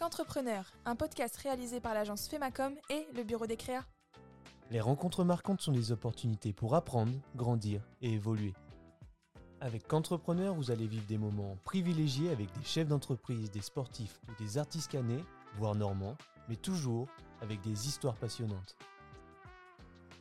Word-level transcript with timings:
Qu'entrepreneur, 0.00 0.72
un 0.86 0.96
podcast 0.96 1.36
réalisé 1.36 1.78
par 1.78 1.92
l'agence 1.92 2.26
Femacom 2.26 2.72
et 2.88 3.06
le 3.14 3.22
bureau 3.22 3.46
des 3.46 3.58
créas. 3.58 3.84
Les 4.70 4.80
rencontres 4.80 5.24
marquantes 5.24 5.60
sont 5.60 5.72
des 5.72 5.92
opportunités 5.92 6.54
pour 6.54 6.74
apprendre, 6.74 7.12
grandir 7.36 7.82
et 8.00 8.14
évoluer. 8.14 8.54
Avec 9.60 9.86
Qu'entrepreneur, 9.86 10.54
vous 10.54 10.70
allez 10.70 10.86
vivre 10.86 11.04
des 11.04 11.18
moments 11.18 11.58
privilégiés 11.64 12.30
avec 12.30 12.50
des 12.58 12.64
chefs 12.64 12.88
d'entreprise, 12.88 13.50
des 13.50 13.60
sportifs 13.60 14.18
ou 14.26 14.42
des 14.42 14.56
artistes 14.56 14.90
canés, 14.90 15.22
voire 15.58 15.74
normands, 15.74 16.16
mais 16.48 16.56
toujours 16.56 17.06
avec 17.42 17.60
des 17.60 17.86
histoires 17.86 18.16
passionnantes. 18.16 18.78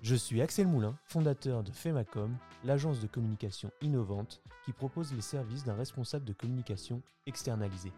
Je 0.01 0.15
suis 0.15 0.41
Axel 0.41 0.67
Moulin, 0.67 0.97
fondateur 1.05 1.63
de 1.63 1.71
Femacom, 1.71 2.35
l'agence 2.65 2.99
de 2.99 3.07
communication 3.07 3.71
innovante 3.81 4.41
qui 4.65 4.73
propose 4.73 5.13
les 5.13 5.21
services 5.21 5.63
d'un 5.63 5.75
responsable 5.75 6.25
de 6.25 6.33
communication 6.33 7.01
externalisé. 7.25 7.93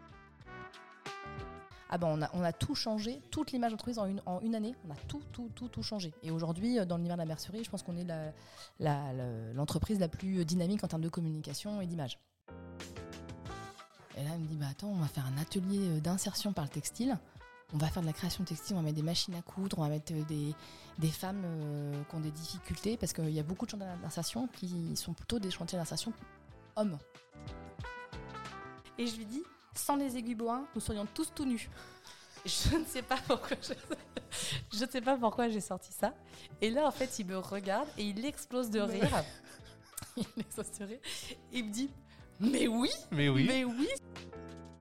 Ah 1.94 1.98
ben 1.98 2.18
on, 2.32 2.42
a, 2.42 2.52
tout 2.54 2.74
changé, 2.74 3.20
toute 3.30 3.52
l'image 3.52 3.72
d'entreprise 3.72 3.98
en 3.98 4.40
une, 4.40 4.54
année, 4.54 4.74
on 4.88 4.90
a 4.90 4.96
tout, 5.08 5.20
tout, 5.30 5.50
tout, 5.54 5.68
tout 5.68 5.82
changé. 5.82 6.14
Et 6.22 6.30
aujourd'hui, 6.30 6.78
euh, 6.78 6.86
dans 6.86 6.96
l'univers 6.96 7.18
de 7.18 7.20
la 7.20 7.26
mercerie, 7.26 7.62
je 7.62 7.68
pense 7.68 7.82
qu'on 7.82 7.98
est 7.98 8.06
l'entreprise 9.54 10.00
la, 10.00 10.08
plus 10.08 10.42
dynamique 10.46 10.82
en 10.82 10.88
termes 10.88 11.02
de 11.02 11.10
communication 11.10 11.82
et 11.82 11.86
d'image. 11.86 12.18
Et 14.16 14.24
là, 14.24 14.30
elle 14.32 14.40
me 14.40 14.46
dit, 14.46 14.56
bah 14.56 14.68
attends, 14.70 14.88
on 14.88 14.96
va 14.96 15.06
faire 15.06 15.26
un 15.26 15.38
atelier 15.38 15.88
euh, 15.88 16.00
d'insertion 16.00 16.54
par 16.54 16.64
le 16.64 16.70
textile. 16.70 17.18
On 17.74 17.78
va 17.78 17.88
faire 17.88 18.02
de 18.02 18.06
la 18.06 18.14
création 18.14 18.42
textile, 18.44 18.76
on 18.76 18.80
va 18.80 18.84
mettre 18.84 18.96
des 18.96 19.02
machines 19.02 19.34
à 19.34 19.42
coudre, 19.42 19.78
on 19.78 19.82
va 19.82 19.88
mettre 19.88 20.14
euh, 20.14 20.24
des, 20.24 20.54
des 20.98 21.10
femmes 21.10 21.42
euh, 21.44 22.02
qui 22.08 22.14
ont 22.14 22.20
des 22.20 22.30
difficultés, 22.30 22.96
parce 22.96 23.12
qu'il 23.12 23.30
y 23.30 23.40
a 23.40 23.42
beaucoup 23.42 23.66
de 23.66 23.70
chantiers 23.70 23.86
d'insertion 24.02 24.46
qui 24.48 24.96
sont 24.96 25.12
plutôt 25.12 25.38
des 25.38 25.50
chantiers 25.50 25.78
d'insertion 25.78 26.14
hommes. 26.76 26.98
Et 28.96 29.06
je 29.06 29.16
lui 29.16 29.26
dis, 29.26 29.42
sans 29.74 29.96
les 29.96 30.16
aiguilles 30.16 30.34
bois, 30.34 30.64
nous 30.74 30.80
serions 30.80 31.06
tous 31.14 31.32
tout 31.34 31.44
nus. 31.44 31.70
Je 32.44 32.76
ne 32.76 32.84
sais 32.84 33.02
pas 33.02 33.18
pourquoi 33.26 33.56
je, 33.62 33.72
je 34.76 34.84
ne 34.84 34.90
sais 34.90 35.00
pas 35.00 35.16
pourquoi 35.16 35.48
j'ai 35.48 35.60
sorti 35.60 35.92
ça. 35.92 36.12
Et 36.60 36.70
là, 36.70 36.86
en 36.86 36.90
fait, 36.90 37.18
il 37.18 37.26
me 37.26 37.38
regarde 37.38 37.88
et 37.96 38.02
il 38.04 38.24
explose 38.24 38.70
de 38.70 38.80
rire. 38.80 39.24
il 40.16 40.26
explose 40.38 40.70
de 40.80 40.84
rire. 40.84 41.00
Il 41.52 41.66
me 41.66 41.72
dit, 41.72 41.90
mais 42.40 42.66
oui, 42.66 42.90
Mais 43.12 43.30
mais 43.30 43.64
oui. 43.64 43.88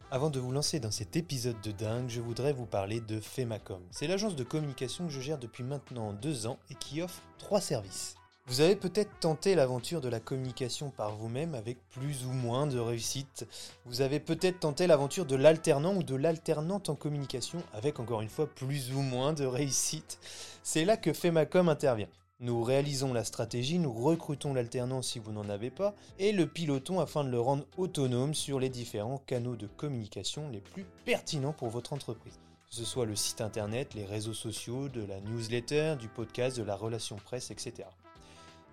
Avant 0.09 0.29
de 0.29 0.39
vous 0.39 0.51
lancer 0.51 0.79
dans 0.79 0.91
cet 0.91 1.15
épisode 1.15 1.61
de 1.61 1.71
dingue, 1.71 2.09
je 2.09 2.19
voudrais 2.19 2.51
vous 2.51 2.65
parler 2.65 2.99
de 2.99 3.19
Femacom. 3.19 3.81
C'est 3.91 4.07
l'agence 4.07 4.35
de 4.35 4.43
communication 4.43 5.05
que 5.05 5.13
je 5.13 5.21
gère 5.21 5.37
depuis 5.37 5.63
maintenant 5.63 6.11
deux 6.11 6.47
ans 6.47 6.59
et 6.69 6.75
qui 6.75 7.01
offre 7.01 7.21
trois 7.37 7.61
services. 7.61 8.15
Vous 8.47 8.59
avez 8.59 8.75
peut-être 8.75 9.19
tenté 9.19 9.55
l'aventure 9.55 10.01
de 10.01 10.09
la 10.09 10.19
communication 10.19 10.89
par 10.89 11.15
vous-même 11.15 11.55
avec 11.55 11.77
plus 11.89 12.25
ou 12.25 12.31
moins 12.31 12.67
de 12.67 12.79
réussite. 12.79 13.47
Vous 13.85 14.01
avez 14.01 14.19
peut-être 14.19 14.59
tenté 14.59 14.87
l'aventure 14.87 15.25
de 15.25 15.35
l'alternant 15.35 15.95
ou 15.95 16.03
de 16.03 16.15
l'alternante 16.15 16.89
en 16.89 16.95
communication 16.95 17.63
avec 17.71 17.99
encore 17.99 18.21
une 18.21 18.29
fois 18.29 18.47
plus 18.47 18.93
ou 18.93 19.01
moins 19.01 19.33
de 19.33 19.45
réussite. 19.45 20.19
C'est 20.63 20.85
là 20.85 20.97
que 20.97 21.13
Femacom 21.13 21.69
intervient. 21.69 22.09
Nous 22.39 22.63
réalisons 22.63 23.13
la 23.13 23.23
stratégie, 23.23 23.77
nous 23.77 23.93
recrutons 23.93 24.55
l'alternant 24.55 25.03
si 25.03 25.19
vous 25.19 25.31
n'en 25.31 25.47
avez 25.47 25.69
pas, 25.69 25.93
et 26.17 26.31
le 26.31 26.47
pilotons 26.47 26.99
afin 26.99 27.23
de 27.23 27.29
le 27.29 27.39
rendre 27.39 27.67
autonome 27.77 28.33
sur 28.33 28.59
les 28.59 28.69
différents 28.69 29.19
canaux 29.27 29.55
de 29.55 29.67
communication 29.67 30.49
les 30.49 30.59
plus 30.59 30.85
pertinents 31.05 31.53
pour 31.53 31.69
votre 31.69 31.93
entreprise. 31.93 32.39
Que 32.67 32.75
ce 32.75 32.83
soit 32.83 33.05
le 33.05 33.15
site 33.15 33.41
internet, 33.41 33.93
les 33.93 34.05
réseaux 34.05 34.33
sociaux, 34.33 34.89
de 34.89 35.05
la 35.05 35.19
newsletter, 35.21 35.97
du 35.99 36.07
podcast, 36.07 36.57
de 36.57 36.63
la 36.63 36.75
relation 36.75 37.17
presse, 37.17 37.51
etc. 37.51 37.83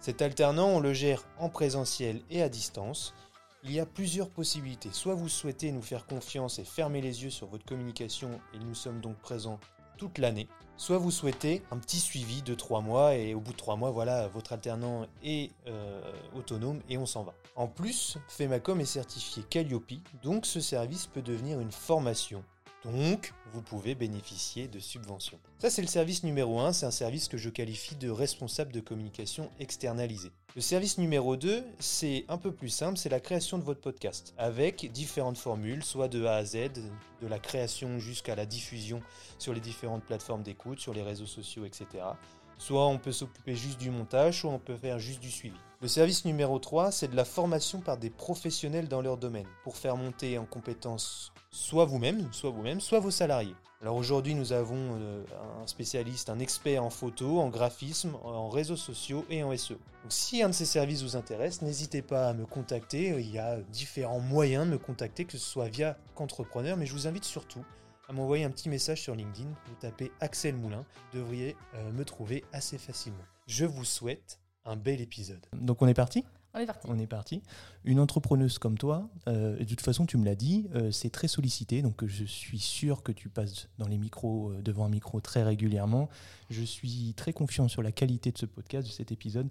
Cet 0.00 0.22
alternant, 0.22 0.68
on 0.68 0.80
le 0.80 0.92
gère 0.92 1.24
en 1.38 1.48
présentiel 1.48 2.22
et 2.30 2.42
à 2.42 2.48
distance. 2.48 3.14
Il 3.64 3.72
y 3.72 3.80
a 3.80 3.86
plusieurs 3.86 4.30
possibilités. 4.30 4.90
Soit 4.92 5.14
vous 5.14 5.28
souhaitez 5.28 5.72
nous 5.72 5.82
faire 5.82 6.06
confiance 6.06 6.60
et 6.60 6.64
fermer 6.64 7.00
les 7.00 7.24
yeux 7.24 7.30
sur 7.30 7.48
votre 7.48 7.64
communication 7.64 8.40
et 8.55 8.58
nous 8.58 8.74
sommes 8.74 9.00
donc 9.00 9.16
présents 9.16 9.58
toute 9.96 10.18
l'année. 10.18 10.46
Soit 10.77 10.98
vous 10.98 11.10
souhaitez 11.10 11.62
un 11.72 11.78
petit 11.78 11.98
suivi 11.98 12.40
de 12.42 12.55
3 12.55 12.80
mois 12.80 13.16
et 13.16 13.34
au 13.34 13.40
bout 13.40 13.50
de 13.50 13.56
3 13.56 13.74
mois, 13.74 13.90
voilà, 13.90 14.28
votre 14.28 14.52
alternant 14.52 15.06
est 15.24 15.50
euh, 15.66 16.00
autonome 16.36 16.80
et 16.89 16.96
on 16.96 17.06
s'en 17.06 17.24
va. 17.24 17.34
En 17.56 17.67
plus, 17.67 18.17
Femacom 18.28 18.80
est 18.80 18.84
certifié 18.84 19.42
Calliope, 19.42 19.94
donc 20.23 20.46
ce 20.46 20.61
service 20.61 21.08
peut 21.08 21.23
devenir 21.23 21.58
une 21.58 21.73
formation. 21.73 22.44
Donc, 22.92 23.34
vous 23.52 23.60
pouvez 23.60 23.94
bénéficier 23.94 24.66
de 24.66 24.78
subventions. 24.78 25.38
Ça, 25.58 25.68
c'est 25.68 25.82
le 25.82 25.88
service 25.88 26.22
numéro 26.22 26.58
1, 26.58 26.72
c'est 26.72 26.86
un 26.86 26.90
service 26.90 27.28
que 27.28 27.36
je 27.36 27.50
qualifie 27.50 27.96
de 27.96 28.08
responsable 28.08 28.72
de 28.72 28.80
communication 28.80 29.50
externalisé. 29.58 30.30
Le 30.56 30.62
service 30.62 30.96
numéro 30.96 31.36
2, 31.36 31.64
c'est 31.78 32.24
un 32.28 32.38
peu 32.38 32.50
plus 32.50 32.70
simple, 32.70 32.96
c'est 32.96 33.10
la 33.10 33.20
création 33.20 33.58
de 33.58 33.62
votre 33.62 33.80
podcast, 33.80 34.32
avec 34.38 34.90
différentes 34.92 35.36
formules, 35.36 35.84
soit 35.84 36.08
de 36.08 36.24
A 36.24 36.36
à 36.36 36.44
Z, 36.44 36.70
de 37.20 37.26
la 37.26 37.38
création 37.38 37.98
jusqu'à 37.98 38.34
la 38.34 38.46
diffusion 38.46 39.02
sur 39.38 39.52
les 39.52 39.60
différentes 39.60 40.05
plateformes 40.05 40.42
d'écoute, 40.42 40.80
sur 40.80 40.94
les 40.94 41.02
réseaux 41.02 41.26
sociaux, 41.26 41.66
etc. 41.66 41.86
Soit 42.56 42.86
on 42.86 42.98
peut 42.98 43.12
s'occuper 43.12 43.55
juste 43.55 43.78
du 43.78 43.90
montage, 43.90 44.40
soit 44.40 44.50
on 44.50 44.58
peut 44.58 44.76
faire 44.76 44.98
juste 44.98 45.20
du 45.20 45.30
suivi. 45.30 45.58
Le 45.80 45.88
service 45.88 46.24
numéro 46.24 46.58
3, 46.58 46.90
c'est 46.90 47.08
de 47.08 47.16
la 47.16 47.24
formation 47.24 47.80
par 47.80 47.98
des 47.98 48.10
professionnels 48.10 48.88
dans 48.88 49.02
leur 49.02 49.18
domaine, 49.18 49.46
pour 49.62 49.76
faire 49.76 49.96
monter 49.96 50.38
en 50.38 50.46
compétences 50.46 51.32
soit 51.51 51.85
vous-même, 51.85 52.29
soit 52.33 52.51
vous-même, 52.51 52.81
soit 52.81 53.01
vos 53.01 53.11
salariés. 53.11 53.55
Alors 53.81 53.95
aujourd'hui, 53.95 54.35
nous 54.35 54.53
avons 54.53 54.98
euh, 55.01 55.23
un 55.63 55.67
spécialiste, 55.69 56.31
un 56.31 56.41
expert 56.41 56.83
en 56.83 56.91
photo, 56.91 57.39
en 57.39 57.48
graphisme, 57.48 58.17
en 58.25 58.48
réseaux 58.48 58.77
sociaux 58.77 59.25
et 59.31 59.45
en 59.45 59.57
SEO. 59.57 59.77
Donc 60.03 60.13
si 60.13 60.42
un 60.42 60.48
de 60.48 60.55
ces 60.55 60.64
services 60.64 61.03
vous 61.03 61.14
intéresse, 61.14 61.63
n'hésitez 61.63 62.03
pas 62.03 62.29
à 62.29 62.33
me 62.35 62.45
contacter. 62.45 63.14
Il 63.20 63.31
y 63.31 63.39
a 63.39 63.61
différents 63.70 64.19
moyens 64.19 64.67
de 64.67 64.73
me 64.73 64.79
contacter, 64.79 65.25
que 65.25 65.33
ce 65.33 65.39
soit 65.39 65.69
via 65.69 65.97
Qu'entrepreneur, 66.17 66.77
mais 66.77 66.86
je 66.86 66.92
vous 66.92 67.07
invite 67.07 67.25
surtout 67.25 67.65
à 68.09 68.13
m'envoyer 68.13 68.42
un 68.45 68.51
petit 68.51 68.69
message 68.69 69.03
sur 69.03 69.15
LinkedIn. 69.15 69.48
Vous 69.48 69.75
tapez 69.80 70.11
Axel 70.19 70.57
Moulin, 70.57 70.85
vous 71.13 71.19
devriez 71.20 71.57
euh, 71.75 71.92
me 71.92 72.05
trouver 72.05 72.45
assez 72.53 72.79
facilement. 72.79 73.25
Je 73.47 73.65
vous 73.65 73.85
souhaite 73.85 74.41
un 74.65 74.77
bel 74.77 75.01
épisode. 75.01 75.47
Donc 75.53 75.83
on 75.83 75.86
est 75.86 75.95
parti? 75.95 76.25
On 76.89 76.98
est 76.98 77.07
parti. 77.07 77.42
Une 77.85 78.01
entrepreneuse 78.01 78.58
comme 78.58 78.77
toi, 78.77 79.08
euh, 79.29 79.57
de 79.58 79.64
toute 79.64 79.80
façon, 79.80 80.07
tu 80.07 80.17
me 80.17 80.24
l'as 80.24 80.35
dit, 80.35 80.69
euh, 80.74 80.91
c'est 80.91 81.11
très 81.11 81.29
sollicité. 81.29 81.83
Donc, 81.83 82.05
je 82.05 82.24
suis 82.24 82.58
sûr 82.58 83.02
que 83.02 83.13
tu 83.13 83.29
passes 83.29 83.69
dans 83.79 83.86
les 83.86 83.98
micros, 83.98 84.51
euh, 84.51 84.63
devant 84.63 84.85
un 84.85 84.89
micro 84.89 85.20
très 85.20 85.42
régulièrement. 85.42 86.08
Je 86.51 86.63
suis 86.63 87.14
très 87.17 87.33
confiant 87.33 87.68
sur 87.68 87.83
la 87.83 87.92
qualité 87.92 88.33
de 88.33 88.39
ce 88.39 88.47
podcast, 88.47 88.86
de 88.89 88.92
cet 88.92 89.13
épisode, 89.13 89.48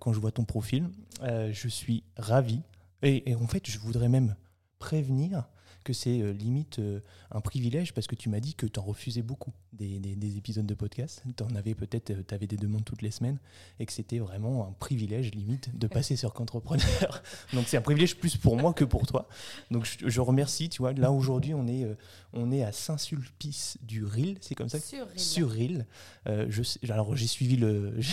quand 0.00 0.12
je 0.12 0.18
vois 0.18 0.32
ton 0.32 0.44
profil. 0.44 0.90
Je 1.22 1.68
suis 1.68 2.02
ravi. 2.16 2.60
Et 3.02 3.34
en 3.34 3.46
fait, 3.46 3.68
je 3.68 3.78
voudrais 3.78 4.08
même 4.08 4.34
prévenir 4.78 5.48
que 5.86 5.92
c'est 5.92 6.20
euh, 6.20 6.32
limite 6.32 6.78
euh, 6.80 7.00
un 7.30 7.40
privilège 7.40 7.94
parce 7.94 8.06
que 8.08 8.14
tu 8.16 8.28
m'as 8.28 8.40
dit 8.40 8.54
que 8.54 8.66
tu 8.66 8.80
en 8.80 8.82
refusais 8.82 9.22
beaucoup 9.22 9.52
des, 9.72 9.98
des- 10.00 10.16
des 10.16 10.36
épisodes 10.36 10.66
de 10.66 10.74
podcast. 10.74 11.22
Tu 11.36 11.42
en 11.44 11.54
avais 11.54 11.74
peut-être, 11.74 12.12
tu 12.26 12.34
avais 12.34 12.46
des 12.46 12.56
demandes 12.56 12.84
toutes 12.84 13.02
les 13.02 13.10
semaines 13.12 13.38
et 13.78 13.86
que 13.86 13.92
c'était 13.92 14.18
vraiment 14.18 14.66
un 14.68 14.72
privilège 14.72 15.30
limite 15.32 15.76
de 15.78 15.86
passer 15.86 16.16
sur 16.16 16.34
qu'entrepreneur. 16.34 17.22
Donc 17.52 17.66
c'est 17.68 17.76
un 17.76 17.82
privilège 17.82 18.16
plus 18.16 18.36
pour 18.36 18.56
moi 18.56 18.72
que 18.74 18.84
pour 18.84 19.06
toi. 19.06 19.28
Donc 19.70 19.84
je, 19.84 20.08
je 20.08 20.20
remercie, 20.20 20.68
tu 20.68 20.78
vois. 20.82 20.92
Là 20.92 21.12
aujourd'hui 21.12 21.54
on 21.54 21.66
est, 21.68 21.84
euh, 21.84 21.94
on 22.32 22.50
est 22.50 22.62
à 22.64 22.72
Saint-Sulpice 22.72 23.78
du 23.82 24.04
Ril, 24.04 24.38
c'est 24.40 24.54
comme 24.54 24.68
ça? 24.68 24.78
Sur 25.16 25.50
Ril. 25.50 25.86
Euh, 26.26 26.46
je 26.50 26.62
alors 26.90 27.14
j'ai 27.16 27.26
suivi 27.28 27.56
le, 27.56 27.94
je 28.00 28.10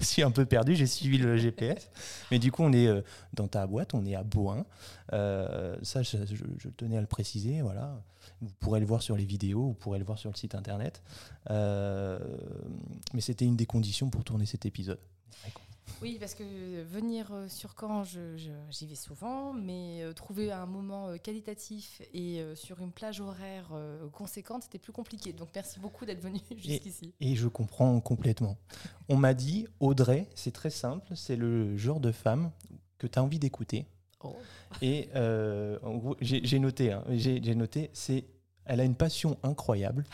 me 0.00 0.04
suis 0.04 0.22
un 0.22 0.30
peu 0.30 0.44
perdu, 0.44 0.74
j'ai 0.76 0.86
suivi 0.86 1.16
le 1.18 1.36
GPS, 1.38 1.88
mais 2.30 2.38
du 2.38 2.52
coup 2.52 2.62
on 2.62 2.72
est 2.72 2.86
euh, 2.86 3.00
dans 3.32 3.48
ta 3.48 3.66
boîte, 3.66 3.94
on 3.94 4.04
est 4.04 4.14
à 4.14 4.22
Boin. 4.22 4.66
Euh, 5.12 5.76
ça, 5.82 6.02
je, 6.02 6.16
je- 6.26 6.44
je 6.58 6.68
tenais 6.70 6.96
à 6.96 7.00
le 7.00 7.06
préciser, 7.14 7.62
voilà. 7.62 8.02
Vous 8.40 8.52
pourrez 8.58 8.80
le 8.80 8.86
voir 8.86 9.00
sur 9.00 9.16
les 9.16 9.24
vidéos, 9.24 9.66
vous 9.66 9.74
pourrez 9.74 10.00
le 10.00 10.04
voir 10.04 10.18
sur 10.18 10.30
le 10.30 10.36
site 10.36 10.56
internet. 10.56 11.00
Euh, 11.48 12.18
mais 13.12 13.20
c'était 13.20 13.44
une 13.44 13.54
des 13.54 13.66
conditions 13.66 14.10
pour 14.10 14.24
tourner 14.24 14.46
cet 14.46 14.66
épisode. 14.66 14.98
Oui, 16.02 16.16
parce 16.18 16.34
que 16.34 16.82
venir 16.82 17.28
euh, 17.30 17.48
sur 17.48 17.76
Caen, 17.78 18.02
j'y 18.02 18.86
vais 18.86 18.96
souvent, 18.96 19.52
mais 19.52 20.02
euh, 20.02 20.12
trouver 20.12 20.50
un 20.50 20.66
moment 20.66 21.16
qualitatif 21.18 22.02
et 22.12 22.42
sur 22.56 22.80
une 22.80 22.90
plage 22.90 23.20
horaire 23.20 23.70
conséquente, 24.10 24.64
c'était 24.64 24.80
plus 24.80 24.92
compliqué. 24.92 25.32
Donc 25.32 25.50
merci 25.54 25.78
beaucoup 25.78 26.04
d'être 26.06 26.20
venu 26.20 26.40
jusqu'ici. 26.56 27.14
Et 27.20 27.36
je 27.36 27.46
comprends 27.46 28.00
complètement. 28.00 28.56
On 29.08 29.16
m'a 29.16 29.34
dit, 29.34 29.68
Audrey, 29.78 30.28
c'est 30.34 30.52
très 30.52 30.70
simple, 30.70 31.14
c'est 31.14 31.36
le 31.36 31.76
genre 31.76 32.00
de 32.00 32.10
femme 32.10 32.50
que 32.98 33.06
tu 33.06 33.20
as 33.20 33.22
envie 33.22 33.38
d'écouter. 33.38 33.86
Oh. 34.24 34.36
Et 34.82 35.08
euh, 35.14 35.78
en 35.82 35.94
gros, 35.96 36.16
j'ai 36.20 36.58
noté, 36.58 36.92
hein, 36.92 37.04
j'ai 37.10 37.54
noté, 37.54 37.90
c'est, 37.92 38.24
elle 38.64 38.80
a 38.80 38.84
une 38.84 38.96
passion 38.96 39.38
incroyable. 39.42 40.04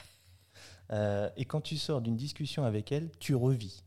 Euh, 0.93 1.31
et 1.37 1.45
quand 1.45 1.61
tu 1.61 1.77
sors 1.77 2.01
d'une 2.01 2.17
discussion 2.17 2.65
avec 2.65 2.91
elle, 2.93 3.11
tu 3.21 3.35
revis. 3.35 3.85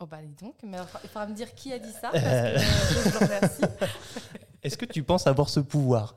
Oh 0.00 0.06
bah 0.06 0.18
dis 0.22 0.34
donc, 0.44 0.54
mais 0.64 0.78
il 1.04 1.08
faudra 1.08 1.26
me 1.26 1.34
dire 1.34 1.54
qui 1.54 1.72
a 1.72 1.78
dit 1.78 1.92
ça, 1.92 2.08
parce 2.12 2.24
que 2.24 2.28
euh, 2.28 2.58
je 2.58 3.08
vous 3.10 3.18
remercie. 3.20 3.62
Est-ce 4.62 4.76
que 4.76 4.84
tu 4.86 5.02
penses 5.02 5.26
avoir 5.26 5.48
ce 5.48 5.60
pouvoir? 5.60 6.16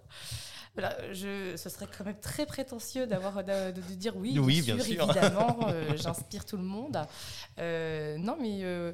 Voilà, 0.75 0.97
je, 1.13 1.55
ce 1.55 1.69
serait 1.69 1.85
quand 1.95 2.03
même 2.03 2.19
très 2.19 2.47
prétentieux 2.47 3.05
d'avoir 3.05 3.43
de, 3.43 3.71
de- 3.71 3.81
dire 3.93 4.17
oui, 4.17 4.39
Oui, 4.39 4.61
bien, 4.63 4.75
bien 4.75 4.83
sûr, 4.83 4.95
sûr. 4.95 5.03
évidemment, 5.11 5.59
euh, 5.67 5.95
j'inspire 5.97 6.45
tout 6.45 6.57
le 6.57 6.63
monde. 6.63 6.97
Euh, 7.59 8.17
non, 8.17 8.37
mais 8.41 8.61
euh, 8.63 8.91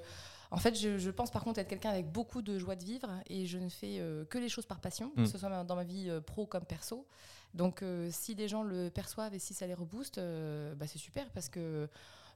en 0.51 0.57
fait, 0.57 0.75
je, 0.75 0.97
je 0.97 1.11
pense 1.11 1.29
par 1.31 1.43
contre 1.43 1.59
être 1.59 1.67
quelqu'un 1.67 1.91
avec 1.91 2.11
beaucoup 2.11 2.41
de 2.41 2.57
joie 2.57 2.75
de 2.75 2.83
vivre 2.83 3.09
et 3.27 3.45
je 3.45 3.57
ne 3.57 3.69
fais 3.69 3.99
euh, 3.99 4.25
que 4.25 4.37
les 4.37 4.49
choses 4.49 4.65
par 4.65 4.79
passion, 4.79 5.11
Mm. 5.15 5.23
que 5.23 5.29
ce 5.29 5.37
soit 5.37 5.63
dans 5.63 5.75
ma 5.75 5.83
vie 5.83 6.09
euh, 6.09 6.21
pro 6.21 6.45
comme 6.45 6.65
perso. 6.65 7.05
Donc, 7.53 7.81
euh, 7.81 8.09
si 8.11 8.35
les 8.35 8.47
gens 8.47 8.63
le 8.63 8.89
perçoivent 8.89 9.33
et 9.33 9.39
si 9.39 9.53
ça 9.53 9.67
les 9.67 9.73
rebooste, 9.73 10.19
bah, 10.19 10.87
c'est 10.87 10.99
super 10.99 11.29
parce 11.31 11.49
que 11.49 11.87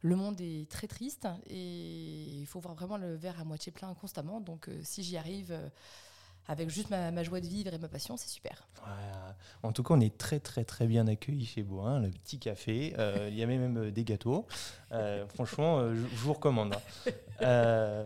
le 0.01 0.15
monde 0.15 0.39
est 0.41 0.69
très 0.69 0.87
triste 0.87 1.27
et 1.47 2.23
il 2.39 2.45
faut 2.45 2.59
voir 2.59 2.75
vraiment 2.75 2.97
le 2.97 3.15
verre 3.15 3.39
à 3.39 3.43
moitié 3.43 3.71
plein 3.71 3.93
constamment. 3.93 4.41
Donc, 4.41 4.69
si 4.83 5.03
j'y 5.03 5.17
arrive 5.17 5.57
avec 6.47 6.69
juste 6.69 6.89
ma, 6.89 7.23
joie 7.23 7.39
de 7.39 7.47
vivre 7.47 7.73
et 7.73 7.77
ma 7.77 7.87
passion, 7.87 8.17
c'est 8.17 8.29
super. 8.29 8.67
En 9.63 9.71
tout 9.71 9.83
cas, 9.83 9.93
on 9.93 9.99
est 10.01 10.17
très 10.17 10.39
très 10.39 10.65
très 10.65 10.87
bien 10.87 11.07
accueillis 11.07 11.45
chez 11.45 11.63
Boin, 11.63 11.99
le 12.01 12.09
petit 12.09 12.37
café. 12.37 12.93
Euh, 12.97 13.29
il 13.31 13.37
y 13.37 13.43
avait 13.43 13.57
même 13.57 13.77
euh, 13.77 13.91
des 13.91 14.03
gâteaux. 14.03 14.45
Euh, 14.91 15.25
franchement, 15.27 15.79
je, 15.93 16.01
vous 16.01 16.33
recommande. 16.33 16.75
hein. 17.41 18.05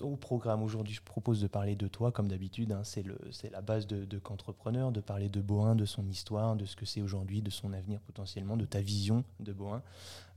Au 0.00 0.16
programme 0.16 0.62
aujourd'hui, 0.62 0.94
je 0.94 1.02
propose 1.02 1.40
de 1.40 1.46
parler 1.46 1.76
de 1.76 1.86
toi, 1.86 2.10
comme 2.10 2.28
d'habitude. 2.28 2.72
hein. 2.72 2.82
c'est 2.84 3.50
la 3.50 3.60
base 3.60 3.86
de, 3.86 4.04
de 4.04 4.18
qu'entrepreneur, 4.18 4.90
de 4.90 5.00
parler 5.00 5.28
de 5.28 5.40
Boin, 5.40 5.76
de 5.76 5.84
son 5.84 6.08
histoire, 6.08 6.56
de 6.56 6.66
ce 6.66 6.74
que 6.74 6.86
c'est 6.86 7.00
aujourd'hui, 7.00 7.40
de 7.40 7.50
son 7.50 7.72
avenir 7.72 8.00
potentiellement, 8.00 8.56
de 8.56 8.66
ta 8.66 8.80
vision 8.80 9.24
de 9.40 9.52
Boin, 9.52 9.82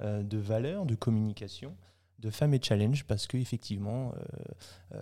de 0.01 0.37
valeurs, 0.37 0.85
de 0.85 0.95
communication 0.95 1.75
de 2.19 2.29
Femmes 2.29 2.53
et 2.53 2.61
Challenge 2.61 3.03
parce 3.05 3.27
que 3.27 3.37
effectivement, 3.37 4.13
euh, 4.13 4.95
euh, 4.95 5.01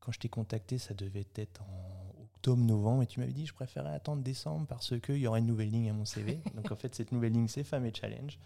quand 0.00 0.12
je 0.12 0.18
t'ai 0.18 0.28
contacté, 0.28 0.78
ça 0.78 0.94
devait 0.94 1.26
être 1.36 1.62
en 1.62 2.24
octobre-novembre 2.34 3.02
et 3.02 3.06
tu 3.06 3.20
m'avais 3.20 3.32
dit 3.32 3.46
je 3.46 3.54
préférais 3.54 3.94
attendre 3.94 4.22
décembre 4.22 4.66
parce 4.66 4.98
qu'il 5.00 5.18
y 5.18 5.26
aura 5.26 5.38
une 5.38 5.46
nouvelle 5.46 5.70
ligne 5.70 5.90
à 5.90 5.92
mon 5.92 6.04
CV. 6.04 6.40
Donc 6.54 6.70
en 6.70 6.76
fait, 6.76 6.94
cette 6.94 7.12
nouvelle 7.12 7.32
ligne, 7.32 7.48
c'est 7.48 7.64
Femmes 7.64 7.86
et 7.86 7.92
Challenge. 7.94 8.38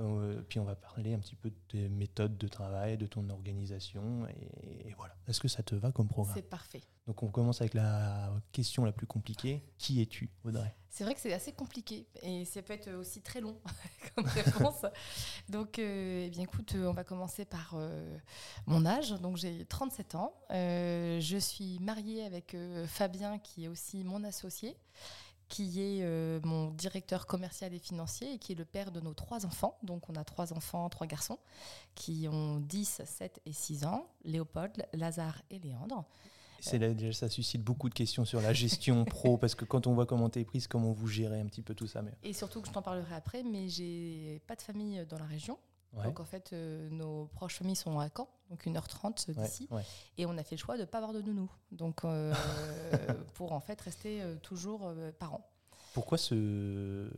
Euh, 0.00 0.40
puis 0.48 0.58
on 0.58 0.64
va 0.64 0.74
parler 0.74 1.14
un 1.14 1.18
petit 1.18 1.36
peu 1.36 1.50
de 1.50 1.56
tes 1.68 1.88
méthodes 1.88 2.38
de 2.38 2.48
travail, 2.48 2.96
de 2.96 3.06
ton 3.06 3.28
organisation 3.28 4.26
et, 4.28 4.88
et 4.88 4.94
voilà. 4.96 5.14
Est-ce 5.28 5.40
que 5.40 5.48
ça 5.48 5.62
te 5.62 5.74
va 5.74 5.92
comme 5.92 6.08
programme 6.08 6.34
C'est 6.34 6.48
parfait. 6.48 6.82
Donc 7.06 7.22
on 7.22 7.28
commence 7.28 7.60
avec 7.60 7.74
la 7.74 8.32
question 8.52 8.84
la 8.84 8.92
plus 8.92 9.06
compliquée. 9.06 9.62
Qui 9.78 10.00
es-tu, 10.00 10.30
Audrey? 10.44 10.74
C'est 10.90 11.04
vrai 11.04 11.14
que 11.14 11.20
c'est 11.20 11.32
assez 11.32 11.52
compliqué 11.52 12.08
et 12.20 12.44
ça 12.44 12.62
peut 12.62 12.72
être 12.72 12.92
aussi 12.94 13.20
très 13.20 13.40
long 13.40 13.56
comme 14.14 14.26
réponse. 14.26 14.84
Donc, 15.48 15.78
euh, 15.78 16.24
eh 16.26 16.30
bien, 16.30 16.42
écoute, 16.42 16.74
euh, 16.74 16.88
on 16.88 16.92
va 16.92 17.04
commencer 17.04 17.44
par 17.44 17.74
euh, 17.74 18.18
mon 18.66 18.84
âge. 18.84 19.12
Donc, 19.20 19.36
j'ai 19.36 19.64
37 19.64 20.16
ans. 20.16 20.34
Je 20.50 21.38
suis 21.40 21.78
mariée 21.78 22.24
avec 22.24 22.56
Fabien, 22.86 23.38
qui 23.38 23.66
est 23.66 23.68
aussi 23.68 24.02
mon 24.02 24.24
associé, 24.24 24.76
qui 25.50 25.80
est 25.80 26.02
euh, 26.02 26.40
mon 26.44 26.70
directeur 26.70 27.26
commercial 27.26 27.74
et 27.74 27.78
financier 27.78 28.34
et 28.34 28.38
qui 28.38 28.52
est 28.52 28.54
le 28.54 28.64
père 28.64 28.92
de 28.92 29.00
nos 29.00 29.12
trois 29.12 29.44
enfants. 29.44 29.76
Donc, 29.82 30.08
on 30.08 30.14
a 30.14 30.24
trois 30.24 30.54
enfants, 30.54 30.88
trois 30.88 31.06
garçons, 31.06 31.38
qui 31.94 32.28
ont 32.32 32.60
10, 32.60 33.02
7 33.04 33.42
et 33.44 33.52
6 33.52 33.84
ans 33.84 34.06
Léopold, 34.24 34.86
Lazare 34.94 35.42
et 35.50 35.58
Léandre. 35.58 36.04
C'est 36.60 36.78
là, 36.78 36.94
déjà, 36.94 37.12
ça 37.12 37.28
suscite 37.28 37.62
beaucoup 37.62 37.88
de 37.88 37.94
questions 37.94 38.24
sur 38.24 38.40
la 38.40 38.52
gestion 38.52 39.04
pro 39.06 39.38
parce 39.38 39.54
que 39.54 39.64
quand 39.64 39.86
on 39.86 39.94
voit 39.94 40.06
comment 40.06 40.28
t'es 40.28 40.44
prise, 40.44 40.68
comment 40.68 40.92
vous 40.92 41.08
gérez 41.08 41.40
un 41.40 41.46
petit 41.46 41.62
peu 41.62 41.74
tout 41.74 41.86
ça. 41.86 42.00
Mais... 42.02 42.12
Et 42.22 42.32
surtout 42.32 42.60
que 42.60 42.68
je 42.68 42.72
t'en 42.72 42.82
parlerai 42.82 43.14
après, 43.14 43.42
mais 43.42 43.68
j'ai 43.68 44.40
pas 44.46 44.54
de 44.54 44.62
famille 44.62 45.04
dans 45.08 45.18
la 45.18 45.26
région. 45.26 45.58
Ouais. 45.92 46.04
Donc 46.04 46.20
en 46.20 46.24
fait, 46.24 46.52
euh, 46.52 46.88
nos 46.90 47.26
proches 47.26 47.56
familles 47.56 47.74
sont 47.76 47.98
à 47.98 48.08
Caen, 48.16 48.28
donc 48.48 48.64
1h30 48.66 49.28
Ouais, 49.28 49.34
d'ici. 49.44 49.66
ouais. 49.72 49.82
Et 50.18 50.26
on 50.26 50.38
a 50.38 50.42
fait 50.44 50.54
le 50.56 50.60
choix 50.60 50.76
de 50.76 50.82
ne 50.82 50.86
pas 50.86 50.98
avoir 50.98 51.12
de 51.12 51.20
nounou. 51.20 51.50
Donc 51.72 52.04
euh, 52.04 52.32
pour 53.34 53.52
en 53.52 53.60
fait 53.60 53.80
rester 53.80 54.22
euh, 54.22 54.36
toujours 54.36 54.88
parents. 55.18 55.48
Pourquoi 55.92 56.16
ce... 56.18 57.10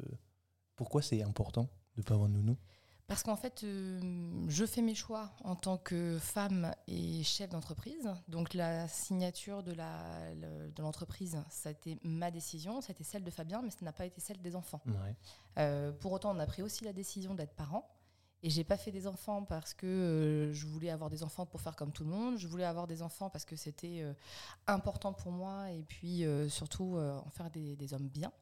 Pourquoi 0.77 1.03
c'est 1.03 1.23
important 1.23 1.65
de 1.97 2.01
ne 2.01 2.03
pas 2.03 2.15
avoir 2.15 2.29
de 2.31 2.35
nounou? 2.35 2.57
Parce 3.09 3.23
qu'en 3.25 3.37
fait, 3.37 3.61
je 3.63 4.65
fais 4.67 4.81
mes 4.81 4.95
choix 4.95 5.33
en 5.45 5.55
tant 5.55 5.77
que 5.77 6.17
femme 6.19 6.73
et 6.87 7.23
chef 7.25 7.51
d'entreprise. 7.51 8.09
Donc 8.29 8.55
la 8.55 8.89
signature 8.89 9.63
de 9.63 9.73
la- 9.73 10.33
le- 10.35 10.71
de 10.71 10.81
l'entreprise, 10.83 11.37
ça 11.51 11.69
a 11.69 11.73
été 11.73 11.99
ma 12.05 12.31
décision, 12.31 12.81
ça 12.81 12.89
a 12.89 12.93
été 12.93 13.05
celle 13.05 13.23
de 13.23 13.31
Fabien, 13.31 13.61
mais 13.61 13.71
ça 13.71 13.79
n'a 13.83 13.93
pas 13.93 14.07
été 14.07 14.19
celle 14.21 14.41
des 14.41 14.57
enfants. 14.57 14.81
Pour 16.01 16.13
autant, 16.13 16.35
on 16.35 16.39
a 16.39 16.47
pris 16.47 16.63
aussi 16.63 16.85
la 16.85 16.95
décision 16.95 17.35
d'être 17.35 17.55
parents. 17.55 17.87
Et 18.45 18.51
j'ai 18.51 18.65
pas 18.65 18.77
fait 18.77 18.91
des 18.91 19.07
enfants 19.07 19.45
parce 19.45 19.73
que 19.73 19.87
euh, 19.87 20.53
je 20.53 20.67
voulais 20.67 20.91
avoir 20.91 21.11
des 21.11 21.23
enfants 21.23 21.47
pour 21.47 21.61
faire 21.61 21.77
comme 21.77 21.93
tout 21.93 22.03
le 22.03 22.11
monde. 22.11 22.39
Je 22.39 22.49
voulais 22.49 22.65
avoir 22.65 22.89
des 22.89 23.01
enfants 23.01 23.31
parce 23.31 23.45
que 23.45 23.55
c'était 23.55 24.01
euh, 24.03 24.13
important 24.67 25.13
pour 25.13 25.31
moi 25.31 25.71
et 25.71 25.85
puis 25.85 26.25
euh, 26.25 26.49
surtout 26.49 26.97
en 26.97 27.31
faire 27.31 27.51
des, 27.51 27.77
des 27.77 27.95
hommes 27.95 28.09
bien. 28.09 28.33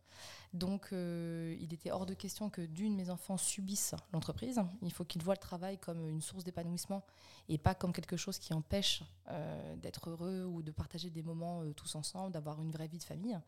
Donc 0.53 0.89
il 0.93 1.73
était 1.73 1.93
hors 1.93 2.07
de 2.07 2.15
question 2.15 2.51
que 2.51 2.63
d'une, 2.63 2.97
mes 2.97 3.09
enfants 3.09 3.37
subissent 3.37 3.95
l'entreprise. 4.13 4.61
Il 4.83 4.93
faut 4.93 5.05
qu'ils 5.05 5.23
voient 5.23 5.35
le 5.35 5.41
travail 5.41 5.79
comme 5.79 6.09
une 6.09 6.21
source 6.21 6.43
d'épanouissement 6.43 7.05
et 7.49 7.57
pas 7.57 7.75
comme 7.75 7.93
quelque 7.93 8.17
chose 8.17 8.39
qui 8.39 8.53
empêche 8.53 9.05
d'être 9.77 10.11
heureux 10.11 10.45
ou 10.45 10.63
de 10.63 10.73
partager 10.73 11.09
des 11.09 11.23
moments 11.23 11.63
tous 11.75 11.95
ensemble, 11.95 12.33
d'avoir 12.33 12.61
une 12.61 12.73
vraie 12.73 12.89
vie 12.89 12.99
de 12.99 13.05
famille. 13.05 13.39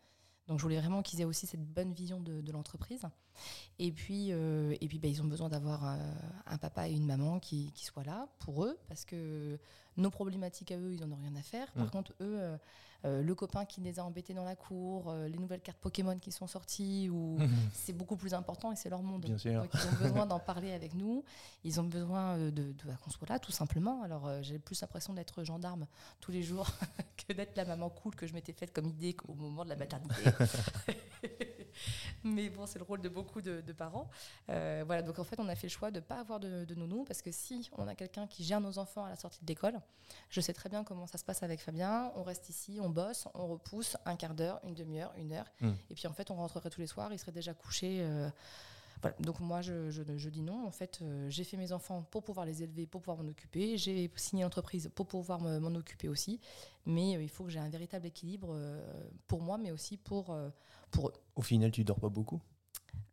Donc 0.47 0.59
je 0.59 0.63
voulais 0.63 0.79
vraiment 0.79 1.01
qu'ils 1.01 1.21
aient 1.21 1.25
aussi 1.25 1.47
cette 1.47 1.63
bonne 1.63 1.93
vision 1.93 2.19
de, 2.19 2.51
l'entreprise. 2.51 3.03
Et 3.79 3.91
puis, 3.91 4.27
euh, 4.31 4.75
et 4.81 4.87
bah, 4.87 5.07
ils 5.07 5.21
ont 5.21 5.25
besoin 5.25 5.49
d'avoir 5.49 5.87
euh, 5.87 5.97
un 6.45 6.57
papa 6.57 6.87
et 6.89 6.93
une 6.93 7.05
maman 7.05 7.39
qui, 7.39 7.71
qui 7.73 7.85
soient 7.85 8.03
là 8.03 8.27
pour 8.39 8.65
eux, 8.65 8.77
parce 8.87 9.05
que 9.05 9.57
nos 9.97 10.09
problématiques 10.09 10.71
à 10.71 10.77
eux, 10.77 10.93
ils 10.93 11.01
n'en 11.05 11.11
ont 11.11 11.19
rien 11.19 11.35
à 11.35 11.41
faire. 11.41 11.71
Par 11.73 11.85
Mm. 11.85 11.89
contre, 11.89 12.11
eux, 12.21 12.37
euh, 12.39 12.57
euh, 13.05 13.21
le 13.21 13.35
copain 13.35 13.65
qui 13.65 13.81
les 13.81 13.99
a 13.99 14.05
embêtés 14.05 14.33
dans 14.33 14.45
la 14.45 14.55
cour, 14.55 15.09
euh, 15.09 15.27
les 15.27 15.37
nouvelles 15.37 15.59
cartes 15.61 15.77
Pokémon 15.79 16.17
qui 16.19 16.31
sont 16.31 16.47
sorties, 16.47 17.09
ou 17.09 17.37
c'est 17.73 17.91
beaucoup 17.93 18.15
plus 18.15 18.33
important 18.33 18.71
et 18.71 18.75
c'est 18.77 18.89
leur 18.89 19.03
monde. 19.03 19.25
Bien 19.25 19.37
sûr. 19.37 19.61
Donc 19.61 19.71
ils 19.73 19.87
ont 19.87 19.99
besoin 20.07 20.25
d'en 20.25 20.39
parler 20.39 20.71
avec 20.71 20.93
nous. 20.93 21.23
Ils 21.65 21.79
ont 21.81 21.83
besoin 21.83 22.37
de, 22.37 22.49
de- 22.49 22.73
bah, 22.85 22.93
qu'on 23.03 23.11
soit 23.11 23.27
là, 23.29 23.39
tout 23.39 23.51
simplement. 23.51 24.01
Alors 24.03 24.25
euh, 24.27 24.41
j'ai 24.41 24.57
plus 24.57 24.79
l'impression 24.81 25.13
d'être 25.13 25.43
gendarme 25.43 25.85
tous 26.21 26.31
les 26.31 26.43
jours 26.43 26.67
que 27.27 27.33
d'être 27.33 27.57
la 27.57 27.65
maman 27.65 27.89
cool 27.89 28.15
que 28.15 28.25
je 28.25 28.33
m'étais 28.33 28.53
faite 28.53 28.71
comme 28.73 28.87
idée 28.87 29.15
au 29.27 29.33
moment 29.33 29.63
de 29.65 29.69
la 29.69 29.75
maternité. 29.75 30.23
Mais 32.23 32.49
bon, 32.49 32.65
c'est 32.65 32.79
le 32.79 32.85
rôle 32.85 33.01
de 33.01 33.09
beaucoup 33.09 33.41
de, 33.41 33.61
de 33.61 33.73
parents. 33.73 34.09
Euh, 34.49 34.83
voilà, 34.85 35.01
donc 35.01 35.19
en 35.19 35.23
fait, 35.23 35.39
on 35.39 35.47
a 35.47 35.55
fait 35.55 35.67
le 35.67 35.71
choix 35.71 35.91
de 35.91 35.99
ne 35.99 36.05
pas 36.05 36.19
avoir 36.19 36.39
de, 36.39 36.65
de 36.65 36.75
nounou 36.75 37.03
parce 37.03 37.21
que 37.21 37.31
si 37.31 37.69
on 37.77 37.87
a 37.87 37.95
quelqu'un 37.95 38.27
qui 38.27 38.43
gère 38.43 38.61
nos 38.61 38.77
enfants 38.77 39.05
à 39.05 39.09
la 39.09 39.15
sortie 39.15 39.39
de 39.41 39.47
l'école, 39.47 39.79
je 40.29 40.41
sais 40.41 40.53
très 40.53 40.69
bien 40.69 40.83
comment 40.83 41.07
ça 41.07 41.17
se 41.17 41.23
passe 41.25 41.43
avec 41.43 41.59
Fabien. 41.59 42.11
On 42.15 42.23
reste 42.23 42.49
ici, 42.49 42.79
on 42.81 42.89
bosse, 42.89 43.27
on 43.33 43.47
repousse 43.47 43.97
un 44.05 44.15
quart 44.15 44.33
d'heure, 44.33 44.59
une 44.63 44.73
demi-heure, 44.75 45.13
une 45.17 45.33
heure. 45.33 45.47
Mm. 45.61 45.71
Et 45.89 45.95
puis 45.95 46.07
en 46.07 46.13
fait, 46.13 46.31
on 46.31 46.35
rentrerait 46.35 46.69
tous 46.69 46.81
les 46.81 46.87
soirs, 46.87 47.11
il 47.13 47.19
serait 47.19 47.31
déjà 47.31 47.53
couché. 47.53 47.99
euh, 48.01 48.29
voilà. 49.01 49.15
Donc 49.19 49.39
moi, 49.39 49.61
je, 49.61 49.89
je- 49.91 50.03
je 50.17 50.29
dis 50.29 50.41
non. 50.41 50.65
En 50.65 50.71
fait, 50.71 50.99
euh, 51.01 51.29
j'ai 51.29 51.43
fait 51.43 51.57
mes 51.57 51.71
enfants 51.71 52.03
pour 52.11 52.23
pouvoir 52.23 52.45
les 52.45 52.63
élever, 52.63 52.85
pour 52.87 53.01
pouvoir 53.01 53.17
m'en 53.23 53.29
occuper. 53.29 53.77
J'ai 53.77 54.09
signé 54.15 54.43
l'entreprise 54.43 54.89
pour 54.95 55.07
pouvoir 55.07 55.41
me- 55.41 55.59
m'en 55.59 55.75
occuper 55.77 56.07
aussi. 56.09 56.39
Mais 56.85 57.15
euh, 57.17 57.21
il 57.23 57.29
faut 57.29 57.43
que 57.43 57.49
j'ai 57.49 57.59
un 57.59 57.69
véritable 57.69 58.05
équilibre 58.07 58.49
euh, 58.51 58.81
pour 59.27 59.41
moi, 59.41 59.57
mais 59.57 59.71
aussi 59.71 59.97
pour, 59.97 60.35
pour 60.91 61.09
eux. 61.09 61.13
Au 61.35 61.41
final, 61.41 61.71
tu 61.71 61.83
dors 61.83 61.99
pas 61.99 62.09
beaucoup? 62.09 62.41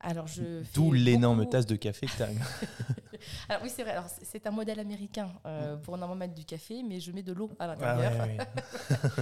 Alors 0.02 0.26
je 0.26 0.62
D'où 0.74 0.92
l'énorme 0.92 1.38
beaucoup- 1.40 1.50
tasse 1.50 1.66
de 1.66 1.76
café 1.76 2.06
que 2.06 2.12
tu 2.16 2.22
as. 2.22 2.28
Alors 3.48 3.62
oui, 3.62 3.70
c'est 3.70 3.82
vrai. 3.82 3.92
Alors 3.92 4.06
c'est- 4.22 4.46
un 4.46 4.50
modèle 4.50 4.80
américain 4.80 5.30
euh, 5.46 5.76
pour 5.76 5.96
normalement 5.98 6.18
mettre 6.20 6.34
du 6.34 6.44
café, 6.46 6.82
mais 6.82 7.00
je 7.00 7.12
mets 7.12 7.22
de 7.22 7.32
l'eau 7.32 7.50
à 7.58 7.64
Ah 7.64 7.66
l'intérieur. 7.68 8.12
ouais, 8.26 8.38
ouais. 8.38 8.46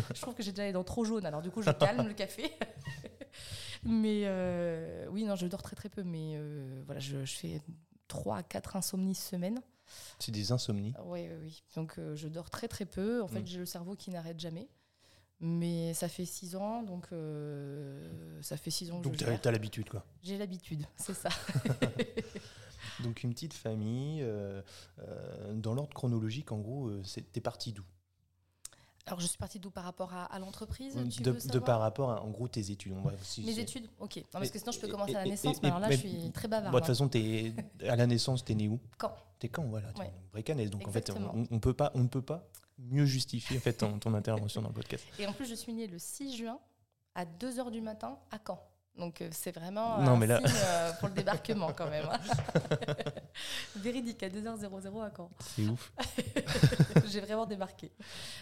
Je 0.14 0.20
trouve 0.20 0.34
que 0.34 0.42
j'ai 0.42 0.52
déjà 0.52 0.64
les 0.64 0.72
dents 0.72 0.84
trop 0.84 1.04
jaunes, 1.04 1.26
alors 1.26 1.42
du 1.42 1.50
coup 1.50 1.62
je 1.62 1.70
calme 1.70 2.06
le 2.06 2.14
café. 2.14 2.52
mais 3.84 4.22
euh, 4.24 5.06
oui, 5.10 5.24
non, 5.24 5.36
je 5.36 5.46
dors 5.46 5.62
très 5.62 5.76
très 5.76 5.88
peu, 5.88 6.02
mais 6.02 6.32
euh, 6.36 6.82
voilà, 6.86 7.00
je, 7.00 7.24
je 7.24 7.34
fais 7.36 7.60
3 8.08 8.36
à 8.38 8.42
4 8.42 8.76
insomnies 8.76 9.14
semaine. 9.14 9.60
C'est 10.18 10.32
des 10.32 10.52
insomnies. 10.52 10.92
Oui, 11.04 11.26
oui, 11.28 11.36
oui. 11.42 11.62
Donc 11.74 11.98
euh, 11.98 12.14
je 12.16 12.28
dors 12.28 12.50
très 12.50 12.68
très 12.68 12.84
peu. 12.86 13.22
En 13.22 13.28
fait, 13.28 13.40
Mm. 13.40 13.46
j'ai 13.46 13.58
le 13.58 13.66
cerveau 13.66 13.94
qui 13.96 14.10
n'arrête 14.10 14.38
jamais. 14.38 14.68
Mais 15.40 15.94
ça 15.94 16.08
fait 16.08 16.24
6 16.24 16.56
ans, 16.56 16.82
donc 16.82 17.06
ça 18.42 18.56
fait 18.56 18.70
6 18.72 18.90
ans 18.90 18.98
que 18.98 19.04
Donc 19.04 19.12
je 19.14 19.18
tu 19.20 19.24
gère. 19.24 19.40
as, 19.46 19.50
l'habitude, 19.52 19.88
quoi. 19.88 20.04
J'ai 20.22 20.36
l'habitude, 20.36 20.84
c'est 20.96 21.14
ça. 21.14 21.28
Donc 23.04 23.22
une 23.22 23.32
petite 23.32 23.54
famille. 23.54 24.26
dans 25.54 25.74
l'ordre 25.74 25.94
chronologique, 25.94 26.50
en 26.50 26.58
gros, 26.58 26.90
t'es 27.32 27.40
parti 27.40 27.72
d'où? 27.72 27.84
Alors 29.08 29.20
je 29.20 29.26
suis 29.26 29.36
partie 29.38 29.58
d'où 29.58 29.70
par 29.70 29.84
rapport 29.84 30.12
à, 30.14 30.24
à 30.26 30.38
l'entreprise 30.38 30.96
tu 31.10 31.22
de, 31.22 31.30
veux 31.32 31.40
de 31.50 31.58
par 31.58 31.80
rapport 31.80 32.10
à, 32.12 32.22
en 32.22 32.30
gros, 32.30 32.48
tes 32.48 32.70
études. 32.70 32.94
Si- 33.22 33.42
Mes 33.42 33.58
études 33.58 33.88
Ok. 33.98 34.16
Non, 34.16 34.22
parce 34.32 34.50
que 34.50 34.58
sinon 34.58 34.72
je 34.72 34.80
peux 34.80 34.88
commencer 34.88 35.14
à 35.16 35.24
la 35.24 35.30
naissance, 35.30 35.56
et- 35.56 35.60
mais 35.62 35.68
alors 35.68 35.80
là 35.80 35.88
mais- 35.88 35.96
je 35.96 36.06
suis 36.06 36.30
très 36.32 36.48
bavarde. 36.48 36.72
Bon, 36.72 36.78
de 36.78 36.84
toute 36.84 36.94
façon, 36.94 37.10
à 37.90 37.96
la 37.96 38.06
naissance, 38.06 38.44
t'es 38.44 38.54
né 38.54 38.68
où? 38.68 38.78
Quand 38.96 39.12
T'es 39.38 39.48
quand, 39.48 39.64
voilà. 39.64 39.92
T'es 39.92 40.00
Ouais. 40.00 40.66
Donc 40.68 40.86
en 40.88 40.90
fait, 40.92 40.98
Exactement. 41.00 41.32
on, 41.34 41.46
on 41.50 41.58
peut 41.60 41.74
pas, 41.74 41.90
on 41.94 42.00
ne 42.00 42.08
peut 42.08 42.22
pas 42.22 42.48
mieux 42.78 43.06
justifier 43.06 43.56
en 43.56 43.60
fait, 43.60 43.72
ton, 43.74 43.98
ton 43.98 44.14
intervention 44.14 44.62
dans 44.62 44.68
le 44.68 44.74
podcast. 44.74 45.04
Et 45.18 45.26
en 45.26 45.32
plus, 45.32 45.46
je 45.46 45.54
suis 45.54 45.72
née 45.72 45.86
le 45.86 45.98
6 45.98 46.36
juin 46.36 46.58
à 47.14 47.24
2h 47.24 47.70
du 47.70 47.80
matin 47.80 48.18
à 48.30 48.38
Caen. 48.44 48.60
Donc 48.98 49.20
euh, 49.22 49.28
c'est 49.32 49.52
vraiment 49.52 49.98
Non, 49.98 50.12
un 50.12 50.16
mais 50.16 50.26
là- 50.26 50.38
signe 50.44 50.56
euh, 50.64 50.92
pour 50.94 51.08
le 51.08 51.14
débarquement 51.14 51.72
quand 51.72 51.88
même. 51.88 52.04
hein. 52.10 52.18
Véridique, 53.76 54.22
à 54.22 54.28
2h00 54.28 55.02
à 55.04 55.10
Caen. 55.16 55.30
C'est 55.40 55.66
ouf. 55.66 55.92
J'ai 57.06 57.20
vraiment 57.20 57.46
débarqué. 57.46 57.92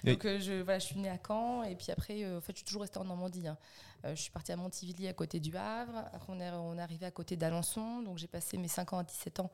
Donc 0.05 0.25
euh, 0.25 0.41
je, 0.41 0.63
voilà, 0.63 0.79
je 0.79 0.87
suis 0.87 0.99
née 0.99 1.11
à 1.11 1.19
Caen 1.27 1.63
et 1.65 1.75
puis 1.77 1.91
après, 1.91 2.23
euh, 2.25 2.39
en 2.39 2.41
fait, 2.41 2.53
je 2.53 2.59
suis 2.59 2.65
toujours 2.65 2.83
restée 2.83 2.99
en 2.99 3.05
Normandie. 3.05 3.47
hein. 3.47 3.57
Euh, 4.05 4.15
je 4.15 4.21
suis 4.23 4.31
partie 4.31 4.53
à 4.53 4.57
Montivilliers 4.57 5.09
à 5.09 5.13
côté 5.13 5.41
du 5.41 5.55
Havre. 5.57 6.05
Après, 6.13 6.33
on 6.33 6.41
est, 6.41 6.51
on 6.51 6.77
est 6.79 6.83
arrivé 6.83 7.07
à 7.07 7.11
côté 7.11 7.37
d'Alençon. 7.37 8.03
Donc 8.03 8.19
j'ai 8.19 8.27
passé 8.27 8.57
mes 8.57 8.69
5 8.69 8.93
ans 8.93 8.99
à 8.99 9.05
17 9.05 9.41
ans 9.41 9.51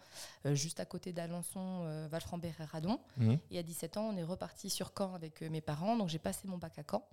euh, 0.47 0.55
juste 0.55 0.81
à 0.81 0.85
côté 0.85 1.13
d'Alençon, 1.13 1.83
euh, 1.85 2.09
Valframbert 2.11 2.61
et 2.61 2.65
Radon. 2.65 3.01
Mhm. 3.17 3.39
Et 3.51 3.59
à 3.59 3.63
17 3.63 3.97
ans, 3.97 4.11
on 4.13 4.17
est 4.17 4.23
reparti 4.25 4.71
sur 4.71 4.93
Caen 4.97 5.15
avec 5.15 5.43
euh, 5.43 5.51
mes 5.51 5.61
parents. 5.61 5.97
Donc 5.97 6.09
j'ai 6.09 6.19
passé 6.19 6.47
mon 6.49 6.59
bac 6.59 6.79
à 6.79 6.83
Caen. 6.89 7.05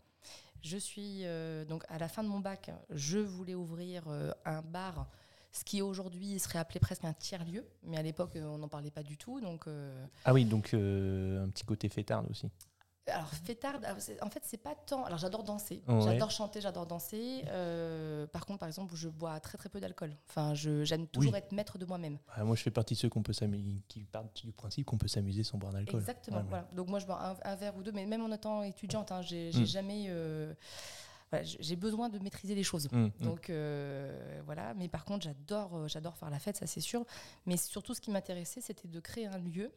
Je 0.62 0.78
suis 0.78 1.22
euh, 1.24 1.66
donc 1.66 1.84
à 1.88 1.98
la 1.98 2.08
fin 2.08 2.24
de 2.24 2.28
mon 2.30 2.40
bac, 2.40 2.72
je 2.90 3.20
voulais 3.20 3.56
ouvrir 3.56 4.04
euh, 4.08 4.32
un 4.46 4.62
bar, 4.62 5.08
ce 5.52 5.64
qui 5.64 5.82
aujourd'hui 5.82 6.38
serait 6.40 6.60
appelé 6.60 6.80
presque 6.80 7.06
un 7.06 7.14
tiers-lieu, 7.14 7.66
mais 7.84 7.98
à 7.98 8.02
l'époque 8.02 8.36
euh, 8.36 8.46
on 8.46 8.58
n'en 8.58 8.68
parlait 8.68 8.92
pas 8.92 9.04
du 9.04 9.18
tout. 9.18 9.40
Donc, 9.40 9.66
Ah 10.26 10.34
oui, 10.34 10.46
donc 10.46 10.74
un 10.74 11.50
petit 11.50 11.64
côté 11.66 11.90
fêtard 11.90 12.24
aussi. 12.30 12.50
Alors 13.10 13.30
fêtard, 13.30 13.76
alors, 13.84 14.00
c'est- 14.00 14.22
en 14.24 14.30
fait 14.30 14.42
c'est 14.46 14.58
pas 14.62 14.76
tant. 14.76 15.04
Alors 15.06 15.18
j'adore 15.20 15.44
danser, 15.44 15.82
Ouais. 15.88 16.02
j'adore 16.02 16.32
chanter, 16.32 16.62
j'adore 16.62 16.86
danser. 16.86 17.44
Euh, 17.48 18.28
par 18.28 18.46
contre, 18.46 18.60
par 18.60 18.68
exemple, 18.68 18.96
je 18.96 19.10
bois 19.10 19.40
très 19.40 19.58
très 19.58 19.70
peu 19.70 19.80
d'alcool. 19.80 20.16
Enfin, 20.30 20.54
je- 20.54 20.84
j'aime 20.84 21.08
toujours 21.08 21.34
Oui. 21.34 21.38
être 21.40 21.52
maître 21.52 21.78
de 21.78 21.86
moi-même. 21.86 22.18
Ah, 22.36 22.44
moi, 22.44 22.56
je 22.56 22.62
fais 22.64 22.72
partie 22.72 22.94
de 22.94 23.00
ceux 23.00 23.10
qu'on 23.10 23.24
peut 23.24 23.34
qui 23.88 24.04
partent 24.06 24.46
du 24.46 24.52
principe 24.52 24.86
qu'on 24.86 24.98
peut 24.98 25.08
s'amuser 25.08 25.44
sans 25.44 25.58
boire 25.58 25.72
d'alcool. 25.74 26.00
Exactement. 26.00 26.38
Ouais. 26.38 26.44
Voilà. 26.50 26.68
Donc 26.74 26.88
moi 26.90 27.00
je 27.00 27.06
bois 27.06 27.20
un, 27.22 27.36
un 27.52 27.56
verre 27.56 27.76
ou 27.78 27.84
deux, 27.84 27.92
mais 27.92 28.06
même 28.06 28.22
en 28.22 28.32
étant 28.32 28.64
étudiante, 28.64 29.12
hein, 29.12 29.22
j'ai 29.22 29.52
j'ai 29.52 29.62
Mm. 29.62 29.66
jamais. 29.66 30.06
euh, 30.10 30.54
voilà, 31.32 31.46
j'ai 31.46 31.76
besoin 31.76 32.10
de 32.10 32.18
maîtriser 32.20 32.56
les 32.56 32.64
choses. 32.64 32.88
Hum. 32.92 33.12
Donc 33.22 33.50
euh, 33.50 34.42
voilà, 34.46 34.74
mais 34.74 34.88
par 34.88 35.06
contre 35.06 35.24
j'adore 35.26 35.88
j'adore 35.88 36.18
faire 36.18 36.30
la 36.32 36.40
fête, 36.40 36.58
ça 36.58 36.66
c'est 36.68 36.82
sûr. 36.82 37.06
Mais 37.46 37.56
surtout 37.56 37.94
ce 37.94 38.02
qui 38.02 38.10
m'intéressait, 38.12 38.62
c'était 38.62 38.88
de 38.88 39.00
créer 39.00 39.28
un 39.28 39.38
lieu 39.38 39.72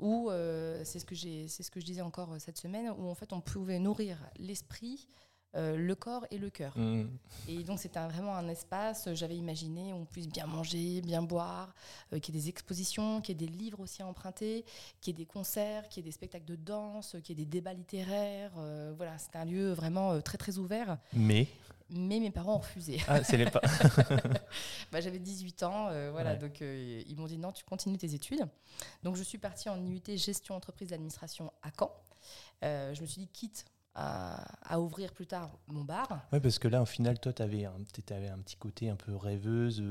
où 0.00 0.30
euh, 0.30 0.80
c'est 0.84 0.98
ce 0.98 1.04
que 1.04 1.14
j'ai 1.14 1.46
c'est 1.48 1.62
ce 1.62 1.70
que 1.70 1.78
je 1.80 1.84
disais 1.86 2.00
encore 2.00 2.32
euh, 2.32 2.38
cette 2.38 2.58
semaine, 2.58 2.92
où 2.98 3.08
en 3.08 3.14
fait 3.14 3.32
on 3.32 3.40
pouvait 3.40 3.78
nourrir 3.78 4.18
l'esprit, 4.38 5.06
euh, 5.56 5.76
le 5.76 5.94
corps 5.94 6.26
et 6.30 6.38
le 6.38 6.48
cœur. 6.50 6.76
Hum. 6.76 7.10
Et 7.48 7.62
donc 7.64 7.78
c'était 7.78 7.98
un- 7.98 8.08
vraiment 8.08 8.34
un 8.34 8.48
espace, 8.48 9.08
j'avais 9.14 9.36
imaginé, 9.36 9.92
où 9.92 9.96
on 9.96 10.04
puisse 10.04 10.28
bien 10.28 10.46
manger, 10.46 11.00
bien 11.02 11.22
boire, 11.22 11.74
euh, 12.12 12.18
qu'il 12.18 12.34
y 12.34 12.38
ait 12.38 12.40
des 12.42 12.48
expositions, 12.48 13.20
qu'il 13.20 13.40
y 13.40 13.44
ait 13.44 13.46
des 13.46 13.52
livres 13.52 13.80
aussi 13.80 14.02
à 14.02 14.06
emprunter, 14.06 14.64
qu'il 15.00 15.12
y 15.12 15.16
ait 15.16 15.24
des 15.24 15.26
concerts, 15.26 15.88
qu'il 15.88 16.02
y 16.02 16.06
ait 16.06 16.10
des 16.10 16.14
spectacles 16.14 16.46
de 16.46 16.56
danse, 16.56 17.16
qu'il 17.22 17.38
y 17.38 17.42
ait 17.42 17.44
des 17.44 17.50
débats 17.50 17.74
littéraires. 17.74 18.52
voilà, 18.96 19.18
c'était 19.18 19.38
un 19.38 19.44
lieu 19.44 19.72
vraiment 19.72 20.20
très 20.22 20.38
très 20.38 20.56
ouvert. 20.58 20.98
Mais, 21.12 21.48
Mais 21.92 22.20
mes 22.20 22.30
parents 22.30 22.54
ont 22.56 22.58
refusé. 22.60 23.00
ah, 23.08 23.22
c'est 23.24 23.36
les 23.36 23.46
pas. 23.50 23.60
Bah, 24.92 25.00
J'avais 25.00 25.18
18 25.18 25.62
ans, 25.64 25.88
euh, 25.88 26.10
voilà, 26.10 26.32
Ouais. 26.32 26.38
donc 26.38 26.62
euh, 26.62 27.02
ils 27.06 27.16
m'ont 27.16 27.26
dit 27.26 27.38
non, 27.38 27.52
tu 27.52 27.64
continues 27.64 27.98
tes 27.98 28.14
études. 28.14 28.46
Donc 29.02 29.16
je 29.16 29.22
suis 29.22 29.38
partie 29.38 29.68
en 29.68 29.76
IUT 29.82 30.02
gestion 30.16 30.54
entreprise 30.54 30.88
d'administration 30.90 31.52
à 31.62 31.70
Caen. 31.78 31.92
Euh, 32.64 32.94
je 32.94 33.00
me 33.02 33.06
suis 33.06 33.20
dit 33.22 33.28
quitte 33.28 33.64
à, 33.94 34.44
à 34.72 34.80
ouvrir 34.80 35.12
plus 35.12 35.26
tard 35.26 35.58
mon 35.66 35.82
bar. 35.84 36.08
Ouais, 36.32 36.40
parce 36.40 36.58
que 36.58 36.68
là, 36.68 36.80
au 36.82 36.86
final, 36.86 37.18
toi, 37.18 37.32
tu 37.32 37.42
avais, 37.42 37.64
un 37.64 37.72
petit 37.82 38.56
côté 38.56 38.88
un 38.88 38.96
peu 38.96 39.16
rêveuse, 39.16 39.82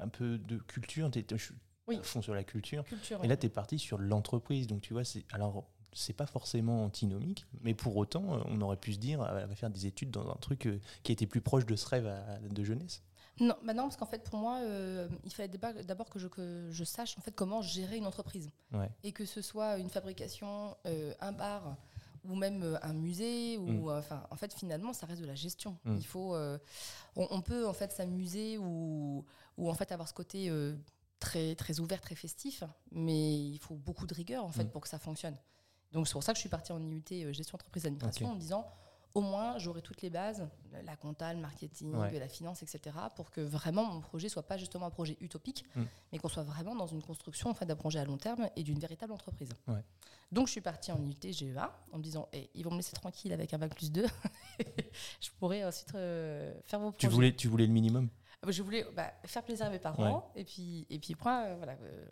un 0.00 0.08
peu 0.08 0.38
de 0.38 0.58
culture. 0.58 1.10
Suis 1.36 1.54
Oui. 1.88 1.96
à 1.98 2.02
fond 2.02 2.22
sur 2.22 2.34
la 2.34 2.44
culture. 2.44 2.84
Culture. 2.84 3.22
Et 3.24 3.28
là, 3.28 3.36
tu 3.36 3.46
es 3.46 3.48
parti 3.50 3.78
sur 3.78 3.98
l'entreprise. 3.98 4.66
Donc, 4.68 4.82
tu 4.82 4.92
vois, 4.92 5.04
c'est 5.04 5.24
alors 5.32 5.68
c'est 5.92 6.12
pas 6.12 6.26
forcément 6.26 6.84
antinomique, 6.84 7.46
mais 7.62 7.74
pour 7.74 7.96
autant, 7.96 8.36
euh, 8.36 8.42
on 8.46 8.60
aurait 8.60 8.76
pu 8.76 8.92
se 8.92 8.98
dire, 8.98 9.24
elle 9.26 9.46
va 9.48 9.54
faire 9.54 9.70
des 9.70 9.86
études 9.86 10.10
dans 10.10 10.28
un 10.30 10.36
truc 10.36 10.66
euh, 10.66 10.80
qui 11.02 11.12
était 11.12 11.26
plus 11.26 11.40
proche 11.40 11.66
de 11.66 11.76
ce 11.76 11.86
rêve 11.88 12.10
de 12.48 12.64
jeunesse. 12.64 13.02
Non, 13.40 13.54
bah 13.64 13.72
non, 13.72 13.84
parce 13.84 13.96
qu'en 13.96 14.06
fait, 14.06 14.22
pour 14.22 14.38
moi, 14.38 14.58
euh, 14.60 15.08
il 15.24 15.32
fallait 15.32 15.48
d'abord 15.48 16.10
que 16.10 16.18
je, 16.18 16.28
que 16.28 16.68
je 16.70 16.84
sache 16.84 17.16
en 17.16 17.22
fait 17.22 17.32
comment 17.34 17.62
gérer 17.62 17.96
une 17.96 18.06
entreprise. 18.06 18.50
Ouais. 18.72 18.90
Et 19.02 19.12
que 19.12 19.24
ce 19.24 19.40
soit 19.40 19.78
une 19.78 19.88
fabrication, 19.88 20.76
euh, 20.86 21.14
un 21.20 21.32
bar 21.32 21.76
ou 22.24 22.34
même 22.34 22.78
un 22.82 22.92
musée, 22.92 23.56
ou 23.56 23.66
Mm. 23.88 23.88
enfin, 23.96 24.26
en 24.30 24.36
fait, 24.36 24.52
finalement, 24.52 24.92
ça 24.92 25.06
reste 25.06 25.22
de 25.22 25.26
la 25.26 25.34
gestion. 25.34 25.78
Mm. 25.86 25.96
Il 25.96 26.06
faut, 26.06 26.34
euh, 26.34 26.58
on, 27.16 27.26
on 27.30 27.40
peut 27.40 27.66
en 27.66 27.72
fait 27.72 27.92
s'amuser 27.92 28.58
ou, 28.58 29.24
ou 29.56 29.70
en 29.70 29.74
fait 29.74 29.90
avoir 29.90 30.06
ce 30.06 30.12
côté 30.12 30.52
très 31.18 31.54
très 31.54 31.80
ouvert, 31.80 32.00
très 32.02 32.14
festif, 32.14 32.62
mais 32.92 33.38
il 33.38 33.58
faut 33.58 33.74
beaucoup 33.74 34.06
de 34.06 34.12
rigueur 34.14 34.44
en 34.44 34.52
fait 34.52 34.64
Mm. 34.64 34.70
pour 34.70 34.82
que 34.82 34.88
ça 34.88 34.98
fonctionne. 34.98 35.36
Donc 35.92 36.06
c'est 36.06 36.12
pour 36.12 36.22
ça 36.22 36.32
que 36.32 36.36
je 36.36 36.40
suis 36.40 36.48
partie 36.48 36.72
en 36.72 36.80
IUT 36.80 37.02
euh, 37.12 37.32
gestion 37.32 37.56
entreprise 37.56 37.82
d'administration 37.84 38.26
Ok. 38.26 38.32
en 38.32 38.34
me 38.36 38.40
disant 38.40 38.66
au 39.12 39.22
moins 39.22 39.58
j'aurai 39.58 39.82
toutes 39.82 40.02
les 40.02 40.10
bases, 40.10 40.46
la 40.84 40.94
compta, 40.94 41.34
le 41.34 41.40
marketing, 41.40 41.92
Ouais. 41.96 42.16
la 42.16 42.28
finance, 42.28 42.62
etc. 42.62 42.94
pour 43.16 43.32
que 43.32 43.40
vraiment 43.40 43.84
mon 43.84 44.00
projet 44.00 44.28
soit 44.28 44.44
pas 44.44 44.56
justement 44.56 44.86
un 44.86 44.90
projet 44.90 45.16
utopique, 45.20 45.64
Mm. 45.74 45.82
mais 46.12 46.18
qu'on 46.18 46.28
soit 46.28 46.44
vraiment 46.44 46.76
dans 46.76 46.86
une 46.86 47.02
construction 47.02 47.50
en 47.50 47.54
fait, 47.54 47.66
d'un 47.66 47.74
projet 47.74 47.98
à 47.98 48.04
long 48.04 48.18
terme 48.18 48.48
et 48.54 48.62
d'une 48.62 48.78
véritable 48.78 49.12
entreprise. 49.12 49.50
Ouais. 49.66 49.82
Donc 50.30 50.46
je 50.46 50.52
suis 50.52 50.60
partie 50.60 50.92
en 50.92 51.02
IUT 51.04 51.32
GEA 51.32 51.76
en 51.92 51.98
me 51.98 52.02
disant 52.04 52.28
Eh, 52.32 52.48
ils 52.54 52.62
vont 52.64 52.70
me 52.70 52.76
laisser 52.76 52.92
tranquille 52.92 53.32
avec 53.32 53.52
un 53.52 53.58
bac 53.58 53.74
plus 53.74 53.90
2. 53.90 54.06
je 55.20 55.28
pourrais 55.40 55.64
ensuite 55.64 55.92
euh, 55.96 56.54
faire 56.64 56.78
vos 56.78 56.92
Tu 56.92 57.06
projets. 57.06 57.08
voulais, 57.14 57.34
tu 57.34 57.48
voulais 57.48 57.66
le 57.66 57.72
minimum? 57.72 58.08
Je 58.46 58.62
voulais 58.62 58.86
bah, 58.94 59.12
faire 59.24 59.42
plaisir 59.42 59.66
à 59.66 59.70
mes 59.70 59.78
parents 59.80 60.30
et 60.36 60.44
puis 60.44 60.86
et 60.88 60.98
puis 61.00 61.14
euh, 61.14 61.54
voilà 61.58 61.72
euh, 61.82 62.06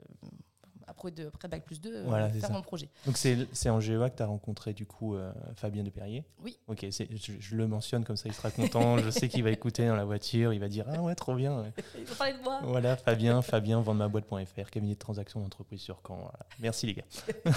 après 0.88 1.10
de 1.10 1.26
après 1.28 1.48
bac 1.48 1.64
plus 1.64 1.80
2 1.80 1.94
euh, 1.94 2.04
Voilà, 2.06 2.30
c'est 2.32 2.40
faire 2.40 2.48
ça. 2.48 2.54
mon 2.54 2.62
projet. 2.62 2.88
Donc 3.06 3.16
c'est 3.16 3.70
en 3.70 3.80
GEA 3.80 4.10
que 4.10 4.16
tu 4.16 4.22
as 4.22 4.26
rencontré 4.26 4.72
du 4.72 4.86
coup 4.86 5.14
euh, 5.14 5.32
Fabien 5.54 5.82
Deperrier 5.84 6.24
Oui. 6.42 6.58
Ok, 6.66 6.86
je, 6.90 7.32
je 7.38 7.54
le 7.56 7.66
mentionne 7.66 8.04
comme 8.04 8.16
ça, 8.16 8.28
il 8.28 8.34
sera 8.34 8.50
content. 8.50 8.98
je 8.98 9.10
sais 9.10 9.28
qu'il 9.28 9.42
va 9.44 9.50
écouter 9.50 9.86
dans 9.86 9.96
la 9.96 10.04
voiture, 10.04 10.52
il 10.52 10.60
va 10.60 10.68
dire 10.68 10.84
Ah 10.88 11.00
ouais, 11.02 11.14
trop 11.14 11.34
bien. 11.34 11.60
ouais. 11.62 11.72
Ils 11.98 12.04
vont 12.04 12.14
parler 12.14 12.32
de 12.34 12.42
moi. 12.42 12.60
Voilà, 12.64 12.96
Fabien, 12.96 13.42
Fabien, 13.42 13.80
vendemaboîte.fr, 13.80 14.70
cabinet 14.70 14.94
de 14.94 14.98
transactions 14.98 15.40
d'entreprise 15.40 15.80
sur 15.80 16.00
Caen. 16.06 16.16
voilà. 16.16 16.38
Merci 16.58 16.86
les 16.86 16.94
gars. 16.94 17.04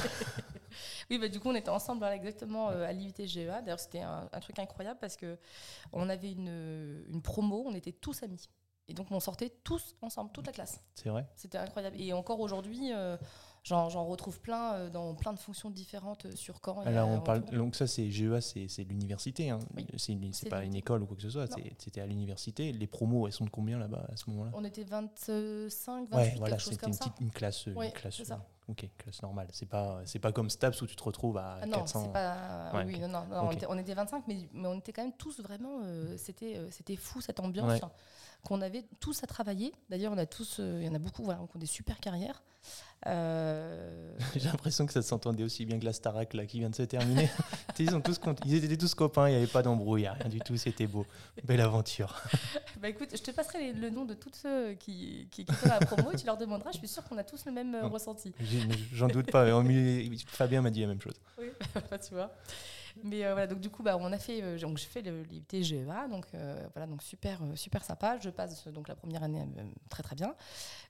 Oui, 1.09 1.17
bah, 1.19 1.27
du 1.27 1.39
coup, 1.39 1.49
on 1.49 1.55
était 1.55 1.69
ensemble 1.69 2.05
exactement 2.05 2.69
euh, 2.69 2.87
à 2.87 2.93
l'IUT 2.93 3.13
GEA. 3.17 3.61
D'ailleurs, 3.61 3.79
c'était 3.79 3.99
un, 3.99 4.29
un 4.31 4.39
truc 4.39 4.57
incroyable 4.57 4.97
parce 5.01 5.17
que 5.17 5.37
on 5.91 6.07
avait 6.07 6.31
une, 6.31 7.03
une 7.11 7.21
promo, 7.21 7.63
on 7.67 7.73
était 7.75 7.91
tous 7.91 8.23
amis. 8.23 8.49
Et 8.87 8.93
donc, 8.93 9.07
on 9.11 9.19
sortait 9.19 9.49
tous 9.63 9.95
ensemble, 10.01 10.31
toute 10.33 10.45
la 10.47 10.51
classe. 10.53 10.81
C'est 10.95 11.09
vrai 11.09 11.25
C'était 11.35 11.57
incroyable. 11.57 11.95
Et 11.99 12.11
encore 12.13 12.39
aujourd'hui, 12.41 12.91
euh, 12.93 13.15
j'en 13.63 13.87
retrouve 14.05 14.41
plein 14.41 14.73
euh, 14.73 14.89
dans 14.89 15.13
plein 15.15 15.31
de 15.33 15.39
fonctions 15.39 15.69
différentes 15.69 16.25
euh, 16.25 16.35
sur 16.35 16.59
Caen. 16.65 16.81
Alors 16.81 17.07
on 17.07 17.21
parle, 17.21 17.45
donc 17.45 17.75
ça 17.75 17.87
c'est 17.87 18.09
GEA, 18.11 18.41
c'est 18.41 18.83
l'université. 18.83 19.49
Hein. 19.49 19.59
Oui. 19.77 19.85
C'est 19.97 20.11
une- 20.13 20.31
pas 20.49 20.63
une 20.65 20.75
école 20.75 21.03
ou 21.03 21.05
quoi 21.05 21.15
que 21.15 21.21
ce 21.21 21.29
soit, 21.29 21.45
c'était 21.77 22.01
à 22.01 22.05
l'université. 22.05 22.73
Les 22.73 22.87
promos, 22.87 23.27
elles 23.27 23.33
sont 23.33 23.45
de 23.45 23.49
combien 23.49 23.77
là-bas 23.79 24.05
à 24.11 24.17
ce 24.17 24.29
moment-là? 24.31 24.51
On 24.55 24.63
était 24.65 24.83
25, 24.83 26.09
28, 26.09 26.15
Ouais, 26.15 26.33
voilà, 26.37 26.55
quelque 26.55 26.59
chose 26.63 26.73
c'était 26.73 26.77
comme 26.81 26.89
une, 26.89 26.93
ça. 26.93 27.05
petite- 27.05 27.21
une 27.21 27.31
classe, 27.31 27.65
une 27.67 27.77
Ouais, 27.77 27.91
classe, 27.91 28.15
c'est 28.17 28.25
ça. 28.25 28.45
Ok, 28.71 28.89
classe 28.97 29.21
normale. 29.21 29.47
C'est 29.51 29.65
pas, 29.67 30.01
c'est 30.05 30.19
pas 30.19 30.31
comme 30.31 30.49
Staps 30.49 30.81
où 30.81 30.87
tu 30.87 30.95
te 30.95 31.03
retrouves 31.03 31.37
à 31.37 31.59
Ah 31.61 31.65
non, 31.65 31.77
400. 31.77 32.03
c'est 32.05 32.11
pas. 32.13 32.71
Ouais, 32.73 32.83
oui, 32.85 32.99
non, 32.99 33.07
non, 33.07 33.25
on, 33.31 33.51
était, 33.51 33.65
on 33.69 33.77
était 33.77 33.93
25, 33.93 34.23
mais, 34.27 34.49
mais 34.53 34.67
on 34.67 34.79
était 34.79 34.91
quand 34.93 35.03
même 35.03 35.13
tous 35.13 35.39
vraiment. 35.41 35.81
euh, 35.83 36.15
c'était, 36.17 36.57
euh, 36.57 36.67
c'était 36.71 36.95
fou 36.95 37.21
cette 37.21 37.39
ambiance 37.39 37.69
Ouais. 37.71 37.83
hein, 37.83 37.91
qu'on 38.43 38.61
avait 38.61 38.83
tous 38.99 39.23
à 39.23 39.27
travailler. 39.27 39.73
D'ailleurs, 39.89 40.13
on 40.13 40.17
a 40.17 40.25
tous, 40.25 40.57
euh, 40.59 40.79
il 40.81 40.87
y 40.87 40.89
en 40.89 40.95
a 40.95 40.99
beaucoup, 40.99 41.23
voilà, 41.23 41.39
qui 41.49 41.57
ont 41.57 41.59
des 41.59 41.65
super 41.67 41.99
carrières. 41.99 42.41
Euh, 43.07 44.11
J'ai 44.35 44.47
l'impression 44.47 44.85
que 44.85 44.93
ça 44.93 45.01
s'entendait 45.01 45.43
aussi 45.43 45.65
bien 45.65 45.79
que 45.79 45.85
la 45.85 45.93
Starac 45.93 46.33
là, 46.33 46.45
qui 46.45 46.59
vient 46.59 46.69
de 46.69 46.75
se 46.75 46.83
terminer. 46.83 47.29
ils, 47.79 47.87
tous 48.01 48.19
étaient 48.53 48.77
tous 48.77 48.93
copains, 48.93 49.27
il 49.27 49.31
n'y 49.31 49.37
avait 49.37 49.47
pas 49.47 49.63
d'embrouille, 49.63 50.07
rien 50.07 50.29
du 50.29 50.39
tout, 50.39 50.55
c'était 50.57 50.85
beau. 50.87 51.05
Belle 51.43 51.61
aventure. 51.61 52.21
bah 52.81 52.89
écoute, 52.89 53.09
je 53.11 53.21
te 53.21 53.31
passerai 53.31 53.59
les- 53.59 53.73
le 53.73 53.89
nom 53.89 54.05
de 54.05 54.13
tous 54.13 54.29
ceux 54.33 54.73
qui, 54.73 55.27
qui, 55.31 55.45
qui 55.45 55.53
dans 55.63 55.69
la 55.79 55.79
promo 55.79 56.11
et 56.11 56.15
tu 56.15 56.25
leur 56.25 56.37
demanderas. 56.37 56.71
Je 56.73 56.77
suis 56.77 56.87
sûre 56.87 57.03
qu'on 57.03 57.17
a 57.17 57.23
tous 57.23 57.45
le 57.45 57.51
même 57.51 57.73
euh, 57.73 57.87
ressenti. 57.87 58.33
J'en 58.93 59.07
doute 59.07 59.31
pas. 59.31 59.45
Fabien 60.27 60.61
m'a 60.61 60.69
dit 60.69 60.81
la 60.81 60.87
même 60.87 61.01
chose. 61.01 61.15
Oui, 61.39 61.47
tu 62.07 62.13
vois. 62.13 62.31
Mais 63.03 63.25
euh, 63.25 63.31
voilà, 63.31 63.47
donc 63.47 63.59
du 63.59 63.69
coup, 63.69 63.83
bah, 63.83 63.97
on 63.99 64.11
a 64.11 64.17
fait, 64.17 64.41
euh, 64.41 64.59
donc 64.59 64.77
j'ai 64.77 64.87
fait 64.87 65.01
le 65.01 65.23
l'IUT 65.23 65.45
GEA, 65.63 66.07
donc 66.09 66.27
euh, 66.33 66.67
voilà, 66.73 66.87
donc 66.87 67.01
super, 67.01 67.41
euh, 67.43 67.55
super 67.55 67.83
sympa. 67.83 68.17
Je 68.19 68.29
passe 68.29 68.67
donc 68.67 68.87
la 68.87 68.95
première 68.95 69.23
année 69.23 69.45
très 69.89 70.03
très 70.03 70.15
bien. 70.15 70.35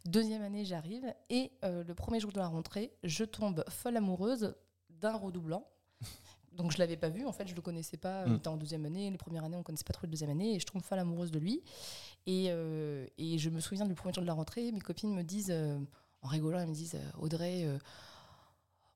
Deuxième 0.06 0.42
année, 0.42 0.66
j'arrive 0.66 1.06
et 1.30 1.52
le 1.64 1.94
premier 1.94 2.20
jour 2.20 2.32
de 2.32 2.40
la 2.40 2.48
rentrée, 2.48 2.92
je 3.04 3.24
tombe 3.24 3.64
folle 3.70 3.98
amoureuse 3.98 4.56
d'un 4.90 5.16
redoublant. 5.16 5.66
Donc 6.54 6.74
je 6.74 6.80
l'avais 6.80 6.98
pas 6.98 7.08
vu, 7.08 7.26
en 7.26 7.32
fait, 7.32 7.48
je 7.48 7.56
le 7.56 7.62
connaissais 7.62 7.96
pas. 7.96 8.26
Il 8.26 8.34
Mm. 8.34 8.36
était 8.36 8.48
en 8.50 8.58
deuxième 8.58 8.86
année, 8.86 9.10
les 9.10 9.18
premières 9.18 9.46
années, 9.46 9.56
on 9.56 9.64
connaissait 9.64 9.86
pas 9.86 9.94
trop 9.94 10.06
le 10.06 10.12
deuxième 10.12 10.32
année, 10.32 10.56
et 10.56 10.60
je 10.60 10.66
tombe 10.66 10.82
folle 10.82 11.00
amoureuse 11.00 11.32
de 11.32 11.40
lui. 11.40 11.64
Et, 12.28 12.48
et 12.48 13.38
je 13.38 13.50
me 13.50 13.62
souviens 13.62 13.86
du 13.86 13.96
premier 13.96 14.14
jour 14.14 14.22
de 14.22 14.28
la 14.28 14.34
rentrée, 14.34 14.70
mes 14.74 14.82
copines 14.82 15.14
me 15.16 15.24
disent, 15.24 15.56
en 16.22 16.28
rigolant, 16.28 16.60
elles 16.60 16.68
me 16.68 16.74
disent, 16.74 16.98
Audrey. 17.18 17.66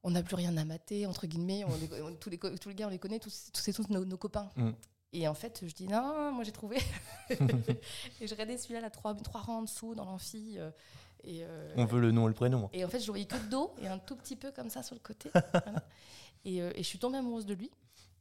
On 0.07 0.11
n'a 0.11 0.21
plus 0.23 0.35
rien 0.35 0.55
à 0.55 0.63
mater, 0.65 1.05
entre 1.07 1.25
guillemets. 1.27 1.65
On 1.65 1.75
les- 1.75 2.01
on- 2.03 2.13
tous, 2.15 2.29
les, 2.29 2.37
tous 2.37 2.69
les 2.69 2.75
gars, 2.75 2.87
on 2.87 2.91
les 2.91 2.99
connaît, 2.99 3.19
tous, 3.19 3.49
tous 3.51 3.59
c'est 3.61 3.73
tous 3.73 3.89
nos, 3.89 4.05
nos 4.05 4.17
copains. 4.17 4.49
Mm. 4.55 4.69
Et 5.13 5.27
en 5.27 5.33
fait, 5.33 5.63
je 5.65 5.73
dis 5.73 5.87
non, 5.87 6.31
moi 6.31 6.43
j'ai 6.43 6.51
trouvé. 6.51 6.77
et 7.29 8.27
je 8.27 8.31
regardais 8.31 8.57
celui-là, 8.57 8.81
là, 8.81 8.89
trois, 8.89 9.15
trois 9.15 9.41
rangs 9.41 9.59
en 9.59 9.61
dessous, 9.63 9.95
dans 9.95 10.05
l'amphi. 10.05 10.55
euh, 10.57 10.69
et, 11.23 11.39
euh, 11.43 11.73
On 11.77 11.85
veut 11.85 11.99
le 11.99 12.11
nom 12.11 12.25
et 12.25 12.29
le 12.29 12.33
prénom. 12.35 12.69
et 12.71 12.85
en 12.85 12.87
fait, 12.87 12.99
je 12.99 13.07
le 13.07 13.11
voyais 13.13 13.25
que 13.25 13.35
de 13.37 13.49
dos 13.49 13.73
et 13.81 13.87
un 13.87 13.97
tout 13.97 14.15
petit 14.15 14.35
peu 14.35 14.51
comme 14.51 14.69
ça 14.69 14.83
sur 14.83 14.93
le 14.95 15.01
côté. 15.01 15.29
Voilà. 15.51 15.83
et, 16.45 16.61
euh, 16.61 16.71
et 16.75 16.83
je 16.83 16.87
suis 16.87 16.99
tombée 16.99 17.17
amoureuse 17.17 17.45
de 17.47 17.53
lui. 17.55 17.71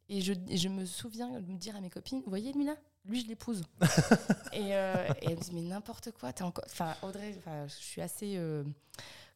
Et 0.09 0.21
je, 0.21 0.33
et 0.49 0.57
je 0.57 0.69
me 0.69 0.85
souviens 0.87 1.41
de 1.41 1.47
me 1.53 1.57
dire 1.59 1.77
à 1.77 1.81
mes 1.81 1.91
copines, 1.91 2.21
vous 2.25 2.29
voyez 2.31 2.53
lui 2.53 2.65
là 2.65 2.77
Lui, 3.07 3.23
je 3.23 3.27
l'épouse. 3.27 3.63
et, 4.53 4.69
et 4.69 4.71
elle 4.73 5.37
me 5.37 5.41
dit, 5.43 5.51
mais 5.53 5.63
n'importe 5.63 6.11
quoi, 6.13 6.33
t'es 6.33 6.43
encore... 6.43 6.65
Enfin, 6.67 6.95
Audrey, 7.03 7.35
enfin, 7.39 7.67
je 7.67 7.75
suis 7.75 8.01
assez, 8.03 8.39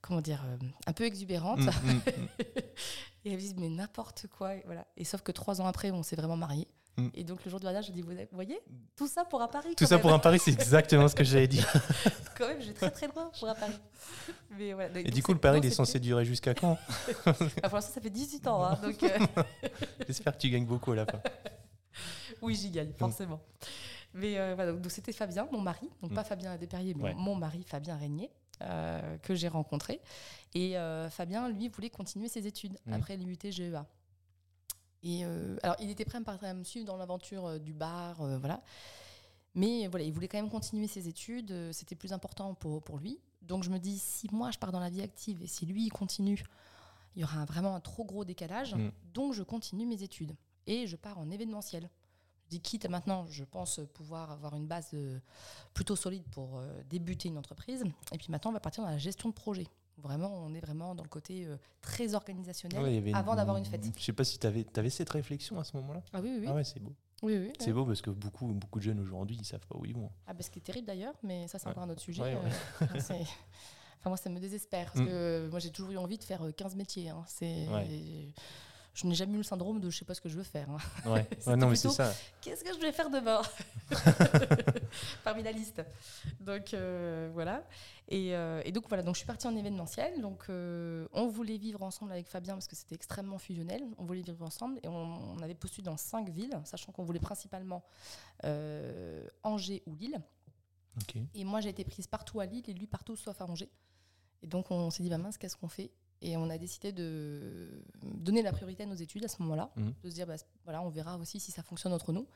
comment 0.01 0.21
dire, 0.21 0.45
euh, 0.47 0.57
un 0.87 0.93
peu 0.93 1.05
exubérante. 1.05 1.61
Mm, 1.61 1.65
mm, 1.91 1.93
mm. 1.95 2.29
Et 3.25 3.31
elle 3.33 3.37
me 3.37 3.41
dit, 3.41 3.55
mais 3.59 3.69
n'importe 3.69 4.27
quoi. 4.29 4.55
Et, 4.55 4.63
voilà. 4.65 4.87
et 4.97 5.05
sauf 5.05 5.23
que 5.23 5.33
trois 5.33 5.61
ans 5.61 5.67
après, 5.67 5.91
on 5.91 6.03
s'est 6.03 6.17
vraiment 6.17 6.37
mariés. 6.37 6.69
Et 7.15 7.23
donc 7.23 7.45
le 7.45 7.51
jour 7.53 7.61
du 7.61 7.65
mariage, 7.65 7.87
je 7.87 7.93
dis, 7.93 8.03
vous 8.03 8.11
voyez, 8.33 8.59
tout 8.97 9.07
ça 9.07 9.25
pour 9.25 9.41
un 9.41 9.47
Paris. 9.47 9.77
Tout 9.77 9.87
ça 9.87 9.95
même. 9.95 10.03
pour 10.03 10.13
un 10.13 10.19
pari, 10.19 10.41
c'est 10.41 10.51
exactement 10.51 11.07
ce 11.07 11.15
que 11.15 11.23
j'allais 11.23 11.47
dire. 11.47 11.65
Quand 12.37 12.49
même, 12.49 12.61
je 12.61 12.67
vais 12.67 12.73
très 12.73 12.91
très 12.91 13.07
loin 13.07 13.31
pour 13.39 13.49
un 13.49 13.55
Paris. 13.55 13.79
Mais 14.59 14.73
voilà. 14.73 14.99
Et 14.99 15.05
du 15.13 15.23
coup, 15.23 15.33
le 15.33 15.39
pari, 15.39 15.61
il 15.61 15.67
est 15.67 15.71
censé 15.71 16.01
durer 16.01 16.25
jusqu'à 16.25 16.55
quand 16.55 16.77
Ah, 17.27 17.69
pour 17.69 17.77
l'instant, 17.77 17.93
ça 17.95 18.01
fait 18.01 18.11
18 18.11 18.49
ans. 18.49 18.65
hein, 18.65 18.79
donc, 18.83 19.01
euh, 19.05 19.17
J'espère 20.09 20.33
que 20.33 20.39
tu 20.39 20.51
gagnes 20.51 20.67
beaucoup 20.67 20.91
à 20.91 20.97
la 20.97 21.07
fin. 21.07 21.21
oui, 22.43 22.57
j'y 22.57 22.71
gagne, 22.71 22.93
forcément. 22.99 23.41
Mais 24.15 24.37
euh, 24.37 24.55
voilà, 24.57 24.73
donc 24.73 24.91
c'était 24.91 25.13
Fabien, 25.13 25.47
mon 25.53 25.61
mari, 25.61 25.89
donc 26.03 26.13
pas 26.15 26.25
Fabien 26.25 26.57
Desperriers, 26.57 26.95
mais 26.97 27.05
Ouais. 27.05 27.15
mon 27.15 27.37
mari, 27.37 27.63
Fabien 27.63 27.97
Régnier, 27.97 28.29
que 28.61 29.35
j'ai 29.35 29.49
rencontré. 29.49 30.01
Et 30.55 30.79
euh, 30.79 31.11
Fabien, 31.11 31.49
lui, 31.49 31.69
voulait 31.69 31.91
continuer 31.91 32.29
ses 32.29 32.47
études 32.47 32.79
Mm. 32.87 32.93
après 32.95 33.17
l'IUT 33.17 33.39
GEA. 33.51 33.87
Et 35.03 35.25
euh, 35.25 35.57
alors, 35.63 35.77
il 35.81 35.91
était 35.91 36.05
prêt 36.05 36.17
à 36.17 36.21
me 36.21 36.25
partir- 36.25 36.49
à 36.49 36.55
me 36.55 36.65
suivre 36.65 36.87
dans 36.87 36.97
l'aventure 36.97 37.47
euh, 37.47 37.59
du 37.59 37.73
bar, 37.73 38.21
euh, 38.23 38.39
voilà. 38.39 38.63
Mais 39.55 39.87
voilà, 39.89 40.05
il 40.05 40.13
voulait 40.13 40.29
quand 40.29 40.39
même 40.39 40.51
continuer 40.51 40.87
ses 40.89 41.09
études, 41.09 41.51
euh, 41.53 41.73
c'était 41.73 41.95
plus 41.95 42.13
important 42.13 42.55
pour, 42.55 42.83
pour 42.83 42.99
lui. 42.99 43.19
Donc 43.43 43.63
je 43.65 43.71
me 43.71 43.79
dis, 43.79 43.99
si 43.99 44.29
moi 44.33 44.51
je 44.51 44.59
pars 44.59 44.73
dans 44.73 44.81
la 44.81 44.91
vie 44.91 45.01
active 45.03 45.43
et 45.43 45.47
si 45.47 45.67
lui 45.67 45.85
il 45.87 45.91
continue, 45.91 46.43
il 47.17 47.21
y 47.21 47.25
aura 47.25 47.39
un- 47.39 47.45
vraiment 47.45 47.75
un 47.75 47.81
trop 47.81 48.05
gros 48.05 48.25
décalage. 48.25 48.75
Mm. 48.75 48.91
Donc 49.15 49.33
je 49.35 49.43
continue 49.43 49.87
mes 49.87 50.03
études 50.03 50.35
et 50.67 50.87
je 50.87 50.97
pars 50.97 51.19
en 51.19 51.31
événementiel. 51.31 51.89
Dis, 52.51 52.61
quitte 52.61 52.89
maintenant, 52.89 53.27
je 53.29 53.45
pense 53.45 53.81
pouvoir 53.95 54.31
avoir 54.31 54.55
une 54.57 54.67
base 54.67 54.91
euh, 54.95 55.19
plutôt 55.75 55.97
solide 55.97 56.25
pour 56.31 56.59
euh, 56.59 56.83
débuter 56.89 57.29
une 57.29 57.37
entreprise. 57.39 57.85
Et 58.13 58.19
puis 58.19 58.29
maintenant, 58.31 58.51
on 58.51 58.55
va 58.55 58.61
partir 58.61 58.85
dans 58.85 58.91
la 58.91 58.99
gestion 58.99 59.29
de 59.29 59.35
projet. 59.35 59.67
Vraiment, 59.99 60.33
on 60.45 60.55
est 60.55 60.61
vraiment 60.61 60.95
dans 60.95 61.03
le 61.03 61.09
côté 61.09 61.45
euh, 61.45 61.57
très 61.83 62.15
organisationnel 62.15 62.81
Ouais, 63.03 63.13
avant 63.15 63.35
d'avoir 63.35 63.57
une 63.57 63.65
fête. 63.65 63.85
Je 63.99 64.03
sais 64.03 64.13
pas 64.13 64.25
si 64.25 64.39
tu 64.39 64.47
avais, 64.47 64.91
cette 64.91 65.11
réflexion 65.11 65.59
à 65.59 65.65
ce 65.65 65.77
moment-là. 65.79 66.03
Ah 66.13 66.21
oui, 66.23 66.31
oui, 66.35 66.39
oui. 66.43 66.47
Ah 66.49 66.55
ouais, 66.55 66.63
c'est 66.65 66.79
beau. 66.81 66.95
oui, 67.23 67.37
oui, 67.37 67.53
C'est 67.59 67.67
ouais. 67.67 67.73
beau 67.73 67.85
parce 67.85 68.01
que 68.01 68.11
beaucoup, 68.11 68.47
beaucoup 68.47 68.79
de 68.79 68.85
jeunes 68.85 69.01
aujourd'hui, 69.01 69.37
ils 69.39 69.45
savent 69.45 69.67
pas 69.67 69.77
où 69.77 69.85
ils 69.85 69.95
vont. 69.95 70.11
Ah, 70.27 70.33
bah, 70.35 70.43
ce 70.43 70.51
qui 70.51 70.61
est 70.61 70.63
terrible 70.63 70.87
d'ailleurs, 70.87 71.15
mais 71.25 71.49
ça, 71.49 71.59
c'est 71.59 71.69
encore 71.69 71.83
un 71.83 71.91
autre 71.91 72.01
sujet. 72.01 72.23
Euh, 72.23 72.87
enfin, 72.95 73.15
moi, 74.07 74.17
ça 74.17 74.31
me 74.31 74.39
désespère 74.39 74.93
parce 74.93 75.01
Mm. 75.05 75.07
que 75.07 75.49
moi, 75.51 75.59
j'ai 75.59 75.71
toujours 75.71 75.91
eu 75.91 75.97
envie 75.99 76.17
de 76.17 76.25
faire 76.25 76.43
euh, 76.45 76.53
15 76.53 76.77
métiers. 76.77 77.09
hein. 77.09 77.25
C'est... 77.27 77.67
Je 79.01 79.07
n'ai 79.07 79.15
jamais 79.15 79.35
eu 79.35 79.37
le 79.37 79.43
syndrome 79.45 79.79
de 79.79 79.91
je 79.91 79.99
sais 79.99 80.05
pas 80.05 80.15
ce 80.15 80.21
que 80.21 80.29
je 80.29 80.37
veux 80.37 80.43
faire. 80.43 80.69
hein. 80.69 80.79
Ouais, 81.09 81.25
ouais 81.47 81.55
non, 81.57 81.69
mais 81.69 81.77
c'est 81.77 81.89
ça. 81.89 82.13
Qu'est-ce 82.41 82.65
que 82.65 82.75
je 82.75 82.81
vais 82.81 82.91
faire 82.91 83.11
demain? 83.11 83.41
Parmi 85.23 85.45
la 85.45 85.53
liste. 85.53 85.81
Donc 86.41 86.75
euh, 86.75 87.31
voilà. 87.33 87.63
Et, 88.09 88.35
euh, 88.35 88.61
et 88.65 88.73
donc 88.73 88.89
voilà, 88.89 89.05
donc 89.05 89.15
je 89.15 89.19
suis 89.19 89.27
partie 89.27 89.47
en 89.47 89.55
événementiel. 89.55 90.21
Donc 90.21 90.47
euh, 90.49 91.07
on 91.13 91.29
voulait 91.29 91.59
vivre 91.59 91.81
ensemble 91.83 92.11
avec 92.11 92.27
Fabien 92.27 92.55
parce 92.55 92.67
que 92.67 92.75
c'était 92.75 92.97
extrêmement 92.97 93.39
fusionnel. 93.39 93.85
On 93.99 94.05
voulait 94.05 94.23
vivre 94.23 94.45
ensemble 94.45 94.81
et 94.83 94.89
on, 94.89 95.37
on 95.37 95.39
avait 95.43 95.55
postulé 95.55 95.85
dans 95.85 95.97
cinq 95.97 96.29
villes, 96.31 96.61
sachant 96.65 96.91
qu'on 96.91 97.05
voulait 97.05 97.21
principalement 97.21 97.85
Angers 99.45 99.85
ou 99.87 99.95
Lille. 99.95 100.21
Ok. 101.01 101.19
Et 101.37 101.45
moi 101.45 101.61
j'ai 101.61 101.69
été 101.69 101.85
prise 101.85 102.09
partout 102.09 102.41
à 102.41 102.47
Lille 102.47 102.65
et 102.67 102.73
lui 102.75 102.89
partout 102.89 103.15
sauf 103.15 103.41
à 103.41 103.45
Angers. 103.47 103.71
Et 104.43 104.49
donc 104.49 104.73
on 104.73 104.91
s'est 104.91 105.05
dit 105.05 105.09
bah 105.09 105.19
mince 105.19 105.39
qu'est-ce 105.39 105.57
qu'on 105.57 105.69
fait? 105.69 105.93
Et 106.21 106.37
on 106.37 106.51
a 106.51 106.59
décidé 106.59 106.93
de 106.93 107.83
donner 108.03 108.43
la 108.43 108.53
priorité 108.53 108.83
à 108.83 108.87
nos 108.87 108.95
études 108.95 109.25
à 109.25 109.29
ce 109.29 109.41
moment-là, 109.43 109.71
Mhm. 109.77 109.95
de 110.03 110.11
se 110.11 110.15
dire 110.15 110.27
bah, 110.27 110.35
voilà 110.65 110.83
on 110.83 110.89
verra 110.89 111.17
aussi 111.19 111.39
si 111.41 111.53
ça 111.53 111.63
fonctionne 111.63 111.93
entre 111.93 112.13
nous. 112.13 112.27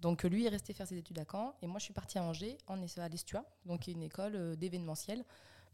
Donc 0.00 0.22
lui 0.22 0.44
est 0.46 0.48
resté 0.48 0.72
faire 0.72 0.86
ses 0.86 0.96
études 0.98 1.18
à 1.18 1.24
Caen 1.30 1.54
et 1.62 1.66
moi 1.66 1.78
je 1.80 1.84
suis 1.84 1.94
partie 1.94 2.18
à 2.18 2.22
Angers, 2.22 2.58
en 2.68 2.80
à 2.80 3.08
l'Estua, 3.08 3.44
donc 3.66 3.80
qui 3.80 3.90
est 3.90 3.94
une 3.94 4.02
école 4.02 4.36
euh, 4.36 4.54
d'événementiel 4.56 5.24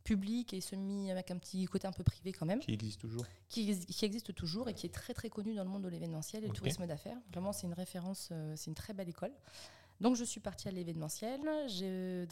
public 0.05 0.55
et 0.55 0.63
semi 0.63 1.11
avec 1.11 1.31
un 1.31 1.37
petit 1.37 1.67
côté 1.67 1.87
un 1.87 1.93
peu 1.93 2.03
privé 2.03 2.33
quand 2.33 2.47
même 2.47 2.61
Qui 2.61 2.73
existe 2.73 2.99
toujours. 3.03 3.27
qui, 3.51 3.71
ex- 3.71 3.85
qui 3.85 4.05
existe 4.07 4.35
toujours 4.35 4.71
et 4.71 4.75
qui 4.75 4.87
est 4.87 4.95
très 4.95 5.13
très 5.13 5.29
connu 5.29 5.55
dans 5.55 5.63
le 5.65 5.69
monde 5.69 5.83
de 5.83 5.89
l'événementiel 5.89 6.43
et 6.43 6.47
le 6.47 6.53
Ok. 6.53 6.57
tourisme 6.57 6.87
d'affaires. 6.87 7.19
Vraiment, 7.31 7.53
c'est 7.53 7.67
une 7.67 7.75
référence, 7.75 8.31
euh, 8.33 8.55
c'est 8.57 8.69
une 8.71 8.75
très 8.75 8.95
belle 8.95 9.11
école. 9.11 9.33
Donc, 10.01 10.17
je 10.17 10.25
suis 10.25 10.41
partie 10.41 10.67
à 10.69 10.71
l'événementiel, 10.71 11.43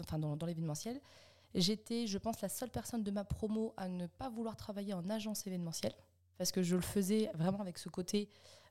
enfin 0.01 0.19
dans, 0.19 0.35
dans 0.39 0.47
l'événementiel. 0.47 0.99
J'étais, 1.55 2.07
je 2.07 2.19
pense, 2.19 2.41
la 2.41 2.49
seule 2.49 2.71
personne 2.71 3.03
de 3.03 3.11
ma 3.11 3.25
promo 3.25 3.73
à 3.77 3.89
ne 3.89 4.07
pas 4.07 4.29
vouloir 4.29 4.57
travailler 4.57 4.93
en 4.95 5.09
agence 5.11 5.47
événementielle 5.47 5.95
parce 6.37 6.53
que 6.53 6.63
je 6.63 6.77
le 6.77 6.83
faisais 6.83 7.31
vraiment 7.35 7.61
avec 7.61 7.79
ce 7.79 7.89
côté 7.89 8.29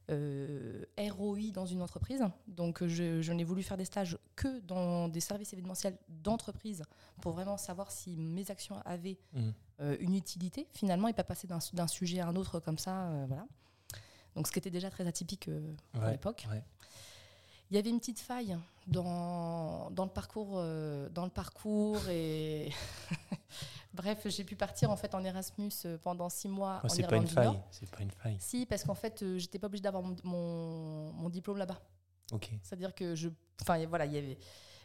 euh, 0.09 0.85
ROI 0.97 1.51
dans 1.53 1.65
une 1.65 1.81
entreprise. 1.81 2.23
Donc, 2.47 2.85
je, 2.85 3.21
je 3.21 3.33
n'ai 3.33 3.43
voulu 3.43 3.61
faire 3.61 3.75
des 3.75 3.83
stages 3.83 4.17
que 4.37 4.59
dans 4.61 5.09
des 5.09 5.19
services 5.19 5.51
événementiels 5.51 5.97
d'entreprise 6.07 6.83
pour 7.21 7.33
vraiment 7.33 7.57
savoir 7.57 7.91
si 7.91 8.15
mes 8.15 8.49
actions 8.51 8.77
avaient 8.85 9.17
Mhm. 9.33 9.53
euh, 9.81 9.97
une 9.99 10.15
utilité 10.15 10.67
finalement 10.71 11.07
et 11.09 11.13
pas 11.13 11.25
passer 11.25 11.45
d'un 11.47 11.87
sujet 11.87 12.19
à 12.21 12.27
un 12.27 12.35
autre 12.37 12.59
comme 12.61 12.77
ça. 12.77 13.09
euh, 13.09 13.25
voilà. 13.27 13.45
Donc, 14.35 14.47
ce 14.47 14.51
qui 14.53 14.59
était 14.59 14.69
déjà 14.71 14.89
très 14.89 15.05
atypique 15.07 15.47
euh, 15.49 15.73
à 15.95 16.11
l'époque. 16.11 16.47
ouais. 16.51 16.63
Il 17.69 17.75
y 17.75 17.79
avait 17.79 17.89
une 17.89 17.99
petite 17.99 18.19
faille 18.19 18.57
dans, 18.87 19.91
dans 19.91 20.05
le 20.05 20.09
parcours, 20.09 20.53
euh, 20.55 21.09
dans 21.09 21.25
le 21.25 21.29
parcours 21.29 22.07
et 22.09 22.71
bref, 23.93 24.25
j'ai 24.27 24.43
pu 24.45 24.55
partir 24.55 24.89
en 24.89 24.95
fait 24.95 25.13
en 25.13 25.23
Erasmus 25.23 25.71
euh, 25.85 25.97
pendant 25.97 26.29
six 26.29 26.47
mois 26.47 26.81
Oh, 26.83 26.87
c'est 26.87 27.05
pas 27.07 27.17
une 27.17 27.27
faille. 27.27 27.59
C'est 27.71 27.89
pas 27.89 28.03
une 28.03 28.11
faille. 28.11 28.37
Si, 28.39 28.65
parce 28.65 28.83
qu'en 28.83 28.95
fait, 28.95 29.21
euh, 29.21 29.37
j'étais 29.37 29.59
pas 29.59 29.67
obligée 29.67 29.83
d'avoir 29.83 30.03
mon, 30.03 30.15
mon, 30.23 31.11
mon 31.13 31.29
diplôme 31.29 31.57
là-bas. 31.57 31.81
Ok. 32.31 32.49
C'est-à-dire 32.63 32.95
que 32.95 33.15
je, 33.15 33.29
enfin 33.61 33.85
voilà, 33.85 34.05
il 34.05 34.13
y 34.13 34.17
avait, 34.17 34.37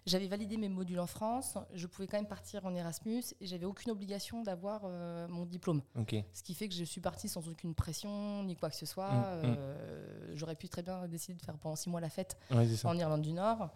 j'avais 0.04 0.26
validé 0.26 0.56
mes 0.56 0.68
modules 0.68 0.98
en 0.98 1.06
France, 1.06 1.58
je 1.74 1.86
pouvais 1.86 2.08
quand 2.08 2.16
même 2.16 2.26
partir 2.26 2.66
en 2.66 2.74
Erasmus 2.74 3.22
et 3.40 3.46
j'avais 3.46 3.66
aucune 3.66 3.92
obligation 3.92 4.42
d'avoir 4.42 4.82
euh, 4.84 5.28
mon 5.28 5.46
diplôme. 5.46 5.82
Ok. 5.96 6.16
Ce 6.32 6.42
qui 6.42 6.54
fait 6.54 6.68
que 6.68 6.74
je 6.74 6.84
suis 6.84 7.00
partie 7.00 7.28
sans 7.28 7.48
aucune 7.48 7.74
pression 7.74 8.42
ni 8.42 8.56
quoi 8.56 8.70
que 8.70 8.76
ce 8.76 8.86
soit. 8.86 9.10
Mm, 9.10 9.46
mm. 9.46 9.56
Euh, 9.58 10.32
J'aurais 10.34 10.56
pu 10.56 10.68
très 10.68 10.82
bien 10.82 11.06
décider 11.06 11.34
de 11.34 11.42
faire 11.42 11.56
pendant 11.56 11.76
six 11.76 11.88
mois 11.88 12.00
la 12.00 12.08
fête 12.08 12.36
Ouais, 12.50 12.66
en 12.84 12.98
Irlande 12.98 13.22
du 13.22 13.32
Nord. 13.32 13.68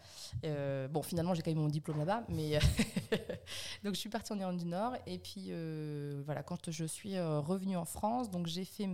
Euh, 0.44 0.88
bon, 0.88 1.02
finalement, 1.02 1.34
j'ai 1.34 1.42
quand 1.42 1.50
même 1.50 1.60
mon 1.60 1.68
diplôme 1.68 1.98
là-bas, 1.98 2.24
mais 2.28 2.58
donc 3.84 3.94
je 3.94 4.00
suis 4.00 4.08
partie 4.08 4.32
en 4.32 4.38
Irlande 4.38 4.58
du 4.58 4.66
Nord. 4.66 4.94
Et 5.06 5.18
puis 5.18 5.52
voilà, 6.24 6.42
quand 6.42 6.70
je 6.70 6.84
suis 6.84 7.20
revenue 7.20 7.76
en 7.76 7.84
France, 7.84 8.30
donc 8.30 8.46
j'ai 8.46 8.64
fait 8.64 8.88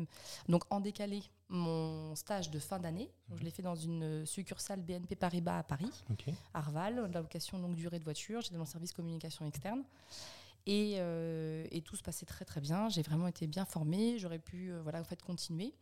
donc 0.48 0.64
en 0.70 0.80
décalé 0.80 1.22
mon 1.48 2.14
stage 2.14 2.50
de 2.50 2.58
fin 2.58 2.78
d'année. 2.78 3.10
Je 3.34 3.42
l'ai 3.42 3.50
fait 3.50 3.62
dans 3.62 3.74
une 3.74 4.24
succursale 4.26 4.80
BNP 4.80 5.16
Paribas 5.16 5.58
à 5.58 5.62
Paris, 5.62 5.90
Ok. 6.10 6.24
Arval, 6.54 7.08
de 7.08 7.14
la 7.14 7.20
location 7.20 7.58
longue 7.58 7.74
durée 7.74 7.98
de 7.98 8.04
voiture. 8.04 8.40
J'étais 8.40 8.54
dans 8.54 8.62
le 8.62 8.66
service 8.66 8.92
communication 8.92 9.44
externe. 9.46 9.82
Et, 10.66 10.94
euh, 10.98 11.66
et 11.70 11.82
tout 11.82 11.96
se 11.96 12.02
passait 12.02 12.24
très 12.26 12.44
très 12.44 12.60
bien. 12.60 12.88
J'ai 12.88 13.02
vraiment 13.02 13.26
été 13.26 13.46
bien 13.46 13.64
formée. 13.64 14.18
J'aurais 14.18 14.38
pu 14.38 14.72
euh, 14.72 14.80
voilà, 14.82 15.00
en 15.00 15.04
fait, 15.04 15.20
continuer. 15.22 15.74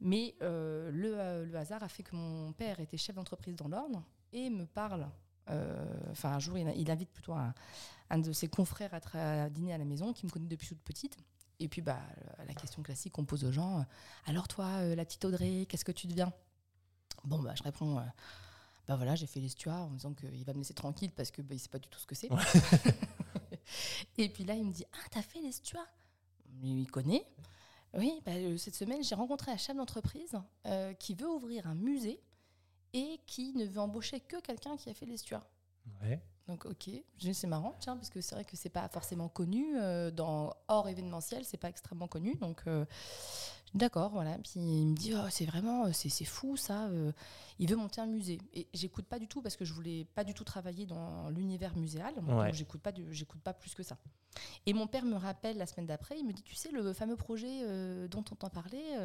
Mais 0.00 0.34
euh, 0.42 0.90
le, 0.90 1.44
le 1.50 1.58
hasard 1.58 1.82
a 1.82 1.88
fait 1.88 2.02
que 2.02 2.14
mon 2.16 2.52
père 2.52 2.80
était 2.80 2.96
chef 2.96 3.16
d'entreprise 3.16 3.56
dans 3.56 3.68
l'Orne 3.68 4.02
et 4.32 4.50
me 4.50 4.66
parle. 4.66 5.08
Enfin, 6.12 6.30
un 6.34 6.38
jour, 6.38 6.56
il, 6.58 6.72
il 6.76 6.88
invite 6.92 7.10
plutôt 7.10 7.32
un, 7.32 7.52
un 8.08 8.18
de 8.18 8.30
ses 8.30 8.46
confrères 8.46 8.94
à, 8.94 9.42
à 9.44 9.50
dîner 9.50 9.72
à 9.72 9.78
la 9.78 9.84
maison, 9.84 10.12
qui 10.12 10.24
me 10.26 10.30
connaît 10.30 10.46
depuis 10.46 10.68
toute 10.68 10.80
petite. 10.82 11.16
Et 11.60 11.68
puis, 11.68 11.82
bah, 11.82 12.00
la 12.46 12.54
question 12.54 12.82
classique 12.82 13.12
qu'on 13.12 13.24
pose 13.24 13.44
aux 13.44 13.52
gens 13.52 13.80
euh, 13.80 13.84
Alors, 14.26 14.48
toi, 14.48 14.66
euh, 14.78 14.94
la 14.94 15.04
petite 15.04 15.24
Audrey, 15.24 15.66
qu'est-ce 15.68 15.84
que 15.84 15.92
tu 15.92 16.06
deviens? 16.06 16.32
Bon, 17.24 17.38
bah, 17.38 17.54
je 17.54 17.62
réponds 17.62 17.98
euh, 17.98 18.02
Bah 18.88 18.96
voilà, 18.96 19.14
j'ai 19.14 19.26
fait 19.26 19.40
l'estuaire 19.40 19.74
en 19.74 19.90
me 19.90 19.96
disant 19.96 20.14
qu'il 20.14 20.44
va 20.44 20.52
me 20.52 20.58
laisser 20.58 20.74
tranquille 20.74 21.12
parce 21.12 21.30
que 21.30 21.42
bah, 21.42 21.54
il 21.54 21.58
sait 21.58 21.68
pas 21.68 21.78
du 21.78 21.88
tout 21.88 22.00
ce 22.00 22.06
que 22.06 22.14
c'est. 22.14 22.30
et 24.18 24.28
puis 24.28 24.44
là, 24.44 24.54
il 24.54 24.64
me 24.64 24.72
dit 24.72 24.84
Ah, 24.92 25.06
t'as 25.10 25.22
fait 25.22 25.40
l'estuaire 25.40 25.86
Il 26.62 26.90
connaît. 26.90 27.26
Oui, 27.94 28.20
bah, 28.24 28.32
euh, 28.32 28.56
cette 28.56 28.74
semaine, 28.74 29.02
j'ai 29.02 29.14
rencontré 29.14 29.50
un 29.50 29.56
chef 29.56 29.76
d'entreprise 29.76 30.38
euh, 30.66 30.92
qui 30.94 31.14
veut 31.14 31.28
ouvrir 31.28 31.66
un 31.66 31.74
musée 31.74 32.20
et 32.92 33.20
qui 33.26 33.52
ne 33.54 33.64
veut 33.64 33.80
embaucher 33.80 34.20
que 34.20 34.40
quelqu'un 34.40 34.76
qui 34.76 34.90
a 34.90 34.94
fait 34.94 35.06
l'estuaire. 35.06 35.44
Ouais. 36.02 36.20
Donc 36.50 36.66
ok, 36.66 36.90
c'est 37.32 37.46
marrant, 37.46 37.76
tiens, 37.78 37.96
parce 37.96 38.10
que 38.10 38.20
c'est 38.20 38.34
vrai 38.34 38.44
que 38.44 38.56
c'est 38.56 38.70
pas 38.70 38.88
forcément 38.88 39.28
connu 39.28 39.76
euh, 39.78 40.10
dans 40.10 40.52
hors 40.66 40.88
événementiel, 40.88 41.44
c'est 41.44 41.58
pas 41.58 41.68
extrêmement 41.68 42.08
connu, 42.08 42.34
donc 42.40 42.62
euh, 42.66 42.84
d'accord, 43.72 44.10
voilà. 44.10 44.36
Puis 44.38 44.54
il 44.56 44.86
me 44.88 44.96
dit, 44.96 45.14
oh, 45.14 45.28
c'est 45.30 45.44
vraiment, 45.46 45.84
euh, 45.86 45.90
c'est 45.92 46.24
fou 46.24 46.56
ça. 46.56 46.86
euh, 46.88 47.12
il 47.60 47.70
veut 47.70 47.76
monter 47.76 48.00
un 48.00 48.06
musée 48.06 48.38
et 48.52 48.66
j'écoute 48.74 49.04
pas 49.06 49.20
du 49.20 49.28
tout 49.28 49.42
parce 49.42 49.54
que 49.54 49.64
je 49.64 49.72
voulais 49.72 50.06
pas 50.16 50.24
du 50.24 50.34
tout 50.34 50.42
travailler 50.42 50.86
dans 50.86 51.28
l'univers 51.30 51.76
muséal, 51.76 52.14
Ouais. 52.16 52.46
donc 52.46 52.52
j'écoute 52.54 52.80
pas, 52.80 52.90
j'écoute 53.10 53.40
pas 53.42 53.52
plus 53.54 53.72
que 53.76 53.84
ça. 53.84 53.96
Et 54.66 54.72
mon 54.72 54.88
père 54.88 55.04
me 55.04 55.14
rappelle 55.14 55.56
la 55.56 55.66
semaine 55.66 55.86
d'après, 55.86 56.18
il 56.18 56.26
me 56.26 56.32
dit, 56.32 56.42
tu 56.42 56.56
sais, 56.56 56.72
le 56.72 56.92
fameux 56.92 57.16
projet 57.16 57.62
dont 58.08 58.24
on 58.32 58.34
t'en 58.34 58.50
parlait, 58.50 58.96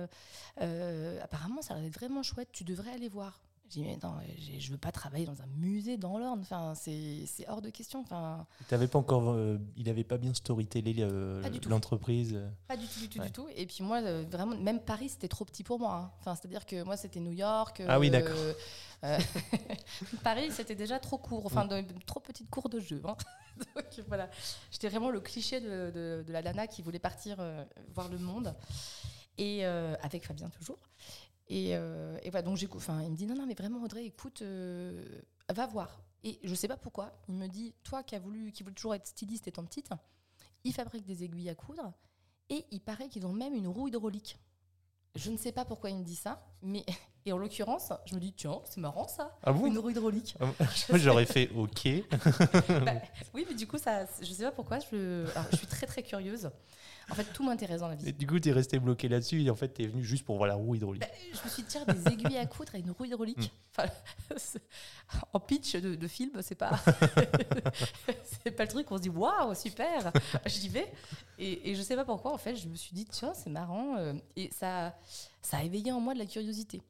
apparemment 1.21 1.61
ça 1.61 1.75
a 1.75 1.79
l'air 1.79 1.91
vraiment 1.91 2.23
chouette, 2.23 2.49
tu 2.51 2.63
devrais 2.63 2.91
aller 2.91 3.07
voir. 3.09 3.39
J'ai 3.69 3.81
dit, 3.81 3.87
mais 3.87 3.97
non, 4.03 4.13
j'ai- 4.37 4.59
je 4.59 4.71
veux 4.71 4.77
pas 4.77 4.91
travailler 4.91 5.25
dans 5.25 5.41
un 5.41 5.47
musée 5.57 5.97
dans 5.97 6.17
l'Orne, 6.17 6.39
enfin, 6.41 6.73
c'est 6.75 7.25
hors 7.49 7.61
de 7.61 7.69
question. 7.69 8.01
Enfin, 8.01 8.45
pas 8.87 8.99
encore. 8.99 9.29
euh, 9.31 9.57
il 9.75 9.87
pas 10.03 10.17
bien 10.17 10.33
storytellé 10.33 10.93
l'entreprise. 11.69 12.33
euh. 12.35 12.49
pas 12.67 12.77
du 12.77 12.85
tout, 12.87 12.99
du 12.99 13.09
tout, 13.09 13.19
Ouais. 13.19 13.25
du 13.25 13.31
tout. 13.31 13.47
Et 13.55 13.65
puis 13.65 13.83
moi, 13.83 14.01
euh, 14.01 14.23
vraiment, 14.29 14.55
même 14.55 14.79
Paris, 14.79 15.09
c'était 15.09 15.27
trop 15.27 15.45
petit 15.45 15.63
pour 15.63 15.79
moi. 15.79 15.95
hein. 15.95 16.11
Enfin, 16.19 16.35
c'est-à-dire 16.35 16.65
que 16.65 16.83
moi, 16.83 16.95
c'était 16.95 17.19
New 17.19 17.31
York. 17.33 17.81
Ah 17.87 17.99
oui, 17.99 18.09
d'accord. 18.09 18.35
Paris, 20.23 20.51
c'était 20.51 20.75
déjà 20.75 20.99
trop 20.99 21.17
court, 21.17 21.45
enfin, 21.45 21.65
de, 21.65 21.83
trop 22.05 22.19
petite 22.19 22.49
cour 22.49 22.69
de 22.69 22.79
jeu. 22.79 23.01
hein. 23.05 23.15
Donc 23.75 23.85
voilà, 24.07 24.29
j'étais 24.71 24.89
vraiment 24.89 25.09
le 25.09 25.19
cliché 25.21 25.59
de, 25.61 25.91
de- 25.91 26.23
de 26.25 26.33
la 26.33 26.41
nana 26.41 26.67
qui 26.67 26.81
voulait 26.81 26.99
partir 26.99 27.37
voir 27.93 28.09
le 28.09 28.17
monde. 28.17 28.53
Et 29.37 29.65
avec 29.65 30.25
Fabien 30.25 30.49
toujours. 30.49 30.77
Et, 31.47 31.75
euh, 31.75 32.17
et 32.23 32.29
voilà, 32.29 32.43
donc 32.43 32.57
j'écoute. 32.57 32.81
Enfin, 32.81 33.01
il 33.03 33.11
me 33.11 33.15
dit 33.15 33.25
non, 33.25 33.35
non, 33.35 33.45
mais 33.45 33.53
vraiment, 33.53 33.83
Audrey, 33.83 34.05
écoute, 34.05 34.41
euh, 34.41 35.21
va 35.53 35.67
voir. 35.67 36.01
Et 36.23 36.39
je 36.43 36.55
sais 36.55 36.67
pas 36.67 36.77
pourquoi. 36.77 37.11
Il 37.27 37.35
me 37.35 37.47
dit, 37.47 37.75
toi 37.83 38.03
qui 38.03 38.15
as 38.15 38.19
voulu, 38.19 38.51
qui 38.51 38.63
voulait 38.63 38.75
toujours 38.75 38.95
être 38.95 39.07
styliste 39.07 39.47
étant 39.47 39.63
petite, 39.63 39.89
il 40.63 40.73
fabrique 40.73 41.05
des 41.05 41.23
aiguilles 41.23 41.49
à 41.49 41.55
coudre 41.55 41.93
et 42.49 42.65
il 42.71 42.81
paraît 42.81 43.09
qu'ils 43.09 43.25
ont 43.25 43.33
même 43.33 43.53
une 43.53 43.67
roue 43.67 43.87
hydraulique. 43.87 44.39
Je 45.13 45.29
ne 45.31 45.37
sais 45.37 45.51
pas 45.51 45.65
pourquoi 45.65 45.91
il 45.91 45.97
me 45.97 46.03
dit 46.03 46.15
ça, 46.15 46.45
mais 46.61 46.83
Et 47.27 47.33
en 47.33 47.39
l'occurrence, 47.39 47.91
je 48.05 48.13
me 48.13 48.19
dis, 48.19 48.33
tiens, 48.33 48.59
c'est 48.65 48.79
marrant 48.79 49.07
ça, 49.07 49.35
Ah 49.43 49.51
une 49.51 49.79
roue 49.79 49.89
hydraulique. 49.89 50.35
Ah 50.39 50.45
J'aurais 50.97 51.25
fait 51.25 51.49
OK. 51.55 51.87
Bah, 52.85 52.91
oui, 53.33 53.45
mais 53.49 53.55
du 53.55 53.65
coup, 53.65 53.79
ça, 53.79 54.05
je 54.21 54.31
sais 54.31 54.43
pas 54.43 54.51
pourquoi, 54.51 54.77
je, 54.79 55.25
alors, 55.31 55.47
je 55.51 55.55
suis 55.57 55.65
très 55.67 55.87
très 55.87 56.03
curieuse. 56.03 56.51
En 57.09 57.15
fait, 57.15 57.23
tout 57.33 57.43
m'intéresse 57.43 57.81
dans 57.81 57.87
la 57.87 57.95
vie. 57.95 58.09
Et 58.09 58.11
du 58.11 58.25
coup, 58.27 58.39
tu 58.39 58.49
es 58.49 58.51
resté 58.51 58.77
bloqué 58.79 59.07
là-dessus 59.07 59.43
et 59.43 59.49
en 59.49 59.55
fait, 59.55 59.73
tu 59.73 59.83
es 59.83 59.87
venu 59.87 60.03
juste 60.03 60.23
pour 60.25 60.37
voir 60.37 60.47
la 60.47 60.53
roue 60.55 60.75
hydraulique. 60.75 61.01
Bah, 61.01 61.07
je 61.33 61.43
me 61.43 61.49
suis 61.49 61.63
dit, 61.63 61.67
tiens, 61.69 61.85
des 61.85 62.11
aiguilles 62.13 62.37
à 62.37 62.45
coudre 62.45 62.75
et 62.75 62.79
une 62.79 62.91
roue 62.91 63.05
hydraulique. 63.05 63.51
Enfin, 63.75 63.89
c'est- 64.37 64.61
en 65.33 65.39
pitch 65.39 65.75
de, 65.77 65.95
de 65.95 66.07
film, 66.07 66.41
c'est 66.41 66.55
pas, 66.55 66.71
c'est 68.43 68.51
pas 68.51 68.63
le 68.63 68.69
truc 68.69 68.89
où 68.91 68.93
on 68.93 68.97
se 68.97 69.01
dit, 69.03 69.09
waouh, 69.09 69.53
super, 69.55 70.11
j'y 70.45 70.69
vais. 70.69 70.91
Et, 71.39 71.71
et 71.71 71.75
je 71.75 71.81
sais 71.81 71.95
pas 71.95 72.05
pourquoi, 72.05 72.33
en 72.33 72.37
fait, 72.37 72.55
je 72.55 72.67
me 72.67 72.75
suis 72.75 72.93
dit, 72.93 73.05
tiens, 73.05 73.33
c'est 73.33 73.49
marrant. 73.49 73.97
euh, 73.97 74.13
Et 74.35 74.49
ça, 74.51 74.95
ça 75.41 75.57
a 75.57 75.63
éveillé 75.63 75.91
en 75.91 75.99
moi 75.99 76.13
de 76.13 76.19
la 76.19 76.25
curiosité. 76.25 76.81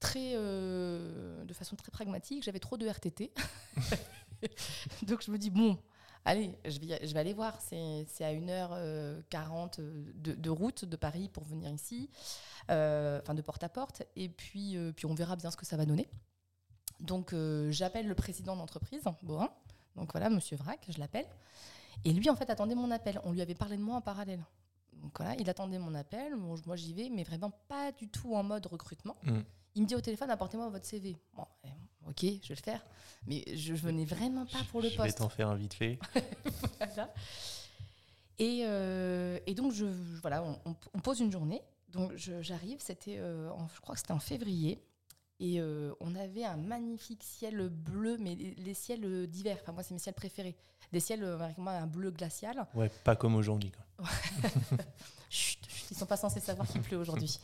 Très, 0.00 0.32
euh, 0.34 1.44
de 1.44 1.52
façon 1.52 1.74
très 1.74 1.90
pragmatique, 1.90 2.44
j'avais 2.44 2.60
trop 2.60 2.76
de 2.76 2.86
RTT. 2.86 3.32
Donc 5.02 5.22
je 5.22 5.30
me 5.30 5.38
dis, 5.38 5.50
bon, 5.50 5.76
allez, 6.24 6.56
je 6.64 6.78
vais, 6.78 7.06
je 7.06 7.12
vais 7.12 7.20
aller 7.20 7.32
voir. 7.32 7.60
C'est 7.60 8.24
à 8.24 8.32
1h40 8.32 9.80
de, 9.80 10.34
de 10.34 10.50
route 10.50 10.84
de 10.84 10.96
Paris 10.96 11.28
pour 11.32 11.44
venir 11.44 11.70
ici, 11.70 12.10
euh, 12.70 13.20
enfin 13.22 13.34
de 13.34 13.42
porte 13.42 13.64
à 13.64 13.68
porte. 13.68 14.02
Et 14.16 14.28
puis, 14.28 14.76
euh, 14.76 14.92
puis 14.92 15.06
on 15.06 15.14
verra 15.14 15.36
bien 15.36 15.50
ce 15.50 15.56
que 15.56 15.66
ça 15.66 15.76
va 15.76 15.84
donner. 15.84 16.08
Donc 17.00 17.32
euh, 17.32 17.70
j'appelle 17.70 18.06
le 18.06 18.14
président 18.14 18.56
d'entreprise, 18.56 19.02
Borin. 19.22 19.50
Donc 19.96 20.12
voilà, 20.12 20.30
monsieur 20.30 20.56
Vrac, 20.56 20.84
je 20.88 20.98
l'appelle. 20.98 21.26
Et 22.04 22.12
lui, 22.12 22.30
en 22.30 22.36
fait, 22.36 22.48
attendait 22.50 22.74
mon 22.74 22.90
appel. 22.90 23.20
On 23.24 23.32
lui 23.32 23.42
avait 23.42 23.54
parlé 23.54 23.76
de 23.76 23.82
moi 23.82 23.96
en 23.96 24.00
parallèle. 24.00 24.44
Donc 24.92 25.12
voilà, 25.16 25.34
il 25.38 25.48
attendait 25.50 25.78
mon 25.78 25.94
appel. 25.94 26.36
Moi, 26.36 26.76
j'y 26.76 26.92
vais, 26.92 27.08
mais 27.08 27.24
vraiment 27.24 27.50
pas 27.68 27.92
du 27.92 28.08
tout 28.08 28.34
en 28.34 28.42
mode 28.42 28.66
recrutement. 28.66 29.16
Mm. 29.24 29.40
Il 29.78 29.82
me 29.82 29.86
dit 29.86 29.94
au 29.94 30.00
téléphone, 30.00 30.28
apportez-moi 30.30 30.68
votre 30.70 30.84
CV. 30.84 31.16
Bon, 31.36 31.44
eh, 31.64 31.68
ok, 32.08 32.20
je 32.42 32.48
vais 32.48 32.54
le 32.56 32.62
faire. 32.62 32.84
Mais 33.28 33.44
je 33.54 33.74
venais 33.74 34.04
vraiment 34.04 34.44
pas 34.44 34.58
pour 34.72 34.82
le 34.82 34.88
Je 34.88 34.96
vais 34.96 35.04
poste. 35.04 35.18
t'en 35.18 35.28
faire 35.28 35.48
un 35.48 35.54
vite 35.54 35.72
fait. 35.74 36.00
Voilà. 36.78 37.14
Et, 38.40 38.62
euh, 38.64 39.38
et 39.46 39.54
donc, 39.54 39.72
je, 39.72 39.86
voilà, 40.20 40.42
on, 40.64 40.98
pose 40.98 41.20
une 41.20 41.30
journée. 41.30 41.62
Donc, 41.90 42.12
je- 42.16 42.42
j'arrive, 42.42 42.78
c'était, 42.80 43.18
euh, 43.18 43.48
je 43.72 43.80
crois 43.80 43.94
que 43.94 44.00
c'était 44.00 44.12
en 44.12 44.18
février. 44.18 44.82
Et 45.38 45.60
euh, 45.60 45.92
on 46.00 46.16
avait 46.16 46.42
un 46.44 46.56
magnifique 46.56 47.22
ciel 47.22 47.68
bleu, 47.68 48.16
mais 48.18 48.34
les, 48.34 48.54
les 48.56 48.74
ciels 48.74 49.28
d'hiver. 49.28 49.58
Enfin, 49.62 49.70
moi, 49.70 49.84
c'est 49.84 49.94
mes 49.94 50.00
ciels 50.00 50.14
préférés. 50.16 50.56
Des 50.92 50.98
ciels 50.98 51.22
avec 51.22 51.56
moi, 51.58 51.72
un 51.74 51.86
bleu 51.86 52.10
glacial. 52.10 52.66
Ouais, 52.74 52.88
pas 53.04 53.14
comme 53.14 53.36
aujourd'hui. 53.36 53.70
Chut, 55.30 55.60
chut, 55.68 55.90
ils 55.92 55.96
sont 55.96 56.06
pas 56.06 56.16
censés 56.16 56.40
savoir 56.40 56.66
qu'il 56.66 56.80
pleut 56.80 56.96
aujourd'hui. 56.96 57.38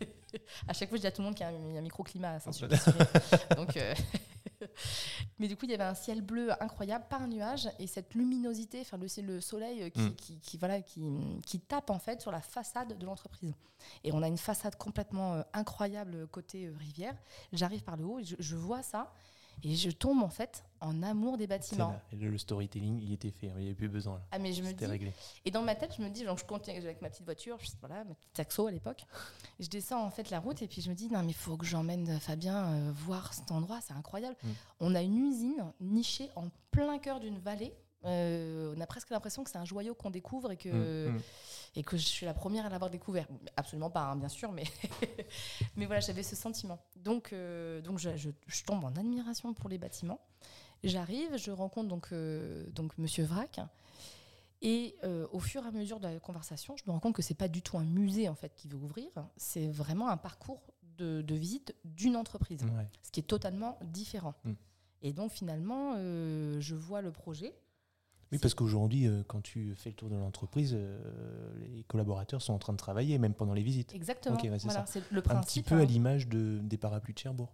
à 0.68 0.72
chaque 0.72 0.88
fois, 0.88 0.96
je 0.96 1.02
dis 1.02 1.06
à 1.06 1.12
tout 1.12 1.20
le 1.20 1.26
monde 1.26 1.34
qu'il 1.34 1.46
y 1.46 1.48
a 1.48 1.78
un, 1.78 1.80
microclimat 1.82 2.32
à 2.32 2.40
Saint-Sulpice. 2.40 2.88
Donc, 3.56 3.76
euh, 3.76 3.94
mais 5.38 5.48
du 5.48 5.56
coup, 5.56 5.66
il 5.66 5.70
y 5.70 5.74
avait 5.74 5.84
un 5.84 5.94
ciel 5.94 6.22
bleu 6.22 6.50
incroyable, 6.62 7.04
pas 7.08 7.18
un 7.18 7.28
nuage, 7.28 7.68
et 7.78 7.86
cette 7.86 8.14
luminosité, 8.14 8.80
enfin 8.80 8.96
le, 8.96 9.06
le 9.22 9.40
soleil 9.40 9.82
euh, 9.82 9.90
qui, 9.90 10.06
Mm. 10.06 10.14
qui, 10.14 10.38
qui, 10.40 10.56
voilà, 10.58 10.80
qui, 10.80 11.02
qui 11.44 11.60
tape 11.60 11.90
en 11.90 11.98
fait 11.98 12.20
sur 12.20 12.30
la 12.30 12.40
façade 12.40 12.96
de 12.98 13.06
l'entreprise. 13.06 13.54
Et 14.04 14.12
on 14.12 14.22
a 14.22 14.28
une 14.28 14.38
façade 14.38 14.76
complètement 14.76 15.34
euh, 15.34 15.42
incroyable 15.52 16.26
côté 16.28 16.66
euh, 16.66 16.74
rivière. 16.78 17.14
J'arrive 17.52 17.82
par 17.82 17.96
le 17.96 18.04
haut, 18.04 18.18
et 18.18 18.24
je, 18.24 18.36
je 18.38 18.56
vois 18.56 18.82
ça, 18.82 19.12
et 19.62 19.74
je 19.74 19.90
tombe 19.90 20.22
en 20.22 20.28
fait 20.28 20.64
en 20.80 21.02
amour 21.02 21.36
des 21.38 21.46
bâtiments. 21.46 21.90
là. 21.90 22.02
Et 22.12 22.16
le, 22.16 22.36
storytelling, 22.38 23.00
il 23.00 23.12
était 23.12 23.30
fait. 23.30 23.46
Il 23.48 23.54
n'y 23.56 23.66
avait 23.66 23.74
plus 23.74 23.88
besoin. 23.88 24.16
Là. 24.16 24.22
Ah 24.32 24.38
mais 24.38 24.52
je 24.52 24.62
me 24.62 24.72
dis, 24.72 24.84
réglé. 24.86 25.12
et 25.44 25.50
dans 25.50 25.62
ma 25.62 25.74
tête, 25.74 25.94
je 25.96 26.02
me 26.02 26.08
dis, 26.10 26.24
donc 26.24 26.38
je 26.38 26.44
continue 26.44 26.76
avec 26.76 27.00
ma 27.02 27.08
petite 27.08 27.24
voiture, 27.24 27.58
je- 27.60 27.70
voilà, 27.80 28.04
ma 28.04 28.14
petite 28.14 28.32
taxo 28.34 28.66
à 28.66 28.70
l'époque. 28.70 29.04
Je 29.58 29.68
descends 29.68 30.04
en 30.04 30.10
fait 30.10 30.30
la 30.30 30.38
route 30.38 30.60
et 30.62 30.68
puis 30.68 30.82
je 30.82 30.90
me 30.90 30.94
dis, 30.94 31.08
non 31.08 31.20
mais 31.22 31.30
il 31.30 31.34
faut 31.34 31.56
que 31.56 31.64
j'emmène 31.66 32.20
Fabien 32.20 32.66
euh, 32.74 32.92
voir 32.94 33.32
cet 33.34 33.50
endroit, 33.52 33.80
c'est 33.80 33.94
incroyable. 33.94 34.36
Mm. 34.42 34.48
On 34.80 34.94
a 34.94 35.02
une 35.02 35.16
usine 35.16 35.72
nichée 35.80 36.30
en 36.36 36.48
plein 36.70 36.98
cœur 36.98 37.20
d'une 37.20 37.38
vallée. 37.38 37.72
Euh, 38.04 38.74
on 38.76 38.80
a 38.80 38.86
presque 38.86 39.10
l'impression 39.10 39.42
que 39.42 39.50
c'est 39.50 39.58
un 39.58 39.64
joyau 39.64 39.94
qu'on 39.94 40.10
découvre 40.10 40.52
et 40.52 40.56
que, 40.56 40.68
Mm, 41.08 41.16
mm. 41.16 41.20
et 41.76 41.82
que 41.82 41.96
je 41.96 42.04
suis 42.06 42.26
la 42.26 42.34
première 42.34 42.66
à 42.66 42.68
l'avoir 42.68 42.90
découvert. 42.90 43.26
Absolument 43.56 43.90
pas, 43.90 44.04
hein, 44.04 44.16
bien 44.16 44.28
sûr, 44.28 44.52
mais, 44.52 44.64
mais 45.76 45.86
voilà, 45.86 46.00
j'avais 46.00 46.22
ce 46.22 46.36
sentiment. 46.36 46.78
Donc, 46.96 47.32
euh, 47.32 47.80
donc 47.80 47.98
je, 47.98 48.16
je- 48.16 48.30
je 48.46 48.62
tombe 48.64 48.84
en 48.84 48.94
admiration 48.96 49.52
pour 49.54 49.68
les 49.68 49.78
bâtiments. 49.78 50.20
J'arrive, 50.84 51.36
je 51.36 51.50
rencontre 51.50 51.88
donc, 51.88 52.08
euh, 52.12 52.66
donc 52.70 52.96
Monsieur 52.98 53.24
Vrac. 53.24 53.60
Et 54.62 54.96
euh, 55.04 55.26
au 55.32 55.40
fur 55.40 55.64
et 55.64 55.68
à 55.68 55.70
mesure 55.70 55.98
de 56.00 56.06
la 56.08 56.18
conversation, 56.20 56.76
je 56.76 56.84
me 56.86 56.92
rends 56.92 57.00
compte 57.00 57.14
que 57.14 57.22
c'est 57.22 57.34
pas 57.34 57.48
du 57.48 57.60
tout 57.62 57.76
un 57.76 57.84
musée 57.84 58.28
en 58.28 58.34
fait 58.34 58.54
qui 58.54 58.68
veut 58.68 58.76
ouvrir, 58.78 59.08
c'est 59.36 59.66
vraiment 59.68 60.08
un 60.08 60.16
parcours 60.16 60.62
de, 60.96 61.20
de 61.22 61.34
visite 61.34 61.74
d'une 61.84 62.16
entreprise, 62.16 62.62
Ouais. 62.62 62.88
ce 63.02 63.10
qui 63.10 63.20
est 63.20 63.24
totalement 63.24 63.78
différent. 63.82 64.34
Mm. 64.44 64.52
Et 65.02 65.12
donc 65.12 65.30
finalement, 65.30 65.94
je 65.96 66.74
vois 66.74 67.02
le 67.02 67.12
projet. 67.12 67.54
Oui, 68.32 68.38
parce 68.38 68.54
qu'aujourd'hui, 68.54 69.06
euh, 69.06 69.22
quand 69.26 69.40
tu 69.40 69.74
fais 69.76 69.90
le 69.90 69.94
tour 69.96 70.08
de 70.08 70.16
l'entreprise, 70.16 70.72
euh, 70.74 70.98
les 71.74 71.84
collaborateurs 71.84 72.42
sont 72.42 72.52
en 72.52 72.58
train 72.58 72.72
de 72.72 72.78
travailler, 72.78 73.18
même 73.18 73.34
pendant 73.34 73.54
les 73.54 73.62
visites. 73.62 73.94
Exactement. 73.94 74.36
Ok, 74.36 74.42
ouais, 74.44 74.58
c'est 74.58 74.64
voilà, 74.66 74.84
le 75.10 75.22
Un 75.30 75.40
petit 75.40 75.62
peu 75.62 75.76
à 75.76 75.78
hein. 75.78 75.84
l'image 75.84 76.28
de, 76.28 76.58
des 76.62 76.76
parapluies 76.76 77.14
de 77.14 77.18
Cherbourg. 77.18 77.52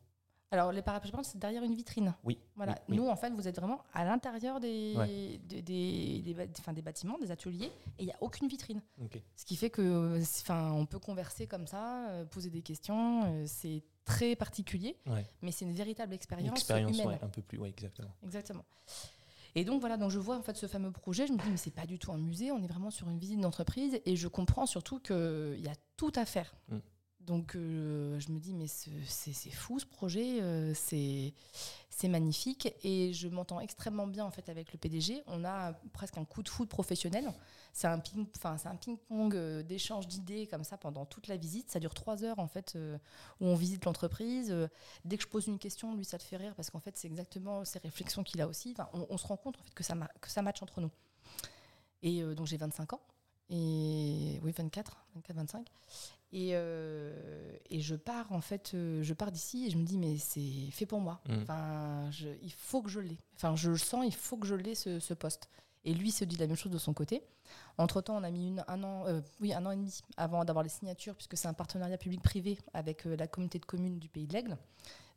Alors, 0.51 0.71
les 0.71 0.83
parapluies, 0.83 1.13
c'est 1.23 1.39
derrière 1.39 1.63
une 1.63 1.75
vitrine. 1.75 2.15
Oui. 2.25 2.39
Voilà. 2.57 2.73
oui, 2.73 2.79
oui. 2.91 2.97
Nous, 2.99 3.09
en 3.09 3.17
fait, 3.17 3.31
vous 3.31 3.49
êtes 3.49 3.57
vraiment 3.57 3.83
à 3.95 4.05
l'intérieur 4.05 4.61
des, 4.61 4.95
Ouais. 4.97 5.41
des, 5.49 5.63
des, 5.63 6.37
enfin, 6.59 6.75
des 6.75 6.83
bâtiments, 6.83 7.17
des 7.19 7.31
ateliers, 7.31 7.73
et 7.99 8.03
il 8.03 8.05
n'y 8.05 8.13
a 8.13 8.19
aucune 8.21 8.49
vitrine. 8.49 8.83
Ok. 9.03 9.19
Ce 9.37 9.47
qui 9.47 9.57
fait 9.57 9.71
que, 9.71 10.21
on 10.51 10.85
peut 10.87 10.99
converser 10.99 11.47
comme 11.47 11.67
ça, 11.67 12.09
euh, 12.11 12.25
poser 12.27 12.51
des 12.51 12.61
questions. 12.63 13.47
c'est 13.47 13.83
très 14.05 14.37
particulier, 14.37 14.97
Ouais. 15.07 15.25
mais 15.43 15.53
c'est 15.53 15.65
une 15.65 15.73
véritable 15.73 16.13
expérience, 16.13 16.59
Expérience, 16.59 16.99
humaine. 16.99 17.19
un 17.23 17.29
peu 17.29 17.41
plus, 17.41 17.57
ouais, 17.59 17.69
exactement. 17.71 18.11
Exactement. 18.25 18.65
Et 19.55 19.65
donc 19.65 19.81
voilà, 19.81 19.97
donc 19.97 20.11
je 20.11 20.19
vois 20.19 20.37
en 20.37 20.43
fait 20.43 20.57
ce 20.57 20.67
fameux 20.67 20.91
projet, 20.91 21.27
je 21.27 21.33
me 21.33 21.39
dis 21.39 21.51
mais 21.51 21.57
c'est 21.57 21.75
pas 21.75 21.87
du 21.87 21.99
tout 21.99 22.13
un 22.13 22.19
musée, 22.19 22.51
on 22.53 22.63
est 22.63 22.67
vraiment 22.67 22.91
sur 22.91 23.09
une 23.11 23.19
visite 23.19 23.41
d'entreprise 23.41 24.01
et 24.07 24.17
je 24.17 24.29
comprends 24.29 24.67
surtout 24.67 24.99
qu'il 24.99 25.61
y 25.61 25.69
a 25.69 25.75
tout 25.97 26.13
à 26.15 26.25
faire. 26.25 26.55
Mm. 26.69 26.79
Donc 27.27 27.55
euh, 27.55 28.19
je 28.19 28.31
me 28.33 28.39
dis 28.41 28.53
mais 28.53 28.67
ce- 28.67 28.91
c'est 29.07 29.51
fou 29.51 29.79
ce 29.79 29.87
projet, 29.87 30.43
euh, 30.43 30.75
c'est 30.75 31.33
magnifique 32.09 32.75
et 32.83 33.13
je 33.13 33.29
m'entends 33.29 33.61
extrêmement 33.61 34.09
bien 34.09 34.25
en 34.25 34.33
fait 34.33 34.49
avec 34.49 34.73
le 34.73 34.79
PDG. 34.79 35.23
On 35.29 35.45
a 35.45 35.73
presque 35.93 36.19
un 36.19 36.25
coup 36.25 36.43
de 36.43 36.49
foot 36.49 36.69
professionnel. 36.69 37.33
C'est 37.73 37.87
un 37.87 38.01
ping, 38.01 38.27
ping-pong 38.81 39.37
euh, 39.37 39.63
d'échange 39.63 40.09
d'idées 40.09 40.49
comme 40.49 40.65
ça 40.65 40.77
pendant 40.77 41.07
toute 41.07 41.29
la 41.29 41.37
visite. 41.37 41.71
Ça 41.71 41.79
dure 41.79 41.95
trois 41.95 42.25
heures 42.25 42.41
en 42.41 42.49
fait 42.49 42.75
euh, 42.75 42.99
où 43.41 43.47
on 43.47 43.55
visite 43.55 43.85
l'entreprise. 43.85 44.53
Dès 45.05 45.17
que 45.17 45.23
je 45.23 45.29
pose 45.29 45.47
une 45.47 45.61
question, 45.61 45.95
lui 45.95 46.05
ça 46.05 46.17
le 46.17 46.23
fait 46.25 46.37
rire 46.37 46.55
parce 46.57 46.71
qu'en 46.71 46.81
fait 46.81 46.99
c'est 46.99 47.07
exactement 47.07 47.65
ces 47.65 47.79
réflexions 47.79 48.25
qu'il 48.25 48.41
a 48.41 48.49
aussi. 48.49 48.75
On, 48.93 49.17
se 49.17 49.27
rend 49.29 49.37
compte 49.37 49.59
en 49.61 49.63
fait 49.63 49.75
que 49.75 49.85
ça 49.85 49.95
que 50.21 50.29
ça 50.29 50.43
match 50.43 50.61
entre 50.61 50.81
nous. 50.81 50.91
Et 52.03 52.21
donc 52.35 52.49
j'ai 52.49 52.57
25 52.57 52.95
ans 52.95 53.01
et 53.49 54.41
oui 54.43 54.53
24, 54.57 54.97
24, 55.15 55.37
25. 55.37 55.69
Et, 56.33 56.51
euh, 56.55 57.57
et 57.69 57.81
je 57.81 57.95
pars 57.95 58.33
en 58.33 58.41
fait, 58.41 58.73
euh, 58.75 59.03
je 59.03 59.13
pars 59.13 59.31
d'ici 59.31 59.67
et 59.67 59.71
je 59.71 59.77
me 59.77 59.85
dis 59.85 59.99
mais 59.99 60.17
c'est 60.17 60.71
fait 60.71 60.87
pour 60.87 61.01
moi. 61.01 61.21
Mm. 61.29 61.43
Enfin, 61.43 62.11
je- 62.11 62.29
il 62.43 62.53
faut 62.53 62.81
que 62.83 62.89
je 62.89 63.01
l'ai. 63.01 63.19
Enfin, 63.37 63.55
je 63.55 63.71
le 63.71 63.77
sens, 63.77 64.05
il 64.07 64.15
faut 64.15 64.39
que 64.39 64.47
je 64.47 64.55
l'ai 64.55 64.75
ce, 64.75 64.99
ce 64.99 65.13
poste. 65.15 65.49
Et 65.85 65.93
lui 65.95 66.11
se 66.13 66.25
dit 66.25 66.37
la 66.37 66.47
même 66.47 66.57
chose 66.57 66.73
de 66.73 66.79
son 66.79 66.95
côté. 66.95 67.23
Entre 67.77 68.01
temps, 68.01 68.17
on 68.17 68.23
a 68.23 68.31
mis 68.31 68.49
une- 68.49 68.65
un 68.69 68.83
an, 68.85 69.05
euh, 69.09 69.21
oui, 69.41 69.53
un 69.53 69.67
an 69.67 69.73
et 69.73 69.77
demi 69.77 70.01
avant 70.17 70.45
d'avoir 70.45 70.63
les 70.63 70.69
signatures, 70.71 71.15
puisque 71.17 71.37
c'est 71.37 71.49
un 71.49 71.53
partenariat 71.55 71.99
public-privé 71.99 72.57
avec 72.73 73.05
euh, 73.07 73.17
la 73.17 73.27
communauté 73.27 73.59
de 73.59 73.67
communes 73.67 73.99
du 73.99 74.09
Pays 74.09 74.27
de 74.27 74.33
l'Aigle. 74.33 74.57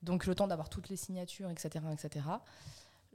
Donc 0.04 0.26
le 0.26 0.36
temps 0.36 0.48
d'avoir 0.48 0.68
toutes 0.70 0.90
les 0.90 0.98
signatures, 0.98 1.50
etc., 1.50 1.86
etc. 1.94 2.26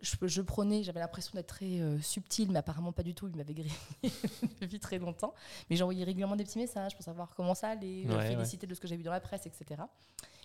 Je, 0.03 0.27
je 0.27 0.43
prenais, 0.43 0.83
j'avais 0.83 1.01
l'impression 1.01 1.33
d'être 1.35 1.49
très 1.49 1.81
euh, 1.81 1.99
subtil, 2.01 2.51
mais 2.51 2.59
apparemment 2.59 2.93
pas 2.93 3.03
du 3.03 3.15
tout. 3.15 3.29
Il 3.29 3.37
m'avait 3.37 3.55
grillé 3.55 3.73
depuis 4.61 4.81
très 4.81 4.99
longtemps. 4.99 5.35
Mais 5.69 5.77
j'envoyais 5.77 6.05
régulièrement 6.05 6.37
des 6.37 6.45
petits 6.45 6.59
messages 6.59 6.95
pour 6.95 7.05
savoir 7.05 7.35
comment 7.35 7.55
ça 7.55 7.69
allait, 7.71 8.07
Ouais, 8.07 8.29
féliciter 8.29 8.67
de 8.67 8.75
ce 8.75 8.81
que 8.81 8.89
j'ai 8.89 8.97
vu 8.97 9.03
dans 9.03 9.13
la 9.13 9.21
presse, 9.21 9.47
etc. 9.47 9.83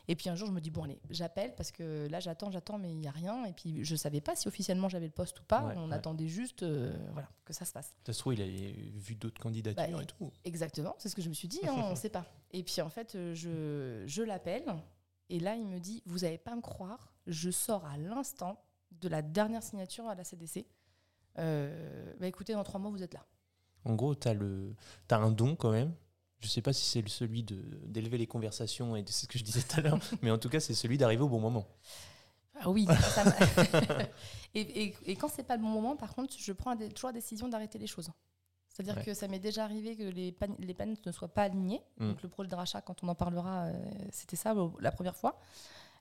Et 0.07 0.15
puis 0.15 0.29
un 0.29 0.35
jour, 0.35 0.47
je 0.47 0.53
me 0.53 0.61
dis, 0.61 0.69
bon, 0.69 0.83
allez, 0.83 0.99
j'appelle 1.09 1.55
parce 1.55 1.71
que 1.71 2.07
là, 2.09 2.19
j'attends, 2.19 2.51
j'attends, 2.51 2.77
mais 2.77 2.91
il 2.91 2.97
n'y 2.97 3.07
a 3.07 3.11
rien. 3.11 3.45
Et 3.45 3.53
puis, 3.53 3.83
je 3.83 3.93
ne 3.93 3.97
savais 3.97 4.21
pas 4.21 4.35
si 4.35 4.47
officiellement 4.47 4.87
j'avais 4.87 5.07
le 5.07 5.11
poste 5.11 5.39
ou 5.39 5.43
pas. 5.43 5.63
Ouais, 5.63 5.73
On 5.77 5.89
attendait 5.91 6.27
juste 6.27 6.61
euh, 6.63 6.93
voilà, 7.13 7.27
que 7.43 7.53
ça 7.53 7.65
se 7.65 7.71
fasse. 7.71 7.95
Ça 8.05 8.13
se 8.13 8.19
trouve, 8.19 8.35
il 8.35 8.41
avait 8.41 8.75
vu 8.93 9.15
d'autres 9.15 9.41
candidatures 9.41 9.97
Bah, 9.97 10.03
et 10.03 10.05
tout. 10.05 10.31
Exactement, 10.43 10.95
c'est 10.99 11.09
ce 11.09 11.15
que 11.15 11.21
je 11.23 11.29
me 11.29 11.33
suis 11.33 11.47
dit, 11.47 11.59
hein, 11.67 11.73
on 11.75 11.91
ne 11.91 11.95
sait 11.95 12.09
pas. 12.09 12.25
Et 12.51 12.63
puis, 12.63 12.81
en 12.81 12.89
fait, 12.89 13.17
je, 13.33 14.03
je 14.05 14.21
l'appelle. 14.21 14.65
Et 15.29 15.39
là, 15.39 15.55
il 15.55 15.65
me 15.65 15.79
dit, 15.79 16.03
vous 16.05 16.19
n'allez 16.19 16.37
pas 16.37 16.55
me 16.55 16.61
croire, 16.61 17.11
je 17.25 17.49
sors 17.49 17.83
à 17.85 17.97
l'instant 17.97 18.61
de 18.91 19.07
la 19.09 19.21
dernière 19.21 19.63
signature 19.63 20.07
à 20.07 20.15
la 20.15 20.23
CDC. 20.23 20.65
Euh, 21.37 22.13
bah, 22.19 22.27
écoutez, 22.27 22.53
dans 22.53 22.63
trois 22.63 22.79
mois, 22.79 22.89
vous 22.91 23.03
êtes 23.03 23.13
là. 23.13 23.25
En 23.83 23.93
gros, 23.95 24.15
tu 24.15 24.27
as, 24.27 24.35
as 25.11 25.17
un 25.19 25.31
don 25.31 25.55
quand 25.55 25.71
même. 25.71 25.93
Je 26.39 26.47
sais 26.47 26.61
pas 26.61 26.73
si 26.73 26.85
c'est 26.85 27.07
celui 27.09 27.43
d'élever 27.43 28.17
les 28.17 28.27
conversations, 28.27 28.95
et 28.95 29.03
c'est 29.07 29.25
ce 29.25 29.27
que 29.27 29.37
je 29.39 29.43
disais 29.43 29.61
tout 29.61 29.79
à 29.79 29.81
l'heure, 29.81 29.99
mais 30.21 30.31
en 30.31 30.37
tout 30.37 30.49
cas, 30.49 30.59
c'est 30.59 30.73
celui 30.73 30.97
d'arriver 30.97 31.23
au 31.23 31.29
bon 31.29 31.39
moment. 31.39 31.65
Ah 32.61 32.69
oui, 32.69 32.85
ça 32.85 33.23
et, 34.53 34.61
et- 34.61 34.95
et 35.05 35.15
quand 35.15 35.27
c'est 35.27 35.43
pas 35.43 35.55
le 35.57 35.61
bon 35.61 35.69
moment, 35.69 35.95
par 35.95 36.13
contre, 36.15 36.35
je 36.37 36.51
prends 36.53 36.75
toujours 36.75 37.09
la 37.09 37.13
décision 37.13 37.47
d'arrêter 37.47 37.77
les 37.79 37.87
choses. 37.87 38.09
C'est-à-dire 38.69 38.97
Ouais. 38.97 39.03
que 39.05 39.13
ça 39.13 39.27
m'est 39.27 39.39
déjà 39.39 39.63
arrivé 39.63 39.95
que 39.95 40.03
les, 40.03 40.31
pan- 40.33 40.55
les 40.59 40.73
panneaux 40.73 40.95
ne 41.05 41.11
soient 41.11 41.33
pas 41.33 41.43
alignés. 41.43 41.81
Mm. 41.97 42.09
Donc 42.09 42.21
le 42.23 42.29
pro 42.29 42.45
de 42.45 42.53
rachat, 42.55 42.81
quand 42.81 43.03
on 43.03 43.07
en 43.07 43.15
parlera, 43.15 43.65
euh, 43.65 43.73
c'était 44.11 44.35
ça 44.35 44.53
la 44.79 44.91
première 44.91 45.15
fois. 45.15 45.39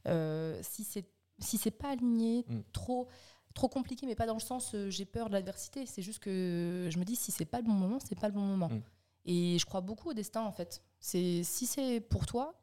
Euh, 0.06 0.58
si 0.62 0.82
c'est 0.84 1.06
si 1.38 1.58
c'est 1.58 1.70
pas 1.70 1.90
aligné, 1.90 2.44
Mm. 2.48 2.60
trop 2.72 3.08
trop 3.54 3.68
compliqué, 3.68 4.04
mais 4.06 4.16
pas 4.16 4.26
dans 4.26 4.34
le 4.34 4.40
sens 4.40 4.74
euh, 4.74 4.90
j'ai 4.90 5.04
peur 5.04 5.28
de 5.28 5.32
l'adversité. 5.34 5.86
C'est 5.86 6.02
juste 6.02 6.18
que 6.18 6.88
je 6.90 6.98
me 6.98 7.04
dis 7.04 7.14
si 7.14 7.30
c'est 7.30 7.44
pas 7.44 7.58
le 7.58 7.64
bon 7.64 7.72
moment, 7.72 7.98
c'est 8.04 8.18
pas 8.18 8.26
le 8.28 8.34
bon 8.34 8.40
moment. 8.40 8.68
Mm. 8.68 8.82
Et 9.26 9.58
je 9.60 9.64
crois 9.64 9.80
beaucoup 9.80 10.10
au 10.10 10.14
destin 10.14 10.42
en 10.42 10.50
fait. 10.52 10.82
C'est 10.98 11.42
si 11.44 11.64
c'est 11.66 12.00
pour 12.00 12.26
toi, 12.26 12.54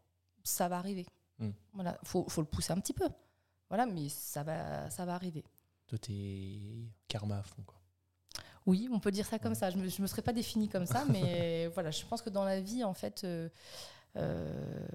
ça 0.43 0.67
va 0.67 0.77
arriver. 0.77 1.05
Mm. 1.39 1.49
Voilà, 1.73 1.97
faut 2.03 2.27
faut 2.27 2.41
le 2.41 2.47
pousser 2.47 2.73
un 2.73 2.79
petit 2.79 2.93
peu. 2.93 3.07
Voilà, 3.69 3.85
mais 3.85 4.09
ça 4.09 4.43
va 4.43 4.89
ça 4.89 5.05
va 5.05 5.15
arriver. 5.15 5.45
Toi, 5.87 5.97
t'es 5.97 6.59
karma 7.07 7.37
à 7.39 7.43
fond, 7.43 7.63
quoi. 7.65 7.77
Oui, 8.65 8.87
on 8.91 8.99
peut 8.99 9.11
dire 9.11 9.25
ça 9.25 9.39
comme 9.39 9.53
Ouais. 9.53 9.57
ça. 9.57 9.69
Je 9.71 9.77
ne 9.77 9.81
me, 9.83 10.01
me 10.01 10.07
serais 10.07 10.21
pas 10.21 10.33
définie 10.33 10.67
comme 10.69 10.85
ça, 10.85 11.03
mais 11.05 11.67
voilà, 11.73 11.89
je 11.91 12.05
pense 12.05 12.21
que 12.21 12.29
dans 12.29 12.43
la 12.43 12.59
vie, 12.61 12.83
en 12.83 12.93
fait, 12.93 13.23
euh, 13.23 13.49
euh, 14.17 14.85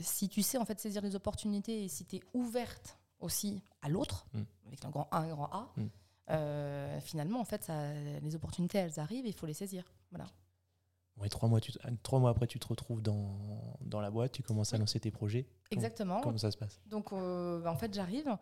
si 0.00 0.28
tu 0.28 0.42
sais 0.42 0.58
en 0.58 0.64
fait 0.64 0.78
saisir 0.80 1.02
les 1.02 1.14
opportunités 1.16 1.84
et 1.84 1.88
si 1.88 2.04
tu 2.04 2.16
es 2.16 2.22
ouverte 2.34 2.96
aussi 3.20 3.62
à 3.82 3.88
l'autre, 3.88 4.26
Mm. 4.34 4.40
avec 4.66 4.84
un 4.84 4.90
grand 4.90 5.08
A, 5.10 5.18
un 5.18 5.28
grand 5.28 5.50
A, 5.52 5.72
Mm. 5.76 5.82
euh, 6.30 7.00
finalement, 7.00 7.40
en 7.40 7.44
fait, 7.44 7.64
ça, 7.64 7.92
les 8.22 8.34
opportunités, 8.34 8.78
elles 8.78 8.98
arrivent 9.00 9.26
et 9.26 9.30
il 9.30 9.34
faut 9.34 9.46
les 9.46 9.54
saisir. 9.54 9.84
Voilà. 10.10 10.26
Bon, 11.16 11.24
et 11.24 11.28
trois 11.28 11.48
mois, 11.48 11.60
tu 11.60 11.72
ah, 11.82 11.88
trois 12.02 12.18
mois 12.18 12.30
après, 12.30 12.46
tu 12.46 12.58
te 12.58 12.66
retrouves 12.68 13.02
dans, 13.02 13.36
dans 13.80 14.00
la 14.00 14.10
boîte, 14.10 14.32
tu 14.32 14.42
commences 14.42 14.72
à 14.72 14.78
lancer 14.78 15.00
tes 15.00 15.10
projets. 15.10 15.46
Exactement. 15.70 16.20
Comment 16.20 16.38
ça 16.38 16.50
se 16.50 16.56
passe? 16.56 16.80
Donc, 16.86 17.12
euh, 17.12 17.60
bah, 17.60 17.70
en 17.72 17.76
fait, 17.76 17.92
j'arrive. 17.92 18.36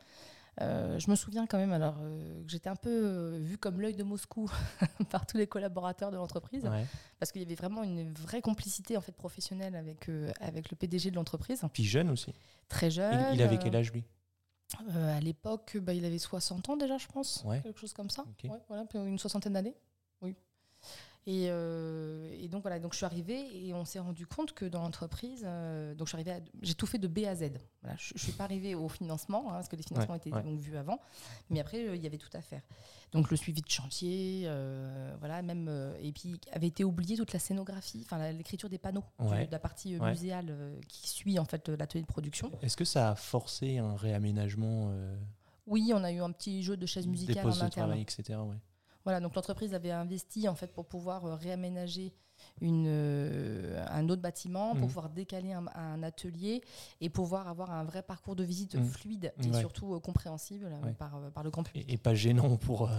Euh, 0.60 0.98
je 0.98 1.08
me 1.08 1.14
souviens 1.14 1.46
quand 1.46 1.56
même 1.56 1.72
alors 1.72 1.94
euh, 2.00 2.42
que 2.44 2.50
j'étais 2.50 2.68
un 2.68 2.74
peu 2.74 2.90
euh, 2.90 3.38
vue 3.38 3.58
comme 3.58 3.80
l'œil 3.80 3.94
de 3.94 4.02
Moscou 4.02 4.50
par 5.10 5.24
tous 5.24 5.36
les 5.36 5.46
collaborateurs 5.46 6.10
de 6.10 6.16
l'entreprise. 6.16 6.64
Ouais. 6.64 6.84
parce 7.20 7.30
qu'il 7.30 7.40
y 7.40 7.44
avait 7.44 7.54
vraiment 7.54 7.84
une 7.84 8.12
vraie 8.12 8.42
complicité 8.42 8.96
en 8.96 9.00
fait 9.00 9.12
professionnelle 9.12 9.76
avec 9.76 10.08
euh, 10.08 10.32
avec 10.40 10.68
le 10.72 10.76
PDG 10.76 11.12
de 11.12 11.14
l'entreprise, 11.16 11.62
Puis 11.72 11.84
jeune 11.84 12.10
aussi. 12.10 12.34
très 12.68 12.88
Il, 12.88 12.90
jeune. 12.90 13.34
il 13.34 13.42
avait 13.42 13.54
euh, 13.54 13.60
quel 13.62 13.76
âge, 13.76 13.92
lui? 13.92 14.04
Euh, 14.90 15.16
À 15.16 15.20
l'époque, 15.20 15.76
bah, 15.78 15.94
il 15.94 16.04
avait 16.04 16.18
60 16.18 16.68
ans 16.68 16.76
déjà, 16.76 16.98
je 16.98 17.06
pense, 17.06 17.42
Ouais. 17.44 17.60
quelque 17.62 17.78
chose 17.80 17.92
comme 17.92 18.10
ça. 18.10 18.24
Ouais, 18.44 18.50
voilà, 18.68 18.84
une 18.94 19.18
soixantaine 19.18 19.52
d'années. 19.54 19.74
Oui. 20.20 20.34
Et, 21.30 21.48
euh, 21.50 22.26
et 22.40 22.48
donc 22.48 22.62
voilà, 22.62 22.78
donc 22.78 22.92
je 22.94 22.96
suis 22.96 23.04
arrivée 23.04 23.66
et 23.66 23.74
on 23.74 23.84
s'est 23.84 23.98
rendu 23.98 24.26
compte 24.26 24.54
que 24.54 24.64
dans 24.64 24.80
l'entreprise, 24.80 25.42
euh, 25.44 25.94
donc 25.94 26.06
je 26.06 26.10
suis 26.12 26.16
arrivée, 26.16 26.32
à- 26.32 26.40
j'ai 26.62 26.72
tout 26.74 26.86
fait 26.86 26.96
de 26.96 27.06
B 27.06 27.18
à 27.26 27.34
Z. 27.34 27.50
Voilà, 27.82 27.96
je, 27.98 28.14
je 28.16 28.22
suis 28.22 28.32
pas 28.32 28.44
arrivée 28.44 28.74
au 28.74 28.88
financement 28.88 29.50
hein, 29.50 29.52
parce 29.56 29.68
que 29.68 29.76
les 29.76 29.82
financements 29.82 30.14
étaient 30.14 30.32
ouais. 30.32 30.42
donc 30.42 30.58
vus 30.58 30.78
avant, 30.78 30.98
mais 31.50 31.60
après 31.60 31.86
euh, 31.86 31.94
il 31.96 32.02
y 32.02 32.06
avait 32.06 32.16
tout 32.16 32.30
à 32.32 32.40
faire. 32.40 32.62
Donc 33.12 33.30
le 33.30 33.36
suivi 33.36 33.60
de 33.60 33.68
chantier, 33.68 34.48
voilà, 35.18 35.42
même 35.42 35.68
et 36.00 36.12
puis 36.12 36.40
avait 36.52 36.66
été 36.68 36.82
oubliée 36.84 37.16
toute 37.18 37.32
la 37.34 37.38
scénographie, 37.38 38.00
enfin 38.04 38.32
l'écriture 38.32 38.70
des 38.70 38.78
panneaux, 38.78 39.04
Ouais. 39.18 39.46
de 39.46 39.52
la 39.52 39.58
partie 39.58 39.98
Ouais. 39.98 40.10
muséale 40.10 40.54
qui 40.88 41.08
suit 41.08 41.38
en 41.38 41.44
fait 41.44 41.68
l'atelier 41.68 42.02
de 42.02 42.06
production. 42.06 42.50
Est-ce 42.62 42.76
que 42.76 42.84
ça 42.86 43.10
a 43.10 43.14
forcé 43.14 43.76
un 43.78 43.96
réaménagement 43.96 44.90
Oui, 45.66 45.90
on 45.94 46.02
a 46.04 46.10
eu 46.12 46.20
un 46.20 46.32
petit 46.32 46.62
jeu 46.62 46.76
de 46.78 46.86
chaises 46.86 47.06
musicales 47.06 47.46
en 47.46 47.50
de 47.50 47.54
interne. 47.54 47.70
travail, 47.70 48.00
etc. 48.02 48.38
Ouais. 48.40 48.56
Voilà, 49.08 49.20
donc 49.20 49.34
l'entreprise 49.34 49.72
avait 49.72 49.90
investi 49.90 50.48
en 50.50 50.54
fait 50.54 50.70
pour 50.70 50.84
pouvoir 50.84 51.24
euh, 51.24 51.34
réaménager 51.34 52.12
une, 52.60 52.84
euh, 52.86 53.82
un 53.90 54.06
autre 54.10 54.20
bâtiment, 54.20 54.72
pour 54.72 54.80
Mhm. 54.82 54.86
pouvoir 54.88 55.08
décaler 55.08 55.54
un, 55.54 55.64
un 55.74 56.02
atelier 56.02 56.60
et 57.00 57.08
pouvoir 57.08 57.48
avoir 57.48 57.70
un 57.70 57.84
vrai 57.84 58.02
parcours 58.02 58.36
de 58.36 58.44
visite 58.44 58.74
Mhm. 58.74 58.84
fluide 58.84 59.32
et 59.42 59.48
Ouais. 59.50 59.60
surtout 59.60 59.94
euh, 59.94 59.98
compréhensible 59.98 60.66
Ouais. 60.84 60.92
par, 60.92 61.18
par 61.32 61.42
le 61.42 61.48
grand 61.50 61.62
public. 61.62 61.88
Et, 61.88 61.94
et 61.94 61.96
pas 61.96 62.14
gênant 62.14 62.56
pour, 62.58 62.82
euh, 62.86 62.90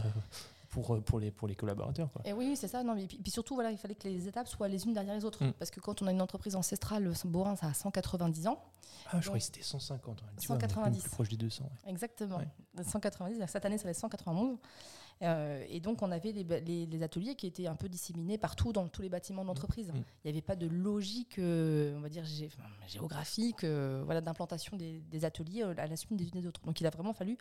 pour, 0.72 1.00
pour, 1.04 1.20
les, 1.20 1.30
pour 1.30 1.48
les 1.48 1.54
collaborateurs. 1.56 2.12
Quoi. 2.12 2.24
Et 2.26 2.34
oui, 2.34 2.48
oui, 2.50 2.56
c'est 2.56 2.68
ça. 2.68 2.82
Non, 2.84 2.96
mais 2.96 3.06
puis, 3.06 3.20
puis 3.20 3.32
surtout, 3.32 3.54
voilà, 3.54 3.70
il 3.72 3.78
fallait 3.78 3.94
que 3.96 4.08
les 4.08 4.28
étapes 4.28 4.48
soient 4.48 4.68
les 4.68 4.84
unes 4.86 4.94
derrière 4.94 5.14
les 5.14 5.26
autres. 5.26 5.44
Mm. 5.46 5.54
Parce 5.54 5.70
que 5.70 5.80
quand 5.80 6.02
on 6.02 6.08
a 6.08 6.12
une 6.12 6.22
entreprise 6.24 6.56
ancestrale, 6.56 7.12
Borin, 7.26 7.56
ça 7.56 7.68
a 7.68 7.74
190 7.76 8.48
ans. 8.48 8.60
Ah, 9.12 9.20
je 9.22 9.28
croyais 9.28 9.40
que 9.40 9.46
c'était 9.46 9.62
150. 9.64 10.22
ouais. 10.22 10.28
Tu 10.40 10.48
vois, 10.48 10.56
on 10.56 10.60
est 10.60 10.62
190. 10.64 11.02
plus 11.02 11.10
proche 11.12 11.30
des 11.30 11.38
200. 11.38 11.64
ouais. 11.66 11.92
Exactement. 11.92 12.38
Ouais. 12.38 12.84
190. 12.84 13.40
Cette 13.48 13.66
année, 13.66 13.78
ça 13.78 13.84
va 13.86 13.92
être 13.92 13.98
191. 14.00 14.58
Euh, 15.22 15.66
et 15.68 15.80
donc, 15.82 16.02
on 16.02 16.12
avait 16.12 16.32
les, 16.32 16.44
ba- 16.46 16.60
les- 16.62 16.86
les 16.86 17.04
ateliers 17.04 17.36
qui 17.36 17.46
étaient 17.46 17.68
un 17.68 17.76
peu 17.76 17.90
disséminés 17.90 18.38
partout 18.38 18.72
dans 18.72 18.88
tous 18.88 19.02
les 19.02 19.10
bâtiments 19.10 19.42
de 19.42 19.48
l'entreprise. 19.48 19.92
Mm. 19.92 19.96
Il 19.98 20.04
n'y 20.26 20.30
avait 20.32 20.42
pas 20.42 20.56
de 20.56 20.68
logique, 20.68 21.40
euh, 21.40 21.96
on 21.98 22.00
va 22.02 22.08
dire, 22.10 22.24
gé- 22.24 22.48
enfin, 22.48 22.64
géographique, 22.88 23.64
euh, 23.66 24.02
voilà, 24.06 24.22
d'implantation 24.22 24.78
des, 24.78 25.02
des 25.02 25.26
ateliers 25.26 25.64
à 25.64 25.88
la 25.88 25.96
suite 25.98 26.16
des 26.16 26.26
unes 26.26 26.40
des 26.42 26.48
autres. 26.48 26.62
Donc, 26.62 26.80
il 26.80 26.88
a 26.88 26.90
vraiment 26.90 27.14
fallu 27.14 27.38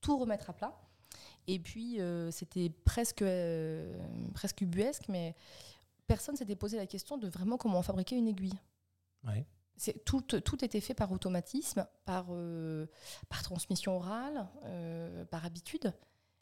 tout 0.00 0.16
remettre 0.18 0.48
à 0.48 0.52
plat. 0.54 0.74
Et 1.46 1.58
puis, 1.58 1.98
c'était 2.30 2.68
presque, 2.84 3.24
presque 4.34 4.60
ubuesque, 4.60 5.08
mais 5.08 5.34
personne 6.06 6.36
s'était 6.36 6.56
posé 6.56 6.76
la 6.76 6.86
question 6.86 7.16
de 7.18 7.26
vraiment 7.28 7.56
comment 7.56 7.82
fabriquer 7.82 8.16
une 8.16 8.28
aiguille. 8.28 8.58
Ouais. 9.26 9.46
Tout, 10.04 10.20
tout 10.22 10.64
était 10.64 10.80
fait 10.80 10.94
par 10.94 11.10
automatisme, 11.12 11.86
par, 12.04 12.26
euh, 12.30 12.86
par 13.28 13.42
transmission 13.42 13.96
orale, 13.96 14.48
euh, 14.64 15.24
par 15.26 15.44
habitude. 15.46 15.92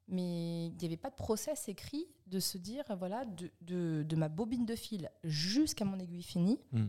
Mais 0.08 0.66
il 0.66 0.76
n'y 0.76 0.84
avait 0.86 0.96
pas 0.96 1.10
de 1.10 1.14
process 1.16 1.68
écrit 1.68 2.06
de 2.28 2.38
se 2.40 2.58
dire, 2.58 2.84
voilà, 2.98 3.24
de, 3.24 3.50
de- 3.62 4.04
de 4.04 4.16
ma 4.16 4.28
bobine 4.28 4.64
de 4.66 4.76
fil 4.76 5.10
jusqu'à 5.24 5.84
mon 5.84 5.98
aiguille 5.98 6.22
finie, 6.22 6.60
Mm. 6.72 6.86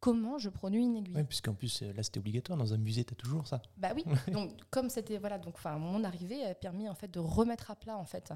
comment 0.00 0.38
je 0.38 0.48
produis 0.50 0.82
une 0.82 0.96
aiguille. 0.96 1.14
Ouais, 1.14 1.24
puisqu'en 1.24 1.54
plus, 1.54 1.82
euh, 1.82 1.92
là, 1.94 2.02
c'était 2.02 2.18
obligatoire. 2.18 2.58
Dans 2.58 2.72
un 2.74 2.78
musée, 2.78 3.04
tu 3.04 3.12
as 3.12 3.16
toujours 3.16 3.46
ça. 3.46 3.62
Bah 3.78 3.92
oui. 3.94 4.04
Donc 4.32 4.52
comme 4.70 4.90
c'était 4.90 5.18
voilà, 5.18 5.38
donc 5.38 5.56
mon 5.64 6.04
arrivée 6.04 6.44
a 6.44 6.54
permis 6.54 6.88
en 6.88 6.94
fait 6.94 7.10
de 7.10 7.18
remettre 7.20 7.70
à 7.70 7.76
plat 7.76 7.96
en 7.96 8.04
fait 8.04 8.32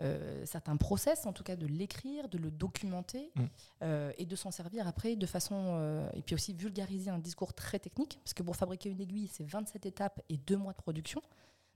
euh, 0.00 0.44
certains 0.44 0.76
process, 0.76 1.24
en 1.26 1.32
tout 1.32 1.44
cas 1.44 1.54
de 1.54 1.66
l'écrire, 1.66 2.28
de 2.28 2.38
le 2.38 2.50
documenter 2.50 3.30
Mm. 3.36 3.42
euh, 3.82 4.12
et 4.18 4.26
de 4.26 4.34
s'en 4.36 4.50
servir 4.50 4.86
après 4.88 5.14
de 5.16 5.26
façon 5.26 5.54
euh, 5.78 6.08
et 6.14 6.22
puis 6.22 6.34
aussi 6.34 6.52
vulgariser 6.52 7.10
un 7.10 7.18
discours 7.18 7.54
très 7.54 7.78
technique 7.78 8.18
parce 8.24 8.34
que 8.34 8.42
pour 8.42 8.56
fabriquer 8.56 8.88
une 8.88 9.00
aiguille 9.00 9.28
c'est 9.28 9.44
27 9.44 9.86
étapes 9.86 10.20
et 10.28 10.36
deux 10.36 10.56
mois 10.56 10.72
de 10.72 10.78
production. 10.78 11.22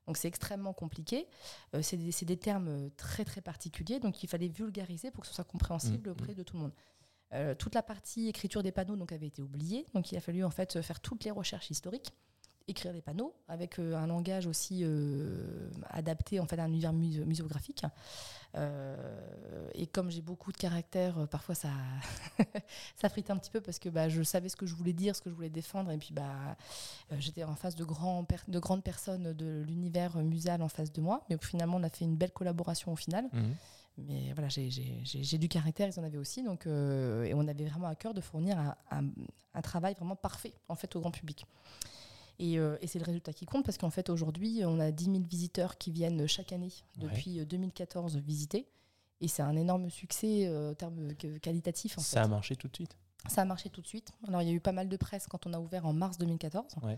Donc 0.09 0.16
c'est 0.16 0.27
extrêmement 0.27 0.73
compliqué. 0.73 1.29
Euh, 1.75 1.83
c'est 1.83 2.25
des, 2.25 2.37
termes 2.38 2.68
euh, 2.68 2.88
très 2.97 3.27
très 3.27 3.42
particuliers, 3.42 4.01
donc 4.01 4.23
il 4.23 4.27
fallait 4.27 4.49
vulgariser 4.49 5.11
pour 5.11 5.21
que 5.21 5.29
ce 5.29 5.35
soit 5.35 5.44
compréhensible 5.44 6.09
Mm, 6.09 6.12
auprès 6.12 6.35
de 6.35 6.42
tout 6.42 6.57
le 6.57 6.62
monde. 6.62 6.73
Euh, 7.35 7.55
toute 7.55 7.75
la 7.75 7.83
partie 7.83 8.27
écriture 8.27 8.62
des 8.62 8.73
panneaux 8.73 8.97
donc 8.97 9.12
avait 9.12 9.27
été 9.27 9.42
oubliée, 9.42 9.85
donc 9.92 10.11
il 10.11 10.16
a 10.16 10.21
fallu 10.21 10.42
en 10.44 10.51
fait 10.51 10.81
faire 10.81 11.01
toutes 11.01 11.25
les 11.25 11.31
recherches 11.31 11.71
historiques, 11.71 12.14
écrire 12.68 12.92
les 12.92 13.00
panneaux 13.02 13.35
avec 13.48 13.78
euh, 13.78 13.96
un 13.96 14.07
langage 14.07 14.46
aussi 14.46 14.81
euh, 14.85 15.70
adapté 15.90 16.38
en 16.40 16.46
fait 16.46 16.59
à 16.59 16.64
un 16.64 16.68
univers 16.68 16.92
mus- 16.92 17.24
muséographique. 17.24 17.85
Euh, 18.54 18.96
et 19.74 19.87
comme 19.87 20.11
j'ai 20.11 20.22
beaucoup 20.22 20.52
de 20.52 20.57
caractère, 20.57 21.28
parfois 21.28 21.54
ça 21.54 21.70
ça 22.96 23.09
frite 23.09 23.31
un 23.31 23.37
petit 23.37 23.50
peu 23.50 23.61
parce 23.61 23.78
que 23.78 23.88
bah, 23.88 24.09
je 24.09 24.22
savais 24.22 24.48
ce 24.48 24.57
que 24.57 24.66
je 24.66 24.74
voulais 24.74 24.92
dire, 24.94 25.14
ce 25.14 25.20
que 25.20 25.28
je 25.31 25.35
voulais 25.35 25.50
défendre, 25.50 25.90
et 25.90 25.98
puis 25.98 26.12
bah 26.12 26.57
j'étais 27.18 27.44
en 27.44 27.54
face 27.54 27.74
de 27.74 27.85
grands 27.85 28.24
de 28.48 28.59
grandes 28.59 28.83
personnes 28.83 29.33
de 29.35 29.62
l'univers 29.66 30.16
muséal 30.18 30.62
en 30.62 30.68
face 30.68 30.92
de 30.92 31.00
moi, 31.00 31.24
mais 31.28 31.37
finalement 31.42 31.76
on 31.76 31.83
a 31.83 31.90
fait 31.90 32.04
une 32.04 32.16
belle 32.16 32.33
collaboration 32.33 32.92
au 32.92 32.96
final. 32.96 33.26
Mhm. 33.33 33.54
Mais 34.07 34.33
voilà, 34.33 34.48
j'ai- 34.48 34.68
du 35.38 35.48
caractère, 35.48 35.88
ils 35.88 35.98
en 35.98 36.04
avaient 36.04 36.18
aussi. 36.18 36.44
Donc, 36.44 36.68
euh, 36.68 37.24
et 37.24 37.35
on 37.35 37.48
avait 37.48 37.64
vraiment 37.64 37.88
à 37.88 37.96
cœur 37.96 38.14
de 38.14 38.20
fournir 38.20 38.57
un, 38.57 38.76
un- 38.92 39.09
un 39.54 39.61
travail 39.61 39.94
vraiment 39.94 40.14
parfait 40.14 40.54
en 40.68 40.76
fait, 40.76 40.94
au 40.94 41.00
grand 41.00 41.11
public. 41.11 41.44
Et, 42.38 42.59
euh, 42.59 42.77
et 42.81 42.87
c'est 42.87 42.98
le 42.98 43.05
résultat 43.05 43.33
qui 43.33 43.46
compte 43.46 43.64
parce 43.64 43.79
qu'en 43.79 43.90
fait, 43.90 44.11
aujourd'hui, 44.11 44.61
on 44.64 44.79
a 44.81 44.90
10 44.92 45.05
000 45.07 45.18
visiteurs 45.29 45.77
qui 45.79 45.90
viennent 45.90 46.27
chaque 46.29 46.53
année 46.53 46.72
depuis 46.96 47.40
euh, 47.40 47.44
2014 47.44 48.16
visiter. 48.18 48.66
Et 49.20 49.27
c'est 49.27 49.42
un 49.42 49.57
énorme 49.57 49.90
succès 49.90 50.46
euh, 50.46 50.70
en 50.70 50.74
termes 50.74 51.14
qualitatifs. 51.42 51.98
En 51.98 52.01
Ça 52.01 52.20
fait. 52.20 52.27
a 52.27 52.29
marché 52.29 52.55
tout 52.57 52.68
de 52.68 52.77
suite? 52.77 52.96
Ça 53.29 53.42
a 53.42 53.44
marché 53.44 53.68
tout 53.68 53.81
de 53.81 53.87
suite. 53.88 54.12
Alors, 54.29 54.42
il 54.42 54.48
y 54.48 54.51
a 54.53 54.55
eu 54.55 54.61
pas 54.61 54.70
mal 54.70 54.88
de 54.88 54.96
presse 54.96 55.27
quand 55.27 55.46
on 55.46 55.53
a 55.53 55.59
ouvert 55.59 55.85
en 55.87 55.92
mars 55.92 56.18
2014. 56.18 56.77
Ouais. 56.85 56.96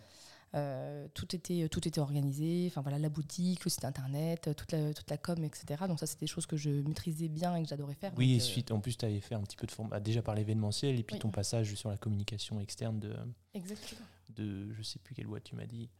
Euh, 0.55 1.07
tout, 1.15 1.35
était, 1.35 1.67
tout 1.71 1.89
était 1.89 2.01
organisé. 2.01 2.67
Enfin, 2.67 2.83
voilà, 2.83 2.99
la 2.99 3.09
boutique, 3.09 3.65
le 3.65 3.71
site 3.71 3.87
internet, 3.87 4.51
toute 4.55 4.71
la, 4.73 4.93
toute 4.93 5.09
la 5.09 5.17
com, 5.17 5.43
etc. 5.43 5.85
Donc, 5.89 5.99
ça, 5.99 6.07
c'est 6.07 6.21
des 6.21 6.27
choses 6.27 6.45
que 6.45 6.59
je 6.59 6.69
maîtrisais 6.69 7.29
bien 7.29 7.57
et 7.57 7.63
que 7.63 7.69
j'adorais 7.71 7.95
faire. 7.95 8.13
Oui, 8.19 8.35
et 8.35 8.37
euh, 8.37 8.41
suite, 8.41 8.71
en 8.71 8.81
plus, 8.81 8.99
tu 8.99 9.07
avais 9.07 9.21
fait 9.21 9.35
un 9.35 9.41
petit 9.41 9.57
peu 9.57 9.67
de 9.67 9.73
forme, 9.73 9.89
bah, 9.89 9.99
déjà 10.01 10.21
par 10.21 10.35
l'événementiel, 10.35 10.99
et 10.99 11.03
puis 11.03 11.15
Oui. 11.15 11.21
ton 11.21 11.31
passage 11.31 11.75
sur 11.75 11.89
la 11.89 11.97
communication 11.97 12.61
externe 12.61 13.01
de, 13.01 13.17
Exactement. 13.55 14.03
De 14.35 14.73
je 14.73 14.83
sais 14.83 14.99
plus 14.99 15.15
quelle 15.15 15.27
boîte 15.27 15.45
tu 15.45 15.57
m'as 15.57 15.67
dit. 15.67 15.91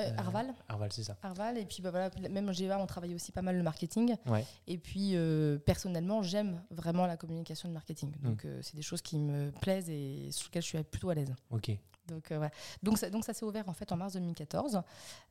Euh, 0.00 0.08
Euh, 0.10 0.16
Arval. 0.18 0.54
Arval, 0.68 0.92
c'est 0.92 1.04
ça. 1.04 1.16
Arval. 1.22 1.58
Et 1.58 1.64
puis, 1.66 1.82
bah, 1.82 1.90
voilà, 1.90 2.10
même 2.30 2.48
en 2.48 2.52
GEA, 2.52 2.78
on 2.78 2.86
travaille 2.86 3.14
aussi 3.14 3.30
pas 3.32 3.42
mal 3.42 3.56
le 3.56 3.62
marketing. 3.62 4.16
Ouais. 4.26 4.44
Et 4.66 4.78
puis, 4.78 5.10
euh, 5.14 5.58
personnellement, 5.58 6.22
j'aime 6.22 6.62
vraiment 6.70 7.06
la 7.06 7.16
communication 7.16 7.68
de 7.68 7.74
marketing. 7.74 8.12
Mm. 8.20 8.28
Donc, 8.28 8.44
euh, 8.44 8.58
c'est 8.62 8.74
des 8.76 8.82
choses 8.82 9.02
qui 9.02 9.18
me 9.18 9.50
plaisent 9.50 9.90
et 9.90 10.28
sur 10.30 10.46
lesquelles 10.48 10.62
je 10.62 10.68
suis 10.68 10.82
plutôt 10.82 11.10
à 11.10 11.14
l'aise. 11.14 11.34
Ok. 11.50 11.70
Donc, 12.08 12.32
voilà. 12.32 12.50
donc, 12.82 12.98
ça, 12.98 13.10
donc 13.10 13.24
ça 13.24 13.32
s'est 13.32 13.44
ouvert 13.44 13.68
en 13.68 13.72
fait 13.74 13.92
en 13.92 13.96
mars 13.96 14.14
2014. 14.14 14.82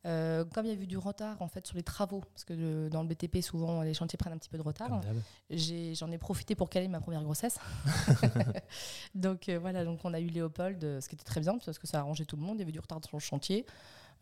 Euh, 0.05 0.45
comme 0.45 0.65
il 0.65 0.69
y 0.69 0.71
a 0.71 0.81
eu 0.81 0.87
du 0.87 0.97
retard 0.97 1.41
en 1.41 1.49
fait 1.49 1.67
sur 1.67 1.75
les 1.75 1.83
travaux, 1.83 2.21
parce 2.33 2.45
que 2.45 2.53
le- 2.53 2.89
dans 2.89 3.01
le 3.03 3.09
BTP 3.09 3.41
souvent 3.41 3.81
les 3.81 3.93
chantiers 3.93 4.15
prennent 4.15 4.31
un 4.33 4.37
petit 4.37 4.47
peu 4.49 4.57
de 4.57 4.63
retard, 4.63 5.01
j'en 5.49 6.11
ai, 6.11 6.17
profité 6.17 6.55
pour 6.55 6.69
caler 6.69 6.87
ma 6.87 7.01
première 7.01 7.23
grossesse. 7.23 7.59
donc 9.15 9.49
voilà, 9.49 9.83
donc 9.83 9.99
on 10.05 10.13
a 10.13 10.19
eu 10.21 10.27
Léopold, 10.27 11.01
ce 11.01 11.09
qui 11.09 11.15
était 11.15 11.25
très 11.25 11.41
bien 11.41 11.57
parce 11.57 11.77
que 11.77 11.87
ça 11.87 11.97
a 11.97 12.01
arrangé 12.01 12.25
tout 12.25 12.37
le 12.37 12.41
monde. 12.43 12.55
Il 12.55 12.59
y 12.59 12.63
avait 12.63 12.71
du 12.71 12.79
retard 12.79 12.99
sur 13.05 13.17
le 13.17 13.21
chantier. 13.21 13.65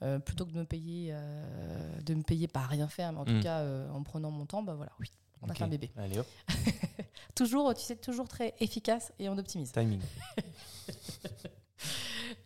Euh, 0.02 0.18
plutôt 0.20 0.46
que 0.46 0.52
de 0.52 0.58
me 0.60 0.64
payer, 0.66 1.10
euh, 1.12 2.02
de 2.02 2.14
me 2.14 2.24
payer 2.24 2.48
pas 2.48 2.62
rien 2.62 2.88
faire, 2.88 3.12
mais 3.12 3.20
en 3.20 3.24
Mm. 3.24 3.26
tout 3.28 3.40
cas 3.42 3.60
euh, 3.60 3.90
en 3.92 4.02
prenant 4.04 4.32
mon 4.32 4.46
temps, 4.46 4.64
bah 4.64 4.74
voilà, 4.76 4.92
oui, 5.00 5.12
On 5.42 5.50
a 5.50 5.54
fait 5.54 5.64
un 5.64 5.68
bébé. 5.68 5.92
Allez 5.98 6.20
hop, 6.20 6.28
Toujours, 7.36 7.74
tu 7.74 7.82
sais, 7.84 7.96
toujours 7.98 8.28
très 8.28 8.54
efficace 8.60 9.12
et 9.20 9.28
on 9.30 9.38
optimise. 9.38 9.72
timing. 9.74 10.02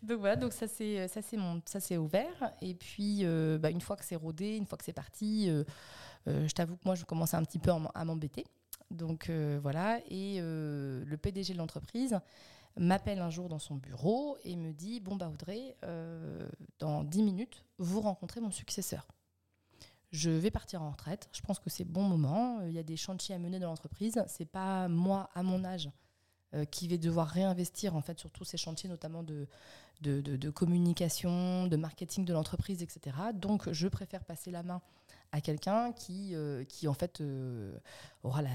Donc 0.02 0.20
voilà, 0.20 0.36
donc 0.36 0.52
ça 0.52 0.68
c'est 0.68 1.08
ça 1.08 1.20
c'est 1.22 1.36
mon 1.36 1.60
ça 1.64 1.80
c'est 1.80 1.96
ouvert 1.96 2.52
et 2.62 2.74
puis 2.74 3.20
euh, 3.24 3.58
bah, 3.58 3.70
une 3.70 3.80
fois 3.80 3.96
que 3.96 4.04
c'est 4.04 4.16
rodé, 4.16 4.56
une 4.56 4.66
fois 4.66 4.78
que 4.78 4.84
c'est 4.84 4.92
parti, 4.92 5.50
je 6.26 6.52
t'avoue 6.52 6.76
que 6.76 6.84
moi 6.84 6.94
je 6.94 7.04
commençais 7.04 7.36
un 7.36 7.42
petit 7.44 7.58
peu 7.58 7.70
à 7.72 8.04
m'embêter. 8.04 8.44
Donc 8.90 9.30
voilà 9.62 9.98
et 10.08 10.38
le 10.40 11.16
PDG 11.20 11.52
de 11.54 11.58
l'entreprise 11.58 12.18
m'appelle 12.76 13.20
un 13.20 13.30
jour 13.30 13.48
dans 13.48 13.58
son 13.58 13.76
bureau 13.76 14.36
et 14.44 14.56
me 14.56 14.72
dit 14.72 15.00
bon 15.00 15.16
bah 15.16 15.28
Audrey, 15.28 15.76
euh, 15.84 16.48
dans 16.78 17.04
10 17.04 17.22
minutes 17.22 17.64
vous 17.78 18.00
rencontrez 18.00 18.40
mon 18.40 18.50
successeur. 18.50 19.06
Je 20.10 20.30
vais 20.30 20.52
partir 20.52 20.80
en 20.82 20.90
retraite. 20.90 21.28
Je 21.32 21.40
pense 21.40 21.58
que 21.58 21.70
c'est 21.70 21.84
bon 21.84 22.02
moment. 22.02 22.60
Il 22.62 22.72
y 22.72 22.78
a 22.78 22.84
des 22.84 22.96
chantiers 22.96 23.34
à 23.34 23.38
mener 23.38 23.58
dans 23.58 23.68
l'entreprise. 23.68 24.22
C'est 24.28 24.44
pas 24.44 24.86
moi 24.86 25.28
à 25.34 25.42
mon 25.42 25.64
âge 25.64 25.90
euh, 26.54 26.64
qui 26.64 26.86
vais 26.86 26.98
devoir 26.98 27.26
réinvestir 27.26 27.96
en 27.96 28.00
fait 28.00 28.20
sur 28.20 28.30
tous 28.30 28.44
ces 28.44 28.56
chantiers, 28.56 28.88
notamment 28.88 29.24
de, 29.24 29.48
de, 30.02 30.20
de- 30.20 30.50
communication, 30.50 31.66
de 31.66 31.76
marketing 31.76 32.24
de 32.24 32.32
l'entreprise, 32.32 32.80
etc. 32.80 33.16
Donc, 33.34 33.70
je 33.72 33.88
préfère 33.88 34.24
passer 34.24 34.52
la 34.52 34.62
main 34.62 34.80
à 35.32 35.40
quelqu'un 35.40 35.92
qui, 35.92 36.36
euh, 36.36 36.62
qui 36.64 36.86
en 36.86 36.94
fait 36.94 37.20
euh, 37.20 37.76
aura 38.22 38.42
la, 38.42 38.50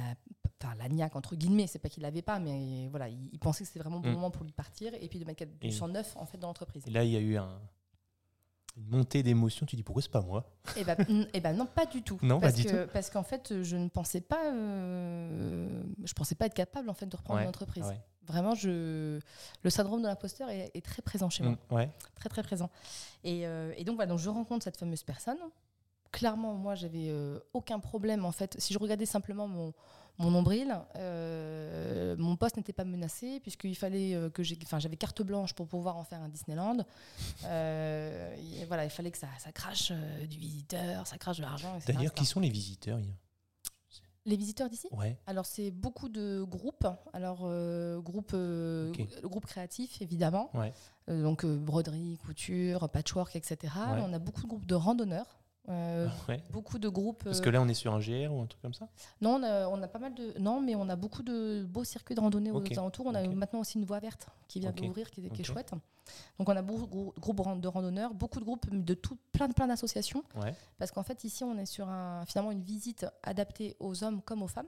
enfin, 0.62 0.76
la 0.76 0.88
niaque 0.89 1.15
entre 1.15 1.36
guillemets. 1.36 1.67
C'est 1.67 1.80
pas 1.80 1.89
qu'il 1.89 2.04
l'avait 2.04 2.22
pas, 2.22 2.39
mais 2.39 2.88
voilà, 2.89 3.10
il, 3.10 3.30
il 3.32 3.39
pensait 3.39 3.63
que 3.63 3.67
c'était 3.67 3.80
vraiment 3.80 3.98
le 3.98 4.04
bon 4.04 4.10
Mm. 4.10 4.13
moment 4.13 4.32
pour 4.32 4.43
lui 4.43 4.52
partir 4.52 4.93
et 5.00 5.08
puis 5.08 5.19
de 5.19 5.26
mettre 5.26 5.45
du 5.45 5.67
Et- 5.67 5.72
sang 5.72 5.88
neuf 5.88 6.15
en 6.17 6.26
fait 6.26 6.38
dans 6.38 6.48
l'entreprise. 6.48 6.84
Et 6.88 6.91
là, 6.91 7.04
il 7.04 7.12
y 7.12 7.17
a 7.17 7.19
eu 7.22 7.38
un- 7.38 7.60
une 8.78 8.88
montée 8.88 9.24
d'émotion. 9.24 9.65
Tu 9.65 9.76
dis 9.76 9.84
pourquoi 9.84 10.02
c'est 10.02 10.12
pas 10.12 10.22
moi? 10.22 10.45
Ben, 10.86 10.95
n- 11.10 11.28
eh 11.34 11.41
ben 11.41 11.54
non, 11.54 11.65
pas 11.65 11.86
du 11.86 12.02
tout. 12.04 12.17
Non, 12.24 12.39
pas 12.39 12.48
parce 12.48 12.56
du 12.56 12.65
que, 12.65 12.86
Parce 12.86 13.10
qu'en 13.10 13.24
fait, 13.24 13.62
je 13.63 13.76
ne 13.76 13.89
pensais 13.89 14.22
pas, 14.22 14.52
euh, 14.54 15.84
je 16.04 16.13
pensais 16.13 16.36
pas 16.36 16.45
être 16.45 16.54
capable 16.54 16.89
en 16.89 16.93
fait 16.93 17.06
de 17.08 17.15
reprendre 17.15 17.39
Ouais. 17.39 18.00
Vraiment, 18.28 18.54
je, 18.54 19.19
le 19.63 19.69
syndrome 19.72 20.04
de 20.04 20.08
l'imposteur 20.08 20.50
est, 20.50 20.69
est 20.76 20.86
très 20.86 21.02
présent 21.02 21.32
chez 21.32 21.41
moi, 21.43 21.58
Mm, 21.72 21.74
Ouais. 21.74 21.89
très 22.13 22.30
très 22.30 22.43
présent. 22.43 22.69
Et, 23.24 23.48
euh, 23.48 23.74
et 23.76 23.84
donc 23.84 23.95
voilà, 23.95 24.10
donc 24.10 24.19
je 24.19 24.30
rencontre 24.30 24.63
cette 24.63 24.78
fameuse 24.78 25.02
personne. 25.04 25.39
Clairement, 26.12 26.54
moi, 26.54 26.76
j'avais 26.76 27.10
euh, 27.10 27.39
aucun 27.54 27.80
problème 27.80 28.26
en 28.26 28.32
fait. 28.32 28.56
Si 28.60 28.72
je 28.74 28.78
regardais 28.80 29.08
simplement 29.08 29.48
mon 29.48 29.74
mon 30.19 30.32
nombril, 30.32 30.77
euh, 30.97 32.15
mon 32.17 32.36
poste 32.36 32.58
n'était 32.58 32.73
pas 32.73 32.84
menacé 32.84 33.39
puisqu'il 33.39 33.75
fallait 33.75 34.13
euh, 34.13 34.29
que 34.29 34.43
j'ai, 34.43 34.58
enfin, 34.63 34.77
j'avais 34.79 34.97
carte 34.97 35.21
blanche 35.21 35.53
pour 35.53 35.67
pouvoir 35.67 35.97
en 35.97 36.03
faire 36.03 36.21
un 36.21 36.29
Disneyland. 36.29 36.86
Euh, 37.45 38.36
et 38.60 38.65
voilà, 38.65 38.84
il 38.84 38.89
fallait 38.89 39.12
que 39.12 39.17
ça, 39.17 39.27
ça 39.39 39.51
crache 39.51 39.91
euh, 39.91 40.25
du 40.27 40.38
visiteur, 40.38 41.08
ça 41.08 41.17
crache 41.17 41.38
de 41.38 41.41
l'argent. 41.43 41.73
etc., 41.77 41.93
D'ailleurs, 41.93 42.12
etc. 42.12 42.19
qui 42.21 42.25
sont 42.25 42.39
les 42.41 42.49
visiteurs 42.49 42.99
Les 44.25 44.36
visiteurs 44.38 44.69
d'ici? 44.69 44.88
Ouais. 44.91 45.17
Alors 45.25 45.45
c'est 45.45 45.71
beaucoup 45.71 46.10
de 46.10 46.43
groupes. 46.43 46.88
Alors 47.13 47.39
euh, 47.43 47.99
groupe, 48.01 48.32
euh, 48.34 48.89
Ok. 48.91 49.08
le 49.23 49.27
groupe 49.29 49.45
créatif 49.45 50.01
évidemment. 50.01 50.49
Ouais. 50.53 50.73
Euh, 51.10 51.23
donc 51.23 51.45
euh, 51.45 51.55
broderie, 51.58 52.17
couture, 52.25 52.89
patchwork, 52.89 53.36
etc. 53.36 53.73
Ouais. 53.93 54.01
On 54.05 54.13
a 54.13 54.19
beaucoup 54.19 54.41
de 54.43 54.47
groupes 54.47 54.65
de 54.67 54.75
randonneurs. 54.75 55.38
Euh, 55.69 56.08
ouais. 56.27 56.41
beaucoup 56.51 56.79
de 56.79 56.89
groupes. 56.89 57.23
Parce 57.23 57.39
euh, 57.39 57.43
que 57.43 57.49
là, 57.49 57.62
on 57.62 57.67
est 57.67 57.73
sur 57.73 57.93
un 57.93 57.99
GR 57.99 58.32
ou 58.34 58.41
un 58.41 58.47
truc 58.47 58.62
comme 58.62 58.73
ça? 58.73 58.88
Non, 59.21 59.36
on 59.36 59.43
a, 59.43 59.67
on 59.67 59.82
a 59.82 59.88
pas 59.88 59.99
mal 59.99 60.13
de. 60.15 60.34
Non, 60.39 60.62
mais 60.62 60.75
on 60.75 60.89
a 60.89 60.95
beaucoup 60.95 61.23
de 61.23 61.63
beaux 61.67 61.84
circuits 61.84 62.15
de 62.15 62.21
randonnée 62.21 62.51
aux 62.51 62.63
alentours. 62.71 63.05
On 63.05 63.15
a 63.15 63.27
maintenant 63.27 63.60
aussi 63.60 63.77
une 63.77 63.86
voie 63.86 63.99
verte 63.99 64.27
qui 64.47 64.60
vient 64.60 64.71
Ok, 64.71 64.77
d'ouvrir, 64.82 65.12
qui, 65.12 65.25
est- 65.25 65.29
qui 65.29 65.41
est 65.41 65.49
ok. 65.49 65.53
chouette. 65.53 65.71
Donc 66.39 66.49
on 66.49 66.55
a 66.55 66.62
beaucoup 66.63 67.13
de 67.15 67.19
groupes 67.19 67.60
de 67.62 67.67
randonneurs, 67.67 68.13
beaucoup 68.15 68.39
de 68.39 68.45
groupes 68.45 68.67
de 68.71 68.93
tout, 68.95 69.17
plein 69.32 69.47
de 69.47 69.53
plein 69.53 69.67
d'associations. 69.67 70.23
Ouais. 70.41 70.55
Parce 70.79 70.89
qu'en 70.91 71.03
fait, 71.03 71.23
ici, 71.23 71.43
on 71.43 71.55
est 71.58 71.67
sur 71.67 71.88
un, 71.88 72.25
finalement 72.25 72.51
une 72.51 72.63
visite 72.63 73.05
adaptée 73.21 73.75
aux 73.79 74.03
hommes 74.03 74.21
comme 74.23 74.41
aux 74.41 74.47
femmes. 74.47 74.65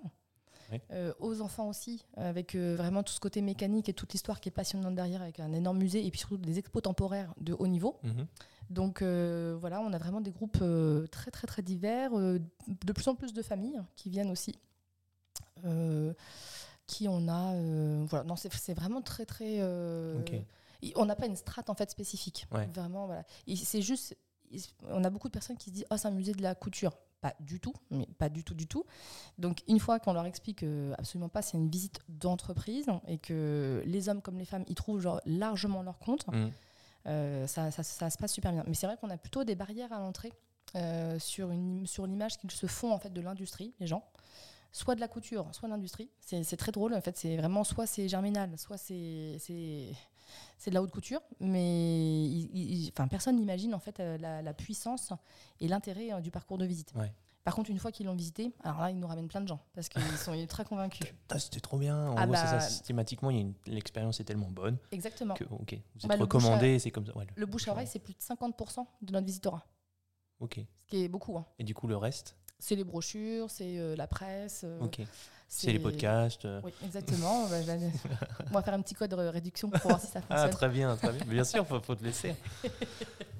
Euh, 0.91 1.11
aux 1.19 1.41
enfants 1.41 1.67
aussi, 1.67 2.05
avec 2.15 2.55
euh, 2.55 2.77
vraiment 2.77 3.03
tout 3.03 3.11
ce 3.11 3.19
côté 3.19 3.41
mécanique 3.41 3.89
et 3.89 3.93
toute 3.93 4.13
l'histoire 4.13 4.39
qui 4.39 4.47
est 4.47 4.53
passionnante 4.53 4.95
derrière, 4.95 5.21
avec 5.21 5.41
un 5.41 5.51
énorme 5.51 5.77
musée 5.77 6.05
et 6.05 6.09
puis 6.11 6.19
surtout 6.21 6.37
des 6.37 6.59
expos 6.59 6.81
temporaires 6.81 7.33
de 7.41 7.51
haut 7.51 7.67
niveau. 7.67 7.99
Mhm. 8.03 8.25
Donc 8.71 9.01
euh, 9.01 9.55
voilà, 9.59 9.81
on 9.81 9.91
a 9.93 9.97
vraiment 9.97 10.21
des 10.21 10.31
groupes 10.31 10.59
euh, 10.61 11.05
très 11.07 11.29
très 11.29 11.45
très 11.45 11.61
divers, 11.61 12.17
euh, 12.17 12.39
de 12.85 12.93
plus 12.93 13.07
en 13.07 13.15
plus 13.15 13.33
de 13.33 13.41
familles 13.41 13.81
qui 13.95 14.09
viennent 14.09 14.31
aussi. 14.31 14.55
Euh, 15.65 16.13
qui 16.87 17.07
on 17.07 17.27
a, 17.27 17.53
euh, 17.53 18.05
voilà, 18.09 18.23
non, 18.25 18.35
c'est 18.35 18.73
vraiment 18.73 19.01
très 19.01 19.25
très. 19.25 19.57
euh, 19.59 20.19
On 20.95 21.05
n'a 21.05 21.15
pas 21.15 21.27
une 21.27 21.35
strate 21.35 21.69
en 21.69 21.75
fait 21.75 21.91
spécifique. 21.91 22.47
Ouais. 22.51 22.65
Vraiment, 22.73 23.05
voilà. 23.05 23.23
C'est 23.55 23.81
juste, 23.81 24.15
on 24.89 25.03
a 25.03 25.09
beaucoup 25.09 25.27
de 25.27 25.33
personnes 25.33 25.57
qui 25.57 25.69
se 25.69 25.75
disent, 25.75 25.85
oh 25.91 25.97
c'est 25.97 26.07
un 26.07 26.11
musée 26.11 26.33
de 26.33 26.41
la 26.41 26.55
couture. 26.55 26.93
Pas 27.21 27.35
du 27.39 27.59
tout, 27.59 27.73
mais 27.91 28.07
pas 28.17 28.29
du 28.29 28.43
tout, 28.43 28.55
du 28.55 28.65
tout. 28.65 28.83
Donc 29.37 29.61
une 29.67 29.79
fois 29.79 29.99
qu'on 29.99 30.13
leur 30.13 30.25
explique 30.25 30.59
que 30.59 30.91
absolument 30.97 31.29
pas, 31.29 31.43
c'est 31.43 31.55
une 31.57 31.69
visite 31.69 31.99
d'entreprise 32.09 32.87
et 33.07 33.19
que 33.19 33.83
les 33.85 34.09
hommes 34.09 34.23
comme 34.23 34.39
les 34.39 34.45
femmes 34.45 34.63
y 34.67 34.73
trouvent 34.73 34.99
genre 35.01 35.21
largement 35.25 35.83
leur 35.83 35.99
compte. 35.99 36.25
Mhm. 36.27 36.51
Euh, 37.07 37.47
ça, 37.47 37.71
se 37.71 38.17
passe 38.17 38.33
super 38.33 38.51
bien. 38.51 38.63
Mais 38.67 38.73
c'est 38.73 38.87
vrai 38.87 38.97
qu'on 38.97 39.09
a 39.09 39.17
plutôt 39.17 39.43
des 39.43 39.55
barrières 39.55 39.91
à 39.93 39.99
l'entrée 39.99 40.33
euh, 40.75 41.19
sur, 41.19 41.49
l'image 41.49 42.37
qu'ils 42.37 42.51
se 42.51 42.67
font 42.67 42.91
en 42.91 42.99
fait 42.99 43.11
de 43.11 43.21
l'industrie, 43.21 43.73
les 43.79 43.87
gens. 43.87 44.03
Soit 44.73 44.95
de 44.95 45.01
la 45.01 45.09
couture, 45.09 45.47
soit 45.51 45.67
de 45.67 45.73
l'industrie. 45.73 46.09
C'est, 46.21 46.55
très 46.55 46.71
drôle. 46.71 46.93
En 46.93 47.01
fait, 47.01 47.17
c'est 47.17 47.35
vraiment 47.35 47.63
soit 47.65 47.87
c'est 47.87 48.07
germinal, 48.07 48.57
soit 48.57 48.77
c'est, 48.77 49.37
de 50.65 50.71
la 50.71 50.81
haute 50.81 50.91
couture. 50.91 51.21
Mais 51.41 52.49
personne 53.09 53.35
n'imagine 53.35 53.73
en 53.73 53.79
fait 53.79 53.99
euh, 53.99 54.17
la, 54.17 54.53
puissance 54.53 55.11
et 55.59 55.67
l'intérêt 55.67 56.21
du 56.21 56.31
parcours 56.31 56.57
de 56.57 56.65
visite. 56.65 56.93
Par 57.43 57.55
contre, 57.55 57.71
une 57.71 57.79
fois 57.79 57.91
qu'ils 57.91 58.05
l'ont 58.05 58.15
visité, 58.15 58.51
alors 58.63 58.81
là, 58.81 58.91
ils 58.91 58.99
nous 58.99 59.07
ramènent 59.07 59.27
plein 59.27 59.41
de 59.41 59.47
gens 59.47 59.59
parce 59.73 59.89
qu'ils 59.89 60.01
sont 60.17 60.33
ultra 60.33 60.63
convaincus. 60.63 61.07
Ah, 61.29 61.39
C'était 61.39 61.59
trop 61.59 61.77
bien. 61.77 62.09
En 62.09 62.15
Ah 62.17 62.25
gros, 62.27 62.35
c'est 62.35 62.43
bah- 62.43 62.59
ça. 62.59 62.61
Systématiquement, 62.61 63.31
l'expérience 63.65 64.19
est 64.19 64.25
tellement 64.25 64.49
bonne 64.51 64.77
Exactement. 64.91 65.33
que, 65.33 65.45
ok, 65.45 65.73
vous 65.95 66.01
êtes 66.03 66.07
Bah, 66.07 66.15
à- 66.15 66.17
recommandé, 66.17 66.77
c'est 66.77 66.91
comme 66.91 67.05
ça. 67.05 67.17
Ouais, 67.17 67.25
le- 67.25 67.33
Le 67.41 67.45
bouche 67.45 67.67
à 67.67 67.71
oreille, 67.71 67.87
c'est 67.87 67.99
plus 67.99 68.13
de 68.13 68.19
50% 68.21 68.85
de 69.01 69.11
notre 69.13 69.25
visitorat, 69.25 69.65
Ok. 70.39 70.55
ce 70.57 70.87
qui 70.87 71.03
est 71.03 71.07
beaucoup. 71.07 71.37
hein. 71.37 71.45
Et 71.57 71.63
du 71.63 71.73
coup, 71.73 71.87
le 71.87 71.97
reste 71.97 72.35
C'est 72.59 72.75
les 72.75 72.83
brochures, 72.83 73.49
c'est 73.49 73.79
euh, 73.79 73.95
la 73.95 74.05
presse. 74.07 74.61
euh, 74.65 74.79
Ok. 74.81 75.01
C'est 75.47 75.71
les 75.73 75.79
podcasts. 75.79 76.45
euh. 76.45 76.61
Oui, 76.63 76.71
exactement. 76.85 77.47
Bah, 77.49 77.57
On 78.49 78.53
va 78.53 78.61
faire 78.61 78.73
un 78.75 78.81
petit 78.81 78.93
code 78.93 79.09
de 79.09 79.15
réduction 79.15 79.69
pour 79.69 79.81
voir 79.81 79.99
si 79.99 80.07
ça 80.07 80.19
Ah, 80.29 80.35
fonctionne. 80.47 80.51
très 80.51 80.69
bien, 80.69 80.95
très 80.95 81.11
bien. 81.11 81.25
Bien 81.25 81.43
sûr, 81.43 81.65
faut, 81.67 81.79
faut 81.81 81.95
te 81.95 82.03
laisser. 82.03 82.35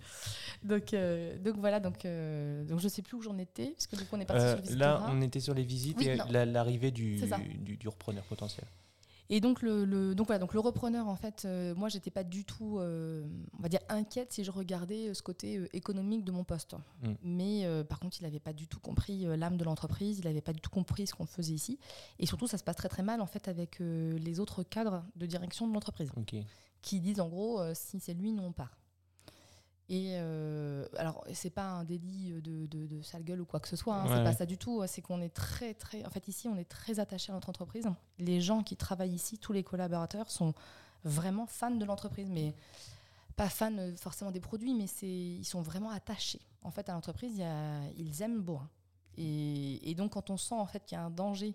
donc, 0.63 0.93
euh, 0.93 1.37
donc 1.39 1.57
voilà, 1.57 1.79
donc, 1.79 2.05
euh, 2.05 2.63
donc 2.65 2.79
je 2.79 2.87
sais 2.87 3.01
plus 3.01 3.17
où 3.17 3.21
j'en 3.21 3.37
étais, 3.37 3.67
parce 3.71 3.87
que 3.87 3.95
du 3.95 4.03
coup 4.05 4.15
on 4.15 4.19
est 4.19 4.25
parti 4.25 4.43
Euh, 4.43 4.55
sur 4.63 4.71
le 4.73 4.77
là, 4.77 4.93
visitorat. 4.95 5.11
on 5.15 5.21
était 5.21 5.39
sur 5.39 5.53
les 5.53 5.63
visites 5.63 5.97
Oui, 5.97 6.07
et 6.07 6.15
l'arrivée 6.45 6.91
du, 6.91 7.19
repreneur 7.87 8.23
potentiel. 8.25 8.65
Et 9.33 9.39
donc 9.39 9.61
le, 9.61 9.85
le- 9.85 10.13
donc 10.13 10.27
voilà, 10.27 10.39
donc 10.39 10.53
le 10.53 10.59
repreneur 10.59 11.07
en 11.07 11.15
fait, 11.15 11.43
euh, 11.45 11.73
moi 11.73 11.87
j'étais 11.87 12.11
pas 12.11 12.25
du 12.25 12.43
tout, 12.43 12.79
euh, 12.79 13.25
on 13.57 13.61
va 13.61 13.69
dire 13.69 13.79
inquiète 13.87 14.33
si 14.33 14.43
je 14.43 14.51
regardais 14.51 15.07
euh, 15.07 15.13
ce 15.13 15.21
côté 15.21 15.57
euh, 15.57 15.69
économique 15.71 16.25
de 16.25 16.33
mon 16.33 16.43
poste. 16.43 16.73
Mm. 17.01 17.13
Mais 17.23 17.65
euh, 17.65 17.85
par 17.85 17.99
contre, 18.01 18.17
il 18.19 18.23
n'avait 18.23 18.41
pas 18.41 18.51
du 18.51 18.67
tout 18.67 18.81
compris 18.81 19.25
euh, 19.25 19.37
l'âme 19.37 19.55
de 19.55 19.63
l'entreprise, 19.63 20.19
il 20.19 20.25
n'avait 20.25 20.41
pas 20.41 20.51
du 20.51 20.59
tout 20.59 20.69
compris 20.69 21.07
ce 21.07 21.13
qu'on 21.13 21.25
faisait 21.25 21.53
ici, 21.53 21.79
et 22.19 22.25
surtout 22.25 22.45
ça 22.45 22.57
se 22.57 22.63
passe 22.65 22.75
très 22.75 22.89
très 22.89 23.03
mal 23.03 23.21
en 23.21 23.25
fait 23.25 23.47
avec 23.47 23.79
euh, 23.79 24.17
les 24.19 24.41
autres 24.41 24.63
cadres 24.63 25.05
de 25.15 25.25
direction 25.25 25.65
de 25.65 25.73
l'entreprise. 25.73 26.11
Qui 26.81 26.99
disent 26.99 27.21
en 27.21 27.29
gros 27.29 27.61
euh, 27.61 27.71
si 27.73 28.01
c'est 28.01 28.13
lui, 28.13 28.33
nous 28.33 28.43
on 28.43 28.51
part. 28.51 28.75
Et 29.91 30.13
euh, 30.13 30.87
alors, 30.95 31.25
c'est 31.33 31.49
pas 31.49 31.65
un 31.65 31.83
délit 31.83 32.31
de, 32.41 32.65
de, 32.65 32.87
de 32.87 33.01
sale 33.01 33.25
gueule 33.25 33.41
ou 33.41 33.45
quoi 33.45 33.59
que 33.59 33.67
ce 33.67 33.75
soit, 33.75 33.95
hein, 33.95 34.05
Ouais, 34.05 34.15
c'est 34.15 34.23
pas 34.23 34.31
ça 34.31 34.45
du 34.45 34.57
tout. 34.57 34.81
C'est 34.87 35.01
qu'on 35.01 35.19
est 35.21 35.33
très, 35.33 35.73
très. 35.73 36.05
En 36.05 36.09
fait, 36.09 36.29
ici, 36.29 36.47
on 36.47 36.55
est 36.55 36.63
très 36.69 37.01
attaché 37.01 37.29
à 37.29 37.35
notre 37.35 37.49
entreprise. 37.49 37.85
Les 38.17 38.39
gens 38.39 38.63
qui 38.63 38.77
travaillent 38.77 39.13
ici, 39.13 39.37
tous 39.37 39.51
les 39.51 39.63
collaborateurs, 39.63 40.31
sont 40.31 40.53
vraiment 41.03 41.45
fans 41.45 41.75
de 41.75 41.83
l'entreprise, 41.83 42.29
mais 42.29 42.55
pas 43.35 43.49
fans 43.49 43.77
euh, 43.79 43.93
forcément 43.97 44.31
des 44.31 44.39
produits, 44.39 44.73
mais 44.73 44.85
ils 45.01 45.43
sont 45.43 45.61
vraiment 45.61 45.89
attachés. 45.89 46.39
En 46.61 46.71
fait, 46.71 46.87
à 46.87 46.93
l'entreprise, 46.93 47.43
ils 47.97 48.21
aiment 48.21 48.41
Boin. 48.41 48.69
Et, 49.17 49.91
et 49.91 49.93
donc, 49.93 50.13
quand 50.13 50.29
on 50.29 50.37
sent 50.37 50.55
en 50.55 50.67
fait 50.67 50.85
qu'il 50.85 50.97
y 50.97 51.01
a 51.01 51.03
un 51.03 51.09
danger 51.09 51.53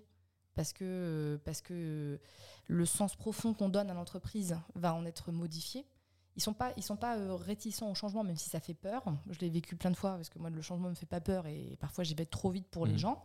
parce 0.54 0.74
que, 0.74 1.40
parce 1.46 1.62
que 1.62 2.20
le 2.66 2.84
sens 2.84 3.16
profond 3.16 3.54
qu'on 3.54 3.70
donne 3.70 3.88
à 3.90 3.94
l'entreprise 3.94 4.58
va 4.74 4.92
en 4.92 5.06
être 5.06 5.32
modifié. 5.32 5.86
Ils 6.36 6.42
sont 6.42 6.52
pas, 6.52 6.72
ils 6.76 6.82
sont 6.82 6.96
pas 6.96 7.16
euh, 7.16 7.34
réticents 7.34 7.90
au 7.90 7.94
changement, 7.94 8.22
même 8.22 8.36
si 8.36 8.50
ça 8.50 8.60
fait 8.60 8.74
peur. 8.74 9.02
Je 9.30 9.38
l'ai 9.40 9.48
vécu 9.50 9.74
plein 9.76 9.90
de 9.90 9.96
fois 9.96 10.16
parce 10.16 10.28
que 10.28 10.38
moi 10.38 10.50
le 10.50 10.60
changement 10.62 10.90
me 10.90 10.94
fait 10.94 11.06
pas 11.06 11.20
peur 11.20 11.46
et 11.46 11.76
parfois 11.80 12.04
j'y 12.04 12.14
vais 12.14 12.26
trop 12.26 12.50
vite 12.50 12.66
pour 12.68 12.84
les 12.86 12.92
Mhm. 12.92 12.98
gens. 12.98 13.22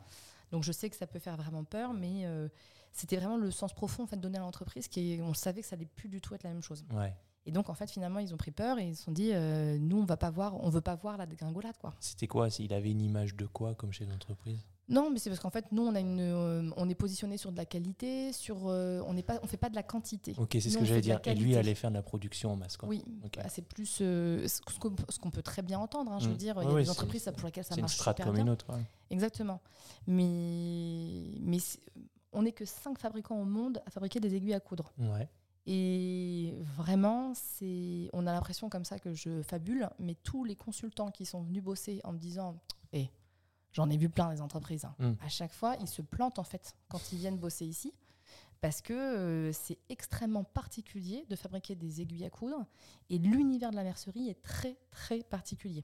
Donc 0.51 0.63
je 0.63 0.71
sais 0.71 0.89
que 0.89 0.95
ça 0.95 1.07
peut 1.07 1.19
faire 1.19 1.35
vraiment 1.37 1.63
peur, 1.63 1.93
mais 1.93 2.25
euh, 2.25 2.47
c'était 2.91 3.17
vraiment 3.17 3.37
le 3.37 3.51
sens 3.51 3.73
profond 3.73 4.03
en 4.03 4.07
fait 4.07 4.17
donné 4.19 4.37
à 4.37 4.41
l'entreprise 4.41 4.87
qui 4.87 5.13
est- 5.13 5.21
on 5.21 5.33
savait 5.33 5.61
que 5.61 5.67
ça 5.67 5.75
allait 5.75 5.85
plus 5.85 6.09
du 6.09 6.19
tout 6.21 6.33
être 6.35 6.43
la 6.43 6.51
même 6.51 6.61
chose. 6.63 6.85
Ouais. 6.93 7.13
Et 7.45 7.51
donc 7.51 7.69
en 7.69 7.73
fait 7.73 7.89
finalement 7.89 8.19
ils 8.19 8.33
ont 8.33 8.37
pris 8.37 8.51
peur 8.51 8.77
et 8.79 8.87
ils 8.89 8.95
se 8.95 9.03
sont 9.03 9.11
dit 9.11 9.31
euh, 9.33 9.77
nous 9.79 9.97
on 9.99 10.05
va 10.05 10.15
pas 10.17 10.29
voir, 10.29 10.55
on 10.63 10.69
veut 10.69 10.79
pas 10.81 10.95
voir 10.95 11.17
la 11.17 11.25
dégringolade 11.25 11.77
quoi. 11.77 11.93
C'était 11.99 12.27
quoi? 12.27 12.47
Il 12.59 12.73
avait 12.73 12.91
une 12.91 13.01
image 13.01 13.35
de 13.35 13.45
quoi 13.45 13.75
comme 13.75 13.91
chef 13.91 14.07
d'entreprise? 14.07 14.59
Non, 14.91 15.09
mais 15.09 15.19
c'est 15.19 15.29
parce 15.29 15.39
qu'en 15.39 15.49
fait, 15.49 15.71
nous, 15.71 15.81
on, 15.83 15.95
a 15.95 15.99
une, 15.99 16.19
euh, 16.19 16.69
on 16.77 16.89
est 16.89 16.95
positionné 16.95 17.37
sur 17.37 17.51
de 17.51 17.57
la 17.57 17.65
qualité, 17.65 18.33
sur, 18.33 18.67
euh, 18.67 19.01
on 19.07 19.13
ne 19.13 19.21
fait 19.47 19.57
pas 19.57 19.69
de 19.69 19.75
la 19.75 19.83
quantité. 19.83 20.35
Ok, 20.37 20.49
c'est 20.53 20.69
ce 20.69 20.77
que 20.77 20.85
j'allais 20.85 21.01
dire. 21.01 21.19
Et 21.25 21.33
lui 21.33 21.55
allait 21.55 21.75
faire 21.75 21.89
de 21.91 21.95
la 21.95 22.03
production 22.03 22.51
en 22.51 22.55
masse. 22.57 22.77
Quoi. 22.77 22.89
Oui, 22.89 23.03
bah, 23.35 23.43
c'est 23.49 23.61
plus 23.63 23.99
euh, 24.01 24.45
ce 24.47 24.59
qu'on 25.19 25.31
peut 25.31 25.41
très 25.41 25.61
bien 25.61 25.79
entendre. 25.79 26.11
hein, 26.11 26.19
je 26.19 26.27
Mm. 26.27 26.31
veux 26.31 26.37
dire, 26.37 26.55
il 26.61 26.69
y 26.69 26.71
a 26.75 26.81
des 26.81 26.89
entreprises 26.89 27.31
pour 27.37 27.45
lesquelles 27.45 27.63
ça 27.63 27.69
C'est 27.69 27.79
une 27.79 27.81
marche 27.83 27.95
strate 27.95 28.17
super 28.17 28.25
comme 28.27 28.35
bien. 28.35 28.43
une 28.43 28.49
autre. 28.51 28.65
ouais. 28.73 28.83
Exactement. 29.09 29.59
Mais, 30.07 31.37
mais 31.41 31.57
on 32.33 32.43
n'est 32.43 32.51
que 32.51 32.65
cinq 32.65 32.99
fabricants 32.99 33.39
au 33.39 33.45
monde 33.45 33.81
à 33.85 33.89
fabriquer 33.91 34.19
des 34.19 34.35
aiguilles 34.35 34.53
à 34.53 34.59
coudre. 34.59 34.91
Ouais. 34.99 35.27
Et 35.67 36.53
vraiment, 36.75 37.33
c'est, 37.35 38.09
on 38.13 38.25
a 38.27 38.33
l'impression 38.33 38.67
comme 38.69 38.83
ça 38.85 38.99
que 38.99 39.13
je 39.13 39.41
fabule, 39.43 39.89
mais 39.99 40.15
tous 40.15 40.43
les 40.43 40.55
consultants 40.55 41.11
qui 41.11 41.25
sont 41.25 41.41
venus 41.41 41.63
bosser 41.63 42.01
en 42.03 42.13
me 42.13 42.17
disant, 42.17 42.57
Eh, 42.93 43.07
j'en 43.73 43.89
ai 43.89 43.97
vu 43.97 44.09
plein 44.09 44.29
des 44.33 44.41
entreprises. 44.41 44.85
hein. 44.85 44.95
Mm. 44.99 45.13
À 45.25 45.29
chaque 45.29 45.53
fois, 45.53 45.75
ils 45.79 45.87
se 45.87 46.01
plantent 46.01 46.39
en 46.39 46.43
fait 46.43 46.75
quand 46.89 47.11
ils 47.11 47.17
viennent 47.19 47.37
bosser 47.37 47.65
ici, 47.65 47.93
parce 48.61 48.81
que 48.81 48.93
euh, 48.93 49.51
c'est 49.53 49.79
extrêmement 49.89 50.43
particulier 50.43 51.25
de 51.29 51.35
fabriquer 51.35 51.75
des 51.75 52.01
aiguilles 52.01 52.25
à 52.25 52.29
coudre, 52.29 52.65
et 53.09 53.17
l'univers 53.17 53.71
de 53.71 53.75
la 53.75 53.83
mercerie 53.83 54.29
est 54.29 54.41
très 54.41 54.77
très 54.91 55.23
particulier. 55.23 55.83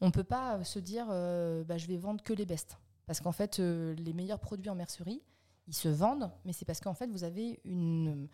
On 0.00 0.06
ne 0.06 0.12
peut 0.12 0.24
pas 0.24 0.56
euh, 0.58 0.64
se 0.64 0.78
dire, 0.78 1.06
euh, 1.10 1.64
bah, 1.64 1.78
je 1.78 1.86
vais 1.86 1.96
vendre 1.96 2.22
que 2.22 2.32
les 2.32 2.46
bestes, 2.46 2.78
parce 3.06 3.20
qu'en 3.20 3.32
fait, 3.32 3.58
euh, 3.58 3.94
les 3.96 4.12
meilleurs 4.12 4.38
produits 4.40 4.70
en 4.70 4.74
mercerie, 4.74 5.22
ils 5.68 5.74
se 5.74 5.88
vendent, 5.88 6.30
mais 6.44 6.52
c'est 6.52 6.64
parce 6.64 6.80
qu'en 6.80 6.94
fait, 6.94 7.10
vous 7.10 7.24
avez 7.24 7.60
une 7.64 8.28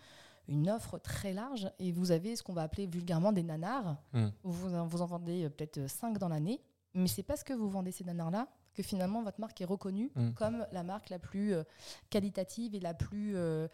une 0.51 0.71
offre 0.71 0.97
très 0.99 1.35
large 1.35 1.71
et 1.79 1.93
vous 1.93 2.11
avez 2.11 2.35
ce 2.35 2.43
qu'on 2.43 2.55
va 2.55 2.63
appeler 2.63 2.87
vulgairement 2.87 3.33
des 3.33 3.43
nanars. 3.43 3.99
Mm. 4.15 4.29
Vous, 4.45 4.75
en- 4.75 4.87
vous 4.87 5.03
en 5.03 5.07
vendez 5.07 5.47
peut-être 5.51 5.87
5 5.91 6.17
dans 6.17 6.29
l'année, 6.31 6.63
mais 6.95 7.07
c'est 7.07 7.23
parce 7.23 7.45
que 7.45 7.53
vous 7.53 7.69
vendez 7.69 7.93
ces 7.93 8.03
nanars-là 8.05 8.49
que 8.79 8.83
finalement 8.85 9.23
votre 9.25 9.41
marque 9.41 9.61
est 9.61 9.65
reconnue 9.65 10.13
Mm. 10.15 10.31
comme 10.35 10.65
la 10.73 10.83
marque 10.85 11.11
la 11.11 11.19
plus 11.19 11.53
euh, 11.53 11.65
qualitative 12.11 12.75
et 12.77 12.81
la 12.81 12.95
plus, 12.95 13.37
euh, 13.37 13.67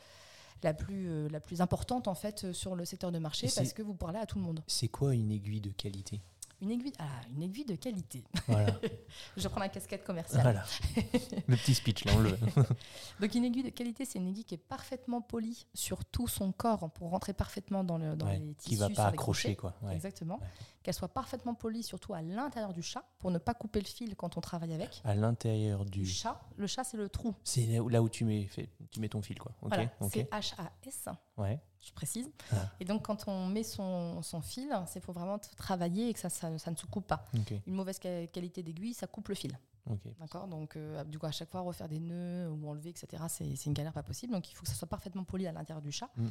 la, 0.62 0.72
plus, 0.72 1.08
euh, 1.10 1.28
la 1.28 1.40
plus 1.40 1.60
importante 1.60 2.08
en 2.08 2.14
fait 2.14 2.44
euh, 2.44 2.52
sur 2.54 2.74
le 2.74 2.86
secteur 2.86 3.12
de 3.12 3.18
marché 3.18 3.48
parce 3.54 3.74
que 3.74 3.82
vous 3.82 3.94
parlez 3.94 4.18
à 4.18 4.24
tout 4.26 4.38
le 4.38 4.44
monde. 4.44 4.62
C'est 4.66 4.88
quoi 4.88 5.14
une 5.14 5.30
aiguille 5.30 5.60
de 5.60 5.70
qualité? 5.70 6.22
Une 6.60 6.70
aiguille, 6.70 6.92
ah, 6.98 7.04
une 7.34 7.42
aiguille 7.42 7.64
de 7.64 7.74
qualité. 7.74 8.24
Voilà. 8.46 8.72
Je 9.36 9.48
prends 9.48 9.60
la 9.60 9.68
casquette 9.68 10.04
commerciale. 10.04 10.42
voilà. 10.42 10.64
Le 11.48 11.56
petit 11.56 11.74
speech, 11.74 12.04
là, 12.04 12.12
on 12.16 12.20
le. 12.20 12.38
Donc 13.20 13.34
une 13.34 13.44
aiguille 13.44 13.64
de 13.64 13.70
qualité, 13.70 14.04
c'est 14.04 14.18
une 14.18 14.28
aiguille 14.28 14.44
qui 14.44 14.54
est 14.54 14.58
parfaitement 14.58 15.20
polie 15.20 15.66
sur 15.74 16.04
tout 16.04 16.28
son 16.28 16.52
corps 16.52 16.90
pour 16.92 17.10
rentrer 17.10 17.32
parfaitement 17.34 17.84
dans, 17.84 17.98
le, 17.98 18.16
dans 18.16 18.26
Ouais, 18.26 18.38
les 18.38 18.54
tissus. 18.54 18.68
qui 18.70 18.76
va 18.76 18.86
sur 18.86 18.96
pas 18.96 19.06
accrocher, 19.06 19.56
quoi. 19.56 19.74
Ouais. 19.82 19.94
Exactement. 19.94 20.36
Ouais. 20.40 20.46
Qu'elle 20.82 20.94
soit 20.94 21.08
parfaitement 21.08 21.54
polie, 21.54 21.82
surtout 21.82 22.14
à 22.14 22.22
l'intérieur 22.22 22.72
du 22.72 22.82
chat, 22.82 23.04
pour 23.18 23.30
ne 23.30 23.38
pas 23.38 23.54
couper 23.54 23.80
le 23.80 23.86
fil 23.86 24.14
quand 24.16 24.36
on 24.36 24.40
travaille 24.40 24.72
avec. 24.74 25.00
À 25.04 25.14
l'intérieur 25.14 25.84
Du 25.84 26.00
du. 26.00 26.06
chat, 26.06 26.40
le 26.56 26.66
chat, 26.66 26.84
c'est 26.84 26.96
le 26.96 27.08
trou. 27.08 27.34
C'est 27.42 27.66
là 27.66 28.02
où- 28.02 28.08
tu 28.08 28.24
mets, 28.24 28.48
tu 28.90 29.00
mets 29.00 29.08
ton 29.08 29.22
fil, 29.22 29.38
quoi. 29.38 29.52
Ok. 29.62 29.68
Voilà, 29.74 29.90
ok. 30.00 30.10
c'est 30.12 30.30
H-A-S, 30.30 31.08
Ouais. 31.36 31.58
Je 31.86 31.92
précise. 31.92 32.30
Ah. 32.52 32.56
Et 32.80 32.84
donc, 32.84 33.02
quand 33.06 33.28
on 33.28 33.46
met 33.46 33.62
son, 33.62 34.22
son 34.22 34.40
fil, 34.40 34.68
c'est 34.86 35.00
pour 35.00 35.14
vraiment 35.14 35.38
travailler 35.56 36.08
et 36.08 36.14
que 36.14 36.20
ça, 36.20 36.30
ça, 36.30 36.56
ça 36.58 36.70
ne 36.70 36.76
se 36.76 36.86
coupe 36.86 37.06
pas. 37.06 37.24
Une 37.66 37.74
mauvaise 37.74 37.98
qua- 37.98 38.26
qualité 38.28 38.62
d'aiguille, 38.62 38.94
ça 38.94 39.06
coupe 39.06 39.28
le 39.28 39.34
fil. 39.34 39.58
Ok. 39.90 40.00
D'accord? 40.18 40.46
Donc, 40.48 40.76
euh, 40.76 41.04
du 41.04 41.18
coup, 41.18 41.26
à 41.26 41.30
chaque 41.32 41.50
fois, 41.50 41.60
refaire 41.60 41.88
des 41.88 42.00
nœuds 42.00 42.48
ou 42.50 42.68
enlever, 42.70 42.90
etc., 42.90 43.22
c'est 43.28 43.66
une 43.66 43.74
galère 43.74 43.92
pas 43.92 44.02
possible. 44.02 44.32
Donc, 44.32 44.50
il 44.50 44.54
faut 44.54 44.62
que 44.62 44.68
ça 44.70 44.74
soit 44.74 44.88
parfaitement 44.88 45.24
poli 45.24 45.46
à 45.46 45.52
l'intérieur 45.52 45.82
du 45.82 45.92
chat. 45.92 46.08
Mm. 46.16 46.28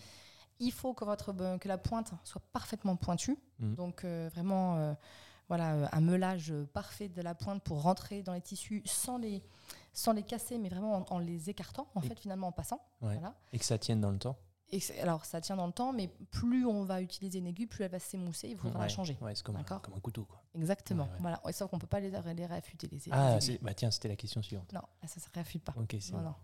Il 0.60 0.72
faut 0.72 0.94
que, 0.94 1.06
votre, 1.06 1.34
euh, 1.40 1.58
que 1.60 1.68
la 1.68 1.78
pointe 1.78 2.14
soit 2.24 2.42
parfaitement 2.52 2.96
pointue. 2.96 3.38
Mm. 3.60 3.76
Donc, 3.76 4.04
euh, 4.06 4.30
vraiment, 4.34 4.78
euh, 4.78 4.94
voilà, 5.50 5.88
un 5.96 6.02
meulage 6.02 6.52
parfait 6.74 7.10
de 7.10 7.22
la 7.22 7.36
pointe 7.36 7.62
pour 7.62 7.82
rentrer 7.84 8.24
dans 8.24 8.34
les 8.34 8.42
tissus 8.42 8.82
sans 8.86 9.18
les, 9.20 9.44
sans 9.94 10.14
les 10.14 10.24
casser, 10.24 10.58
mais 10.58 10.70
vraiment 10.70 10.96
en, 11.12 11.16
en 11.16 11.20
les 11.20 11.52
écartant, 11.52 11.88
en 11.94 12.02
Et- 12.02 12.08
fait, 12.08 12.20
finalement, 12.20 12.48
en 12.48 12.52
passant. 12.52 12.82
Ouais. 13.02 13.14
Voilà. 13.14 13.36
Et 13.52 13.60
que 13.60 13.66
ça 13.66 13.78
tienne 13.78 14.02
dans 14.02 14.10
le 14.12 14.18
temps. 14.18 14.36
Et 14.72 14.82
alors, 15.02 15.24
ça 15.26 15.40
tient 15.40 15.56
dans 15.56 15.68
le 15.68 15.72
temps, 15.74 15.94
mais 15.94 16.10
plus 16.32 16.66
on 16.66 16.84
va 16.84 17.02
utiliser 17.02 17.38
une 17.40 17.46
aiguille, 17.48 17.68
plus 17.68 17.84
elle 17.84 17.92
va 17.92 18.00
s'émousser, 18.00 18.50
il 18.50 18.58
faudra 18.58 18.80
ouais. 18.80 18.86
la 18.86 18.90
changer. 18.90 19.18
Ouais, 19.22 19.36
c'est 19.36 19.44
comme, 19.44 19.64
comme 19.64 19.94
un 19.94 20.00
couteau, 20.00 20.26
quoi. 20.26 20.42
Exactement. 20.56 21.04
Ouais. 21.04 21.18
Voilà. 21.20 21.40
Sauf 21.52 21.70
qu'on 21.70 21.78
ne 21.78 21.82
peut 21.82 21.88
pas 21.88 22.00
les, 22.00 22.10
les 22.10 22.46
réaffûter, 22.46 22.88
les, 22.92 23.00
Ah, 23.12 23.38
bah 23.62 23.74
tiens, 23.76 23.92
c'était 23.92 24.08
la 24.08 24.16
question 24.16 24.42
suivante. 24.42 24.74
Non, 24.74 24.82
ça 25.06 25.16
ne 25.18 25.22
se 25.22 25.28
réaffûte 25.34 25.64
pas. 25.64 25.74
Ok, 25.78 25.96
c'est 26.00 26.14
Non, 26.14 26.20
bon. 26.20 26.24
non. 26.26 26.36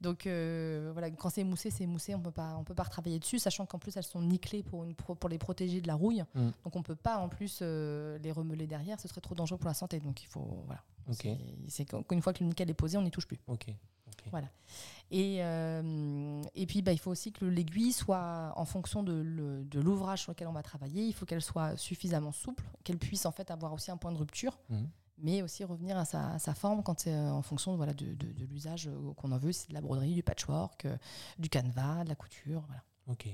Donc 0.00 0.28
euh, 0.28 0.90
voilà, 0.92 1.10
quand 1.10 1.28
c'est 1.28 1.40
émoussé, 1.40 1.70
c'est 1.70 1.82
émoussé, 1.82 2.14
on 2.14 2.18
on 2.18 2.64
peut 2.64 2.74
pas 2.74 2.82
retravailler 2.84 3.18
dessus, 3.18 3.40
sachant 3.40 3.66
qu'en 3.66 3.80
plus 3.80 3.96
elles 3.96 4.04
sont 4.04 4.22
nickelées 4.22 4.62
pour, 4.62 4.84
une 4.84 4.94
pro- 4.94 5.16
pour 5.16 5.28
les 5.28 5.38
protéger 5.38 5.80
de 5.80 5.88
la 5.88 5.96
rouille. 5.96 6.22
Mm. 6.36 6.50
Donc 6.64 6.76
on 6.76 6.82
peut 6.84 6.94
pas 6.94 7.18
en 7.18 7.28
plus 7.28 7.58
euh, 7.62 8.16
les 8.18 8.30
remeler 8.30 8.68
derrière, 8.68 9.00
ce 9.00 9.08
serait 9.08 9.20
trop 9.20 9.34
dangereux 9.34 9.58
pour 9.58 9.66
la 9.66 9.74
santé. 9.74 9.98
Donc 9.98 10.22
il 10.22 10.26
faut 10.28 10.62
voilà. 10.66 10.82
Ok. 11.08 11.16
C'est- 11.22 11.38
C'est 11.66 11.84
qu'une 11.84 12.22
fois 12.22 12.32
que 12.32 12.44
le 12.44 12.48
nickel 12.48 12.70
est 12.70 12.74
posé, 12.74 12.96
on 12.96 13.02
n'y 13.02 13.10
touche 13.10 13.26
plus. 13.26 13.40
Ok. 13.48 13.66
Ok. 14.32 14.48
Et, 15.10 15.38
euh, 15.42 16.42
et 16.54 16.66
puis 16.66 16.82
bah, 16.82 16.92
il 16.92 16.98
faut 16.98 17.10
aussi 17.10 17.32
que 17.32 17.44
l'aiguille 17.46 17.92
soit 17.92 18.52
en 18.56 18.64
fonction 18.66 19.02
de 19.02 19.64
l'ouvrage 19.80 20.22
sur 20.22 20.32
lequel 20.32 20.48
on 20.48 20.52
va 20.52 20.62
travailler, 20.62 21.02
il 21.04 21.14
faut 21.14 21.24
qu'elle 21.24 21.40
soit 21.42 21.76
suffisamment 21.78 22.32
souple, 22.32 22.62
qu'elle 22.84 22.98
puisse 22.98 23.24
en 23.24 23.32
fait 23.32 23.50
avoir 23.50 23.72
aussi 23.72 23.90
un 23.90 23.96
point 23.96 24.12
de 24.12 24.18
rupture 24.18 24.58
Mhm. 24.68 24.88
mais 25.20 25.42
aussi 25.42 25.64
revenir 25.64 25.96
à 25.96 26.04
sa, 26.04 26.32
à 26.34 26.38
sa 26.38 26.54
forme 26.54 26.82
quand 26.82 27.00
c'est 27.00 27.12
euh, 27.14 27.32
en 27.32 27.42
fonction 27.42 27.74
voilà, 27.76 27.94
de, 27.94 28.14
de- 28.14 28.32
de 28.32 28.44
l'usage 28.44 28.86
euh, 28.88 29.12
qu'on 29.14 29.32
en 29.32 29.38
veut, 29.38 29.52
c'est 29.52 29.68
de 29.70 29.74
la 29.74 29.80
broderie, 29.80 30.14
du 30.14 30.22
patchwork, 30.22 30.84
euh, 30.84 30.96
du 31.38 31.48
canevas, 31.48 32.04
de 32.04 32.08
la 32.10 32.14
couture, 32.14 32.62
voilà. 32.66 32.82
Ok. 33.08 33.28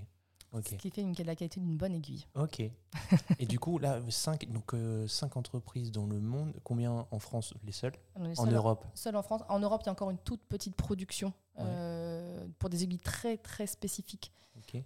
Ce 0.62 0.74
qui 0.76 0.90
fait 0.90 1.00
une, 1.02 1.14
la 1.24 1.34
qualité 1.34 1.60
d'une 1.60 1.76
bonne 1.76 1.94
aiguille. 1.94 2.26
Ok. 2.34 2.60
Et 3.38 3.46
du 3.46 3.58
coup, 3.58 3.78
là, 3.78 4.00
5 4.08 4.50
donc, 4.52 4.74
euh, 4.74 5.06
cinq 5.08 5.36
entreprises 5.36 5.90
dans 5.90 6.06
le 6.06 6.20
monde. 6.20 6.54
Combien 6.62 7.06
en 7.10 7.18
France 7.18 7.54
Les 7.64 7.72
seules? 7.72 7.94
En 8.16 8.46
Europe 8.46 8.84
seul 8.94 9.16
en 9.16 9.22
France. 9.22 9.42
En 9.48 9.58
Europe, 9.58 9.82
il 9.82 9.86
y 9.86 9.88
a 9.88 9.92
encore 9.92 10.10
une 10.10 10.18
toute 10.18 10.42
petite 10.42 10.76
production 10.76 11.32
Ouais. 11.56 11.62
euh, 11.66 12.46
pour 12.58 12.68
des 12.68 12.82
aiguilles 12.82 12.98
très 12.98 13.36
très 13.36 13.66
spécifiques 13.68 14.32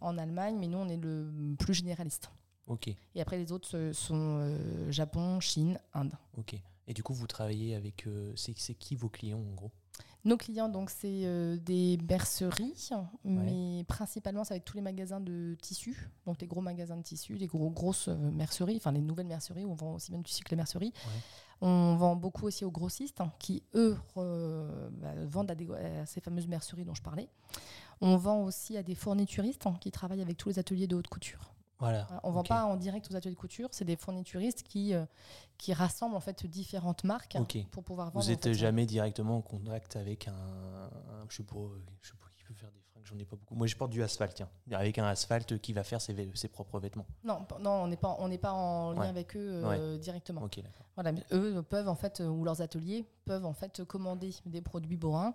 en 0.03 0.19
Allemagne, 0.19 0.57
mais 0.59 0.67
nous, 0.67 0.77
on 0.79 0.89
est 0.89 0.97
le 0.99 1.55
plus 1.59 1.73
généraliste. 1.73 2.31
Ok. 2.67 2.89
Et 2.89 3.21
après, 3.21 3.39
les 3.39 3.53
autres 3.53 3.93
sont 3.93 4.39
euh, 4.41 4.91
Japon, 4.91 5.41
Chine, 5.41 5.79
Inde. 5.95 6.13
Ok. 6.37 6.57
Et 6.87 6.93
du 6.95 7.03
coup, 7.03 7.15
vous 7.15 7.27
travaillez 7.27 7.75
avec. 7.75 8.07
c'est 8.37 8.75
qui 8.75 8.97
vos 8.97 9.09
clients, 9.09 9.39
en 9.39 9.55
gros? 9.55 9.71
Nos 10.25 10.37
clients, 10.37 10.69
donc, 10.69 10.91
c'est 10.91 11.23
euh, 11.25 11.57
des 11.59 11.97
berceries, 11.97 12.91
mais 13.25 13.85
principalement, 13.85 14.45
ça 14.45 14.55
va 14.55 14.57
être 14.57 14.65
tous 14.65 14.77
les 14.77 14.83
magasins 14.83 15.21
de 15.21 15.57
tissus, 15.63 16.11
donc 16.27 16.41
les 16.41 16.47
gros 16.47 16.61
magasins 16.61 16.97
de 16.97 17.03
tissus, 17.03 17.35
les 17.37 17.47
gros, 17.47 17.71
grosses 17.71 18.09
euh, 18.09 18.17
merceries, 18.33 18.77
enfin 18.77 18.93
les 18.93 19.01
nouvelles 19.01 19.27
merceries 19.29 19.65
où 19.65 19.71
on 19.71 19.75
vend 19.75 19.95
aussi 19.95 20.11
bien 20.11 20.19
du 20.19 20.25
tissu 20.25 20.43
que 20.45 20.51
les 20.51 20.57
merceries. 20.57 20.93
On 21.61 21.97
vend 21.97 22.15
beaucoup 22.17 22.47
aussi 22.47 22.65
aux 22.65 22.71
grossistes 22.71 23.21
hein, 23.21 23.33
qui, 23.39 23.63
eux, 23.75 23.97
bah, 24.17 25.15
vendent 25.27 25.51
à, 25.51 25.55
des- 25.55 25.69
à 25.73 26.07
ces 26.07 26.21
fameuses 26.21 26.47
merceries 26.47 26.85
dont 26.85 26.95
je 26.95 27.03
parlais. 27.03 27.29
On 28.01 28.17
vend 28.17 28.45
aussi 28.45 28.77
à 28.77 28.83
des 28.83 28.95
fournituristes 28.95 29.67
hein, 29.67 29.77
qui 29.81 29.91
travaillent 29.91 30.23
avec 30.23 30.37
tous 30.37 30.51
les 30.51 30.59
ateliers 30.59 30.87
de 30.87 30.95
haute 30.95 31.09
couture. 31.09 31.53
Voilà. 31.79 32.05
Voilà, 32.09 32.21
On 32.25 32.29
ne 32.31 32.35
vend 32.35 32.43
pas 32.43 32.65
en 32.65 32.77
direct 32.77 33.09
aux 33.11 33.17
ateliers 33.17 33.35
de 33.35 33.39
couture, 33.41 33.69
c'est 33.73 33.85
des 33.85 33.97
fournituristes 33.97 34.63
qui, 34.65 34.95
euh, 34.95 35.05
qui 35.59 35.73
rassemblent 35.73 36.17
en 36.17 36.21
fait 36.21 36.45
différentes 36.47 37.05
marques 37.05 37.37
pour 37.71 37.85
pouvoir 37.85 38.11
vendre. 38.11 38.21
Vous 38.21 38.29
en 38.29 38.33
n'êtes 38.33 38.45
fait, 38.45 38.55
jamais 38.55 38.85
directement 38.87 39.37
en 39.39 39.43
contact 39.43 39.97
avec 39.97 40.29
un. 40.29 40.33
un- 40.33 41.27
je 41.29 41.37
sais 41.37 41.43
pas, 41.45 41.55
je 42.03 42.09
sais 42.09 42.15
pas 42.17 42.27
qui 42.37 42.43
peut 42.45 42.55
faire 42.55 42.71
des 42.73 42.81
fringues, 42.81 43.05
j'en 43.05 43.19
ai 43.19 43.25
pas 43.25 43.37
beaucoup. 43.37 43.55
Moi, 43.55 43.67
je 43.69 43.77
porte 43.77 43.91
du 43.93 44.03
asphalte, 44.03 44.35
tiens. 44.35 44.49
Avec 44.73 44.99
un 44.99 45.05
asphalte 45.07 45.59
qui 45.61 45.73
va 45.73 45.85
faire 45.85 46.01
ses, 46.01 46.31
ses 46.35 46.49
propres 46.49 46.81
vêtements. 46.81 47.07
Non, 47.25 47.47
non, 47.61 47.71
on 47.83 47.87
n'est 47.87 47.97
pas, 47.97 48.17
on 48.19 48.29
n'est 48.29 48.39
pas 48.39 48.53
en 48.53 48.93
lien 48.93 49.01
Ouais. 49.03 49.07
avec 49.09 49.37
eux 49.37 49.63
euh, 49.65 49.99
directement. 49.99 50.49
Voilà, 50.97 51.13
mais 51.13 51.23
eux 51.33 51.63
peuvent 51.63 51.89
en 51.89 51.95
fait, 51.95 52.21
euh, 52.21 52.27
ou 52.29 52.45
leurs 52.45 52.61
ateliers 52.61 53.05
peuvent 53.25 53.45
en 53.47 53.53
fait 53.55 53.85
commander 53.85 54.35
des 54.47 54.63
produits 54.63 54.97
Borin 54.97 55.35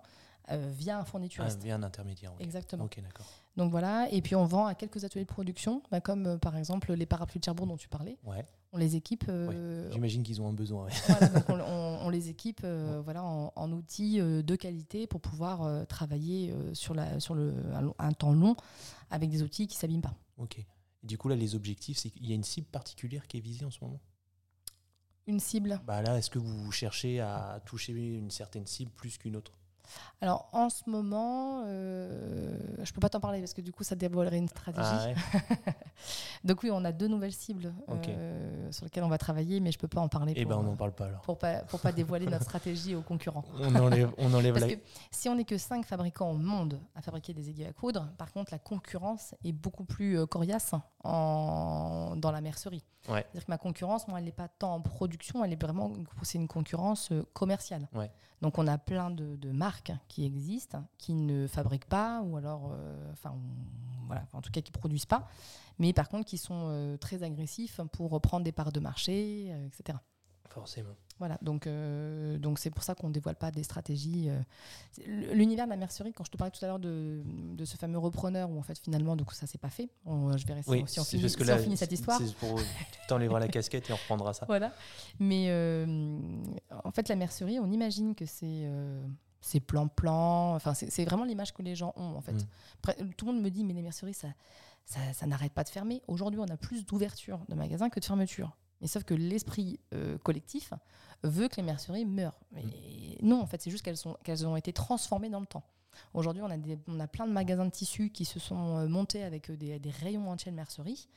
euh, 0.51 0.69
via 0.75 0.97
un 0.97 1.01
Ah, 1.01 1.05
fournituriste. 1.05 1.61
via 1.63 1.75
un 1.75 1.83
intermédiaire. 1.83 2.31
Exactement. 2.39 2.87
Donc 3.55 3.69
voilà, 3.71 4.07
et 4.11 4.21
puis 4.21 4.35
on 4.35 4.45
vend 4.45 4.65
à 4.65 4.73
quelques 4.75 5.03
ateliers 5.03 5.25
de 5.25 5.29
production, 5.29 5.83
bah, 5.91 6.01
comme 6.01 6.25
euh, 6.25 6.37
par 6.37 6.57
exemple 6.57 6.91
les 6.93 7.05
parapluies 7.05 7.39
de 7.39 7.45
Cherbourg 7.45 7.67
dont 7.67 7.77
tu 7.77 7.87
parlais. 7.87 8.17
Ouais. 8.23 8.43
On 8.71 8.77
les 8.77 8.95
équipe. 8.95 9.25
euh, 9.29 9.91
J'imagine 9.91 10.23
qu'ils 10.23 10.41
ont 10.41 10.47
un 10.49 10.53
besoin. 10.53 10.85
ouais. 10.85 10.91
voilà, 11.07 11.27
donc 11.29 11.49
on, 11.49 11.59
on- 11.59 12.05
on 12.05 12.09
les 12.09 12.29
équipe 12.29 12.65
voilà, 12.65 13.23
en, 13.23 13.53
en 13.55 13.71
outils 13.71 14.17
de 14.19 14.55
qualité 14.55 15.07
pour 15.07 15.21
pouvoir 15.21 15.87
travailler 15.87 16.53
sur, 16.73 16.93
la, 16.93 17.19
sur 17.19 17.33
le, 17.35 17.53
un, 17.99 18.11
temps 18.13 18.33
long 18.33 18.55
avec 19.11 19.29
des 19.29 19.41
outils 19.43 19.67
qui 19.67 19.75
ne 19.77 19.79
s'abîment 19.79 20.01
pas. 20.01 20.15
Ok. 20.37 20.57
Et 20.59 20.65
du 21.07 21.17
coup, 21.17 21.29
là, 21.29 21.35
les 21.35 21.53
objectifs, 21.55 21.97
c'est 21.97 22.09
qu'il 22.09 22.25
y 22.27 22.31
a 22.31 22.35
une 22.35 22.43
cible 22.43 22.67
particulière 22.67 23.27
qui 23.27 23.37
est 23.37 23.41
visée 23.41 23.63
en 23.65 23.71
ce 23.71 23.77
moment? 23.81 23.99
Une 25.27 25.39
cible. 25.39 25.79
Bah 25.85 26.01
là, 26.01 26.17
est-ce 26.17 26.29
que 26.29 26.39
vous 26.39 26.71
cherchez 26.71 27.21
à 27.21 27.61
toucher 27.65 27.93
une 27.93 28.29
certaine 28.31 28.65
cible 28.67 28.91
plus 28.91 29.17
qu'une 29.17 29.35
autre? 29.37 29.53
Alors 30.21 30.47
en 30.53 30.69
ce 30.69 30.89
moment, 30.89 31.63
euh, 31.65 32.57
je 32.83 32.91
peux 32.93 32.99
pas 33.01 33.09
t'en 33.09 33.19
parler 33.19 33.39
parce 33.39 33.53
que 33.53 33.61
du 33.61 33.71
coup 33.73 33.83
ça 33.83 33.95
dévoilerait 33.95 34.37
une 34.37 34.47
stratégie. 34.47 34.87
Ah 34.89 35.07
ouais 35.07 35.15
Donc 36.43 36.63
oui, 36.63 36.69
on 36.71 36.83
a 36.85 36.91
deux 36.91 37.07
nouvelles 37.07 37.33
cibles 37.33 37.73
euh, 37.89 38.71
sur 38.71 38.85
lesquelles 38.85 39.03
on 39.03 39.09
va 39.09 39.17
travailler, 39.17 39.59
mais 39.59 39.71
je 39.71 39.77
peux 39.77 39.87
pas 39.87 40.01
en 40.01 40.07
parler 40.09 40.33
Eh 40.35 40.43
pour, 40.45 40.49
ben, 40.51 40.57
on 40.59 40.63
n'en 40.63 40.75
parle 40.75 40.93
pas 40.93 41.05
alors. 41.07 41.21
pour 41.21 41.37
pas 41.37 41.59
pour 41.63 41.79
pas 41.79 41.91
dévoiler 41.91 42.25
notre 42.25 42.43
stratégie 42.43 42.95
aux 42.95 43.01
concurrents. 43.01 43.43
On 43.59 43.75
enlève, 43.75 44.11
on 44.17 44.33
enlève 44.33 44.53
Parce 44.53 44.67
la. 44.69 44.75
que 44.75 44.81
si 45.11 45.29
on 45.29 45.35
n'est 45.35 45.45
que 45.45 45.57
cinq 45.57 45.85
fabricants 45.85 46.31
au 46.31 46.37
monde 46.37 46.79
à 46.95 47.01
fabriquer 47.01 47.33
des 47.33 47.49
aiguilles 47.49 47.65
à 47.65 47.73
coudre, 47.73 48.07
par 48.17 48.31
contre 48.31 48.51
la 48.53 48.59
concurrence 48.59 49.35
est 49.43 49.51
beaucoup 49.53 49.83
plus 49.85 50.17
euh, 50.19 50.25
coriace 50.25 50.73
en, 51.03 52.15
dans 52.17 52.31
la 52.31 52.41
mercerie. 52.41 52.83
Ouais. 53.09 53.21
C'est-à-dire 53.31 53.45
que 53.45 53.51
ma 53.51 53.57
concurrence, 53.57 54.07
moi, 54.07 54.19
elle 54.19 54.25
n'est 54.25 54.31
pas 54.31 54.47
tant 54.47 54.73
en 54.75 54.81
production, 54.81 55.43
elle 55.43 55.53
est 55.53 55.61
vraiment, 55.61 55.91
c'est 56.23 56.37
une 56.37 56.47
concurrence 56.47 57.11
euh, 57.11 57.23
commerciale. 57.33 57.87
Ouais. 57.93 58.11
Donc 58.41 58.57
on 58.57 58.67
a 58.67 58.77
plein 58.77 59.09
de, 59.09 59.35
de 59.35 59.51
marques 59.51 59.91
qui 60.07 60.25
existent, 60.25 60.83
qui 60.97 61.13
ne 61.13 61.47
fabriquent 61.47 61.85
pas, 61.89 62.21
ou 62.23 62.37
alors, 62.37 62.71
euh, 62.73 63.11
enfin, 63.11 63.31
on- 63.35 64.05
voilà, 64.07 64.25
en 64.33 64.41
tout 64.41 64.51
cas 64.51 64.61
qui 64.61 64.71
produisent 64.71 65.05
pas, 65.05 65.27
mais 65.79 65.93
par 65.93 66.09
contre 66.09 66.25
qui 66.25 66.37
sont 66.37 66.67
euh, 66.69 66.97
très 66.97 67.23
agressifs 67.23 67.79
pour 67.93 68.19
prendre 68.21 68.43
des 68.43 68.51
parts 68.51 68.71
de 68.73 68.79
marché, 68.81 69.47
euh, 69.49 69.65
etc. 69.67 69.97
Forcément. 70.49 70.93
Voilà, 71.19 71.37
donc 71.41 71.67
euh, 71.67 72.37
donc 72.37 72.59
c'est 72.59 72.69
pour 72.71 72.83
ça 72.83 72.95
qu'on 72.95 73.07
ne 73.07 73.13
dévoile 73.13 73.35
pas 73.35 73.51
des 73.51 73.63
stratégies. 73.63 74.29
euh. 74.29 74.39
C'est- 74.91 75.05
L'univers 75.05 75.65
de 75.65 75.69
la 75.69 75.77
mercerie, 75.77 76.11
quand 76.11 76.23
je 76.25 76.31
te 76.31 76.37
parlais 76.37 76.51
tout 76.51 76.63
à 76.65 76.67
l'heure 76.67 76.79
de, 76.79 77.21
de 77.25 77.65
ce 77.65 77.77
fameux 77.77 77.97
repreneur 77.99 78.49
où 78.49 78.57
en 78.59 78.63
fait 78.63 78.77
finalement 78.79 79.15
donc 79.15 79.31
ça 79.33 79.45
s'est 79.47 79.57
pas 79.59 79.69
fait. 79.69 79.89
On- 80.05 80.35
je 80.37 80.45
verrai 80.47 80.61
on- 80.67 80.85
si 80.87 80.99
on, 80.99 81.03
c'est 81.03 81.11
finit, 81.11 81.21
parce 81.23 81.35
que 81.35 81.43
si 81.43 81.49
là, 81.49 81.55
on 81.55 81.63
finit 81.63 81.77
cette 81.77 81.89
c'est- 81.89 81.95
histoire. 81.95 82.19
C'est 82.19 82.35
pour 82.35 82.59
t'enlèveras 83.07 83.39
la 83.39 83.47
casquette 83.47 83.89
et 83.89 83.93
on 83.93 83.97
reprendra 83.97 84.33
ça. 84.33 84.45
Voilà. 84.47 84.73
Mais 85.19 85.45
euh, 85.49 85.85
en 86.83 86.91
fait, 86.91 87.07
la 87.09 87.15
mercerie, 87.15 87.59
on 87.59 87.71
imagine 87.71 88.15
que 88.15 88.25
c'est 88.25 88.43
euh, 88.65 89.05
c'est 89.41 89.59
plan-plan. 89.59 90.55
Enfin, 90.55 90.73
c'est 90.73 90.89
c'est 90.89 91.05
vraiment 91.05 91.25
l'image 91.25 91.53
que 91.53 91.61
les 91.61 91.75
gens 91.75 91.93
ont, 91.95 92.15
en 92.15 92.21
fait. 92.21 92.33
Mm. 92.33 92.47
Après, 92.79 92.95
tout 93.17 93.25
le 93.27 93.33
monde 93.33 93.41
me 93.43 93.49
dit, 93.49 93.63
mais 93.63 93.73
les 93.73 93.81
merceries, 93.81 94.13
ça, 94.13 94.29
ça, 94.85 94.99
ça 95.13 95.25
n'arrête 95.27 95.53
pas 95.53 95.63
de 95.63 95.69
fermer. 95.69 96.01
Aujourd'hui, 96.07 96.39
on 96.39 96.47
a 96.51 96.57
plus 96.57 96.85
d'ouverture 96.85 97.39
de 97.49 97.55
magasins 97.55 97.89
que 97.89 97.99
de 97.99 98.05
fermeture. 98.05 98.57
Mais 98.83 98.87
sauf 98.87 99.03
que 99.05 99.13
l'esprit 99.15 99.79
euh, 99.95 100.17
collectif 100.19 100.73
veut 101.23 101.47
que 101.47 101.55
les 101.55 101.63
merceries 101.63 102.05
meurent. 102.05 102.39
Mais 102.51 102.63
non, 103.23 103.41
en 103.41 103.47
fait, 103.47 103.61
c'est 103.61 103.71
juste 103.71 103.83
qu'elles 104.23 104.45
ont 104.47 104.55
été 104.57 104.73
transformées 104.73 105.29
dans 105.29 105.39
le 105.39 105.45
temps. 105.47 105.63
Aujourd'hui, 106.13 106.43
on, 106.43 106.49
a 106.49 106.57
des- 106.57 106.77
on 106.87 106.99
a 106.99 107.07
plein 107.07 107.25
de 107.25 107.31
magasins 107.31 107.65
de 107.65 107.71
tissus 107.71 108.09
qui 108.09 108.25
se 108.25 108.39
sont 108.39 108.77
euh, 108.77 108.87
montés 108.87 109.23
avec 109.23 109.49
euh, 109.49 109.55
des, 109.57 109.79
des 109.79 109.89
rayons 109.89 110.29
entiers 110.29 110.51
de 110.51 110.55
mercerie. 110.57 111.07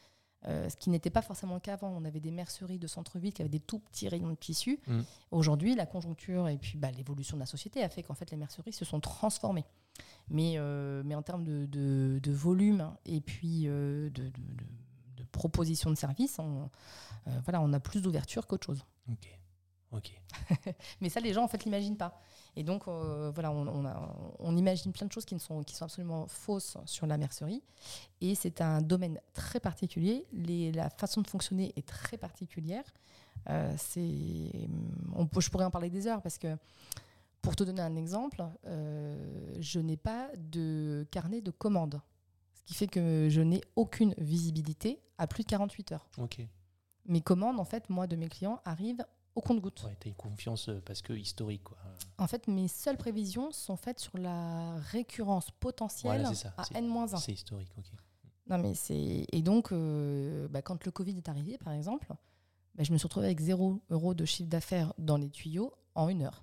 Euh, 0.46 0.68
ce 0.68 0.76
qui 0.76 0.90
n'était 0.90 1.10
pas 1.10 1.22
forcément 1.22 1.54
le 1.54 1.60
cas 1.60 1.72
avant. 1.72 1.88
On 1.88 2.04
avait 2.04 2.20
des 2.20 2.30
merceries 2.30 2.78
de 2.78 2.86
centre-ville 2.86 3.32
qui 3.32 3.42
avaient 3.42 3.48
des 3.48 3.58
tout 3.58 3.80
petits 3.80 4.06
rayons 4.08 4.28
de 4.30 4.34
tissu. 4.36 4.78
Mm. 4.86 5.00
Aujourd'hui, 5.32 5.74
la 5.74 5.86
conjoncture 5.86 6.46
et 6.48 6.58
puis 6.58 6.78
bah, 6.78 6.90
l'évolution 6.92 7.36
de 7.36 7.40
la 7.40 7.46
société 7.46 7.82
a 7.82 7.88
fait 7.88 8.02
qu'en 8.04 8.14
fait 8.14 8.30
les 8.30 8.36
merceries 8.36 8.72
se 8.74 8.84
sont 8.84 9.00
transformées. 9.00 9.64
Mais, 10.28 10.52
euh, 10.58 11.02
mais 11.04 11.14
en 11.16 11.22
termes 11.22 11.42
de, 11.42 11.66
de- 11.66 12.20
de 12.22 12.32
volume 12.32 12.92
et 13.06 13.20
puis 13.22 13.62
euh, 13.66 14.08
de 14.10 14.30
proposition 15.32 15.90
de 15.90 15.96
services, 15.96 16.38
on, 16.38 16.70
euh, 17.28 17.40
voilà, 17.44 17.60
on 17.60 17.72
a 17.72 17.80
plus 17.80 18.02
d'ouverture 18.02 18.46
qu'autre 18.46 18.66
chose. 18.66 18.84
Ok. 19.10 19.38
Ok. 19.92 20.20
Mais 21.00 21.08
ça, 21.08 21.20
les 21.20 21.32
gens 21.32 21.44
en 21.44 21.48
fait 21.48 21.64
l'imaginent 21.64 21.96
pas. 21.96 22.20
Et 22.56 22.64
donc 22.64 22.88
euh, 22.88 23.30
voilà, 23.32 23.52
on, 23.52 23.66
on 23.68 23.84
a- 23.86 24.16
on 24.40 24.56
imagine 24.56 24.92
plein 24.92 25.06
de 25.06 25.12
choses 25.12 25.24
qui, 25.24 25.34
ne 25.34 25.38
sont, 25.40 25.62
qui 25.62 25.74
sont 25.76 25.84
absolument 25.84 26.26
fausses 26.26 26.76
sur 26.86 27.06
la 27.06 27.16
mercerie. 27.18 27.62
Et 28.20 28.34
c'est 28.34 28.60
un 28.60 28.82
domaine 28.82 29.20
très 29.32 29.60
particulier. 29.60 30.26
Les- 30.32 30.72
la 30.72 30.90
façon 30.90 31.20
de 31.22 31.28
fonctionner 31.28 31.72
est 31.76 31.86
très 31.86 32.16
particulière. 32.18 32.84
Euh, 33.48 33.72
c'est, 33.78 34.50
on 35.14 35.26
peut- 35.26 35.40
je 35.40 35.50
pourrais 35.50 35.64
en 35.64 35.70
parler 35.70 35.88
des 35.90 36.08
heures 36.08 36.20
parce 36.20 36.36
que 36.38 36.56
pour 37.40 37.54
te 37.54 37.62
donner 37.62 37.80
un 37.82 37.94
exemple, 37.94 38.44
euh, 38.66 39.54
je 39.60 39.78
n'ai 39.78 39.96
pas 39.96 40.28
de 40.36 41.06
carnet 41.12 41.40
de 41.42 41.52
commandes. 41.52 42.00
Qui 42.66 42.74
fait 42.74 42.86
que 42.88 43.28
je 43.30 43.40
n'ai 43.40 43.62
aucune 43.76 44.14
visibilité 44.18 45.00
à 45.18 45.26
plus 45.26 45.44
de 45.44 45.48
48 45.48 45.92
heures. 45.92 46.08
Ok. 46.18 46.40
Mes 47.06 47.20
commandes, 47.20 47.58
en 47.60 47.64
fait, 47.64 47.88
moi, 47.88 48.06
de 48.06 48.16
mes 48.16 48.28
clients, 48.28 48.60
arrivent 48.64 49.04
au 49.36 49.40
compte-goutte. 49.40 49.84
Ouais, 49.84 49.96
t'as 50.00 50.08
une 50.08 50.14
confiance 50.16 50.68
euh, 50.68 50.80
parce 50.84 51.00
que 51.02 51.12
historique, 51.12 51.62
quoi. 51.62 51.78
En 52.18 52.26
fait, 52.26 52.48
mes 52.48 52.68
seules 52.68 52.96
prévisions 52.96 53.52
sont 53.52 53.76
faites 53.76 54.00
sur 54.00 54.18
la 54.18 54.76
récurrence 54.90 55.50
potentielle 55.52 56.20
Voilà, 56.22 56.28
c'est 56.34 56.42
ça. 56.48 56.54
à 56.56 56.64
C'est- 56.64 56.74
N-1. 56.76 57.16
C'est 57.18 57.32
historique, 57.32 57.70
ok. 57.78 57.84
Non, 58.48 58.58
mais 58.58 58.74
c'est... 58.74 59.26
Et 59.30 59.42
donc, 59.42 59.72
euh, 59.72 60.48
bah, 60.48 60.62
quand 60.62 60.84
le 60.84 60.90
Covid 60.90 61.16
est 61.16 61.28
arrivé, 61.28 61.58
par 61.58 61.72
exemple, 61.72 62.08
bah, 62.74 62.82
je 62.82 62.92
me 62.92 62.98
suis 62.98 63.06
retrouvée 63.06 63.26
avec 63.26 63.40
0 63.40 63.80
euros 63.90 64.14
de 64.14 64.24
chiffre 64.24 64.48
d'affaires 64.48 64.92
dans 64.98 65.16
les 65.16 65.30
tuyaux 65.30 65.72
en 65.94 66.08
une 66.08 66.22
heure. 66.22 66.42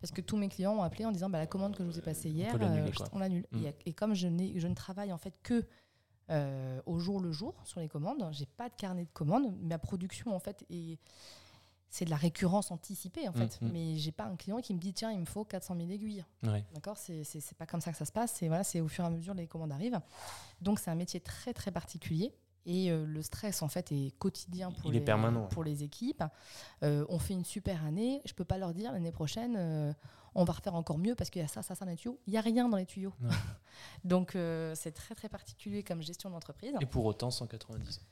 Parce 0.00 0.12
que 0.12 0.20
tous 0.20 0.36
mes 0.36 0.48
clients 0.48 0.74
ont 0.74 0.82
appelé 0.82 1.04
en 1.04 1.12
disant 1.12 1.30
bah, 1.30 1.38
la 1.38 1.46
commande 1.46 1.74
que 1.76 1.82
je 1.82 1.88
vous 1.88 1.98
ai 1.98 2.02
passée 2.02 2.28
hier, 2.28 2.54
euh, 2.60 2.88
on 3.12 3.18
l'annule. 3.18 3.46
Mm. 3.52 3.64
Et, 3.64 3.74
et 3.86 3.92
comme 3.92 4.14
je, 4.14 4.28
ne 4.28 4.74
travaille 4.74 5.12
en 5.12 5.18
fait 5.18 5.34
que 5.42 5.66
euh, 6.30 6.80
au 6.86 6.98
jour 6.98 7.20
le 7.20 7.32
jour 7.32 7.54
sur 7.64 7.80
les 7.80 7.88
commandes, 7.88 8.28
j'ai 8.32 8.46
pas 8.46 8.68
de 8.68 8.74
carnet 8.74 9.04
de 9.04 9.10
commandes. 9.12 9.54
Ma 9.62 9.78
production 9.78 10.34
en 10.34 10.40
fait 10.40 10.64
est 10.70 10.98
c'est 11.88 12.04
de 12.04 12.10
la 12.10 12.16
récurrence 12.16 12.70
anticipée 12.72 13.28
en 13.28 13.32
fait. 13.32 13.60
Mm, 13.60 13.66
mm. 13.66 13.70
Mais 13.72 13.96
j'ai 13.96 14.12
pas 14.12 14.24
un 14.24 14.36
client 14.36 14.60
qui 14.60 14.74
me 14.74 14.78
dit 14.78 14.92
tiens 14.92 15.12
il 15.12 15.20
me 15.20 15.24
faut 15.24 15.44
400 15.44 15.76
000 15.76 15.90
aiguilles. 15.90 16.24
Ouais. 16.42 16.64
D'accord? 16.74 16.98
C'est 16.98 17.54
pas 17.56 17.66
comme 17.66 17.80
ça 17.80 17.92
que 17.92 17.96
ça 17.96 18.04
se 18.04 18.12
passe. 18.12 18.32
C'est 18.34 18.48
voilà, 18.48 18.64
c'est 18.64 18.80
au 18.80 18.88
fur 18.88 19.04
et 19.04 19.06
à 19.06 19.10
mesure 19.10 19.34
les 19.34 19.46
commandes 19.46 19.72
arrivent. 19.72 20.00
Donc 20.60 20.78
c'est 20.78 20.90
un 20.90 20.94
métier 20.94 21.20
très 21.20 21.54
très 21.54 21.70
particulier. 21.70 22.34
Et 22.66 22.90
euh, 22.90 23.06
le 23.06 23.22
stress 23.22 23.62
en 23.62 23.68
fait 23.68 23.92
est 23.92 24.10
quotidien 24.18 24.70
pour, 24.72 24.90
Il 24.90 24.94
les, 24.94 25.00
permanent. 25.00 25.46
pour 25.46 25.64
les 25.64 25.82
équipes. 25.84 26.24
Euh, 26.82 27.06
on 27.08 27.18
fait 27.18 27.32
une 27.34 27.44
super 27.44 27.84
année. 27.84 28.20
Je 28.24 28.34
peux 28.34 28.44
pas 28.44 28.58
leur 28.58 28.74
dire 28.74 28.92
l'année 28.92 29.12
prochaine 29.12 29.54
euh, 29.56 29.92
on 30.34 30.44
va 30.44 30.52
refaire 30.52 30.74
encore 30.74 30.98
mieux 30.98 31.14
parce 31.14 31.30
qu'il 31.30 31.40
y 31.40 31.44
a 31.44 31.48
ça, 31.48 31.62
ça, 31.62 31.74
ça 31.74 31.86
dans 31.86 31.92
les 31.92 31.96
tuyaux. 31.96 32.18
Il 32.26 32.34
y 32.34 32.36
a 32.36 32.42
rien 32.42 32.68
dans 32.68 32.76
les 32.76 32.84
tuyaux. 32.84 33.14
Ouais. 33.22 33.30
Donc 34.04 34.36
c'est 34.74 34.92
très 34.92 35.14
très 35.14 35.30
particulier 35.30 35.82
comme 35.82 36.02
gestion 36.02 36.28
d'entreprise. 36.28 36.74
Et 36.80 36.86
pour 36.86 37.06
autant, 37.06 37.30
190 37.30 37.98
ans. 37.98 38.02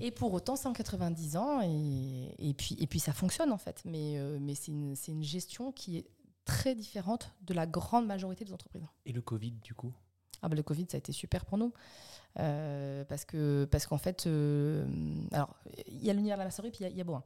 Et 0.00 0.10
pour 0.10 0.32
autant 0.32 0.56
190 0.56 1.36
ans 1.36 1.60
et, 1.62 2.34
et 2.38 2.54
puis 2.54 2.76
et 2.80 2.86
puis 2.86 2.98
ça 2.98 3.12
fonctionne 3.12 3.52
en 3.52 3.58
fait. 3.58 3.82
Mais 3.84 4.18
mais 4.40 4.54
c'est 4.54 4.72
une, 4.72 4.96
c'est 4.96 5.12
une 5.12 5.22
gestion 5.24 5.70
qui 5.72 5.98
est 5.98 6.06
très 6.46 6.74
différente 6.74 7.32
de 7.42 7.52
la 7.52 7.66
grande 7.66 8.06
majorité 8.06 8.44
des 8.46 8.52
entreprises. 8.54 8.86
Et 9.04 9.12
le 9.12 9.20
Covid, 9.20 9.50
du 9.50 9.74
coup? 9.74 9.92
Ah 10.42 10.48
bah, 10.48 10.56
le 10.56 10.62
Covid, 10.62 10.86
ça 10.90 10.96
a 10.96 10.98
été 10.98 11.12
super 11.12 11.44
pour 11.44 11.58
nous. 11.58 11.72
Euh, 12.38 13.04
parce 13.04 13.24
que 13.24 13.66
parce 13.70 13.86
qu'en 13.86 13.96
fait, 13.96 14.26
euh, 14.26 14.84
il 15.88 16.04
y 16.04 16.10
a 16.10 16.12
l'univers 16.12 16.36
de 16.36 16.40
la 16.40 16.44
mercerie, 16.44 16.70
puis 16.70 16.84
il 16.84 16.96
y 16.96 17.00
a- 17.00 17.04
a. 17.04 17.22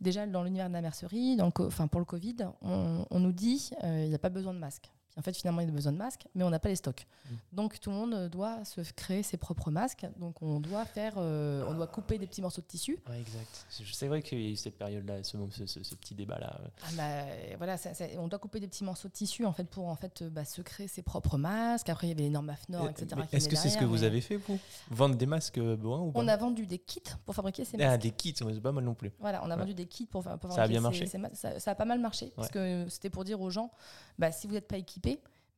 Déjà 0.00 0.26
dans 0.26 0.42
l'univers 0.42 0.68
de 0.68 0.72
la 0.74 0.80
mercerie, 0.80 1.38
enfin 1.42 1.86
pour 1.86 2.00
le 2.00 2.06
Covid, 2.06 2.36
on, 2.62 3.04
nous 3.18 3.32
dit 3.32 3.70
euh, 3.84 4.02
il 4.04 4.08
n'y 4.08 4.14
a 4.14 4.18
pas 4.18 4.28
besoin 4.28 4.54
de 4.54 4.58
masque. 4.58 4.90
En 5.18 5.22
fait, 5.22 5.36
finalement, 5.36 5.60
il 5.60 5.66
y 5.66 5.68
a 5.68 5.72
besoin 5.72 5.92
de 5.92 5.96
masques, 5.98 6.26
mais 6.34 6.44
on 6.44 6.50
n'a 6.50 6.60
pas 6.60 6.68
les 6.68 6.76
stocks. 6.76 7.06
Mm. 7.28 7.34
Donc 7.52 7.80
tout 7.80 7.90
le 7.90 7.96
monde 7.96 8.28
doit 8.28 8.64
se 8.64 8.80
créer 8.92 9.22
ses 9.24 9.36
propres 9.36 9.70
masques. 9.70 10.06
Donc 10.18 10.40
on 10.42 10.60
doit 10.60 10.84
faire, 10.84 11.14
euh, 11.16 11.64
on 11.68 11.74
doit 11.74 11.88
couper 11.88 12.18
des 12.18 12.26
petits 12.26 12.40
morceaux 12.40 12.60
de 12.62 12.66
tissu. 12.66 12.98
Ouais, 13.08 13.20
exact. 13.20 13.66
C'est- 13.68 14.06
vrai 14.08 14.22
qu'il 14.22 14.40
y 14.40 14.46
a 14.46 14.50
eu 14.50 14.56
cette 14.56 14.78
période-là, 14.78 15.22
ce, 15.24 15.36
ce, 15.50 15.66
ce- 15.66 15.82
ce 15.82 15.94
petit 15.96 16.14
débat-là. 16.14 16.60
Ah 16.82 16.86
bah, 16.96 17.56
voilà, 17.58 17.76
ça- 17.76 17.94
ça- 17.94 18.06
on 18.18 18.28
doit 18.28 18.38
couper 18.38 18.60
des 18.60 18.68
petits 18.68 18.84
morceaux 18.84 19.08
de 19.08 19.12
tissu 19.12 19.44
en 19.44 19.52
fait 19.52 19.64
pour 19.64 19.88
en 19.88 19.96
fait 19.96 20.22
euh, 20.22 20.30
bah, 20.30 20.44
se 20.44 20.62
créer 20.62 20.86
ses 20.88 21.02
propres 21.02 21.36
masques. 21.36 21.88
Après, 21.88 22.06
il 22.06 22.10
y 22.10 22.12
avait 22.12 22.22
les 22.22 22.30
normes 22.30 22.50
AFNOR, 22.50 22.84
Euh, 22.84 22.88
etc. 22.90 23.20
Est-ce 23.32 23.48
que 23.48 23.56
c'est 23.56 23.68
ce 23.70 23.76
que 23.78 23.84
vous 23.84 24.04
avez 24.04 24.20
fait, 24.20 24.36
vous? 24.36 24.58
Vendre 24.90 25.16
des 25.16 25.26
masques 25.26 25.58
euh, 25.58 25.76
Boin 25.76 26.00
ou 26.00 26.12
pas? 26.12 26.20
On 26.20 26.28
a 26.28 26.36
vendu 26.36 26.64
des 26.66 26.78
kits 26.78 27.02
pour 27.26 27.34
fabriquer 27.34 27.64
ces 27.64 27.76
masques. 27.76 27.90
Ah, 27.92 27.98
des 27.98 28.10
kits, 28.12 28.34
c'est 28.36 28.60
pas 28.60 28.72
mal 28.72 28.84
non 28.84 28.94
plus. 28.94 29.10
Voilà, 29.18 29.42
on 29.44 29.50
a 29.50 29.54
Ouais. 29.54 29.60
vendu 29.62 29.74
des 29.74 29.86
kits 29.86 30.06
pour, 30.06 30.22
pour 30.22 30.30
Ça 30.30 30.30
a 30.32 30.38
fabriquer 30.40 30.68
bien 30.68 30.78
ces- 30.78 30.82
marché 30.82 31.06
ces 31.06 31.18
ma- 31.18 31.34
ça, 31.34 31.58
ça 31.58 31.72
a 31.72 31.74
pas 31.74 31.84
mal 31.84 31.98
marché 31.98 32.32
parce 32.36 32.48
que 32.50 32.86
c'était 32.88 33.10
pour 33.10 33.24
dire 33.24 33.40
aux 33.40 33.50
gens, 33.50 33.70
bah, 34.18 34.30
si 34.32 34.46
vous 34.46 34.54
n'êtes 34.54 34.68
pas 34.68 34.76
équipé, 34.78 35.07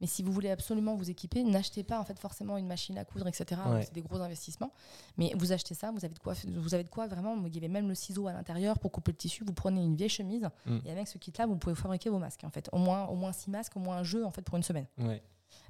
mais 0.01 0.07
si 0.07 0.23
vous 0.23 0.33
voulez 0.33 0.49
absolument 0.51 0.95
vous 0.95 1.11
équiper, 1.11 1.45
n'achetez 1.45 1.83
pas 1.85 2.01
en 2.01 2.05
fait 2.05 2.19
forcément 2.19 2.57
une 2.57 2.67
machine 2.67 2.97
à 2.97 3.05
coudre, 3.05 3.27
etc. 3.29 3.61
Ouais. 3.69 3.83
C'est 3.83 3.93
des 3.93 4.01
gros 4.01 4.21
investissements. 4.21 4.73
Mais 5.19 5.33
vous 5.37 5.53
achetez 5.53 5.75
ça, 5.75 5.91
vous 5.91 6.03
avez 6.05 6.15
de 6.15 6.19
quoi, 6.19 6.33
vous 6.57 6.73
avez 6.75 6.85
de 6.85 6.89
quoi 6.89 7.07
vraiment. 7.07 7.37
Il 7.47 7.55
y 7.55 7.59
avait 7.59 7.69
même 7.69 7.87
le 7.89 7.95
ciseau 7.95 8.27
à 8.27 8.33
l'intérieur 8.33 8.79
pour 8.79 8.93
couper 8.93 9.13
le 9.13 9.19
tissu. 9.19 9.45
Vous 9.45 9.53
prenez 9.53 9.85
une 9.85 9.97
vieille 9.97 10.09
chemise 10.09 10.49
Mm. 10.65 10.79
et 10.87 10.91
avec 10.91 11.07
ce 11.09 11.19
kit-là, 11.19 11.47
vous 11.47 11.57
pouvez 11.57 11.75
fabriquer 11.75 12.09
vos 12.09 12.19
masques. 12.19 12.45
En 12.45 12.51
fait, 12.51 12.71
au 12.73 12.79
moins, 12.79 13.07
au 13.09 13.15
moins 13.15 13.33
six 13.33 13.51
masques, 13.51 13.77
au 13.77 13.81
moins 13.81 13.99
un 13.99 14.03
jeu 14.05 14.25
en 14.25 14.31
fait 14.31 14.41
pour 14.43 14.57
une 14.57 14.63
semaine. 14.63 14.87
Ouais. 14.99 15.23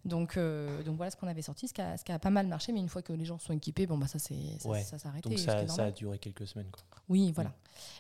Donc, 0.05 0.37
euh, 0.37 0.83
donc 0.83 0.97
voilà 0.97 1.11
ce 1.11 1.17
qu'on 1.17 1.27
avait 1.27 1.43
sorti, 1.43 1.67
ce 1.69 1.75
qui, 1.75 1.81
a, 1.83 1.97
ce 1.97 2.05
qui 2.05 2.13
a 2.13 2.19
pas 2.19 2.31
mal 2.31 2.47
marché. 2.47 2.71
Mais 2.73 2.81
une 2.81 2.89
fois 2.89 3.03
que 3.03 3.13
les 3.13 3.25
gens 3.25 3.39
sont 3.39 3.53
équipés, 3.53 3.87
bon 3.87 3.99
bah 3.99 4.07
ça 4.07 4.19
c'est 4.19 4.59
ça, 4.61 4.69
Ouais. 4.69 4.83
ça. 4.83 4.97
Donc 5.25 5.39
ça, 5.39 5.85
a 5.85 5.91
duré 5.91 6.19
quelques 6.19 6.47
semaines. 6.47 6.71
Quoi. 6.71 6.83
Oui, 7.09 7.33
voilà. 7.33 7.53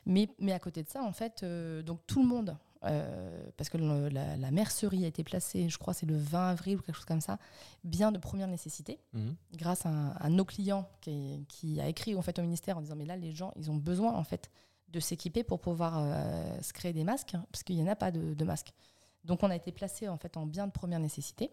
Mais, 0.07 0.29
mais 0.39 0.53
à 0.53 0.59
côté 0.61 0.83
de 0.83 0.89
ça, 0.89 1.03
en 1.03 1.13
fait, 1.13 1.43
euh, 1.43 1.83
donc 1.83 2.01
tout 2.07 2.23
le 2.23 2.29
monde, 2.29 2.57
euh, 2.85 3.43
parce 3.57 3.69
que 3.69 3.77
le- 3.79 4.09
la, 4.09 4.37
la 4.37 4.51
mercerie 4.51 5.05
a 5.05 5.09
été 5.09 5.23
placée, 5.25 5.69
je 5.69 5.77
crois, 5.79 5.93
c'est 5.95 6.07
le 6.07 6.17
20 6.17 6.49
avril 6.51 6.79
ou 6.79 6.81
quelque 6.83 6.95
chose 6.97 7.05
comme 7.05 7.21
ça, 7.21 7.39
bien 7.85 8.11
de 8.13 8.19
première 8.19 8.49
nécessité, 8.49 8.99
Mhm. 9.13 9.35
grâce 9.55 9.85
à, 9.87 9.91
un- 9.91 10.11
à 10.13 10.29
nos 10.31 10.45
clients 10.45 10.89
qui, 11.01 11.45
qui 11.49 11.81
a 11.81 11.89
écrit 11.89 12.15
en 12.15 12.23
fait 12.23 12.39
au 12.39 12.43
ministère 12.43 12.79
en 12.79 12.81
disant 12.81 12.97
mais 12.97 13.05
là 13.07 13.17
les 13.17 13.33
gens 13.33 13.53
ils 13.57 13.71
ont 13.71 13.77
besoin 13.77 14.15
en 14.15 14.25
fait 14.25 14.51
de 14.89 14.99
s'équiper 15.01 15.45
pour 15.45 15.61
pouvoir 15.61 15.99
euh, 15.99 16.61
se 16.63 16.73
créer 16.73 16.93
des 16.93 17.05
masques 17.05 17.35
hein, 17.35 17.45
parce 17.53 17.63
qu'il 17.63 17.77
n'y 17.77 17.83
en 17.83 17.87
a 17.93 17.97
pas 17.97 18.11
de, 18.11 18.35
de 18.35 18.45
masques. 18.45 18.73
Donc 19.25 19.43
on 19.43 19.51
a 19.51 19.57
été 19.57 19.71
placé 19.73 20.09
en 20.09 20.17
fait 20.17 20.37
en 20.39 20.47
bien 20.47 20.67
de 20.67 20.73
première 20.73 20.99
nécessité. 21.01 21.51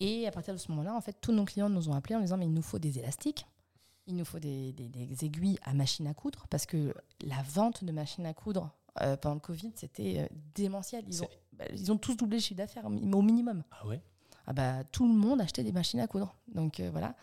Et 0.00 0.26
à 0.26 0.30
partir 0.32 0.52
de 0.54 0.58
ce 0.58 0.70
moment-là, 0.72 0.94
en 0.96 1.00
fait, 1.00 1.16
tous 1.20 1.32
nos 1.32 1.44
clients 1.44 1.68
nous 1.68 1.88
ont 1.88 1.94
appelés 1.94 2.16
en 2.16 2.20
disant 2.20 2.36
mais 2.36 2.46
il 2.46 2.52
nous 2.54 2.62
faut 2.62 2.78
des 2.78 2.98
élastiques, 2.98 3.46
il 4.08 4.16
nous 4.16 4.24
faut 4.24 4.40
des, 4.40 4.72
des- 4.72 4.88
des 4.88 5.24
aiguilles 5.24 5.58
à 5.62 5.74
machine 5.74 6.06
à 6.08 6.14
coudre 6.14 6.46
parce 6.50 6.66
que 6.66 6.92
la 7.24 7.40
vente 7.42 7.84
de 7.84 7.92
machines 7.92 8.26
à 8.26 8.34
coudre 8.34 8.70
euh, 9.00 9.16
pendant 9.16 9.36
le 9.36 9.40
Covid, 9.40 9.72
c'était 9.76 10.20
euh, 10.20 10.26
démentiel. 10.54 11.04
Ils 11.08 11.22
ont, 11.22 11.26
C'est- 11.30 11.38
bah, 11.52 11.64
ils 11.72 11.90
ont 11.92 11.96
tous 11.96 12.16
doublé 12.16 12.36
le 12.38 12.42
chiffre 12.42 12.58
d'affaires 12.58 12.84
au 12.86 12.90
minimum. 13.22 13.62
Ah 13.70 13.86
ouais? 13.86 14.02
Ah 14.46 14.52
bah, 14.52 14.84
tout 14.90 15.06
le 15.06 15.14
monde 15.14 15.40
achetait 15.40 15.62
des 15.64 15.72
machines 15.72 16.00
à 16.00 16.06
coudre. 16.06 16.34
Donc 16.54 16.80
euh, 16.80 16.90
voilà. 16.90 17.14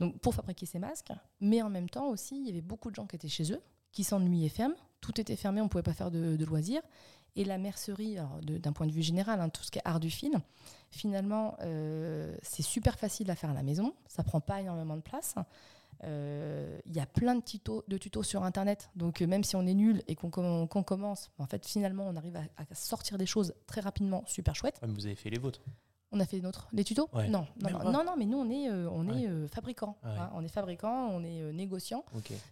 Donc 0.00 0.18
pour 0.20 0.34
fabriquer 0.34 0.66
ces 0.66 0.78
masques, 0.78 1.12
mais 1.40 1.60
en 1.62 1.70
même 1.70 1.88
temps 1.90 2.08
aussi, 2.08 2.36
il 2.38 2.46
y 2.46 2.50
avait 2.50 2.60
beaucoup 2.60 2.90
de 2.90 2.94
gens 2.94 3.06
qui 3.06 3.16
étaient 3.16 3.28
chez 3.28 3.52
eux, 3.52 3.60
qui 3.90 4.04
s'ennuyaient 4.04 4.48
ferme. 4.48 4.74
Tout 5.00 5.20
était 5.20 5.34
fermé, 5.36 5.60
on 5.60 5.64
ne 5.64 5.68
pouvait 5.68 5.82
pas 5.82 5.92
faire 5.94 6.10
de, 6.10 6.36
de 6.36 6.44
loisirs. 6.44 6.82
Et 7.36 7.44
la 7.44 7.56
mercerie, 7.58 8.16
d'un 8.42 8.72
point 8.72 8.86
de 8.86 8.92
vue 8.92 9.02
général, 9.02 9.40
hein, 9.40 9.48
tout 9.48 9.62
ce 9.62 9.70
qui 9.70 9.78
est 9.78 9.82
art 9.84 10.00
du 10.00 10.10
fil, 10.10 10.32
finalement, 10.90 11.56
euh, 11.62 12.36
c'est 12.42 12.62
super 12.64 12.98
facile 12.98 13.30
à 13.30 13.36
faire 13.36 13.50
à 13.50 13.54
la 13.54 13.62
maison. 13.62 13.94
Ça 14.08 14.24
prend 14.24 14.40
pas 14.40 14.60
énormément 14.60 14.96
de 14.96 15.02
place. 15.02 15.34
Euh, 16.04 16.78
Il 16.86 16.94
y 16.96 17.00
a 17.00 17.06
plein 17.06 17.34
de 17.34 17.42
tutos, 17.42 17.84
de 17.88 17.98
tutos 17.98 18.22
sur 18.22 18.42
Internet. 18.44 18.90
Donc, 18.96 19.20
euh, 19.22 19.26
même 19.26 19.44
si 19.44 19.56
on 19.56 19.66
est 19.66 19.74
nul 19.74 20.02
et 20.08 20.14
qu'on 20.14 20.30
qu'on 20.30 20.82
commence, 20.82 21.30
en 21.38 21.46
fait, 21.46 21.66
finalement, 21.66 22.04
on 22.08 22.16
arrive 22.16 22.36
à, 22.36 22.42
à 22.56 22.74
sortir 22.74 23.18
des 23.18 23.26
choses 23.26 23.54
très 23.66 23.80
rapidement, 23.80 24.22
super. 24.26 24.54
Ouais, 24.64 24.72
mais 24.82 24.88
vous 24.92 25.06
avez 25.06 25.14
fait 25.16 25.30
les 25.30 25.38
vôtres. 25.38 25.60
On 26.10 26.20
a 26.20 26.24
fait 26.24 26.36
les 26.36 26.42
nôtres. 26.42 26.68
Les 26.72 26.84
tutos 26.84 27.10
Ouais. 27.12 27.28
non, 27.28 27.46
non, 27.62 27.68
non, 27.70 27.78
pas 27.80 27.84
non, 27.92 28.02
non, 28.04 28.14
mais 28.16 28.24
nous, 28.24 28.38
on 28.38 28.48
est, 28.48 28.70
euh, 28.70 28.88
on 28.90 29.06
Ouais. 29.10 29.24
est 29.24 29.28
euh, 29.28 29.46
fabricant. 29.46 29.98
Ah 30.02 30.08
ouais. 30.08 30.18
hein. 30.18 30.30
on 30.34 30.42
est 30.42 30.48
fabricant, 30.48 31.08
on 31.12 31.22
est 31.22 31.42
euh, 31.42 31.52
négociant, 31.52 32.02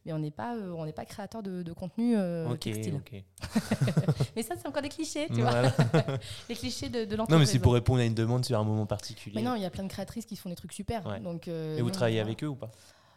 mais 0.05 0.13
on 0.13 0.19
n'est 0.19 0.31
pas, 0.31 0.55
on 0.55 0.85
n'est 0.85 0.93
pas 0.93 1.07
créateur 1.07 1.43
de, 1.43 1.63
de 1.63 1.73
contenu 1.73 2.17
euh, 2.19 2.51
ok. 2.51 2.59
textile. 2.61 3.01
Mais 4.37 4.43
ça, 4.43 4.57
c'est 4.61 4.69
encore 4.69 4.83
des 4.83 4.91
clichés, 4.91 5.27
tu 5.29 5.41
vois. 5.41 5.63
Les 6.51 6.55
clichés 6.55 6.91
de, 6.91 6.99
de 6.99 7.03
non, 7.05 7.09
mais 7.11 7.17
l'entreprise. 7.17 7.51
c'est 7.51 7.59
pour 7.59 7.73
répondre 7.73 8.01
à 8.01 8.05
une 8.05 8.15
demande 8.15 8.45
sur 8.45 8.59
un 8.61 8.65
moment 8.65 8.85
particulier. 8.85 9.37
Mais 9.37 9.43
non, 9.43 9.55
il 9.55 9.63
y 9.63 9.65
a 9.65 9.71
plein 9.71 9.85
de 9.85 9.89
créatrices 9.89 10.27
qui 10.27 10.37
font 10.37 10.51
des 10.51 10.57
trucs 10.57 10.75
super. 10.75 11.19
Donc, 11.21 11.49
Et 11.49 11.81
vous 11.81 11.91
travaillez 11.91 12.21
avec 12.21 12.45
eux 12.45 12.49
ou 12.49 12.57
pas? 12.57 12.71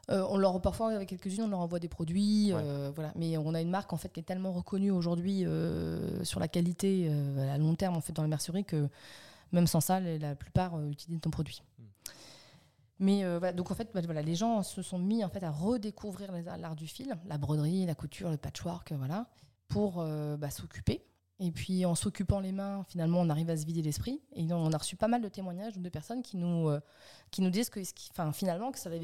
Euh, 0.09 0.25
on 0.29 0.37
leur 0.37 0.59
parfois 0.61 0.91
avec 0.91 1.09
quelques-unes, 1.09 1.43
on 1.43 1.47
leur 1.49 1.59
envoie 1.59 1.79
des 1.79 1.87
produits, 1.87 2.51
Ouais. 2.53 2.61
euh, 2.63 2.91
voilà. 2.93 3.11
Mais 3.15 3.37
on 3.37 3.53
a 3.53 3.61
une 3.61 3.69
marque 3.69 3.93
en 3.93 3.97
fait 3.97 4.09
qui 4.09 4.19
est 4.19 4.23
tellement 4.23 4.51
reconnue 4.51 4.91
aujourd'hui 4.91 5.45
euh, 5.45 6.23
sur 6.23 6.39
la 6.39 6.47
qualité 6.47 7.11
à 7.51 7.57
long 7.57 7.75
terme 7.75 7.95
en 7.95 8.01
fait 8.01 8.13
dans 8.13 8.23
la 8.23 8.27
mercerie 8.27 8.65
que 8.65 8.89
même 9.51 9.67
sans 9.67 9.81
ça, 9.81 9.99
la 9.99 10.35
plupart 10.35 10.79
utilisent 10.85 11.21
ton 11.21 11.29
produit. 11.29 11.63
Mm. 11.77 11.83
Mais 13.01 13.37
voilà, 13.37 13.53
donc 13.53 13.71
en 13.71 13.75
fait, 13.75 13.89
bah, 13.93 14.01
voilà, 14.03 14.21
les 14.21 14.35
gens 14.35 14.61
se 14.61 14.81
sont 14.81 14.99
mis 14.99 15.23
en 15.23 15.29
fait 15.29 15.43
à 15.43 15.51
redécouvrir 15.51 16.31
l'art 16.33 16.75
du 16.75 16.85
fil, 16.87 17.15
la 17.27 17.37
broderie, 17.37 17.85
la 17.85 17.95
couture, 17.95 18.29
le 18.29 18.37
patchwork, 18.37 18.91
voilà, 18.93 19.27
pour 19.69 20.03
bah, 20.37 20.49
s'occuper. 20.49 21.05
Et 21.39 21.51
puis 21.51 21.85
en 21.85 21.95
s'occupant 21.95 22.41
les 22.41 22.51
mains, 22.51 22.83
finalement, 22.89 23.21
on 23.21 23.29
arrive 23.29 23.49
à 23.49 23.55
se 23.55 23.65
vider 23.65 23.81
l'esprit. 23.81 24.21
Et 24.33 24.51
on 24.51 24.73
a 24.73 24.77
reçu 24.77 24.97
pas 24.97 25.07
mal 25.07 25.21
de 25.21 25.29
témoignages 25.29 25.77
de 25.77 25.89
personnes 25.89 26.21
qui 26.21 26.35
nous, 26.35 26.69
qui 27.31 27.41
nous 27.41 27.49
disent 27.49 27.69
que, 27.69 27.79
enfin, 28.11 28.33
finalement, 28.33 28.71
que 28.71 28.79
ça 28.79 28.89
avait 28.89 28.99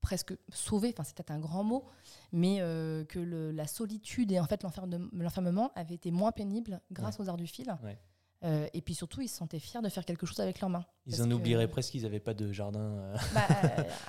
presque 0.00 0.34
sauvé, 0.52 0.90
enfin 0.92 1.04
c'est 1.04 1.14
peut-être 1.16 1.30
un 1.30 1.38
grand 1.38 1.62
mot, 1.64 1.84
mais 2.32 2.58
euh, 2.60 3.04
que 3.04 3.18
le- 3.18 3.50
la 3.52 3.66
solitude 3.66 4.32
et 4.32 4.40
en 4.40 4.46
fait 4.46 4.62
l'enferme- 4.62 5.08
l'enfermement 5.12 5.70
avaient 5.74 5.94
été 5.94 6.10
moins 6.10 6.32
pénibles 6.32 6.80
grâce 6.90 7.20
aux 7.20 7.28
arts 7.28 7.36
du 7.36 7.46
fil. 7.46 7.74
Ouais. 7.82 7.98
Euh, 8.42 8.66
et 8.72 8.80
puis 8.80 8.94
surtout, 8.94 9.20
ils 9.20 9.28
se 9.28 9.36
sentaient 9.36 9.58
fiers 9.58 9.82
de 9.82 9.88
faire 9.90 10.06
quelque 10.06 10.24
chose 10.24 10.40
avec 10.40 10.60
leurs 10.60 10.70
mains. 10.70 10.86
Ils 11.06 11.22
en 11.22 11.28
que- 11.28 11.32
oublieraient 11.34 11.66
presque 11.68 11.92
qu'ils 11.92 12.02
n'avaient 12.02 12.20
pas 12.20 12.34
de 12.34 12.52
jardin. 12.52 12.78
euh, 12.80 13.16
Bah, 13.34 13.40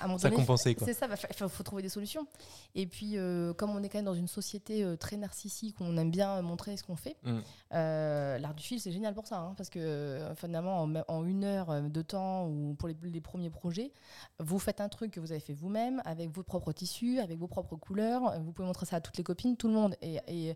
à 0.00 0.02
moment 0.06 0.18
ça 0.18 0.30
compensait 0.30 0.74
quoi. 0.74 0.86
c'est 0.86 0.92
ça, 0.94 1.08
il 1.30 1.48
faut, 1.48 1.62
trouver 1.62 1.82
des 1.82 1.88
solutions. 1.88 2.26
Et 2.74 2.86
puis, 2.86 3.16
euh, 3.16 3.52
comme 3.54 3.70
on 3.70 3.82
est 3.82 3.88
quand 3.88 3.98
même 3.98 4.04
dans 4.04 4.14
une 4.14 4.28
société 4.28 4.84
euh, 4.84 4.96
très 4.96 5.16
narcissique, 5.16 5.80
où 5.80 5.84
on 5.84 5.96
aime 5.96 6.10
bien 6.10 6.40
montrer 6.42 6.76
ce 6.76 6.84
qu'on 6.84 6.94
fait, 6.96 7.16
Mm. 7.24 7.38
euh, 7.74 8.38
l'art 8.38 8.54
du 8.54 8.62
fil, 8.62 8.78
c'est 8.80 8.92
génial 8.92 9.14
pour 9.14 9.26
ça. 9.26 9.38
hein, 9.38 9.54
parce 9.56 9.70
que 9.70 10.20
finalement, 10.36 10.82
en, 10.82 10.92
en 11.08 11.24
une 11.26 11.44
heure 11.44 11.80
de 11.82 12.02
temps, 12.02 12.46
ou 12.46 12.74
pour 12.78 12.88
les, 12.88 12.96
les 13.02 13.20
premiers 13.20 13.50
projets, 13.50 13.90
vous 14.38 14.58
faites 14.58 14.80
un 14.80 14.88
truc 14.88 15.12
que 15.12 15.20
vous 15.20 15.32
avez 15.32 15.40
fait 15.40 15.54
vous-même, 15.54 16.02
avec 16.04 16.30
vos 16.30 16.42
propres 16.42 16.72
tissus, 16.72 17.18
avec 17.20 17.38
vos 17.38 17.48
propres 17.48 17.76
couleurs. 17.76 18.38
Vous 18.42 18.52
pouvez 18.52 18.66
montrer 18.66 18.86
ça 18.86 18.96
à 18.96 19.00
toutes 19.00 19.16
les 19.16 19.24
copines, 19.24 19.56
tout 19.56 19.68
le 19.68 19.74
monde. 19.74 19.96
Et, 20.02 20.18
et, 20.28 20.54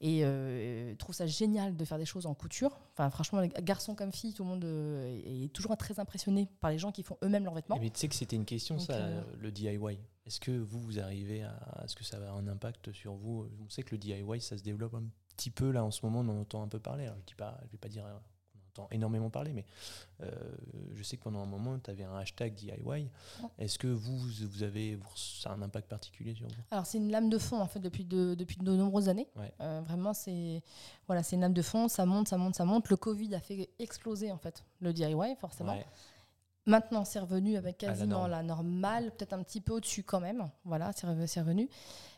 et 0.00 0.96
trouve 0.98 1.14
ça 1.14 1.26
génial 1.26 1.76
de 1.76 1.84
faire 1.84 1.98
des 1.98 2.04
choses 2.04 2.26
en 2.26 2.34
couture. 2.34 2.78
Enfin, 2.92 3.08
franchement, 3.10 3.40
garçons 3.62 3.94
comme 3.94 4.12
filles, 4.12 4.34
tout 4.34 4.42
le 4.42 4.48
monde 4.50 4.64
est 4.64 5.52
toujours 5.52 5.76
très 5.76 5.85
impressionné 5.98 6.48
par 6.60 6.70
les 6.70 6.78
gens 6.78 6.92
qui 6.92 7.02
font 7.02 7.16
eux-mêmes 7.22 7.44
leurs 7.44 7.54
vêtements. 7.54 7.78
Mais 7.80 7.90
tu 7.90 8.00
sais 8.00 8.08
que 8.08 8.14
c'était 8.14 8.36
une 8.36 8.44
question, 8.44 8.76
Donc, 8.76 8.86
ça, 8.86 8.94
euh, 8.94 9.22
le 9.38 9.50
DIY. 9.50 9.98
Est-ce 10.26 10.40
que 10.40 10.50
vous, 10.50 10.80
vous 10.80 10.98
arrivez 10.98 11.42
à. 11.42 11.82
Est-ce 11.84 11.94
que 11.94 12.04
ça 12.04 12.18
a 12.18 12.32
un 12.32 12.48
impact 12.48 12.92
sur 12.92 13.14
vous? 13.14 13.48
On 13.64 13.68
sait 13.68 13.82
que 13.82 13.94
le 13.94 13.98
DIY, 13.98 14.40
ça 14.40 14.58
se 14.58 14.62
développe 14.62 14.94
un 14.94 15.04
petit 15.36 15.50
peu 15.50 15.70
là 15.70 15.84
en 15.84 15.90
ce 15.90 16.04
moment, 16.04 16.20
on 16.20 16.28
en 16.28 16.40
entend 16.40 16.62
un 16.62 16.68
peu 16.68 16.80
parler. 16.80 17.04
Alors, 17.04 17.18
je 17.26 17.34
je 17.34 17.72
vais 17.72 17.78
pas 17.78 17.88
dire 17.88 18.04
euh, 18.04 18.18
entend 18.78 18.88
énormément 18.90 19.30
parler, 19.30 19.52
mais 19.52 19.64
euh, 20.22 20.30
je 20.94 21.02
sais 21.02 21.16
que 21.16 21.22
pendant 21.22 21.40
un 21.42 21.46
moment, 21.46 21.78
tu 21.78 21.90
avais 21.90 22.04
un 22.04 22.16
hashtag 22.16 22.54
DIY. 22.54 23.08
Est-ce 23.58 23.78
que 23.78 23.86
vous, 23.88 24.16
vous 24.18 24.62
avez. 24.62 24.96
vous- 24.96 25.06
ça 25.16 25.50
a 25.50 25.54
un 25.54 25.62
impact 25.62 25.88
particulier 25.88 26.34
sur 26.34 26.46
vous? 26.46 26.54
Alors 26.70 26.86
c'est 26.86 26.98
une 26.98 27.10
lame 27.10 27.28
de 27.30 27.38
fond 27.38 27.60
en 27.60 27.66
fait 27.66 27.80
depuis 27.80 28.04
de, 28.04 28.34
depuis 28.34 28.56
de 28.56 28.72
nombreuses 28.72 29.08
années. 29.08 29.28
Ouais. 29.36 29.52
Euh, 29.60 29.80
vraiment 29.86 30.12
c'est 30.14 30.62
voilà 31.06 31.22
c'est 31.22 31.36
une 31.36 31.42
lame 31.42 31.52
de 31.54 31.62
fond, 31.62 31.88
ça 31.88 32.06
monte, 32.06 32.28
ça 32.28 32.36
monte, 32.38 32.54
ça 32.54 32.64
monte. 32.64 32.88
Le 32.88 32.96
Covid 32.96 33.34
a 33.34 33.40
fait 33.40 33.70
exploser 33.78 34.32
en 34.32 34.38
fait 34.38 34.64
le 34.80 34.92
DIY 34.92 35.36
forcément. 35.40 35.74
Ouais. 35.74 35.86
Maintenant 36.66 37.04
c'est 37.04 37.20
revenu 37.20 37.56
avec 37.56 37.80
la 37.82 37.88
quasiment 37.88 38.26
la, 38.26 38.42
normale, 38.42 39.12
peut-être 39.12 39.32
un 39.32 39.42
petit 39.42 39.60
peu 39.60 39.74
au-dessus 39.74 40.02
quand 40.02 40.20
même. 40.20 40.48
Voilà 40.64 40.90
c'est 40.92 41.40
revenu. 41.40 41.68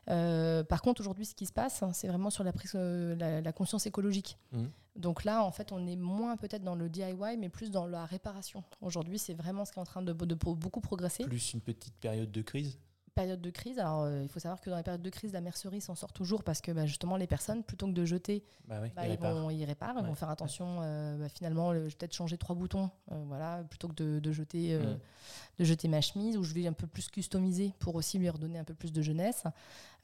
Euh, 0.08 0.64
par 0.64 0.80
contre 0.80 1.02
aujourd'hui 1.02 1.26
ce 1.26 1.34
qui 1.34 1.44
se 1.44 1.52
passe 1.52 1.82
hein, 1.82 1.92
c'est 1.92 2.08
vraiment 2.08 2.30
sur 2.30 2.42
la, 2.42 2.52
prise, 2.52 2.72
euh, 2.74 3.14
la, 3.16 3.42
la 3.42 3.52
conscience 3.52 3.86
écologique. 3.86 4.38
Mhm. 4.52 4.70
Donc 4.96 5.24
là 5.24 5.44
en 5.44 5.50
fait 5.52 5.70
on 5.70 5.86
est 5.86 5.96
moins 5.96 6.36
peut-être 6.38 6.64
dans 6.64 6.74
le 6.74 6.88
DIY 6.88 7.36
mais 7.38 7.50
plus 7.50 7.70
dans 7.70 7.86
la 7.86 8.06
réparation. 8.06 8.64
Aujourd'hui 8.80 9.18
c'est 9.18 9.34
vraiment 9.34 9.66
ce 9.66 9.72
qui 9.72 9.78
est 9.78 9.82
en 9.82 9.86
train 9.86 10.02
de, 10.02 10.12
de 10.14 10.34
beaucoup 10.34 10.80
progresser 10.80 11.24
Plus 11.24 11.52
une 11.52 11.60
petite 11.60 11.94
période 11.96 12.30
de 12.30 12.40
crise? 12.40 12.78
Période 13.18 13.40
de 13.40 13.50
crise. 13.50 13.78
Alors, 13.78 14.02
euh, 14.02 14.22
il 14.22 14.28
faut 14.28 14.38
savoir 14.38 14.60
que 14.60 14.70
dans 14.70 14.76
les 14.76 14.82
périodes 14.82 15.02
de 15.02 15.10
crise, 15.10 15.32
la 15.32 15.40
mercerie 15.40 15.80
s'en 15.80 15.94
sort 15.94 16.12
toujours 16.12 16.42
parce 16.44 16.60
que 16.60 16.70
bah, 16.72 16.86
justement, 16.86 17.16
les 17.16 17.26
personnes, 17.26 17.62
plutôt 17.64 17.86
que 17.86 17.92
de 17.92 18.04
jeter, 18.04 18.44
Bah 18.68 18.78
oui, 18.82 18.88
bah, 18.94 19.02
il 19.04 19.08
ils, 19.08 19.10
répare. 19.12 19.34
vont, 19.34 19.50
ils 19.50 19.64
réparent, 19.64 19.96
ils 19.98 20.06
vont 20.06 20.14
faire 20.14 20.30
attention. 20.30 20.78
euh, 20.82 21.18
bah, 21.18 21.28
finalement, 21.28 21.72
le- 21.72 21.80
je 21.88 21.94
vais 21.94 21.96
peut-être 21.98 22.14
changer 22.14 22.38
trois 22.38 22.54
boutons, 22.54 22.90
euh, 23.12 23.22
voilà, 23.26 23.64
plutôt 23.68 23.88
que 23.88 23.94
de, 23.94 24.18
de 24.20 24.32
jeter, 24.32 24.78
Mm. 24.78 24.98
de 25.58 25.64
jeter 25.64 25.88
ma 25.88 26.00
chemise, 26.00 26.36
ou 26.36 26.44
je 26.44 26.54
vais 26.54 26.66
un 26.66 26.72
peu 26.72 26.86
plus 26.86 27.08
customiser 27.10 27.72
pour 27.80 27.94
aussi 27.96 28.18
lui 28.18 28.30
redonner 28.30 28.58
un 28.60 28.64
peu 28.64 28.74
plus 28.74 28.92
de 28.92 29.02
jeunesse. 29.02 29.44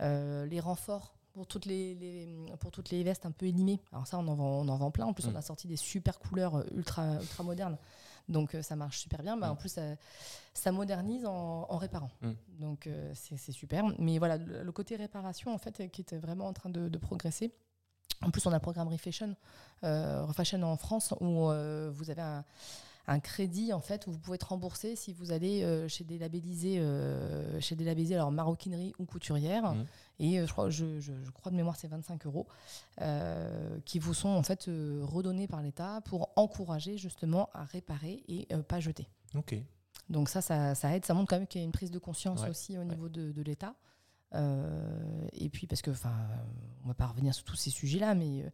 Les 0.00 0.60
renforts. 0.60 1.14
Pour 1.34 1.48
toutes 1.48 1.66
les, 1.66 1.96
les- 1.96 2.28
pour 2.60 2.70
toutes 2.70 2.90
les 2.90 3.02
vestes 3.02 3.26
un 3.26 3.32
peu 3.32 3.46
élimées. 3.46 3.80
Alors 3.92 4.06
ça, 4.06 4.18
on 4.20 4.28
en 4.28 4.34
vend, 4.36 4.60
on 4.60 4.68
en 4.68 4.76
vend 4.76 4.92
plein. 4.92 5.06
En 5.06 5.12
plus, 5.12 5.26
Mm. 5.26 5.32
on 5.34 5.36
a 5.36 5.42
sorti 5.42 5.66
des 5.66 5.74
super 5.76 6.20
couleurs 6.20 6.62
ultra, 6.72 7.14
ultra 7.20 7.42
modernes. 7.42 7.76
Donc 8.28 8.54
euh, 8.54 8.62
ça 8.62 8.76
marche 8.76 8.98
super 8.98 9.22
bien. 9.22 9.36
Bah, 9.36 9.48
Mm. 9.48 9.50
En 9.52 9.56
plus, 9.56 9.68
ça, 9.68 9.82
ça 10.54 10.72
modernise 10.72 11.26
en, 11.26 11.66
en 11.68 11.76
réparant. 11.76 12.10
Mm. 12.22 12.32
Donc 12.60 12.86
euh, 12.86 13.12
c'est 13.14 13.52
super. 13.52 13.84
Mais 13.98 14.18
voilà, 14.18 14.38
le, 14.38 14.72
côté 14.72 14.96
réparation, 14.96 15.52
en 15.52 15.58
fait, 15.58 15.80
euh, 15.80 15.86
qui 15.88 16.00
était 16.00 16.18
vraiment 16.18 16.46
en 16.46 16.52
train 16.52 16.70
de, 16.70 16.88
de 16.88 16.98
progresser. 16.98 17.52
En 18.22 18.30
plus, 18.30 18.46
on 18.46 18.50
a 18.50 18.54
le 18.54 18.60
programme 18.60 18.88
Refashion, 18.88 19.34
euh, 19.82 20.24
Refashion 20.24 20.62
en 20.62 20.76
France, 20.76 21.14
où 21.20 21.50
euh, 21.50 21.90
vous 21.92 22.10
avez 22.10 22.22
un, 22.22 22.44
un 23.06 23.20
crédit 23.20 23.72
en 23.72 23.80
fait 23.80 24.06
où 24.06 24.12
vous 24.12 24.18
pouvez 24.18 24.36
être 24.36 24.48
remboursé 24.48 24.96
si 24.96 25.12
vous 25.12 25.30
allez 25.32 25.62
euh, 25.62 25.88
chez 25.88 26.04
des 26.04 26.16
labellisés, 26.18 26.78
euh, 26.78 27.60
chez 27.60 27.76
des 27.76 27.84
labellisés 27.84 28.14
alors 28.14 28.30
maroquinerie 28.32 28.94
ou 28.98 29.04
couturière. 29.04 29.72
Mhm. 29.74 29.86
Et 30.20 30.38
euh, 30.40 30.46
je 30.46 30.52
crois, 30.52 30.70
je, 30.70 31.00
je- 31.00 31.12
je 31.22 31.30
crois 31.30 31.50
de 31.52 31.56
mémoire 31.56 31.76
c'est 31.76 31.88
25 31.88 32.24
euros 32.26 32.46
qui 33.84 33.98
vous 33.98 34.14
sont 34.14 34.28
en 34.28 34.42
fait 34.42 34.64
redonnés 35.02 35.46
par 35.48 35.62
l'État 35.62 36.00
pour 36.04 36.30
encourager 36.36 36.96
justement 36.98 37.48
à 37.52 37.64
réparer 37.64 38.22
et 38.28 38.46
pas 38.68 38.80
jeter. 38.80 39.08
Ok. 39.34 39.56
Donc 40.10 40.28
ça, 40.28 40.40
ça, 40.42 40.74
ça 40.74 40.94
aide, 40.94 41.04
ça 41.04 41.14
montre 41.14 41.30
quand 41.30 41.38
même 41.38 41.46
qu'il 41.46 41.60
y 41.60 41.64
a 41.64 41.66
une 41.66 41.72
prise 41.72 41.90
de 41.90 41.98
conscience 41.98 42.42
Ouais, 42.42 42.50
aussi 42.50 42.76
au 42.78 42.84
niveau 42.84 43.08
de, 43.08 43.32
de 43.32 43.42
l'État. 43.42 43.74
Euh, 44.34 45.26
et 45.32 45.48
puis 45.48 45.66
parce 45.66 45.82
que, 45.82 45.90
enfin, 45.90 46.14
on 46.84 46.88
va 46.88 46.94
pas 46.94 47.06
revenir 47.06 47.34
sur 47.34 47.44
tous 47.44 47.56
ces 47.56 47.70
sujets-là, 47.70 48.14
mais 48.14 48.44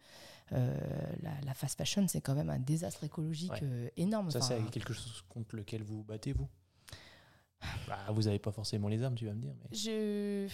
euh, 0.52 0.76
la, 1.22 1.32
la 1.44 1.54
fast 1.54 1.78
fashion, 1.78 2.06
c'est 2.08 2.20
quand 2.20 2.34
même 2.34 2.50
un 2.50 2.58
désastre 2.58 3.04
écologique 3.04 3.52
Ouais. 3.52 3.60
euh, 3.62 3.88
énorme. 3.96 4.30
Ça, 4.30 4.40
c'est 4.40 4.62
quelque 4.70 4.92
chose 4.92 5.22
contre 5.28 5.56
lequel 5.56 5.82
vous 5.82 6.02
battez, 6.02 6.32
vous? 6.32 6.48
Bah, 7.88 7.98
Vous 8.10 8.22
n'avez 8.22 8.38
pas 8.38 8.52
forcément 8.52 8.88
les 8.88 9.02
armes, 9.02 9.14
tu 9.14 9.26
vas 9.26 9.34
me 9.34 9.40
dire. 9.40 9.54
Mais... 9.62 9.76
Je... 9.76 10.48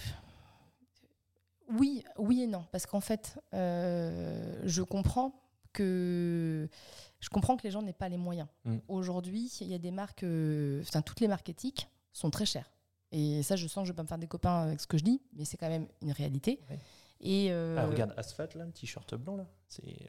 Oui, 1.69 2.03
oui 2.17 2.43
et 2.43 2.47
non, 2.47 2.65
parce 2.71 2.85
qu'en 2.85 3.01
fait, 3.01 3.37
euh, 3.53 4.61
je 4.65 4.81
comprends 4.81 5.33
que 5.73 6.69
je 7.19 7.29
comprends 7.29 7.57
que 7.57 7.63
les 7.63 7.71
gens 7.71 7.81
n'aient 7.81 7.91
pas 7.93 8.07
les 8.09 8.17
moyens. 8.17 8.47
Mm. 8.63 8.77
Aujourd'hui, 8.87 9.51
il 9.61 9.67
y 9.67 9.73
a 9.73 9.77
des 9.77 9.91
marques, 9.91 10.23
euh, 10.23 10.81
enfin 10.81 11.01
toutes 11.01 11.19
les 11.19 11.27
marques 11.27 11.49
éthiques 11.49 11.89
sont 12.13 12.29
très 12.29 12.45
chères. 12.45 12.71
Et 13.11 13.41
ça, 13.43 13.55
je 13.55 13.67
sens 13.67 13.83
que 13.83 13.87
je 13.87 13.91
vais 13.93 13.95
pas 13.95 14.03
me 14.03 14.07
faire 14.07 14.17
des 14.17 14.27
copains 14.27 14.63
avec 14.63 14.79
ce 14.81 14.87
que 14.87 14.97
je 14.97 15.03
dis, 15.03 15.21
mais 15.33 15.45
c'est 15.45 15.57
quand 15.57 15.69
même 15.69 15.87
une 16.01 16.11
réalité. 16.11 16.59
Ouais. 16.69 16.79
Et 17.21 17.51
euh, 17.51 17.75
Ah, 17.79 17.87
regarde, 17.87 18.13
Asphalt, 18.17 18.53
là, 18.55 18.65
le 18.65 18.71
t-shirt 18.71 19.15
blanc, 19.15 19.37
là. 19.37 19.47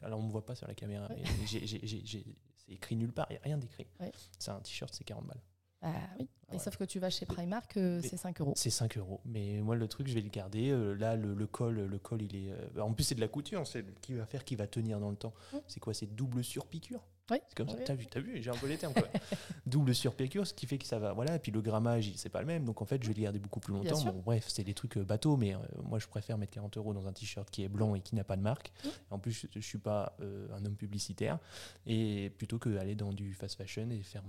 Alors, 0.03 0.19
on 0.19 0.23
ne 0.23 0.31
voit 0.31 0.45
pas 0.45 0.55
sur 0.55 0.67
la 0.67 0.75
caméra. 0.75 1.07
Ouais. 1.09 1.17
mais 1.39 1.47
j'ai- 1.47 1.65
j'ai- 1.65 1.79
j'ai- 1.85 2.01
j'ai- 2.05 2.25
C'est 2.57 2.73
écrit 2.73 2.95
nulle 2.95 3.11
part, 3.13 3.25
il 3.29 3.33
n'y 3.33 3.37
a 3.39 3.41
rien 3.43 3.57
d'écrit. 3.57 3.87
Ouais. 3.99 4.11
C'est 4.37 4.51
un 4.51 4.59
t-shirt, 4.59 4.93
c'est 4.93 5.03
40 5.03 5.25
balles. 5.25 5.41
ah 5.81 5.91
oui. 6.19 6.27
Ah 6.29 6.53
Et 6.53 6.57
ouais. 6.57 6.59
sauf 6.63 6.75
que 6.77 6.83
tu 6.83 6.99
vas 6.99 7.09
chez 7.09 7.25
Primark, 7.25 7.77
euh, 7.77 7.99
c'est 8.03 8.17
5 8.17 8.41
euros. 8.41 8.53
C'est 8.55 8.69
5 8.69 8.97
euros. 8.97 9.21
Mais 9.25 9.59
moi, 9.61 9.75
le 9.75 9.87
truc, 9.87 10.07
je 10.07 10.13
vais 10.13 10.21
le 10.21 10.29
garder. 10.29 10.69
Euh, 10.69 10.93
là, 10.93 11.15
le, 11.15 11.33
le 11.33 11.47
col, 11.47 11.75
le 11.79 11.99
col, 11.99 12.21
il 12.21 12.35
est. 12.35 12.51
euh, 12.51 12.81
En 12.81 12.93
plus, 12.93 13.05
c'est 13.05 13.15
de 13.15 13.21
la 13.21 13.27
couture. 13.27 13.65
C'est 13.65 13.85
qui 14.01 14.13
va 14.13 14.25
faire, 14.25 14.43
qui 14.43 14.55
va 14.55 14.67
tenir 14.67 14.99
dans 14.99 15.09
le 15.09 15.15
temps. 15.15 15.33
C'est 15.67 15.79
quoi 15.79 15.93
C'est 15.93 16.05
double 16.07 16.43
surpiqûre? 16.43 17.01
Oui. 17.31 17.37
C'est 17.47 17.57
comme 17.57 17.69
ça. 17.69 17.77
T'as 17.85 17.95
vu, 17.95 18.07
t'as 18.07 18.19
vu, 18.19 18.41
j'ai 18.41 18.49
un 18.49 18.55
peu 18.55 18.67
les 18.67 18.77
termes. 18.77 18.93
quoi. 18.93 19.07
double 19.65 19.95
surpiqûre, 19.95 20.45
ce 20.45 20.53
qui 20.53 20.65
fait 20.65 20.77
que 20.77 20.85
ça 20.85 20.99
va. 20.99 21.13
Voilà. 21.13 21.35
Et 21.35 21.39
puis 21.39 21.51
le 21.51 21.61
grammage, 21.61 22.11
c'est 22.15 22.29
pas 22.29 22.41
le 22.41 22.47
même. 22.47 22.65
Donc 22.65 22.81
en 22.81 22.85
fait, 22.85 23.01
je 23.01 23.07
vais 23.09 23.13
le 23.13 23.21
garder 23.21 23.39
beaucoup 23.39 23.59
plus 23.59 23.73
longtemps. 23.73 24.01
Bon, 24.03 24.21
bref, 24.25 24.45
c'est 24.47 24.63
des 24.63 24.73
trucs 24.73 24.97
euh, 24.97 25.03
bateaux, 25.03 25.37
mais 25.37 25.53
euh, 25.53 25.59
moi, 25.83 25.99
je 25.99 26.07
préfère 26.07 26.37
mettre 26.37 26.53
40 26.53 26.77
euros 26.77 26.93
dans 26.93 27.07
un 27.07 27.13
t-shirt 27.13 27.49
qui 27.49 27.63
est 27.63 27.67
blanc 27.67 27.95
et 27.95 28.01
qui 28.01 28.15
n'a 28.15 28.23
pas 28.23 28.35
de 28.35 28.41
marque. 28.41 28.71
Mm. 28.83 28.87
En 29.11 29.19
plus, 29.19 29.31
je, 29.31 29.59
je 29.59 29.65
suis 29.65 29.77
pas 29.77 30.15
euh, 30.21 30.47
un 30.53 30.65
homme 30.65 30.75
publicitaire. 30.75 31.39
Et 31.85 32.31
plutôt 32.37 32.57
que 32.57 32.77
aller 32.77 32.95
dans 32.95 33.13
du 33.13 33.33
fast 33.33 33.55
fashion 33.55 33.89
et 33.89 34.01
faire, 34.01 34.23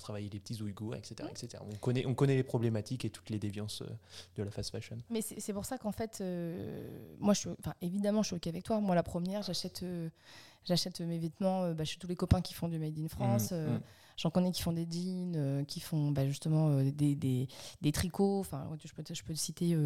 travailler 0.00 0.28
les 0.28 0.40
petits 0.40 0.60
ouïghours, 0.60 0.96
etc., 0.96 1.28
etc. 1.30 1.62
On 1.64 1.76
connaît, 1.76 2.04
on 2.04 2.14
connaît 2.14 2.34
les 2.34 2.42
problématiques 2.42 3.04
et 3.04 3.10
toutes 3.10 3.30
les 3.30 3.38
déviances 3.38 3.82
euh, 3.82 3.86
de 4.36 4.42
la 4.42 4.50
fast 4.50 4.70
fashion. 4.70 4.98
Mais 5.10 5.22
c'est 5.22 5.52
pour 5.52 5.64
ça 5.64 5.78
qu'en 5.78 5.92
fait, 5.92 6.22
moi, 7.18 7.34
je 7.34 7.40
suis, 7.40 7.50
évidemment, 7.80 8.22
je 8.22 8.28
suis 8.28 8.36
OK 8.36 8.46
avec 8.46 8.64
toi. 8.64 8.80
Moi, 8.80 8.94
la 8.94 9.02
première, 9.02 9.42
j'achète, 9.42 9.84
j'achète 10.64 11.00
mes 11.00 11.18
vêtements 11.18 11.62
euh, 11.64 11.74
bah, 11.74 11.84
chez 11.84 11.98
tous 11.98 12.06
les 12.06 12.16
copains 12.16 12.40
qui 12.40 12.54
font 12.54 12.68
du 12.68 12.78
Made 12.78 12.98
in 12.98 13.08
France. 13.08 13.50
Euh, 13.52 13.74
mhm. 13.74 13.80
J'en 14.16 14.30
connais 14.30 14.52
qui 14.52 14.62
font 14.62 14.72
des 14.72 14.86
jeans, 14.88 15.34
euh, 15.36 15.64
qui 15.64 15.80
font 15.80 16.12
bah, 16.12 16.24
justement 16.26 16.76
des, 16.82 17.16
des, 17.16 17.48
des 17.80 17.92
tricots. 17.92 18.38
Enfin, 18.40 18.68
je 18.84 18.92
peux, 18.92 19.02
te- 19.02 19.12
je 19.14 19.24
peux 19.24 19.34
te 19.34 19.38
citer 19.38 19.76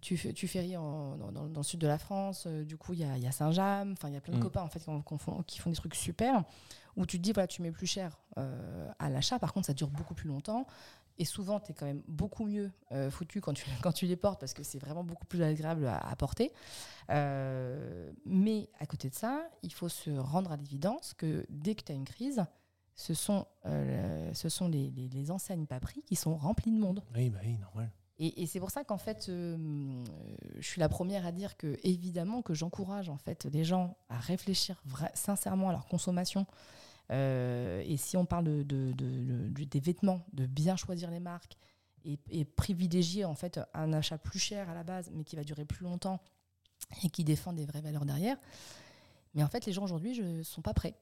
tu, 0.00 0.16
tu 0.34 0.48
Ferry 0.48 0.76
en, 0.76 1.16
dans, 1.16 1.44
le 1.56 1.62
sud 1.62 1.80
de 1.80 1.86
la 1.86 1.98
France. 1.98 2.46
du 2.46 2.76
coup, 2.78 2.92
il 2.94 3.00
y 3.00 3.04
a, 3.04 3.18
y 3.18 3.26
a 3.26 3.32
Saint-James. 3.32 3.92
Enfin, 3.92 4.08
il 4.08 4.14
y 4.14 4.16
a 4.16 4.20
plein 4.20 4.32
de 4.34 4.38
Mm. 4.38 4.42
copains 4.42 4.62
en 4.62 4.68
fait, 4.68 4.78
qui, 4.80 5.18
font, 5.18 5.42
qui 5.42 5.58
font 5.58 5.70
des 5.70 5.76
trucs 5.76 5.94
super. 5.94 6.42
Où 6.96 7.04
tu 7.04 7.18
te 7.18 7.22
dis, 7.22 7.32
voilà, 7.32 7.46
tu 7.46 7.60
mets 7.60 7.70
plus 7.72 7.86
cher 7.86 8.18
euh, 8.38 8.90
à 8.98 9.10
l'achat. 9.10 9.38
Par 9.38 9.52
contre, 9.52 9.66
ça 9.66 9.74
dure 9.74 9.90
beaucoup 9.90 10.14
plus 10.14 10.28
longtemps. 10.28 10.66
Et 11.18 11.24
souvent, 11.24 11.60
tu 11.60 11.72
es 11.72 11.74
quand 11.74 11.86
même 11.86 12.02
beaucoup 12.08 12.44
mieux 12.44 12.70
euh, 12.92 13.10
foutu 13.10 13.40
quand 13.40 13.52
tu, 13.52 13.64
quand 13.82 13.92
tu 13.92 14.06
les 14.06 14.16
portes 14.16 14.40
parce 14.40 14.54
que 14.54 14.62
c'est 14.62 14.78
vraiment 14.78 15.04
beaucoup 15.04 15.26
plus 15.26 15.42
agréable 15.42 15.86
à, 15.86 15.98
à 15.98 16.16
porter. 16.16 16.52
Euh, 17.10 18.12
mais 18.24 18.68
à 18.78 18.86
côté 18.86 19.08
de 19.08 19.14
ça, 19.14 19.48
il 19.62 19.72
faut 19.72 19.88
se 19.88 20.10
rendre 20.10 20.52
à 20.52 20.56
l'évidence 20.56 21.14
que 21.14 21.46
dès 21.48 21.74
que 21.74 21.82
tu 21.84 21.92
as 21.92 21.94
une 21.94 22.04
crise, 22.04 22.44
ce 22.94 23.14
sont, 23.14 23.46
euh, 23.66 24.32
ce 24.34 24.48
sont 24.48 24.68
les, 24.68 24.90
les, 24.90 25.08
les 25.08 25.30
enseignes 25.30 25.66
qui 26.06 26.16
sont 26.16 26.36
remplies 26.36 26.72
de 26.72 26.78
monde. 26.78 27.02
Oui, 27.14 27.30
bah 27.30 27.38
oui, 27.44 27.58
normal. 27.58 27.90
Et, 28.18 28.42
et 28.42 28.46
c'est 28.46 28.60
pour 28.60 28.70
ça 28.70 28.84
qu'en 28.84 28.96
fait, 28.96 29.28
euh, 29.28 30.02
je 30.58 30.66
suis 30.66 30.80
la 30.80 30.88
première 30.88 31.26
à 31.26 31.32
dire 31.32 31.56
que 31.58 31.78
évidemment 31.82 32.40
que 32.40 32.54
j'encourage 32.54 33.10
en 33.10 33.18
fait 33.18 33.44
les 33.44 33.64
gens 33.64 33.96
à 34.08 34.18
réfléchir 34.18 34.82
sincèrement 35.14 35.68
à 35.68 35.72
leur 35.72 35.86
consommation. 35.86 36.46
Euh, 37.12 37.82
et 37.86 37.96
si 37.96 38.16
on 38.16 38.24
parle 38.26 38.44
de, 38.44 38.62
de- 38.62 38.92
de- 38.92 39.48
de- 39.50 39.64
des 39.64 39.80
vêtements, 39.80 40.24
de 40.32 40.46
bien 40.46 40.76
choisir 40.76 41.10
les 41.10 41.20
marques 41.20 41.56
et, 42.04 42.18
et 42.30 42.44
privilégier 42.44 43.24
en 43.24 43.34
fait 43.34 43.60
un 43.74 43.92
achat 43.92 44.18
plus 44.18 44.38
cher 44.38 44.68
à 44.68 44.74
la 44.74 44.82
base, 44.84 45.10
mais 45.12 45.22
qui 45.24 45.36
va 45.36 45.44
durer 45.44 45.64
plus 45.64 45.84
longtemps 45.84 46.20
et 47.04 47.08
qui 47.08 47.22
défend 47.24 47.52
des 47.52 47.64
vraies 47.66 47.80
valeurs 47.80 48.04
derrière. 48.04 48.36
Mais 49.34 49.42
en 49.42 49.48
fait, 49.48 49.66
les 49.66 49.72
gens 49.72 49.84
aujourd'hui 49.84 50.20
ne 50.20 50.42
sont 50.42 50.62
pas 50.62 50.74
prêts. 50.74 50.94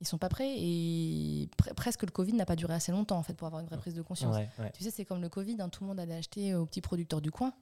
Ils 0.00 0.06
sont 0.06 0.18
pas 0.18 0.28
prêts 0.28 0.54
et 0.56 1.48
pre- 1.58 1.74
presque 1.74 2.02
le 2.04 2.10
Covid 2.12 2.32
n'a 2.34 2.46
pas 2.46 2.54
duré 2.54 2.72
assez 2.74 2.92
longtemps 2.92 3.18
en 3.18 3.24
fait 3.24 3.34
pour 3.34 3.46
avoir 3.48 3.60
une 3.60 3.66
vraie 3.66 3.78
prise 3.78 3.94
de 3.94 4.02
conscience. 4.02 4.36
Ouais, 4.36 4.48
ouais. 4.60 4.70
Tu 4.74 4.84
sais, 4.84 4.90
c'est 4.92 5.04
comme 5.04 5.20
le 5.20 5.28
Covid, 5.28 5.56
hein, 5.60 5.68
tout 5.68 5.82
le 5.82 5.88
monde 5.88 5.98
allait 5.98 6.14
acheter 6.14 6.54
aux 6.54 6.66
petits 6.66 6.80
producteurs 6.80 7.20
du 7.20 7.32
coin. 7.32 7.52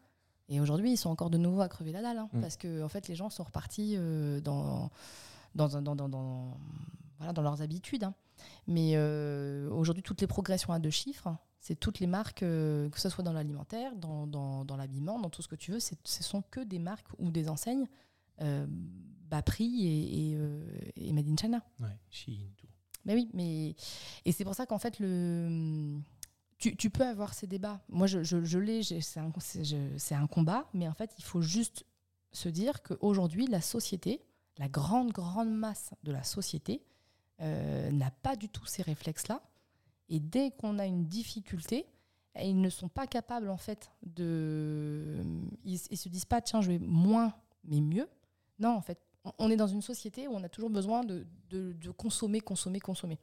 Et 0.50 0.60
aujourd'hui, 0.60 0.92
ils 0.92 0.96
sont 0.98 1.08
encore 1.08 1.30
de 1.30 1.38
nouveau 1.38 1.62
à 1.62 1.68
crever 1.68 1.92
la 1.92 2.02
dalle. 2.02 2.18
hein, 2.18 2.28
Mm. 2.34 2.40
Parce 2.42 2.56
que 2.58 2.82
en 2.82 2.88
fait, 2.90 3.08
les 3.08 3.14
gens 3.14 3.30
sont 3.30 3.42
repartis 3.42 3.94
euh, 3.96 4.40
dans, 4.42 4.90
dans, 5.54 5.76
un- 5.78 5.82
dans, 5.82 5.96
dans, 5.96 6.08
dans- 6.10 6.58
voilà, 7.18 7.32
dans 7.32 7.42
leurs 7.42 7.62
habitudes. 7.62 8.04
hein. 8.04 8.14
Mais 8.66 8.92
euh, 8.94 9.70
aujourd'hui, 9.70 10.02
toutes 10.02 10.20
les 10.20 10.26
progressions 10.26 10.72
à 10.72 10.78
deux 10.78 10.90
chiffres, 10.90 11.34
c'est 11.60 11.74
toutes 11.74 12.00
les 12.00 12.06
marques, 12.06 12.42
euh, 12.42 12.88
que 12.90 13.00
ce 13.00 13.08
soit 13.08 13.24
dans 13.24 13.32
l'alimentaire, 13.32 13.96
dans, 13.96 14.26
dans, 14.26 14.64
dans 14.64 14.76
l'habillement, 14.76 15.18
dans 15.18 15.30
tout 15.30 15.42
ce 15.42 15.48
que 15.48 15.56
tu 15.56 15.72
veux, 15.72 15.80
ce 15.80 15.94
sont 16.04 16.42
que 16.42 16.60
des 16.60 16.78
marques 16.78 17.08
ou 17.18 17.30
des 17.30 17.48
enseignes 17.48 17.86
euh, 18.42 18.66
bas 18.68 19.42
prix 19.42 19.86
et, 19.86 20.30
et, 20.30 20.36
euh, 20.36 20.64
et 20.96 21.12
made 21.12 21.28
in 21.28 21.36
China. 21.36 21.62
Ouais, 21.80 21.98
Shein, 22.10 22.36
tout. 22.56 22.68
Mais 23.04 23.14
oui, 23.14 23.30
mais 23.32 23.74
et 24.24 24.32
c'est 24.32 24.44
pour 24.44 24.54
ça 24.54 24.66
qu'en 24.66 24.78
fait 24.78 24.98
le 24.98 25.98
tu, 26.58 26.76
tu 26.76 26.90
peux 26.90 27.04
avoir 27.04 27.34
ces 27.34 27.46
débats. 27.46 27.80
Moi, 27.88 28.06
je, 28.06 28.22
je, 28.22 28.44
je 28.44 28.58
l'ai, 28.58 28.82
c'est 28.82 29.20
un, 29.20 29.30
un 30.10 30.26
combat, 30.26 30.68
mais 30.72 30.88
en 30.88 30.94
fait, 30.94 31.14
il 31.18 31.24
faut 31.24 31.42
juste 31.42 31.84
se 32.32 32.48
dire 32.48 32.82
qu'aujourd'hui, 32.82 33.46
la 33.46 33.60
société, 33.60 34.22
la 34.58 34.68
grande, 34.68 35.12
grande 35.12 35.50
masse 35.50 35.90
de 36.02 36.12
la 36.12 36.22
société, 36.22 36.82
euh, 37.40 37.90
n'a 37.90 38.10
pas 38.10 38.36
du 38.36 38.48
tout 38.48 38.64
ces 38.66 38.82
réflexes-là. 38.82 39.42
Et 40.08 40.20
dès 40.20 40.50
qu'on 40.52 40.78
a 40.78 40.86
une 40.86 41.04
difficulté, 41.06 41.86
ils 42.40 42.60
ne 42.60 42.68
sont 42.70 42.88
pas 42.88 43.06
capables, 43.06 43.48
en 43.50 43.56
fait, 43.56 43.90
de. 44.04 45.22
Ils, 45.64 45.80
ils 45.90 45.96
se 45.96 46.08
disent 46.08 46.24
pas, 46.24 46.40
tiens, 46.40 46.60
je 46.60 46.70
vais 46.72 46.78
moins, 46.78 47.34
mais 47.64 47.80
mieux. 47.80 48.08
Non, 48.58 48.70
en 48.70 48.80
fait, 48.82 48.98
on- 49.38 49.50
est 49.50 49.56
dans 49.56 49.66
une 49.66 49.82
société 49.82 50.28
où 50.28 50.32
on 50.32 50.42
a 50.44 50.48
toujours 50.48 50.70
besoin 50.70 51.02
de, 51.04 51.26
de- 51.50 51.72
de 51.72 51.90
consommer, 51.90 52.40
consommer, 52.40 52.78
consommer. 52.80 53.18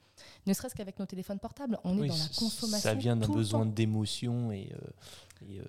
Ne 0.45 0.53
serait-ce 0.53 0.75
qu'avec 0.75 0.99
nos 0.99 1.05
téléphones 1.05 1.39
portables, 1.39 1.79
on 1.83 2.01
est 2.03 2.07
dans 2.07 2.15
la 2.15 2.27
consommation. 2.37 2.89
Ça 2.89 2.93
vient 2.95 3.15
d'un 3.15 3.27
besoin 3.29 3.65
d'émotion 3.65 4.51
et, 4.51 4.71
euh, 4.73 5.47
et, 5.47 5.59
euh, 5.59 5.63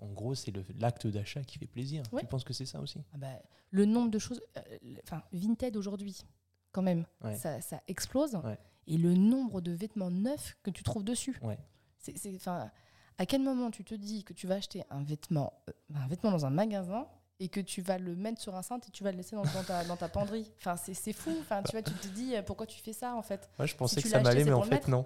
en 0.00 0.12
gros, 0.12 0.34
c'est 0.34 0.52
l'acte 0.78 1.06
d'achat 1.06 1.42
qui 1.42 1.58
fait 1.58 1.66
plaisir. 1.66 2.02
Ouais. 2.12 2.20
Tu 2.22 2.26
penses 2.28 2.44
que 2.44 2.52
c'est 2.54 2.66
ça 2.66 2.80
aussi? 2.80 2.98
Ah 3.12 3.18
bah, 3.18 3.28
le 3.70 3.84
nombre 3.84 4.10
de 4.10 4.18
choses. 4.18 4.40
euh, 4.56 4.60
Enfin, 5.02 5.22
Vinted 5.32 5.76
aujourd'hui, 5.76 6.18
quand 6.72 6.82
même, 6.82 7.04
Ouais. 7.22 7.34
ça, 7.36 7.60
ça 7.60 7.80
explose. 7.88 8.34
Ouais. 8.44 8.58
Et 8.86 8.96
le 8.96 9.14
nombre 9.14 9.60
de 9.60 9.72
vêtements 9.72 10.10
neufs 10.10 10.56
que 10.62 10.70
tu 10.70 10.82
trouves 10.82 11.04
dessus. 11.04 11.38
Ouais. 11.42 11.58
C'est, 11.98 12.14
enfin, 12.36 12.70
à 13.18 13.26
quel 13.26 13.42
moment 13.42 13.70
tu 13.70 13.84
te 13.84 13.94
dis 13.94 14.24
que 14.24 14.32
tu 14.32 14.46
vas 14.46 14.54
acheter 14.56 14.82
un 14.90 15.02
vêtement, 15.02 15.52
euh, 15.68 15.72
un 15.94 16.06
vêtement 16.06 16.30
dans 16.30 16.46
un 16.46 16.50
magasin 16.50 17.06
et 17.40 17.48
que 17.48 17.60
tu 17.60 17.82
vas 17.82 17.98
le 17.98 18.16
mettre 18.16 18.40
sur 18.40 18.54
un 18.56 18.62
cintre 18.62 18.88
et 18.88 18.90
tu 18.90 19.04
vas 19.04 19.10
le 19.12 19.18
laisser 19.18 19.36
dans, 19.36 19.42
dans 19.42 19.62
ta, 19.64 19.84
dans 19.84 19.96
ta 19.96 20.08
penderie? 20.08 20.50
Enfin, 20.58 20.76
c'est, 20.76 20.94
c'est 20.94 21.12
fou. 21.12 21.36
Enfin, 21.40 21.62
tu 21.62 21.72
vois, 21.72 21.82
tu 21.82 21.92
te 21.92 22.08
dis 22.08 22.34
euh, 22.34 22.42
pourquoi 22.42 22.66
tu 22.66 22.80
fais 22.80 22.92
ça 22.92 23.14
en 23.14 23.22
fait? 23.22 23.48
Moi, 23.58 23.66
je 23.66 23.74
pensais 23.76 24.00
que 24.00 24.08
ça 24.08 24.20
m'allait, 24.20 24.44
mais 24.44 24.52
en 24.52 24.62
fait, 24.62 24.88
non. 24.88 25.04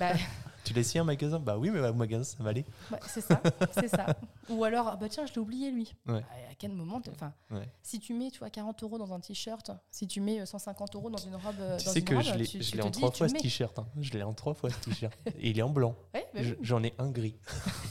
Bah, 0.00 0.12
Tu 0.66 0.72
l'as 0.74 0.80
essayé 0.80 0.98
un 1.00 1.04
magasin? 1.04 1.38
Bah 1.38 1.56
oui, 1.58 1.70
mais 1.70 1.78
au 1.88 1.94
magasin, 1.94 2.24
ça 2.24 2.42
m'allait. 2.42 2.64
Ouais, 2.90 2.98
c'est 3.06 3.20
ça, 3.20 3.40
c'est 3.72 3.86
ça. 3.88 4.06
Ou 4.50 4.64
alors, 4.64 4.88
ah 4.88 4.96
bah 4.96 5.08
tiens, 5.08 5.24
je 5.24 5.32
l'ai 5.32 5.38
oublié 5.38 5.70
lui. 5.70 5.94
Ouais. 6.08 6.24
À 6.50 6.54
quel 6.58 6.72
moment 6.72 7.00
t'es- 7.00 7.10
Enfin, 7.12 7.32
Ouais. 7.52 7.68
si 7.82 8.00
tu 8.00 8.14
mets, 8.14 8.30
tu 8.32 8.40
vois, 8.40 8.50
40 8.50 8.82
euros 8.82 8.98
dans 8.98 9.12
un 9.12 9.20
t-shirt, 9.20 9.70
si 9.92 10.08
tu 10.08 10.20
mets 10.20 10.40
euh, 10.40 10.44
150 10.46 10.96
euros 10.96 11.08
dans 11.08 11.18
une 11.18 11.36
robe, 11.36 11.54
euh, 11.60 11.76
Tu 11.78 11.84
dans 11.86 11.92
sais 11.92 11.98
une 12.00 12.04
que 12.04 12.14
robe, 12.16 12.24
je 12.24 12.34
l'ai 12.34 12.46
tu- 12.46 12.62
je 12.62 12.74
l'ai 12.74 12.82
en 12.82 12.90
trois 12.90 13.12
fois 13.12 13.28
ce 13.28 13.34
t-shirt. 13.34 13.78
hein. 13.78 13.86
Je 14.00 14.12
l'ai 14.12 14.22
en 14.24 14.34
trois 14.34 14.54
fois 14.54 14.70
ce 14.70 14.78
t-shirt. 14.80 15.16
Et 15.38 15.50
il 15.50 15.58
est 15.58 15.62
en 15.62 15.70
blanc. 15.70 15.94
Ouais, 16.12 16.26
bah 16.34 16.40
oui. 16.42 16.54
J'en 16.62 16.82
ai 16.82 16.92
un 16.98 17.10
gris. 17.10 17.36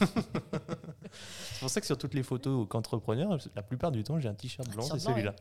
c'est 1.52 1.60
pour 1.60 1.70
ça 1.70 1.80
que 1.80 1.86
sur 1.86 1.96
toutes 1.98 2.14
les 2.14 2.22
photos 2.22 2.66
qu'entrepreneur, 2.68 3.38
la 3.54 3.62
plupart 3.62 3.90
du 3.92 4.04
temps, 4.04 4.18
j'ai 4.20 4.28
un 4.28 4.34
t-shirt 4.34 4.68
blanc, 4.70 4.82
c'est 4.82 4.98
celui-là. 4.98 5.34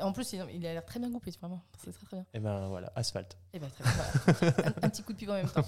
En 0.00 0.12
plus, 0.12 0.32
il, 0.32 0.66
a 0.66 0.72
l'air 0.72 0.84
très 0.84 0.98
bien 0.98 1.10
coupé, 1.10 1.30
vraiment. 1.40 1.62
C'est 1.78 1.92
très 1.92 2.06
très 2.06 2.16
bien. 2.16 2.26
Et 2.34 2.40
ben 2.40 2.68
voilà, 2.68 2.92
asphalte. 2.94 3.36
Et 3.52 3.58
ben, 3.58 3.68
très 3.68 3.84
bien, 3.84 3.92
voilà. 3.92 4.66
un, 4.66 4.86
un 4.86 4.88
petit 4.88 5.02
coup 5.02 5.12
de 5.12 5.18
pub 5.18 5.30
en 5.30 5.34
même 5.34 5.48
temps. 5.48 5.64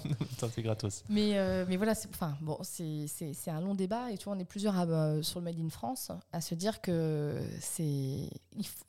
C'est 0.53 0.61
gratos. 0.61 1.03
Mais, 1.09 1.37
euh, 1.37 1.65
mais 1.67 1.77
voilà, 1.77 1.95
c'est, 1.95 2.09
enfin, 2.09 2.37
bon, 2.41 2.57
c'est, 2.63 3.07
un 3.47 3.61
long 3.61 3.75
débat 3.75 4.11
et 4.11 4.17
tu 4.17 4.25
vois, 4.25 4.35
on 4.35 4.39
est 4.39 4.45
plusieurs 4.45 4.77
à, 4.77 4.85
euh, 4.85 5.21
sur 5.21 5.39
le 5.39 5.45
Made 5.45 5.59
in 5.59 5.69
France 5.69 6.11
à 6.31 6.41
se 6.41 6.55
dire 6.55 6.81
que 6.81 7.41
c'est. 7.59 8.29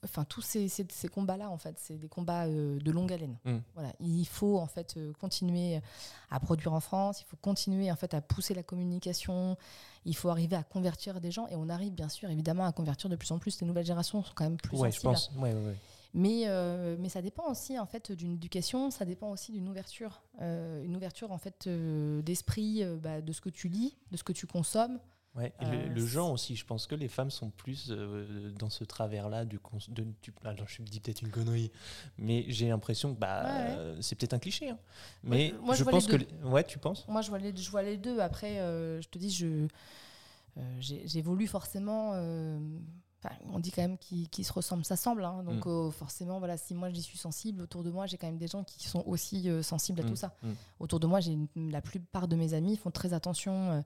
Enfin, 0.05 0.25
tous 0.25 0.43
ces, 0.43 0.69
ces, 0.69 0.87
ces 0.91 1.09
combats-là, 1.09 1.51
en 1.51 1.59
fait, 1.59 1.77
c'est 1.79 1.97
des 1.97 2.09
combats 2.09 2.47
euh, 2.47 2.79
de 2.79 2.91
longue 2.91 3.13
haleine. 3.13 3.37
Mm. 3.45 3.59
Voilà, 3.75 3.93
il 4.01 4.27
faut 4.27 4.59
en 4.59 4.67
fait 4.67 4.99
continuer 5.19 5.81
à 6.31 6.41
produire 6.41 6.73
en 6.73 6.81
France, 6.81 7.21
il 7.21 7.25
faut 7.25 7.37
continuer 7.37 7.91
en 7.91 7.97
fait 7.97 8.15
à 8.15 8.21
pousser 8.21 8.55
la 8.55 8.63
communication, 8.63 9.57
il 10.07 10.17
faut 10.17 10.31
arriver 10.31 10.57
à 10.57 10.63
convertir 10.63 11.21
des 11.21 11.31
gens 11.31 11.47
et 11.49 11.57
on 11.57 11.69
arrive 11.69 11.93
bien 11.93 12.09
sûr 12.09 12.31
évidemment 12.31 12.65
à 12.65 12.73
convertir 12.73 13.11
de 13.11 13.17
plus 13.17 13.31
en 13.33 13.39
plus. 13.39 13.61
Les 13.61 13.67
nouvelles 13.67 13.85
générations 13.85 14.23
sont 14.23 14.33
quand 14.35 14.45
même 14.45 14.57
plus 14.57 14.79
Ouais, 14.79 14.91
je 14.91 15.01
sensibles. 15.01 15.13
pense. 15.13 15.31
Ouais, 15.43 15.53
ouais, 15.53 15.67
ouais. 15.67 15.77
Mais, 16.15 16.45
euh, 16.47 16.97
mais 16.99 17.11
ça 17.11 17.21
dépend 17.21 17.51
aussi 17.51 17.79
en 17.79 17.85
fait 17.85 18.11
d'une 18.13 18.33
éducation, 18.35 18.91
ça 18.91 19.05
dépend 19.05 19.31
aussi 19.31 19.53
d'une 19.53 19.69
ouverture, 19.69 20.23
euh, 20.41 20.83
une 20.83 20.97
ouverture 20.97 21.31
en 21.31 21.37
fait 21.37 21.67
euh, 21.67 22.23
d'esprit, 22.23 22.83
bah, 23.03 23.21
de 23.21 23.33
ce 23.33 23.43
que 23.43 23.51
tu 23.51 23.69
lis, 23.69 23.99
de 24.13 24.17
ce 24.17 24.25
que 24.25 24.33
tu 24.33 24.47
consommes. 24.47 24.99
Ouais, 25.37 25.53
et 25.61 25.65
Euh, 25.67 25.89
le, 25.89 26.07
genre 26.07 26.31
aussi, 26.33 26.57
je 26.57 26.65
pense 26.65 26.87
que 26.87 26.95
les 26.95 27.09
femmes 27.09 27.31
sont 27.31 27.51
plus 27.51 27.89
euh, 27.91 28.51
dans 28.59 28.71
ce 28.71 28.85
travers-là 28.85 29.45
du 29.45 29.59
cons- 29.59 29.77
de, 29.89 30.03
du- 30.23 30.33
alors 30.45 30.67
je 30.67 30.81
me 30.81 30.87
dis 30.87 30.99
peut-être 30.99 31.21
une 31.21 31.31
connerie, 31.31 31.71
mais 32.17 32.47
j'ai 32.49 32.69
l'impression 32.69 33.15
que 33.15 33.21
bah, 33.21 33.45
Ouais, 33.45 33.51
ouais. 33.51 33.77
euh, 33.77 34.01
c'est 34.01 34.15
peut-être 34.17 34.33
un 34.33 34.39
cliché. 34.39 34.71
hein. 34.71 34.79
Mais 35.25 35.53
moi, 35.61 35.75
je 35.75 35.81
je 35.81 35.83
vois 35.85 35.93
pense 35.93 36.09
les 36.09 36.19
que 36.27 36.45
ouais, 36.47 36.65
tu 36.65 36.79
penses? 36.79 37.07
Moi, 37.07 37.21
je 37.21 37.29
vois 37.29 37.39
les, 37.39 37.55
je 37.55 37.71
vois 37.71 37.83
les 37.83 37.99
deux. 37.99 38.19
Après, 38.21 38.57
je 38.57 39.07
te 39.09 39.19
dis, 39.19 39.31
je 39.31 39.69
j'évolue 40.81 41.47
forcément. 41.47 42.13
on 43.53 43.59
dit 43.59 43.73
quand 43.73 43.83
même 43.83 43.99
qu'ils 43.99 44.29
qu'ils 44.31 44.45
se 44.47 44.53
ressemblent, 44.53 44.85
ça 44.85 44.97
semble. 44.97 45.25
hein. 45.25 45.43
donc 45.43 45.67
Mm. 45.67 45.69
euh, 45.69 45.91
forcément, 45.91 46.39
voilà, 46.39 46.57
si 46.57 46.75
moi 46.75 46.91
j'y 46.91 47.03
suis 47.03 47.19
sensible, 47.19 47.61
autour 47.63 47.83
de 47.83 47.91
moi, 47.91 48.07
j'ai 48.07 48.17
quand 48.17 48.27
même 48.29 48.39
des 48.39 48.47
gens 48.49 48.63
qui 48.65 48.89
sont 48.89 49.03
aussi 49.07 49.49
sensibles 49.63 50.01
à 50.01 50.05
Mm, 50.05 50.09
tout 50.09 50.17
ça. 50.17 50.35
mm. 50.43 50.53
Autour 50.81 51.01
de 51.01 51.07
moi, 51.07 51.21
j'ai 51.21 51.37
la 51.57 51.83
plupart 51.83 52.29
de 52.29 52.37
mes 52.37 52.55
amis 52.55 52.77
font 52.77 52.91
très 52.91 53.13
attention 53.13 53.85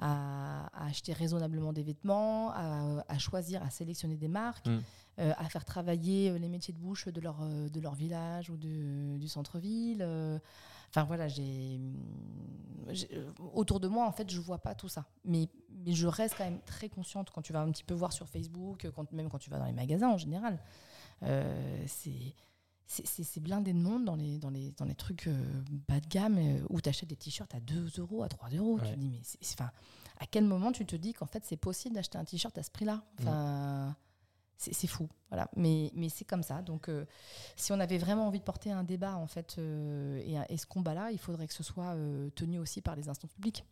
à, 0.00 0.66
à 0.72 0.86
acheter 0.86 1.12
raisonnablement 1.12 1.72
des 1.72 1.82
vêtements, 1.84 2.50
à, 2.52 3.04
à 3.06 3.18
choisir, 3.18 3.62
à 3.62 3.70
sélectionner 3.70 4.16
des 4.16 4.28
marques, 4.28 4.66
Mm. 4.66 4.78
euh, 5.20 5.32
à 5.36 5.44
faire 5.48 5.64
travailler 5.64 6.30
euh, 6.30 6.38
les 6.38 6.48
métiers 6.48 6.74
de 6.74 6.78
bouche 6.78 7.06
de 7.08 7.20
leur, 7.20 7.38
euh, 7.42 7.68
de 7.68 7.80
leur 7.80 7.94
village 7.94 8.50
ou 8.50 8.56
de- 8.56 9.16
du 9.18 9.28
centre-ville. 9.28 10.02
Enfin 10.88 11.04
voilà, 11.04 11.28
j'ai 11.28 11.80
euh, 13.12 13.30
autour 13.54 13.78
de 13.78 13.86
moi 13.88 14.06
en 14.06 14.12
fait, 14.12 14.28
je 14.30 14.40
vois 14.40 14.58
pas 14.58 14.74
tout 14.74 14.88
ça, 14.88 15.06
mais 15.24 15.48
mais 15.84 15.92
je 15.92 16.06
reste 16.06 16.34
quand 16.36 16.44
même 16.44 16.60
très 16.62 16.88
consciente 16.88 17.30
quand 17.30 17.42
tu 17.42 17.52
vas 17.52 17.60
un 17.60 17.70
petit 17.70 17.84
peu 17.84 17.94
voir 17.94 18.12
sur 18.12 18.28
Facebook, 18.28 18.90
quand, 18.94 19.10
même 19.12 19.28
quand 19.30 19.38
tu 19.38 19.48
vas 19.50 19.58
dans 19.58 19.66
les 19.66 19.72
magasins 19.72 20.08
en 20.08 20.18
général. 20.18 20.58
Euh, 21.22 21.84
c'est 21.86 22.34
c'est- 22.92 23.40
blindé 23.40 23.72
de 23.72 23.78
monde 23.78 24.04
dans 24.04 24.16
les, 24.16 24.38
dans 24.38 24.50
les, 24.50 24.72
dans 24.72 24.84
les 24.84 24.94
trucs 24.94 25.26
euh, 25.28 25.62
bas 25.88 26.00
de 26.00 26.06
gamme 26.08 26.38
euh, 26.38 26.60
où 26.70 26.80
tu 26.80 26.88
achètes 26.88 27.08
des 27.08 27.16
t-shirts 27.16 27.54
à 27.54 27.60
2 27.60 27.88
euros, 27.98 28.22
à 28.22 28.28
3 28.28 28.48
euros. 28.50 28.78
Tu 28.80 28.86
te 28.94 28.98
dis, 28.98 29.08
mais 29.08 29.20
enfin, 29.44 29.70
à 30.18 30.26
quel 30.26 30.44
moment 30.44 30.72
tu 30.72 30.84
te 30.84 30.96
dis 30.96 31.12
qu'en 31.12 31.26
fait 31.26 31.44
c'est 31.44 31.56
possible 31.56 31.94
d'acheter 31.94 32.18
un 32.18 32.24
t-shirt 32.24 32.56
à 32.58 32.62
ce 32.62 32.70
prix-là? 32.70 33.02
Enfin, 33.20 33.96
c'est 34.56 34.74
c'est 34.74 34.86
fou. 34.88 35.08
Voilà. 35.30 35.48
Mais, 35.56 35.90
mais 35.94 36.08
c'est 36.10 36.24
comme 36.26 36.42
ça. 36.42 36.60
Donc, 36.62 36.88
euh, 36.88 37.06
si 37.56 37.72
on 37.72 37.80
avait 37.80 37.96
vraiment 37.98 38.26
envie 38.26 38.40
de 38.40 38.44
porter 38.44 38.72
un 38.72 38.84
débat 38.84 39.16
en 39.16 39.26
fait, 39.26 39.56
et, 39.58 40.36
et 40.48 40.56
ce 40.58 40.66
combat-là, 40.66 41.12
il 41.12 41.18
faudrait 41.18 41.46
que 41.46 41.54
ce 41.54 41.62
soit 41.62 41.96
tenu 42.34 42.58
aussi 42.58 42.82
par 42.82 42.94
les 42.96 43.08
instances 43.08 43.32
publiques. 43.32 43.64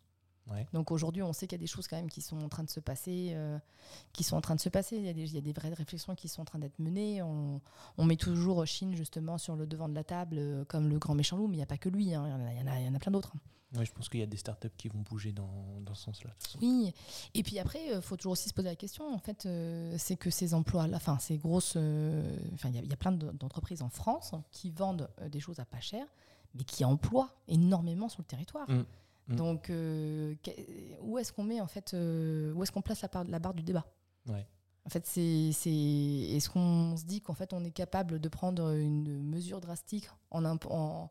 Ouais. 0.49 0.65
Donc 0.73 0.91
aujourd'hui, 0.91 1.21
on 1.21 1.31
sait 1.33 1.45
qu'il 1.47 1.57
y 1.57 1.61
a 1.61 1.63
des 1.63 1.67
choses 1.67 1.87
quand 1.87 1.95
même 1.97 2.09
qui 2.09 2.21
sont 2.21 2.39
en 2.41 2.49
train 2.49 2.63
de 2.63 2.69
se 2.69 2.79
passer, 2.79 3.31
euh, 3.33 3.57
qui 4.13 4.23
sont 4.23 4.35
en 4.35 4.41
train 4.41 4.55
de 4.55 4.59
se 4.61 4.69
passer. 4.69 4.97
Il 4.97 5.05
y, 5.05 5.09
a 5.09 5.13
des, 5.13 5.23
il 5.23 5.33
y 5.35 5.37
a 5.37 5.41
des 5.41 5.53
vraies 5.53 5.73
réflexions 5.73 6.15
qui 6.15 6.27
sont 6.27 6.41
en 6.41 6.45
train 6.45 6.59
d'être 6.59 6.79
menées. 6.79 7.21
On, 7.21 7.61
on 7.97 8.05
met 8.05 8.15
toujours 8.17 8.65
Chine 8.65 8.95
justement 8.95 9.37
sur 9.37 9.55
le 9.55 9.67
devant 9.67 9.87
de 9.89 9.95
la 9.95 10.03
table 10.03 10.37
euh, 10.39 10.65
comme 10.65 10.89
le 10.89 10.97
grand 10.97 11.13
méchant 11.15 11.37
loup, 11.37 11.47
mais 11.47 11.55
il 11.55 11.59
n'y 11.59 11.63
a 11.63 11.67
pas 11.67 11.77
que 11.77 11.89
lui. 11.89 12.13
hein. 12.13 12.25
Il 12.51 12.59
y 12.59 12.61
en 12.63 12.67
a- 12.71 12.79
il 12.79 12.85
y 12.85 12.95
en 12.95 12.99
plein 12.99 13.11
d'autres. 13.11 13.33
Ouais, 13.75 13.85
je 13.85 13.91
pense 13.91 14.09
qu'il 14.09 14.19
y 14.19 14.23
a 14.23 14.25
des 14.25 14.37
startups 14.37 14.71
qui 14.75 14.87
vont 14.87 15.01
bouger 15.01 15.31
dans, 15.31 15.47
dans 15.81 15.93
ce 15.93 16.05
sens-là. 16.05 16.31
Oui, 16.59 16.91
et 17.35 17.43
puis 17.43 17.59
après, 17.59 17.79
il 17.93 18.01
faut 18.01 18.17
toujours 18.17 18.31
aussi 18.31 18.49
se 18.49 18.53
poser 18.55 18.67
la 18.69 18.75
question, 18.75 19.13
en 19.13 19.19
fait, 19.19 19.45
euh, 19.45 19.93
c'est 19.99 20.15
que 20.15 20.31
ces 20.31 20.55
emplois, 20.55 20.87
là, 20.87 20.97
enfin, 20.97 21.19
ces 21.19 21.37
grosses, 21.37 21.73
euh, 21.75 22.35
enfin, 22.55 22.69
il 22.69 22.75
y, 22.75 22.79
a- 22.79 22.81
il 22.81 22.89
y 22.89 22.93
a 22.93 22.97
plein 22.97 23.11
de- 23.11 23.29
d'entreprises 23.29 23.83
en 23.83 23.89
France 23.89 24.31
qui 24.51 24.71
vendent 24.71 25.07
euh, 25.21 25.29
des 25.29 25.39
choses 25.39 25.59
à 25.59 25.65
pas 25.65 25.79
cher, 25.81 26.07
mais 26.55 26.63
qui 26.63 26.83
emploient 26.83 27.29
énormément 27.47 28.09
sur 28.09 28.21
le 28.21 28.25
territoire. 28.25 28.67
Mm, 28.67 28.85
mm. 29.29 29.35
Donc, 29.35 29.69
euh, 29.69 30.35
où 31.01 31.17
est-ce 31.17 31.31
qu'on 31.31 31.43
met, 31.43 31.61
en 31.61 31.67
fait, 31.67 31.93
euh, 31.93 32.51
où 32.53 32.63
est-ce 32.63 32.71
qu'on 32.71 32.81
place 32.81 33.01
la, 33.01 33.07
part- 33.09 33.23
la 33.25 33.39
barre 33.39 33.53
du 33.53 33.63
débat? 33.63 33.85
Ouais. 34.27 34.45
En 34.85 34.89
fait, 34.89 35.05
c'est, 35.05 35.21
est-ce 35.69 36.49
qu'on 36.49 36.95
se 36.97 37.03
dit 37.05 37.21
qu'en 37.21 37.33
fait, 37.35 37.53
on 37.53 37.63
est 37.63 37.71
capable 37.71 38.19
de 38.19 38.27
prendre 38.29 38.71
une 38.73 39.21
mesure 39.23 39.61
drastique 39.61 40.09
en, 40.31 40.43
en, 40.45 41.09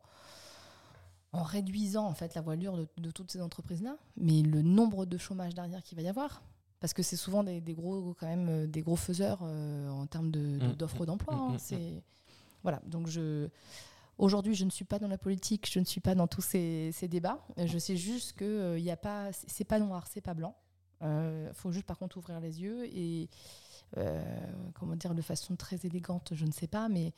en 1.31 1.43
réduisant 1.43 2.05
en 2.05 2.13
fait 2.13 2.33
la 2.35 2.41
voilure 2.41 2.75
de, 2.75 2.87
de 2.97 3.11
toutes 3.11 3.31
ces 3.31 3.41
entreprises-là, 3.41 3.95
mais 4.17 4.41
le 4.41 4.61
nombre 4.63 5.05
de 5.05 5.17
chômage 5.17 5.53
derrière 5.53 5.81
qu'il 5.83 5.95
va 5.95 6.01
y 6.01 6.07
avoir, 6.09 6.41
parce 6.79 6.93
que 6.93 7.03
c'est 7.03 7.15
souvent 7.15 7.43
des, 7.43 7.61
des 7.61 7.73
gros 7.73 8.15
quand 8.19 8.25
même 8.27 8.49
euh, 8.49 8.67
des 8.67 8.81
gros 8.81 8.95
faiseurs 8.95 9.39
euh, 9.43 9.89
en 9.89 10.07
termes 10.07 10.31
de- 10.31 10.39
Mm, 10.57 10.73
d'offres 10.73 11.03
mm, 11.03 11.05
d'emploi. 11.05 11.35
hein. 11.35 11.57
c'est 11.59 12.03
voilà. 12.63 12.81
Donc 12.85 13.07
je 13.07 13.47
aujourd'hui 14.19 14.53
je 14.53 14.65
ne 14.65 14.69
suis 14.69 14.85
pas 14.85 14.99
dans 14.99 15.07
la 15.07 15.17
politique, 15.17 15.67
je 15.71 15.79
ne 15.79 15.85
suis 15.85 16.01
pas 16.01 16.13
dans 16.13 16.27
tous 16.27 16.41
ces, 16.41 16.91
ces 16.93 17.07
débats. 17.07 17.43
Je 17.57 17.77
sais 17.79 17.97
juste 17.97 18.33
que 18.33 18.77
il 18.77 18.83
y 18.83 18.91
a 18.91 18.97
pas, 18.97 19.31
c'est 19.33 19.63
pas 19.63 19.79
noir, 19.79 20.05
c'est 20.07 20.21
pas 20.21 20.35
blanc. 20.35 20.55
Il 21.01 21.49
faut 21.53 21.71
juste 21.71 21.85
par 21.87 21.97
contre 21.97 22.17
ouvrir 22.17 22.39
les 22.39 22.61
yeux 22.61 22.85
et 22.85 23.29
euh, 23.97 24.21
comment 24.75 24.95
dire 24.95 25.15
de 25.15 25.21
façon 25.23 25.55
très 25.55 25.77
élégante, 25.83 26.33
je 26.35 26.45
ne 26.45 26.51
sais 26.51 26.67
pas, 26.67 26.89
mais 26.89 27.11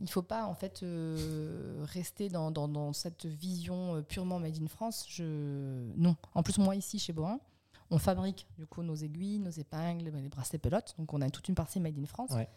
il 0.00 0.04
ne 0.04 0.08
faut 0.08 0.22
pas 0.22 0.44
en 0.46 0.54
fait 0.54 0.82
euh, 0.84 1.82
rester 1.88 2.28
dans, 2.28 2.52
dans- 2.52 2.68
dans 2.68 2.92
cette 2.92 3.26
vision 3.26 3.96
euh, 3.96 4.02
purement 4.02 4.38
made 4.38 4.62
in 4.62 4.68
France. 4.68 5.04
Je... 5.08 5.90
Non. 5.96 6.14
En 6.34 6.44
plus, 6.44 6.58
moi 6.58 6.76
ici 6.76 7.00
chez 7.00 7.12
Boin, 7.12 7.40
on 7.90 7.98
fabrique 7.98 8.46
du 8.56 8.66
coup 8.66 8.82
nos 8.84 8.94
aiguilles, 8.94 9.40
nos 9.40 9.50
épingles, 9.50 10.12
les 10.14 10.28
bracelets 10.28 10.58
pelotes, 10.60 10.94
donc 10.96 11.12
on 11.12 11.20
a 11.22 11.28
toute 11.30 11.48
une 11.48 11.56
partie 11.56 11.80
made 11.80 11.98
in 11.98 12.06
France. 12.06 12.30
Ouais. 12.30 12.48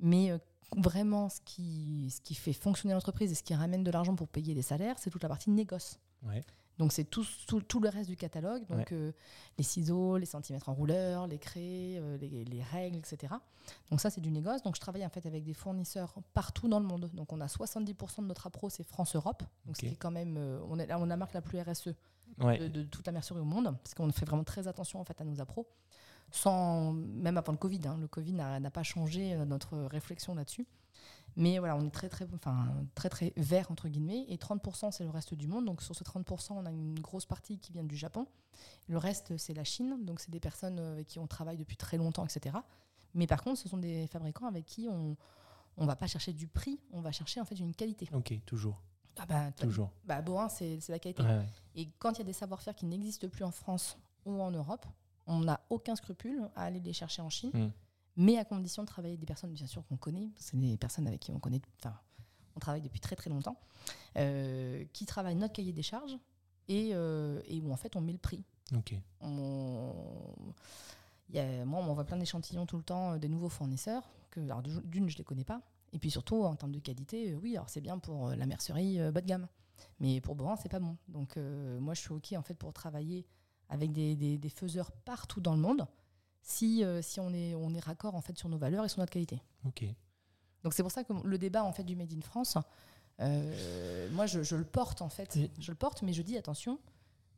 Mais 0.00 0.32
euh, 0.32 0.38
vraiment, 0.76 1.28
ce 1.28 1.40
qui, 1.44 2.10
ce 2.14 2.20
qui 2.20 2.34
fait 2.34 2.52
fonctionner 2.52 2.94
l'entreprise 2.94 3.30
et 3.32 3.34
ce 3.34 3.42
qui 3.42 3.54
ramène 3.54 3.84
de 3.84 3.90
l'argent 3.90 4.14
pour 4.14 4.28
payer 4.28 4.54
les 4.54 4.62
salaires, 4.62 4.96
c'est 4.98 5.10
toute 5.10 5.22
la 5.22 5.28
partie 5.28 5.50
négoce. 5.50 5.98
Ouais. 6.22 6.42
Donc 6.78 6.92
c'est 6.92 7.04
tout, 7.04 7.24
tout, 7.46 7.60
tout 7.60 7.78
le 7.78 7.88
reste 7.88 8.10
du 8.10 8.16
catalogue, 8.16 8.66
donc 8.66 8.90
euh, 8.90 9.12
les 9.58 9.62
ciseaux, 9.62 10.16
les 10.16 10.26
centimètres 10.26 10.68
en 10.68 10.74
rouleur, 10.74 11.28
les 11.28 11.38
craies, 11.38 11.98
euh, 11.98 12.16
les, 12.18 12.44
les 12.44 12.62
règles, 12.64 12.96
etc. 12.98 13.32
Donc 13.90 14.00
ça 14.00 14.10
c'est 14.10 14.20
du 14.20 14.32
négoce. 14.32 14.62
Donc 14.62 14.74
je 14.74 14.80
travaille 14.80 15.06
en 15.06 15.08
fait 15.08 15.24
avec 15.24 15.44
des 15.44 15.54
fournisseurs 15.54 16.14
partout 16.32 16.66
dans 16.66 16.80
le 16.80 16.86
monde. 16.86 17.08
Donc 17.14 17.32
on 17.32 17.40
a 17.40 17.46
70% 17.46 18.22
de 18.22 18.26
notre 18.26 18.48
appro 18.48 18.70
c'est 18.70 18.82
France-Europe, 18.82 19.44
donc 19.66 19.76
ce 19.76 19.82
Ok. 19.82 19.88
qui 19.88 19.94
est 19.94 19.96
quand 19.98 20.10
même, 20.10 20.36
euh, 20.36 20.58
on, 20.68 20.78
est, 20.80 20.92
on 20.94 21.08
a 21.10 21.16
marque 21.16 21.34
la 21.34 21.42
plus 21.42 21.60
RSE 21.60 21.90
Ouais. 22.40 22.58
de, 22.58 22.66
de 22.66 22.82
toute 22.82 23.06
la 23.06 23.12
mercerie 23.12 23.38
au 23.38 23.44
monde, 23.44 23.76
parce 23.84 23.94
qu'on 23.94 24.10
fait 24.10 24.24
vraiment 24.24 24.42
très 24.42 24.66
attention 24.66 24.98
en 24.98 25.04
fait 25.04 25.20
à 25.20 25.24
nos 25.24 25.40
appros, 25.40 25.68
sans 26.34 26.92
même 26.92 27.36
avant 27.38 27.52
le 27.52 27.58
Covid. 27.58 27.80
hein. 27.86 27.96
le 28.00 28.08
Covid 28.08 28.32
n'a 28.32 28.70
pas 28.70 28.82
changé 28.82 29.34
euh, 29.34 29.44
notre 29.44 29.78
réflexion 29.78 30.34
là-dessus. 30.34 30.66
Mais 31.36 31.58
voilà, 31.58 31.76
on 31.76 31.84
est 31.84 31.90
très 31.90 32.08
très, 32.08 32.26
enfin, 32.34 32.66
très 32.94 33.08
très 33.08 33.32
vert 33.36 33.70
entre 33.70 33.88
guillemets, 33.88 34.24
et 34.28 34.36
30% 34.36 34.90
c'est 34.90 35.04
le 35.04 35.10
reste 35.10 35.34
du 35.34 35.46
monde. 35.46 35.64
Donc 35.64 35.80
sur 35.82 35.94
ce 35.94 36.02
30%, 36.04 36.52
on 36.54 36.66
a 36.66 36.70
une 36.70 36.98
grosse 36.98 37.24
partie 37.26 37.58
qui 37.58 37.72
vient 37.72 37.84
du 37.84 37.96
Japon. 37.96 38.26
Le 38.88 38.98
reste 38.98 39.36
c'est 39.36 39.54
la 39.54 39.64
Chine, 39.64 40.04
donc 40.04 40.18
c'est 40.20 40.30
des 40.30 40.40
personnes 40.40 40.78
euh, 40.80 40.92
avec 40.92 41.06
qui 41.06 41.18
on 41.20 41.26
travaille 41.28 41.56
depuis 41.56 41.76
très 41.76 41.96
longtemps, 41.98 42.24
etc. 42.24 42.56
Mais 43.14 43.28
par 43.28 43.42
contre, 43.42 43.60
ce 43.60 43.68
sont 43.68 43.78
des 43.78 44.06
fabricants 44.08 44.46
avec 44.46 44.66
qui 44.66 44.88
on 44.90 45.16
on 45.76 45.86
va 45.86 45.96
pas 45.96 46.06
chercher 46.06 46.32
du 46.32 46.46
prix, 46.46 46.80
on 46.92 47.00
va 47.00 47.10
chercher 47.12 47.40
en 47.40 47.44
fait 47.44 47.56
une 47.56 47.74
qualité. 47.74 48.08
Ok, 48.12 48.32
toujours. 48.46 48.80
Ah 49.18 49.26
bah, 49.26 49.50
Toujours. 49.52 49.90
bah 50.04 50.20
Boin, 50.22 50.48
c'est 50.48 50.78
c'est 50.80 50.90
la 50.92 50.98
qualité. 50.98 51.22
Ouais, 51.22 51.36
ouais. 51.38 51.48
Et 51.76 51.88
quand 52.00 52.12
il 52.12 52.18
y 52.18 52.20
a 52.22 52.24
des 52.24 52.32
savoir-faire 52.32 52.74
qui 52.74 52.86
n'existent 52.86 53.28
plus 53.28 53.44
en 53.44 53.50
France 53.52 53.98
ou 54.24 54.40
en 54.40 54.50
Europe, 54.52 54.84
on 55.26 55.40
n'a 55.40 55.60
aucun 55.70 55.96
scrupule 55.96 56.48
à 56.54 56.64
aller 56.64 56.80
les 56.80 56.92
chercher 56.92 57.22
en 57.22 57.30
Chine, 57.30 57.50
Mm. 57.54 57.72
mais 58.16 58.36
à 58.38 58.44
condition 58.44 58.82
de 58.82 58.88
travailler 58.88 59.12
avec 59.12 59.20
des 59.20 59.26
personnes, 59.26 59.52
bien 59.52 59.66
sûr, 59.66 59.84
qu'on 59.86 59.96
connaît. 59.96 60.30
C'est 60.36 60.58
des 60.58 60.76
personnes 60.76 61.06
avec 61.06 61.20
qui 61.20 61.32
on 61.32 61.38
connaît, 61.40 61.60
enfin, 61.80 61.94
on 62.56 62.60
travaille 62.60 62.82
depuis 62.82 63.00
très 63.00 63.16
très 63.16 63.30
longtemps, 63.30 63.56
euh, 64.16 64.84
qui 64.92 65.06
travaillent 65.06 65.34
notre 65.36 65.52
cahier 65.54 65.72
des 65.72 65.82
charges 65.82 66.16
et, 66.68 66.90
euh, 66.92 67.40
et 67.46 67.60
où 67.60 67.72
en 67.72 67.76
fait 67.76 67.96
on 67.96 68.00
met 68.00 68.12
le 68.12 68.18
prix. 68.18 68.42
Ok. 68.76 68.94
On- 69.20 70.52
il 71.30 71.36
y 71.36 71.38
a- 71.38 71.64
moi, 71.64 71.80
on 71.80 71.84
m'envoie 71.84 72.04
plein 72.04 72.16
d'échantillons 72.16 72.66
tout 72.66 72.76
le 72.76 72.82
temps 72.82 73.12
euh, 73.12 73.18
des 73.18 73.28
nouveaux 73.28 73.48
fournisseurs. 73.48 74.08
Que, 74.30 74.40
alors, 74.40 74.62
d'une, 74.62 75.08
je 75.08 75.16
les 75.16 75.24
connais 75.24 75.44
pas. 75.44 75.60
Et 75.92 75.98
puis 75.98 76.10
surtout, 76.10 76.42
en 76.42 76.54
termes 76.56 76.72
de 76.72 76.80
qualité, 76.80 77.34
oui, 77.36 77.56
alors 77.56 77.68
c'est 77.70 77.80
bien 77.80 77.98
pour 77.98 78.28
la 78.30 78.46
mercerie 78.46 78.98
bas 79.12 79.20
de 79.20 79.26
gamme. 79.26 79.46
Mais 80.00 80.20
pour 80.20 80.34
Boran, 80.34 80.56
c'est 80.56 80.68
pas 80.68 80.80
bon. 80.80 80.96
Donc, 81.08 81.36
euh, 81.36 81.78
moi, 81.80 81.94
je 81.94 82.00
suis 82.00 82.10
OK 82.12 82.32
en 82.36 82.42
fait 82.42 82.54
pour 82.54 82.72
travailler 82.72 83.26
avec 83.68 83.92
des, 83.92 84.14
des- 84.16 84.38
des 84.38 84.48
faiseurs 84.48 84.90
partout 84.92 85.40
dans 85.40 85.54
le 85.54 85.60
monde 85.60 85.86
si, 86.42 86.84
euh, 86.84 87.00
si 87.02 87.20
on, 87.20 87.32
est, 87.32 87.54
on 87.54 87.72
est 87.74 87.80
raccord 87.80 88.14
en 88.14 88.20
fait 88.20 88.36
sur 88.38 88.48
nos 88.48 88.58
valeurs 88.58 88.84
et 88.84 88.88
sur 88.88 89.00
notre 89.00 89.12
qualité. 89.12 89.40
Ok. 89.66 89.84
Donc, 90.62 90.74
c'est 90.74 90.82
pour 90.82 90.92
ça 90.92 91.04
que 91.04 91.12
le 91.24 91.38
débat 91.38 91.64
en 91.64 91.72
fait 91.72 91.84
du 91.84 91.96
Made 91.96 92.12
in 92.12 92.20
France, 92.20 92.56
euh, 93.20 94.08
moi, 94.12 94.26
je, 94.26 94.42
je 94.42 94.56
le 94.56 94.64
porte 94.64 95.00
en 95.02 95.08
fait. 95.08 95.38
Je 95.58 95.70
le 95.70 95.76
porte, 95.76 96.02
mais 96.02 96.12
je 96.12 96.22
dis 96.22 96.36
attention. 96.36 96.78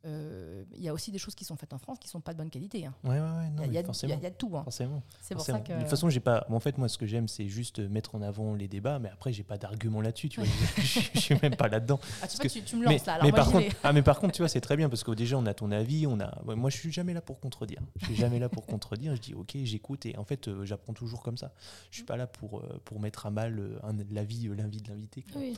Euh, 0.06 0.64
Il 0.76 0.82
y 0.82 0.88
a 0.88 0.92
aussi 0.94 1.10
des 1.10 1.18
choses 1.18 1.34
qui 1.34 1.44
sont 1.44 1.56
faites 1.56 1.72
en 1.72 1.78
France 1.78 1.98
qui 1.98 2.08
sont 2.08 2.20
pas 2.20 2.32
de 2.32 2.38
bonne 2.38 2.50
qualité. 2.50 2.86
hein. 2.86 2.94
Ouais, 3.04 3.10
ouais, 3.10 3.16
ouais. 3.20 3.50
Non, 3.50 3.62
Il 3.64 3.72
y, 3.72 3.78
a- 3.78 3.82
il 3.82 3.82
y 3.82 3.82
mais 3.82 3.88
a- 3.90 3.92
il 4.02 4.10
y 4.10 4.12
il 4.12 4.22
y 4.22 4.26
a 4.26 4.30
tout. 4.30 4.56
hein. 4.56 4.62
Forcément. 4.64 5.02
C'est 5.20 5.34
pour 5.34 5.44
forcément. 5.44 5.58
ça 5.58 5.64
que. 5.64 5.72
De 5.74 5.80
toute 5.80 5.88
façon, 5.88 6.08
j'ai 6.08 6.20
pas. 6.20 6.46
En 6.48 6.60
fait, 6.60 6.78
moi, 6.78 6.88
ce 6.88 6.96
que 6.98 7.06
j'aime, 7.06 7.28
c'est 7.28 7.48
juste 7.48 7.78
mettre 7.80 8.14
en 8.14 8.22
avant 8.22 8.54
les 8.54 8.68
débats, 8.68 8.98
mais 8.98 9.08
après, 9.10 9.32
j'ai 9.32 9.42
pas 9.42 9.58
d'argument 9.58 10.00
là-dessus. 10.00 10.28
Tu 10.28 10.40
vois, 10.40 10.48
je, 10.78 11.18
suis 11.18 11.36
même 11.42 11.56
pas 11.56 11.68
là-dedans. 11.68 11.98
Ah, 12.02 12.06
tu, 12.06 12.18
parce 12.20 12.36
vois, 12.36 12.44
que- 12.44 12.48
tu, 12.50 12.62
tu 12.62 12.76
me 12.76 12.86
Mais, 12.86 12.94
lances 12.94 13.06
là. 13.06 13.14
Alors 13.14 13.24
mais 13.26 13.30
moi, 13.32 13.36
par 13.38 13.50
contre, 13.50 13.76
ah, 13.82 13.92
mais 13.92 14.02
par 14.02 14.20
contre, 14.20 14.32
tu 14.34 14.42
vois, 14.42 14.48
c'est 14.48 14.60
très 14.60 14.76
bien 14.76 14.88
parce 14.88 15.02
que 15.04 15.10
déjà, 15.12 15.36
on 15.36 15.46
a 15.46 15.54
ton 15.54 15.70
avis, 15.72 16.06
on 16.06 16.20
a. 16.20 16.40
moi, 16.54 16.70
je 16.70 16.76
suis 16.76 16.92
jamais 16.92 17.12
là 17.14 17.20
pour 17.20 17.40
contredire. 17.40 17.80
Je 18.00 18.06
suis 18.06 18.16
jamais 18.16 18.38
là 18.38 18.48
pour 18.48 18.66
contredire. 18.66 19.14
Je 19.16 19.20
dis, 19.20 19.34
ok, 19.34 19.56
j'écoute 19.64 20.06
et 20.06 20.16
en 20.18 20.24
fait, 20.24 20.48
euh, 20.48 20.64
j'apprends 20.64 20.92
toujours 20.92 21.22
comme 21.22 21.36
ça. 21.36 21.52
Je 21.90 21.96
suis 21.96 22.04
pas 22.04 22.16
là 22.16 22.26
pour 22.26 22.60
euh, 22.60 22.80
pour 22.84 23.00
mettre 23.00 23.26
à 23.26 23.30
mal 23.30 23.80
l'avis, 24.10 24.48
l'avis 24.48 24.82
de 24.82 24.88
l'invité. 24.88 25.24
Oui. 25.34 25.56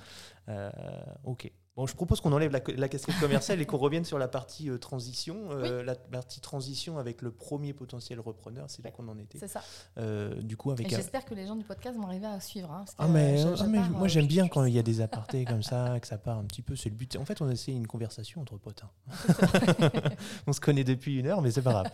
Ok. 1.25 1.51
Bon, 1.79 1.87
je 1.87 1.95
propose 1.95 2.21
qu'on 2.21 2.33
enlève 2.33 2.51
la, 2.51 2.61
la 2.77 2.89
casquette 2.89 3.19
commerciale 3.21 3.61
et 3.61 3.65
qu'on 3.65 3.79
revienne 3.87 4.05
sur 4.05 4.19
la 4.19 4.27
partie 4.27 4.69
euh, 4.69 4.79
transition. 4.79 5.37
Euh, 5.53 5.85
La 5.85 5.95
partie 5.95 6.41
transition 6.41 6.99
avec 6.99 7.23
le 7.23 7.31
premier 7.31 7.73
potentiel 7.73 8.19
repreneur, 8.19 8.65
c'est 8.69 8.83
là 8.85 8.91
qu'on 8.91 9.07
en 9.07 9.17
était. 9.17 9.39
C'est 9.39 9.47
ça. 9.47 9.63
Euh, 9.97 10.35
du 10.43 10.57
coup, 10.57 10.73
avec. 10.73 10.93
un- 10.93 10.97
j'espère 10.97 11.25
que 11.25 11.35
les 11.35 11.47
gens 11.47 11.55
du 11.55 11.65
podcast 11.65 11.97
vont 11.97 12.07
arriver 12.09 12.27
à 12.27 12.41
suivre. 12.41 12.69
hein, 12.73 12.79
parce 12.79 12.91
que, 12.97 12.97
Ah 12.99 13.07
mais, 13.07 13.45
ah, 13.61 13.67
mais 13.69 13.79
moi 13.91 14.09
j'aime 14.09 14.27
bien 14.27 14.49
quand 14.49 14.65
il 14.65 14.75
y 14.75 14.79
a 14.81 14.83
des 14.83 15.01
apartés 15.03 15.45
comme 15.45 15.63
ça, 15.63 16.01
que 16.01 16.07
ça 16.09 16.19
part 16.19 16.39
un 16.39 16.45
petit 16.47 16.63
peu, 16.63 16.75
c'est 16.75 16.89
le 16.89 16.97
but. 16.97 17.15
En 17.17 17.25
fait 17.25 17.41
on 17.41 17.49
essaie 17.49 17.71
une 17.73 17.87
conversation 17.87 18.41
entre 18.41 18.57
potes. 18.59 18.83
hein. 18.83 19.15
on 20.49 20.53
se 20.53 20.61
connaît 20.61 20.83
depuis 20.85 21.17
une 21.19 21.27
heure 21.29 21.43
mais 21.43 21.53
c'est 21.53 21.63
pas 21.63 21.71
grave. 21.73 21.91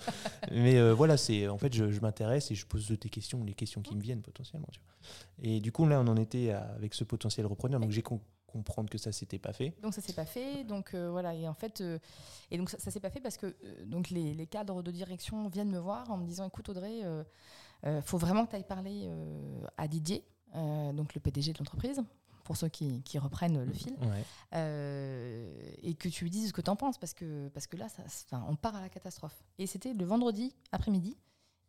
mais 0.50 0.92
voilà, 0.92 1.18
c'est 1.18 1.46
en 1.48 1.58
fait 1.58 1.74
je, 1.74 1.90
je 1.90 2.00
m'intéresse 2.00 2.50
et 2.50 2.54
je 2.54 2.64
pose 2.66 2.90
tes 2.98 3.08
questions, 3.10 3.44
les 3.44 3.52
questions 3.54 3.82
qui 3.82 3.94
me 3.94 4.00
viennent 4.00 4.22
potentiellement. 4.22 4.68
Et 5.42 5.60
du 5.60 5.72
coup 5.72 5.86
là 5.86 6.00
on 6.00 6.06
en 6.08 6.16
était 6.16 6.52
à- 6.52 6.62
avec 6.76 6.94
ce 6.94 7.04
potentiel 7.04 7.44
repreneur, 7.46 7.80
donc 7.80 7.90
j'ai 7.90 8.02
con- 8.02 8.20
comprendre 8.54 8.88
que 8.88 8.98
ça 8.98 9.10
s'était 9.12 9.38
pas 9.40 9.52
fait. 9.52 9.74
Donc 9.82 9.92
ça 9.94 10.00
s'est 10.00 10.12
pas 10.12 10.24
fait. 10.24 10.62
Donc 10.64 10.94
euh, 10.94 11.10
voilà. 11.10 11.34
Et 11.34 11.46
en 11.48 11.54
fait, 11.54 11.80
euh, 11.80 11.98
et 12.52 12.56
donc 12.56 12.70
ça, 12.70 12.78
ça 12.78 12.90
s'est 12.92 13.00
pas 13.00 13.10
fait 13.10 13.20
parce 13.20 13.36
que 13.36 13.46
euh, 13.46 13.84
donc 13.84 14.10
les, 14.10 14.32
les 14.32 14.46
cadres 14.46 14.80
de 14.82 14.90
direction 14.92 15.48
viennent 15.48 15.70
me 15.70 15.78
voir 15.78 16.10
en 16.10 16.16
me 16.16 16.24
disant 16.24 16.46
écoute 16.46 16.68
Audrey, 16.68 17.02
faut 18.02 18.16
vraiment 18.18 18.46
que 18.46 18.50
tu 18.50 18.56
ailles 18.56 18.64
parler 18.66 19.10
à 19.76 19.88
Didier, 19.88 20.24
donc 20.54 21.14
le 21.14 21.20
PDG 21.20 21.52
de 21.52 21.58
l'entreprise, 21.58 22.00
pour 22.44 22.56
ceux 22.56 22.68
qui, 22.68 23.02
qui 23.02 23.18
reprennent 23.18 23.62
le 23.64 23.72
fil, 23.72 23.94
Ouais. 24.02 24.24
et 25.82 25.94
que 25.94 26.08
tu 26.08 26.24
lui 26.24 26.30
dises 26.30 26.48
ce 26.48 26.52
que 26.52 26.62
tu 26.62 26.70
en 26.70 26.76
penses 26.76 26.96
parce 26.98 27.12
que 27.12 27.48
parce 27.48 27.66
que 27.66 27.76
là, 27.76 27.88
ça, 27.88 28.02
enfin, 28.06 28.46
on 28.48 28.56
part 28.56 28.76
à 28.76 28.80
la 28.80 28.88
catastrophe. 28.88 29.44
Et 29.58 29.66
c'était 29.66 29.92
le 29.92 30.04
vendredi 30.04 30.54
après-midi, 30.72 31.16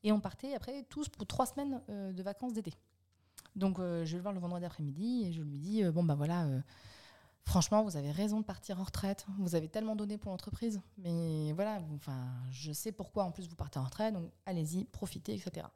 et 0.03 0.11
on 0.11 0.19
partait 0.19 0.53
après 0.53 0.83
tous 0.83 1.09
pour 1.09 1.25
trois 1.25 1.45
semaines 1.47 1.81
de 1.89 2.23
vacances 2.23 2.53
d'été. 2.53 2.73
Donc 3.55 3.79
euh, 3.79 4.03
je 4.05 4.11
vais 4.11 4.17
le 4.17 4.21
voir 4.23 4.33
le 4.33 4.39
vendredi 4.39 4.65
après-midi 4.65 5.25
et 5.25 5.33
je 5.33 5.41
lui 5.41 5.59
dis 5.59 5.83
euh, 5.83 5.91
bon 5.91 6.03
bah 6.03 6.15
voilà. 6.15 6.45
euh, 6.45 6.61
Franchement, 7.47 7.83
vous 7.83 7.95
avez 7.95 8.11
raison 8.11 8.39
de 8.39 8.45
partir 8.45 8.79
en 8.79 8.83
retraite. 8.83 9.27
Vous 9.37 9.53
avez 9.53 9.69
tellement 9.69 9.95
donné 9.95 10.17
pour 10.17 10.31
l'entreprise. 10.31 10.81
Mais 10.97 11.53
voilà, 11.53 11.79
enfin, 11.93 12.25
je 12.49 12.71
sais 12.71 12.91
pourquoi 12.91 13.23
en 13.23 13.31
plus 13.31 13.47
vous 13.47 13.55
partez 13.55 13.77
en 13.77 13.83
retraite. 13.83 14.15
Donc 14.15 14.31
allez-y, 14.47 14.85
profitez, 14.85 15.35
etc. 15.35 15.67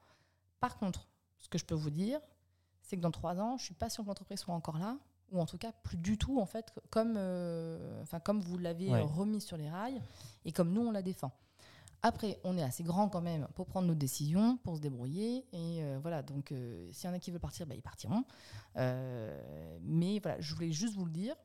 Par 0.59 0.77
contre, 0.79 1.07
ce 1.37 1.47
que 1.47 1.59
je 1.59 1.65
peux 1.65 1.75
vous 1.75 1.91
dire, 1.91 2.19
c'est 2.81 2.97
que 2.97 3.01
dans 3.01 3.11
trois 3.11 3.39
ans, 3.39 3.55
je 3.57 3.65
suis 3.65 3.75
pas 3.75 3.87
sûre 3.87 4.03
que 4.03 4.09
l'entreprise 4.09 4.39
soit 4.39 4.55
encore 4.55 4.79
là, 4.79 4.97
ou 5.31 5.39
en 5.39 5.45
tout 5.45 5.59
cas 5.59 5.71
plus 5.83 5.97
du 5.97 6.17
tout 6.17 6.39
en 6.41 6.47
fait, 6.47 6.73
comme, 6.89 7.13
euh, 7.17 8.01
enfin, 8.01 8.19
comme 8.19 8.41
vous 8.41 8.57
l'avez 8.57 8.89
Ouais. 8.89 9.01
remis 9.01 9.39
sur 9.39 9.55
les 9.55 9.69
rails 9.69 10.01
et 10.45 10.51
comme 10.51 10.71
nous 10.73 10.81
on 10.81 10.91
la 10.91 11.03
défend. 11.03 11.31
Après, 12.01 12.39
on 12.45 12.57
est 12.57 12.63
assez 12.63 12.83
grand 12.83 13.09
quand 13.09 13.21
même 13.21 13.47
pour 13.55 13.65
prendre 13.65 13.87
nos 13.87 13.95
décisions, 13.95 14.57
pour 14.57 14.77
se 14.77 14.81
débrouiller. 14.81 15.45
Et 15.51 15.83
euh, 15.83 15.99
voilà, 16.01 16.23
donc 16.23 16.51
euh, 16.51 16.87
s'il 16.91 17.09
y 17.09 17.11
en 17.11 17.15
a 17.15 17.19
qui 17.19 17.31
veulent 17.31 17.41
partir, 17.41 17.65
bah, 17.65 17.75
ils 17.75 17.81
partiront. 17.81 18.23
Euh, 18.77 19.79
mais 19.81 20.19
voilà, 20.19 20.39
je 20.39 20.55
voulais 20.55 20.71
juste 20.71 20.95
vous 20.95 21.05
le 21.05 21.11
dire. 21.11 21.35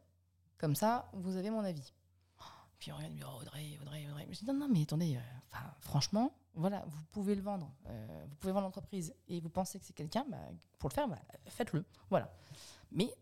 Comme 0.59 0.77
ça, 0.77 1.11
vous 1.13 1.37
avez 1.37 1.51
mon 1.51 1.65
avis. 1.65 1.93
puis 2.79 2.93
on 2.93 2.97
regarde, 2.97 3.15
oh, 3.27 3.41
Audrey, 3.43 3.79
Audrey, 3.83 4.07
Audrey. 4.09 4.29
Je 4.31 4.39
dis, 4.39 4.47
non, 4.47 4.55
non, 4.55 4.69
mais 4.69 4.83
attendez, 4.83 5.19
franchement, 5.81 6.33
voilà, 6.55 6.85
vous 6.87 7.03
pouvez 7.11 7.35
le 7.35 7.43
vendre, 7.43 7.69
vous 7.85 8.37
pouvez 8.37 8.53
vendre 8.53 8.67
l'entreprise 8.67 9.13
et 9.27 9.41
vous 9.41 9.51
pensez 9.51 9.81
que 9.81 9.85
c'est 9.85 9.93
quelqu'un, 9.93 10.25
bah, 10.31 10.39
pour 10.79 10.89
le 10.89 10.95
faire, 10.95 11.09
bah, 11.09 11.19
faites-le. 11.49 11.85
Voilà. 12.09 12.33
Mais 12.93 13.13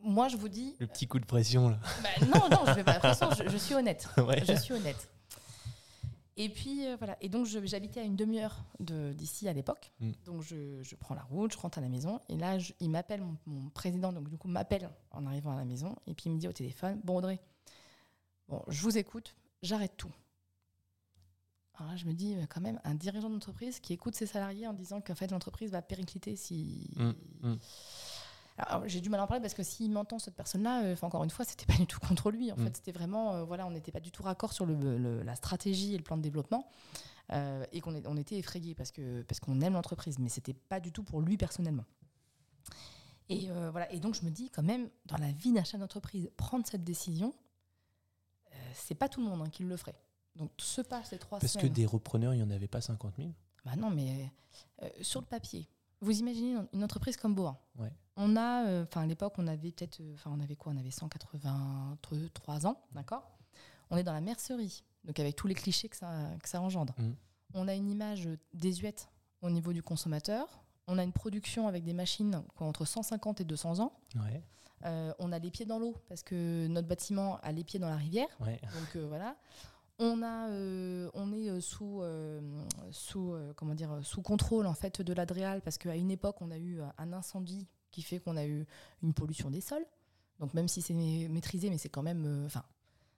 moi, 0.00 0.28
je 0.28 0.36
vous 0.36 0.48
dis, 0.48 0.76
Le 0.78 0.86
petit 0.86 1.08
coup 1.08 1.18
de 1.18 1.26
pression, 1.26 1.70
là. 1.70 1.78
bah, 2.02 2.26
non, 2.26 2.48
non, 2.48 2.64
je 2.66 2.72
vais 2.72 2.84
pas 2.84 2.92
l'impression, 2.92 3.30
je, 3.32 3.48
je 3.48 3.56
suis 3.56 3.74
honnête. 3.74 4.08
Ouais. 4.18 4.44
Je 4.46 4.54
suis 4.54 4.74
honnête. 4.74 5.08
Et 6.36 6.48
puis 6.48 6.84
euh, 6.86 6.96
voilà. 6.96 7.16
Et 7.20 7.28
donc 7.28 7.46
j'habitais 7.46 8.00
à 8.00 8.02
une 8.02 8.16
demi-heure 8.16 8.64
de- 8.80 9.12
d'ici 9.12 9.48
à 9.48 9.52
l'époque. 9.52 9.92
Mm. 10.00 10.10
Donc 10.24 10.42
je, 10.42 10.82
je 10.82 10.96
prends 10.96 11.14
la 11.14 11.22
route, 11.22 11.52
je 11.52 11.58
rentre 11.58 11.78
à 11.78 11.80
la 11.80 11.88
maison. 11.88 12.20
Et 12.28 12.36
là, 12.36 12.58
je- 12.58 12.72
il 12.80 12.90
m'appelle, 12.90 13.20
mon, 13.22 13.36
mon 13.46 13.70
président, 13.70 14.12
donc 14.12 14.28
du 14.28 14.36
coup, 14.36 14.48
m'appelle 14.48 14.90
en 15.12 15.26
arrivant 15.26 15.52
à 15.52 15.56
la 15.56 15.64
maison. 15.64 15.94
Et 16.06 16.14
puis 16.14 16.24
il 16.26 16.32
me 16.32 16.38
dit 16.38 16.48
au 16.48 16.52
téléphone 16.52 17.00
Bon, 17.04 17.16
Audrey, 17.18 17.40
bon, 18.48 18.62
je 18.68 18.82
vous 18.82 18.98
écoute, 18.98 19.36
j'arrête 19.62 19.96
tout. 19.96 20.10
Alors 21.76 21.90
là, 21.90 21.96
je 21.96 22.06
me 22.06 22.12
dis, 22.12 22.36
quand 22.50 22.60
même, 22.60 22.80
un 22.84 22.94
dirigeant 22.94 23.28
d'entreprise 23.30 23.80
qui 23.80 23.92
écoute 23.92 24.14
ses 24.14 24.26
salariés 24.26 24.66
en 24.68 24.72
disant 24.74 25.00
qu'en 25.00 25.16
fait, 25.16 25.30
l'entreprise 25.32 25.72
va 25.72 25.82
péricliter 25.82 26.36
si. 26.36 26.88
Mm, 26.96 27.12
mm. 27.42 27.56
J'ai 28.86 29.00
du 29.00 29.10
mal 29.10 29.18
à 29.20 29.24
en 29.24 29.26
parler 29.26 29.40
parce 29.42 29.54
que 29.54 29.64
s'il 29.64 29.90
m'entend, 29.90 30.18
cette 30.20 30.36
personne-là, 30.36 30.84
euh, 30.84 30.96
encore 31.02 31.24
une 31.24 31.30
fois, 31.30 31.44
c'était 31.44 31.66
pas 31.66 31.74
du 31.76 31.86
tout 31.88 31.98
contre 31.98 32.30
lui. 32.30 32.52
En 32.52 32.56
Mm. 32.56 32.64
fait, 32.66 32.76
c'était 32.76 32.92
vraiment, 32.92 33.32
euh, 33.34 33.44
voilà, 33.44 33.66
on 33.66 33.70
n'était 33.70 33.90
pas 33.90 33.98
du 34.00 34.12
tout 34.12 34.22
raccord 34.22 34.52
sur 34.52 34.64
le, 34.64 34.74
le- 34.76 35.22
la 35.24 35.34
stratégie 35.34 35.94
et 35.94 35.96
le 35.96 36.04
plan 36.04 36.16
de 36.16 36.22
développement. 36.22 36.68
euh, 37.32 37.64
et 37.72 37.80
qu'on 37.80 37.94
on 38.04 38.16
était 38.18 38.36
effrayés 38.36 38.74
parce 38.74 38.92
que 38.92 39.22
parce 39.22 39.40
qu'on 39.40 39.62
aime 39.62 39.72
l'entreprise, 39.72 40.18
mais 40.18 40.28
c'était 40.28 40.52
pas 40.52 40.78
du 40.78 40.92
tout 40.92 41.02
pour 41.02 41.22
lui 41.22 41.38
personnellement. 41.38 41.86
Et 43.30 43.48
voilà. 43.70 43.90
Et 43.92 43.98
donc 43.98 44.14
je 44.14 44.22
me 44.26 44.30
dis 44.30 44.50
quand 44.50 44.62
même, 44.62 44.90
dans 45.06 45.16
la 45.16 45.32
vie 45.32 45.54
chef 45.64 45.80
d'entreprise, 45.80 46.30
prendre 46.36 46.66
cette 46.66 46.84
décision, 46.84 47.34
c'est 48.74 48.94
pas 48.94 49.08
tout 49.08 49.22
le 49.22 49.26
monde 49.28 49.40
hein, 49.40 49.48
qui 49.50 49.62
le 49.62 49.74
ferait. 49.78 49.94
Donc 50.36 50.50
se 50.58 50.82
passe 50.82 51.12
les 51.12 51.18
trois 51.18 51.38
Parce 51.38 51.54
que 51.54 51.60
semaines. 51.60 51.72
des 51.72 51.86
repreneurs, 51.86 52.34
il 52.34 52.38
n'y 52.38 52.42
en 52.42 52.50
avait 52.54 52.68
pas 52.68 52.82
50 52.82 53.14
000. 53.16 53.30
Bah 53.64 53.74
non, 53.76 53.88
mais 53.88 54.30
sur 55.00 55.20
le 55.22 55.26
papier, 55.26 55.66
vous 56.04 56.20
imaginez 56.20 56.56
une, 56.72 56.84
entreprise 56.84 57.16
comme 57.16 57.34
Boa. 57.34 57.60
Ouais. 57.78 57.92
On 58.16 58.36
a, 58.36 58.66
euh, 58.66 58.84
enfin 58.84 59.02
à 59.02 59.06
l'époque, 59.06 59.34
on 59.38 59.46
avait 59.46 59.72
peut-être, 59.72 60.00
euh, 60.00 60.14
enfin 60.14 60.30
on 60.32 60.40
avait 60.40 60.54
quoi 60.56 60.72
On 60.72 60.76
avait 60.78 60.90
183 60.90 62.66
ans, 62.66 62.80
d'accord? 62.92 63.30
On 63.90 63.96
est 63.96 64.02
dans 64.04 64.12
la 64.12 64.20
mercerie, 64.20 64.84
donc 65.04 65.18
avec 65.18 65.36
tous 65.36 65.46
les 65.46 65.54
clichés 65.54 65.88
que 65.88 65.96
ça, 65.96 66.30
que 66.42 66.48
ça 66.48 66.60
engendre. 66.60 66.94
Mhm. 66.98 67.16
On 67.54 67.68
a 67.68 67.74
une 67.74 67.90
image 67.90 68.28
désuète 68.52 69.08
au 69.42 69.50
niveau 69.50 69.72
du 69.72 69.82
consommateur. 69.82 70.46
On 70.86 70.98
a 70.98 71.02
une 71.02 71.12
production 71.12 71.66
avec 71.68 71.84
des 71.84 71.92
machines 71.92 72.42
entre 72.58 72.84
150 72.84 73.40
et 73.40 73.44
200 73.44 73.80
ans. 73.80 73.92
Ouais, 74.16 74.42
Euh, 74.84 75.14
on 75.18 75.32
a 75.32 75.38
les 75.38 75.50
pieds 75.50 75.64
dans 75.64 75.78
l'eau 75.78 75.96
parce 76.08 76.22
que 76.22 76.66
notre 76.66 76.86
bâtiment 76.88 77.38
a 77.42 77.52
les 77.52 77.64
pieds 77.64 77.78
dans 77.80 77.88
la 77.88 77.96
rivière. 77.96 78.28
ouais. 78.40 78.60
Donc 78.62 78.96
euh, 78.96 79.06
voilà. 79.08 79.36
On, 79.98 80.22
a, 80.22 80.48
euh, 80.50 81.08
on 81.14 81.32
est 81.32 81.48
euh, 81.48 81.60
sous, 81.60 82.00
euh, 82.02 82.40
sous, 82.90 83.34
comment 83.56 83.74
dire, 83.74 83.98
sous 84.02 84.22
contrôle 84.22 84.66
en 84.66 84.74
fait 84.74 85.00
de 85.02 85.12
l'Adréal 85.12 85.60
parce 85.62 85.78
qu'à 85.78 85.94
une 85.96 86.10
époque 86.10 86.36
on 86.40 86.50
a 86.50 86.58
eu 86.58 86.80
un 86.98 87.12
incendie 87.12 87.68
qui 87.92 88.02
fait 88.02 88.18
qu'on 88.18 88.36
a 88.36 88.44
eu 88.44 88.66
une 89.02 89.14
pollution 89.14 89.50
des 89.50 89.60
sols. 89.60 89.86
Donc 90.40 90.52
même 90.52 90.66
si 90.66 90.82
c'est 90.82 90.94
ma- 90.94 91.28
maîtrisé, 91.32 91.70
mais 91.70 91.78
c'est 91.78 91.88
quand 91.88 92.02
même, 92.02 92.42
enfin, 92.44 92.64